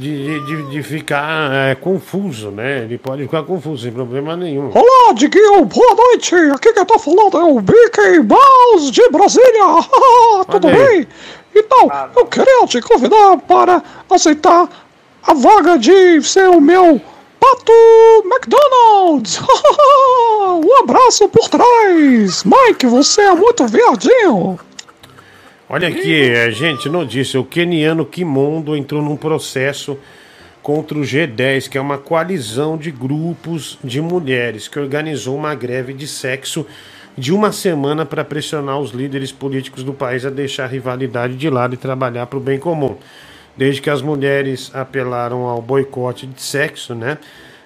de, 0.00 0.40
de, 0.46 0.62
de 0.70 0.82
ficar 0.82 1.52
é, 1.52 1.74
confuso, 1.74 2.50
né? 2.50 2.84
Ele 2.84 2.96
pode 2.96 3.22
ficar 3.24 3.42
confuso, 3.42 3.82
sem 3.82 3.92
problema 3.92 4.34
nenhum. 4.34 4.70
Olá, 4.74 5.12
Diguinho, 5.12 5.66
boa 5.66 5.94
noite. 5.94 6.34
Aqui 6.34 6.72
quem 6.72 6.84
tá 6.86 6.98
falando 6.98 7.36
é 7.36 7.44
o 7.44 7.56
Mickey 7.56 8.18
Mouse 8.20 8.90
de 8.90 9.06
Brasília. 9.10 9.44
Tudo 10.50 10.68
Olha 10.68 10.76
aí. 10.76 10.96
bem? 10.96 11.08
Então, 11.54 11.90
eu 12.16 12.24
queria 12.24 12.66
te 12.66 12.80
convidar 12.80 13.36
para 13.46 13.82
aceitar 14.08 14.70
a 15.22 15.34
vaga 15.34 15.78
de 15.78 16.22
ser 16.22 16.48
o 16.48 16.62
meu 16.62 16.98
pato 17.38 17.72
McDonald's. 18.24 19.38
um 20.64 20.82
abraço 20.82 21.28
por 21.28 21.46
trás. 21.50 22.42
Mike, 22.44 22.86
você 22.86 23.20
é 23.20 23.34
muito 23.34 23.66
verdinho. 23.66 24.58
Olha 25.72 25.86
aqui, 25.86 26.32
é, 26.32 26.50
gente, 26.50 26.88
notícia. 26.88 27.38
O 27.38 27.44
keniano 27.44 28.04
Kimondo 28.04 28.76
entrou 28.76 29.00
num 29.00 29.16
processo 29.16 29.96
contra 30.60 30.98
o 30.98 31.02
G10, 31.02 31.68
que 31.68 31.78
é 31.78 31.80
uma 31.80 31.96
coalizão 31.96 32.76
de 32.76 32.90
grupos 32.90 33.78
de 33.84 34.00
mulheres 34.00 34.66
que 34.66 34.80
organizou 34.80 35.36
uma 35.36 35.54
greve 35.54 35.92
de 35.92 36.08
sexo 36.08 36.66
de 37.16 37.32
uma 37.32 37.52
semana 37.52 38.04
para 38.04 38.24
pressionar 38.24 38.80
os 38.80 38.90
líderes 38.90 39.30
políticos 39.30 39.84
do 39.84 39.94
país 39.94 40.26
a 40.26 40.30
deixar 40.30 40.64
a 40.64 40.66
rivalidade 40.66 41.36
de 41.36 41.48
lado 41.48 41.74
e 41.74 41.76
trabalhar 41.76 42.26
para 42.26 42.38
o 42.38 42.42
bem 42.42 42.58
comum. 42.58 42.96
Desde 43.56 43.80
que 43.80 43.90
as 43.90 44.02
mulheres 44.02 44.72
apelaram 44.74 45.42
ao 45.42 45.62
boicote 45.62 46.26
de 46.26 46.42
sexo, 46.42 46.96
né? 46.96 47.16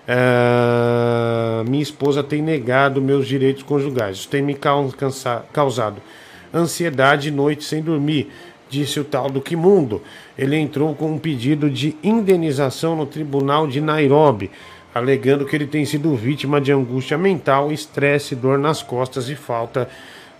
ah, 0.06 1.64
minha 1.66 1.82
esposa 1.82 2.22
tem 2.22 2.42
negado 2.42 3.00
meus 3.00 3.26
direitos 3.26 3.62
conjugais. 3.62 4.18
Isso 4.18 4.28
tem 4.28 4.42
me 4.42 4.54
causado 4.54 6.02
ansiedade 6.54 7.28
e 7.28 7.32
noite 7.32 7.64
sem 7.64 7.82
dormir, 7.82 8.30
disse 8.70 9.00
o 9.00 9.04
tal 9.04 9.28
do 9.28 9.40
Kimundo. 9.40 10.02
Ele 10.38 10.56
entrou 10.56 10.94
com 10.94 11.12
um 11.12 11.18
pedido 11.18 11.68
de 11.68 11.96
indenização 12.02 12.96
no 12.96 13.06
tribunal 13.06 13.66
de 13.66 13.80
Nairobi, 13.80 14.50
alegando 14.94 15.44
que 15.44 15.56
ele 15.56 15.66
tem 15.66 15.84
sido 15.84 16.14
vítima 16.14 16.60
de 16.60 16.72
angústia 16.72 17.18
mental, 17.18 17.72
estresse, 17.72 18.36
dor 18.36 18.58
nas 18.58 18.82
costas 18.82 19.28
e 19.28 19.34
falta 19.34 19.88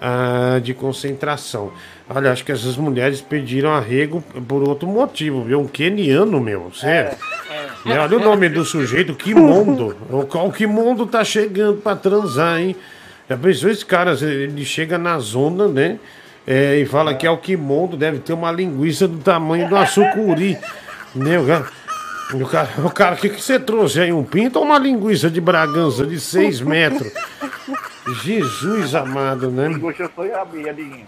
ah, 0.01 0.61
de 0.63 0.75
concentração. 0.75 1.73
Olha, 2.09 2.31
acho 2.31 2.45
que 2.45 2.53
essas 2.53 2.77
mulheres 2.77 3.21
pediram 3.21 3.73
arrego 3.73 4.23
por 4.47 4.63
outro 4.63 4.87
motivo, 4.87 5.43
viu? 5.43 5.61
Um 5.61 5.67
keniano, 5.67 6.41
meu. 6.41 6.71
Sério. 6.75 7.17
E 7.87 7.91
olha 7.91 8.17
o 8.17 8.21
nome 8.21 8.49
do 8.49 8.65
sujeito, 8.65 9.15
Kimondo. 9.15 9.97
O 10.11 10.25
qual 10.27 10.51
Kimondo 10.53 11.07
tá 11.07 11.25
chegando 11.25 11.81
pra 11.81 11.97
transar, 11.97 12.61
hein? 12.61 12.77
Já 13.29 13.37
pensou 13.37 13.71
esse 13.71 13.85
cara? 13.85 14.13
Ele 14.13 14.65
chega 14.65 14.99
na 14.99 15.19
zona, 15.19 15.69
né? 15.69 15.99
É, 16.47 16.77
e 16.77 16.85
fala 16.85 17.15
que 17.15 17.27
é 17.27 17.31
o 17.31 17.39
Kimondo, 17.39 17.97
deve 17.97 18.19
ter 18.19 18.35
uma 18.35 18.53
linguiça 18.53 19.09
do 19.09 19.19
tamanho 19.19 19.69
do 19.69 19.77
açucuri. 19.77 20.59
Né? 21.15 21.39
O 21.39 21.47
cara, 21.47 21.67
o 22.33 22.47
cara, 22.49 22.69
o 22.87 22.91
cara, 22.91 23.17
que, 23.17 23.29
que 23.29 23.41
você 23.41 23.61
trouxe 23.61 24.01
aí? 24.01 24.13
Um 24.13 24.25
pinto 24.25 24.59
ou 24.59 24.65
uma 24.65 24.81
linguiça 24.81 25.31
de 25.31 25.41
Bragança 25.41 26.05
de 26.05 26.19
6 26.19 26.61
metros? 26.61 27.13
Jesus 28.25 28.97
amado, 28.97 29.49
né? 29.49 29.69
Quem 29.69 29.79
gostou 29.79 30.09
foi 30.09 30.33
a 30.33 30.45
Bia, 30.45 30.75
Diguinho. 30.75 31.07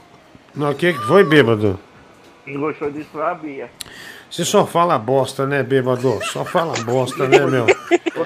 O 0.54 0.74
que 0.74 0.92
que 0.92 1.06
foi, 1.06 1.24
bêbado? 1.24 1.76
Quem 2.44 2.56
gostou 2.56 2.88
disso 2.88 3.08
foi 3.12 3.22
a 3.24 3.34
Bia. 3.34 3.68
Você 4.36 4.44
só 4.44 4.66
fala 4.66 4.98
bosta, 4.98 5.46
né, 5.46 5.62
bêbado? 5.62 6.20
Só 6.30 6.44
fala 6.44 6.74
bosta, 6.84 7.26
né, 7.26 7.38
meu? 7.46 7.64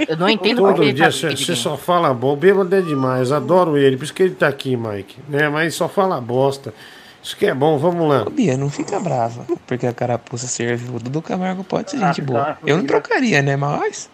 Eu 0.09 0.17
não 0.17 0.29
entendo 0.29 0.57
Todo 0.57 0.75
porque 0.75 0.83
ele 0.89 0.93
dia 0.93 1.05
tá 1.05 1.13
você 1.13 1.37
você 1.37 1.55
só 1.55 1.77
fala 1.77 2.13
bosta. 2.13 2.37
O 2.37 2.41
bêbado 2.41 2.75
é 2.75 2.81
demais, 2.81 3.31
adoro 3.31 3.79
ele, 3.79 3.97
por 3.97 4.03
isso 4.03 4.13
que 4.13 4.25
ele 4.25 4.35
tá 4.35 4.49
aqui, 4.49 4.77
Mike. 4.77 5.19
Né? 5.29 5.49
Mas 5.49 5.77
só 5.77 5.89
fala 5.89 6.21
bosta. 6.21 6.75
Isso 7.23 7.37
que 7.37 7.47
é 7.47 7.55
bom, 7.55 7.79
vamos 7.79 8.09
lá. 8.09 8.23
Ô, 8.27 8.31
Bia, 8.31 8.57
não 8.57 8.69
fica 8.69 8.99
brava, 8.99 9.47
porque 9.69 9.87
a 9.87 9.93
carapuça 9.93 10.49
serviu. 10.49 10.97
O 10.97 10.99
Dudu 10.99 11.23
Camargo 11.23 11.63
pode 11.63 11.93
ser 11.93 12.03
Ah, 12.03 12.09
gente 12.09 12.23
boa. 12.23 12.45
tá. 12.45 12.59
Eu 12.67 12.79
não 12.79 12.87
trocaria, 12.87 13.41
né? 13.41 13.55
Mas 13.55 14.11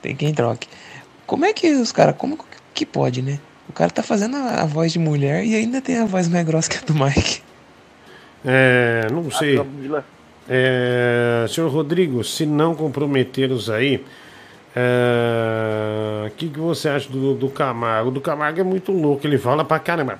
tem 0.00 0.16
quem 0.16 0.32
troque. 0.32 0.68
Como 1.26 1.44
é 1.44 1.52
que 1.52 1.70
os 1.74 1.92
caras. 1.92 2.14
Como 2.16 2.38
que 2.72 2.86
pode, 2.86 3.20
né? 3.20 3.38
O 3.68 3.74
cara 3.74 3.90
tá 3.90 4.02
fazendo 4.02 4.38
a, 4.38 4.62
a 4.62 4.64
voz 4.64 4.90
de 4.90 4.98
mulher 4.98 5.44
e 5.44 5.54
ainda 5.54 5.82
tem 5.82 5.98
a 5.98 6.06
voz 6.06 6.28
mais 6.28 6.46
grossa 6.46 6.70
que 6.70 6.78
a 6.78 6.80
do 6.80 6.94
Mike. 6.94 7.42
É, 8.42 9.06
não 9.12 9.30
sei. 9.30 9.60
É, 10.48 11.46
senhor 11.48 11.70
Rodrigo, 11.70 12.22
se 12.22 12.46
não 12.46 12.74
comprometer-os 12.74 13.68
aí, 13.68 14.04
é, 14.78 16.26
o 16.26 16.30
que, 16.32 16.48
que 16.48 16.60
você 16.60 16.88
acha 16.88 17.08
do, 17.10 17.34
do 17.34 17.48
Camargo? 17.48 18.08
O 18.10 18.12
do 18.12 18.20
Camargo 18.20 18.60
é 18.60 18.62
muito 18.62 18.92
louco, 18.92 19.26
ele 19.26 19.38
fala 19.38 19.64
pra 19.64 19.78
caramba. 19.78 20.16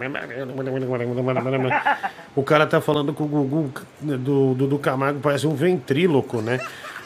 O 2.34 2.42
cara 2.42 2.66
tá 2.66 2.80
falando 2.80 3.12
com 3.12 3.24
o 3.24 3.26
Gugu 3.26 3.70
do, 4.00 4.54
do, 4.54 4.66
do 4.66 4.78
Camargo, 4.78 5.20
parece 5.20 5.46
um 5.46 5.54
ventríloco, 5.54 6.40
né? 6.40 6.58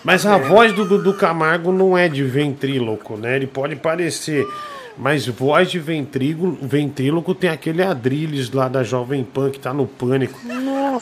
Mas 0.02 0.24
a 0.24 0.38
voz 0.38 0.72
do 0.72 0.84
Dudu 0.84 1.12
Camargo 1.14 1.72
não 1.72 1.96
é 1.96 2.08
de 2.08 2.24
ventríloco, 2.24 3.16
né? 3.16 3.36
Ele 3.36 3.46
pode 3.46 3.76
parecer, 3.76 4.46
mas 5.00 5.26
voz 5.26 5.70
de 5.70 5.78
ventríloco, 5.78 6.58
ventríloco 6.60 7.34
tem 7.34 7.48
aquele 7.50 7.82
Adrilles 7.82 8.50
lá 8.50 8.68
da 8.68 8.82
Jovem 8.82 9.24
Pan 9.24 9.50
que 9.50 9.58
tá 9.58 9.72
no 9.72 9.86
pânico. 9.86 10.38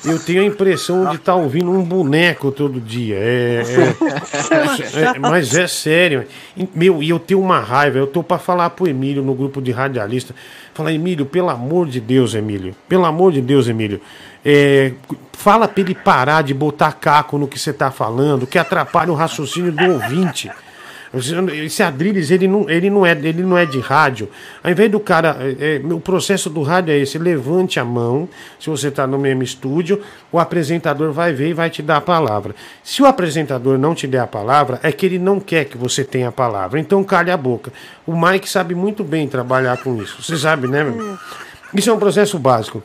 Eu 0.05 0.19
tenho 0.19 0.43
a 0.43 0.45
impressão 0.45 1.07
de 1.11 1.17
estar 1.17 1.35
ouvindo 1.35 1.71
um 1.71 1.83
boneco 1.83 2.53
todo 2.53 2.81
dia. 2.81 3.17
É, 3.17 3.63
é- 5.01 5.17
é- 5.17 5.19
mas 5.19 5.55
é 5.55 5.67
sério. 5.67 6.25
Meu, 6.75 7.03
e 7.03 7.11
eu 7.11 7.19
tenho 7.19 7.41
uma 7.41 7.59
raiva. 7.61 7.99
Eu 7.99 8.07
tô 8.07 8.23
pra 8.23 8.39
falar 8.39 8.71
pro 8.71 8.87
Emílio 8.87 9.23
no 9.23 9.35
grupo 9.35 9.61
de 9.61 9.73
radialista. 9.73 10.35
Falar, 10.75 10.93
Emílio, 10.93 11.27
pelo 11.27 11.49
amor 11.51 11.89
de 11.89 12.01
Deus, 12.01 12.35
Emílio. 12.35 12.75
Pelo 12.89 13.05
amor 13.05 13.33
de 13.33 13.41
Deus, 13.41 13.67
Emílio. 13.69 14.01
É, 14.45 14.93
fala 15.33 15.67
pra 15.67 15.81
ele 15.83 15.95
parar 15.95 16.43
de 16.43 16.55
botar 16.55 16.93
caco 16.93 17.37
no 17.37 17.49
que 17.49 17.59
você 17.59 17.73
tá 17.73 17.91
falando, 17.91 18.47
que 18.47 18.59
atrapalha 18.59 19.11
o 19.11 19.15
raciocínio 19.17 19.73
do 19.73 19.85
ouvinte. 19.93 20.49
Esse 21.15 21.83
Adrilles, 21.83 22.31
ele 22.31 22.47
não, 22.47 22.69
ele, 22.69 22.91
não 22.91 23.07
é, 23.07 23.13
ele 23.13 23.43
não 23.43 23.57
é 23.57 23.65
de 23.65 23.81
rádio. 23.81 24.29
Ao 24.63 24.71
invés 24.71 24.91
do 24.91 25.01
cara. 25.01 25.37
é, 25.41 25.77
é, 25.77 25.93
o 25.93 26.01
processo 26.01 26.51
do 26.51 26.63
rádio 26.63 26.93
é 26.93 26.99
esse: 26.99 27.19
levante 27.19 27.81
a 27.81 27.85
mão, 27.85 28.29
se 28.61 28.69
você 28.69 28.89
está 28.89 29.07
no 29.07 29.19
mesmo 29.19 29.43
estúdio, 29.43 30.03
o 30.31 30.39
apresentador 30.39 31.11
vai 31.13 31.33
ver 31.33 31.49
e 31.49 31.55
vai 31.55 31.71
te 31.71 31.81
dar 31.81 31.97
a 31.97 32.01
palavra. 32.01 32.55
Se 32.83 33.03
o 33.03 33.07
apresentador 33.07 33.79
não 33.79 33.95
te 33.95 34.07
der 34.07 34.21
a 34.21 34.27
palavra, 34.27 34.79
é 34.83 34.93
que 34.93 35.07
ele 35.07 35.19
não 35.19 35.41
quer 35.41 35.65
que 35.65 35.79
você 35.79 36.05
tenha 36.05 36.29
a 36.29 36.33
palavra. 36.33 36.79
Então 36.79 37.03
cale 37.03 37.31
a 37.31 37.37
boca. 37.37 37.73
O 38.07 38.15
Mike 38.15 38.49
sabe 38.49 38.75
muito 38.75 39.03
bem 39.03 39.27
trabalhar 39.27 39.79
com 39.79 40.03
isso. 40.03 40.23
Você 40.23 40.37
sabe, 40.37 40.69
né, 40.69 40.85
meu? 40.85 41.19
Isso 41.73 41.89
é 41.89 41.93
um 41.93 41.99
processo 41.99 42.39
básico. 42.39 42.83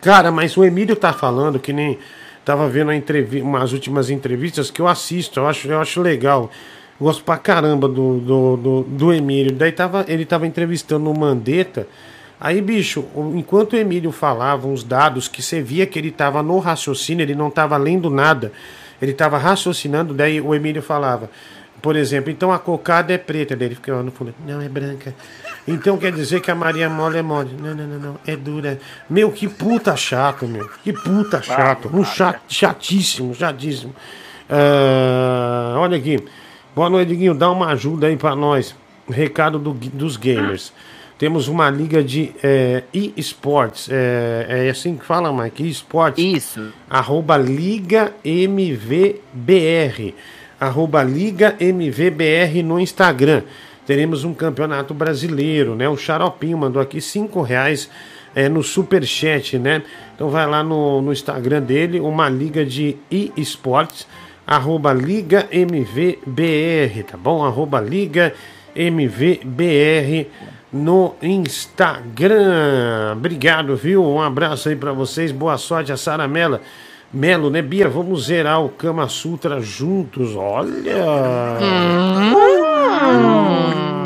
Cara, 0.00 0.30
mas 0.32 0.56
o 0.56 0.64
Emílio 0.64 0.96
tá 0.96 1.12
falando 1.12 1.58
que 1.58 1.72
nem. 1.72 1.98
Tava 2.44 2.68
vendo 2.68 2.90
a 2.90 2.94
umas 3.40 3.72
últimas 3.72 4.10
entrevistas 4.10 4.68
que 4.68 4.82
eu 4.82 4.88
assisto, 4.88 5.38
eu 5.38 5.46
acho, 5.46 5.68
eu 5.68 5.80
acho 5.80 6.00
legal. 6.00 6.50
Gosto 7.02 7.24
pra 7.24 7.36
caramba 7.36 7.88
do, 7.88 8.18
do, 8.20 8.56
do, 8.56 8.82
do 8.84 9.12
Emílio. 9.12 9.52
Daí 9.52 9.72
tava, 9.72 10.04
ele 10.06 10.24
tava 10.24 10.46
entrevistando 10.46 11.10
o 11.10 11.18
Mandetta. 11.18 11.88
Aí, 12.40 12.62
bicho, 12.62 13.04
enquanto 13.34 13.72
o 13.72 13.76
Emílio 13.76 14.12
falava 14.12 14.68
uns 14.68 14.84
dados 14.84 15.26
que 15.26 15.42
você 15.42 15.60
via 15.60 15.84
que 15.84 15.98
ele 15.98 16.12
tava 16.12 16.44
no 16.44 16.60
raciocínio, 16.60 17.24
ele 17.24 17.34
não 17.34 17.50
tava 17.50 17.76
lendo 17.76 18.08
nada. 18.08 18.52
Ele 19.00 19.12
tava 19.12 19.36
raciocinando, 19.36 20.14
daí 20.14 20.40
o 20.40 20.54
Emílio 20.54 20.80
falava, 20.80 21.28
por 21.80 21.96
exemplo, 21.96 22.30
então 22.30 22.52
a 22.52 22.58
cocada 22.60 23.12
é 23.12 23.18
preta. 23.18 23.56
Daí 23.56 23.66
ele 23.66 23.74
ficava 23.74 24.00
no 24.00 24.12
fundo, 24.12 24.32
não, 24.46 24.60
é 24.60 24.68
branca. 24.68 25.12
Então 25.66 25.98
quer 25.98 26.12
dizer 26.12 26.40
que 26.40 26.52
a 26.52 26.54
Maria 26.54 26.88
Mole 26.88 27.18
é 27.18 27.22
mole. 27.22 27.50
Não, 27.60 27.74
não, 27.74 27.84
não, 27.84 27.98
não, 27.98 28.16
é 28.24 28.36
dura. 28.36 28.78
Meu, 29.10 29.32
que 29.32 29.48
puta 29.48 29.96
chato, 29.96 30.46
meu. 30.46 30.68
Que 30.84 30.92
puta 30.92 31.42
chato. 31.42 31.90
Um 31.92 32.04
chat, 32.04 32.38
chatíssimo, 32.46 33.34
chatíssimo. 33.34 33.92
Ah, 34.48 35.74
olha 35.78 35.96
aqui. 35.96 36.24
Boa 36.74 36.88
noite, 36.88 37.14
Guinho. 37.14 37.34
Dá 37.34 37.50
uma 37.50 37.68
ajuda 37.68 38.06
aí 38.06 38.16
pra 38.16 38.34
nós. 38.34 38.74
Recado 39.08 39.58
do- 39.58 39.72
dos 39.74 40.16
gamers. 40.16 40.72
Temos 41.18 41.46
uma 41.48 41.68
liga 41.70 42.02
de 42.02 42.32
é, 42.42 42.82
e-sports. 42.92 43.88
É, 43.90 44.66
é 44.66 44.70
assim 44.70 44.96
que 44.96 45.04
fala, 45.04 45.32
Mike? 45.32 45.62
E-sports. 45.68 46.22
Isso. 46.22 46.72
Arroba 46.88 47.36
Liga 47.36 48.12
MVBR. 48.24 50.14
Arroba 50.58 51.02
Liga 51.02 51.54
MVBR 51.60 52.62
no 52.62 52.80
Instagram. 52.80 53.42
Teremos 53.86 54.24
um 54.24 54.32
campeonato 54.32 54.94
brasileiro, 54.94 55.74
né? 55.74 55.88
O 55.88 55.96
Xaropinho 55.96 56.56
mandou 56.56 56.80
aqui 56.80 57.00
cinco 57.00 57.42
reais 57.42 57.90
é, 58.34 58.48
no 58.48 58.62
superchat, 58.62 59.58
né? 59.58 59.82
Então 60.14 60.30
vai 60.30 60.46
lá 60.46 60.62
no, 60.62 61.02
no 61.02 61.12
Instagram 61.12 61.60
dele, 61.62 61.98
uma 62.00 62.28
liga 62.28 62.64
de 62.64 62.96
e-sports, 63.10 64.06
arroba 64.46 64.92
Liga 64.92 65.48
MVBR, 65.50 67.04
tá 67.04 67.16
bom? 67.16 67.44
Arroba 67.44 67.80
Liga 67.80 68.34
MVBR 68.74 70.28
no 70.72 71.14
Instagram. 71.22 73.12
Obrigado, 73.12 73.76
viu? 73.76 74.04
Um 74.04 74.20
abraço 74.20 74.68
aí 74.68 74.76
pra 74.76 74.92
vocês. 74.92 75.30
Boa 75.30 75.58
sorte 75.58 75.92
a 75.92 75.96
Sara 75.96 76.26
Mela. 76.26 76.60
Melo, 77.12 77.50
né, 77.50 77.60
Bia? 77.60 77.88
Vamos 77.90 78.24
zerar 78.26 78.64
o 78.64 78.70
Kama 78.70 79.06
Sutra 79.06 79.60
juntos. 79.60 80.34
Olha! 80.34 81.04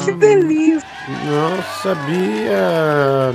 Que 0.05 0.10
delícia. 0.12 0.89
Nossa, 1.24 1.94
Bia! 1.94 3.32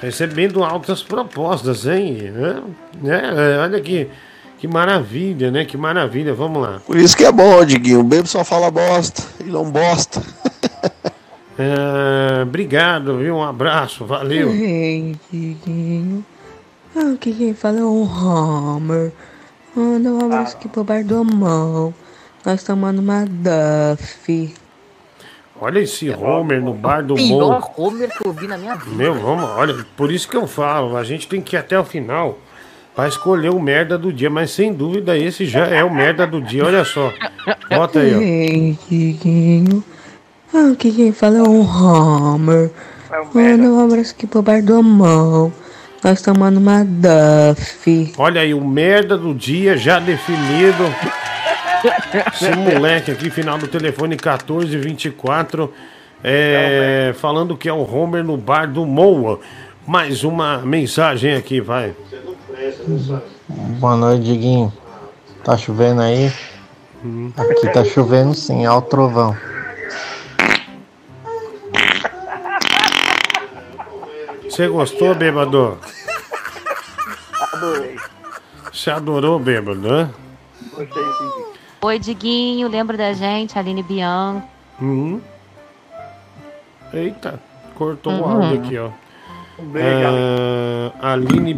Recebendo 0.00 0.64
altas 0.64 1.02
propostas, 1.02 1.86
hein? 1.86 2.32
É, 3.04 3.54
é, 3.54 3.58
olha 3.58 3.80
que, 3.80 4.08
que 4.58 4.66
maravilha, 4.66 5.50
né? 5.50 5.64
Que 5.64 5.76
maravilha. 5.76 6.34
Vamos 6.34 6.60
lá. 6.60 6.80
Por 6.84 6.96
isso 6.96 7.16
que 7.16 7.24
é 7.24 7.30
bom, 7.30 7.64
Diguinho. 7.64 8.00
O 8.00 8.04
bebo 8.04 8.26
só 8.26 8.44
fala 8.44 8.70
bosta 8.70 9.22
e 9.40 9.44
não 9.44 9.70
bosta. 9.70 10.22
É, 11.60 12.44
obrigado, 12.44 13.18
viu? 13.18 13.34
Um 13.34 13.42
abraço, 13.42 14.06
valeu. 14.06 14.48
Ei, 14.48 15.16
Diguinho. 15.28 16.24
Ah, 16.94 17.16
que 17.20 17.32
quem 17.32 17.52
fala 17.52 17.80
é 17.80 17.82
o 17.82 18.04
Homer. 18.04 19.10
Manda 19.74 20.08
um 20.08 20.24
abraço 20.24 20.56
aqui 20.56 20.68
pro 20.68 20.84
bar 20.84 21.04
do 21.04 21.24
mão. 21.24 21.92
Nós 22.46 22.62
tomando 22.62 23.00
uma 23.00 23.24
Duff. 23.26 24.54
Olha 25.60 25.80
esse 25.80 26.08
Homer 26.10 26.62
no 26.62 26.72
bar 26.72 27.02
do 27.02 27.16
Pior 27.16 27.60
Mon. 27.60 27.86
Homer 27.88 28.08
que 28.16 28.24
eu 28.24 28.32
vi 28.32 28.46
na 28.46 28.56
minha 28.56 28.76
vida. 28.76 28.94
Meu, 28.94 29.14
vamos, 29.14 29.50
olha, 29.50 29.84
por 29.96 30.12
isso 30.12 30.28
que 30.28 30.36
eu 30.36 30.46
falo, 30.46 30.96
a 30.96 31.02
gente 31.02 31.26
tem 31.26 31.42
que 31.42 31.56
ir 31.56 31.58
até 31.58 31.76
o 31.76 31.84
final 31.84 32.38
Pra 32.98 33.06
escolher 33.06 33.50
o 33.50 33.60
merda 33.60 33.96
do 33.96 34.12
dia, 34.12 34.28
mas 34.28 34.50
sem 34.50 34.72
dúvida 34.72 35.16
esse 35.16 35.46
já 35.46 35.68
é 35.68 35.84
o 35.84 35.94
merda 35.94 36.26
do 36.26 36.42
dia, 36.42 36.64
olha 36.64 36.84
só. 36.84 37.12
Bota 37.70 38.00
aí, 38.00 38.12
ó. 38.12 38.18
Ah, 40.52 40.74
que 40.76 40.90
quem 40.90 41.12
fala 41.12 41.38
é 41.38 41.42
o 41.42 41.60
Homer. 41.60 42.72
Manda 43.32 43.62
um 43.62 43.84
abraço 43.84 44.12
aqui 44.16 44.26
pro 44.26 44.42
bar 44.42 44.60
do 44.60 44.82
mão. 44.82 45.52
Nós 46.02 46.20
tomando 46.22 46.56
uma 46.56 46.84
Duff. 46.84 48.14
Olha 48.18 48.40
aí, 48.40 48.52
o 48.52 48.64
merda 48.66 49.16
do 49.16 49.32
dia 49.32 49.76
já 49.76 50.00
definido. 50.00 50.92
Esse 52.34 52.50
moleque 52.56 53.12
aqui, 53.12 53.30
final 53.30 53.58
do 53.58 53.68
telefone 53.68 54.16
1424, 54.16 55.72
é, 56.24 57.14
falando 57.16 57.56
que 57.56 57.68
é 57.68 57.72
o 57.72 57.88
Homer 57.88 58.24
no 58.24 58.36
bar 58.36 58.66
do 58.66 58.84
Moa. 58.84 59.38
Mais 59.86 60.24
uma 60.24 60.58
mensagem 60.58 61.36
aqui, 61.36 61.60
vai. 61.60 61.94
Boa 63.78 63.96
noite, 63.96 64.24
Diguinho. 64.24 64.72
Tá 65.44 65.56
chovendo 65.56 66.00
aí? 66.02 66.26
Aqui 67.36 67.68
tá 67.72 67.84
chovendo 67.84 68.34
sim, 68.34 68.66
ó 68.66 68.78
o 68.78 68.82
trovão. 68.82 69.36
Você 74.44 74.66
gostou, 74.68 75.14
bêbado? 75.14 75.78
Adorei. 77.52 77.96
Você 78.72 78.90
adorou, 78.90 79.38
bêbado, 79.38 79.80
né? 79.80 80.10
Gostei 80.72 81.02
sim. 81.02 81.44
Oi, 81.80 81.98
Diguinho, 81.98 82.68
lembra 82.68 82.96
da 82.96 83.12
gente? 83.12 83.56
Aline 83.58 83.82
Bianco. 83.82 84.48
Uhum. 84.80 85.20
Eita, 86.92 87.40
cortou 87.76 88.12
o 88.12 88.16
Uhum. 88.16 88.42
áudio 88.42 88.58
aqui, 88.64 88.78
ó. 88.78 88.88
Beijo, 89.62 90.08
Ah, 91.00 91.12
Aline 91.12 91.54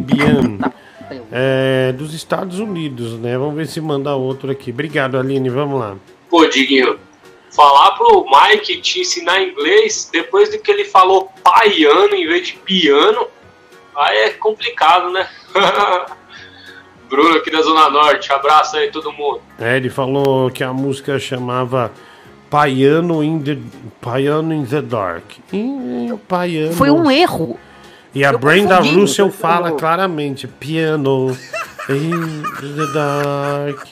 É, 1.31 1.91
dos 1.93 2.13
Estados 2.13 2.59
Unidos, 2.59 3.13
né? 3.19 3.37
Vamos 3.37 3.55
ver 3.55 3.67
se 3.67 3.81
manda 3.81 4.15
outro 4.15 4.51
aqui. 4.51 4.71
Obrigado, 4.71 5.17
Aline, 5.17 5.49
vamos 5.49 5.79
lá. 5.79 5.95
Pô, 6.29 6.45
Diguinho, 6.45 6.99
falar 7.51 7.91
pro 7.91 8.25
Mike 8.25 8.81
te 8.81 9.01
ensinar 9.01 9.41
inglês 9.41 10.09
depois 10.11 10.49
de 10.49 10.57
que 10.57 10.71
ele 10.71 10.85
falou 10.85 11.29
paiano 11.43 12.15
em 12.15 12.27
vez 12.27 12.47
de 12.47 12.53
piano, 12.53 13.27
aí 13.95 14.17
é 14.17 14.29
complicado, 14.31 15.11
né? 15.11 15.27
Bruno 17.09 17.35
aqui 17.35 17.51
da 17.51 17.61
Zona 17.61 17.89
Norte, 17.89 18.31
abraço 18.31 18.77
aí 18.77 18.89
todo 18.89 19.11
mundo. 19.11 19.41
É, 19.59 19.75
ele 19.75 19.89
falou 19.89 20.49
que 20.49 20.63
a 20.63 20.71
música 20.71 21.19
chamava 21.19 21.91
Piano 22.49 23.21
in 23.21 23.41
the, 23.41 23.57
Piano 24.01 24.53
in 24.53 24.65
the 24.65 24.81
Dark. 24.81 25.23
Foi 26.73 26.89
um 26.89 27.11
erro. 27.11 27.59
E 28.13 28.25
a 28.25 28.31
Eu 28.31 28.39
Brenda 28.39 28.77
confundi. 28.77 28.99
Russell 28.99 29.31
fala 29.31 29.71
claramente: 29.71 30.47
Piano 30.47 31.31
in 31.89 32.43
the 32.75 32.93
Dark. 32.93 33.87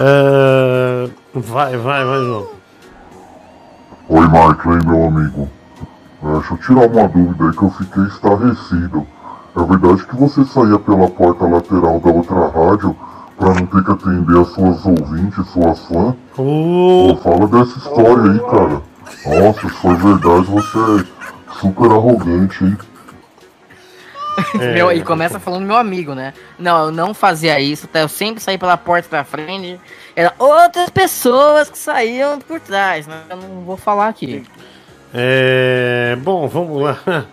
Ah, 0.00 1.08
vai, 1.34 1.76
vai, 1.76 2.04
vai, 2.04 2.20
João. 2.20 2.46
Oi, 4.08 4.24
aí, 4.24 4.86
meu 4.86 5.04
amigo. 5.06 5.48
É, 6.22 6.32
deixa 6.32 6.54
eu 6.54 6.58
tirar 6.58 6.86
uma 6.90 7.08
dúvida 7.08 7.44
aí 7.44 7.52
que 7.52 7.62
eu 7.62 7.70
fiquei 7.70 8.04
estarrecido. 8.04 9.06
É 9.56 9.62
verdade 9.64 10.06
que 10.06 10.16
você 10.16 10.44
saía 10.44 10.78
pela 10.78 11.08
porta 11.10 11.44
lateral 11.44 12.00
da 12.00 12.10
outra 12.10 12.48
rádio 12.48 12.96
pra 13.36 13.54
não 13.54 13.66
ter 13.66 13.84
que 13.84 13.90
atender 13.90 14.40
as 14.40 14.48
suas 14.48 14.86
ouvintes, 14.86 15.46
suas 15.50 15.84
fãs? 15.86 16.14
Pô, 16.34 17.18
fala 17.22 17.46
dessa 17.48 17.78
história 17.78 18.32
aí, 18.32 18.38
cara. 18.40 18.82
Nossa, 19.26 19.60
se 19.60 19.68
for 19.68 19.96
verdade, 19.96 20.46
você 20.46 20.78
é 20.78 21.54
super 21.60 21.90
arrogante, 21.90 22.64
hein? 22.64 22.78
É. 24.60 24.72
Meu, 24.74 24.92
e 24.92 25.02
começa 25.02 25.38
falando 25.40 25.64
meu 25.66 25.76
amigo, 25.76 26.14
né? 26.14 26.32
Não, 26.58 26.86
eu 26.86 26.90
não 26.90 27.14
fazia 27.14 27.60
isso, 27.60 27.86
tá? 27.86 28.00
Eu 28.00 28.08
sempre 28.08 28.42
saí 28.42 28.58
pela 28.58 28.76
porta 28.76 29.08
da 29.08 29.24
frente. 29.24 29.80
Era 30.14 30.34
outras 30.38 30.90
pessoas 30.90 31.70
que 31.70 31.78
saíam 31.78 32.38
por 32.38 32.60
trás, 32.60 33.06
né? 33.06 33.22
Eu 33.30 33.36
não 33.36 33.60
vou 33.62 33.76
falar 33.76 34.08
aqui. 34.08 34.44
É, 35.14 36.16
bom, 36.20 36.46
vamos 36.48 36.82
lá. 36.82 36.98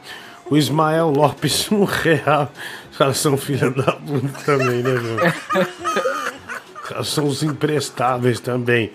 O 0.48 0.56
Ismael 0.56 1.09
Lopes, 1.09 1.72
um 1.72 1.85
real. 1.85 2.51
Os 2.92 2.98
caras 3.00 3.17
são 3.17 3.35
filha 3.35 3.72
da 3.72 3.93
puta 3.93 4.43
também, 4.45 4.84
né, 4.84 4.92
meu? 4.92 5.16
Os 5.16 6.88
caras 6.88 7.08
são 7.08 7.25
os 7.25 7.42
imprestáveis 7.42 8.40
também. 8.40 8.92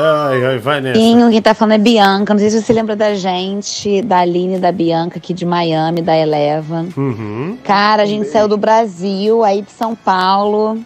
Ai, 0.00 0.44
ai, 0.44 0.58
vai 0.58 0.80
nessa. 0.80 1.00
Sim, 1.00 1.28
quem 1.30 1.42
tá 1.42 1.54
falando 1.54 1.74
é 1.74 1.78
Bianca. 1.78 2.32
Não 2.32 2.38
sei 2.38 2.50
se 2.50 2.62
você 2.62 2.72
lembra 2.72 2.94
da 2.94 3.14
gente, 3.14 4.00
da 4.02 4.18
Aline 4.18 4.54
e 4.54 4.58
da 4.58 4.70
Bianca 4.70 5.18
aqui 5.18 5.34
de 5.34 5.44
Miami, 5.44 6.00
da 6.02 6.16
Eleven. 6.16 6.90
Uhum. 6.96 7.58
Cara, 7.64 8.04
a 8.04 8.06
gente 8.06 8.28
saiu 8.28 8.46
do 8.46 8.56
Brasil, 8.56 9.42
aí 9.42 9.62
de 9.62 9.72
São 9.72 9.96
Paulo. 9.96 10.78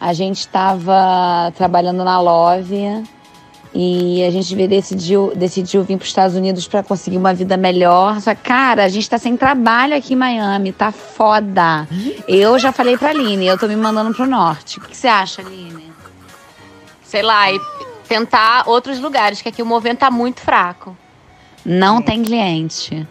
A 0.00 0.14
gente 0.14 0.48
tava 0.48 1.52
trabalhando 1.56 2.02
na 2.04 2.18
Love 2.20 3.04
e 3.74 4.24
a 4.24 4.30
gente 4.30 4.54
decidiu, 4.66 5.32
decidiu 5.36 5.82
vir 5.82 5.98
para 5.98 6.04
os 6.04 6.08
Estados 6.08 6.34
Unidos 6.34 6.66
para 6.66 6.82
conseguir 6.82 7.18
uma 7.18 7.34
vida 7.34 7.56
melhor. 7.56 8.18
Só 8.20 8.34
que, 8.34 8.42
cara, 8.42 8.84
a 8.84 8.88
gente 8.88 9.10
tá 9.10 9.18
sem 9.18 9.36
trabalho 9.36 9.94
aqui 9.94 10.14
em 10.14 10.16
Miami, 10.16 10.72
tá 10.72 10.90
foda. 10.90 11.86
Eu 12.26 12.58
já 12.58 12.72
falei 12.72 12.96
pra 12.96 13.10
Aline, 13.10 13.46
eu 13.46 13.58
tô 13.58 13.66
me 13.66 13.76
mandando 13.76 14.14
pro 14.14 14.24
norte. 14.24 14.78
O 14.78 14.80
que 14.80 14.88
que 14.90 14.96
você 14.96 15.08
acha, 15.08 15.42
Aline? 15.42 15.92
Sei 17.02 17.22
lá, 17.22 17.50
e 17.50 17.58
tentar 18.08 18.64
outros 18.66 18.98
lugares, 18.98 19.42
que 19.42 19.48
aqui 19.48 19.62
o 19.62 19.66
movimento 19.66 19.98
tá 19.98 20.10
muito 20.10 20.40
fraco. 20.40 20.96
Não 21.64 22.00
tem 22.00 22.22
cliente. 22.22 23.06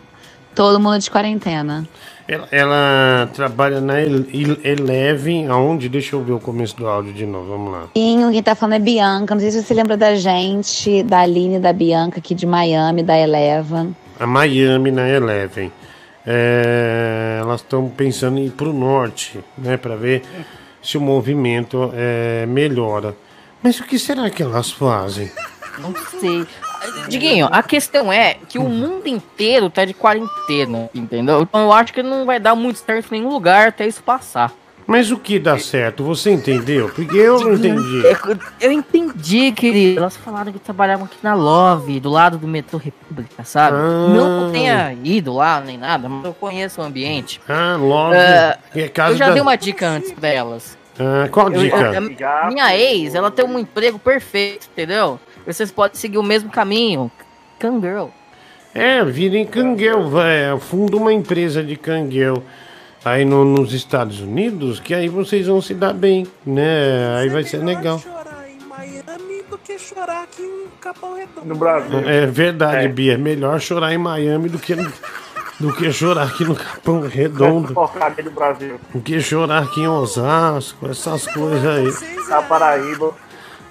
Todo 0.56 0.80
mundo 0.80 0.98
de 1.00 1.12
quarentena. 1.12 1.88
Ela, 2.28 2.48
ela 2.52 3.30
trabalha 3.34 3.80
na 3.80 4.02
El- 4.02 4.26
El- 4.34 4.58
Eleven, 4.64 5.48
aonde? 5.48 5.88
Deixa 5.88 6.16
eu 6.16 6.24
ver 6.24 6.34
o 6.34 6.40
começo 6.40 6.76
do 6.76 6.88
áudio 6.88 7.14
de 7.14 7.26
novo, 7.26 7.48
vamos 7.50 7.72
lá. 7.72 7.84
Sim, 7.96 8.28
quem 8.32 8.44
tá 8.44 8.56
falando 8.56 8.74
é 8.74 8.80
Bianca. 8.80 9.34
Não 9.36 9.40
sei 9.40 9.52
se 9.52 9.64
você 9.64 9.74
lembra 9.74 9.96
da 9.96 10.16
gente, 10.16 11.04
da 11.04 11.20
Aline 11.20 11.56
e 11.56 11.60
da 11.60 11.72
Bianca 11.72 12.18
aqui 12.20 12.34
de 12.36 12.46
Miami, 12.46 13.04
da 13.04 13.18
Eleven. 13.18 13.96
A 14.20 14.26
Miami 14.28 14.92
na 14.92 15.08
Eleven. 15.08 15.72
É, 16.26 17.38
elas 17.40 17.62
estão 17.62 17.88
pensando 17.88 18.38
em 18.40 18.48
ir 18.48 18.52
pro 18.52 18.74
norte, 18.74 19.40
né, 19.58 19.78
para 19.78 19.96
ver 19.96 20.24
se 20.82 20.98
o 20.98 21.02
movimento 21.02 21.92
é, 21.94 22.46
melhora. 22.46 23.16
Mas 23.62 23.80
o 23.80 23.84
que 23.84 23.98
será 24.00 24.30
que 24.30 24.42
elas 24.44 24.72
fazem? 24.72 25.32
Não 25.80 25.94
sei. 26.20 26.46
Diguinho, 27.10 27.48
a 27.52 27.62
questão 27.64 28.12
é 28.12 28.36
que 28.48 28.58
o 28.58 28.64
mundo 28.64 29.08
inteiro 29.08 29.70
tá 29.70 29.84
de 29.86 29.94
quarentena, 29.94 30.90
entendeu? 30.94 31.42
Então 31.42 31.62
eu 31.62 31.74
acho 31.74 31.92
que 31.94 32.02
não 32.04 32.26
vai 32.26 32.40
dar 32.40 32.56
muito 32.56 32.78
certo 32.80 33.14
em 33.14 33.20
nenhum 33.20 33.32
lugar 33.34 33.70
até 33.70 33.86
isso 33.88 34.02
passar. 34.04 34.52
Mas 34.86 35.12
o 35.12 35.18
que 35.18 35.38
dá 35.38 35.60
certo? 35.60 36.02
Você 36.06 36.32
entendeu? 36.32 36.90
Porque 36.96 37.18
eu 37.18 37.42
não 37.42 37.54
entendi. 37.56 38.04
Eu, 38.62 38.72
entendi, 38.72 39.52
querido. 39.52 40.00
Elas 40.00 40.16
falaram 40.16 40.54
que 40.54 40.60
trabalhavam 40.60 41.06
aqui 41.06 41.18
na 41.22 41.34
Love, 41.34 42.00
do 42.00 42.10
lado 42.10 42.38
do 42.38 42.48
metrô 42.48 42.80
República, 42.80 43.44
sabe? 43.44 43.76
Ah. 43.76 44.08
Não 44.16 44.50
tenha 44.50 44.96
ido 45.04 45.34
lá 45.34 45.60
nem 45.60 45.78
nada, 45.78 46.08
mas 46.08 46.24
eu 46.24 46.34
conheço 46.34 46.80
o 46.80 46.86
ambiente. 46.86 47.42
Ah, 47.50 47.76
Love. 47.78 48.16
É, 48.16 48.58
é 48.76 48.92
eu 49.10 49.18
já 49.18 49.28
da- 49.28 49.34
dei 49.34 49.42
uma 49.42 49.58
dica 49.58 49.86
antes 49.90 50.14
pra 50.14 50.30
elas. 50.30 50.78
Ah, 51.00 51.28
qual 51.30 51.52
Eu- 51.52 51.60
dica? 51.62 51.78
eu- 51.78 52.28
a 52.28 52.48
minha 52.50 52.76
ex, 52.78 53.14
ela 53.16 53.30
tem 53.32 53.46
um 53.46 53.60
emprego 53.60 54.00
perfeito, 54.00 54.68
entendeu? 54.72 55.20
Vocês 55.46 55.72
podem 55.72 55.98
seguir 55.98 56.18
o 56.18 56.24
mesmo 56.24 56.50
caminho. 56.50 57.12
Cangirl. 57.60 58.08
É, 58.74 59.04
virem 59.04 59.46
cangueu, 59.46 60.08
vai, 60.10 60.58
funda 60.60 60.98
uma 60.98 61.12
empresa 61.14 61.64
de 61.64 61.76
cangueu 61.76 62.44
aí 63.04 63.26
no- 63.26 63.44
nos 63.46 63.74
Estados 63.74 64.20
Unidos, 64.22 64.80
que 64.80 64.94
aí 64.94 65.08
vocês 65.08 65.48
vão 65.48 65.62
se 65.62 65.74
dar 65.74 65.94
bem, 65.94 66.28
né? 66.46 67.18
Aí 67.18 67.30
vai 67.30 67.44
ser 67.44 67.58
legal. 67.64 68.00
Miami 68.70 69.44
do 69.50 69.58
que 69.58 69.80
chorar 69.80 70.24
aqui 70.24 70.44
em 70.44 70.68
Capão 70.80 71.16
Redondo. 71.16 71.48
No 71.48 71.56
Brasil. 71.56 72.00
É 72.08 72.26
verdade, 72.26 72.88
Bia. 72.90 73.14
É 73.14 73.18
melhor 73.18 73.60
chorar 73.60 73.94
em 73.94 73.98
Miami 73.98 74.50
do 74.50 74.60
que, 74.60 74.76
do 75.60 75.74
que 75.74 75.92
chorar 75.92 76.24
aqui 76.28 76.44
no 76.46 76.56
Capão 76.56 77.02
Redondo. 77.02 77.74
Do 78.24 78.32
Brasil. 78.32 78.80
Do 78.94 79.02
que 79.02 79.20
chorar 79.22 79.64
aqui 79.64 79.82
em 79.82 79.88
Osasco, 79.88 80.88
essas 80.90 81.26
coisas 81.28 81.66
aí. 81.66 82.28
Na 82.30 82.42
Paraíba. 82.42 83.14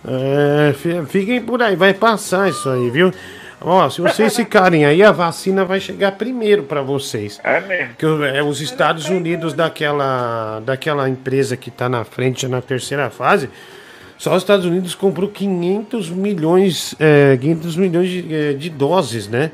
É, 0.08 0.72
fi- 0.74 1.04
fiquem 1.06 1.40
por 1.42 1.62
aí, 1.62 1.74
vai 1.76 1.92
passar 1.94 2.48
isso 2.48 2.68
aí, 2.70 2.90
viu? 2.90 3.12
Ó, 3.60 3.88
se 3.88 4.00
vocês 4.00 4.34
ficarem 4.36 4.84
aí, 4.84 5.02
a 5.02 5.10
vacina 5.10 5.64
vai 5.64 5.80
chegar 5.80 6.12
primeiro 6.12 6.62
pra 6.64 6.82
vocês. 6.82 7.40
É 7.42 7.60
mesmo. 7.60 7.94
Que 7.96 8.06
é, 8.36 8.42
os 8.42 8.60
Estados 8.60 9.08
Unidos 9.08 9.52
daquela, 9.54 10.60
daquela 10.64 11.08
empresa 11.08 11.56
que 11.56 11.70
tá 11.70 11.88
na 11.88 12.04
frente 12.04 12.46
na 12.46 12.60
terceira 12.60 13.10
fase, 13.10 13.48
só 14.18 14.34
os 14.34 14.42
Estados 14.42 14.64
Unidos 14.66 14.94
comprou 14.94 15.28
500 15.28 16.10
milhões, 16.10 16.94
é, 17.00 17.36
500 17.36 17.76
milhões 17.76 18.08
de, 18.08 18.34
é, 18.34 18.52
de 18.52 18.70
doses, 18.70 19.26
né? 19.28 19.50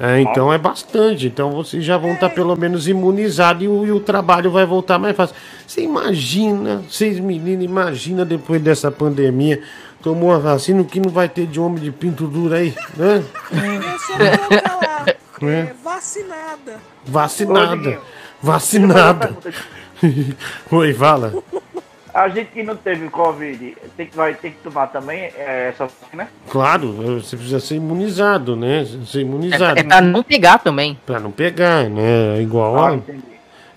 É, 0.00 0.20
então 0.20 0.52
é 0.52 0.58
bastante. 0.58 1.26
Então 1.26 1.50
vocês 1.50 1.84
já 1.84 1.96
vão 1.98 2.12
estar 2.12 2.30
pelo 2.30 2.56
menos 2.56 2.86
imunizados 2.86 3.64
e 3.64 3.68
o, 3.68 3.84
e 3.84 3.90
o 3.90 4.00
trabalho 4.00 4.50
vai 4.50 4.64
voltar 4.64 4.98
mais 4.98 5.16
fácil. 5.16 5.34
Você 5.66 5.82
imagina, 5.82 6.82
vocês 6.88 7.18
meninos, 7.18 7.64
imagina 7.64 8.24
depois 8.24 8.62
dessa 8.62 8.90
pandemia, 8.90 9.60
tomou 10.02 10.32
a 10.32 10.38
vacina, 10.38 10.80
o 10.80 10.84
que 10.84 11.00
não 11.00 11.10
vai 11.10 11.28
ter 11.28 11.46
de 11.46 11.58
homem 11.58 11.82
de 11.82 11.90
pinto 11.90 12.26
duro 12.26 12.54
aí, 12.54 12.74
né? 12.96 13.24
É 13.52 13.98
só 13.98 14.16
colocar 14.16 14.76
lá. 14.76 15.04
É. 15.06 15.16
É, 15.40 15.74
vacinada. 15.84 16.80
Vacinada. 17.04 18.00
Vacinada. 18.42 19.36
Oi, 20.70 20.94
fala. 20.94 21.32
A 22.22 22.28
gente 22.28 22.50
que 22.50 22.62
não 22.62 22.74
teve 22.76 23.08
Covid 23.08 23.76
tem 23.96 24.06
que, 24.06 24.16
vai 24.16 24.34
ter 24.34 24.50
que 24.50 24.56
tomar 24.58 24.88
também 24.88 25.20
é, 25.36 25.68
essa 25.68 25.86
vacina? 25.86 26.28
Claro, 26.50 26.92
você 27.20 27.36
precisa 27.36 27.60
ser 27.60 27.76
imunizado, 27.76 28.56
né? 28.56 28.84
Ser 29.06 29.20
imunizado. 29.20 29.78
É, 29.78 29.82
é 29.82 29.84
pra 29.84 30.00
não 30.00 30.22
pegar 30.22 30.58
também. 30.58 30.98
Pra 31.06 31.20
não 31.20 31.30
pegar, 31.30 31.84
né? 31.88 32.40
Igual, 32.42 32.76
Ah, 32.78 32.88
a, 32.90 32.94
entendi. 32.94 33.22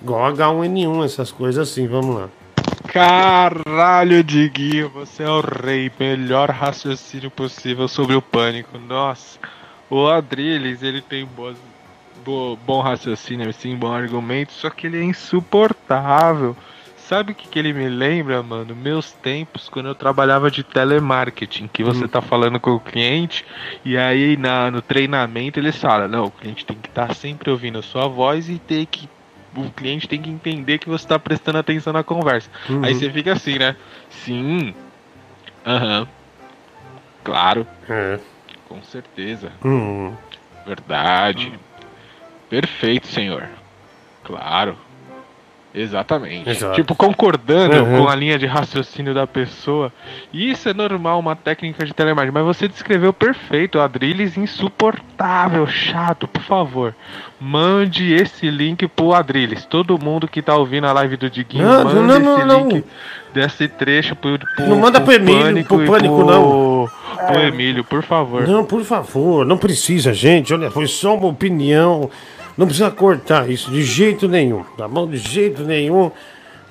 igual 0.02 0.34
H1N1, 0.34 1.06
essas 1.06 1.32
coisas 1.32 1.70
assim, 1.70 1.88
vamos 1.88 2.16
lá. 2.16 2.30
Caralho, 2.88 4.24
Diguinho, 4.24 4.90
você 4.90 5.24
é 5.24 5.30
o 5.30 5.42
rei. 5.42 5.92
Melhor 6.00 6.50
raciocínio 6.50 7.30
possível 7.32 7.88
sobre 7.88 8.16
o 8.16 8.22
pânico. 8.22 8.78
Nossa, 8.78 9.40
o 9.90 10.08
Adrilles, 10.08 10.82
ele 10.84 11.02
tem 11.02 11.26
boas, 11.26 11.56
bo- 12.26 12.58
bom 12.66 12.82
raciocínio, 12.82 13.52
sim, 13.54 13.76
bom 13.76 13.92
argumento, 13.94 14.52
só 14.52 14.70
que 14.70 14.88
ele 14.88 15.00
é 15.00 15.04
insuportável. 15.04 16.56
Sabe 17.12 17.34
o 17.34 17.36
que, 17.36 17.50
que 17.50 17.60
ele 17.60 17.74
me 17.74 17.90
lembra, 17.90 18.42
mano? 18.42 18.74
Meus 18.74 19.12
tempos 19.12 19.68
quando 19.68 19.88
eu 19.88 19.94
trabalhava 19.96 20.50
de 20.50 20.64
telemarketing, 20.64 21.68
que 21.68 21.84
você 21.84 22.08
tá 22.08 22.22
falando 22.22 22.58
com 22.58 22.72
o 22.72 22.80
cliente 22.80 23.44
e 23.84 23.98
aí 23.98 24.38
na, 24.38 24.72
no 24.72 24.82
treinamento 24.82 25.60
eles 25.60 25.76
falam, 25.76 26.08
não, 26.08 26.24
o 26.28 26.32
cliente 26.32 26.66
tem 26.66 26.78
que 26.78 26.88
estar 26.88 27.14
sempre 27.14 27.52
ouvindo 27.52 27.80
a 27.80 27.82
sua 27.82 28.08
voz 28.08 28.48
e 28.48 28.58
ter 28.60 28.86
que 28.86 29.10
o 29.54 29.70
cliente 29.72 30.08
tem 30.08 30.22
que 30.22 30.30
entender 30.30 30.78
que 30.78 30.88
você 30.88 31.06
tá 31.06 31.20
prestando 31.20 31.58
atenção 31.58 31.92
na 31.92 32.02
conversa. 32.02 32.50
Uhum. 32.70 32.86
Aí 32.86 32.96
você 32.96 33.12
fica 33.12 33.34
assim, 33.34 33.60
né? 33.60 33.76
Sim. 34.10 34.74
Aham. 35.66 36.08
Claro. 37.26 37.68
É. 37.90 38.20
Com 38.70 38.82
certeza. 38.84 39.52
Hum. 39.66 40.14
Verdade. 40.66 41.52
Perfeito, 42.50 43.08
senhor. 43.08 43.50
Claro. 44.24 44.78
Exatamente. 45.74 46.50
Exato. 46.50 46.76
Tipo, 46.76 46.94
concordando 46.96 47.78
Uhum. 47.84 48.04
com 48.04 48.10
a 48.10 48.16
linha 48.16 48.38
de 48.38 48.46
raciocínio 48.46 49.14
da 49.14 49.26
pessoa. 49.26 49.92
E 50.34 50.52
isso 50.52 50.68
é 50.68 50.74
normal, 50.74 51.20
uma 51.20 51.36
técnica 51.36 51.86
de 51.86 51.94
telemarketing. 51.94 52.34
Mas 52.38 52.46
você 52.58 52.68
descreveu 52.68 53.14
perfeito. 53.14 53.80
Adrilles 53.80 54.38
insuportável, 54.38 55.66
chato. 55.68 56.28
Por 56.28 56.42
favor, 56.44 56.94
mande 57.40 58.14
esse 58.14 58.50
link 58.50 58.88
pro 58.88 59.14
Adrilles. 59.14 59.66
Todo 59.66 59.98
mundo 59.98 60.28
que 60.28 60.42
tá 60.42 60.56
ouvindo 60.56 60.88
a 60.88 60.94
live 60.94 61.16
do 61.18 61.30
Diguinho, 61.30 61.64
Não, 61.66 61.84
manda 61.86 62.02
não, 62.02 62.20
não, 62.20 62.38
esse 62.38 62.46
não. 62.48 62.68
link 62.70 62.84
desse 63.34 63.68
trecho 63.68 64.16
pro, 64.16 64.38
pro 64.38 64.68
Não 64.68 64.78
manda 64.78 65.00
pro 65.00 65.14
Emílio, 65.14 65.42
Pânico 65.42 65.78
pro 65.78 65.86
Pânico, 65.86 66.16
pro- 66.18 66.26
não. 66.26 66.90
Pro 67.28 67.42
Emílio, 67.42 67.84
por 67.84 68.04
favor. 68.04 68.48
Não, 68.48 68.66
por 68.66 68.84
favor, 68.84 69.46
não 69.46 69.58
precisa, 69.58 70.14
gente. 70.14 70.54
Olha, 70.54 70.70
foi 70.70 70.88
só 70.88 71.16
uma 71.16 71.28
opinião. 71.28 72.10
Não 72.62 72.68
precisa 72.68 72.92
cortar 72.92 73.50
isso 73.50 73.72
de 73.72 73.82
jeito 73.82 74.28
nenhum, 74.28 74.64
tá 74.78 74.88
bom? 74.88 75.08
De 75.08 75.18
jeito 75.18 75.64
nenhum. 75.64 76.12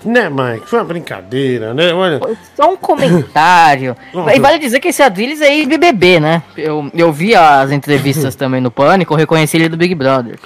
Né, 0.05 0.31
Mike? 0.31 0.69
Foi 0.69 0.78
uma 0.78 0.85
brincadeira, 0.85 1.75
né? 1.75 1.93
Olha. 1.93 2.20
Só 2.55 2.73
um 2.73 2.77
comentário. 2.77 3.97
E 4.33 4.39
vale 4.39 4.60
dizer 4.60 4.78
que 4.78 4.86
esse 4.86 5.02
Adrilles 5.02 5.41
é 5.41 5.52
ex-BBB, 5.52 6.20
né? 6.20 6.44
Eu, 6.57 6.89
eu 6.94 7.12
vi 7.12 7.35
as 7.35 7.73
entrevistas 7.73 8.36
também 8.39 8.60
no 8.60 8.70
Pânico, 8.70 9.17
reconheci 9.17 9.57
ele 9.57 9.69
do 9.69 9.77
Big 9.77 9.93
Brother. 9.97 10.39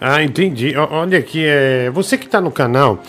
Ah, 0.00 0.22
entendi. 0.22 0.74
Olha 0.74 1.18
aqui, 1.18 1.44
é... 1.44 1.90
você 1.90 2.16
que 2.16 2.24
está 2.24 2.40
no 2.40 2.50
canal, 2.50 3.02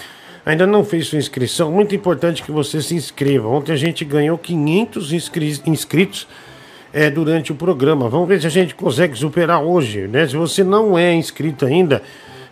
ainda 0.45 0.67
não 0.67 0.83
fez 0.83 1.07
sua 1.07 1.19
inscrição, 1.19 1.71
muito 1.71 1.95
importante 1.95 2.43
que 2.43 2.51
você 2.51 2.81
se 2.81 2.95
inscreva. 2.95 3.47
Ontem 3.47 3.71
a 3.71 3.77
gente 3.77 4.03
ganhou 4.03 4.37
500 4.37 5.13
inscri- 5.13 5.61
inscritos 5.65 6.27
é, 6.93 7.09
durante 7.09 7.51
o 7.51 7.55
programa. 7.55 8.09
Vamos 8.09 8.27
ver 8.27 8.41
se 8.41 8.47
a 8.47 8.51
gente 8.51 8.75
consegue 8.75 9.17
superar 9.17 9.61
hoje, 9.61 10.07
né? 10.07 10.27
Se 10.27 10.35
você 10.35 10.63
não 10.63 10.97
é 10.97 11.13
inscrito 11.13 11.65
ainda, 11.65 12.01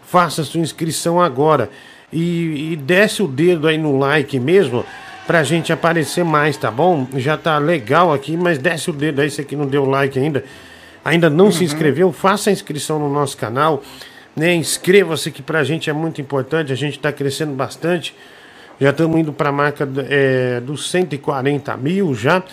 faça 0.04 0.44
sua 0.44 0.62
inscrição 0.62 1.22
agora. 1.22 1.70
E, 2.12 2.74
e 2.74 2.76
desce 2.76 3.22
o 3.24 3.28
dedo 3.28 3.68
aí 3.68 3.78
no 3.78 3.98
like 3.98 4.40
mesmo, 4.40 4.86
pra 5.26 5.44
gente 5.44 5.74
aparecer 5.74 6.24
mais, 6.24 6.56
tá 6.56 6.70
bom? 6.70 7.08
Já 7.16 7.36
tá 7.38 7.58
legal 7.58 8.14
aqui, 8.14 8.38
mas 8.38 8.58
desce 8.58 8.90
o 8.90 8.94
dedo 8.94 9.22
aí, 9.22 9.30
você 9.30 9.44
que 9.44 9.56
não 9.56 9.66
deu 9.66 9.86
like 9.86 10.18
ainda 10.18 10.44
ainda 11.06 11.30
não 11.30 11.52
se 11.52 11.64
inscreveu, 11.64 12.12
faça 12.12 12.50
a 12.50 12.54
inscrição 12.54 12.98
no 12.98 13.08
nosso 13.08 13.38
canal, 13.38 13.84
né? 14.36 14.56
Inscreva-se 14.56 15.30
que 15.30 15.44
pra 15.44 15.64
gente 15.64 15.88
é 15.88 15.94
muito 15.94 16.20
importante, 16.20 16.74
a 16.74 16.76
gente 16.76 16.98
tá 16.98 17.12
crescendo 17.12 17.54
bastante. 17.54 18.16
Já 18.82 18.90
estamos 18.90 19.18
indo 19.20 19.32
para 19.32 19.50
a 19.50 19.52
marca 19.52 19.88
é, 20.10 20.60
dos 20.60 20.90
140 20.90 21.78
mil 21.78 22.16
já, 22.16 22.44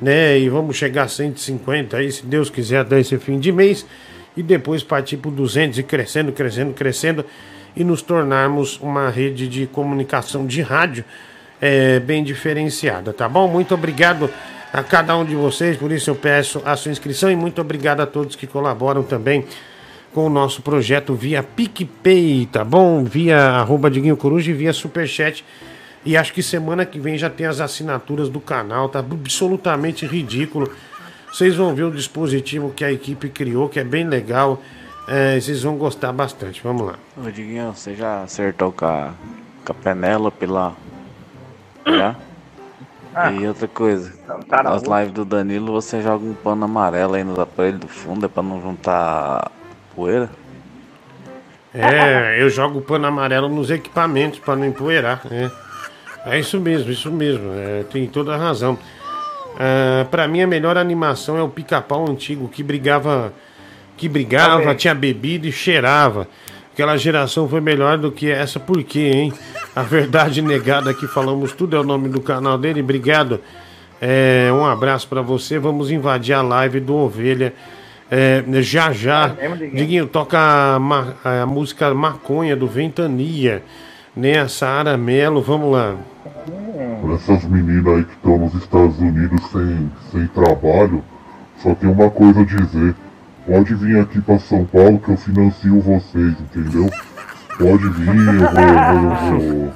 né? 0.00 0.38
E 0.38 0.48
vamos 0.48 0.76
chegar 0.76 1.04
a 1.04 1.08
150 1.08 1.96
aí, 1.96 2.10
se 2.10 2.24
Deus 2.24 2.50
quiser, 2.50 2.80
até 2.80 3.00
esse 3.00 3.18
fim 3.18 3.38
de 3.38 3.52
mês. 3.52 3.86
E 4.36 4.42
depois 4.42 4.82
partir 4.82 5.16
para 5.16 5.30
200 5.30 5.78
e 5.78 5.82
crescendo, 5.82 6.32
crescendo, 6.32 6.72
crescendo. 6.72 7.24
E 7.76 7.84
nos 7.84 8.02
tornarmos 8.02 8.78
uma 8.80 9.10
rede 9.10 9.48
de 9.48 9.66
comunicação 9.66 10.46
de 10.46 10.62
rádio 10.62 11.04
é, 11.60 12.00
bem 12.00 12.22
diferenciada, 12.22 13.12
tá 13.12 13.28
bom? 13.28 13.48
Muito 13.48 13.74
obrigado 13.74 14.30
a 14.72 14.82
cada 14.82 15.16
um 15.16 15.24
de 15.24 15.34
vocês, 15.34 15.76
por 15.76 15.90
isso 15.90 16.10
eu 16.10 16.14
peço 16.14 16.62
a 16.64 16.76
sua 16.76 16.92
inscrição. 16.92 17.30
E 17.30 17.36
muito 17.36 17.60
obrigado 17.60 18.00
a 18.00 18.06
todos 18.06 18.36
que 18.36 18.46
colaboram 18.46 19.02
também 19.02 19.44
com 20.12 20.26
o 20.26 20.30
nosso 20.30 20.62
projeto 20.62 21.14
via 21.14 21.42
PicPay, 21.42 22.48
tá 22.50 22.64
bom? 22.64 23.04
Via 23.04 23.38
arroba 23.38 23.90
Diguinho 23.90 24.16
Coruja 24.16 24.50
e 24.50 24.54
via 24.54 24.72
Superchat. 24.72 25.44
E 26.04 26.16
acho 26.16 26.32
que 26.32 26.42
semana 26.42 26.86
que 26.86 26.98
vem 26.98 27.18
já 27.18 27.28
tem 27.28 27.46
as 27.46 27.60
assinaturas 27.60 28.28
do 28.28 28.40
canal, 28.40 28.88
tá 28.88 29.00
absolutamente 29.00 30.06
ridículo. 30.06 30.70
Vocês 31.32 31.54
vão 31.56 31.74
ver 31.74 31.84
o 31.84 31.90
dispositivo 31.90 32.70
que 32.70 32.84
a 32.84 32.92
equipe 32.92 33.28
criou, 33.28 33.68
que 33.68 33.78
é 33.78 33.84
bem 33.84 34.06
legal. 34.06 34.62
É, 35.06 35.40
vocês 35.40 35.62
vão 35.62 35.76
gostar 35.76 36.12
bastante. 36.12 36.62
Vamos 36.62 36.86
lá. 36.86 36.94
Ô 37.16 37.30
Diguinho, 37.30 37.72
você 37.72 37.94
já 37.94 38.22
acertou 38.22 38.72
com 38.72 38.84
a, 38.84 39.12
com 39.64 39.72
a 39.72 39.74
Penélope 39.74 40.46
lá? 40.46 40.74
Já? 41.86 42.16
Ah. 43.14 43.32
E 43.32 43.48
outra 43.48 43.66
coisa, 43.66 44.12
tá 44.48 44.62
na 44.62 44.70
nas 44.70 44.82
lives 44.82 45.12
do 45.12 45.24
Danilo 45.24 45.72
você 45.72 46.00
joga 46.02 46.24
um 46.24 46.34
pano 46.34 46.64
amarelo 46.66 47.14
aí 47.14 47.24
nos 47.24 47.38
aparelhos 47.38 47.80
do 47.80 47.88
fundo, 47.88 48.26
é 48.26 48.28
pra 48.28 48.42
não 48.42 48.60
juntar 48.60 49.50
poeira? 49.96 50.30
É, 51.74 52.40
eu 52.40 52.48
jogo 52.48 52.80
pano 52.80 53.06
amarelo 53.06 53.48
nos 53.48 53.70
equipamentos 53.70 54.38
para 54.38 54.56
não 54.56 54.66
empoeirar. 54.66 55.22
É, 55.30 55.50
é 56.26 56.38
isso 56.38 56.60
mesmo, 56.60 56.90
isso 56.90 57.10
mesmo. 57.10 57.52
é, 57.54 57.84
tem 57.84 58.06
toda 58.06 58.34
a 58.34 58.36
razão. 58.36 58.78
Ah, 59.58 60.06
para 60.10 60.28
mim, 60.28 60.40
a 60.40 60.46
melhor 60.46 60.78
animação 60.78 61.36
é 61.36 61.42
o 61.42 61.48
pica-pau 61.48 62.08
antigo 62.08 62.48
que 62.48 62.62
brigava, 62.62 63.32
que 63.96 64.08
brigava, 64.08 64.60
Também. 64.60 64.76
tinha 64.76 64.94
bebido 64.94 65.48
e 65.48 65.52
cheirava. 65.52 66.28
Aquela 66.72 66.96
geração 66.96 67.48
foi 67.48 67.60
melhor 67.60 67.98
do 67.98 68.12
que 68.12 68.30
essa, 68.30 68.60
por 68.60 68.80
quê, 68.84 69.10
hein? 69.12 69.32
A 69.74 69.82
verdade 69.82 70.40
negada 70.40 70.94
que 70.94 71.08
falamos 71.08 71.52
tudo 71.52 71.76
é 71.76 71.80
o 71.80 71.82
nome 71.82 72.08
do 72.08 72.20
canal 72.20 72.56
dele. 72.56 72.80
Obrigado. 72.80 73.40
É, 74.00 74.48
um 74.52 74.64
abraço 74.64 75.08
para 75.08 75.20
você. 75.20 75.58
Vamos 75.58 75.90
invadir 75.90 76.34
a 76.34 76.42
live 76.42 76.78
do 76.78 76.94
Ovelha. 76.94 77.52
É, 78.08 78.44
já 78.62 78.92
já. 78.92 79.34
É 79.40 79.48
mesmo, 79.48 79.76
Diguinho? 79.76 80.06
Toca 80.06 80.38
a, 80.38 81.42
a 81.42 81.46
música 81.46 81.92
Maconha 81.92 82.54
do 82.54 82.68
Ventania. 82.68 83.64
Né? 84.18 84.40
A 84.40 84.48
Saara 84.48 84.96
Mello, 84.96 85.40
vamos 85.40 85.70
lá. 85.70 85.94
Pra 87.00 87.14
essas 87.14 87.44
meninas 87.44 87.86
aí 87.86 88.04
que 88.04 88.14
estão 88.14 88.36
nos 88.36 88.52
Estados 88.54 88.98
Unidos 88.98 89.40
sem, 89.52 89.90
sem 90.10 90.26
trabalho, 90.26 91.04
só 91.62 91.72
tem 91.76 91.88
uma 91.88 92.10
coisa 92.10 92.40
a 92.40 92.44
dizer. 92.44 92.96
Pode 93.46 93.74
vir 93.76 94.00
aqui 94.00 94.20
pra 94.20 94.40
São 94.40 94.64
Paulo 94.64 94.98
que 94.98 95.12
eu 95.12 95.16
financio 95.16 95.80
vocês, 95.80 96.34
entendeu? 96.40 96.90
Pode 97.56 97.88
vir, 97.90 98.34
eu 98.34 98.50
vou, 98.50 99.38
eu 99.38 99.70
vou, 99.70 99.72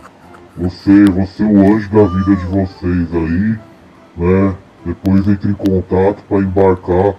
você, 0.57 1.05
você 1.05 1.45
é 1.45 1.47
o 1.47 1.77
anjo 1.77 1.89
da 1.91 2.05
vida 2.05 2.37
de 2.37 2.47
vocês 2.47 3.15
aí, 3.15 3.59
né? 4.17 4.55
Depois 4.85 5.29
entre 5.29 5.53
em 5.53 5.55
contato 5.55 6.21
pra 6.29 6.39
embarcar 6.39 7.15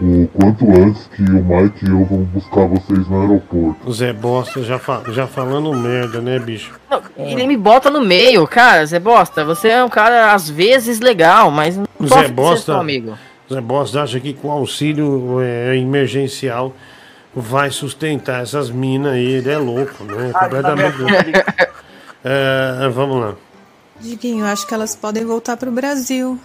o 0.00 0.28
quanto 0.28 0.64
antes 0.70 1.06
que 1.08 1.22
o 1.22 1.44
Mike 1.44 1.84
e 1.84 1.88
eu 1.90 2.04
vamos 2.04 2.28
buscar 2.28 2.66
vocês 2.66 3.08
no 3.08 3.20
aeroporto. 3.22 3.92
Zé 3.92 4.12
Bosta 4.12 4.62
já, 4.62 4.78
fa- 4.78 5.02
já 5.08 5.26
falando 5.26 5.72
merda, 5.74 6.20
né, 6.20 6.38
bicho? 6.38 6.72
Não, 6.90 7.02
ele 7.16 7.46
me 7.46 7.56
bota 7.56 7.90
no 7.90 8.00
meio, 8.00 8.46
cara, 8.46 8.86
Zé 8.86 8.98
Bosta. 9.00 9.44
Você 9.44 9.68
é 9.68 9.82
um 9.84 9.88
cara, 9.88 10.32
às 10.32 10.48
vezes, 10.48 11.00
legal, 11.00 11.50
mas 11.50 11.76
não 11.76 11.86
Zé 12.06 12.22
ser 12.26 12.32
Bosta, 12.32 12.72
seu 12.72 12.76
amigo. 12.80 13.18
Zé 13.52 13.60
Bosta 13.60 14.02
acha 14.02 14.20
que 14.20 14.32
com 14.34 14.50
auxílio 14.52 15.40
é, 15.40 15.76
emergencial 15.76 16.72
vai 17.34 17.70
sustentar 17.70 18.42
essas 18.42 18.70
minas 18.70 19.12
aí. 19.14 19.24
Ele 19.26 19.50
é 19.50 19.58
louco, 19.58 20.04
né? 20.04 20.30
Ah, 20.34 20.44
Completamente 20.44 20.92
tá 20.96 21.02
louco. 21.02 21.14
vendo? 21.24 21.68
É, 22.24 22.88
vamos 22.90 23.20
lá. 23.20 23.34
Diguinho, 24.00 24.44
acho 24.44 24.66
que 24.66 24.74
elas 24.74 24.94
podem 24.94 25.24
voltar 25.24 25.56
pro 25.56 25.70
Brasil. 25.72 26.38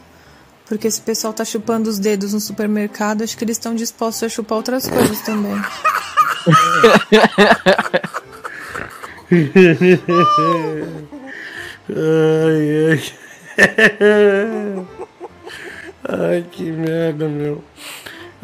Porque 0.66 0.88
esse 0.88 1.02
pessoal 1.02 1.34
tá 1.34 1.44
chupando 1.44 1.90
os 1.90 2.00
dedos 2.00 2.34
no 2.34 2.40
supermercado, 2.40 3.24
acho 3.24 3.38
que 3.38 3.44
eles 3.44 3.58
estão 3.58 3.76
dispostos 3.76 4.24
a 4.24 4.30
chupar 4.30 4.58
outras 4.58 4.88
coisas 4.88 5.20
também. 5.22 5.54
ai, 11.90 12.90
ai. 12.92 13.04
ai, 16.10 16.46
que 16.52 16.72
merda, 16.72 17.28
meu. 17.28 17.64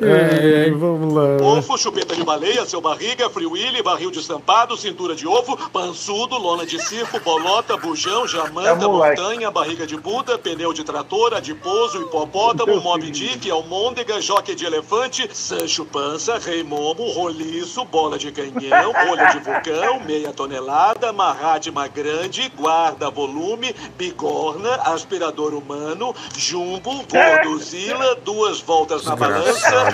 É, 0.01 0.71
vamos 0.71 1.13
lá. 1.13 1.37
Ovo, 1.41 1.77
chupeta 1.77 2.15
de 2.15 2.23
baleia, 2.23 2.65
seu 2.65 2.81
barriga, 2.81 3.29
Free 3.29 3.45
Willy, 3.45 3.81
barril 3.81 4.11
de 4.11 4.19
estampado, 4.19 4.77
cintura 4.77 5.15
de 5.15 5.27
ovo, 5.27 5.57
pançudo, 5.69 6.37
lona 6.37 6.65
de 6.65 6.79
circo, 6.79 7.19
bolota, 7.19 7.75
bujão, 7.77 8.27
jamanta, 8.27 8.69
É 8.69 8.87
montanha, 8.87 9.51
barriga 9.51 9.85
de 9.85 9.97
Buda, 9.97 10.37
pneu 10.37 10.73
de 10.73 10.83
trator, 10.83 11.33
adiposo, 11.33 12.01
hipopótamo, 12.01 12.79
Mob 12.81 13.09
Dick, 13.11 13.49
almôndega, 13.49 14.21
jockey 14.21 14.55
de 14.55 14.65
elefante, 14.65 15.29
Sancho 15.33 15.85
Pança, 15.85 16.37
rei 16.37 16.63
momo, 16.63 17.09
roliço, 17.11 17.83
bola 17.85 18.17
de 18.17 18.31
canhão, 18.31 18.91
olho 19.09 19.31
de 19.31 19.39
vulcão, 19.39 19.99
meia 20.05 20.31
tonelada, 20.31 21.11
Mahatma 21.11 21.87
grande, 21.87 22.51
guarda 22.55 23.09
volume, 23.09 23.75
bigorna, 23.97 24.75
aspirador 24.85 25.53
humano, 25.53 26.15
jumbo, 26.37 27.03
gordozila, 27.11 28.15
duas 28.15 28.59
voltas 28.61 29.03
na 29.05 29.15
balança, 29.15 29.88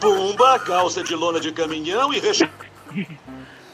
pumba, 0.00 0.58
calça 0.58 1.02
de 1.02 1.14
lona 1.14 1.40
de 1.40 1.52
caminhão 1.52 2.12
e 2.12 2.20
recheio. 2.20 2.50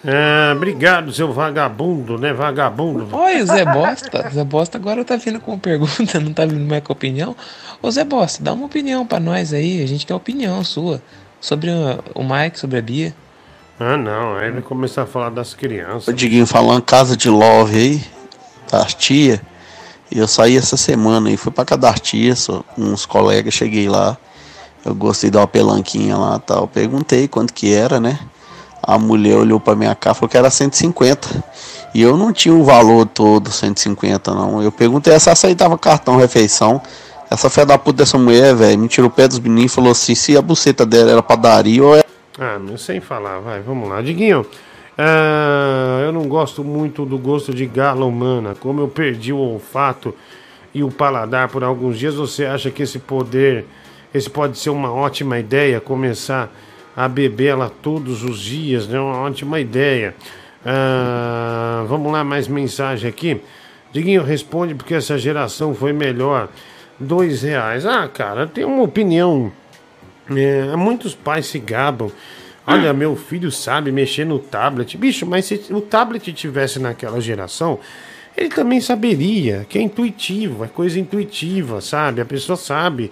É, 0.04 0.52
obrigado, 0.52 1.12
seu 1.12 1.32
vagabundo, 1.32 2.18
né? 2.18 2.32
Vagabundo. 2.32 3.08
Oi, 3.16 3.46
Zé 3.46 3.64
Bosta. 3.64 4.30
Zé 4.30 4.42
Bosta 4.42 4.76
agora 4.76 5.04
tá 5.04 5.14
vindo 5.16 5.38
com 5.38 5.56
pergunta, 5.56 6.18
não 6.18 6.32
tá 6.32 6.44
vindo 6.44 6.68
mais 6.68 6.82
com 6.82 6.92
opinião. 6.92 7.36
Ô 7.80 7.90
Zé 7.90 8.02
Bosta, 8.02 8.42
dá 8.42 8.52
uma 8.52 8.66
opinião 8.66 9.06
pra 9.06 9.20
nós 9.20 9.52
aí. 9.54 9.80
A 9.82 9.86
gente 9.86 10.04
quer 10.04 10.14
opinião 10.14 10.64
sua. 10.64 11.00
Sobre 11.40 11.70
o, 12.14 12.22
Mike, 12.22 12.58
sobre 12.58 12.78
a 12.78 12.82
Bia. 12.82 13.14
Ah, 13.78 13.96
não. 13.96 14.36
Aí 14.36 14.50
vai 14.50 14.62
começar 14.62 15.02
a 15.02 15.06
falar 15.06 15.30
das 15.30 15.54
crianças. 15.54 16.08
O 16.08 16.12
Diguinho 16.12 16.46
falando 16.46 16.82
casa 16.82 17.16
de 17.16 17.28
love 17.28 17.76
aí, 17.76 18.04
das 18.70 18.94
tia. 18.94 19.40
E 20.10 20.18
eu 20.18 20.28
saí 20.28 20.56
essa 20.56 20.76
semana 20.76 21.30
e 21.30 21.36
fui 21.36 21.50
pra 21.50 21.64
casa 21.64 21.80
das 21.80 22.00
tias, 22.00 22.40
só, 22.40 22.64
uns 22.76 23.06
colegas, 23.06 23.54
cheguei 23.54 23.88
lá. 23.88 24.18
Eu 24.84 24.94
gostei 24.94 25.30
de 25.30 25.36
uma 25.36 25.46
pelanquinha 25.46 26.16
lá 26.16 26.38
tal. 26.38 26.66
Perguntei 26.66 27.28
quanto 27.28 27.52
que 27.52 27.72
era, 27.72 28.00
né? 28.00 28.18
A 28.82 28.98
mulher 28.98 29.36
olhou 29.36 29.60
pra 29.60 29.76
minha 29.76 29.94
cara 29.94 30.16
e 30.16 30.18
falou 30.18 30.28
que 30.28 30.36
era 30.36 30.50
150. 30.50 31.44
E 31.94 32.02
eu 32.02 32.16
não 32.16 32.32
tinha 32.32 32.54
o 32.54 32.64
valor 32.64 33.06
todo 33.06 33.50
150, 33.50 34.34
não. 34.34 34.62
Eu 34.62 34.72
perguntei 34.72 35.18
se 35.20 35.30
aceitava 35.30 35.78
cartão 35.78 36.16
refeição. 36.16 36.80
Essa 37.30 37.48
fé 37.48 37.64
da 37.64 37.78
puta 37.78 37.98
dessa 37.98 38.18
mulher, 38.18 38.54
velho, 38.54 38.78
me 38.78 38.88
tirou 38.88 39.08
o 39.08 39.12
pé 39.12 39.28
dos 39.28 39.38
meninos 39.38 39.72
e 39.72 39.74
falou 39.74 39.92
assim: 39.92 40.14
se 40.14 40.36
a 40.36 40.42
buceta 40.42 40.84
dela 40.84 41.12
era 41.12 41.22
padaria 41.22 41.82
ou 41.82 41.96
é. 41.96 42.02
Ah, 42.38 42.58
não 42.58 42.76
sem 42.76 43.00
falar, 43.00 43.40
vai, 43.40 43.60
vamos 43.60 43.88
lá. 43.88 44.02
Diguinho, 44.02 44.44
ah, 44.98 46.02
eu 46.04 46.12
não 46.12 46.28
gosto 46.28 46.62
muito 46.62 47.04
do 47.04 47.16
gosto 47.18 47.54
de 47.54 47.66
gala 47.66 48.04
humana. 48.04 48.54
Como 48.58 48.80
eu 48.80 48.88
perdi 48.88 49.32
o 49.32 49.38
olfato 49.38 50.14
e 50.74 50.82
o 50.82 50.90
paladar 50.90 51.48
por 51.48 51.64
alguns 51.64 51.98
dias, 51.98 52.14
você 52.14 52.44
acha 52.44 52.70
que 52.70 52.82
esse 52.82 52.98
poder, 52.98 53.66
esse 54.14 54.28
pode 54.28 54.58
ser 54.58 54.70
uma 54.70 54.92
ótima 54.92 55.38
ideia, 55.38 55.80
começar 55.80 56.52
a 56.96 57.08
beber 57.08 57.48
ela 57.48 57.70
todos 57.70 58.22
os 58.22 58.38
dias, 58.40 58.86
né? 58.86 59.00
Uma 59.00 59.20
ótima 59.20 59.58
ideia. 59.58 60.14
Ah, 60.64 61.84
vamos 61.88 62.12
lá, 62.12 62.22
mais 62.22 62.46
mensagem 62.46 63.08
aqui. 63.08 63.40
Diguinho, 63.92 64.22
responde 64.22 64.74
porque 64.74 64.94
essa 64.94 65.18
geração 65.18 65.74
foi 65.74 65.92
melhor. 65.92 66.48
Dois 66.98 67.42
reais. 67.42 67.84
Ah, 67.84 68.08
cara, 68.08 68.46
tem 68.46 68.64
uma 68.64 68.82
opinião. 68.82 69.52
É, 70.30 70.76
muitos 70.76 71.14
pais 71.14 71.46
se 71.46 71.58
gabam. 71.58 72.10
Olha, 72.66 72.92
meu 72.92 73.16
filho 73.16 73.50
sabe 73.50 73.90
mexer 73.90 74.24
no 74.24 74.38
tablet. 74.38 74.96
Bicho, 74.96 75.26
mas 75.26 75.46
se 75.46 75.60
o 75.70 75.80
tablet 75.80 76.32
tivesse 76.32 76.78
naquela 76.78 77.20
geração, 77.20 77.80
ele 78.36 78.48
também 78.48 78.80
saberia, 78.80 79.66
que 79.68 79.78
é 79.78 79.82
intuitivo, 79.82 80.64
é 80.64 80.68
coisa 80.68 80.98
intuitiva, 80.98 81.80
sabe? 81.80 82.20
A 82.20 82.24
pessoa 82.24 82.56
sabe, 82.56 83.10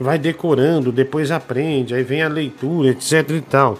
vai 0.00 0.18
decorando, 0.18 0.90
depois 0.90 1.30
aprende, 1.30 1.94
aí 1.94 2.02
vem 2.02 2.22
a 2.22 2.28
leitura, 2.28 2.88
etc 2.88 3.30
e 3.30 3.40
tal. 3.42 3.78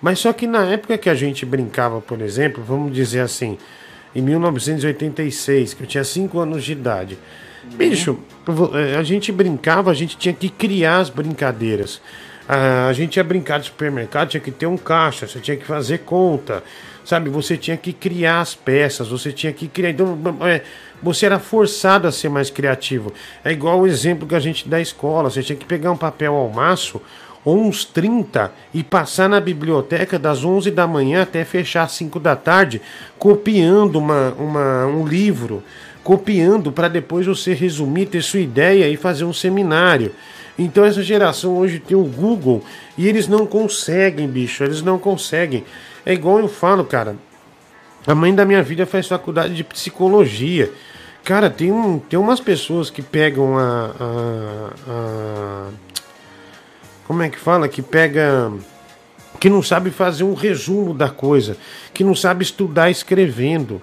Mas 0.00 0.18
só 0.18 0.32
que 0.32 0.46
na 0.46 0.64
época 0.66 0.98
que 0.98 1.08
a 1.08 1.14
gente 1.14 1.46
brincava, 1.46 2.00
por 2.00 2.20
exemplo, 2.20 2.62
vamos 2.62 2.92
dizer 2.92 3.20
assim, 3.20 3.56
em 4.14 4.20
1986, 4.20 5.74
que 5.74 5.84
eu 5.84 5.86
tinha 5.86 6.04
5 6.04 6.38
anos 6.38 6.62
de 6.62 6.72
idade. 6.72 7.18
Bicho, 7.76 8.18
eh, 8.74 8.96
a 8.96 9.02
gente 9.02 9.32
brincava, 9.32 9.90
a 9.90 9.94
gente 9.94 10.16
tinha 10.18 10.34
que 10.34 10.48
criar 10.48 10.98
as 10.98 11.08
brincadeiras. 11.08 12.02
Ah, 12.48 12.88
a 12.88 12.92
gente 12.92 13.16
ia 13.16 13.24
brincar 13.24 13.60
de 13.60 13.66
supermercado, 13.66 14.30
tinha 14.30 14.40
que 14.40 14.50
ter 14.50 14.66
um 14.66 14.76
caixa, 14.76 15.26
você 15.26 15.38
tinha 15.38 15.56
que 15.56 15.64
fazer 15.64 15.98
conta, 15.98 16.62
sabe? 17.04 17.30
Você 17.30 17.56
tinha 17.56 17.76
que 17.76 17.92
criar 17.92 18.40
as 18.40 18.54
peças, 18.54 19.08
você 19.08 19.32
tinha 19.32 19.52
que 19.52 19.68
criar. 19.68 19.90
Então, 19.90 20.18
é, 20.40 20.62
você 21.02 21.26
era 21.26 21.38
forçado 21.38 22.06
a 22.06 22.12
ser 22.12 22.28
mais 22.28 22.50
criativo. 22.50 23.12
É 23.44 23.50
igual 23.50 23.80
o 23.80 23.86
exemplo 23.86 24.26
que 24.26 24.34
a 24.34 24.40
gente 24.40 24.68
dá 24.68 24.76
da 24.76 24.80
escola: 24.80 25.30
você 25.30 25.42
tinha 25.42 25.56
que 25.56 25.66
pegar 25.66 25.90
um 25.90 25.96
papel 25.96 26.34
ao 26.34 26.48
maço, 26.48 27.00
ou 27.44 27.58
uns 27.58 27.84
30, 27.84 28.52
e 28.72 28.84
passar 28.84 29.28
na 29.28 29.40
biblioteca 29.40 30.18
das 30.18 30.44
11 30.44 30.70
da 30.70 30.86
manhã 30.86 31.22
até 31.22 31.44
fechar 31.44 31.84
às 31.84 31.92
5 31.92 32.20
da 32.20 32.36
tarde, 32.36 32.80
copiando 33.18 33.96
uma, 33.96 34.30
uma, 34.38 34.86
um 34.86 35.06
livro, 35.06 35.62
copiando 36.04 36.70
para 36.70 36.88
depois 36.88 37.26
você 37.26 37.52
resumir, 37.52 38.06
ter 38.06 38.22
sua 38.22 38.40
ideia 38.40 38.88
e 38.88 38.96
fazer 38.96 39.24
um 39.24 39.32
seminário. 39.32 40.12
Então 40.58 40.84
essa 40.84 41.02
geração 41.02 41.56
hoje 41.56 41.78
tem 41.78 41.96
o 41.96 42.04
Google 42.04 42.62
e 42.96 43.08
eles 43.08 43.26
não 43.26 43.46
conseguem, 43.46 44.28
bicho, 44.28 44.62
eles 44.62 44.82
não 44.82 44.98
conseguem. 44.98 45.64
É 46.04 46.12
igual 46.12 46.38
eu 46.38 46.48
falo, 46.48 46.84
cara. 46.84 47.16
A 48.06 48.14
mãe 48.14 48.34
da 48.34 48.44
minha 48.44 48.64
filha 48.64 48.84
faz 48.84 49.06
faculdade 49.06 49.54
de 49.54 49.62
psicologia. 49.62 50.70
Cara, 51.24 51.48
tem, 51.48 51.70
um, 51.70 51.98
tem 51.98 52.18
umas 52.18 52.40
pessoas 52.40 52.90
que 52.90 53.00
pegam 53.00 53.56
a, 53.56 53.90
a, 54.00 54.70
a- 54.88 55.68
Como 57.06 57.22
é 57.22 57.28
que 57.28 57.38
fala? 57.38 57.68
Que 57.68 57.80
pega. 57.80 58.52
Que 59.38 59.48
não 59.48 59.62
sabe 59.62 59.90
fazer 59.90 60.24
um 60.24 60.34
resumo 60.34 60.92
da 60.94 61.08
coisa. 61.08 61.56
Que 61.94 62.02
não 62.04 62.14
sabe 62.14 62.42
estudar 62.42 62.90
escrevendo. 62.90 63.80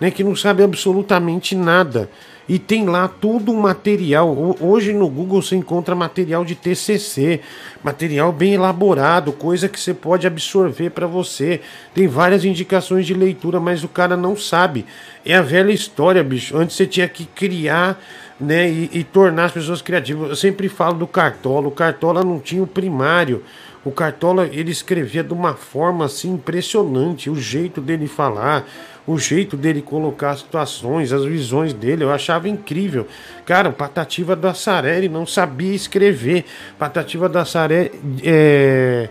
Né, 0.00 0.10
que 0.10 0.24
não 0.24 0.34
sabe 0.34 0.62
absolutamente 0.62 1.54
nada. 1.54 2.10
E 2.52 2.58
tem 2.58 2.84
lá 2.84 3.06
todo 3.06 3.52
um 3.52 3.60
material. 3.60 4.28
Ho- 4.28 4.56
Hoje 4.60 4.92
no 4.92 5.08
Google 5.08 5.40
você 5.40 5.54
encontra 5.54 5.94
material 5.94 6.44
de 6.44 6.56
TCC, 6.56 7.40
material 7.80 8.32
bem 8.32 8.54
elaborado, 8.54 9.30
coisa 9.30 9.68
que 9.68 9.78
você 9.78 9.94
pode 9.94 10.26
absorver 10.26 10.90
para 10.90 11.06
você. 11.06 11.60
Tem 11.94 12.08
várias 12.08 12.44
indicações 12.44 13.06
de 13.06 13.14
leitura, 13.14 13.60
mas 13.60 13.84
o 13.84 13.88
cara 13.88 14.16
não 14.16 14.34
sabe. 14.34 14.84
É 15.24 15.36
a 15.36 15.42
velha 15.42 15.70
história, 15.70 16.24
bicho. 16.24 16.56
Antes 16.56 16.74
você 16.74 16.88
tinha 16.88 17.06
que 17.06 17.24
criar 17.24 18.02
né, 18.40 18.68
e, 18.68 18.90
e 18.94 19.04
tornar 19.04 19.44
as 19.44 19.52
pessoas 19.52 19.80
criativas. 19.80 20.30
Eu 20.30 20.36
sempre 20.36 20.68
falo 20.68 20.94
do 20.98 21.06
Cartola. 21.06 21.68
O 21.68 21.70
Cartola 21.70 22.24
não 22.24 22.40
tinha 22.40 22.64
o 22.64 22.66
primário. 22.66 23.44
O 23.84 23.92
Cartola 23.92 24.48
ele 24.52 24.72
escrevia 24.72 25.22
de 25.22 25.32
uma 25.32 25.54
forma 25.54 26.04
assim 26.06 26.32
impressionante, 26.32 27.30
o 27.30 27.36
jeito 27.36 27.80
dele 27.80 28.06
falar, 28.08 28.66
o 29.12 29.18
jeito 29.18 29.56
dele 29.56 29.82
colocar 29.82 30.30
as 30.30 30.40
situações, 30.40 31.12
as 31.12 31.24
visões 31.24 31.72
dele, 31.72 32.04
eu 32.04 32.12
achava 32.12 32.48
incrível. 32.48 33.06
Cara, 33.44 33.68
o 33.68 33.72
Patativa 33.72 34.36
do 34.36 34.46
Assaré, 34.46 34.98
ele 34.98 35.08
não 35.08 35.26
sabia 35.26 35.74
escrever. 35.74 36.44
Patativa 36.78 37.28
do 37.28 37.38
Assaré 37.38 37.90
é, 38.22 39.08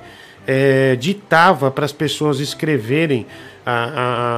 é, 0.47 0.95
ditava 0.95 1.69
para 1.69 1.85
as 1.85 1.91
pessoas 1.91 2.39
escreverem 2.39 3.25
a- 3.65 3.71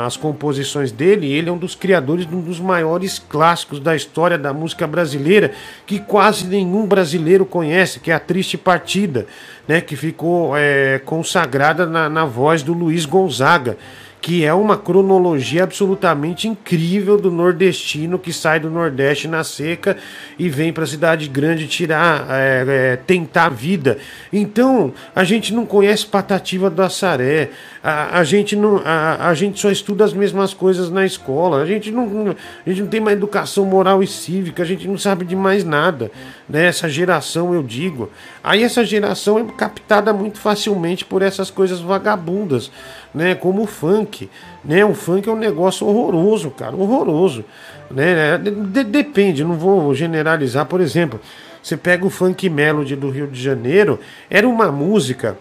a- 0.04 0.06
as 0.06 0.18
composições 0.18 0.92
dele. 0.92 1.32
Ele 1.32 1.48
é 1.50 1.52
um 1.54 1.58
dos 1.58 1.76
criadores 1.76 2.26
de 2.26 2.36
um 2.36 2.42
dos 2.42 2.60
maiores 2.60 3.18
clássicos 3.20 3.80
da 3.80 3.96
história 3.96 4.38
da 4.38 4.52
música 4.52 4.86
brasileira, 4.88 5.52
que 5.86 6.00
quase 6.00 6.48
nenhum 6.48 6.86
brasileiro 6.86 7.46
conhece, 7.46 8.00
que 8.00 8.12
é 8.12 8.14
a 8.14 8.20
Triste 8.20 8.58
Partida, 8.58 9.26
né, 9.68 9.80
que 9.80 9.96
ficou 9.96 10.54
é, 10.58 11.00
consagrada 11.06 11.86
na, 11.86 12.10
na 12.10 12.26
voz 12.26 12.62
do 12.64 12.74
Luiz 12.74 13.06
Gonzaga 13.06 13.78
que 14.22 14.46
é 14.46 14.54
uma 14.54 14.78
cronologia 14.78 15.64
absolutamente 15.64 16.48
incrível 16.48 17.18
do 17.18 17.32
nordestino 17.32 18.20
que 18.20 18.32
sai 18.32 18.60
do 18.60 18.70
Nordeste 18.70 19.28
na 19.28 19.44
seca 19.44 19.98
e 20.38 20.48
vem 20.48 20.72
para 20.72 20.84
a 20.84 20.88
cidade 20.88 21.28
grande 21.28 21.68
tirar, 21.68 22.28
é, 22.30 22.66
é, 22.68 22.96
tentar 22.96 23.46
a 23.46 23.50
vida. 23.50 23.98
Então, 24.32 24.94
a 25.16 25.24
gente 25.24 25.52
não 25.52 25.66
conhece 25.66 26.06
Patativa 26.06 26.70
do 26.70 26.84
Assaré, 26.84 27.50
a, 27.84 28.20
a, 28.20 28.24
gente 28.24 28.56
não, 28.56 28.80
a, 28.86 29.28
a 29.28 29.34
gente 29.34 29.60
só 29.60 29.72
estuda 29.72 30.06
as 30.06 30.14
mesmas 30.14 30.54
coisas 30.54 30.92
na 30.92 31.04
escola, 31.04 31.62
a 31.62 31.66
gente 31.66 31.90
não, 31.90 32.36
a 32.66 32.70
gente 32.70 32.82
não 32.82 32.90
tem 32.90 33.00
mais 33.00 33.18
educação 33.18 33.66
moral 33.66 34.04
e 34.04 34.08
cívica, 34.08 34.62
a 34.62 34.66
gente 34.66 34.88
não 34.88 35.00
sabe 35.00 35.26
de 35.26 35.36
mais 35.36 35.64
nada. 35.64 36.12
Né? 36.52 36.66
Essa 36.66 36.90
geração, 36.90 37.54
eu 37.54 37.64
digo. 37.64 38.10
Aí 38.44 38.62
essa 38.62 38.84
geração 38.84 39.40
é 39.40 39.44
captada 39.56 40.12
muito 40.12 40.38
facilmente 40.38 41.06
por 41.06 41.22
essas 41.22 41.50
coisas 41.50 41.80
vagabundas, 41.80 42.70
né? 43.16 43.36
Como 43.36 43.62
o 43.62 43.66
funk, 43.66 44.30
né? 44.66 44.84
O 44.84 44.94
funk 44.94 45.30
é 45.30 45.32
um 45.32 45.38
negócio 45.38 45.88
horroroso, 45.88 46.52
cara, 46.52 46.76
horroroso, 46.76 47.46
né? 47.90 48.38
De- 48.38 48.52
de- 48.52 48.84
depende, 48.84 49.46
não 49.46 49.54
vou 49.56 49.96
generalizar. 49.96 50.66
Por 50.66 50.82
exemplo, 50.82 51.22
você 51.64 51.78
pega 51.78 52.06
o 52.06 52.10
funk 52.10 52.50
melody 52.50 52.98
do 52.98 53.10
Rio 53.10 53.28
de 53.28 53.42
Janeiro, 53.42 53.98
era 54.30 54.46
uma 54.46 54.70
música 54.70 55.38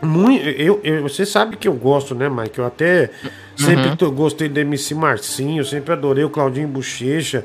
muito, 0.00 0.48
eu, 0.48 0.80
eu- 0.82 1.02
você 1.02 1.26
sabe 1.26 1.58
que 1.58 1.68
eu 1.68 1.74
gosto, 1.74 2.14
né, 2.14 2.30
Mike? 2.30 2.58
Eu 2.58 2.64
até 2.64 3.10
sempre 3.54 3.88
Uhum. 3.90 3.96
tô- 3.96 4.10
gostei 4.10 4.48
do 4.48 4.58
MC 4.58 4.94
Marcinho, 4.94 5.62
sempre 5.66 5.92
adorei 5.92 6.24
o 6.24 6.30
Claudinho 6.30 6.66
Bochecha. 6.68 7.44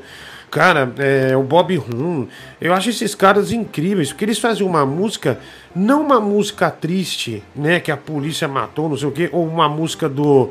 Cara, 0.56 0.90
é, 0.96 1.36
o 1.36 1.42
Bob 1.42 1.76
Rum, 1.76 2.26
eu 2.58 2.72
acho 2.72 2.88
esses 2.88 3.14
caras 3.14 3.52
incríveis, 3.52 4.08
porque 4.08 4.24
eles 4.24 4.38
fazem 4.38 4.66
uma 4.66 4.86
música, 4.86 5.38
não 5.74 6.00
uma 6.00 6.18
música 6.18 6.70
triste, 6.70 7.42
né, 7.54 7.78
que 7.78 7.92
a 7.92 7.96
polícia 7.96 8.48
matou, 8.48 8.88
não 8.88 8.96
sei 8.96 9.06
o 9.06 9.12
quê, 9.12 9.28
ou 9.34 9.46
uma 9.46 9.68
música 9.68 10.08
do 10.08 10.48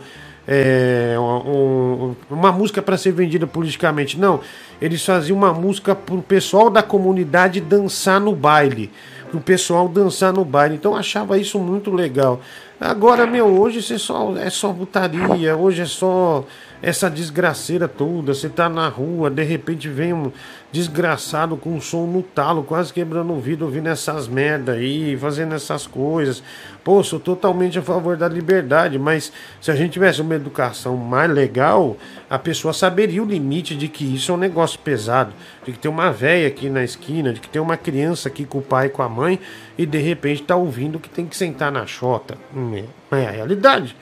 é, 0.48 1.16
um- 1.18 2.12
um- 2.12 2.16
uma 2.30 2.52
música 2.52 2.80
para 2.80 3.00
ser 3.00 3.12
vendida 3.14 3.48
politicamente. 3.48 4.20
Não, 4.20 4.42
eles 4.80 5.04
faziam 5.04 5.36
uma 5.36 5.52
música 5.52 5.96
pro 5.96 6.22
pessoal 6.22 6.70
da 6.70 6.84
comunidade 6.84 7.60
dançar 7.60 8.22
no 8.22 8.36
baile. 8.36 8.92
Pro 9.32 9.40
pessoal 9.40 9.88
dançar 9.90 10.32
no 10.32 10.46
baile. 10.46 10.76
Então 10.76 10.92
eu 10.92 11.00
achava 11.00 11.36
isso 11.40 11.58
muito 11.58 11.90
legal. 11.90 12.40
Agora, 12.80 13.26
meu, 13.26 13.48
hoje 13.60 13.82
você 13.82 13.98
só, 13.98 14.36
é 14.38 14.52
só 14.52 14.72
putaria, 14.72 15.58
hoje 15.58 15.82
é 15.82 15.86
só 15.88 16.46
essa 16.82 17.10
desgraceira 17.10 17.88
toda. 17.88 18.34
Você 18.34 18.50
tá 18.50 18.70
na 18.70 18.88
rua, 18.88 19.30
de 19.30 19.44
repente 19.44 19.90
vem 19.90 20.14
um 20.14 20.32
desgraçado 20.72 21.56
com 21.56 21.72
um 21.72 21.82
som 21.82 22.06
no 22.06 22.22
talo, 22.22 22.64
quase 22.64 22.92
quebrando 22.92 23.32
o 23.32 23.40
vidro, 23.40 23.66
ouvindo 23.66 23.88
essas 23.88 24.28
merda 24.28 24.74
aí, 24.74 25.18
fazendo 25.18 25.56
essas 25.56 25.88
coisas. 25.88 26.44
Pô, 26.84 27.02
sou 27.04 27.20
totalmente 27.20 27.80
a 27.80 27.82
favor 27.82 28.18
da 28.18 28.28
liberdade, 28.28 29.00
mas 29.00 29.32
se 29.62 29.72
a 29.72 29.76
gente 29.76 29.94
tivesse 29.94 30.22
uma 30.22 30.36
educação 30.36 30.98
mais 30.98 31.32
legal, 31.32 31.98
a 32.30 32.38
pessoa 32.38 32.74
saberia 32.74 33.24
o 33.24 33.26
limite 33.26 33.74
de 33.74 33.88
que 33.88 34.04
isso 34.04 34.32
é 34.32 34.36
um 34.36 34.38
negócio 34.38 34.78
pesado, 34.80 35.34
de 35.66 35.72
que 35.72 35.80
tem 35.80 35.90
uma 35.90 36.12
véia 36.12 36.48
aqui 36.48 36.70
na 36.70 36.84
esquina, 36.84 37.34
de 37.34 37.40
que 37.40 37.50
tem 37.50 37.62
uma 37.62 37.78
criança 37.78 38.28
aqui 38.28 38.46
com 38.46 38.58
o 38.58 38.62
pai 38.62 38.88
e 38.88 38.90
com 38.90 39.02
a 39.02 39.10
mãe, 39.10 39.40
e 39.78 39.86
de 39.86 39.98
repente 39.98 40.44
tá 40.44 40.56
ouvindo 40.56 41.00
que 41.00 41.10
tem 41.10 41.26
que 41.26 41.36
sentar 41.36 41.72
na 41.72 41.86
chota. 41.86 42.38
Hum, 42.56 42.76
É, 43.12 43.24
é 43.24 43.28
a 43.28 43.32
realidade, 43.32 43.96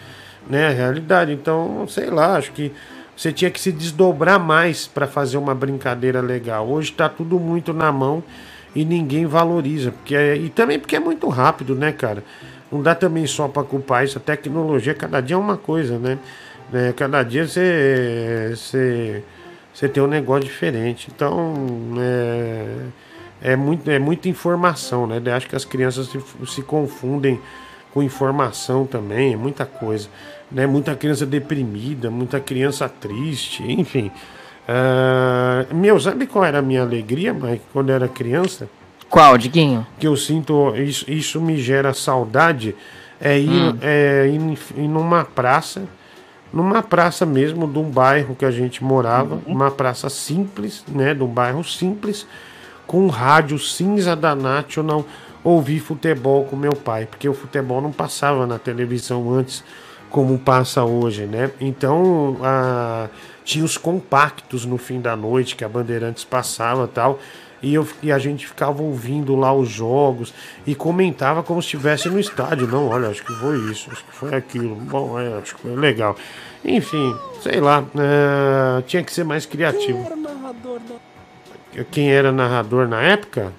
né? 0.47 0.67
A 0.67 0.71
realidade. 0.71 1.31
Então, 1.31 1.87
sei 1.87 2.09
lá, 2.09 2.37
acho 2.37 2.51
que 2.51 2.71
você 3.15 3.31
tinha 3.31 3.51
que 3.51 3.59
se 3.59 3.71
desdobrar 3.71 4.39
mais 4.39 4.87
para 4.87 5.07
fazer 5.07 5.37
uma 5.37 5.53
brincadeira 5.53 6.21
legal. 6.21 6.67
Hoje 6.67 6.91
está 6.91 7.07
tudo 7.07 7.39
muito 7.39 7.73
na 7.73 7.91
mão 7.91 8.23
e 8.75 8.83
ninguém 8.83 9.25
valoriza. 9.25 9.91
Porque 9.91 10.15
é- 10.15 10.35
e 10.35 10.49
também 10.49 10.79
porque 10.79 10.95
é 10.95 10.99
muito 10.99 11.27
rápido, 11.29 11.75
né, 11.75 11.91
cara? 11.91 12.23
Não 12.71 12.81
dá 12.81 12.95
também 12.95 13.27
só 13.27 13.47
para 13.47 13.63
culpar 13.63 14.03
isso. 14.03 14.17
A 14.17 14.21
tecnologia, 14.21 14.93
cada 14.95 15.21
dia 15.21 15.35
é 15.35 15.39
uma 15.39 15.57
coisa, 15.57 15.99
né? 15.99 16.17
É, 16.73 16.91
cada 16.93 17.21
dia 17.21 17.45
você, 17.47 18.51
você, 18.55 19.23
você 19.71 19.87
tem 19.87 20.01
um 20.01 20.07
negócio 20.07 20.43
diferente. 20.45 21.07
Então, 21.13 21.53
é, 21.99 23.51
é, 23.51 23.55
muito, 23.55 23.89
é 23.91 23.99
muita 23.99 24.27
informação, 24.27 25.05
né? 25.05 25.21
Eu 25.23 25.33
acho 25.35 25.47
que 25.47 25.55
as 25.55 25.65
crianças 25.65 26.07
se, 26.07 26.19
se 26.47 26.63
confundem 26.63 27.39
com 27.93 28.01
informação 28.01 28.87
também, 28.87 29.33
é 29.33 29.37
muita 29.37 29.65
coisa. 29.67 30.09
Né? 30.53 30.67
Muita 30.67 30.95
criança 30.95 31.25
deprimida, 31.25 32.11
muita 32.11 32.39
criança 32.39 32.87
triste, 32.87 33.63
enfim. 33.67 34.11
Ah, 34.67 35.65
meu, 35.73 35.99
sabe 35.99 36.25
qual 36.27 36.45
era 36.45 36.59
a 36.59 36.61
minha 36.61 36.81
alegria, 36.81 37.33
Mike, 37.33 37.63
quando 37.73 37.89
eu 37.89 37.95
era 37.95 38.07
criança? 38.07 38.69
Qual, 39.09 39.37
Diguinho? 39.37 39.85
Que 39.99 40.07
eu 40.07 40.15
sinto, 40.15 40.73
isso, 40.75 41.09
isso 41.11 41.41
me 41.41 41.57
gera 41.57 41.93
saudade, 41.93 42.75
é 43.19 43.37
ir, 43.37 43.49
Hum. 43.49 43.77
é 43.81 44.27
ir, 44.27 44.35
em- 44.39 44.57
ir 44.83 44.87
numa 44.87 45.23
praça, 45.25 45.83
numa 46.51 46.81
praça 46.81 47.25
mesmo 47.25 47.67
de 47.67 47.77
um 47.77 47.89
bairro 47.89 48.35
que 48.35 48.45
a 48.45 48.51
gente 48.51 48.83
morava, 48.83 49.39
uma 49.45 49.69
praça 49.69 50.09
simples, 50.09 50.83
né, 50.87 51.13
de 51.13 51.23
um 51.23 51.27
bairro 51.27 51.63
simples, 51.63 52.25
com 52.87 53.01
um 53.05 53.07
rádio 53.09 53.57
cinza 53.59 54.15
da 54.15 54.33
National, 54.35 55.05
ouvir 55.43 55.79
futebol 55.79 56.45
com 56.45 56.55
meu 56.55 56.73
pai, 56.75 57.05
porque 57.05 57.27
o 57.27 57.33
futebol 57.33 57.81
não 57.81 57.91
passava 57.91 58.47
na 58.47 58.57
televisão 58.57 59.31
antes 59.33 59.63
como 60.13 60.37
passa 60.37 60.83
hoje, 60.83 61.25
né? 61.25 61.49
Então, 61.59 62.37
a- 62.43 63.09
tinha 63.43 63.65
os 63.65 63.77
compactos 63.79 64.63
no 64.63 64.77
fim 64.77 65.01
da 65.01 65.15
noite 65.15 65.55
que 65.55 65.65
a 65.65 65.67
Bandeirantes 65.67 66.23
passava 66.23 66.87
tal. 66.87 67.19
E, 67.63 67.73
eu, 67.73 67.87
e 68.03 68.11
a 68.11 68.19
gente 68.19 68.45
ficava 68.45 68.83
ouvindo 68.83 69.35
lá 69.35 69.51
os 69.53 69.69
jogos 69.69 70.31
e 70.67 70.75
comentava 70.75 71.41
como 71.41 71.61
se 71.63 71.67
estivesse 71.69 72.09
no 72.09 72.19
estádio. 72.19 72.67
Não, 72.67 72.89
olha, 72.89 73.07
acho 73.07 73.23
que 73.25 73.33
foi 73.33 73.57
isso, 73.71 73.89
acho 73.91 74.03
que 74.05 74.11
foi 74.13 74.35
aquilo. 74.35 74.75
Bom, 74.75 75.19
é, 75.19 75.39
acho 75.39 75.55
que 75.55 75.61
foi 75.61 75.75
legal. 75.75 76.15
Enfim, 76.63 77.15
sei 77.41 77.59
lá, 77.59 77.83
é, 77.97 78.81
tinha 78.83 79.01
que 79.01 79.11
ser 79.11 79.23
mais 79.23 79.47
criativo. 79.47 80.07
Quem 81.89 82.11
era 82.13 82.31
narrador 82.31 82.87
na 82.87 83.01
época? 83.01 83.51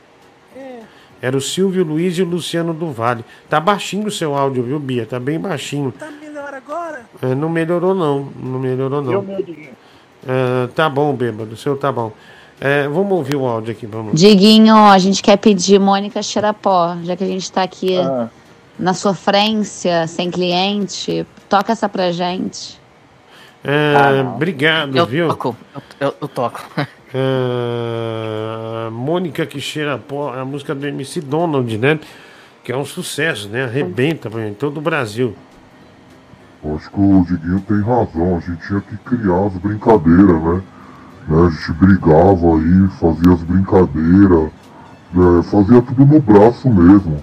Era 1.20 1.36
o 1.36 1.40
Silvio 1.40 1.82
Luiz 1.84 2.16
e 2.18 2.22
o 2.22 2.26
Luciano 2.26 2.74
do 2.74 2.92
Vale. 2.92 3.24
Tá 3.48 3.58
baixinho 3.58 4.06
o 4.06 4.10
seu 4.10 4.34
áudio, 4.36 4.62
viu, 4.62 4.78
Bia? 4.78 5.06
Tá 5.06 5.18
bem 5.18 5.40
baixinho. 5.40 5.90
Tá 5.90 6.06
melhor 6.44 6.54
agora? 6.54 7.00
É, 7.22 7.34
não 7.34 7.48
melhorou, 7.48 7.94
não. 7.94 8.28
Não 8.36 8.58
melhorou, 8.58 9.02
E 9.02 9.06
o 9.08 9.12
não. 9.12 9.22
meu, 9.22 9.42
Diguinho? 9.42 9.70
É, 10.26 10.66
tá 10.74 10.88
bom, 10.88 11.12
bêbado. 11.14 11.52
O 11.54 11.56
seu 11.56 11.76
tá 11.76 11.90
bom. 11.90 12.12
É, 12.60 12.86
vamos 12.88 13.12
ouvir 13.12 13.36
o 13.36 13.46
áudio 13.46 13.72
aqui, 13.72 13.86
vamos. 13.86 14.18
Diguinho, 14.18 14.76
a 14.76 14.98
gente 14.98 15.22
quer 15.22 15.36
pedir 15.36 15.78
Mônica 15.80 16.22
Xerapó, 16.22 16.96
já 17.02 17.16
que 17.16 17.24
a 17.24 17.26
gente 17.26 17.50
tá 17.50 17.62
aqui 17.62 17.96
na 18.78 18.94
sofrência, 18.94 20.06
sem 20.06 20.30
cliente, 20.30 21.26
toca 21.48 21.72
essa 21.72 21.88
pra 21.88 22.10
gente. 22.12 22.80
É, 23.62 24.22
obrigado, 24.34 24.96
Eu 24.96 25.06
viu? 25.06 25.28
toco, 25.28 25.56
eu, 25.74 25.82
eu- 26.08 26.14
eu 26.22 26.28
toco. 26.28 26.60
É, 27.16 28.90
Mônica 28.90 29.46
que 29.46 29.60
cheira 29.60 29.96
pó, 29.96 30.34
é 30.34 30.40
a 30.40 30.44
música 30.44 30.74
do 30.74 30.84
MC 30.84 31.20
Donald, 31.20 31.78
né? 31.78 32.00
Que 32.64 32.72
é 32.72 32.76
um 32.76 32.84
sucesso, 32.84 33.48
né? 33.48 33.62
Arrebenta 33.64 34.28
em 34.40 34.52
todo 34.52 34.78
o 34.78 34.80
Brasil. 34.80 35.36
Eu 36.64 36.76
acho 36.76 36.90
que 36.90 37.00
o 37.00 37.24
Diguinho 37.24 37.60
tem 37.60 37.80
razão, 37.82 38.36
a 38.36 38.40
gente 38.40 38.66
tinha 38.66 38.80
que 38.80 38.96
criar 38.98 39.46
as 39.46 39.52
brincadeiras, 39.54 40.42
né? 40.42 40.62
Né, 41.28 41.46
A 41.46 41.50
gente 41.50 41.72
brigava 41.72 42.56
aí, 42.56 42.88
fazia 43.00 43.32
as 43.32 43.42
brincadeiras, 43.42 44.50
né, 45.12 45.42
fazia 45.44 45.82
tudo 45.82 46.06
no 46.06 46.20
braço 46.20 46.70
mesmo. 46.70 47.18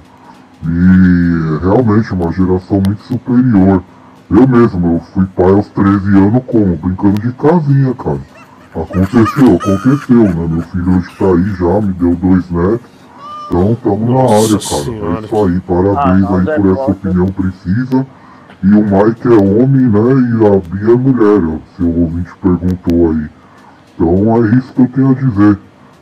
E 0.64 1.60
realmente 1.62 2.14
uma 2.14 2.32
geração 2.32 2.82
muito 2.86 3.02
superior. 3.04 3.84
Eu 4.30 4.48
mesmo, 4.48 4.94
eu 4.96 5.00
fui 5.14 5.26
pai 5.36 5.52
aos 5.52 5.68
13 5.70 6.08
anos 6.18 6.44
como? 6.48 6.78
Brincando 6.78 7.20
de 7.20 7.32
casinha, 7.34 7.94
cara. 7.96 8.20
Aconteceu, 8.74 9.56
aconteceu, 9.56 10.24
né? 10.24 10.48
Meu 10.50 10.62
filho 10.62 10.98
hoje 10.98 11.10
tá 11.18 11.26
aí 11.26 11.56
já, 11.56 11.82
me 11.82 11.94
deu 11.94 12.16
dois 12.16 12.50
netos. 12.50 12.90
Então 13.48 13.76
tamo 13.84 14.14
na 14.14 14.22
área, 14.24 14.48
cara. 14.48 14.84
Senhora. 14.84 15.20
É 15.20 15.26
isso 15.26 15.46
aí, 15.46 15.60
parabéns 15.62 16.26
Ah, 16.26 16.38
aí 16.38 16.46
por 16.46 16.66
essa 16.68 16.76
Costa. 16.76 16.92
opinião 16.92 17.26
precisa. 17.28 18.08
E 18.64 18.68
o 18.68 18.84
Mike 18.84 19.28
é 19.28 19.32
homem, 19.32 19.88
né? 19.88 20.40
E 20.40 20.46
a 20.46 20.60
Bia 20.60 20.94
é 20.94 20.98
mulher, 20.98 21.42
ó, 21.44 21.58
seu 21.76 21.88
ouvinte 21.88 22.30
perguntou 22.42 23.12
aí. 23.12 23.30
Então 23.96 24.36
é 24.38 24.56
isso 24.56 24.74
que 24.74 24.82
eu 24.82 24.88
tenho 24.88 25.12
a 25.12 25.14
dizer. 25.14 25.60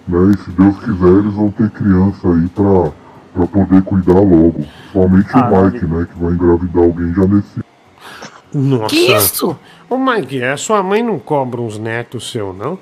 Né? 0.07 0.31
E 0.33 0.38
se 0.39 0.51
Deus 0.51 0.77
quiser, 0.79 1.07
eles 1.07 1.33
vão 1.33 1.51
ter 1.51 1.69
criança 1.69 2.27
aí 2.27 2.47
pra, 2.49 2.91
pra 3.33 3.47
poder 3.47 3.81
cuidar 3.83 4.13
logo. 4.13 4.65
Somente 4.91 5.29
Ah, 5.33 5.49
o 5.49 5.65
Mike, 5.65 5.85
né? 5.85 6.07
Que 6.11 6.21
vai 6.21 6.33
engravidar 6.33 6.83
alguém 6.83 7.13
já 7.13 7.25
nesse. 7.25 7.59
Nossa. 8.53 8.85
Que 8.88 9.13
isso? 9.13 9.57
Ô, 9.89 9.97
Mike, 9.97 10.43
a 10.43 10.57
sua 10.57 10.83
mãe 10.83 11.01
não 11.01 11.19
cobra 11.19 11.61
uns 11.61 11.77
netos 11.77 12.31
seu, 12.31 12.51
não? 12.53 12.77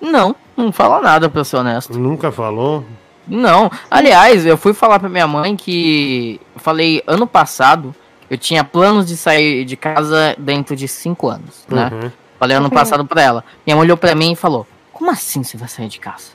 Não, 0.00 0.34
não 0.56 0.72
fala 0.72 1.00
nada, 1.00 1.28
pra 1.28 1.44
ser 1.44 1.56
honesto. 1.56 1.98
Nunca 1.98 2.32
falou? 2.32 2.84
Não. 3.26 3.70
Aliás, 3.90 4.46
eu 4.46 4.56
fui 4.56 4.72
falar 4.72 4.98
pra 4.98 5.08
minha 5.08 5.26
mãe 5.26 5.56
que. 5.56 6.40
Eu 6.54 6.60
falei, 6.60 7.02
ano 7.06 7.26
passado, 7.26 7.94
eu 8.32 8.38
tinha 8.38 8.64
planos 8.64 9.06
de 9.06 9.14
sair 9.14 9.62
de 9.66 9.76
casa 9.76 10.34
dentro 10.38 10.74
de 10.74 10.88
5 10.88 11.28
anos, 11.28 11.64
né? 11.68 11.90
Uhum. 11.92 12.10
Falei 12.38 12.56
ano 12.56 12.70
passado 12.70 13.04
pra 13.04 13.20
ela. 13.20 13.44
Minha 13.66 13.76
mãe 13.76 13.84
olhou 13.84 13.96
pra 13.96 14.14
mim 14.14 14.32
e 14.32 14.36
falou: 14.36 14.66
Como 14.90 15.10
assim 15.10 15.44
você 15.44 15.58
vai 15.58 15.68
sair 15.68 15.88
de 15.88 16.00
casa? 16.00 16.28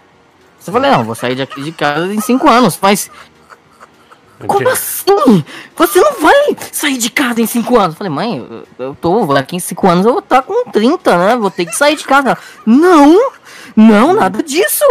Eu 0.66 0.74
falei: 0.74 0.92
Não, 0.92 1.04
vou 1.04 1.16
sair 1.16 1.36
daqui 1.36 1.62
de 1.64 1.72
casa 1.72 2.14
em 2.14 2.22
5 2.22 2.48
anos, 2.48 2.78
mas. 2.80 3.10
Como 4.46 4.70
assim? 4.70 5.44
Você 5.76 6.00
não 6.00 6.22
vai 6.22 6.56
sair 6.72 6.98
de 7.00 7.10
casa 7.10 7.42
em 7.42 7.48
5 7.48 7.76
anos? 7.76 7.96
Eu 7.96 7.98
falei, 7.98 8.14
mãe, 8.14 8.64
eu- 8.78 8.96
tô. 9.02 9.26
Daqui 9.34 9.56
em 9.56 9.60
5 9.60 9.88
anos 9.88 10.06
eu 10.06 10.12
vou 10.12 10.20
estar 10.20 10.44
com 10.44 10.70
30, 10.70 11.18
né? 11.18 11.36
Vou 11.36 11.50
ter 11.50 11.66
que 11.66 11.76
sair 11.76 11.96
de 11.96 12.04
casa. 12.04 12.38
Não! 12.64 13.32
Não, 13.76 14.14
nada 14.14 14.44
disso! 14.44 14.86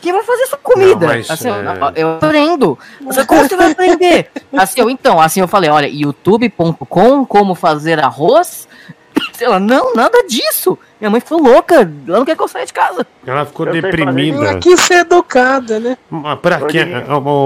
Quem 0.00 0.12
vai 0.12 0.22
fazer 0.22 0.42
essa 0.42 0.56
comida? 0.56 1.06
Não, 1.06 1.14
mas, 1.14 1.30
assim, 1.30 1.48
é- 1.48 1.52
eu, 1.52 2.08
eu 2.08 2.14
aprendo. 2.16 2.78
Você, 3.00 3.24
como 3.24 3.42
você 3.42 3.56
vai 3.56 3.72
aprender? 3.72 4.30
Assim, 4.56 4.80
eu, 4.80 4.88
então, 4.88 5.20
assim, 5.20 5.40
eu 5.40 5.48
falei, 5.48 5.68
olha, 5.68 5.86
youtube.com, 5.86 7.26
como 7.26 7.54
fazer 7.54 7.98
arroz. 8.00 8.66
Ela, 9.40 9.58
não, 9.60 9.94
nada 9.94 10.24
disso. 10.26 10.78
Minha 11.00 11.10
mãe 11.10 11.20
ficou 11.20 11.42
louca. 11.42 11.74
Ela 12.06 12.18
não 12.18 12.24
quer 12.24 12.36
que 12.36 12.42
eu 12.42 12.48
saia 12.48 12.64
de 12.64 12.72
casa. 12.72 13.06
Ela 13.26 13.44
ficou 13.44 13.66
Eu 13.66 13.72
deprimida. 13.72 14.38
Ela 14.38 14.58
quis 14.58 14.80
ser 14.80 15.00
educada, 15.00 15.78
né? 15.78 15.98
Mas 16.08 16.38
pra 16.40 16.60
quem. 16.66 16.86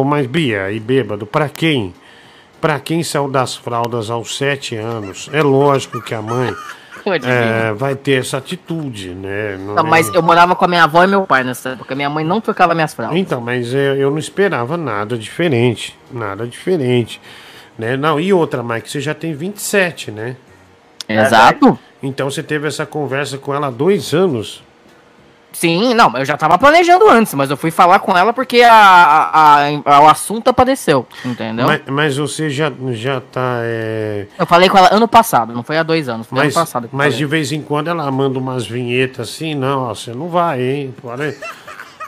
Mas 0.06 0.26
Bia 0.26 0.70
e 0.70 0.78
bêbado, 0.78 1.26
pra 1.26 1.48
quem? 1.48 1.94
Pra 2.60 2.78
quem 2.78 3.02
saiu 3.02 3.28
das 3.28 3.56
fraldas 3.56 4.10
aos 4.10 4.36
7 4.36 4.76
anos, 4.76 5.30
é 5.32 5.42
lógico 5.42 6.00
que 6.02 6.14
a 6.14 6.20
mãe. 6.20 6.54
É, 7.24 7.72
vai 7.72 7.94
ter 7.96 8.20
essa 8.20 8.36
atitude, 8.38 9.10
né? 9.10 9.56
Não 9.58 9.74
Não, 9.74 9.86
é- 9.86 9.88
mas 9.90 10.08
eu 10.14 10.22
morava 10.22 10.54
com 10.54 10.64
a 10.64 10.68
minha 10.68 10.84
avó 10.84 11.02
e 11.04 11.06
meu 11.06 11.22
pai 11.22 11.42
nessa 11.44 11.70
época. 11.70 11.94
Minha 11.94 12.10
mãe 12.10 12.24
não 12.24 12.40
trocava 12.40 12.74
minhas 12.74 12.92
fraldas. 12.94 13.18
Então, 13.18 13.40
mas 13.40 13.72
eu, 13.72 13.96
eu 13.96 14.10
não 14.10 14.18
esperava 14.18 14.76
nada 14.76 15.16
diferente. 15.16 15.98
Nada 16.12 16.46
diferente. 16.46 17.20
Né? 17.78 17.96
Não, 17.96 18.20
e 18.20 18.32
outra, 18.32 18.62
Mike, 18.62 18.90
você 18.90 19.00
já 19.00 19.14
tem 19.14 19.32
27, 19.32 20.10
né? 20.10 20.36
Exato. 21.08 21.78
Então 22.02 22.30
você 22.30 22.42
teve 22.42 22.68
essa 22.68 22.86
conversa 22.86 23.36
com 23.38 23.54
ela 23.54 23.66
há 23.66 23.70
dois 23.70 24.12
anos. 24.14 24.62
Sim, 25.52 25.94
não, 25.94 26.16
eu 26.16 26.24
já 26.24 26.36
tava 26.36 26.56
planejando 26.56 27.08
antes, 27.08 27.34
mas 27.34 27.50
eu 27.50 27.56
fui 27.56 27.70
falar 27.70 27.98
com 27.98 28.16
ela 28.16 28.32
porque 28.32 28.62
a, 28.62 28.72
a, 28.72 29.66
a- 29.84 30.00
o 30.02 30.08
assunto 30.08 30.48
apareceu, 30.48 31.06
entendeu? 31.24 31.66
Mas, 31.66 31.80
mas 31.88 32.16
você 32.16 32.48
já, 32.48 32.72
já 32.92 33.20
tá. 33.20 33.58
é, 33.62 34.26
Eu 34.38 34.46
falei 34.46 34.68
com 34.68 34.78
ela 34.78 34.88
ano 34.94 35.08
passado, 35.08 35.52
não 35.52 35.62
foi 35.62 35.76
há 35.78 35.82
dois 35.82 36.08
anos, 36.08 36.26
foi 36.26 36.38
Mas, 36.38 36.54
ano 36.56 36.64
passado. 36.64 36.88
mas 36.92 37.06
falei. 37.14 37.18
de 37.18 37.26
vez 37.26 37.52
em 37.52 37.60
quando 37.62 37.88
ela 37.88 38.10
manda 38.10 38.38
umas 38.38 38.66
vinhetas 38.66 39.28
assim, 39.28 39.54
não, 39.54 39.82
ó, 39.90 39.94
você 39.94 40.12
não 40.12 40.28
vai, 40.28 40.62
hein? 40.62 40.94
Pode, 41.02 41.34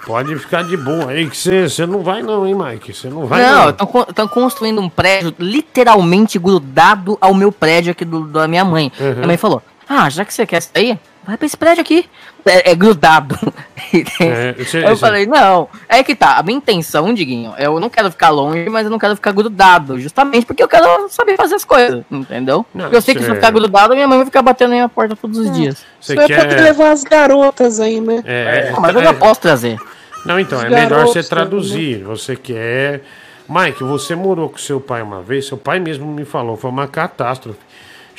pode 0.06 0.36
ficar 0.38 0.62
de 0.64 0.76
boa 0.76 1.10
aí, 1.10 1.28
que 1.28 1.36
você, 1.36 1.68
você 1.68 1.84
não 1.86 2.00
vai 2.02 2.22
não, 2.22 2.46
hein, 2.46 2.54
Mike? 2.54 2.92
Você 2.94 3.08
não 3.08 3.26
vai 3.26 3.42
não, 3.42 3.64
não. 3.64 3.70
estão 4.08 4.28
construindo 4.28 4.80
um 4.80 4.88
prédio 4.88 5.34
literalmente 5.38 6.38
grudado 6.38 7.18
ao 7.20 7.34
meu 7.34 7.50
prédio 7.52 7.90
aqui 7.92 8.04
do, 8.04 8.24
da 8.26 8.46
minha 8.48 8.64
mãe. 8.64 8.90
Uhum. 9.00 9.14
Minha 9.14 9.26
mãe 9.26 9.36
falou: 9.36 9.62
Ah, 9.88 10.08
já 10.08 10.24
que 10.24 10.32
você 10.32 10.46
quer 10.46 10.60
sair, 10.62 10.98
vai 11.24 11.36
pra 11.36 11.46
esse 11.46 11.56
prédio 11.56 11.80
aqui. 11.82 12.08
É, 12.44 12.70
é 12.72 12.74
grudado. 12.74 13.38
É, 14.20 14.54
eu 14.58 14.64
você- 14.64 14.96
falei, 14.96 15.26
não, 15.26 15.68
é 15.86 16.02
que 16.02 16.14
tá. 16.14 16.38
A 16.38 16.42
minha 16.42 16.56
intenção, 16.56 17.12
Diguinho, 17.12 17.52
eu 17.58 17.78
não 17.78 17.90
quero 17.90 18.10
ficar 18.10 18.30
longe, 18.30 18.66
mas 18.70 18.84
eu 18.86 18.90
não 18.90 18.98
quero 18.98 19.14
ficar 19.14 19.32
grudado. 19.32 19.98
Justamente 20.00 20.46
porque 20.46 20.62
eu 20.62 20.68
quero 20.68 21.08
saber 21.10 21.36
fazer 21.36 21.56
as 21.56 21.64
coisas, 21.64 22.02
entendeu? 22.10 22.64
Não, 22.74 22.84
Porque 22.84 22.96
eu 22.96 23.02
sei 23.02 23.14
que 23.14 23.20
se 23.20 23.26
eu 23.26 23.34
cê- 23.34 23.40
ficar 23.40 23.50
grudado, 23.50 23.92
minha 23.94 24.08
mãe 24.08 24.16
vai 24.18 24.24
ficar 24.24 24.40
batendo 24.40 24.70
na 24.70 24.76
minha 24.76 24.88
porta 24.88 25.14
todos 25.14 25.36
os 25.36 25.52
dias. 25.52 25.84
Você 26.00 26.14
Só 26.14 26.22
é 26.22 26.26
pra 26.26 26.46
quer- 26.46 26.60
levar 26.62 26.90
as 26.92 27.04
garotas 27.04 27.80
aí, 27.80 28.00
né? 28.00 28.22
É, 28.24 28.72
Ah, 28.74 28.80
mas 28.80 28.94
eu 28.94 29.02
já 29.02 29.12
posso 29.12 29.40
trazer. 29.40 29.76
Não, 30.24 30.38
então, 30.40 30.56
Os 30.58 30.64
é 30.64 30.70
melhor 30.70 31.06
você 31.06 31.22
traduzir. 31.22 32.02
Você 32.04 32.34
quer. 32.34 33.02
Mike, 33.48 33.82
você 33.84 34.14
morou 34.14 34.48
com 34.48 34.56
seu 34.56 34.80
pai 34.80 35.02
uma 35.02 35.20
vez, 35.20 35.46
seu 35.48 35.58
pai 35.58 35.78
mesmo 35.80 36.06
me 36.06 36.24
falou, 36.24 36.56
foi 36.56 36.70
uma 36.70 36.86
catástrofe. 36.88 37.58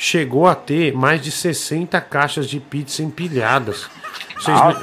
Chegou 0.06 0.46
a 0.46 0.54
ter 0.54 0.92
mais 0.92 1.22
de 1.22 1.30
60 1.30 1.98
caixas 1.98 2.46
de 2.46 2.60
pizza 2.60 3.02
empilhadas. 3.02 3.86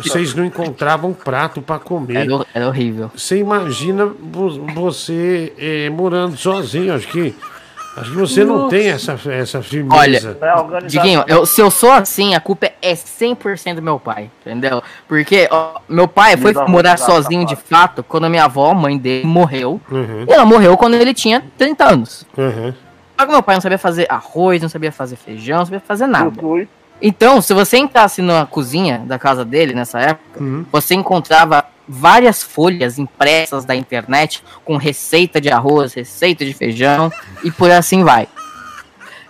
Vocês, 0.01 0.33
não 0.33 0.43
encontravam 0.43 1.13
prato 1.13 1.61
para 1.61 1.77
comer. 1.77 2.25
Era, 2.25 2.45
era 2.55 2.67
horrível. 2.67 3.11
Você 3.15 3.37
imagina 3.37 4.07
vo- 4.07 4.65
você 4.73 5.53
eh, 5.59 5.91
morando 5.91 6.35
sozinho, 6.35 6.95
acho 6.95 7.07
que. 7.07 7.35
Acho 7.97 8.09
que 8.09 8.17
você 8.17 8.43
não 8.43 8.57
Nossa. 8.57 8.69
tem 8.71 8.87
essa, 8.87 9.19
essa 9.31 9.61
firmeza. 9.61 10.37
Olha, 10.41 10.81
Diguinho, 10.87 11.23
eu- 11.27 11.45
se 11.45 11.61
eu 11.61 11.69
sou 11.69 11.91
assim, 11.91 12.33
a 12.33 12.39
culpa 12.39 12.71
é 12.81 12.93
100% 12.95 13.75
do 13.75 13.81
meu 13.83 13.99
pai, 13.99 14.31
entendeu? 14.41 14.81
Porque 15.07 15.47
ó, 15.51 15.79
meu 15.87 16.07
pai 16.07 16.35
foi 16.35 16.51
morar 16.67 16.97
sozinho 16.97 17.45
de 17.45 17.55
fato 17.55 18.01
quando 18.01 18.23
a 18.25 18.29
minha 18.29 18.45
avó, 18.45 18.73
mãe 18.73 18.97
dele, 18.97 19.27
morreu. 19.27 19.79
Uhum. 19.91 20.25
E 20.27 20.33
ela 20.33 20.45
morreu 20.45 20.75
quando 20.77 20.95
ele 20.95 21.13
tinha 21.13 21.43
30 21.59 21.85
anos. 21.91 22.25
Uhum. 22.35 22.73
Só 23.21 23.25
que 23.27 23.31
meu 23.33 23.43
pai 23.43 23.55
não 23.55 23.61
sabia 23.61 23.77
fazer 23.77 24.07
arroz, 24.09 24.63
não 24.63 24.69
sabia 24.69 24.91
fazer 24.91 25.15
feijão, 25.15 25.59
não 25.59 25.65
sabia 25.65 25.79
fazer 25.79 26.07
nada. 26.07 26.31
Então, 26.99 27.39
se 27.39 27.53
você 27.53 27.77
entrasse 27.77 28.19
na 28.19 28.47
cozinha 28.47 29.03
da 29.05 29.19
casa 29.19 29.45
dele 29.45 29.75
nessa 29.75 29.99
época, 29.99 30.39
você 30.71 30.95
encontrava 30.95 31.63
várias 31.87 32.41
folhas 32.41 32.97
impressas 32.97 33.63
da 33.63 33.75
internet 33.75 34.43
com 34.65 34.75
receita 34.75 35.39
de 35.39 35.51
arroz, 35.51 35.93
receita 35.93 36.43
de 36.43 36.53
feijão 36.53 37.11
e 37.43 37.51
por 37.51 37.69
assim 37.69 38.03
vai. 38.03 38.27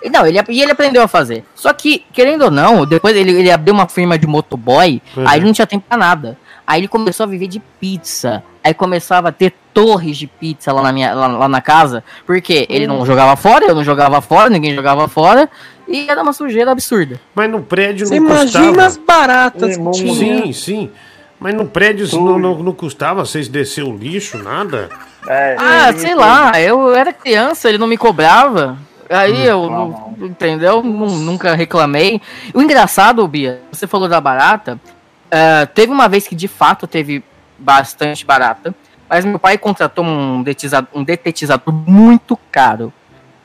E 0.03 0.10
não, 0.10 0.26
ele, 0.26 0.40
e 0.50 0.61
ele 0.61 0.72
aprendeu 0.72 1.03
a 1.03 1.08
fazer. 1.08 1.44
Só 1.53 1.72
que, 1.74 2.06
querendo 2.14 2.45
ou 2.45 2.52
não, 2.52 2.86
depois 2.86 3.14
ele, 3.16 3.32
ele 3.32 3.52
abriu 3.52 3.74
uma 3.74 3.88
firma 3.90 4.18
de 4.18 4.26
motoboy, 4.26 5.02
Uhum. 5.18 5.28
aí 5.28 5.38
ele 5.40 5.45
não 5.48 5.53
tinha 5.53 5.68
tempo 5.68 5.86
pra 5.88 5.98
nada. 5.98 6.38
Aí 6.72 6.80
ele 6.80 6.88
começou 6.88 7.25
a 7.25 7.27
viver 7.27 7.48
de 7.48 7.59
pizza. 7.82 8.41
Aí 8.64 8.74
começava 8.74 9.27
a 9.27 9.32
ter 9.32 9.53
torres 9.74 10.17
de 10.17 10.25
pizza 10.25 10.72
lá 10.72 10.82
na, 10.82 10.91
minha, 10.93 11.14
lá, 11.14 11.27
lá 11.27 11.48
na 11.50 11.59
casa. 11.59 12.01
Porque 12.25 12.66
ele 12.69 12.88
não 12.88 13.06
jogava 13.06 13.35
fora, 13.35 13.66
eu 13.66 13.75
não 13.75 13.83
jogava 13.83 14.22
fora, 14.22 14.50
ninguém 14.50 14.74
jogava 14.74 15.08
fora. 15.09 15.50
E 15.88 16.09
era 16.09 16.22
uma 16.24 16.32
sujeira 16.32 16.72
absurda. 16.72 17.19
Mas 17.35 17.50
no 17.51 17.61
prédio 17.61 18.08
Você 18.08 18.17
não 18.17 18.25
imagina 18.27 18.67
custava. 18.67 18.85
as 18.85 18.98
baratas 18.98 19.75
que 19.77 19.91
tinha. 19.91 20.14
Sim, 20.45 20.53
sim. 20.53 20.90
Mas 21.38 21.53
no 21.56 21.66
prédio 21.66 22.08
não, 22.14 22.40
não, 22.40 22.64
não 22.64 22.72
custava 22.72 23.25
vocês 23.25 23.50
descer 23.50 23.83
o 23.83 23.93
lixo, 23.98 24.38
nada? 24.38 24.90
Ah, 25.58 25.91
sei 25.98 26.16
lá, 26.16 26.58
eu 26.61 26.93
era 26.95 27.11
criança, 27.11 27.67
ele 27.67 27.77
não 27.80 27.88
me 27.88 27.98
cobrava. 27.98 28.77
Aí 29.09 29.45
eu, 29.45 29.69
não- 29.69 30.16
entendeu? 30.22 30.82
Nu- 30.82 31.17
Nunca 31.17 31.53
reclamei. 31.53 32.22
O 32.53 32.61
engraçado, 32.61 33.27
Bia, 33.27 33.59
você 33.72 33.85
falou 33.88 34.08
da 34.08 34.22
barata. 34.22 34.80
Eh, 35.32 35.66
teve 35.68 35.92
uma 35.92 36.08
vez 36.10 36.27
que 36.27 36.35
de 36.35 36.48
fato 36.48 36.85
teve 36.85 37.24
bastante 37.58 38.26
barata, 38.26 38.76
mas 39.10 39.26
meu 39.26 39.40
pai 39.40 39.58
contratou 39.58 40.03
um 40.06 40.43
detetizador, 40.43 40.90
um 40.93 41.03
detetizador 41.03 41.74
muito 41.74 42.38
caro. 42.51 42.92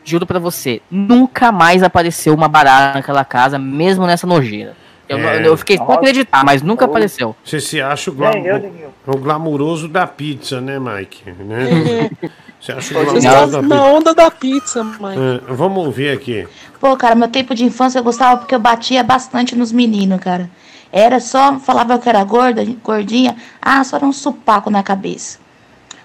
Juro 0.04 0.24
pra 0.24 0.38
você, 0.38 0.80
nunca 0.90 1.50
mais 1.50 1.82
apareceu 1.82 2.32
uma 2.32 2.46
barata 2.48 2.94
naquela 2.98 3.24
casa, 3.24 3.58
mesmo 3.58 4.06
nessa 4.06 4.26
nojeira. 4.26 4.76
Eu, 5.08 5.18
É. 5.18 5.46
eu 5.46 5.56
fiquei 5.56 5.76
sem 5.76 5.86
acreditar, 5.94 6.44
mas 6.44 6.62
nunca 6.62 6.84
apareceu. 6.84 7.34
Você 7.44 7.60
se 7.60 7.80
acha 7.80 8.10
o, 8.10 8.14
glam... 8.14 8.32
O 9.06 9.16
glamuroso 9.16 9.88
da 9.88 10.04
pizza, 10.06 10.60
né, 10.60 10.78
Mike? 10.80 11.30
Né? 11.30 12.10
Você 12.60 12.72
acha 12.72 12.90
o 12.90 13.04
glamuroso 13.04 13.18
está 13.26 13.46
da 13.46 13.62
na 13.62 13.68
pizza? 13.68 13.82
onda 13.82 14.14
da 14.14 14.30
pizza, 14.30 14.84
mãe. 14.84 15.16
Ah, 15.18 15.52
vamos 15.52 15.84
ouvir 15.84 16.10
aqui. 16.10 16.46
Pô, 16.80 16.96
cara, 16.96 17.14
meu 17.14 17.28
tempo 17.28 17.54
de 17.54 17.64
infância 17.64 17.98
eu 17.98 18.04
gostava 18.04 18.38
porque 18.38 18.54
eu 18.54 18.58
batia 18.58 19.02
bastante 19.04 19.54
nos 19.54 19.70
meninos, 19.70 20.18
cara. 20.20 20.50
Era 20.96 21.20
só, 21.20 21.58
falava 21.58 21.98
que 21.98 22.08
era 22.08 22.24
gorda, 22.24 22.64
gordinha, 22.82 23.36
ah, 23.60 23.84
só 23.84 23.96
era 23.98 24.06
um 24.06 24.14
supaco 24.14 24.70
na 24.70 24.82
cabeça. 24.82 25.38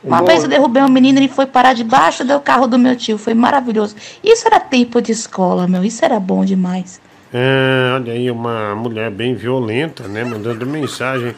Uma 0.04 0.22
vez 0.22 0.44
eu 0.44 0.50
derrubei 0.50 0.84
um 0.84 0.90
menino 0.90 1.18
e 1.18 1.22
ele 1.22 1.30
foi 1.30 1.46
parar 1.46 1.74
debaixo 1.74 2.26
do 2.26 2.38
carro 2.42 2.68
do 2.68 2.78
meu 2.78 2.94
tio, 2.94 3.18
foi 3.18 3.34
maravilhoso. 3.34 3.96
Isso 4.22 4.46
era 4.46 4.60
tempo 4.60 5.02
de 5.02 5.14
escola, 5.14 5.66
meu, 5.66 5.82
isso 5.86 6.04
era 6.04 6.20
bom 6.20 6.44
demais. 6.44 7.00
É, 7.34 7.94
olha 7.96 8.12
aí, 8.12 8.30
uma 8.30 8.76
mulher 8.76 9.10
bem 9.10 9.34
violenta, 9.34 10.10
né? 10.10 10.26
Mandando 10.26 10.66
mensagem. 10.66 11.34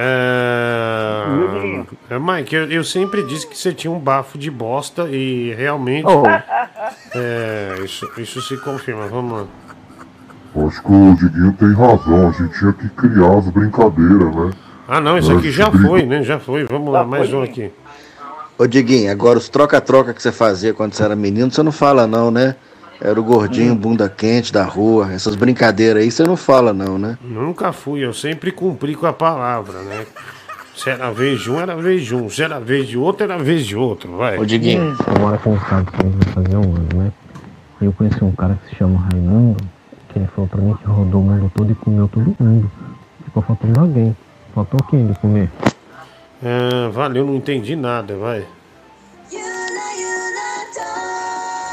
É, 0.00 1.24
é, 2.10 2.18
Mike, 2.20 2.54
eu, 2.54 2.70
eu 2.70 2.84
sempre 2.84 3.24
disse 3.24 3.44
que 3.44 3.58
você 3.58 3.72
tinha 3.72 3.90
um 3.90 3.98
bafo 3.98 4.38
de 4.38 4.52
bosta 4.52 5.08
e 5.10 5.52
realmente. 5.54 6.06
Oh. 6.06 6.22
É, 7.18 7.80
isso, 7.84 8.08
isso 8.16 8.40
se 8.40 8.56
confirma. 8.58 9.08
Vamos 9.08 9.40
lá. 9.40 9.46
Acho 10.56 10.82
que 10.82 10.92
o 10.92 11.14
Diguinho 11.14 11.52
tem 11.52 11.72
razão, 11.72 12.28
a 12.28 12.32
gente 12.32 12.58
tinha 12.58 12.72
que 12.72 12.88
criar 12.90 13.38
as 13.38 13.48
brincadeiras, 13.48 14.34
né? 14.34 14.50
Ah, 14.88 15.00
não, 15.00 15.18
isso 15.18 15.32
aqui 15.32 15.50
já 15.50 15.70
foi, 15.70 16.04
né? 16.04 16.22
Já 16.22 16.38
foi. 16.38 16.64
Vamos 16.64 16.92
lá, 16.92 17.04
mais 17.04 17.32
um 17.32 17.42
aqui. 17.42 17.70
Ô 18.58 18.66
Diguinho, 18.66 19.12
agora 19.12 19.38
os 19.38 19.48
troca-troca 19.48 20.12
que 20.12 20.22
você 20.22 20.32
fazia 20.32 20.74
quando 20.74 20.94
você 20.94 21.02
era 21.04 21.14
menino, 21.14 21.50
você 21.50 21.62
não 21.62 21.70
fala 21.70 22.06
não, 22.06 22.30
né? 22.30 22.56
Era 23.00 23.20
o 23.20 23.22
gordinho, 23.22 23.76
bunda 23.76 24.08
quente 24.08 24.52
da 24.52 24.64
rua, 24.64 25.12
essas 25.12 25.36
brincadeiras 25.36 26.02
aí 26.02 26.10
você 26.10 26.24
não 26.24 26.36
fala 26.36 26.72
não, 26.72 26.98
né? 26.98 27.16
Nunca 27.22 27.70
fui, 27.72 28.04
eu 28.04 28.12
sempre 28.12 28.50
cumpri 28.50 28.96
com 28.96 29.06
a 29.06 29.12
palavra, 29.12 29.80
né? 29.82 30.04
Se 30.74 30.90
era 30.90 31.10
vez 31.12 31.40
de 31.40 31.50
um, 31.50 31.60
era 31.60 31.76
vez 31.76 32.04
de 32.04 32.14
um. 32.14 32.28
Se 32.28 32.42
era 32.42 32.58
vez 32.58 32.88
de 32.88 32.98
outro, 32.98 33.24
era 33.24 33.38
vez 33.38 33.64
de 33.64 33.76
outro, 33.76 34.16
vai. 34.16 34.38
Ô 34.38 34.44
Diguinho, 34.44 34.96
eu 35.06 35.20
moro 35.20 35.38
com 35.38 35.52
um 35.52 35.58
cara 35.58 35.84
que 35.84 36.02
vai 36.02 36.34
fazer 36.34 36.56
um 36.56 36.74
ano, 36.74 36.88
né? 36.94 37.12
E 37.80 37.84
eu 37.84 37.92
conheci 37.92 38.24
um 38.24 38.32
cara 38.32 38.58
que 38.64 38.70
se 38.70 38.76
chama 38.76 39.06
Raimundo, 39.12 39.62
que 40.08 40.18
ele 40.18 40.26
falou 40.28 40.48
pra 40.48 40.60
mim 40.60 40.74
que 40.74 40.86
rodou 40.86 41.20
o 41.20 41.24
mundo 41.24 41.52
todo 41.54 41.70
e 41.70 41.74
comeu 41.74 42.08
todo 42.08 42.34
mundo. 42.38 42.70
Ficou 43.24 43.42
faltando 43.42 43.80
alguém. 43.80 44.16
Faltou 44.54 44.80
quem 44.88 45.06
de 45.06 45.18
comer? 45.18 45.50
Ah, 46.42 46.88
valeu, 46.92 47.26
não 47.26 47.36
entendi 47.36 47.76
nada, 47.76 48.16
vai. 48.16 48.46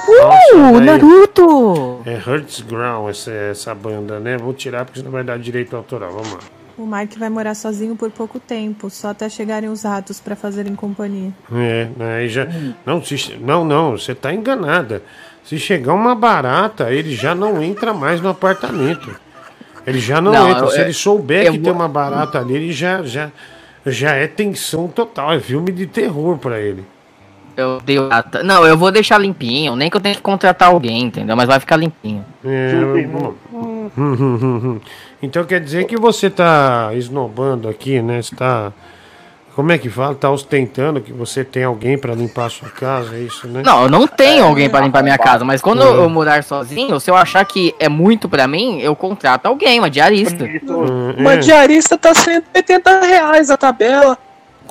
Uh, 0.07 0.80
Naruto! 0.80 2.01
É 2.05 2.15
Hertz 2.15 2.61
Ground 2.61 3.09
essa, 3.09 3.31
essa 3.31 3.73
banda, 3.73 4.19
né? 4.19 4.38
Vou 4.38 4.53
tirar 4.53 4.85
porque 4.85 4.99
senão 4.99 5.11
vai 5.11 5.23
dar 5.23 5.39
direito 5.39 5.75
autoral. 5.75 6.11
Vamos 6.11 6.31
lá. 6.33 6.39
O 6.77 6.85
Mike 6.85 7.17
vai 7.17 7.30
morar 7.30 7.55
sozinho 7.55 7.95
por 7.95 8.11
pouco 8.11 8.38
tempo, 8.38 8.89
só 8.89 9.09
até 9.09 9.30
chegarem 9.30 9.69
os 9.69 9.83
ratos 9.83 10.19
pra 10.19 10.35
fazerem 10.35 10.75
companhia. 10.75 11.31
É, 11.51 11.88
aí 12.17 12.27
já. 12.27 12.45
Não, 12.85 13.01
não, 13.39 13.65
não, 13.65 13.91
você 13.91 14.14
tá 14.14 14.33
enganada. 14.33 15.01
Se 15.45 15.59
chegar 15.59 15.93
uma 15.93 16.15
barata, 16.15 16.91
ele 16.91 17.15
já 17.15 17.35
não 17.35 17.61
entra 17.61 17.93
mais 17.93 18.19
no 18.19 18.30
apartamento. 18.30 19.15
Ele 19.85 19.99
já 19.99 20.19
não, 20.19 20.32
Não, 20.32 20.49
entra. 20.49 20.65
eu- 20.65 20.69
Se 20.72 20.82
ele 20.82 20.93
souber 20.93 21.45
eu 21.45 21.51
que 21.53 21.59
vou- 21.59 21.65
tem 21.65 21.74
uma 21.74 21.88
barata 21.88 22.40
ali, 22.40 22.56
ele 22.56 22.74
já, 22.74 23.03
já, 23.03 23.30
já 23.85 24.14
é 24.14 24.25
tensão 24.25 24.88
total. 24.88 25.33
É 25.33 25.40
filme 25.40 25.72
de 25.72 25.85
terror 25.85 26.38
pra 26.40 26.59
ele. 26.59 26.83
Eu 27.56 27.80
dei 27.85 27.98
Não, 28.43 28.65
eu 28.67 28.77
vou 28.77 28.91
deixar 28.91 29.17
limpinho, 29.17 29.77
nem 29.77 29.90
que 29.90 29.95
eu 29.95 30.01
tenha 30.01 30.15
que 30.15 30.22
contratar 30.22 30.69
alguém, 30.69 31.03
entendeu? 31.03 31.38
Mas 31.38 31.48
vai 31.48 31.57
ficar 31.59 31.77
limpinho. 31.77 32.25
É, 32.43 32.72
então 35.22 35.43
quer 35.45 35.61
dizer 35.61 35.85
que 35.85 35.95
você 35.95 36.30
tá 36.30 36.90
esnobando 36.93 37.69
aqui, 37.69 38.01
né? 38.01 38.22
Você 38.22 38.35
tá. 38.35 38.74
Como 39.56 39.72
é 39.72 39.77
que 39.77 39.90
fala? 39.90 40.14
Tá 40.14 40.30
ostentando 40.30 41.00
que 41.00 41.14
você 41.14 41.42
tem 41.45 41.64
alguém 41.64 41.98
pra 41.98 42.14
limpar 42.14 42.48
a 42.48 42.50
sua 42.50 42.69
casa, 42.69 43.16
é 43.16 43.19
isso, 43.19 43.48
né? 43.48 43.61
Não, 43.66 43.84
eu 43.84 43.90
não 43.90 44.06
tenho 44.06 44.43
alguém 44.43 44.69
pra 44.69 44.82
limpar 44.82 45.01
minha 45.01 45.17
casa, 45.17 45.45
mas 45.45 45.61
quando 45.61 45.82
Uhum. 45.82 45.95
eu 46.03 46.09
morar 46.09 46.43
sozinho, 46.43 47.00
se 47.00 47.09
eu 47.09 47.16
achar 47.16 47.45
que 47.45 47.74
é 47.80 47.88
muito 47.88 48.27
pra 48.27 48.50
mim, 48.50 48.82
eu 48.82 48.93
contrato 48.98 49.45
alguém, 49.45 49.80
uma 49.80 49.90
diarista. 49.90 50.45
Uma 51.17 51.38
diarista 51.38 51.98
tá 51.98 52.14
180 52.14 53.00
reais 53.06 53.50
a 53.50 53.56
tabela. 53.56 54.17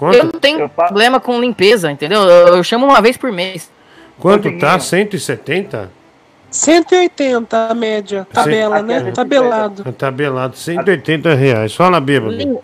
Eu 0.02 0.24
não 0.24 0.32
tenho 0.32 0.68
problema 0.68 1.18
com 1.18 1.40
limpeza, 1.40 1.90
entendeu? 1.90 2.20
Eu, 2.20 2.56
eu 2.56 2.62
chamo 2.64 2.84
uma 2.84 3.00
vez 3.00 3.16
por 3.16 3.32
mês. 3.32 3.70
Quanto 4.18 4.50
tá? 4.58 4.78
170? 4.78 5.90
180 6.50 7.68
a 7.70 7.74
média. 7.74 8.26
Tabela, 8.32 8.82
né? 8.82 9.10
Tabelado. 9.12 9.82
É 9.86 9.92
Tabelado, 9.92 10.56
180 10.56 11.34
reais. 11.34 11.74
Fala, 11.74 12.00
bêbado. 12.00 12.60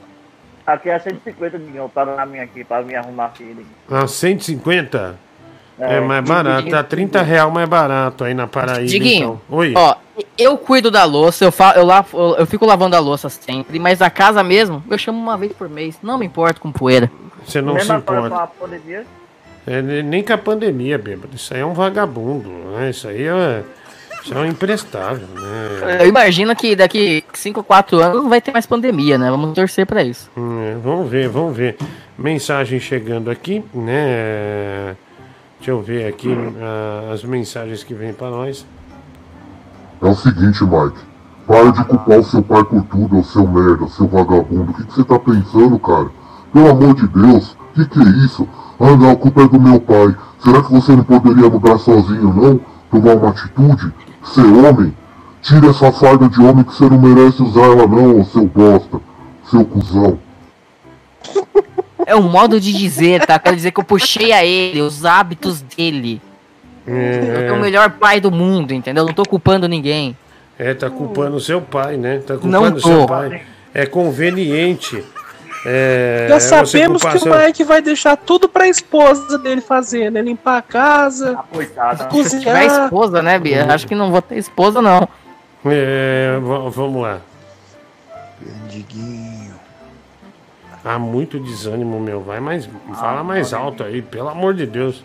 Aqui 0.75 0.89
é 0.91 0.99
150, 0.99 1.59
Diguinho. 1.59 1.91
Tá 1.95 2.05
na 2.05 2.25
minha 2.27 2.43
aqui 2.45 2.65
pra 2.65 2.83
me 2.83 2.95
arrumar 2.95 3.27
aqui, 3.27 3.45
Diguinho. 3.45 3.67
Ah, 3.91 4.07
150? 4.07 5.17
É, 5.79 5.97
É, 5.97 6.01
mais 6.01 6.23
barato, 6.29 6.69
tá 6.69 6.83
30 6.85 7.23
real 7.23 7.51
mais 7.51 7.67
barato 7.69 8.23
aí 8.25 8.35
na 8.35 8.47
Paraíba. 8.47 8.87
Diguinho, 8.87 9.41
então. 9.47 9.59
Oi. 9.59 9.73
ó, 9.75 9.97
eu 10.37 10.59
cuido 10.59 10.91
da 10.91 11.05
louça, 11.05 11.45
eu, 11.47 11.51
fa 11.51 11.73
eu, 11.75 11.87
lavo, 11.87 12.19
eu, 12.19 12.37
eu 12.41 12.47
fico 12.47 12.67
lavando 12.67 12.95
a 12.97 12.99
louça 12.99 13.31
sempre, 13.31 13.79
mas 13.79 14.03
a 14.03 14.11
casa 14.11 14.43
mesmo, 14.43 14.85
eu 14.91 14.99
chamo 14.99 15.19
uma 15.19 15.39
vez 15.39 15.53
por 15.55 15.71
mês. 15.71 15.99
Não 16.03 16.19
me 16.19 16.27
importo 16.27 16.61
com 16.61 16.71
poeira. 16.71 17.11
Você 17.47 17.63
não 17.63 17.73
se 17.79 17.89
Mesmo 17.89 18.03
com 18.03 18.15
importa. 18.15 18.43
a 18.43 18.47
pandemia. 18.47 19.07
É, 19.67 19.81
ne- 19.81 20.03
nem 20.03 20.23
com 20.23 20.33
a 20.35 20.39
pandemia, 20.39 20.99
bêbado. 20.99 21.35
Isso 21.35 21.55
aí 21.55 21.61
é 21.61 21.65
um 21.67 21.73
vagabundo, 21.73 22.49
né? 22.51 22.91
Isso 22.91 23.09
aí 23.09 23.27
é. 23.27 23.63
Isso 24.23 24.35
é 24.35 24.39
um 24.39 24.47
imprestável, 24.47 25.27
né? 25.35 25.99
Eu 26.01 26.07
imagino 26.07 26.55
que 26.55 26.77
daqui 26.77 27.25
5 27.33 27.61
ou 27.61 27.65
4 27.65 27.99
anos 27.99 28.23
não 28.23 28.29
vai 28.29 28.41
ter 28.41 28.53
mais 28.53 28.67
pandemia, 28.67 29.17
né? 29.17 29.31
Vamos 29.31 29.55
torcer 29.55 29.87
pra 29.87 30.03
isso. 30.03 30.31
É, 30.37 30.77
vamos 30.83 31.09
ver, 31.11 31.29
vamos 31.29 31.57
ver. 31.57 31.77
Mensagem 32.19 32.79
chegando 32.79 33.31
aqui, 33.31 33.65
né? 33.75 34.97
Deixa 35.59 35.71
eu 35.73 35.83
ver 35.83 36.07
aqui 36.07 36.35
ah, 36.61 37.11
as 37.13 37.25
mensagens 37.25 37.83
que 37.83 37.95
vêm 37.95 38.13
pra 38.13 38.31
nós. 38.31 38.67
É 40.03 40.07
o 40.07 40.15
seguinte, 40.15 40.65
Mike. 40.65 40.99
Para 41.47 41.71
de 41.73 41.85
culpar 41.85 42.19
o 42.19 42.25
seu 42.25 42.43
pai 42.43 42.65
por 42.65 42.83
tudo, 42.85 43.19
ô 43.19 43.25
seu 43.25 43.47
merda, 43.47 43.89
seu 43.89 44.07
vagabundo. 44.07 44.71
O 44.71 44.75
que, 44.75 44.85
que 44.85 44.95
você 44.95 45.05
tá 45.05 45.19
pensando, 45.19 45.79
cara? 45.79 46.09
Pelo 46.53 46.71
amor 46.71 46.95
de 46.95 47.07
Deus, 47.09 47.57
que 47.75 47.87
que 47.87 47.99
é 47.99 48.09
isso? 48.25 48.49
Ah 48.79 48.97
não, 48.97 49.11
a 49.11 49.17
culpa 49.17 49.43
é 49.43 49.49
do 49.49 49.61
meu 49.61 49.81
pai. 49.81 50.15
Será 50.43 50.63
que 50.63 50.73
você 50.73 50.93
não 50.97 51.05
poderia 51.05 51.49
mudar 51.51 51.79
sozinho, 51.79 52.33
não? 52.33 52.61
Tomar 52.91 53.17
uma 53.17 53.31
atitude? 53.31 53.93
Ser 54.25 54.43
homem? 54.43 54.95
Tira 55.43 55.71
essa 55.71 55.91
farda 55.93 56.29
de 56.29 56.41
homem 56.41 56.65
que 56.65 56.75
você 56.75 56.85
não 56.85 57.01
merece 57.01 57.43
usar 57.43 57.63
ela 57.63 57.87
não, 57.87 58.25
seu 58.25 58.47
bosta. 58.47 59.01
Seu 59.51 59.65
cuzão. 59.65 60.19
É 62.07 62.15
um 62.15 62.23
modo 62.23 62.61
de 62.61 62.73
dizer, 62.73 63.25
tá? 63.25 63.39
Quero 63.39 63.57
dizer 63.57 63.71
que 63.71 63.81
eu 63.81 63.85
puxei 63.85 64.33
a 64.33 64.45
ele, 64.45 64.81
os 64.81 65.05
hábitos 65.05 65.63
dele. 65.63 66.21
Eu 66.87 67.49
sou 67.49 67.57
o 67.57 67.61
melhor 67.61 67.91
pai 67.91 68.21
do 68.21 68.31
mundo, 68.31 68.73
entendeu? 68.73 69.05
Não 69.05 69.13
tô 69.13 69.23
culpando 69.25 69.69
ninguém. 69.69 70.17
É, 70.59 70.75
tá 70.75 70.91
culpando 70.91 71.37
o 71.37 71.41
seu 71.41 71.61
pai, 71.61 71.97
né? 71.97 72.19
Tá 72.19 72.37
culpando 72.37 72.77
o 72.77 72.81
seu 72.81 73.07
pai. 73.07 73.43
É 73.73 73.87
conveniente. 73.87 75.03
É, 75.67 76.27
Já 76.29 76.41
sabemos 76.41 77.03
que 77.03 77.19
o 77.19 77.37
Mike 77.47 77.65
vai 77.65 77.83
deixar 77.83 78.17
tudo 78.17 78.49
pra 78.49 78.67
esposa 78.69 79.37
dele 79.39 79.61
fazer, 79.61 80.11
né? 80.11 80.23
Limpar 80.23 80.57
a 80.59 80.63
casa, 80.63 81.39
Se 81.53 81.67
tiver 81.67 82.09
cozinhar. 82.09 82.85
esposa, 82.85 83.23
né, 83.23 83.39
Bia? 83.39 83.67
Acho 83.73 83.87
que 83.87 83.95
não 83.95 84.11
vou 84.11 84.23
ter 84.23 84.39
esposa, 84.39 84.81
não. 84.81 85.07
É, 85.67 86.39
va- 86.43 86.71
vamos 86.71 87.03
lá. 87.03 87.21
Há 90.85 90.99
muito 90.99 91.39
desânimo, 91.39 92.01
meu. 92.01 92.21
Vai 92.23 92.41
mais. 92.41 92.69
Fala 92.95 93.23
mais 93.23 93.53
alto 93.53 93.83
aí, 93.85 94.01
pelo 94.01 94.29
amor 94.29 94.55
de 94.55 94.67
Deus. 94.67 95.05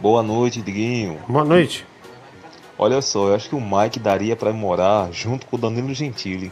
Boa 0.00 0.22
noite, 0.22 0.60
Diguinho. 0.60 1.18
Boa 1.28 1.44
noite. 1.44 1.86
Olha 2.76 3.00
só, 3.00 3.28
eu 3.28 3.34
acho 3.36 3.48
que 3.48 3.54
o 3.54 3.60
Mike 3.60 4.00
daria 4.00 4.34
pra 4.34 4.52
morar 4.52 5.08
junto 5.12 5.46
com 5.46 5.54
o 5.56 5.58
Danilo 5.58 5.94
Gentili. 5.94 6.50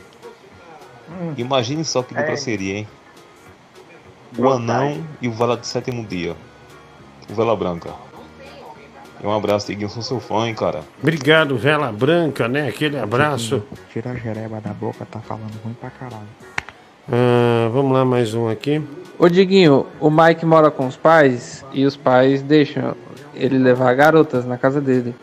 Imagine 1.36 1.84
só 1.84 2.02
que 2.02 2.14
dupla 2.14 2.32
É. 2.32 2.36
seria, 2.36 2.78
hein? 2.78 2.88
O 4.38 4.48
Anão 4.48 5.04
e 5.20 5.28
o 5.28 5.32
Vala 5.32 5.56
do 5.56 5.66
Sétimo 5.66 6.04
Dia. 6.04 6.36
O 7.28 7.34
Vela 7.34 7.56
Branca. 7.56 7.90
E 9.22 9.26
um 9.26 9.32
abraço, 9.34 9.66
Diguinho. 9.66 9.88
Sou 9.90 10.02
seu 10.02 10.20
fã, 10.20 10.46
hein, 10.48 10.54
cara. 10.54 10.80
Obrigado, 11.02 11.56
Vela 11.58 11.92
Branca, 11.92 12.48
né? 12.48 12.68
Aquele 12.68 12.98
abraço. 12.98 13.62
Tira 13.92 14.10
a 14.12 14.14
jereba 14.14 14.60
da 14.60 14.70
boca, 14.72 15.04
tá 15.04 15.20
falando 15.20 15.52
ruim 15.64 15.74
pra 15.74 15.90
caralho. 15.90 16.22
Ah, 17.12 17.68
vamos 17.72 17.92
lá, 17.92 18.04
mais 18.04 18.32
um 18.34 18.48
aqui. 18.48 18.80
Ô 19.18 19.28
Diguinho, 19.28 19.86
o 19.98 20.10
Mike 20.10 20.46
mora 20.46 20.70
com 20.70 20.86
os 20.86 20.96
pais 20.96 21.64
e 21.72 21.84
os 21.84 21.96
pais 21.96 22.40
deixam 22.40 22.96
ele 23.34 23.58
levar 23.58 23.92
garotas 23.94 24.46
na 24.46 24.56
casa 24.56 24.80
dele. 24.80 25.14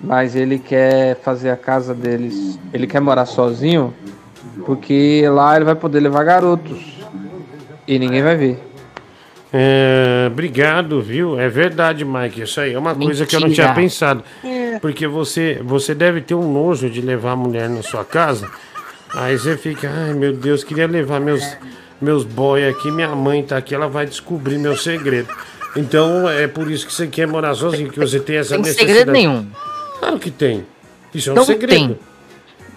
Mas 0.00 0.34
ele 0.36 0.58
quer 0.58 1.16
fazer 1.20 1.50
a 1.50 1.56
casa 1.56 1.94
deles. 1.94 2.58
Ele 2.72 2.86
quer 2.86 3.00
morar 3.00 3.26
sozinho 3.26 3.92
porque 4.64 5.24
lá 5.28 5.56
ele 5.56 5.64
vai 5.64 5.74
poder 5.74 6.00
levar 6.00 6.24
garotos. 6.24 6.78
E 7.86 7.98
ninguém 7.98 8.22
vai 8.22 8.36
ver. 8.36 8.58
É, 9.52 10.26
obrigado, 10.32 11.00
viu? 11.00 11.38
É 11.38 11.48
verdade, 11.48 12.04
Mike. 12.04 12.42
Isso 12.42 12.60
aí 12.60 12.72
é 12.72 12.78
uma 12.78 12.94
coisa 12.94 13.24
que 13.24 13.36
eu 13.36 13.40
não 13.40 13.50
tinha 13.50 13.68
Mentira. 13.68 13.82
pensado. 13.82 14.24
É. 14.42 14.78
Porque 14.80 15.06
você, 15.06 15.60
você 15.64 15.94
deve 15.94 16.20
ter 16.20 16.34
um 16.34 16.52
nojo 16.52 16.90
de 16.90 17.00
levar 17.00 17.32
a 17.32 17.36
mulher 17.36 17.68
na 17.68 17.82
sua 17.82 18.04
casa. 18.04 18.50
Aí 19.14 19.38
você 19.38 19.56
fica, 19.56 19.88
ai 19.88 20.12
meu 20.12 20.32
Deus, 20.32 20.64
queria 20.64 20.88
levar 20.88 21.20
meus, 21.20 21.44
meus 22.00 22.24
boy 22.24 22.66
aqui, 22.66 22.90
minha 22.90 23.14
mãe 23.14 23.44
tá 23.44 23.56
aqui, 23.56 23.72
ela 23.72 23.86
vai 23.86 24.06
descobrir 24.06 24.58
meu 24.58 24.76
segredo. 24.76 25.28
Então 25.76 26.28
é 26.28 26.48
por 26.48 26.68
isso 26.68 26.84
que 26.84 26.92
você 26.92 27.06
quer 27.06 27.28
morar 27.28 27.54
sozinho, 27.54 27.90
que 27.90 27.98
você 27.98 28.18
tem 28.18 28.36
essa 28.38 28.54
Tem 28.54 28.58
necessidade. 28.62 28.88
segredo 28.92 29.12
nenhum. 29.12 29.46
Claro 30.00 30.18
que 30.18 30.32
tem. 30.32 30.66
Isso 31.14 31.30
é 31.30 31.32
um 31.32 31.36
Não 31.36 31.44
segredo. 31.44 31.70
tem. 31.70 31.98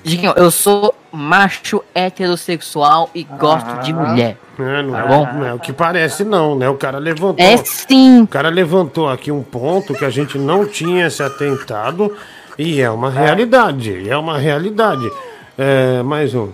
Diguinho, 0.08 0.34
eu 0.38 0.50
sou 0.50 0.96
macho 1.12 1.84
heterossexual 1.94 3.10
e 3.14 3.24
gosto 3.24 3.82
de 3.82 3.94
mulher. 3.94 4.38
É, 4.58 4.82
não, 4.82 4.92
Tá 4.92 5.00
é, 5.00 5.08
bom? 5.08 5.26
não 5.34 5.46
é 5.46 5.54
o 5.54 5.60
que 5.60 5.74
parece, 5.74 6.24
não, 6.24 6.56
né? 6.58 6.70
O 6.70 6.76
cara 6.76 6.98
levantou. 6.98 7.46
É 7.46 7.58
sim. 7.58 8.22
O 8.22 8.28
cara 8.28 8.50
levantou 8.50 9.10
aqui 9.10 9.32
um 9.32 9.44
ponto 9.44 9.94
que 9.94 10.06
a 10.06 10.10
gente 10.10 10.38
não 10.38 10.66
tinha 10.66 11.10
se 11.10 11.22
atentado 11.22 12.16
e 12.58 12.82
é 12.82 12.90
uma 12.90 13.10
realidade. 13.12 14.10
É 14.10 14.18
uma 14.18 14.38
realidade. 14.38 15.12
É, 15.58 16.02
mais 16.04 16.34
um. 16.34 16.50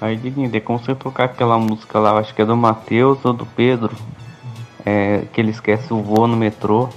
Aí, 0.00 0.16
Diguinho, 0.16 0.50
tem 0.50 0.60
como 0.60 0.78
você 0.78 0.94
tocar 0.94 1.24
aquela 1.24 1.56
música 1.58 1.98
lá, 1.98 2.18
acho 2.18 2.34
que 2.34 2.42
é 2.42 2.44
do 2.44 2.56
Matheus 2.56 3.24
ou 3.24 3.32
do 3.32 3.46
Pedro, 3.46 3.94
é, 4.84 5.22
que 5.32 5.40
ele 5.40 5.52
esquece 5.52 5.92
o 5.92 6.02
voo 6.02 6.26
no 6.26 6.36
metrô. 6.36 6.88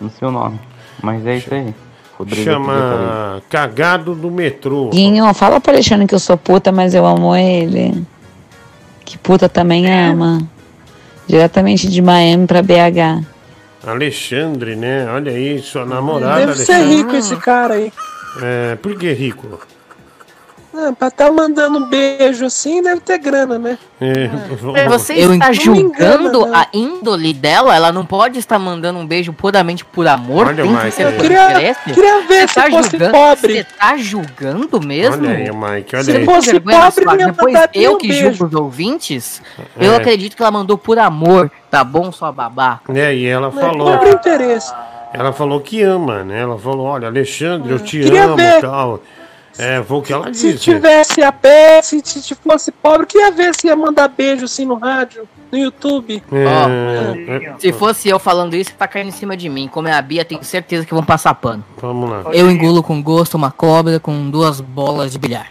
Não 0.00 0.10
sei 0.10 0.26
o 0.26 0.30
nome, 0.30 0.58
mas 1.02 1.24
é 1.26 1.36
isso 1.36 1.52
aí. 1.54 1.74
Rodrigo. 2.18 2.50
Chama 2.50 3.42
Cagado 3.50 4.14
do 4.14 4.30
Metrô. 4.30 4.88
Guinho, 4.90 5.32
fala 5.34 5.60
pro 5.60 5.72
Alexandre 5.72 6.06
que 6.06 6.14
eu 6.14 6.18
sou 6.18 6.36
puta, 6.36 6.72
mas 6.72 6.94
eu 6.94 7.04
amo 7.04 7.36
ele. 7.36 8.04
Que 9.04 9.18
puta 9.18 9.48
também 9.48 9.86
ama. 9.92 10.40
Diretamente 11.28 11.88
de 11.88 12.00
Miami 12.00 12.46
pra 12.46 12.62
BH. 12.62 13.24
Alexandre, 13.86 14.74
né? 14.76 15.06
Olha 15.10 15.30
aí, 15.30 15.58
sua 15.60 15.84
namorada. 15.84 16.46
Deve 16.46 16.54
ser 16.64 16.72
Alexandre. 16.72 16.96
rico 16.96 17.16
esse 17.16 17.36
cara 17.36 17.74
aí. 17.74 17.92
É, 18.42 18.76
por 18.76 18.96
que 18.96 19.12
rico? 19.12 19.60
Ah, 20.78 20.92
pra 20.92 21.10
tá 21.10 21.32
mandando 21.32 21.78
um 21.78 21.88
beijo 21.88 22.44
assim, 22.44 22.82
deve 22.82 23.00
ter 23.00 23.16
grana, 23.18 23.58
né? 23.58 23.78
É, 23.98 24.28
Você 24.88 25.14
Eu 25.14 25.32
está 25.32 25.50
julgando 25.52 26.44
a 26.54 26.66
índole 26.72 27.32
dela? 27.32 27.74
Ela 27.74 27.90
não 27.92 28.04
pode 28.04 28.38
estar 28.38 28.58
mandando 28.58 28.98
um 28.98 29.06
beijo 29.06 29.32
puramente 29.32 29.84
por 29.86 30.06
amor? 30.06 30.48
Olha, 30.48 30.62
Tem 30.62 30.66
que 30.76 30.84
Mike, 30.84 30.90
ser 30.94 31.02
eu 31.06 31.12
por 31.12 31.20
queria- 31.22 31.74
queria 31.84 32.20
ver 32.26 32.40
Você 32.42 32.48
se 32.48 32.54
tá 32.54 32.70
fosse 32.70 32.90
julgando- 32.90 33.12
pobre. 33.12 33.52
Você 33.54 33.64
tá 33.64 33.96
julgando 33.96 34.80
mesmo? 34.82 35.26
Olha 35.26 35.30
aí, 35.36 35.50
Mike, 35.50 35.96
olha 35.96 36.04
Se 36.04 36.10
aí. 36.16 36.24
fosse 36.26 36.60
pobre, 36.60 37.04
ia 37.20 37.26
Depois 37.26 37.54
eu 37.72 37.96
que 37.96 38.08
beijo. 38.08 38.32
julgo 38.32 38.46
os 38.56 38.60
ouvintes, 38.60 39.40
eu 39.78 39.92
É. 39.92 39.96
acredito 39.96 40.36
que 40.36 40.42
ela 40.42 40.50
mandou 40.52 40.76
por 40.76 40.98
amor, 40.98 41.50
tá 41.70 41.82
bom, 41.82 42.12
sua 42.12 42.30
babaca? 42.30 42.92
É, 42.98 43.14
e 43.14 43.24
ela 43.26 43.50
Mas 43.50 43.64
falou. 43.64 43.92
Compra 43.92 44.10
interesse. 44.10 44.74
Ela 45.14 45.32
falou 45.32 45.60
que 45.60 45.80
ama, 45.82 46.22
né? 46.22 46.42
Ela 46.42 46.58
falou, 46.58 46.84
olha, 46.86 47.08
Alexandre, 47.08 47.72
eu 47.72 47.78
te 47.78 48.00
Queria 48.02 48.24
amo 48.24 48.38
e 48.38 48.60
tal. 48.60 49.00
É, 49.58 49.82
foi 49.82 49.96
o 49.98 50.02
que 50.02 50.12
ela 50.12 50.32
Se 50.34 50.52
disse. 50.52 50.64
tivesse 50.64 51.22
a 51.22 51.32
pé, 51.32 51.80
se 51.82 52.00
se 52.04 52.34
fosse 52.34 52.70
pobre, 52.70 53.06
queria 53.06 53.30
ver 53.30 53.54
se 53.54 53.66
ia 53.66 53.76
mandar 53.76 54.08
beijo 54.08 54.44
assim 54.44 54.64
no 54.64 54.74
rádio, 54.74 55.26
no 55.50 55.58
YouTube. 55.58 56.22
É, 56.32 57.54
Se 57.58 57.72
fosse 57.72 58.08
eu 58.08 58.18
falando 58.18 58.54
isso, 58.54 58.72
tá 58.78 58.86
caindo 58.86 59.08
em 59.08 59.12
cima 59.12 59.36
de 59.36 59.48
mim. 59.48 59.68
Como 59.68 59.88
é 59.88 59.92
a 59.92 60.02
Bia, 60.02 60.24
tenho 60.24 60.42
certeza 60.44 60.84
que 60.84 60.92
vão 60.94 61.02
passar 61.04 61.34
pano. 61.34 61.64
Vamos 61.80 62.10
lá. 62.10 62.22
Eu 62.32 62.50
engulo 62.50 62.82
com 62.82 63.02
gosto 63.02 63.34
uma 63.34 63.50
cobra 63.50 63.98
com 63.98 64.28
duas 64.30 64.60
bolas 64.60 65.12
de 65.12 65.18
bilhar. 65.18 65.48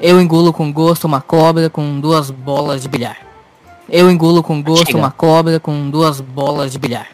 Eu 0.00 0.20
engulo 0.20 0.52
com 0.52 0.72
gosto 0.72 1.04
uma 1.06 1.20
cobra 1.20 1.70
com 1.70 1.98
duas 2.00 2.30
bolas 2.30 2.82
de 2.82 2.88
bilhar. 2.88 3.16
Eu 3.88 4.10
engulo 4.10 4.42
com 4.42 4.62
gosto 4.62 4.86
Chega. 4.88 4.98
uma 4.98 5.10
cobra 5.10 5.60
com 5.60 5.88
duas 5.88 6.20
bolas 6.20 6.72
de 6.72 6.78
bilhar. 6.78 7.06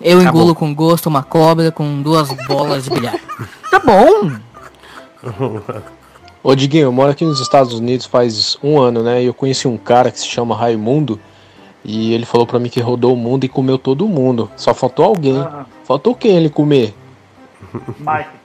Eu 0.00 0.20
Acabou. 0.20 0.40
engulo 0.40 0.54
com 0.54 0.74
gosto 0.74 1.06
uma 1.08 1.22
cobra 1.22 1.72
com 1.72 2.00
duas 2.02 2.28
bolas 2.46 2.84
de 2.84 2.90
bilhar. 2.90 3.16
Tá 3.70 3.80
bom. 3.80 4.30
Ô 6.42 6.54
Diguinho, 6.54 6.84
eu 6.84 6.92
moro 6.92 7.10
aqui 7.10 7.24
nos 7.24 7.40
Estados 7.40 7.74
Unidos 7.74 8.06
faz 8.06 8.56
um 8.62 8.78
ano, 8.78 9.02
né? 9.02 9.22
E 9.22 9.26
eu 9.26 9.34
conheci 9.34 9.66
um 9.66 9.76
cara 9.76 10.10
que 10.10 10.20
se 10.20 10.26
chama 10.26 10.56
Raimundo. 10.56 11.18
E 11.84 12.12
ele 12.12 12.24
falou 12.24 12.46
pra 12.46 12.58
mim 12.58 12.68
que 12.68 12.80
rodou 12.80 13.14
o 13.14 13.16
mundo 13.16 13.44
e 13.44 13.48
comeu 13.48 13.78
todo 13.78 14.08
mundo. 14.08 14.50
Só 14.56 14.74
faltou 14.74 15.04
alguém. 15.04 15.44
Faltou 15.84 16.14
quem 16.14 16.36
ele 16.36 16.50
comer? 16.50 16.94
Mike. 17.98 18.36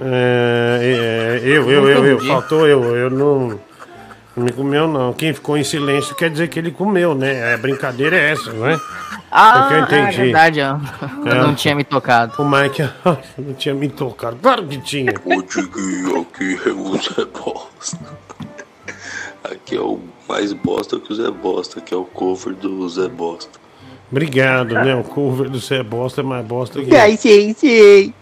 É, 0.00 0.78
é, 0.82 1.40
eu, 1.42 1.70
eu, 1.70 1.88
eu, 1.88 2.04
eu, 2.06 2.20
faltou 2.20 2.66
eu, 2.66 2.96
eu 2.96 3.10
não, 3.10 3.58
não 4.36 4.44
me 4.44 4.52
comeu 4.52 4.88
não. 4.88 5.12
Quem 5.12 5.32
ficou 5.32 5.56
em 5.56 5.64
silêncio 5.64 6.14
quer 6.14 6.30
dizer 6.30 6.48
que 6.48 6.58
ele 6.58 6.70
comeu, 6.70 7.14
né? 7.14 7.54
A 7.54 7.56
brincadeira 7.58 8.16
é 8.16 8.32
essa, 8.32 8.52
não 8.52 8.66
é? 8.68 8.78
Ah, 9.30 9.68
É 9.70 9.74
eu 9.74 9.78
é 9.78 9.80
entendi. 9.82 10.16
verdade, 10.16 10.60
ó. 10.60 10.78
Eu 11.26 11.32
É. 11.32 11.34
não 11.42 11.54
tinha 11.54 11.74
me 11.74 11.84
tocado. 11.84 12.34
O 12.40 12.44
Mike 12.48 12.82
não 13.38 13.54
tinha 13.54 13.74
me 13.74 13.88
tocado. 13.88 14.36
Claro 14.42 14.66
que 14.66 14.78
tinha. 14.78 15.12
O 15.24 15.42
Diguinho 15.42 16.20
aqui 16.22 16.58
é 16.66 16.70
o 16.72 16.96
Zé 16.96 17.24
Bosta. 17.26 17.98
Aqui 19.44 19.76
é 19.76 19.80
o 19.80 20.00
mais 20.28 20.52
bosta 20.52 20.98
que 20.98 21.12
o 21.12 21.14
Zé 21.16 21.30
Bosta, 21.30 21.80
que 21.80 21.92
é 21.92 21.96
o 21.96 22.04
cover 22.04 22.54
do 22.54 22.88
Zé 22.88 23.08
Bosta. 23.08 23.58
Obrigado, 24.10 24.74
né? 24.74 24.94
O 24.94 25.02
cover 25.04 25.48
do 25.50 25.60
Cé 25.60 25.82
Bosta 25.82 26.20
é 26.20 26.24
mais 26.24 26.46
bosta 26.46 26.80
que. 26.82 26.94
Ai, 26.96 27.18
gente, 27.20 28.14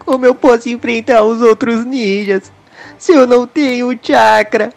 como 0.00 0.26
eu 0.26 0.34
posso 0.34 0.68
enfrentar 0.68 1.22
os 1.22 1.40
outros 1.40 1.84
ninjas 1.84 2.52
se 2.98 3.12
eu 3.12 3.26
não 3.26 3.46
tenho 3.46 3.96
chakra? 4.02 4.72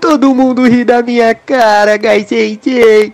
Todo 0.00 0.34
mundo 0.34 0.66
ri 0.68 0.84
da 0.84 1.02
minha 1.02 1.34
cara, 1.34 1.96
Gai 1.96 2.24
Sensei. 2.24 3.12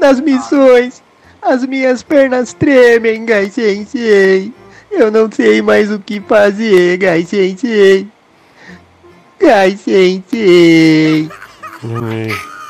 Nas 0.00 0.20
missões, 0.20 1.02
as 1.40 1.64
minhas 1.66 2.02
pernas 2.02 2.52
tremem, 2.52 3.24
Gai 3.24 3.50
Sensei. 3.50 4.52
Eu 4.90 5.10
não 5.10 5.30
sei 5.30 5.62
mais 5.62 5.90
o 5.90 5.98
que 5.98 6.20
fazer, 6.20 6.96
Gai 6.98 7.24
Sensei. 7.24 8.06
Gai 9.40 9.76
Sensei. 9.76 11.28
Hum, 11.84 12.28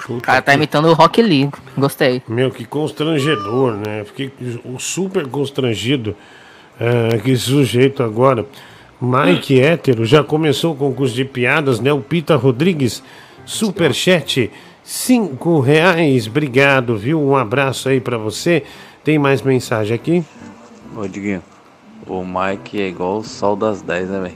O 0.09 0.21
cara 0.21 0.43
tá 0.43 0.55
imitando 0.55 0.89
o 0.89 0.95
Rock 0.95 1.23
Lee. 1.23 1.49
Gostei. 1.79 2.23
Meu, 2.29 2.51
que 2.51 2.65
constrangedor, 2.65 3.75
né? 3.75 4.05
Fiquei 4.05 4.33
o- 4.65 4.79
super 4.79 5.27
constrangido 5.29 6.17
é, 6.81 7.19
que 7.19 7.31
esse 7.31 7.45
sujeito 7.45 8.03
agora. 8.03 8.45
Mike 9.03 9.61
Hétero 9.61 10.05
já 10.05 10.23
começou 10.23 10.73
o 10.73 10.77
concurso 10.77 11.15
de 11.15 11.25
piadas, 11.25 11.81
né? 11.81 11.93
O 11.93 12.01
Pita 12.01 12.37
Rodrigues, 12.37 13.03
superchat, 13.45 14.51
cinco 14.85 15.59
reais. 15.61 16.27
Obrigado, 16.27 16.97
viu? 16.97 17.21
Um 17.21 17.37
abraço 17.37 17.89
aí 17.89 18.01
pra 18.01 18.17
você. 18.17 18.63
Tem 19.03 19.19
mais 19.19 19.43
mensagem 19.43 19.95
aqui? 19.95 20.25
Ô 20.97 21.07
Diguinho, 21.09 21.43
o 22.07 22.25
Mike 22.25 22.81
é 22.81 22.89
igual 22.89 23.19
o 23.19 23.25
sol 23.25 23.57
das 23.57 23.83
10, 23.83 24.09
né, 24.09 24.21
velho? 24.21 24.35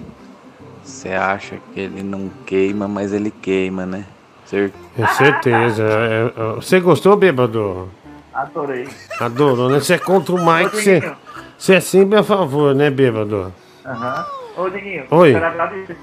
Você 0.82 1.10
acha 1.10 1.56
que 1.72 1.80
ele 1.80 2.02
não 2.02 2.30
queima, 2.44 2.88
mas 2.88 3.12
ele 3.12 3.30
queima, 3.30 3.86
né? 3.86 4.04
Cer- 4.46 4.72
É 4.98 5.06
certeza. 5.08 5.82
É, 5.84 6.32
é, 6.36 6.54
você 6.56 6.80
gostou, 6.80 7.16
bêbado? 7.16 7.88
Adorei. 8.32 8.88
Adorou, 9.20 9.68
né? 9.68 9.78
Você 9.80 9.94
é 9.94 9.98
contra 9.98 10.34
o 10.34 10.38
Mike, 10.38 10.76
você, 10.76 11.12
você 11.58 11.74
é 11.74 11.80
sempre 11.80 12.18
a 12.18 12.22
favor, 12.22 12.74
né, 12.74 12.90
bêbado? 12.90 13.52
Aham. 13.84 14.26
Ô, 14.56 14.68
Diguinho, 14.70 15.04
Oi. 15.10 15.32
quero 15.32 15.46
agradecer. 15.46 15.96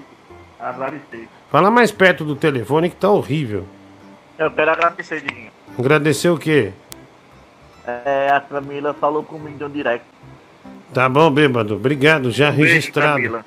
Agradecer. 0.59 1.27
Fala 1.51 1.71
mais 1.71 1.91
perto 1.91 2.23
do 2.23 2.35
telefone 2.35 2.89
que 2.89 2.95
tá 2.95 3.09
horrível. 3.09 3.65
Eu 4.37 4.51
quero 4.51 4.71
agradecer, 4.71 5.21
Diguinho. 5.21 5.51
Agradecer 5.77 6.29
o 6.29 6.37
quê? 6.37 6.71
É, 7.85 8.29
a 8.31 8.39
Camila 8.39 8.93
falou 8.93 9.23
comigo 9.23 9.57
no 9.59 9.69
direct. 9.69 10.05
Tá 10.93 11.09
bom, 11.09 11.29
bêbado. 11.31 11.75
Obrigado, 11.75 12.31
já 12.31 12.49
Um 12.49 12.55
beijo, 12.55 12.73
registrado. 12.73 13.15
Camila. 13.15 13.45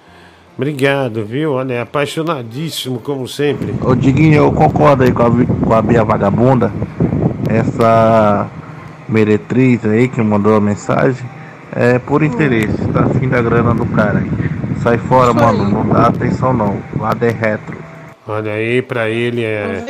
Obrigado, 0.56 1.24
viu? 1.24 1.52
Olha, 1.52 1.74
é 1.74 1.80
apaixonadíssimo, 1.82 2.98
como 3.00 3.28
sempre. 3.28 3.74
Ô 3.82 3.94
Diguinho, 3.94 4.36
eu 4.36 4.52
concordo 4.52 5.04
aí 5.04 5.12
com 5.12 5.22
a, 5.22 5.30
com 5.66 5.74
a 5.74 5.82
Bia 5.82 6.02
Vagabunda. 6.02 6.72
Essa 7.48 8.48
meretriz 9.08 9.84
aí 9.84 10.08
que 10.08 10.20
mandou 10.22 10.56
a 10.56 10.60
mensagem 10.60 11.24
é 11.74 11.98
por 11.98 12.22
interesse, 12.22 12.76
tá 12.88 13.04
afim 13.04 13.28
da 13.28 13.40
grana 13.40 13.74
do 13.74 13.86
cara 13.86 14.18
aí. 14.18 14.45
Sai 14.86 14.98
fora, 14.98 15.34
mano, 15.34 15.68
não 15.68 15.88
dá 15.88 16.06
atenção 16.06 16.52
não. 16.52 16.80
Lado 16.96 17.24
é 17.24 17.30
retro. 17.30 17.76
Olha 18.24 18.52
aí, 18.52 18.80
pra 18.80 19.10
ele 19.10 19.42
é. 19.42 19.84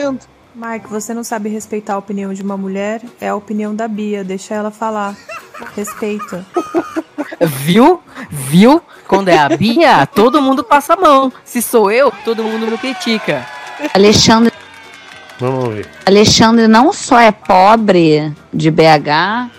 Mike, 0.55 0.89
você 0.89 1.13
não 1.13 1.23
sabe 1.23 1.51
respeitar 1.51 1.97
a 1.97 1.99
opinião 1.99 2.33
de 2.33 2.41
uma 2.41 2.57
mulher? 2.57 3.03
É 3.21 3.29
a 3.29 3.37
opinião 3.37 3.75
da 3.75 3.87
Bia, 3.87 4.25
deixa 4.25 4.55
ela 4.55 4.71
falar. 4.71 5.15
Respeita. 5.77 6.47
Viu? 7.47 8.01
Viu? 8.31 8.81
Quando 9.07 9.29
é 9.29 9.37
a 9.37 9.51
Bia, 9.51 10.07
todo 10.07 10.41
mundo 10.41 10.65
passa 10.65 10.95
a 10.95 10.97
mão. 10.97 11.31
Se 11.45 11.61
sou 11.61 11.91
eu, 11.91 12.11
todo 12.25 12.43
mundo 12.43 12.67
me 12.67 12.79
critica. 12.79 13.45
Alexandre, 13.93 14.51
Vamos 15.39 15.75
ver. 15.75 15.87
Alexandre 16.07 16.67
não 16.67 16.91
só 16.91 17.21
é 17.21 17.31
pobre 17.31 18.33
de 18.51 18.71
BH, 18.71 19.51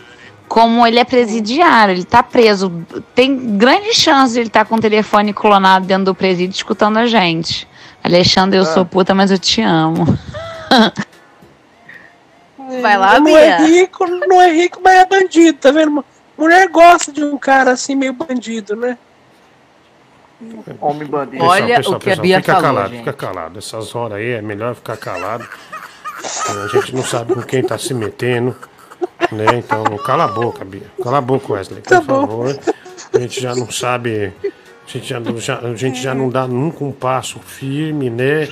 como 0.48 0.86
ele 0.88 1.00
é 1.00 1.04
presidiário, 1.04 1.94
ele 1.94 2.06
tá 2.06 2.24
preso. 2.24 2.72
Tem 3.14 3.58
grande 3.58 3.94
chance 3.94 4.34
de 4.34 4.40
ele 4.40 4.48
estar 4.48 4.66
com 4.66 4.76
o 4.76 4.80
telefone 4.80 5.34
clonado 5.34 5.86
dentro 5.86 6.06
do 6.06 6.16
presídio 6.16 6.56
escutando 6.56 6.98
a 6.98 7.06
gente. 7.06 7.68
Alexandre, 8.04 8.58
eu 8.58 8.66
sou 8.66 8.86
puta, 8.86 9.14
mas 9.14 9.32
eu 9.32 9.38
te 9.38 9.62
amo. 9.62 10.06
Vai 12.82 12.98
lá, 12.98 13.20
não 13.20 13.38
é 13.38 13.58
rico, 13.66 14.06
não 14.06 14.42
é 14.42 14.52
rico, 14.52 14.82
mas 14.84 14.96
é 14.96 15.06
bandido, 15.06 15.58
tá 15.58 15.72
vendo? 15.72 16.04
Mulher 16.38 16.68
gosta 16.70 17.12
de 17.12 17.24
um 17.24 17.38
cara 17.38 17.72
assim, 17.72 17.96
meio 17.96 18.14
bandido, 18.14 18.76
né? 18.76 18.98
Homem 20.80 21.08
bandido. 21.08 21.44
Olha 21.44 21.80
o 21.80 21.98
que 21.98 22.12
a 22.12 22.16
Bia 22.16 22.38
fica 22.40 22.54
falou, 22.54 22.68
calado, 22.68 22.90
gente. 22.90 23.00
fica 23.00 23.14
calado. 23.14 23.58
Essas 23.58 23.96
horas 23.96 24.18
aí 24.18 24.32
é 24.32 24.42
melhor 24.42 24.76
ficar 24.76 24.98
calado. 24.98 25.48
A 26.50 26.68
gente 26.68 26.94
não 26.94 27.04
sabe 27.04 27.34
com 27.34 27.42
quem 27.42 27.64
tá 27.64 27.78
se 27.78 27.94
metendo. 27.94 28.56
Né? 29.32 29.46
Então, 29.58 29.84
cala 30.06 30.26
a 30.26 30.28
boca, 30.28 30.64
Bia. 30.64 30.84
Cala 31.04 31.18
a 31.18 31.22
boca, 31.22 31.54
Wesley, 31.54 31.82
por 31.82 31.90
Tá 31.90 32.02
favor. 32.02 32.58
A 33.14 33.20
gente 33.20 33.42
já 33.42 33.54
não 33.56 33.70
sabe. 33.70 34.34
A 34.44 34.90
gente 34.90 35.08
já, 35.10 35.20
não- 35.20 35.38
já- 35.40 35.60
a 35.60 35.76
gente 35.76 36.02
já 36.02 36.14
não 36.16 36.30
dá 36.30 36.48
nunca 36.48 36.84
um 36.84 36.92
passo 36.92 37.40
firme, 37.40 38.10
né? 38.10 38.48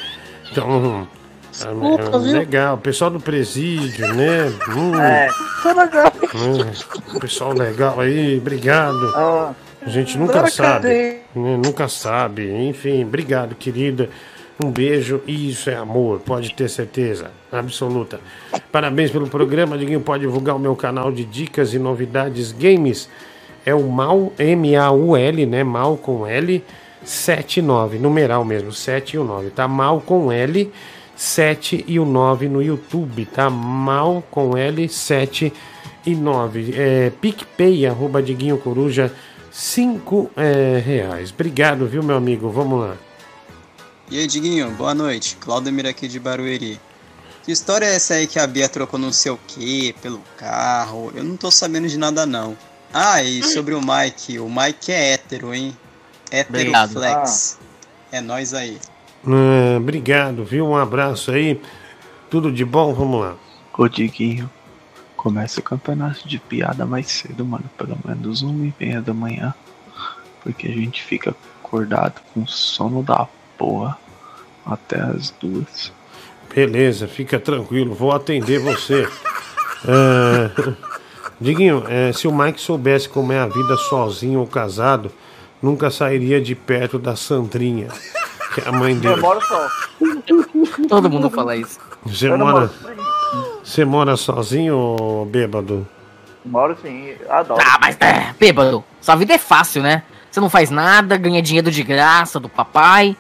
Então. 0.52 1.08
Desculpa, 1.52 2.04
é, 2.04 2.20
viu? 2.20 2.34
legal, 2.34 2.76
o 2.76 2.78
pessoal 2.78 3.10
do 3.10 3.20
presídio, 3.22 4.14
né? 4.14 4.52
Hum, 4.76 5.00
É. 5.00 5.30
Tá 5.64 5.72
legal. 5.74 6.12
hum, 6.36 7.20
pessoal 7.20 7.54
legal 7.54 8.00
aí, 8.02 8.38
obrigado. 8.38 9.16
A 9.16 9.90
gente 9.90 10.18
nunca 10.18 10.46
sabe. 10.50 10.88
né? 10.90 11.20
Nunca 11.64 11.88
sabe. 11.88 12.52
Enfim, 12.68 13.04
obrigado, 13.06 13.56
querida. 13.56 14.10
Um 14.64 14.72
beijo. 14.72 15.22
Isso 15.28 15.70
é 15.70 15.76
amor, 15.76 16.20
pode 16.20 16.54
ter 16.54 16.70
certeza. 16.70 17.32
Absoluta. 17.52 18.20
Parabéns 18.72 19.12
pelo 19.12 19.28
programa. 19.28 19.78
Diguinho 19.78 20.02
pode 20.02 20.22
divulgar 20.22 20.56
o 20.56 20.60
meu 20.60 20.76
canal 20.76 21.12
de 21.12 21.26
dicas 21.26 21.74
e 21.74 21.80
novidades 21.80 22.52
games. 22.52 23.10
É 23.66 23.74
o 23.74 23.84
Mal, 23.90 24.32
M-A-U-L, 24.38 25.46
né? 25.46 25.64
Mal 25.64 25.98
com 25.98 26.26
L, 26.26 26.64
79. 27.04 27.98
Numeral 28.00 28.46
mesmo, 28.46 28.72
7 28.72 29.16
e 29.16 29.20
o 29.20 29.24
9, 29.24 29.50
tá? 29.50 29.68
Mal 29.68 30.00
com 30.02 30.32
L, 30.32 30.72
7 31.16 31.84
e 31.88 32.00
o 32.00 32.06
9 32.06 32.48
no 32.48 32.62
YouTube, 32.62 33.26
tá? 33.26 33.50
Mal 33.50 34.24
com 34.30 34.56
L, 34.56 34.88
7 34.88 35.52
e 36.06 36.16
9. 36.16 36.74
É, 36.78 37.12
PicPay, 37.22 37.88
arroba 37.88 38.22
Diguinho 38.22 38.58
Coruja, 38.58 39.12
5 39.52 40.32
é, 40.38 40.82
reais. 40.86 41.32
Obrigado, 41.32 41.88
viu, 41.88 42.04
meu 42.04 42.16
amigo? 42.16 42.50
Vamos 42.50 42.80
lá. 42.82 42.96
E 44.10 44.20
aí, 44.20 44.28
Diguinho, 44.28 44.70
boa 44.72 44.94
noite. 44.94 45.36
Claudemir 45.38 45.88
aqui 45.88 46.08
de 46.08 46.20
Barueri. 46.20 46.80
Que 47.44 47.52
história 47.52 47.88
é 47.88 47.96
essa 47.96 48.14
aí 48.14 48.28
que 48.28 48.38
a 48.38 48.46
Bia 48.46 48.70
trocou 48.70 49.00
não 49.00 49.12
sei 49.12 49.32
o 49.32 49.40
que 49.48 49.94
pelo 49.94 50.22
carro? 50.38 51.12
Eu 51.16 51.24
não 51.24 51.36
tô 51.36 51.50
sabendo 51.50 51.88
de 51.88 51.98
nada 51.98 52.24
não. 52.24 52.56
Ah, 52.94 53.24
e 53.24 53.42
sobre 53.42 53.74
o 53.74 53.82
Mike, 53.82 54.38
o 54.38 54.48
Mike 54.48 54.92
é 54.92 55.14
hétero, 55.14 55.56
hein? 55.56 55.76
Hétero 56.30 56.60
Obrigado. 56.60 56.94
flex. 56.94 57.58
É 58.12 58.22
nós 58.22 58.54
aí. 58.54 58.80
É, 59.28 59.78
obrigado, 59.78 60.46
viu? 60.46 60.68
Um 60.68 60.78
abraço 60.78 61.32
aí. 61.32 61.60
Tudo 62.30 62.52
de 62.52 62.64
bom? 62.64 62.94
Vamos 62.94 63.22
lá. 63.22 63.36
Ô 63.76 63.88
Diguinho, 63.88 64.50
começa 65.18 65.60
o 65.60 65.64
campeonato 65.64 66.28
de 66.28 66.38
piada 66.38 66.86
mais 66.86 67.08
cedo, 67.08 67.44
mano. 67.44 67.66
Pelo 67.76 67.98
menos 68.06 68.44
uma 68.44 68.68
e 68.68 68.74
meia 68.80 69.02
da 69.02 69.16
manhã. 69.16 69.54
Porque 70.44 70.68
a 70.68 70.72
gente 70.72 71.02
fica 71.02 71.36
acordado 71.64 72.22
com 72.34 72.46
sono 72.46 73.02
da 73.02 73.28
porra 73.58 73.98
até 74.66 75.00
as 75.00 75.30
duas. 75.32 75.92
Beleza, 76.54 77.08
fica 77.08 77.40
tranquilo, 77.40 77.94
vou 77.94 78.12
atender 78.12 78.60
você. 78.60 79.08
É, 79.88 80.76
Diguinho, 81.40 81.84
é, 81.88 82.14
se 82.14 82.28
o 82.28 82.34
Mike 82.34 82.62
soubesse 82.62 83.10
como 83.10 83.32
é 83.34 83.40
a 83.40 83.46
vida 83.48 83.76
sozinho 83.78 84.40
ou 84.40 84.48
casado, 84.48 85.12
nunca 85.62 85.90
sairia 85.90 86.40
de 86.42 86.56
perto 86.56 86.98
da 86.98 87.16
Sandrinha, 87.16 87.90
que 88.54 88.62
é 88.62 88.68
a 88.68 88.72
mãe 88.72 88.96
dele. 88.98 89.16
Demora 89.16 89.42
só. 89.42 89.68
Todo 90.88 91.10
mundo 91.10 91.30
fala 91.30 91.56
isso. 91.58 91.78
Você 92.06 92.28
Eu 92.30 92.38
não 92.38 92.46
mora, 92.48 92.72
moro. 92.84 93.52
você 93.64 93.84
mora 93.84 94.16
sozinho 94.16 94.78
ou 94.78 95.26
bêbado? 95.26 95.86
Moro 96.46 96.78
sim, 96.82 97.16
adoro. 97.30 97.62
Ah, 97.66 97.80
mas 97.82 97.98
é, 98.00 98.34
bêbado. 98.40 98.84
Sua 99.02 99.16
vida 99.16 99.34
é 99.34 99.38
fácil, 99.38 99.82
né? 99.82 100.04
Você 100.32 100.40
não 100.40 100.50
faz 100.50 100.70
nada, 100.70 101.18
ganha 101.18 101.42
dinheiro 101.42 101.70
de 101.72 101.84
graça 101.84 102.40
do 102.40 102.48
papai. 102.48 103.18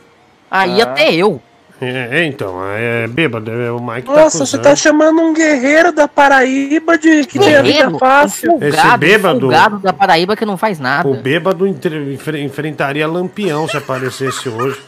Aí 0.59 0.81
Ah. 0.81 0.83
até 0.85 1.13
eu. 1.13 1.41
É, 1.81 2.19
é, 2.21 2.25
então, 2.25 2.55
é 2.73 3.05
bêbado, 3.05 3.51
é, 3.51 3.69
o 3.69 3.81
Mike 3.85 4.03
tá 4.07 4.13
Nossa, 4.13 4.37
você 4.45 4.55
acusando. 4.55 4.63
tá 4.63 4.75
chamando 4.77 5.19
um 5.21 5.33
guerreiro 5.33 5.91
da 5.91 6.07
Paraíba 6.07 6.97
de 6.97 7.25
que 7.25 7.37
tem 7.37 7.53
a 7.53 7.61
vida 7.61 7.73
Guerreiro, 7.73 7.97
fácil. 7.99 8.53
um 8.53 8.63
Esse 8.63 8.97
bêbado- 8.97 9.37
um 9.37 9.41
folgado 9.41 9.79
da 9.79 9.91
Paraíba 9.91 10.37
que 10.37 10.45
não 10.45 10.55
faz 10.55 10.79
nada. 10.79 11.05
O 11.07 11.15
bêbado 11.15 11.67
entre- 11.67 12.13
enfre- 12.13 12.41
enfrentaria 12.41 13.05
Lampião 13.05 13.67
se 13.67 13.75
aparecesse 13.75 14.47
hoje. 14.47 14.79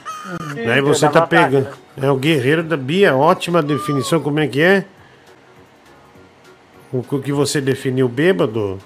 Hum, 0.56 0.72
Aí 0.72 0.80
você 0.80 1.08
tá 1.10 1.20
batalha. 1.20 1.46
pegando. 1.48 1.68
É 2.02 2.10
o 2.10 2.16
guerreiro 2.16 2.64
da 2.64 2.78
Bia, 2.78 3.14
ótima 3.18 3.62
definição. 3.62 4.22
Como 4.22 4.40
é 4.40 4.48
que 4.48 4.62
é? 4.62 4.86
O 6.94 7.02
que 7.20 7.34
você 7.34 7.60
definiu 7.60 8.08
bêbado? 8.08 8.80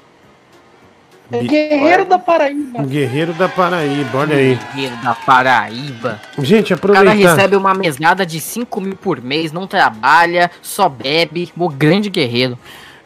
Bi- 1.40 1.48
Guerreiro 1.48 2.06
da 2.06 2.20
Paraíba. 2.20 2.84
Guerreiro 2.84 3.34
da 3.34 3.48
Paraíba, 3.50 4.18
olha 4.20 4.36
aí. 4.36 4.60
Guerreiro 4.76 4.96
da 5.04 5.14
Paraíba. 5.16 6.22
Gente, 6.40 6.74
O 6.74 6.78
cara 6.80 7.12
recebe 7.12 7.56
uma 7.56 7.74
mesada 7.74 8.26
de 8.26 8.40
5 8.40 8.82
mil 8.82 8.96
por 8.96 9.22
mês, 9.22 9.52
não 9.52 9.66
trabalha, 9.68 10.52
só 10.62 10.90
bebe. 10.90 11.52
O 11.58 11.70
grande 11.70 12.10
guerreiro. 12.10 12.58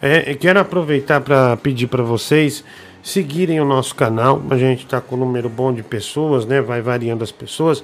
É, 0.01 0.31
eu 0.31 0.35
quero 0.37 0.59
aproveitar 0.59 1.21
para 1.21 1.55
pedir 1.57 1.87
para 1.87 2.03
vocês 2.03 2.63
seguirem 3.01 3.59
o 3.61 3.65
nosso 3.65 3.93
canal. 3.95 4.41
A 4.49 4.57
gente 4.57 4.83
está 4.85 4.99
com 4.99 5.15
um 5.15 5.19
número 5.19 5.47
bom 5.49 5.71
de 5.73 5.83
pessoas, 5.83 6.45
né? 6.45 6.61
Vai 6.61 6.81
variando 6.81 7.23
as 7.23 7.31
pessoas. 7.31 7.83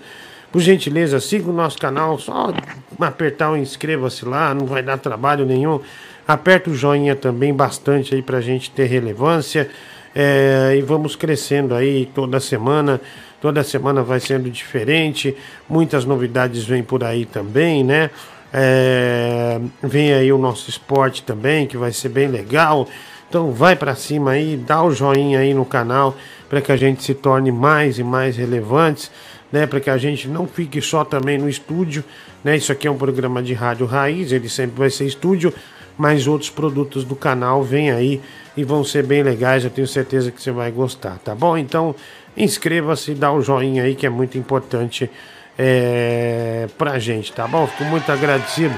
Por 0.52 0.60
gentileza, 0.60 1.20
siga 1.20 1.50
o 1.50 1.54
nosso 1.54 1.78
canal. 1.78 2.20
Só 2.20 2.52
apertar 3.00 3.52
o 3.52 3.58
inscreva-se 3.58 4.26
lá, 4.26 4.54
não 4.54 4.66
vai 4.66 4.84
dar 4.84 4.98
trabalho 4.98 5.46
nenhum. 5.46 5.80
Aperta 6.28 6.70
o 6.70 6.76
joinha 6.76 7.16
também 7.16 7.54
bastante 7.54 8.14
aí 8.16 8.22
para 8.22 8.38
a 8.38 8.42
gente 8.42 8.70
ter 8.72 8.86
relevância. 8.86 9.70
É, 10.14 10.76
e 10.78 10.82
vamos 10.82 11.16
crescendo 11.16 11.74
aí 11.74 12.06
toda 12.14 12.40
semana. 12.40 13.00
Toda 13.42 13.64
semana 13.64 14.04
vai 14.04 14.20
sendo 14.20 14.50
diferente. 14.50 15.36
Muitas 15.68 16.06
novidades 16.06 16.64
vêm 16.64 16.84
por 16.84 17.04
aí 17.04 17.26
também, 17.26 17.84
né? 17.84 18.12
É, 18.54 19.60
vem 19.82 20.14
aí 20.14 20.32
o 20.32 20.38
nosso 20.38 20.70
esporte 20.70 21.24
também, 21.24 21.66
que 21.66 21.78
vai 21.78 21.92
ser 21.92 22.10
bem 22.10 22.28
legal. 22.28 22.88
Então 23.30 23.52
vai 23.52 23.78
para 23.78 23.96
cima 23.96 24.32
aí, 24.32 24.58
dá 24.58 24.84
o 24.84 24.92
joinha 24.92 25.40
aí 25.40 25.54
no 25.54 25.64
canal 25.64 26.16
para 26.50 26.60
que 26.60 26.70
a 26.70 26.76
gente 26.76 27.02
se 27.02 27.14
torne 27.14 27.50
mais 27.50 27.98
e 27.98 28.04
mais 28.04 28.36
relevantes, 28.36 29.10
né? 29.50 29.66
Para 29.66 29.80
que 29.80 29.90
a 29.90 29.98
gente 29.98 30.28
não 30.28 30.46
fique 30.46 30.82
só 30.82 31.06
também 31.06 31.38
no 31.38 31.48
estúdio, 31.48 32.04
né? 32.44 32.58
Isso 32.58 32.74
aqui 32.74 32.90
é 32.90 32.92
um 32.92 32.98
programa 32.98 33.42
de 33.42 33.54
rádio 33.54 33.86
raiz, 33.86 34.34
ele 34.34 34.50
sempre 34.50 34.78
vai 34.78 34.90
ser 34.90 35.06
estúdio, 35.06 35.54
mas 35.98 36.28
outros 36.28 36.50
produtos 36.50 37.06
do 37.06 37.16
canal 37.16 37.64
vêm 37.64 37.90
aí 37.90 38.22
e 38.56 38.64
vão 38.64 38.84
ser 38.84 39.06
bem 39.06 39.24
legais, 39.24 39.64
eu 39.64 39.70
tenho 39.70 39.88
certeza 39.88 40.32
que 40.32 40.42
você 40.42 40.52
vai 40.52 40.72
gostar, 40.72 41.18
tá 41.20 41.34
bom? 41.34 41.58
Então 41.58 41.96
inscreva-se, 42.36 43.14
dá 43.14 43.32
o 43.32 43.42
joinha 43.42 43.84
aí 43.84 43.96
que 43.96 44.06
é 44.06 44.10
muito 44.10 44.38
importante 44.38 45.10
é, 45.58 46.68
pra 46.78 47.00
gente, 47.00 47.32
tá 47.32 47.48
bom? 47.48 47.68
Fico 47.68 47.86
muito 47.86 48.12
agradecido. 48.12 48.76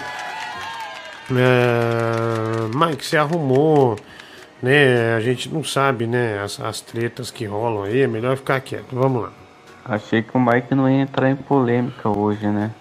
É, 1.31 2.75
Mike, 2.75 3.05
você 3.05 3.17
arrumou, 3.17 3.95
né? 4.61 5.15
A 5.15 5.19
gente 5.19 5.49
não 5.49 5.63
sabe, 5.63 6.05
né? 6.05 6.41
As, 6.43 6.59
as 6.59 6.81
tretas 6.81 7.31
que 7.31 7.45
rolam 7.45 7.83
aí, 7.83 8.01
é 8.01 8.07
melhor 8.07 8.35
ficar 8.37 8.59
quieto. 8.59 8.87
Vamos 8.91 9.23
lá. 9.23 9.31
Achei 9.85 10.21
que 10.21 10.35
o 10.35 10.39
Mike 10.39 10.73
não 10.75 10.89
ia 10.89 11.01
entrar 11.01 11.29
em 11.29 11.35
polêmica 11.35 12.09
hoje, 12.09 12.45
né? 12.47 12.71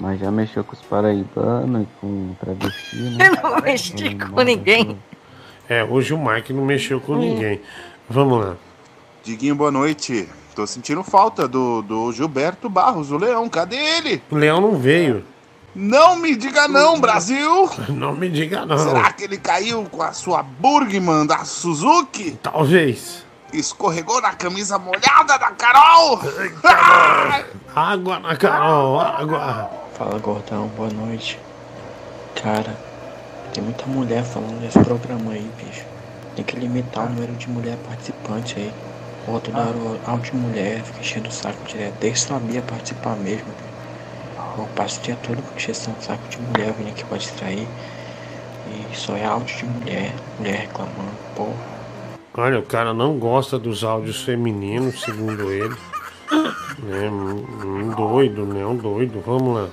Mas 0.00 0.20
já 0.20 0.30
mexeu 0.30 0.62
com 0.62 0.74
os 0.74 0.82
paraibanos 0.82 1.82
e 1.82 1.88
com 2.00 2.06
o 2.06 2.36
travesti, 2.38 2.96
né? 2.96 3.26
Eu 3.42 3.42
não 3.42 3.60
mexi 3.60 4.14
com 4.14 4.42
ninguém. 4.42 4.98
É, 5.68 5.84
hoje 5.84 6.14
o 6.14 6.18
Mike 6.18 6.52
não 6.52 6.64
mexeu 6.64 6.98
com 7.00 7.14
ninguém. 7.16 7.60
Vamos 8.08 8.42
lá. 8.42 8.56
Diguinho, 9.22 9.54
boa 9.54 9.70
noite. 9.70 10.26
Tô 10.54 10.66
sentindo 10.66 11.04
falta 11.04 11.46
do, 11.46 11.82
do 11.82 12.10
Gilberto 12.10 12.70
Barros, 12.70 13.10
o 13.10 13.18
Leão. 13.18 13.48
Cadê 13.50 13.76
ele? 13.76 14.22
O 14.30 14.36
Leão 14.36 14.60
não 14.62 14.78
veio. 14.78 15.24
Não 15.74 16.16
me 16.16 16.34
diga 16.34 16.66
não, 16.66 16.98
Brasil! 16.98 17.70
Não 17.90 18.12
me 18.12 18.28
diga 18.28 18.64
não. 18.64 18.78
Será 18.78 19.12
que 19.12 19.24
ele 19.24 19.36
caiu 19.36 19.84
com 19.84 20.02
a 20.02 20.12
sua 20.12 20.42
Burgman 20.42 21.26
da 21.26 21.44
Suzuki? 21.44 22.36
Talvez. 22.42 23.24
Escorregou 23.52 24.20
na 24.20 24.32
camisa 24.32 24.78
molhada 24.78 25.38
da 25.38 25.50
Carol? 25.52 26.20
Água 27.76 28.18
na 28.18 28.34
Carol, 28.34 28.98
água. 28.98 29.70
Fala 29.96 30.18
gordão, 30.18 30.66
boa 30.68 30.90
noite. 30.90 31.38
Cara, 32.42 32.76
tem 33.52 33.62
muita 33.62 33.86
mulher 33.86 34.24
falando 34.24 34.60
nesse 34.60 34.78
programa 34.78 35.32
aí, 35.32 35.50
bicho. 35.56 35.84
Tem 36.36 36.44
que 36.44 36.56
limitar 36.56 37.06
o 37.06 37.08
número 37.08 37.32
de 37.34 37.48
mulher 37.48 37.76
participante 37.86 38.58
aí. 38.58 38.72
Pô, 39.26 39.40
toda 39.40 39.58
hora 39.58 40.18
de 40.18 40.34
mulher, 40.34 40.82
fica 40.82 41.00
enchendo 41.00 41.28
o 41.28 41.32
saco 41.32 41.58
direto. 41.66 41.94
Deixa 42.00 42.28
sua 42.28 42.38
Bia 42.38 42.62
participar 42.62 43.16
mesmo, 43.16 43.46
bicho. 43.46 44.58
Eu 44.58 44.68
passo 44.74 45.00
o 45.00 45.02
dia 45.02 45.16
todo 45.22 45.42
com 45.42 45.56
encheção 45.56 45.94
de 45.94 46.04
saco 46.04 46.28
de 46.28 46.38
mulher 46.38 46.72
vindo 46.72 46.88
aqui 46.88 47.04
pra 47.04 47.18
distrair. 47.18 47.66
E 48.92 48.96
só 48.96 49.16
é 49.16 49.24
áudio 49.24 49.56
de 49.56 49.66
mulher, 49.66 50.12
mulher 50.38 50.60
reclamando, 50.60 51.12
porra. 51.34 51.78
Olha, 52.36 52.58
o 52.58 52.62
cara 52.62 52.94
não 52.94 53.18
gosta 53.18 53.58
dos 53.58 53.82
áudios 53.82 54.22
femininos, 54.22 55.00
segundo 55.00 55.50
ele. 55.50 55.74
É 56.30 57.10
um, 57.10 57.44
um 57.64 57.90
doido, 57.90 58.46
né? 58.46 58.64
Um 58.64 58.76
doido. 58.76 59.20
Vamos 59.24 59.54
lá. 59.54 59.68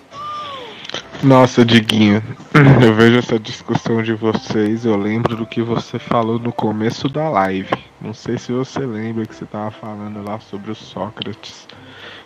Nossa, 1.26 1.66
Diguinho, 1.66 2.22
eu 2.86 2.94
vejo 2.94 3.18
essa 3.18 3.40
discussão 3.40 4.04
de 4.04 4.14
vocês, 4.14 4.86
eu 4.86 4.96
lembro 4.96 5.36
do 5.36 5.44
que 5.44 5.60
você 5.60 5.98
falou 5.98 6.38
no 6.38 6.54
começo 6.54 7.10
da 7.10 7.28
live. 7.30 7.74
Não 8.00 8.14
sei 8.14 8.38
se 8.38 8.52
você 8.52 8.82
lembra 8.82 9.26
que 9.26 9.34
você 9.34 9.44
tava 9.44 9.72
falando 9.72 10.22
lá 10.24 10.40
sobre 10.40 10.70
o 10.70 10.76
Sócrates. 10.76 11.68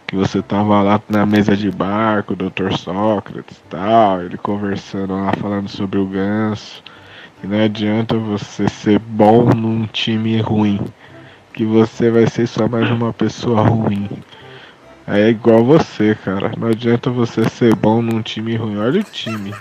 Que 0.05 0.17
você 0.17 0.41
tava 0.41 0.81
lá 0.81 1.01
na 1.07 1.25
mesa 1.25 1.55
de 1.55 1.71
bar 1.71 2.23
com 2.23 2.33
o 2.33 2.35
Dr. 2.35 2.73
Sócrates 2.77 3.55
e 3.55 3.69
tal, 3.69 4.21
ele 4.21 4.37
conversando 4.37 5.13
lá, 5.13 5.31
falando 5.31 5.69
sobre 5.69 5.97
o 5.97 6.05
ganso. 6.05 6.83
E 7.41 7.47
não 7.47 7.63
adianta 7.63 8.17
você 8.17 8.67
ser 8.67 8.99
bom 8.99 9.45
num 9.45 9.85
time 9.85 10.41
ruim. 10.41 10.77
Que 11.53 11.63
você 11.63 12.11
vai 12.11 12.27
ser 12.27 12.47
só 12.47 12.67
mais 12.67 12.91
uma 12.91 13.13
pessoa 13.13 13.61
ruim. 13.61 14.09
É 15.11 15.27
igual 15.29 15.65
você, 15.65 16.15
cara. 16.23 16.51
Não 16.55 16.67
adianta 16.67 17.09
você 17.09 17.43
ser 17.49 17.73
bom 17.73 17.99
num 17.99 18.21
time 18.21 18.55
ruim. 18.55 18.77
Olha 18.77 19.01
o 19.01 19.03
time. 19.03 19.51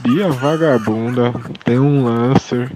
Bia 0.00 0.28
Vagabunda 0.28 1.32
tem 1.64 1.78
um 1.78 2.04
Lancer 2.04 2.70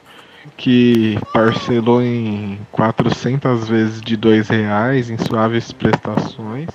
que 0.56 1.18
parcelou 1.34 2.00
em 2.00 2.58
400 2.72 3.68
vezes 3.68 4.00
de 4.00 4.16
dois 4.16 4.48
reais 4.48 5.10
em 5.10 5.18
suaves 5.18 5.70
prestações. 5.70 6.70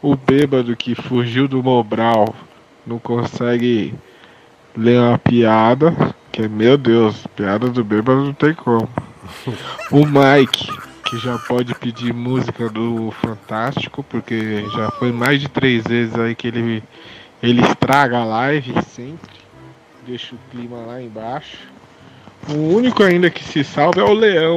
O 0.00 0.14
bêbado 0.14 0.76
que 0.76 0.94
fugiu 0.94 1.48
do 1.48 1.60
Mobral 1.60 2.32
não 2.86 3.00
consegue 3.00 3.92
ler 4.76 5.00
uma 5.00 5.18
piada. 5.18 6.14
Que 6.30 6.46
meu 6.46 6.78
Deus, 6.78 7.26
piada 7.34 7.68
do 7.68 7.82
bêbado 7.82 8.26
não 8.26 8.32
tem 8.32 8.54
como. 8.54 8.88
O 9.90 10.06
Mike, 10.06 10.68
que 11.12 11.18
já 11.18 11.36
pode 11.36 11.74
pedir 11.74 12.14
música 12.14 12.70
do 12.70 13.10
Fantástico, 13.20 14.02
porque 14.02 14.64
já 14.70 14.90
foi 14.92 15.12
mais 15.12 15.42
de 15.42 15.46
três 15.46 15.84
vezes 15.84 16.18
aí 16.18 16.34
que 16.34 16.48
ele, 16.48 16.82
ele 17.42 17.60
estraga 17.60 18.16
a 18.16 18.24
live 18.24 18.72
sempre. 18.82 19.30
Deixa 20.06 20.34
o 20.34 20.38
clima 20.50 20.78
lá 20.78 21.02
embaixo. 21.02 21.58
O 22.48 22.54
único 22.54 23.02
ainda 23.02 23.28
que 23.28 23.44
se 23.44 23.62
salva 23.62 24.00
é 24.00 24.04
o 24.04 24.14
Leão. 24.14 24.56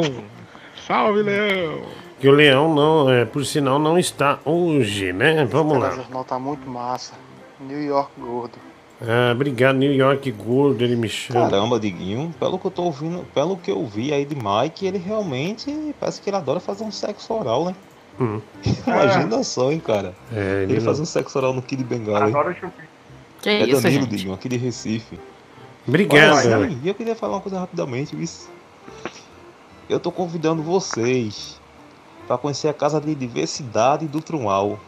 Salve, 0.87 1.23
Leão! 1.23 1.81
Que 2.21 2.29
o 2.29 2.31
Leão 2.31 2.73
não, 2.73 3.09
é, 3.09 3.25
por 3.25 3.45
sinal, 3.45 3.77
não 3.77 3.99
está 3.99 4.39
hoje, 4.45 5.11
né? 5.11 5.43
Vamos 5.43 5.75
O 5.75 5.79
lá. 5.79 5.91
jornal 5.91 6.23
tá 6.23 6.39
muito 6.39 6.69
massa. 6.69 7.15
New 7.59 7.83
York 7.83 8.11
gordo. 8.17 8.53
Ah, 9.01 9.31
obrigado, 9.33 9.75
New 9.75 9.93
York 9.93 10.31
Gordo, 10.31 10.83
ele 10.83 10.95
me 10.95 11.09
chama. 11.09 11.49
Caramba, 11.49 11.79
Diguinho, 11.79 12.33
pelo 12.39 12.57
que 12.57 12.65
eu 12.65 12.71
tô 12.71 12.83
ouvindo, 12.83 13.25
pelo 13.33 13.57
que 13.57 13.69
eu 13.69 13.85
vi 13.85 14.13
aí 14.13 14.25
de 14.25 14.35
Mike, 14.35 14.85
ele 14.85 14.97
realmente 14.97 15.93
parece 15.99 16.21
que 16.21 16.29
ele 16.29 16.37
adora 16.37 16.59
fazer 16.59 16.83
um 16.83 16.91
sexo 16.91 17.33
oral, 17.33 17.65
né? 17.65 17.75
Hum. 18.19 18.39
Imagina 18.87 19.43
só, 19.43 19.71
hein, 19.71 19.79
cara. 19.79 20.15
É, 20.33 20.63
ele 20.63 20.73
ele 20.73 20.81
faz 20.81 20.99
um 20.99 21.05
sexo 21.05 21.37
oral 21.37 21.53
no 21.53 21.61
Kid 21.61 21.83
Bengala? 21.83 22.25
Agora 22.25 22.55
eu 22.61 22.71
Que 23.41 23.49
é 23.49 23.63
isso, 23.67 23.81
Danilo, 23.81 24.03
gente? 24.03 24.15
Diguinho, 24.15 24.33
aqui 24.33 24.47
de 24.47 24.57
Recife. 24.57 25.19
Obrigado. 25.87 26.79
E 26.83 26.87
eu 26.87 26.95
queria 26.95 27.15
falar 27.15 27.33
uma 27.33 27.41
coisa 27.41 27.59
rapidamente, 27.59 28.15
isso. 28.21 28.49
Eu 29.89 29.99
tô 29.99 30.11
convidando 30.11 30.63
vocês 30.63 31.59
pra 32.25 32.37
conhecer 32.37 32.69
a 32.69 32.73
Casa 32.73 32.99
de 32.99 33.13
Diversidade 33.13 34.07
do 34.07 34.19
Trunal. 34.19 34.79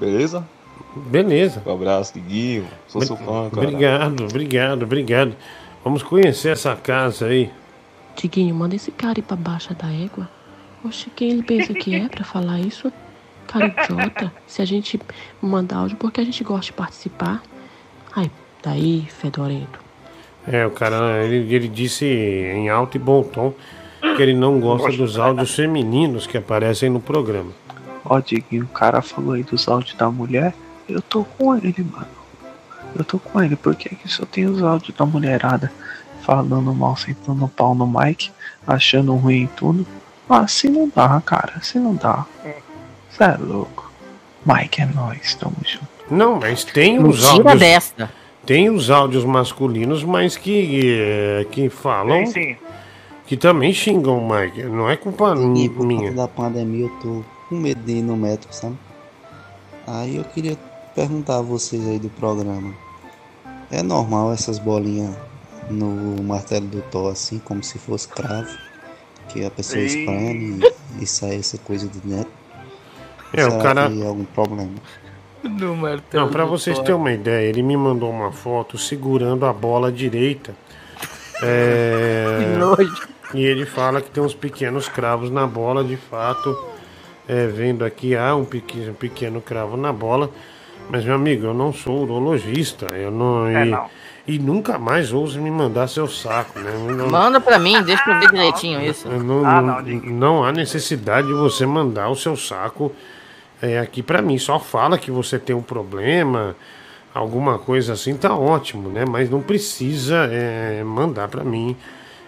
Beleza? 0.00 0.46
Beleza. 0.94 1.62
Um 1.66 1.72
abraço, 1.72 2.14
Diguinho. 2.14 2.66
Sou 2.88 3.02
seu 3.02 3.16
fã, 3.16 3.50
cara. 3.50 3.66
Obrigado, 3.66 4.24
obrigado, 4.24 4.82
obrigado. 4.82 5.36
Vamos 5.84 6.02
conhecer 6.02 6.50
essa 6.50 6.74
casa 6.74 7.26
aí. 7.26 7.50
Diguinho, 8.16 8.54
manda 8.54 8.74
esse 8.74 8.90
cara 8.90 9.18
ir 9.18 9.22
pra 9.22 9.36
baixa 9.36 9.74
da 9.74 9.92
égua. 9.92 10.28
Oxe, 10.84 11.10
quem 11.14 11.30
ele 11.30 11.42
pensa 11.42 11.74
que 11.74 11.94
é 11.94 12.08
pra 12.08 12.24
falar 12.24 12.60
isso? 12.60 12.90
Cara 13.46 13.66
idiota. 13.66 14.32
Se 14.46 14.62
a 14.62 14.64
gente 14.64 15.00
mandar 15.40 15.76
áudio 15.76 15.96
porque 15.96 16.20
a 16.20 16.24
gente 16.24 16.42
gosta 16.42 16.66
de 16.66 16.72
participar. 16.72 17.42
Ai, 18.14 18.30
daí, 18.62 19.06
fedorento. 19.08 19.78
É, 20.46 20.66
o 20.66 20.70
cara, 20.70 21.24
ele, 21.24 21.54
ele 21.54 21.68
disse 21.68 22.06
em 22.06 22.68
alto 22.68 22.96
e 22.96 23.00
bom 23.00 23.22
tom 23.22 23.52
que 24.16 24.22
ele 24.22 24.34
não 24.34 24.60
gosta 24.60 24.90
dos 24.92 25.18
áudios 25.18 25.54
femininos 25.54 26.26
que 26.26 26.38
aparecem 26.38 26.88
no 26.88 27.00
programa. 27.00 27.50
Ó, 28.04 28.18
Diguinho, 28.20 28.64
o 28.64 28.68
cara 28.68 29.02
falou 29.02 29.34
aí 29.34 29.42
dos 29.42 29.68
áudios 29.68 29.94
da 29.94 30.10
mulher. 30.10 30.54
Eu 30.88 31.02
tô 31.02 31.24
com 31.24 31.54
ele, 31.56 31.74
mano. 31.90 32.06
Eu 32.94 33.04
tô 33.04 33.18
com 33.18 33.42
ele, 33.42 33.56
porque 33.56 33.90
que 33.90 34.08
só 34.08 34.24
tem 34.24 34.46
os 34.46 34.62
áudios 34.62 34.96
da 34.96 35.04
mulherada 35.04 35.70
falando 36.22 36.74
mal, 36.74 36.96
sentando 36.96 37.44
o 37.44 37.48
pau 37.48 37.74
no 37.74 37.86
Mike, 37.86 38.30
achando 38.66 39.14
ruim 39.14 39.42
em 39.42 39.46
tudo. 39.48 39.86
Ah, 40.28 40.40
assim 40.40 40.68
não 40.68 40.90
dá, 40.94 41.20
cara. 41.24 41.54
Assim 41.56 41.78
não 41.78 41.94
dá. 41.94 42.24
Cê 43.10 43.24
é 43.24 43.36
louco. 43.38 43.90
Mike 44.44 44.80
é 44.82 44.86
nóis, 44.86 45.34
tamo 45.34 45.56
junto. 45.64 45.86
Não, 46.10 46.38
mas 46.38 46.64
tem 46.64 46.98
Não 46.98 47.10
os 47.10 47.24
áudios. 47.24 47.58
desta. 47.58 48.10
Tem 48.44 48.70
os 48.70 48.90
áudios 48.90 49.24
masculinos, 49.24 50.04
mas 50.04 50.36
que, 50.36 50.94
eh, 51.00 51.46
que 51.50 51.68
falam. 51.68 52.24
Sim, 52.26 52.32
sim. 52.32 52.56
que 53.26 53.36
também 53.36 53.72
xingam 53.72 54.18
o 54.18 54.28
Mike. 54.32 54.62
Não 54.64 54.88
é 54.88 54.96
culpa 54.96 55.34
E 55.56 55.68
por 55.68 55.84
minha. 55.84 56.10
conta 56.10 56.14
da 56.14 56.28
pandemia 56.28 56.84
eu 56.84 56.90
tô 57.02 57.24
com 57.48 57.56
medo 57.56 57.80
de 57.84 57.92
ir 57.98 58.02
no 58.02 58.16
médico, 58.16 58.54
sabe? 58.54 58.76
Aí 59.86 60.16
eu 60.16 60.24
queria 60.24 60.56
perguntar 60.96 61.38
a 61.38 61.42
vocês 61.42 61.86
aí 61.86 61.98
do 61.98 62.08
programa. 62.08 62.74
É 63.70 63.82
normal 63.82 64.32
essas 64.32 64.58
bolinhas 64.58 65.14
no 65.70 66.22
martelo 66.22 66.66
do 66.66 66.80
Thor 66.80 67.12
assim, 67.12 67.38
como 67.38 67.62
se 67.62 67.78
fosse 67.78 68.08
cravo? 68.08 68.48
Que 69.28 69.44
a 69.44 69.50
pessoa 69.50 69.86
Sim. 69.86 70.00
espreme 70.00 70.60
e, 70.98 71.02
e 71.02 71.06
sai 71.06 71.36
essa 71.36 71.58
coisa 71.58 71.86
de 71.86 71.98
dentro? 71.98 72.30
É, 73.32 73.46
o 73.46 73.50
Será 73.50 73.62
cara- 73.62 73.90
que 73.90 74.02
é 74.02 74.06
algum 74.06 74.24
problema? 74.24 74.70
No 75.44 75.76
martelo. 75.76 76.24
Não, 76.24 76.32
pra 76.32 76.44
do 76.44 76.50
vocês 76.50 76.78
terem 76.78 76.94
uma 76.94 77.12
ideia, 77.12 77.46
ele 77.46 77.62
me 77.62 77.76
mandou 77.76 78.10
uma 78.10 78.32
foto 78.32 78.78
segurando 78.78 79.44
a 79.44 79.52
bola 79.52 79.92
direita. 79.92 80.54
É... 81.42 82.38
Que 82.40 82.58
nojo. 82.58 83.08
E 83.34 83.44
ele 83.44 83.66
fala 83.66 84.00
que 84.00 84.08
tem 84.08 84.22
uns 84.22 84.34
pequenos 84.34 84.88
cravos 84.88 85.30
na 85.30 85.46
bola, 85.46 85.82
de 85.82 85.96
fato. 85.96 86.56
É, 87.28 87.48
vendo 87.48 87.84
aqui, 87.84 88.14
há 88.14 88.34
um 88.36 88.44
pequeno, 88.44 88.92
um 88.92 88.94
pequeno 88.94 89.40
cravo 89.40 89.76
na 89.76 89.92
bola. 89.92 90.30
Mas, 90.88 91.04
meu 91.04 91.14
amigo, 91.14 91.46
eu 91.46 91.54
não 91.54 91.72
sou 91.72 92.02
urologista. 92.02 92.86
Eu 92.94 93.10
não, 93.10 93.46
É, 93.46 93.66
e, 93.66 93.70
não. 93.70 93.86
e 94.26 94.38
nunca 94.38 94.78
mais 94.78 95.12
ouse 95.12 95.38
me 95.38 95.50
mandar 95.50 95.88
seu 95.88 96.06
saco, 96.06 96.58
né? 96.60 96.70
Eu 96.74 96.96
não- 96.96 97.08
Manda 97.10 97.40
pra 97.40 97.58
mim, 97.58 97.80
deixa 97.82 98.08
eu 98.08 98.20
ver 98.20 98.30
direitinho 98.30 98.80
isso. 98.80 99.08
eu 99.08 99.22
não, 99.22 99.44
Ah, 99.44 99.60
não, 99.60 99.82
não 99.82 100.44
há 100.44 100.52
necessidade 100.52 101.26
de 101.26 101.32
você 101.34 101.66
mandar 101.66 102.08
o 102.08 102.14
seu 102.16 102.36
saco 102.36 102.92
é, 103.60 103.78
aqui 103.80 104.02
pra 104.02 104.22
mim. 104.22 104.38
Só 104.38 104.60
fala 104.60 104.96
que 104.96 105.10
você 105.10 105.38
tem 105.38 105.56
um 105.56 105.62
problema, 105.62 106.54
alguma 107.14 107.58
coisa 107.58 107.94
assim, 107.94 108.16
tá 108.16 108.34
ótimo, 108.36 108.88
né? 108.88 109.04
Mas 109.08 109.28
não 109.28 109.40
precisa 109.42 110.28
é, 110.30 110.84
mandar 110.84 111.26
pra 111.28 111.42
mim 111.42 111.76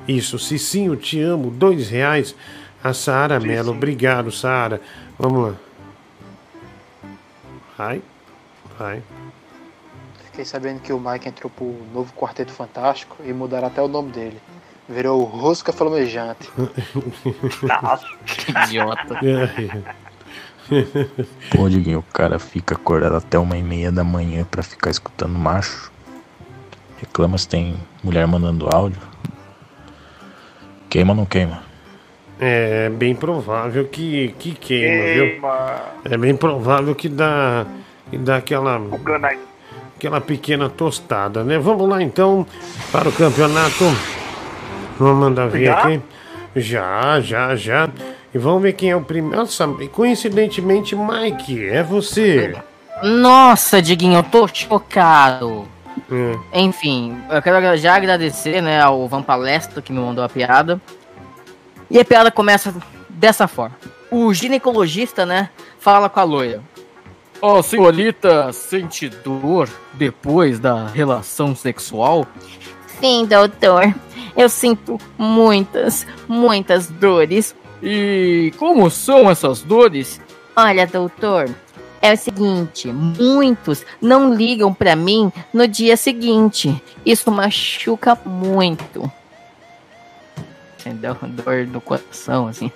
isso. 0.09 0.37
Cicinho, 0.39 0.97
te 0.97 1.20
amo, 1.20 1.51
dois 1.51 1.89
reais. 1.91 2.35
A 2.83 2.93
Sara 2.93 3.39
Mello, 3.41 3.73
obrigado, 3.73 4.31
Sara. 4.33 4.81
Vamos 5.19 5.49
lá. 5.49 5.55
Vai, 7.77 8.01
vai. 8.79 9.03
Fiquei 10.27 10.45
sabendo 10.45 10.81
que 10.81 10.93
o 10.93 11.01
Mike 11.01 11.29
entrou 11.29 11.51
pro 11.51 11.75
novo 11.93 12.13
Quarteto 12.15 12.53
Fantástico 12.53 13.17
e 13.25 13.33
mudaram 13.33 13.67
até 13.67 13.83
o 13.83 13.89
nome 13.89 14.13
dele. 14.13 14.41
Virou 14.89 15.21
o 15.21 15.25
Rosca 15.25 15.73
Flamejante. 15.73 16.49
Que 18.25 18.53
idiota. 18.53 19.19
Pô, 21.51 21.69
Diguinho, 21.69 21.99
o 22.01 22.13
cara 22.13 22.39
fica 22.39 22.75
acordado 22.75 23.17
até 23.17 23.39
uma 23.39 23.57
e 23.57 23.63
meia 23.63 23.91
da 23.91 24.05
manhã 24.05 24.45
pra 24.45 24.63
ficar 24.63 24.91
escutando 24.91 25.33
macho. 25.39 25.91
Reclama 26.99 27.39
se 27.39 27.49
tem 27.49 27.77
mulher 28.03 28.27
mandando 28.27 28.69
áudio. 28.75 29.01
Queima 30.89 31.13
ou 31.13 31.17
não 31.17 31.27
queima? 31.27 31.63
É 32.41 32.89
bem 32.91 33.15
provável 33.15 33.87
que, 33.87 34.35
que 34.39 34.53
queima, 34.53 35.05
viu? 35.05 35.31
Queima. 35.31 35.83
É 36.05 36.17
bem 36.17 36.37
provável 36.37 36.95
que 36.95 37.09
dá, 37.09 37.67
que 38.11 38.19
dá 38.19 38.37
aquela, 38.37 38.81
aquela 39.97 40.20
pequena 40.20 40.69
tostada, 40.69 41.45
né? 41.45 41.59
Vamos 41.59 41.89
lá 41.89 42.03
então 42.03 42.47
para 42.91 43.09
o 43.09 43.12
campeonato. 43.12 43.85
Vamos 44.99 45.17
mandar 45.19 45.49
ver 45.49 45.67
Já? 45.67 45.78
aqui. 45.78 46.03
Já, 46.57 47.20
já, 47.20 47.55
já. 47.55 47.89
E 48.35 48.39
vamos 48.39 48.62
ver 48.62 48.73
quem 48.73 48.91
é 48.91 48.97
o 48.97 49.01
primeiro. 49.01 49.37
Nossa, 49.37 49.67
coincidentemente, 49.93 50.97
Mike, 50.97 51.67
é 51.69 51.83
você. 51.83 52.57
Nossa, 53.03 53.81
Diguinho, 53.81 54.19
eu 54.19 54.23
tô 54.23 54.47
chocado. 54.49 55.69
É. 56.11 56.61
Enfim, 56.61 57.17
eu 57.31 57.41
quero 57.43 57.77
já 57.77 57.95
agradecer, 57.95 58.61
né, 58.61 58.81
ao 58.81 59.07
Van 59.09 59.23
Palestra 59.23 59.81
que 59.81 59.93
me 59.93 60.01
mandou 60.01 60.25
a 60.25 60.28
piada. 60.28 60.81
E 61.91 61.99
a 61.99 62.05
piada 62.05 62.31
começa 62.31 62.75
dessa 63.09 63.47
forma. 63.47 63.77
O 64.11 64.33
ginecologista, 64.35 65.25
né, 65.25 65.51
fala 65.78 66.09
com 66.09 66.20
a 66.20 66.25
loira. 66.25 66.62
Ó, 67.41 67.62
senhorita 67.62 68.52
sente 68.52 69.08
dor 69.08 69.68
depois 69.94 70.58
da 70.58 70.86
relação 70.86 71.55
sexual? 71.55 72.26
Sim, 73.00 73.26
doutor. 73.26 73.94
Eu 74.36 74.49
sinto 74.49 74.99
muitas, 75.17 76.07
muitas 76.26 76.89
dores. 76.89 77.55
E 77.83 78.52
como 78.58 78.91
são 78.91 79.31
essas 79.31 79.62
dores? 79.62 80.20
Olha, 80.57 80.84
doutor, 80.86 81.49
é 82.02 82.12
o 82.12 82.17
seguinte: 82.17 82.92
muitos 82.92 83.84
não 84.00 84.34
ligam 84.34 84.75
pra 84.75 84.97
mim 84.97 85.33
no 85.52 85.68
dia 85.68 85.97
seguinte. 85.97 86.83
Isso 87.07 87.31
machuca 87.31 88.18
muito. 88.25 89.10
Entendeu? 90.81 91.17
Dor 91.23 91.67
do 91.67 91.81
coração, 91.81 92.49
assim. 92.49 92.73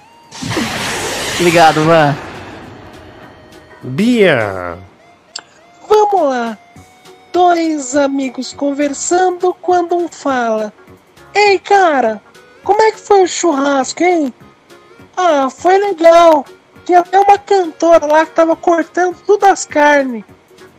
Obrigado, 1.40 1.82
Van. 1.84 2.14
Bia. 3.84 4.78
Vamos 5.86 6.22
lá. 6.22 6.58
Dois 7.32 7.94
amigos 7.94 8.52
conversando 8.52 9.52
quando 9.60 9.94
um 9.94 10.08
fala: 10.08 10.72
Ei, 11.34 11.58
cara, 11.58 12.22
como 12.62 12.80
é 12.80 12.92
que 12.92 13.00
foi 13.00 13.24
o 13.24 13.28
churrasco, 13.28 14.02
hein? 14.02 14.32
Ah, 15.16 15.50
foi 15.50 15.76
legal. 15.78 16.46
Tinha 16.86 17.00
até 17.00 17.18
uma 17.18 17.38
cantora 17.38 18.06
lá 18.06 18.26
que 18.26 18.32
tava 18.32 18.56
cortando 18.56 19.16
tudo 19.26 19.44
as 19.44 19.66
carnes. 19.66 20.24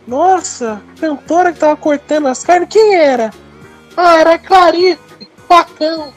Nossa, 0.08 0.82
cantora 1.00 1.54
que 1.54 1.60
tava 1.60 1.76
cortando 1.76 2.28
as 2.28 2.44
carnes, 2.44 2.70
quem 2.70 2.96
era? 2.96 3.32
Ah, 3.96 4.20
era 4.20 4.40
Clarice, 4.40 5.00
facão. 5.48 6.14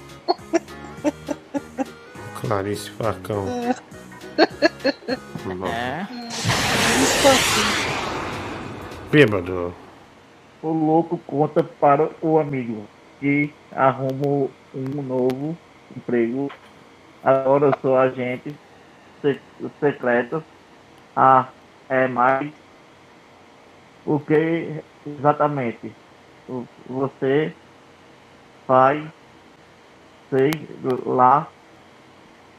Clarice 2.40 2.90
Facão. 2.90 3.46
É. 5.66 6.27
Bêbado. 9.10 9.72
O 10.62 10.70
louco 10.72 11.18
conta 11.24 11.62
para 11.62 12.14
o 12.24 12.38
amigo 12.38 12.88
que 13.18 13.56
arrumou 13.72 14.54
um 14.72 15.02
novo 15.02 15.58
emprego. 15.96 16.48
Agora 17.22 17.66
eu 17.66 17.80
sou 17.80 17.96
agente 17.96 18.56
se- 19.20 19.42
secreto. 19.80 20.44
Ah, 21.16 21.52
é 21.88 22.06
mais. 22.08 22.52
O 24.04 24.18
que 24.20 24.82
exatamente 25.06 25.94
você 26.86 27.56
faz 28.66 29.10
sei 30.30 30.68
lá 31.04 31.52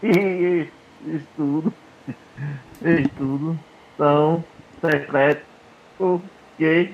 e 0.04 0.72
estudo 1.02 1.74
estudo 2.82 3.60
tão 4.00 4.44
secreto 4.80 5.44
que 6.58 6.94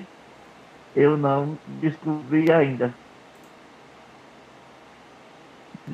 eu 0.96 1.16
não 1.16 1.56
descobri 1.80 2.50
ainda. 2.50 2.92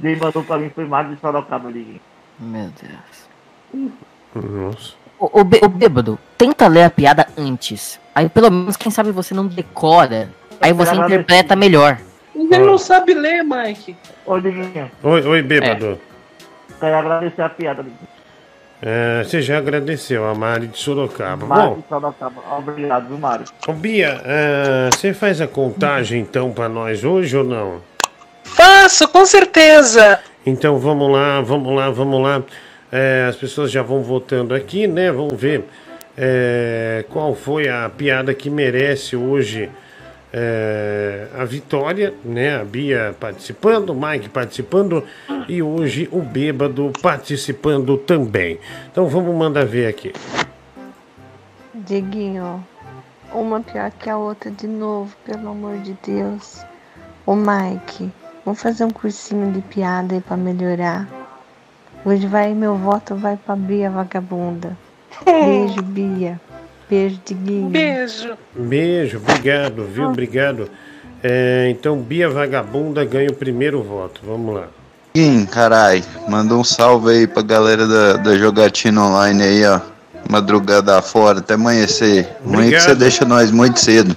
Quem 0.01 0.17
mandou 0.17 0.43
pra 0.43 0.57
mim 0.57 0.71
foi 0.71 0.87
Mário 0.87 1.15
de 1.15 1.21
Sorocaba, 1.21 1.71
liguei. 1.71 2.01
Meu 2.41 2.71
Deus. 2.81 3.93
Nossa. 4.35 4.95
O, 5.19 5.27
o, 5.27 5.41
o 5.41 5.69
bêbado, 5.69 6.19
tenta 6.39 6.67
ler 6.67 6.85
a 6.85 6.91
piada 6.91 7.29
antes. 7.37 8.01
Aí 8.15 8.29
pelo 8.29 8.51
menos, 8.51 8.77
quem 8.77 8.91
sabe 8.91 9.13
você 9.13 9.35
não 9.35 9.47
decora. 9.47 10.31
Aí 10.61 10.73
você 10.73 10.95
interpreta 10.95 11.55
melhor. 11.55 11.99
Ele 12.35 12.59
não 12.59 12.79
sabe 12.79 13.13
ler, 13.13 13.45
Mike. 13.45 13.95
Ô, 14.25 14.41
Diguinho, 14.41 14.91
Oi, 15.03 15.27
oi, 15.27 15.43
bêbado. 15.43 16.01
quero 16.81 16.97
agradecer 16.97 17.43
a 17.43 17.49
piada. 17.51 17.83
Diguinho. 17.83 18.22
É, 18.85 19.23
você 19.23 19.41
já 19.41 19.59
agradeceu 19.59 20.27
a 20.27 20.35
Mari 20.35 20.67
de 20.67 20.77
Sorocaba. 20.77 21.47
Mário 21.47 21.70
Bom, 21.70 21.77
de 21.77 21.89
Sorocaba. 21.89 22.43
Obrigado, 22.59 23.07
viu, 23.07 23.19
Mário? 23.19 23.44
ô, 23.69 23.73
Bia, 23.73 24.20
é, 24.25 24.91
você 24.93 25.15
faz 25.15 25.41
a 25.41 25.47
contagem 25.47 26.20
então 26.20 26.51
pra 26.51 26.69
nós 26.69 27.05
hoje 27.05 27.36
ou 27.36 27.44
não? 27.44 27.81
Faço, 28.43 29.07
com 29.07 29.25
certeza. 29.25 30.19
Então 30.44 30.78
vamos 30.78 31.12
lá, 31.12 31.41
vamos 31.41 31.73
lá, 31.77 31.91
vamos 31.91 32.20
lá. 32.20 32.43
É, 32.91 33.27
as 33.28 33.36
pessoas 33.36 33.70
já 33.70 33.83
vão 33.83 34.02
votando 34.02 34.52
aqui, 34.52 34.89
né? 34.89 35.12
Vamos 35.12 35.41
ver 35.41 35.65
é, 36.19 37.05
qual 37.09 37.36
foi 37.36 37.69
a 37.69 37.89
piada 37.89 38.35
que 38.35 38.51
merece 38.51 39.15
hoje 39.15 39.70
é, 40.33 41.28
a 41.39 41.44
vitória, 41.44 42.15
né? 42.25 42.59
A 42.59 42.65
Bia 42.65 43.15
participando, 43.20 43.91
o 43.91 43.94
Mike 43.94 44.28
participando 44.31 45.05
e 45.49 45.62
hoje 45.62 46.09
o 46.11 46.20
Bêbado 46.23 46.91
participando 47.02 47.99
também. 47.99 48.59
Então 48.91 49.07
vamos 49.07 49.35
mandar 49.35 49.67
ver 49.67 49.89
aqui. 49.89 50.12
Diguinho, 51.75 52.65
uma 53.33 53.61
pior 53.61 53.91
que 53.91 54.09
a 54.09 54.17
outra 54.17 54.51
de 54.51 54.67
novo, 54.67 55.15
pelo 55.25 55.51
amor 55.51 55.78
de 55.78 55.97
Deus. 56.05 56.65
Ô 57.27 57.35
Mike, 57.35 58.11
vamos 58.44 58.61
fazer 58.61 58.85
um 58.85 58.91
cursinho 58.91 59.52
de 59.52 59.61
piada 59.61 60.15
aí 60.15 60.20
pra 60.20 60.36
melhorar. 60.36 61.09
Hoje 62.05 62.27
vai, 62.27 62.55
meu 62.55 62.77
voto 62.77 63.15
vai 63.15 63.36
pra 63.36 63.55
Bia 63.55 63.91
Vagabunda. 63.91 64.77
Beijo, 65.25 65.83
Bia. 65.83 66.41
Beijo, 66.93 67.21
Diguinho. 67.25 67.71
Beijo. 67.71 68.37
Beijo, 68.55 69.17
obrigado, 69.17 69.85
viu? 69.87 70.09
Obrigado. 70.09 70.69
É, 71.23 71.69
então, 71.71 71.97
Bia 71.97 72.29
Vagabunda 72.29 73.03
ganha 73.03 73.31
o 73.31 73.35
primeiro 73.35 73.83
voto. 73.83 74.21
Vamos 74.23 74.55
lá. 74.57 74.67
Sim, 75.17 75.47
carai, 75.47 76.05
manda 76.29 76.55
um 76.55 76.62
salve 76.62 77.11
aí 77.11 77.27
pra 77.27 77.43
galera 77.43 77.87
da, 77.87 78.12
da 78.19 78.37
jogatina 78.37 79.07
online 79.07 79.43
aí, 79.43 79.65
ó. 79.65 79.81
Madrugada 80.29 81.01
fora, 81.01 81.39
até 81.39 81.55
amanhecer. 81.55 82.29
Ruim 82.45 82.69
que 82.69 82.79
você 82.79 82.95
deixa 82.95 83.25
nós 83.25 83.51
muito 83.51 83.81
cedo. 83.81 84.15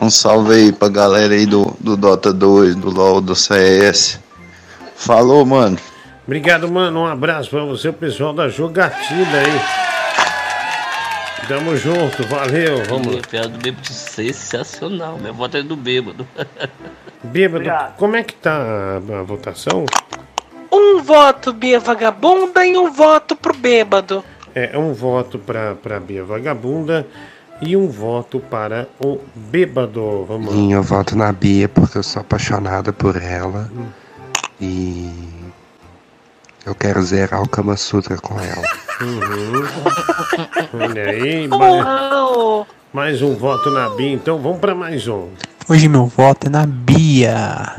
Um 0.00 0.08
salve 0.08 0.54
aí 0.54 0.72
pra 0.72 0.88
galera 0.88 1.34
aí 1.34 1.44
do, 1.44 1.76
do 1.80 1.96
Dota 1.96 2.32
2, 2.32 2.76
do 2.76 2.88
LoL, 2.88 3.20
do 3.20 3.34
CS. 3.34 4.20
Falou, 4.94 5.44
mano. 5.44 5.76
Obrigado, 6.24 6.70
mano. 6.70 7.00
Um 7.00 7.06
abraço 7.06 7.50
pra 7.50 7.64
você, 7.64 7.88
o 7.88 7.92
pessoal 7.92 8.32
da 8.32 8.48
jogatina 8.48 9.38
aí. 9.38 9.85
Tamo 11.48 11.76
junto, 11.76 12.26
valeu. 12.26 12.82
Vamos 12.88 13.14
lá. 13.14 13.20
A 13.20 13.28
piada 13.28 13.48
do 13.48 13.58
bêbado 13.58 13.88
é 13.88 13.92
sensacional. 13.92 15.18
Minha 15.18 15.32
voto 15.32 15.56
é 15.56 15.62
do 15.62 15.76
bêbado. 15.76 16.26
Bêbado, 17.24 17.64
como 17.96 18.14
é 18.14 18.22
que 18.22 18.34
tá 18.34 18.52
a, 18.52 18.96
a 18.96 19.22
votação? 19.22 19.84
Um 20.70 21.02
voto 21.02 21.52
Bia 21.52 21.80
Vagabunda 21.80 22.64
e 22.64 22.76
um 22.76 22.92
voto 22.92 23.34
pro 23.34 23.52
bêbado. 23.54 24.24
É 24.54 24.78
um 24.78 24.92
voto 24.92 25.38
pra, 25.38 25.74
pra 25.74 25.98
Bia 25.98 26.24
Vagabunda 26.24 27.06
e 27.60 27.76
um 27.76 27.88
voto 27.88 28.38
para 28.38 28.88
o 28.98 29.18
Bêbado. 29.34 30.24
Vamos 30.26 30.48
lá. 30.48 30.52
Sim, 30.52 30.72
eu 30.72 30.82
voto 30.82 31.16
na 31.16 31.32
Bia 31.32 31.68
porque 31.68 31.98
eu 31.98 32.02
sou 32.02 32.20
apaixonada 32.20 32.92
por 32.92 33.20
ela. 33.20 33.70
E 34.60 35.10
eu 36.66 36.74
quero 36.74 37.00
zerar 37.00 37.40
o 37.40 37.48
Kama 37.48 37.76
Sutra 37.76 38.18
com 38.18 38.34
ela. 38.40 38.66
Uhum. 39.00 40.80
Olha 40.80 41.10
aí, 41.10 41.46
mais, 41.48 42.66
mais 42.92 43.22
um 43.22 43.36
voto 43.36 43.70
na 43.70 43.88
Bia, 43.90 44.12
então 44.12 44.38
vamos 44.38 44.58
pra 44.58 44.74
mais 44.74 45.06
um. 45.06 45.28
Hoje 45.68 45.88
meu 45.88 46.06
voto 46.06 46.48
é 46.48 46.50
na 46.50 46.66
Bia. 46.66 47.76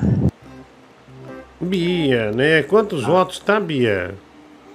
Bia, 1.59 2.32
né? 2.32 2.64
Quantos 2.64 3.03
votos 3.03 3.40
tá, 3.40 3.59
Bia? 3.59 4.16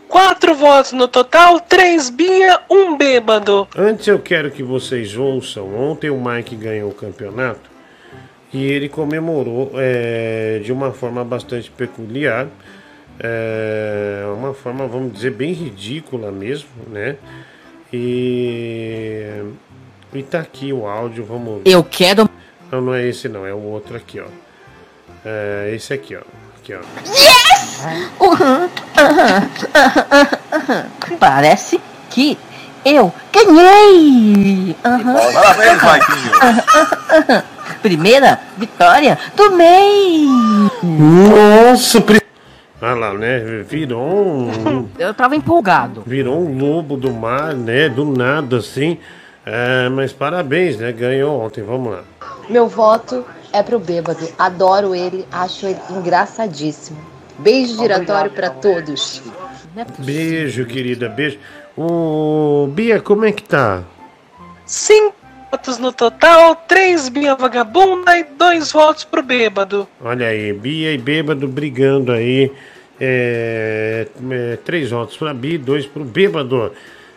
Quatro 0.08 0.54
votos 0.54 0.92
no 0.92 1.08
total, 1.08 1.58
três 1.60 2.10
Bia, 2.10 2.60
um 2.68 2.98
bêbado. 2.98 3.66
Antes 3.74 4.06
eu 4.08 4.18
quero 4.18 4.50
que 4.50 4.62
vocês 4.62 5.16
ouçam. 5.16 5.74
Ontem 5.74 6.10
o 6.10 6.22
Mike 6.22 6.54
ganhou 6.54 6.90
o 6.90 6.94
campeonato 6.94 7.70
e 8.52 8.62
ele 8.62 8.90
comemorou 8.90 9.72
é, 9.76 10.60
de 10.62 10.70
uma 10.70 10.92
forma 10.92 11.24
bastante 11.24 11.70
peculiar. 11.70 12.46
É, 13.20 14.24
uma 14.36 14.54
forma, 14.54 14.86
vamos 14.86 15.12
dizer, 15.12 15.30
bem 15.32 15.52
ridícula 15.52 16.32
mesmo, 16.32 16.68
né? 16.88 17.16
E, 17.92 19.42
e 20.12 20.22
tá 20.22 20.40
aqui 20.40 20.72
o 20.72 20.86
áudio, 20.86 21.24
vamos 21.24 21.48
ouvir. 21.48 21.70
Eu 21.70 21.84
quero. 21.84 22.28
Não, 22.70 22.80
não 22.80 22.94
é 22.94 23.06
esse 23.06 23.28
não, 23.28 23.46
é 23.46 23.52
o 23.52 23.62
outro 23.62 23.96
aqui, 23.96 24.18
ó. 24.20 24.26
É 25.24 25.72
esse 25.74 25.92
aqui, 25.92 26.16
ó. 26.16 26.22
Aqui, 26.58 26.74
ó. 26.74 26.80
Yes! 27.06 27.82
Uhum, 28.18 28.68
aham, 28.98 29.48
aham, 29.74 30.28
aham. 30.52 30.86
Parece 31.20 31.80
que 32.10 32.38
eu 32.84 33.12
ganhei! 33.34 34.74
Aham. 34.84 35.32
Parabéns, 35.32 35.82
Maiquinho. 35.82 36.34
Aham, 36.42 36.64
aham, 36.74 37.24
aham. 37.28 37.44
Primeira 37.82 38.38
vitória 38.56 39.18
do 39.34 39.50
mês! 39.52 40.70
Nossa, 40.82 42.00
pri... 42.00 42.22
Olha 42.82 42.94
lá, 42.94 43.14
né? 43.14 43.38
Virou 43.62 44.02
um. 44.02 44.88
Eu 44.98 45.14
tava 45.14 45.36
empolgado. 45.36 46.02
Virou 46.04 46.40
um 46.40 46.58
lobo 46.58 46.96
do 46.96 47.12
mar, 47.12 47.54
né? 47.54 47.88
Do 47.88 48.04
nada, 48.04 48.56
assim. 48.56 48.98
É, 49.46 49.88
mas 49.88 50.12
parabéns, 50.12 50.78
né? 50.78 50.90
Ganhou 50.90 51.40
ontem, 51.40 51.62
vamos 51.62 51.92
lá. 51.92 52.02
Meu 52.50 52.66
voto 52.66 53.24
é 53.52 53.62
pro 53.62 53.78
bêbado. 53.78 54.28
Adoro 54.36 54.96
ele, 54.96 55.24
acho 55.30 55.66
ele 55.66 55.78
engraçadíssimo. 55.90 56.98
Beijo 57.38 57.76
giratório 57.76 58.32
pra 58.32 58.50
todos. 58.50 59.22
Beijo, 59.98 60.66
querida, 60.66 61.08
beijo. 61.08 61.38
Ô, 61.76 62.66
Bia, 62.66 63.00
como 63.00 63.24
é 63.24 63.30
que 63.30 63.44
tá? 63.44 63.84
Cinco 64.66 65.21
votos 65.52 65.76
no 65.76 65.92
total, 65.92 66.56
três 66.56 67.10
Bia 67.10 67.34
Vagabunda 67.34 68.16
e 68.16 68.24
dois 68.24 68.72
votos 68.72 69.04
pro 69.04 69.22
bêbado. 69.22 69.86
Olha 70.00 70.28
aí, 70.28 70.50
Bia 70.50 70.94
e 70.94 70.96
Bêbado 70.96 71.46
brigando 71.46 72.10
aí. 72.10 72.50
É, 72.98 74.06
é, 74.30 74.58
três 74.64 74.90
votos 74.90 75.14
para 75.18 75.34
Bia, 75.34 75.58
dois 75.58 75.84
para 75.84 76.00
o 76.00 76.04
Bêbado. 76.06 76.72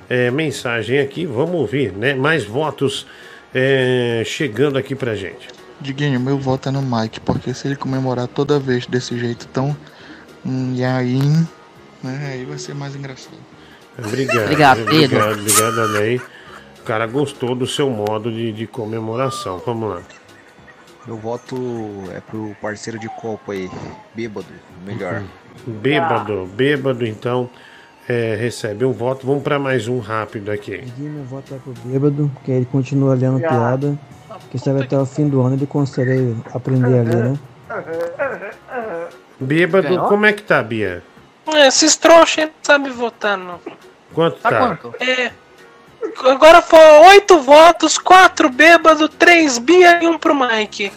É, 0.09 0.30
mensagem 0.31 0.99
aqui, 0.99 1.25
vamos 1.25 1.55
ouvir, 1.55 1.93
né? 1.93 2.14
Mais 2.14 2.43
votos 2.43 3.07
é, 3.53 4.22
chegando 4.25 4.77
aqui 4.77 4.93
pra 4.93 5.15
gente. 5.15 5.47
Diguinho, 5.80 6.19
meu 6.19 6.38
voto 6.38 6.67
é 6.67 6.72
no 6.73 6.81
Mike, 6.81 7.22
porque 7.22 7.53
se 7.53 7.69
ele 7.69 7.77
comemorar 7.77 8.27
toda 8.27 8.59
vez 8.59 8.85
desse 8.85 9.17
jeito 9.17 9.47
tão. 9.47 9.75
Hum, 10.45 10.73
e 10.75 10.83
aí. 10.83 11.19
Né, 12.03 12.31
aí 12.33 12.43
vai 12.43 12.57
ser 12.57 12.75
mais 12.75 12.95
engraçado. 12.95 13.38
Obrigado. 13.97 14.43
Obrigado, 14.43 14.85
Pedro. 14.85 15.23
Obrigado, 15.23 15.39
obrigado, 15.39 15.77
olha 15.80 15.99
aí. 16.01 16.17
O 16.17 16.22
cara 16.85 17.07
gostou 17.07 17.55
do 17.55 17.65
seu 17.65 17.89
modo 17.89 18.31
de, 18.31 18.51
de 18.53 18.67
comemoração. 18.67 19.61
Vamos 19.65 19.89
lá. 19.89 20.01
Meu 21.05 21.17
voto 21.17 21.55
é 22.15 22.19
pro 22.19 22.55
parceiro 22.61 22.97
de 22.99 23.07
copo 23.09 23.51
aí, 23.51 23.69
bêbado, 24.14 24.47
melhor. 24.85 25.23
Bêbado, 25.67 26.45
bêbado, 26.47 27.05
então 27.05 27.49
é, 28.07 28.35
recebe 28.35 28.85
um 28.85 28.91
voto. 28.91 29.25
Vamos 29.25 29.43
para 29.43 29.59
mais 29.59 29.88
um 29.88 29.99
rápido 29.99 30.51
aqui. 30.51 30.75
Aqui 30.75 31.01
meu 31.01 31.23
voto 31.23 31.53
é 31.53 31.57
pro 31.57 31.73
bêbado, 31.83 32.31
que 32.43 32.51
ele 32.51 32.65
continua 32.65 33.14
lendo 33.15 33.39
piada. 33.39 33.97
Que 34.49 34.57
sabe 34.57 34.83
até 34.83 34.97
o 34.97 35.05
fim 35.05 35.30
do 35.30 35.41
ano 35.41 35.55
ele 35.55 35.67
consegue 35.67 36.35
aprender 36.53 36.99
a 36.99 37.03
ler, 37.03 37.23
né? 37.23 37.39
Bêbado, 39.39 39.88
Ganhou? 39.88 40.07
como 40.07 40.25
é 40.25 40.33
que 40.33 40.43
tá, 40.43 40.61
Bia? 40.61 41.03
É, 41.47 41.67
Esses 41.67 41.95
trouxas 41.95 42.45
não 42.45 42.53
sabem 42.64 42.91
votar, 42.91 43.38
não. 43.38 43.59
Quanto 44.14 44.39
tá? 44.39 44.77
É. 44.99 45.31
Agora 46.25 46.61
foram 46.61 47.08
oito 47.09 47.40
votos, 47.40 47.98
quatro 47.98 48.50
bêbado, 48.50 49.08
três 49.09 49.58
Bia 49.58 50.03
e 50.03 50.08
um 50.08 50.17
pro 50.17 50.35
Mike. 50.35 50.92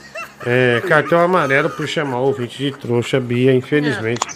É, 0.46 0.80
cartão 0.86 1.18
amarelo 1.20 1.68
por 1.70 1.86
chamar 1.88 2.18
o 2.20 2.26
ouvinte 2.26 2.58
de 2.58 2.72
trouxa, 2.72 3.18
Bia, 3.18 3.52
infelizmente. 3.52 4.26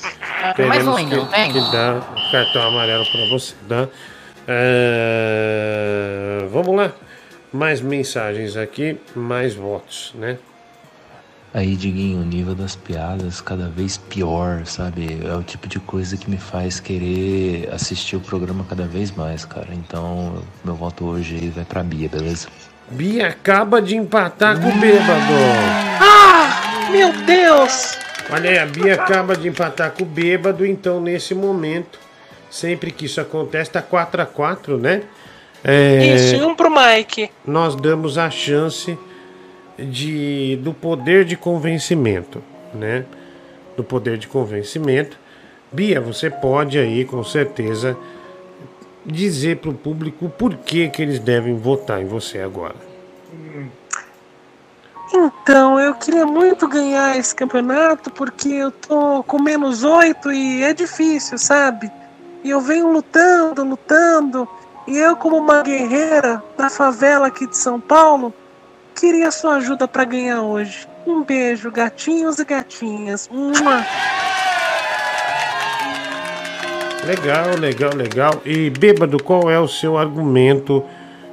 mais 0.67 0.87
um 0.87 0.95
teremos 0.95 1.17
não 1.17 1.27
que, 1.27 1.33
tem? 1.33 1.53
que 1.53 1.61
dar 1.73 2.01
cartão 2.31 2.63
amarelo 2.63 3.05
para 3.11 3.29
você, 3.29 3.55
tá? 3.69 3.89
É, 4.49 6.45
vamos 6.51 6.77
lá. 6.77 6.93
Mais 7.53 7.81
mensagens 7.81 8.57
aqui, 8.57 8.99
mais 9.15 9.55
votos, 9.55 10.13
né? 10.15 10.39
Aí, 11.55 11.77
Diguinho, 11.77 12.21
o 12.21 12.25
nível 12.25 12.55
das 12.55 12.75
piadas 12.75 13.43
cada 13.43 13.69
vez 13.69 13.99
pior, 13.99 14.65
sabe? 14.65 15.19
É 15.23 15.35
o 15.37 15.43
tipo 15.43 15.69
de 15.69 15.79
coisa 15.79 16.17
que 16.17 16.31
me 16.31 16.39
faz 16.39 16.81
querer 16.81 17.69
assistir 17.71 18.17
o 18.17 18.21
programa 18.21 18.65
cada 18.67 18.85
vez 18.87 19.11
mais, 19.11 19.45
cara. 19.45 19.69
Então, 19.73 20.43
meu 20.65 20.75
voto 20.75 21.05
hoje 21.05 21.37
aí 21.37 21.49
vai 21.51 21.65
pra 21.65 21.83
Bia, 21.83 22.09
beleza? 22.09 22.49
Bia 22.91 23.29
acaba 23.29 23.83
de 23.83 23.95
empatar 23.97 24.59
com 24.59 24.69
o 24.69 24.73
bêbado. 24.81 25.33
Ah, 26.01 26.89
meu 26.91 27.13
Deus! 27.25 27.99
Olha 28.31 28.49
aí, 28.49 28.59
a 28.59 28.65
Bia 28.67 28.95
acaba 28.95 29.37
de 29.37 29.47
empatar 29.47 29.91
com 29.91 30.05
o 30.05 30.07
bêbado, 30.07 30.65
então 30.65 31.03
nesse 31.03 31.35
momento, 31.35 31.99
sempre 32.51 32.91
que 32.91 33.05
isso 33.05 33.21
acontece, 33.21 33.71
tá 33.71 33.83
4x4, 33.83 34.79
né? 34.81 35.03
É, 35.63 36.15
Isso, 36.17 36.35
e 36.35 36.43
um 36.43 36.57
pro 36.57 36.69
Mike. 36.71 37.31
nós 37.47 37.77
damos 37.77 38.19
a 38.19 38.29
chance 38.31 38.99
de 39.79 40.57
do 40.63 40.73
poder 40.73 41.25
de 41.25 41.37
convencimento, 41.37 42.43
né? 42.75 43.05
Do 43.77 43.85
poder 43.85 44.19
de 44.19 44.29
convencimento. 44.29 45.19
Bia, 45.71 46.01
você 46.01 46.29
pode 46.29 46.79
aí 46.79 47.05
com 47.05 47.25
certeza 47.25 47.97
dizer 49.05 49.59
para 49.59 49.71
o 49.71 49.75
público 49.75 50.29
por 50.29 50.57
que 50.57 50.89
que 50.89 51.03
eles 51.03 51.19
devem 51.19 51.57
votar 51.57 52.01
em 52.01 52.07
você 52.07 52.41
agora. 52.41 52.77
Então, 55.15 55.79
eu 55.79 55.95
queria 55.95 56.25
muito 56.25 56.67
ganhar 56.67 57.19
esse 57.19 57.35
campeonato 57.35 58.11
porque 58.11 58.49
eu 58.49 58.71
tô 58.71 59.23
com 59.25 59.41
menos 59.41 59.85
oito 59.85 60.33
e 60.33 60.63
é 60.63 60.73
difícil, 60.73 61.37
sabe? 61.37 61.91
E 62.43 62.49
eu 62.49 62.61
venho 62.61 62.91
lutando, 62.91 63.63
lutando. 63.63 64.49
E 64.87 64.97
eu, 64.97 65.15
como 65.15 65.37
uma 65.37 65.63
guerreira 65.63 66.43
da 66.57 66.71
favela 66.71 67.27
aqui 67.27 67.47
de 67.47 67.57
São 67.57 67.79
Paulo, 67.79 68.33
queria 69.03 69.33
sua 69.33 69.57
ajuda 69.57 69.89
para 69.89 70.05
ganhar 70.05 70.43
hoje. 70.43 70.87
Um 71.05 71.25
beijo, 71.25 71.73
gatinhos 71.73 72.39
e 72.39 72.45
gatinhas. 72.45 73.29
Mua. 73.29 73.85
Legal, 77.05 77.59
legal, 77.59 77.91
legal. 77.97 78.41
E 78.45 78.71
bêbado, 78.71 79.21
qual 79.21 79.51
é 79.51 79.59
o 79.59 79.67
seu 79.67 79.99
argumento 79.99 80.85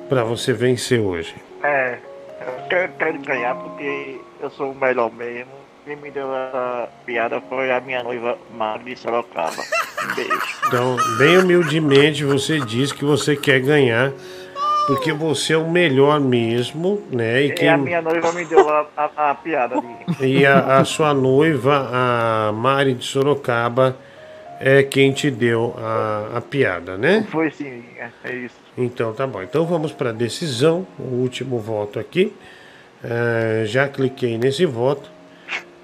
para 0.09 0.23
você 0.23 0.51
vencer 0.51 0.99
hoje? 0.99 1.35
É, 1.61 1.99
eu 2.41 2.67
quero, 2.67 2.91
quero 2.93 3.19
ganhar 3.19 3.53
porque 3.53 4.19
eu 4.41 4.49
sou 4.49 4.71
o 4.71 4.75
melhor 4.75 5.13
mesmo. 5.13 5.51
Quem 5.85 5.95
me 5.97 6.09
deu 6.09 6.35
essa 6.35 6.89
piada 7.05 7.39
foi 7.41 7.71
a 7.71 7.79
minha 7.79 8.01
noiva 8.01 8.35
de 8.83 8.95
Sorocaba. 8.95 9.61
Um 10.03 10.15
beijo. 10.15 10.41
Então, 10.67 10.97
bem 11.19 11.37
humildemente, 11.37 12.23
você 12.23 12.59
diz 12.59 12.91
que 12.91 13.05
você 13.05 13.35
quer 13.35 13.59
ganhar 13.59 14.11
porque 14.89 15.13
você 15.13 15.53
é 15.53 15.57
o 15.57 15.69
melhor 15.69 16.19
mesmo, 16.19 17.03
né? 17.11 17.43
E, 17.43 17.49
E 17.49 17.51
quem... 17.53 17.69
a 17.69 17.77
minha 17.77 18.01
noiva 18.01 18.31
me 18.31 18.43
deu 18.43 18.67
a, 18.67 18.87
a, 18.97 19.29
a 19.29 19.35
piada 19.35 19.75
ali. 19.77 19.95
E 20.19 20.43
a, 20.43 20.79
a 20.79 20.83
sua 20.83 21.13
noiva, 21.13 21.87
a 21.93 22.51
Mari 22.51 22.95
de 22.95 23.05
Sorocaba, 23.05 23.95
é 24.59 24.81
quem 24.81 25.11
te 25.11 25.29
deu 25.29 25.75
a, 25.77 26.41
piada, 26.41 26.97
né? 26.97 27.23
Foi 27.29 27.51
sim, 27.51 27.83
é, 27.99 28.09
é 28.23 28.35
isso. 28.35 28.55
Então 28.75 29.13
tá 29.13 29.27
bom. 29.27 29.43
Então 29.43 29.63
vamos 29.63 29.91
para 29.91 30.09
a 30.09 30.13
decisão, 30.13 30.87
o 30.97 31.17
último 31.21 31.59
voto 31.59 31.99
aqui. 31.99 32.33
Eh, 33.03 33.65
já 33.67 33.87
cliquei 33.87 34.39
nesse 34.39 34.65
voto 34.65 35.07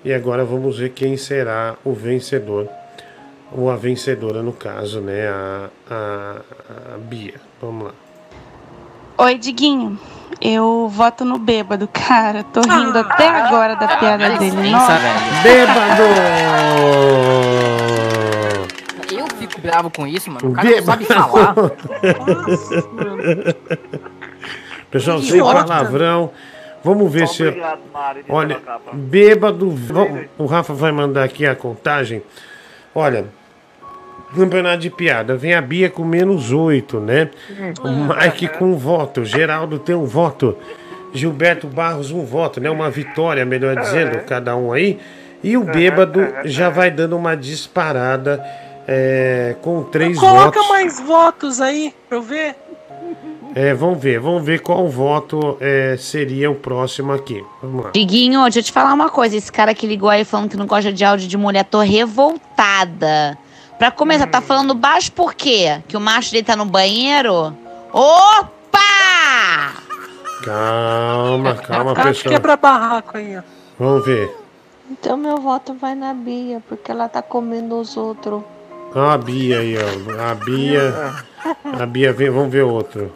e 0.03 0.11
agora 0.11 0.43
vamos 0.43 0.80
ver 0.80 0.90
quem 0.90 1.16
será 1.16 1.75
o 1.85 1.93
vencedor. 1.93 2.67
Ou 3.51 3.69
a 3.69 3.75
vencedora, 3.75 4.42
no 4.42 4.51
caso, 4.51 5.00
né? 5.00 5.27
A, 5.27 5.69
a, 5.90 6.42
a 6.95 6.98
Bia. 6.98 7.35
Vamos 7.61 7.85
lá. 7.85 8.05
Oi, 9.17 9.37
Diguinho. 9.37 9.97
Eu 10.41 10.89
voto 10.89 11.23
no 11.23 11.37
bêbado, 11.39 11.87
cara. 11.87 12.43
Tô 12.43 12.59
rindo 12.61 12.97
até 12.99 13.27
agora 13.27 13.75
da 13.75 13.87
piada 13.97 14.37
dele. 14.37 14.69
Nossa. 14.69 14.99
Bêbado! 15.41 16.03
Eu 19.11 19.25
fico 19.39 19.61
bravo 19.61 19.89
com 19.89 20.05
isso, 20.05 20.29
mano. 20.29 20.49
O 20.49 20.53
cara 20.53 20.69
não 20.69 20.83
sabe 20.83 21.05
falar. 21.05 21.55
Pessoal, 24.91 25.19
Que 25.19 25.25
sem 25.25 25.39
idiota. 25.39 25.63
palavrão. 25.63 26.31
Vamos 26.83 27.11
ver 27.11 27.27
se. 27.27 27.47
Obrigado, 27.47 27.79
Mari. 27.93 28.23
de 28.23 28.31
Olha, 28.31 28.61
bêbado. 28.93 29.73
O 30.37 30.45
Rafa 30.45 30.73
vai 30.73 30.91
mandar 30.91 31.23
aqui 31.23 31.45
a 31.47 31.55
contagem. 31.55 32.21
Olha, 32.93 33.25
campeonato 34.35 34.80
de 34.80 34.89
piada. 34.89 35.35
Vem 35.35 35.53
a 35.53 35.61
Bia 35.61 35.89
com 35.89 36.03
menos 36.03 36.51
oito, 36.51 36.99
né? 36.99 37.30
O 37.81 37.89
Mike 37.89 38.47
com 38.49 38.65
um 38.65 38.77
voto. 38.77 39.22
O 39.22 39.25
Geraldo 39.25 39.80
tem 39.80 39.95
um 39.95 40.05
voto. 40.05 40.57
Gilberto 41.14 41.67
Barros, 41.67 42.11
um 42.11 42.25
voto, 42.25 42.59
né? 42.59 42.69
Uma 42.69 42.89
vitória, 42.89 43.45
melhor 43.45 43.75
dizendo, 43.77 44.19
cada 44.25 44.55
um 44.55 44.73
aí. 44.73 44.99
E 45.43 45.55
o 45.55 45.64
bêbado 45.64 46.27
já 46.43 46.69
vai 46.69 46.91
dando 46.91 47.15
uma 47.15 47.35
disparada 47.35 48.43
é, 48.88 49.55
com 49.61 49.83
três 49.83 50.19
Coloca 50.19 50.59
votos. 50.59 50.69
mais 50.69 50.99
votos 50.99 51.61
aí 51.61 51.93
pra 52.09 52.17
eu 52.17 52.22
ver. 52.22 52.55
É, 53.53 53.73
vamos 53.73 53.99
ver, 53.99 54.19
vamos 54.19 54.43
ver 54.43 54.59
qual 54.59 54.85
voto 54.89 55.57
é, 55.61 55.95
seria 55.97 56.51
o 56.51 56.55
próximo 56.55 57.14
aqui. 57.14 57.41
Vamos 57.61 57.85
lá. 57.85 57.91
Diguinho, 57.93 58.43
deixa 58.43 58.59
eu 58.59 58.64
te 58.64 58.72
falar 58.72 58.93
uma 58.93 59.09
coisa. 59.09 59.38
Esse 59.38 59.49
cara 59.49 59.73
que 59.73 59.88
ligou 59.88 60.09
aí 60.09 60.25
falando 60.25 60.49
que 60.49 60.57
não 60.57 60.67
gosta 60.67 60.91
de 60.91 61.05
áudio 61.05 61.27
de 61.27 61.38
mulher, 61.38 61.64
tô 61.64 61.80
revoltada. 61.80 63.38
Pra 63.77 63.91
começar, 63.91 64.27
tá 64.27 64.41
falando 64.41 64.73
baixo 64.73 65.11
por 65.11 65.33
quê? 65.33 65.81
Que 65.87 65.97
o 65.97 65.99
macho 65.99 66.31
dele 66.31 66.45
tá 66.45 66.55
no 66.55 66.65
banheiro? 66.65 67.55
Opa! 67.91 68.79
Calma, 70.43 71.55
calma, 71.55 71.93
Tá 71.93 72.03
pessoal. 72.03 72.33
quebra 72.33 72.55
barraco 72.55 73.17
aí, 73.17 73.37
ó. 73.37 73.41
Vamos 73.77 74.05
ver. 74.05 74.33
Então 74.89 75.17
meu 75.17 75.37
voto 75.37 75.73
vai 75.73 75.95
na 75.95 76.13
Bia, 76.13 76.61
porque 76.69 76.91
ela 76.91 77.09
tá 77.09 77.21
comendo 77.21 77.79
os 77.79 77.97
outros. 77.97 78.43
Ó 78.93 79.09
a 79.09 79.17
Bia 79.17 79.59
aí, 79.59 79.75
ó. 79.77 80.31
A 80.31 80.35
Bia. 80.35 81.13
A 81.81 81.85
Bia 81.85 82.13
vem, 82.13 82.29
vamos 82.29 82.51
ver 82.51 82.63
outro. 82.63 83.11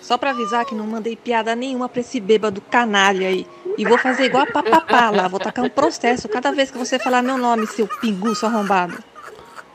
Só 0.00 0.16
pra 0.16 0.30
avisar 0.30 0.64
que 0.64 0.74
não 0.74 0.86
mandei 0.86 1.14
piada 1.16 1.54
nenhuma 1.54 1.88
pra 1.88 2.00
esse 2.00 2.18
bêbado 2.18 2.62
canalha 2.70 3.28
aí. 3.28 3.46
E 3.76 3.84
vou 3.84 3.98
fazer 3.98 4.24
igual 4.24 4.44
a 4.44 4.46
papapá 4.50 5.10
lá. 5.10 5.28
Vou 5.28 5.38
tacar 5.38 5.64
um 5.64 5.68
processo 5.68 6.26
cada 6.28 6.50
vez 6.52 6.70
que 6.70 6.78
você 6.78 6.98
falar 6.98 7.20
meu 7.22 7.36
nome, 7.36 7.66
seu 7.66 7.86
pinguço 8.00 8.46
arrombado. 8.46 8.96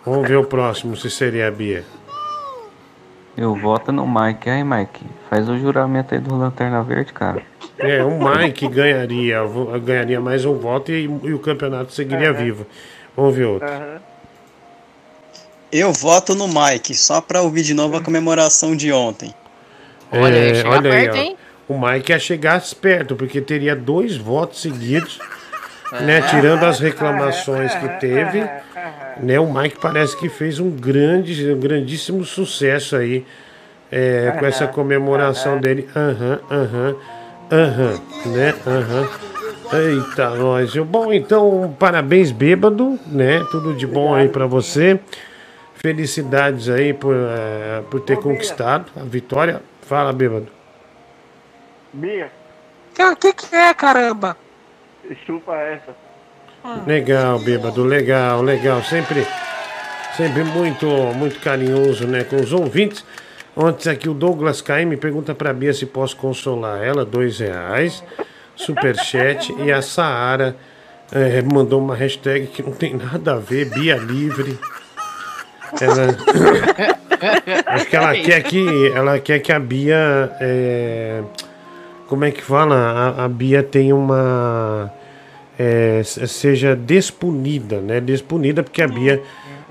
Vamos 0.05 0.27
ver 0.27 0.37
o 0.37 0.43
próximo, 0.43 0.95
se 0.97 1.09
seria 1.09 1.47
a 1.47 1.51
Bia. 1.51 1.83
Eu 3.37 3.55
voto 3.55 3.91
no 3.91 4.05
Mike. 4.07 4.49
Aí, 4.49 4.63
Mike, 4.63 5.05
faz 5.29 5.47
o 5.49 5.57
juramento 5.57 6.13
aí 6.13 6.19
do 6.19 6.35
Lanterna 6.35 6.83
Verde, 6.83 7.13
cara. 7.13 7.41
É, 7.79 8.03
o 8.03 8.11
Mike 8.19 8.67
ganharia, 8.67 9.39
ganharia 9.83 10.19
mais 10.21 10.45
um 10.45 10.55
voto 10.55 10.91
e, 10.91 11.03
e 11.05 11.33
o 11.33 11.39
campeonato 11.39 11.91
seguiria 11.93 12.29
Aham. 12.29 12.37
vivo. 12.43 12.67
Vamos 13.15 13.35
ver 13.35 13.45
outro. 13.45 13.67
Eu 15.71 15.91
voto 15.91 16.35
no 16.35 16.47
Mike, 16.47 16.93
só 16.93 17.19
pra 17.19 17.41
ouvir 17.41 17.63
de 17.63 17.73
novo 17.73 17.97
a 17.97 18.01
comemoração 18.01 18.75
de 18.75 18.91
ontem. 18.91 19.33
Olha, 20.11 20.37
ia 20.37 20.55
chegar 20.55 20.81
perto, 20.83 21.15
ó. 21.15 21.19
hein? 21.19 21.37
O 21.67 21.79
Mike 21.79 22.11
ia 22.11 22.19
chegar 22.19 22.61
perto, 22.79 23.15
porque 23.15 23.41
teria 23.41 23.75
dois 23.75 24.15
votos 24.15 24.61
seguidos, 24.61 25.17
É. 25.91 26.01
né? 26.03 26.21
Tirando 26.29 26.63
as 26.65 26.79
reclamações 26.79 27.73
que 27.73 27.87
teve. 27.99 28.47
Né, 29.17 29.39
o 29.39 29.51
Mike 29.53 29.79
parece 29.79 30.17
que 30.17 30.27
fez 30.27 30.59
um 30.59 30.69
grande, 30.71 31.51
um 31.51 31.59
grandíssimo 31.59 32.23
sucesso 32.25 32.95
aí 32.95 33.25
é, 33.91 34.31
com 34.37 34.45
essa 34.45 34.67
comemoração 34.67 35.59
dele. 35.59 35.87
Aham, 35.95 36.39
aham, 36.49 36.95
aham, 37.51 38.01
né? 38.25 38.55
Aham. 38.65 39.09
Eita, 39.73 40.29
nós. 40.31 40.75
Bom, 40.75 41.11
então, 41.11 41.75
parabéns, 41.79 42.31
bêbado, 42.31 42.99
né? 43.07 43.39
Tudo 43.51 43.73
de 43.73 43.87
bom 43.87 44.13
aí 44.13 44.29
pra 44.29 44.45
você. 44.45 44.99
Felicidades 45.75 46.69
aí 46.69 46.93
por, 46.93 47.15
eh, 47.15 47.81
por 47.89 47.99
ter 48.01 48.17
conquistado 48.17 48.91
a 48.95 49.03
vitória. 49.03 49.61
Fala, 49.81 50.13
bêbado. 50.13 50.47
Bia, 51.91 52.31
O 52.99 53.15
que, 53.15 53.33
que 53.33 53.55
é, 53.55 53.73
caramba? 53.73 54.37
chupa 55.25 55.55
essa. 55.55 56.02
Legal, 56.87 57.39
bêbado, 57.39 57.83
legal, 57.83 58.41
legal. 58.41 58.81
Sempre, 58.83 59.27
sempre 60.15 60.43
muito, 60.45 60.87
muito 61.15 61.39
carinhoso, 61.41 62.07
né, 62.07 62.23
com 62.23 62.37
os 62.37 62.53
ouvintes. 62.53 63.03
Antes 63.55 63.85
aqui 63.87 64.07
o 64.07 64.13
Douglas 64.13 64.63
me 64.87 64.97
pergunta 64.97 65.35
pra 65.35 65.53
Bia 65.53 65.73
se 65.73 65.85
posso 65.85 66.15
consolar 66.15 66.81
ela, 66.81 67.05
dois 67.05 67.39
reais, 67.39 68.03
superchat. 68.55 69.53
e 69.59 69.71
a 69.71 69.81
Saara 69.81 70.55
eh, 71.11 71.41
mandou 71.41 71.79
uma 71.79 71.95
hashtag 71.95 72.47
que 72.47 72.63
não 72.63 72.71
tem 72.71 72.95
nada 72.95 73.33
a 73.33 73.37
ver, 73.37 73.65
Bia 73.65 73.97
Livre. 73.97 74.57
Ela, 75.79 76.15
acho 77.67 77.85
que 77.87 77.95
ela 77.95 78.13
quer 78.13 78.41
que, 78.41 78.91
ela 78.95 79.19
quer 79.19 79.39
que 79.39 79.51
a 79.51 79.59
Bia, 79.59 80.31
eh, 80.39 81.21
como 82.07 82.25
é 82.25 82.31
que 82.31 82.41
fala? 82.41 82.75
A, 82.75 83.25
a 83.25 83.27
Bia 83.27 83.61
tem 83.61 83.93
uma 83.93 84.91
é, 85.57 86.01
se- 86.03 86.27
seja 86.27 86.75
despunida, 86.75 87.79
né? 87.79 87.99
Despunida 88.01 88.63
porque 88.63 88.81
a 88.81 88.87
Bia 88.87 89.21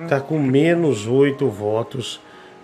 está 0.03 0.21
com 0.21 0.39
menos 0.39 1.07
oito 1.07 1.49
votos 1.49 2.21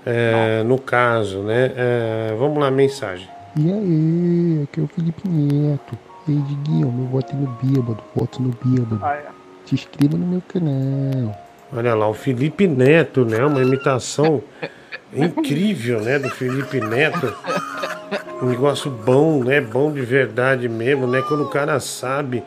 é, 0.07 0.63
no 0.65 0.79
caso, 0.79 1.39
né? 1.43 1.73
É, 1.77 2.35
vamos 2.39 2.59
lá, 2.59 2.71
mensagem. 2.71 3.29
E 3.57 3.71
aí, 3.73 4.63
aqui 4.65 4.81
é 4.81 4.83
o 4.83 4.87
Felipe 4.89 5.29
Neto. 5.29 5.99
E 6.27 6.33
aí, 6.33 6.39
Diguinho, 6.39 6.93
meu 6.93 7.07
voto 7.07 7.33
é 7.33 7.37
no 7.37 7.47
bêbado, 7.63 7.99
voto 8.15 8.43
no 8.43 8.51
bêbado. 8.65 9.01
Se 9.67 9.75
inscreva 9.75 10.17
no 10.17 10.27
meu 10.27 10.43
canal. 10.47 11.37
Olha 11.75 11.95
lá, 11.95 12.09
o 12.09 12.15
Felipe 12.15 12.67
Neto, 12.67 13.25
né? 13.25 13.45
Uma 13.45 13.61
imitação 13.61 14.43
incrível, 15.13 16.01
né? 16.01 16.19
Do 16.19 16.31
Felipe 16.31 16.81
Neto. 16.81 17.35
Um 18.43 18.47
negócio 18.47 18.91
bom, 18.91 19.43
né? 19.43 19.61
Bom 19.61 19.93
de 19.93 20.01
verdade 20.03 20.69
mesmo, 20.69 21.07
né? 21.07 21.23
Quando 21.27 21.45
o 21.45 21.49
cara 21.49 21.79
sabe, 21.81 22.43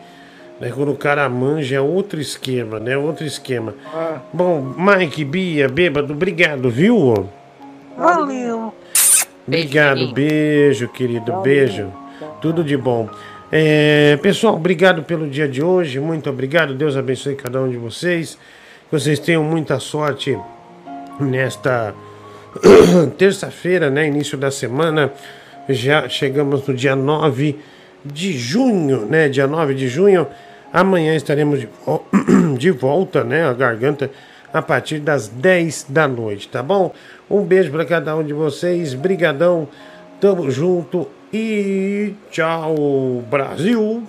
né? 0.61 0.71
Quando 0.73 0.91
o 0.91 0.95
cara 0.95 1.27
manja 1.27 1.75
é 1.75 1.81
outro 1.81 2.21
esquema, 2.21 2.79
né? 2.79 2.95
Outro 2.95 3.25
esquema. 3.25 3.73
Bom, 4.31 4.61
Mike, 4.77 5.25
Bia, 5.25 5.67
bêbado, 5.67 6.13
obrigado, 6.13 6.69
viu? 6.69 7.27
Valeu. 7.97 8.71
Obrigado, 9.47 10.13
beijo, 10.13 10.87
querido, 10.87 11.41
beijo. 11.41 11.91
Tudo 12.39 12.63
de 12.63 12.77
bom. 12.77 13.09
É, 13.51 14.17
pessoal, 14.21 14.55
obrigado 14.55 15.03
pelo 15.03 15.27
dia 15.27 15.47
de 15.49 15.63
hoje, 15.63 15.99
muito 15.99 16.29
obrigado. 16.29 16.75
Deus 16.75 16.95
abençoe 16.95 17.35
cada 17.35 17.59
um 17.59 17.69
de 17.69 17.77
vocês. 17.77 18.37
Que 18.85 18.91
vocês 18.91 19.19
tenham 19.19 19.43
muita 19.43 19.79
sorte 19.79 20.37
nesta 21.19 21.93
terça-feira, 23.17 23.89
né? 23.89 24.07
Início 24.07 24.37
da 24.37 24.51
semana. 24.51 25.11
Já 25.67 26.07
chegamos 26.07 26.65
no 26.67 26.73
dia 26.73 26.95
9 26.95 27.57
de 28.05 28.37
junho, 28.37 29.05
né? 29.05 29.27
Dia 29.27 29.47
9 29.47 29.73
de 29.73 29.87
junho. 29.87 30.27
Amanhã 30.73 31.15
estaremos 31.15 31.59
de, 31.59 31.67
vo- 31.85 32.03
de 32.57 32.71
volta, 32.71 33.23
né? 33.23 33.45
A 33.47 33.53
garganta 33.53 34.09
a 34.53 34.61
partir 34.61 34.99
das 34.99 35.27
10 35.27 35.87
da 35.89 36.07
noite, 36.07 36.47
tá 36.47 36.61
bom? 36.61 36.93
Um 37.29 37.43
beijo 37.43 37.71
para 37.71 37.85
cada 37.85 38.15
um 38.15 38.23
de 38.23 38.33
vocês. 38.33 38.93
Brigadão. 38.93 39.67
Tamo 40.19 40.51
junto 40.51 41.07
e 41.33 42.13
tchau, 42.29 43.23
Brasil. 43.29 44.03